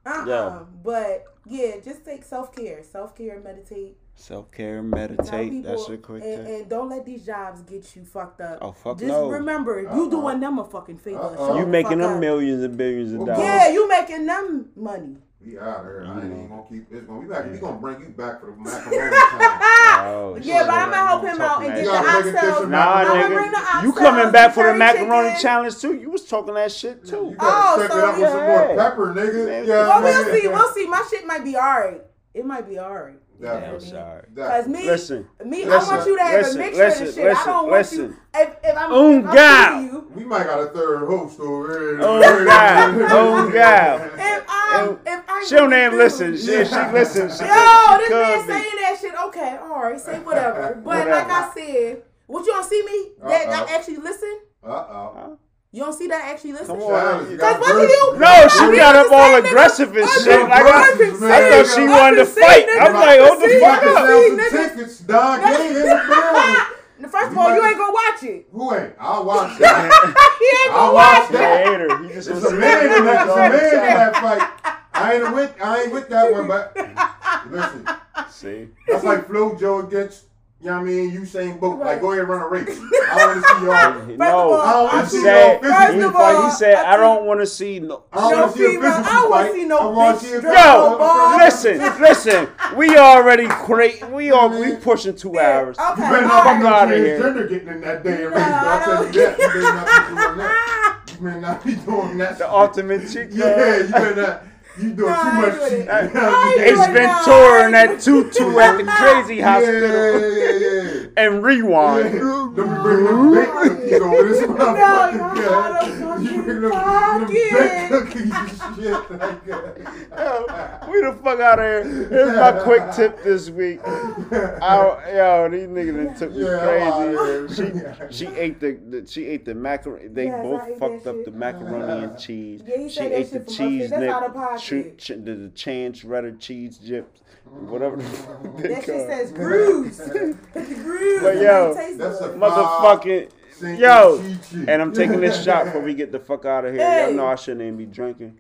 Uh-uh. 0.06 0.26
Yeah. 0.28 0.60
But 0.84 1.26
yeah, 1.46 1.76
just 1.84 2.04
take 2.06 2.24
self 2.24 2.54
care, 2.56 2.84
self 2.84 3.16
care, 3.16 3.40
meditate. 3.40 3.98
Self 4.16 4.52
care, 4.52 4.76
Tell 4.76 4.84
meditate. 4.84 5.52
people, 5.52 5.72
That's 5.72 5.88
your 5.90 5.98
quick 5.98 6.24
and, 6.24 6.46
and 6.48 6.70
don't 6.70 6.88
let 6.90 7.04
these 7.04 7.26
jobs 7.26 7.62
get 7.64 7.96
you 7.96 8.06
fucked 8.06 8.42
up. 8.42 8.60
Oh, 8.62 8.72
fuck 8.72 9.00
Just 9.00 9.08
no. 9.08 9.28
remember, 9.30 9.82
you 9.82 9.88
Uh-uh. 9.88 10.10
doing 10.10 10.40
them 10.40 10.60
a 10.60 10.64
fucking 10.66 11.00
favor. 11.00 11.20
Uh-uh. 11.20 11.56
You 11.58 11.62
the 11.66 11.72
making 11.72 11.98
them 11.98 12.14
up. 12.14 12.20
millions 12.20 12.62
and 12.64 12.78
billions 12.78 13.12
of 13.14 13.26
dollars. 13.26 13.40
Yeah, 13.40 13.70
you 13.72 13.88
making 13.88 14.26
them 14.28 14.70
money. 14.76 15.18
We 15.46 15.60
out 15.60 15.84
here. 15.84 16.06
I 16.08 16.16
ain't 16.16 16.26
even 16.26 16.48
gonna 16.50 16.64
keep 16.70 16.90
this 16.90 17.04
going. 17.04 17.20
We 17.22 17.26
back. 17.28 17.52
We 17.52 17.58
gonna 17.58 17.78
bring 17.78 18.00
you 18.02 18.10
back 18.10 18.40
for 18.40 18.48
the 18.48 18.52
macaroni 18.58 19.12
time. 19.30 19.60
Oh, 20.06 20.38
Yeah, 20.42 20.64
but 20.64 20.74
I'm 20.76 20.90
gonna 20.90 21.08
help 21.08 21.24
him 21.24 21.42
out 21.42 21.64
and 21.64 21.74
get 21.76 21.86
the 21.86 21.92
gotta 21.92 22.26
make 22.26 22.36
oxtails. 22.36 22.70
Nah, 22.70 22.94
I'm 22.94 23.08
gonna 23.08 23.24
nigga. 23.24 23.34
bring 23.36 23.52
the 23.52 23.60
You 23.84 23.94
coming 23.94 24.32
back 24.32 24.54
for 24.54 24.64
the 24.64 24.74
macaroni 24.74 25.30
chicken. 25.30 25.42
challenge 25.42 25.78
too? 25.80 25.96
You 25.96 26.10
was 26.12 26.26
talking 26.26 26.54
that 26.54 26.72
shit 26.72 27.06
too. 27.06 27.16
You 27.32 27.36
Oh, 27.40 27.76
gotta 27.76 27.80
step 27.80 27.92
so 27.92 27.98
it 27.98 28.04
up 28.06 28.18
with 28.20 28.30
some 28.30 28.44
more 28.44 28.76
pepper, 28.78 29.14
nigga. 29.14 29.68
Yeah, 29.68 29.88
Well, 29.88 30.02
we'll 30.04 30.34
see. 30.34 30.48
We'll 30.48 30.74
see. 30.74 30.88
My 30.88 31.06
shit 31.10 31.26
might 31.28 31.44
be 31.44 31.58
alright. 31.58 32.02
It 32.34 32.46
might 32.46 32.68
be 32.68 32.80
alright. 32.80 33.20
Yeah, 33.44 33.60
Yeah, 33.60 33.72
I'm 33.74 33.80
sorry. 33.82 34.24
Cause 34.36 34.68
me, 34.68 34.86
Listen, 34.86 35.28
me, 35.46 35.66
I 35.66 35.68
want 35.68 36.08
you 36.08 36.18
to 36.18 36.24
have 36.24 36.42
listen, 36.42 36.62
a 36.62 36.64
mixture 36.64 36.84
listen, 36.86 37.08
of 37.08 37.14
shit. 37.14 37.38
I 37.38 37.46
don't 37.46 37.56
want 37.64 37.72
listen. 37.72 38.00
you. 38.00 38.16
If, 38.36 38.56
if 38.64 38.78
I'm, 38.78 38.92
Oh, 38.92 39.20
if 39.20 39.26
I'm 39.26 39.36
God. 39.36 39.84
you, 39.84 40.12
We 40.16 40.24
might 40.24 40.46
got 40.46 40.60
a 40.62 40.68
third 40.68 41.06
host 41.08 41.40
over 41.40 41.68
here. 41.80 42.00
Oh, 42.02 42.46
God. 42.46 42.96
Oh, 43.12 43.52
God. 43.52 44.12
if 44.18 44.44
I'm, 44.48 45.00
if 45.06 45.24
I'm, 45.28 45.46
she 45.46 45.56
don't 45.56 45.74
even 45.74 45.98
listen. 45.98 46.38
She, 46.38 46.52
if 46.52 46.70
she 46.70 46.76
listens. 46.94 47.38
She, 47.38 47.44
Yo, 47.44 47.50
she 47.52 48.08
this 48.08 48.10
man 48.10 48.48
saying 48.48 48.76
that 48.82 48.98
shit. 49.02 49.14
Okay, 49.26 49.58
all 49.62 49.84
right, 49.84 50.00
say 50.00 50.20
whatever. 50.20 50.76
But 50.84 50.86
Whatever. 50.86 51.10
like 51.12 51.28
I 51.30 51.52
said, 51.54 52.04
what 52.28 52.46
you 52.46 52.54
don't 52.54 52.64
see 52.64 52.84
me 52.86 53.12
that 53.28 53.48
Uh-uh. 53.50 53.66
I 53.70 53.76
actually 53.76 53.98
listen. 53.98 54.40
Uh 54.64 54.70
oh. 54.70 55.38
You 55.74 55.82
don't 55.82 55.94
see 55.98 56.06
that 56.08 56.22
actually 56.30 56.52
listen? 56.54 56.68
Come 56.68 56.80
Child 56.82 56.94
on. 56.94 57.20
has 57.26 57.30
Cause 57.30 57.38
got 57.40 57.60
what 57.60 57.74
do 57.74 57.82
you- 57.82 58.20
No, 58.20 58.48
she 58.48 58.68
We 58.70 58.78
got 58.78 58.96
up 58.96 59.12
all 59.12 59.36
aggressive 59.36 59.90
and 59.98 60.08
shit. 60.22 60.40
Like, 60.48 60.52
I, 60.52 60.70
I 60.70 61.50
thought 61.50 61.66
she 61.66 61.66
singer. 61.66 61.90
wanted 61.90 62.16
to 62.18 62.22
I'm 62.22 62.28
fight. 62.28 62.66
same 62.70 62.82
I'm 62.84 62.94
like, 62.94 63.20
hold 63.20 63.42
the 63.42 63.50
fuck 63.60 63.82
About 63.82 63.98
up. 63.98 64.08
sell 64.08 64.22
some 64.30 64.70
tickets, 64.78 65.00
dog. 65.00 65.42
Gang 65.42 65.68
in 65.70 65.74
the 65.74 65.80
building. 67.00 67.10
First 67.10 67.32
of 67.32 67.38
all, 67.40 67.56
you 67.56 67.66
ain't 67.66 67.78
gonna 67.78 67.92
watch 67.92 68.24
it. 68.24 68.46
Who 68.54 68.76
ain't? 68.76 68.94
I'll 69.00 69.26
watch 69.32 69.58
that. 69.60 70.38
He 70.40 70.46
ain't 70.46 70.74
I'll 70.74 70.80
gonna 70.82 70.94
watch 70.94 71.20
watch 71.20 71.30
it. 71.30 71.34
that. 71.34 71.66
hater. 71.66 72.04
He 72.08 72.14
just 72.14 72.30
It's 72.30 72.46
a 72.46 72.54
man 72.56 72.98
in 72.98 73.06
that. 73.06 73.28
It's 73.28 73.34
a 73.34 73.36
man 73.36 73.54
in 73.74 73.80
that 73.98 74.16
fight. 74.22 74.78
I 74.94 75.16
ain't 75.16 75.34
with. 75.34 75.56
I 75.60 75.82
ain't 75.82 75.92
with 75.92 76.08
that 76.10 76.32
one. 76.32 76.48
But 76.48 76.78
listen, 77.50 77.88
See, 78.30 78.68
that's 78.88 79.04
like 79.04 79.26
Flo-Jo 79.28 79.80
against. 79.88 80.26
You 80.64 80.70
know 80.70 80.76
what 80.78 80.84
I 80.84 80.92
mean? 80.92 81.12
you 81.12 81.20
Usain 81.22 81.60
Bolt. 81.60 81.80
Like, 81.80 82.00
go 82.00 82.12
ahead 82.12 82.22
and 82.22 82.30
run 82.30 82.42
a 82.42 82.48
race. 82.48 82.70
I 83.12 83.16
want 83.18 83.44
to 83.44 83.50
see 83.50 83.66
y'all. 83.66 84.18
no. 84.18 84.62
I 84.62 84.72
don't 84.72 84.88
wanna 84.94 85.10
see 85.10 85.22
said, 85.22 85.62
y'all 85.62 85.72
First 85.74 85.94
he, 85.94 86.02
of 86.02 86.16
all, 86.16 86.46
he 86.46 86.52
said, 86.52 86.76
I 86.76 86.94
I 86.94 86.98
don't 86.98 87.26
want 87.26 87.40
to 87.42 87.46
see 87.46 87.80
no. 87.82 88.04
I 88.14 88.30
don't 88.32 88.40
want 88.40 88.52
to 88.54 88.58
see 88.58 88.64
a 88.64 88.70
physical 88.80 88.94
I 88.94 89.28
wanna 89.30 89.52
see 89.52 89.66
no 89.66 89.78
I 89.78 89.86
wanna 89.88 90.20
see 90.20 90.34
a 90.36 90.42
drop 90.42 91.00
no 91.00 91.38
Listen, 91.44 91.78
listen. 92.02 92.48
We 92.78 92.96
already 92.98 93.48
great. 93.66 94.10
We 94.10 94.32
are 94.32 94.48
we 94.48 94.78
pushing 94.78 95.16
two 95.18 95.32
Yeah, 95.34 95.60
hours. 95.60 95.78
okay. 95.78 96.02
You 96.02 96.10
better 96.10 96.26
all 96.28 96.30
not 96.30 96.46
right. 96.46 96.58
be 96.58 96.64
no 96.64 96.70
outta 96.70 96.96
here. 96.96 97.20
transgender 97.20 97.50
getting 97.50 97.68
in 97.68 97.82
that 97.82 98.04
damn 98.06 98.22
race. 98.22 98.34
No, 98.34 98.40
I'll 98.40 98.84
tell 98.86 99.06
you 99.06 99.12
that. 99.12 99.38
You 99.38 99.48
better 99.50 99.62
not 99.74 100.08
be 100.08 100.16
doing 100.16 100.38
that. 100.38 101.02
You 101.12 101.18
better 101.18 101.42
not 101.42 101.66
be 101.66 101.76
doing 101.76 102.18
that. 102.20 102.38
The 102.38 102.50
ultimate 102.50 103.10
chick. 103.12 103.30
Yeah, 103.34 103.78
you 103.80 103.88
better 103.90 104.16
not. 104.16 104.44
You 104.76 104.94
doing 104.94 104.98
No, 104.98 105.06
too 105.06 105.30
I 105.30 105.36
much 105.38 105.54
ain't 105.54 105.60
doing 105.60 105.70
shit. 105.70 105.80
it. 105.80 105.86
You 105.86 105.86
know 105.88 106.04
what 106.04 106.16
I 106.16 106.42
I 106.42 106.56
mean? 106.56 106.60
ain't 106.60 106.68
Ace 106.68 106.86
doing 106.86 106.90
it. 106.90 106.94
Ventura 106.94 107.64
and 107.66 107.74
that 107.76 108.00
tutu 108.02 108.60
at 108.60 108.78
the 108.78 108.84
crazy 108.86 109.36
Yeah, 109.36 109.52
hospital. 109.52 110.32
yeah, 110.32 110.92
yeah. 110.94 111.08
And 111.18 111.44
rewind. 111.44 112.20
Don't 112.20 112.56
be 112.56 112.64
bringing 112.64 113.06
them 113.06 113.32
baked 113.34 113.52
cookies 113.54 114.02
over 114.02 114.24
this 114.24 114.42
motherfucker. 114.42 115.14
y'all 115.14 115.36
yeah. 115.36 116.16
the 116.16 116.24
You 116.24 116.44
bring 116.44 116.62
them, 116.62 116.72
fucking 116.72 117.20
them 117.20 117.28
baked 117.52 117.90
pocket. 117.90 117.90
cookies 117.90 118.32
and 118.34 118.76
shit 118.76 119.20
like 119.20 119.46
that. 119.46 119.78
Yo, 120.18 120.92
we 120.92 121.02
the 121.02 121.14
fuck 121.24 121.40
out 121.40 121.60
of 121.60 121.66
here. 121.66 122.08
Here's 122.10 122.36
my 122.36 122.52
quick 122.64 122.92
tip 122.96 123.24
this 123.24 123.50
week. 123.52 123.80
I, 123.86 125.12
yo, 125.16 125.50
these 125.52 125.68
niggas 125.68 126.06
done 126.06 126.16
took 126.16 126.32
me 126.36 126.44
Yeah, 126.44 126.60
crazy. 126.60 127.18
I'm 127.18 128.10
She 128.10 128.26
she 128.26 128.28
ate 128.36 128.60
the, 128.60 128.72
the 128.90 129.08
she 129.08 129.26
ate 129.28 129.46
the 129.46 129.54
macaroni. 129.56 130.08
They 130.08 130.26
Yes, 130.26 130.40
I 130.40 130.42
both 130.44 130.68
ate 130.68 130.80
fucked 130.80 131.04
that 131.04 131.10
up 131.12 131.16
shit. 131.18 131.26
the 131.26 131.32
macaroni 131.32 132.04
and 132.06 132.18
cheese. 132.20 132.62
Yeah, 132.66 132.78
he 132.78 132.90
she 132.90 132.96
said 132.96 133.12
that 133.12 133.20
ate 133.20 133.32
the 133.32 133.38
shit 133.40 133.46
from 133.46 133.54
cheese 133.56 133.90
Buffett. 133.90 134.00
That's 134.00 134.14
out 134.14 134.22
nip, 134.22 134.30
of 134.30 134.36
pocket. 134.36 134.62
Ch- 134.64 134.98
ch- 134.98 135.08
the, 135.10 135.36
the 135.36 135.52
chan 135.56 135.94
shredded 135.94 136.40
cheese 136.40 136.78
chips, 136.86 137.22
whatever. 137.46 137.98
the 137.98 138.04
fuck 138.04 138.42
mm. 138.44 138.62
they 138.62 138.68
That 138.70 138.84
shit 138.86 138.96
call. 138.96 139.08
says 139.08 139.32
grooves. 139.32 139.98
the 139.98 140.38
grooves. 140.54 141.24
But 141.24 141.38
yo, 141.38 141.74
That's 141.74 142.22
a. 142.22 142.30
Motherfucking. 142.30 143.30
Sinking 143.54 143.82
Yo, 143.84 144.18
Chi-Chi. 144.20 144.66
and 144.68 144.82
I'm 144.82 144.92
taking 144.94 145.20
this 145.22 145.44
shot 145.46 145.66
before 145.66 145.82
we 145.82 145.94
get 145.94 146.12
the 146.12 146.20
fuck 146.20 146.44
out 146.46 146.66
of 146.66 146.74
here. 146.74 147.06
Y'all 147.06 147.14
know 147.14 147.28
I 147.28 147.36
shouldn't 147.36 147.62
even 147.62 147.78
be 147.78 147.86
drinking. 147.86 148.40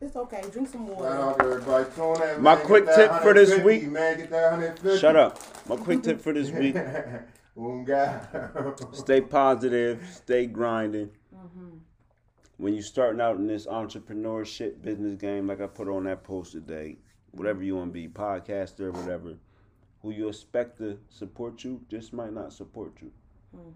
It's 0.00 0.14
okay. 0.14 0.42
Drink 0.52 0.68
some 0.68 0.86
Shout 0.86 0.96
water. 0.98 1.16
out 1.16 1.38
to 1.38 1.44
everybody. 1.46 1.84
Tune 1.96 2.22
in, 2.36 2.42
My 2.42 2.54
man. 2.54 2.64
quick 2.66 2.84
tip 2.94 3.12
for 3.22 3.32
this 3.34 3.58
week- 3.64 3.88
Man, 3.90 4.18
get 4.18 4.30
that 4.30 4.50
150. 4.52 4.98
Shut 4.98 5.16
up. 5.16 5.40
My 5.68 5.76
quick 5.76 6.02
tip 6.02 6.20
for 6.20 6.32
this 6.34 6.50
week. 6.50 6.76
Stay 8.92 9.20
positive, 9.22 10.06
stay 10.14 10.46
grinding. 10.46 11.10
When 12.58 12.74
you're 12.74 12.82
starting 12.82 13.20
out 13.20 13.36
in 13.36 13.46
this 13.46 13.66
entrepreneurship 13.66 14.82
business 14.82 15.14
game, 15.14 15.46
like 15.46 15.60
I 15.60 15.68
put 15.68 15.88
on 15.88 16.04
that 16.04 16.24
post 16.24 16.52
today, 16.52 16.98
whatever 17.30 17.62
you 17.62 17.76
want 17.76 17.90
to 17.90 17.92
be, 17.92 18.08
podcaster, 18.08 18.92
whatever, 18.92 19.36
who 20.02 20.10
you 20.10 20.28
expect 20.28 20.78
to 20.78 20.98
support 21.08 21.62
you 21.62 21.80
just 21.88 22.12
might 22.12 22.32
not 22.32 22.52
support 22.52 22.94
you. 23.00 23.12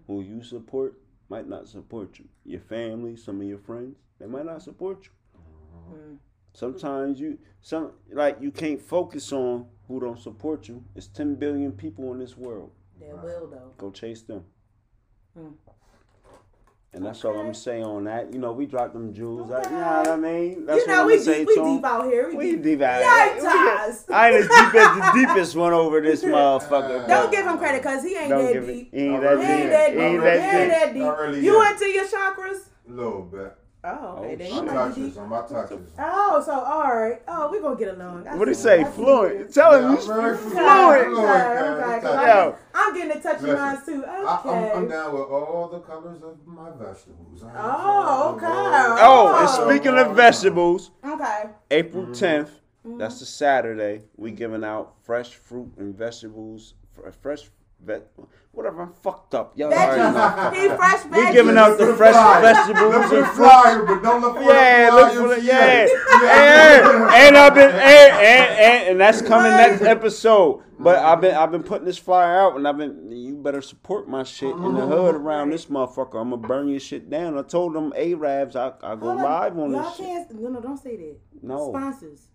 Who 0.07 0.21
you 0.21 0.43
support 0.43 0.99
might 1.29 1.47
not 1.47 1.67
support 1.67 2.19
you. 2.19 2.25
Your 2.45 2.59
family, 2.59 3.15
some 3.15 3.41
of 3.41 3.47
your 3.47 3.57
friends, 3.57 3.95
they 4.19 4.27
might 4.27 4.45
not 4.45 4.61
support 4.61 5.05
you. 5.05 6.19
Sometimes 6.53 7.19
you 7.19 7.39
some 7.61 7.93
like 8.11 8.37
you 8.39 8.51
can't 8.51 8.81
focus 8.81 9.31
on 9.31 9.65
who 9.87 9.99
don't 9.99 10.19
support 10.19 10.67
you. 10.67 10.83
It's 10.95 11.07
10 11.07 11.35
billion 11.35 11.71
people 11.71 12.11
in 12.11 12.19
this 12.19 12.37
world. 12.37 12.71
They 12.99 13.07
will 13.07 13.47
though. 13.47 13.71
Go 13.77 13.91
chase 13.91 14.21
them. 14.21 14.43
Hmm. 15.35 15.53
And 16.95 17.03
that's 17.03 17.25
all 17.25 17.33
I'm 17.39 17.47
Okay. 17.47 17.53
saying 17.53 17.83
on 17.85 18.03
that. 18.03 18.31
You 18.31 18.39
know, 18.39 18.51
we 18.51 18.67
dropped 18.67 18.93
them 18.93 19.13
jewels. 19.13 19.49
Like, 19.49 19.65
Okay. 19.65 19.73
you 19.73 19.81
know 19.81 19.97
what 19.97 20.07
I 20.09 20.15
mean? 20.15 20.65
That's 20.67 20.79
you 20.81 20.87
know 20.87 20.93
what 20.93 20.99
I'm 21.01 21.07
we 21.07 21.13
gonna 21.13 21.23
say 21.25 21.37
deep, 21.39 21.47
we 21.47 21.55
deep 21.55 21.83
out 21.85 22.05
here. 22.05 22.29
We, 22.29 22.35
We 22.35 22.51
deep. 22.51 22.63
deep 22.63 22.81
out 22.81 23.01
Yikes, 23.01 23.33
here. 23.41 23.49
Taz. 23.49 24.03
I 24.11 24.29
ain't 24.29 24.35
as 24.37 24.47
deep 24.47 24.75
as 24.75 24.95
the 24.97 25.11
deepest 25.25 25.55
one 25.55 25.73
over 25.73 26.01
this 26.01 26.23
motherfucker. 26.23 27.07
Don't 27.07 27.31
give 27.31 27.47
him 27.47 27.57
credit 27.57 27.81
because 27.81 28.03
he 28.03 28.15
ain't 28.15 28.29
Don't 28.29 28.45
that 28.45 28.53
give 28.53 28.67
deep. 28.67 28.93
He 28.93 28.99
ain't 29.07 29.15
He 29.15 29.19
that 29.21 29.39
He 29.39 29.45
deep. 29.45 29.49
ain't 29.49 29.71
that 29.71 29.89
He 29.89 29.95
deep. 29.95 30.01
ain't 30.03 30.11
He 30.13 30.17
that 30.19 30.37
ain't 30.37 30.93
deep. 30.93 30.93
that 30.93 31.33
deep. 31.33 31.43
You 31.43 31.61
yet. 31.63 31.71
into 31.71 31.85
your 31.87 32.05
chakras? 32.05 32.59
A 32.87 32.91
little 32.91 33.21
bit. 33.23 33.55
Oh, 33.85 33.89
okay. 34.23 34.33
Oh, 34.33 34.35
then 34.37 34.39
I'm 34.39 34.39
you 34.39 34.47
shit. 34.47 34.65
might 34.65 34.71
be 34.71 34.73
touches. 34.77 34.95
deep. 35.13 35.17
I'm 35.19 35.25
about 35.27 35.49
touches. 35.49 35.89
Oh, 35.99 36.43
so 36.45 36.51
all 36.53 36.95
right. 36.95 37.21
Oh, 37.27 37.49
we're 37.51 37.61
gonna 37.61 37.75
get 37.75 37.89
along. 37.95 38.25
I 38.27 38.35
What 38.37 38.47
he 38.47 38.53
see. 38.53 38.61
say? 38.61 38.81
I 38.81 38.83
see 38.85 38.91
Fluent. 38.91 39.53
Tell 39.53 39.73
him 39.75 39.81
Yeah, 39.83 39.91
you 39.91 39.97
I'm 40.13 40.21
very 40.21 40.37
fluent. 40.37 40.53
fluent. 40.53 40.57
Okay, 41.01 41.09
Lord, 41.09 41.29
okay, 41.35 41.81
God, 41.81 42.01
'cause 42.01 42.03
touch. 42.03 42.15
I'm- 42.15 42.27
Yo. 42.49 42.55
I'm 42.73 42.93
getting 42.95 43.11
a 43.11 43.21
touch 43.21 43.35
of 43.35 43.41
Listen, 43.43 43.59
mine 43.59 43.85
too. 43.85 44.05
I, 44.05 44.15
I'm, 44.15 44.47
Okay. 44.47 44.71
I'm 44.71 44.87
down 44.87 45.13
with 45.13 45.21
all 45.23 45.67
the 45.67 45.79
colors 45.81 46.23
of 46.23 46.37
my 46.47 46.69
vegetables. 46.71 47.43
I 47.43 47.47
Oh, 47.57 48.33
enjoy 48.35 48.47
okay. 48.47 48.55
all- 48.55 48.97
Oh, 49.31 49.37
and 49.39 49.47
Oh. 49.49 49.65
speaking 49.67 49.97
of 49.97 50.15
vegetables, 50.15 50.91
Okay. 51.05 51.43
April 51.71 52.05
10th, 52.07 52.61
Mm-hmm. 52.87 52.97
that's 52.97 53.19
the 53.19 53.25
Saturday, 53.25 54.03
we 54.17 54.31
giving 54.31 54.63
out 54.63 54.93
fresh 55.03 55.35
fruit 55.35 55.71
and 55.77 55.93
vegetables, 55.95 56.73
fr- 56.93 57.09
fresh 57.21 57.49
ve- 57.83 58.01
whatever. 58.51 58.81
I'm 58.83 58.93
fucked 58.93 59.35
up. 59.35 59.57
Y'all 59.57 59.73
already 59.73 60.13
know. 60.15 60.51
He 60.51 60.67
fresh 60.75 61.01
veggies. 61.01 61.27
We 61.27 61.33
giving 61.33 61.57
out 61.57 61.77
the 61.77 61.93
fresh 61.95 62.15
vegetables 62.41 62.93
Look 62.93 63.13
and 63.13 63.27
fruit. 63.27 63.85
but 63.87 64.03
don't 64.03 64.21
look 64.21 64.35
for 64.37 64.43
Yeah, 64.43 64.89
the 64.89 64.95
look 64.95 65.13
for 65.13 65.27
the 65.35 65.41
yet. 65.41 65.89
yeah. 65.89 66.89
And, 67.13 67.35
and 67.35 67.37
I've 67.37 67.53
been 67.53 67.69
and, 67.69 67.75
and, 67.79 68.59
and, 68.59 68.89
and 68.89 69.01
that's 69.01 69.21
coming 69.21 69.51
next 69.51 69.81
episode. 69.81 70.63
But 70.79 70.97
I've 70.99 71.21
been 71.21 71.35
I've 71.35 71.51
been 71.51 71.63
putting 71.63 71.85
this 71.85 71.97
flyer 71.97 72.39
out 72.39 72.55
and 72.55 72.67
I've 72.67 72.77
been 72.77 73.11
you 73.11 73.35
better 73.37 73.61
support 73.61 74.07
my 74.07 74.23
shit 74.23 74.53
in 74.55 74.73
the 74.73 74.85
hood 74.85 75.15
oh. 75.15 75.17
around 75.17 75.51
this 75.51 75.67
motherfucker. 75.67 76.19
I'm 76.19 76.31
gonna 76.31 76.37
burn 76.37 76.67
your 76.67 76.79
shit 76.79 77.09
down. 77.09 77.37
I 77.37 77.43
told 77.43 77.73
them 77.73 77.93
Arabs 77.95 78.55
I 78.55 78.73
I 78.81 78.95
go 78.95 79.09
on. 79.09 79.17
live 79.17 79.57
on 79.57 79.71
Y'all 79.71 79.83
this 79.89 79.97
can't. 79.97 80.31
No, 80.41 80.49
no, 80.49 80.61
don't 80.61 80.77
say 80.77 80.95
that. 80.97 81.15
No. 81.41 81.69
Sponsors. 81.69 82.27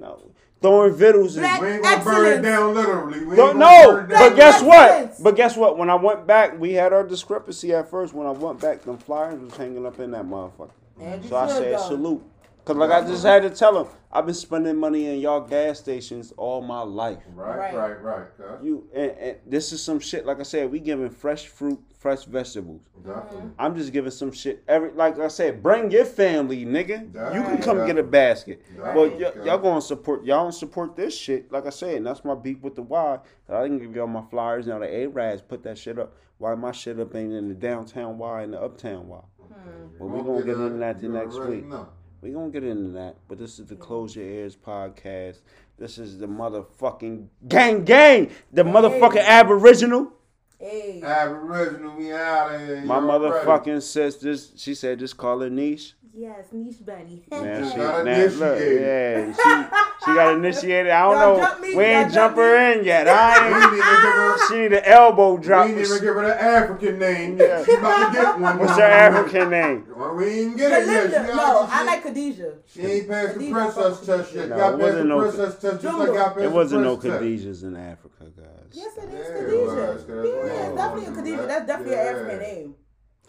No. 0.00 0.18
Throwing 0.62 0.94
vittles 0.94 1.36
and 1.36 1.44
Black 1.44 1.60
We 1.60 1.68
ain't 1.68 1.82
gonna 1.82 2.04
burn 2.04 2.38
it 2.38 2.42
down 2.42 2.74
literally. 2.74 3.20
We 3.20 3.26
ain't 3.28 3.36
Don't, 3.36 3.58
gonna 3.58 3.86
no, 3.86 3.92
burn 3.92 4.04
it 4.10 4.18
but 4.18 4.36
guess 4.36 4.62
Black 4.62 5.08
what? 5.08 5.22
But 5.22 5.36
guess 5.36 5.56
what? 5.56 5.78
When 5.78 5.88
I 5.88 5.94
went 5.94 6.26
back, 6.26 6.58
we 6.58 6.72
had 6.72 6.92
our 6.92 7.02
discrepancy 7.06 7.72
at 7.72 7.88
first. 7.90 8.12
When 8.12 8.26
I 8.26 8.30
went 8.30 8.60
back, 8.60 8.82
them 8.82 8.98
flyers 8.98 9.40
was 9.40 9.56
hanging 9.56 9.86
up 9.86 9.98
in 10.00 10.10
that 10.10 10.24
motherfucker. 10.24 10.70
And 11.00 11.24
So 11.24 11.36
I 11.36 11.48
said 11.48 11.74
though. 11.78 11.88
salute. 11.88 12.22
Cause 12.64 12.76
like 12.76 12.90
I 12.90 13.00
just 13.06 13.24
had 13.24 13.42
to 13.42 13.50
tell 13.50 13.84
him, 13.84 13.90
I've 14.12 14.26
been 14.26 14.34
spending 14.34 14.76
money 14.76 15.06
in 15.06 15.20
y'all 15.20 15.40
gas 15.40 15.78
stations 15.78 16.32
all 16.36 16.60
my 16.60 16.82
life. 16.82 17.18
Right, 17.34 17.56
Right. 17.58 17.74
right, 17.74 18.02
right. 18.02 18.26
cuz. 18.36 18.46
You 18.64 18.86
and, 18.94 19.10
and 19.12 19.36
this 19.46 19.72
is 19.72 19.82
some 19.82 19.98
shit. 20.00 20.26
Like 20.26 20.40
I 20.40 20.42
said, 20.42 20.70
we 20.70 20.78
giving 20.80 21.08
fresh 21.10 21.46
fruit, 21.46 21.80
fresh 21.98 22.24
vegetables. 22.24 22.82
Definitely. 23.04 23.50
I'm 23.58 23.76
just 23.76 23.92
giving 23.92 24.10
some 24.10 24.30
shit. 24.32 24.62
Every 24.68 24.90
like 24.92 25.18
I 25.18 25.28
said, 25.28 25.62
bring 25.62 25.90
your 25.90 26.04
family, 26.04 26.66
nigga. 26.66 27.02
You 27.34 27.42
can 27.42 27.52
Right. 27.54 27.62
come 27.62 27.86
get 27.86 27.98
a 27.98 28.02
basket. 28.02 28.62
Right. 28.76 28.94
But 28.94 29.18
y- 29.18 29.24
Okay. 29.26 29.46
y'all 29.46 29.58
gonna 29.58 29.80
support 29.80 30.24
y'all 30.24 30.42
don't 30.44 30.52
support 30.52 30.96
this 30.96 31.16
shit. 31.16 31.50
Like 31.50 31.66
I 31.66 31.70
said, 31.70 31.94
and 31.96 32.06
that's 32.06 32.24
my 32.24 32.34
beef 32.34 32.60
with 32.62 32.74
the 32.76 32.82
Y. 32.82 33.18
I 33.48 33.62
didn't 33.62 33.78
give 33.78 33.94
y'all 33.96 34.06
my 34.06 34.22
flyers. 34.30 34.66
Now 34.66 34.78
the 34.80 34.86
A-Rads 34.92 35.42
put 35.42 35.62
that 35.62 35.78
shit 35.78 35.98
up. 35.98 36.14
Why 36.38 36.54
my 36.54 36.72
shit 36.72 36.98
up 37.00 37.14
ain't 37.14 37.32
in 37.32 37.48
the 37.48 37.54
downtown 37.54 38.18
Y 38.18 38.42
and 38.42 38.52
the 38.54 38.60
uptown 38.60 39.08
Y? 39.08 39.18
Hmm. 39.38 39.86
But 39.98 40.06
we 40.06 40.22
gonna 40.22 40.42
get 40.42 40.56
into 40.56 40.78
that 40.78 41.00
the 41.00 41.08
next 41.08 41.38
week. 41.38 41.66
know. 41.66 41.88
We 42.22 42.32
gonna 42.32 42.50
get 42.50 42.64
into 42.64 42.90
that. 42.92 43.16
But 43.28 43.38
this 43.38 43.58
is 43.58 43.66
the 43.66 43.76
Close 43.76 44.14
Your 44.14 44.26
Ears 44.26 44.56
podcast. 44.56 45.38
This 45.78 45.96
is 45.98 46.18
the 46.18 46.26
motherfucking 46.26 47.26
gang 47.48 47.84
gang. 47.84 48.30
The 48.52 48.62
motherfucking 48.62 49.24
Aboriginal. 49.24 50.12
Hey. 50.58 51.00
Aboriginal, 51.02 51.96
we 51.96 52.12
out 52.12 52.54
of 52.54 52.60
here. 52.60 52.82
My 52.82 52.98
You 53.00 53.08
already- 53.10 53.46
motherfucking 53.46 53.80
sister. 53.82 54.36
She 54.56 54.74
said 54.74 54.98
just 54.98 55.16
call 55.16 55.40
her 55.40 55.48
Nesh. 55.48 55.94
Yes, 56.12 56.46
Nesh 56.52 56.74
bunny. 56.76 57.22
Man, 57.30 57.62
Just 57.62 57.72
she, 57.72 57.78
got 57.78 58.04
man, 58.04 58.38
look, 58.38 58.58
initiated. 58.58 58.80
yeah, 58.82 59.32
she, 59.32 60.04
she 60.04 60.14
got 60.14 60.34
initiated. 60.34 60.90
I 60.92 61.02
don't 61.02 61.12
Y'all 61.20 61.36
know. 61.38 61.44
jump 61.46 61.60
me, 61.60 61.76
we 61.76 61.84
ain't 61.84 62.12
jump 62.12 62.34
jump 62.34 62.36
her 62.36 62.72
in 62.72 62.84
yet. 62.84 63.06
I 63.08 63.46
ain't. 63.46 63.54
didn't 63.54 63.78
even 63.78 63.78
give 63.78 64.14
her. 64.14 64.48
She 64.48 64.54
need 64.58 64.72
an 64.72 64.84
elbow 64.84 65.34
We 65.34 65.42
drop. 65.44 65.66
didn't 65.68 65.84
even 65.84 66.00
give 66.00 66.14
her 66.16 66.22
the 66.26 66.42
African 66.42 66.98
name 66.98 67.38
yet. 67.38 67.64
She 67.64 67.74
about 67.74 68.12
to 68.12 68.18
get 68.18 68.40
one. 68.40 68.58
What's 68.58 68.70
now. 68.72 68.76
her 68.78 68.82
African 68.92 69.50
name? 69.50 69.86
Well, 69.96 70.14
we 70.16 70.24
ain't 70.26 70.56
get 70.56 70.72
it 70.82 70.86
yet. 70.88 71.26
She 71.26 71.36
No, 71.36 71.66
I 71.70 71.84
like 71.84 72.02
Khadijah. 72.02 72.54
She 72.66 72.80
ain't 72.82 73.08
passed 73.08 73.38
the 73.38 73.50
princess 73.52 74.06
test 74.06 74.34
yet. 74.34 74.48
No, 74.48 74.56
got 74.56 74.68
it 74.68 74.70
past 74.72 74.82
wasn't 74.82 74.98
the 74.98 75.04
no- 75.04 75.20
princess 75.20 75.52
test 75.54 75.62
just 75.62 75.82
Jumbo. 75.82 75.98
like 76.04 76.12
got 76.14 76.34
past 76.34 76.44
It 76.44 76.52
wasn't 76.52 76.82
no 76.82 76.96
prince. 76.96 77.14
Khadijahs 77.22 77.62
in 77.62 77.76
Africa, 77.76 78.24
guys. 78.36 78.46
Yes, 78.72 78.96
it 78.96 79.14
is 79.14 79.28
Yeah, 79.28 79.34
Khadijah. 79.36 79.76
yeah, 79.76 80.66
it's 80.66 80.74
definitely 80.74 81.04
a 81.06 81.10
knew 81.10 81.16
Khadijah. 81.16 81.46
That's 81.46 81.66
definitely 81.66 81.94
an 81.94 82.00
African 82.00 82.38
name. 82.40 82.74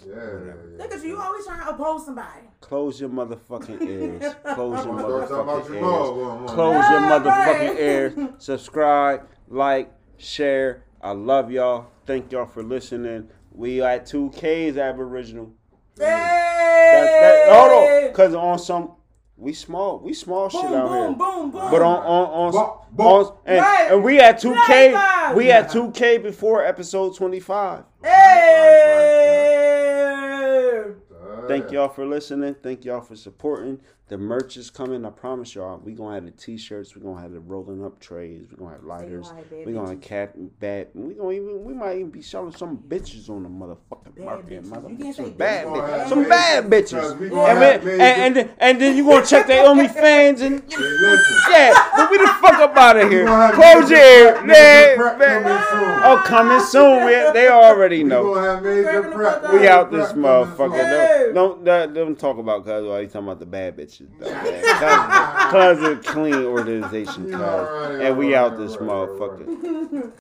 Yeah. 0.05 0.53
Look 0.77 0.91
at 0.93 1.03
you, 1.03 1.09
you 1.09 1.21
always 1.21 1.45
trying 1.45 1.59
to 1.61 1.69
oppose 1.69 2.05
somebody. 2.05 2.41
Close 2.59 2.99
your 2.99 3.09
motherfucking 3.09 3.81
ears. 3.87 4.35
Close 4.55 4.85
your 4.85 4.95
I'm 4.99 5.01
gonna 5.01 5.27
start 5.27 5.29
talking 5.29 5.39
about 5.41 5.65
motherfucking 5.65 5.73
ears. 5.75 5.81
mom. 5.81 6.47
Close 6.47 6.89
your 6.89 7.01
motherfucking 7.01 7.69
right. 7.69 7.79
ears. 7.79 8.13
Subscribe, 8.39 9.27
like, 9.47 9.91
share. 10.17 10.83
I 11.01 11.11
love 11.11 11.51
y'all. 11.51 11.87
Thank 12.05 12.31
y'all 12.31 12.45
for 12.45 12.63
listening. 12.63 13.29
We 13.53 13.81
at 13.81 14.05
2K's 14.05 14.77
Aboriginal. 14.77 15.51
That, 15.95 17.03
that, 17.03 17.49
hold 17.53 17.71
on, 18.07 18.13
cause 18.13 18.33
on 18.33 18.59
some 18.59 18.93
we 19.37 19.53
small, 19.53 19.99
we 19.99 20.13
small 20.13 20.49
shit 20.49 20.61
Boom, 20.61 20.73
out 20.73 20.87
boom, 20.89 20.97
here. 20.97 21.07
boom, 21.17 21.51
boom. 21.51 21.71
But 21.71 21.81
on 21.81 21.97
on 21.97 22.27
on, 22.29 22.51
Boom, 22.51 22.95
boom. 22.95 23.07
on 23.07 23.37
and, 23.45 23.59
Right. 23.61 23.87
and 23.91 24.03
we 24.03 24.19
at 24.19 24.39
two 24.39 24.55
K, 24.67 24.93
Right. 24.93 25.33
we 25.35 25.51
at 25.51 25.69
two 25.71 25.91
K 25.91 26.17
before 26.17 26.63
episode 26.65 27.15
twenty 27.15 27.39
five. 27.39 27.83
Hey. 28.03 29.69
Thank 31.47 31.71
y'all 31.71 31.89
for 31.89 32.05
listening. 32.05 32.55
Thank 32.55 32.85
y'all 32.85 33.01
for 33.01 33.15
supporting. 33.15 33.81
The 34.11 34.17
merch 34.17 34.57
is 34.57 34.69
coming. 34.69 35.05
I 35.05 35.09
promise 35.09 35.55
y'all. 35.55 35.79
We 35.81 35.93
gonna 35.93 36.15
have 36.15 36.25
the 36.25 36.31
t-shirts. 36.31 36.93
We 36.97 37.01
gonna 37.01 37.21
have 37.21 37.31
the 37.31 37.39
rolling 37.39 37.81
up 37.85 37.97
trays. 38.01 38.41
We 38.51 38.57
gonna 38.57 38.71
have 38.71 38.83
lighters. 38.83 39.29
gonna 39.29 39.39
have 39.39 39.49
bad 39.49 39.65
We 39.65 39.71
gonna 39.71 39.87
have 39.91 39.97
bitches. 39.99 40.01
cat 40.01 40.35
and 40.35 40.59
bad. 40.59 40.87
We 40.93 41.13
gonna 41.13 41.31
even. 41.31 41.63
We 41.63 41.73
might 41.73 41.95
even 41.99 42.09
be 42.09 42.21
selling 42.21 42.51
some 42.51 42.77
bitches 42.77 43.29
on 43.29 43.43
the 43.43 43.47
motherfucking 43.49 44.15
Bad 44.17 44.25
market. 44.25 44.49
bitches. 44.49 44.69
Mother- 44.69 44.89
You 44.89 45.13
some 45.13 45.31
bad 45.31 45.65
bitches. 45.67 45.87
Bitches. 46.03 46.09
Some 46.09 46.23
bad 46.27 46.65
bitches. 46.69 47.11
And, 47.21 47.29
gonna 47.31 47.79
we- 47.85 47.91
and, 47.91 48.01
and, 48.01 48.35
then, 48.35 48.49
and 48.57 48.81
then 48.81 48.97
you 48.97 49.05
gonna 49.05 49.25
check 49.25 49.47
their 49.47 49.63
OnlyFans 49.63 50.41
and 50.41 50.61
Hey, 50.69 51.17
yeah. 51.49 51.73
But 51.95 52.11
we 52.11 52.17
the 52.17 52.27
fuck 52.41 52.55
up 52.55 52.75
out 52.75 52.97
of 52.97 53.09
here. 53.09 53.23
We 53.23 53.53
Close 53.53 53.89
your 53.89 53.97
ear. 53.97 54.33
prep- 54.33 54.45
Yeah, 54.49 54.95
man. 54.97 55.43
coming 55.43 55.63
soon. 55.71 56.01
Oh, 56.03 56.23
coming 56.25 56.59
soon. 56.59 57.05
We, 57.05 57.11
they 57.31 57.47
already 57.47 58.03
know. 58.03 58.33
gonna 58.33 58.55
have 58.55 58.63
major 58.63 59.03
prep. 59.03 59.53
We 59.53 59.69
out 59.69 59.89
this 59.89 60.11
motherfucker. 60.11 61.33
Don't, 61.33 61.63
don't 61.63 61.93
don't 61.93 62.19
talk 62.19 62.37
about 62.39 62.65
cuz 62.65 62.83
while 62.83 62.91
oh, 62.91 62.99
you 62.99 63.07
talking 63.07 63.21
about 63.29 63.39
the 63.39 63.45
bad 63.45 63.77
bitches. 63.77 64.00
Though, 64.19 64.29
man. 64.31 64.61
Cuz 65.49 65.51
cuz 65.51 65.83
a 65.83 65.95
clean 65.97 66.45
organization, 66.45 67.31
right, 67.39 67.99
and 68.01 68.17
we 68.17 68.35
out 68.35 68.57
this 68.57 68.77
motherfucker. 68.77 70.09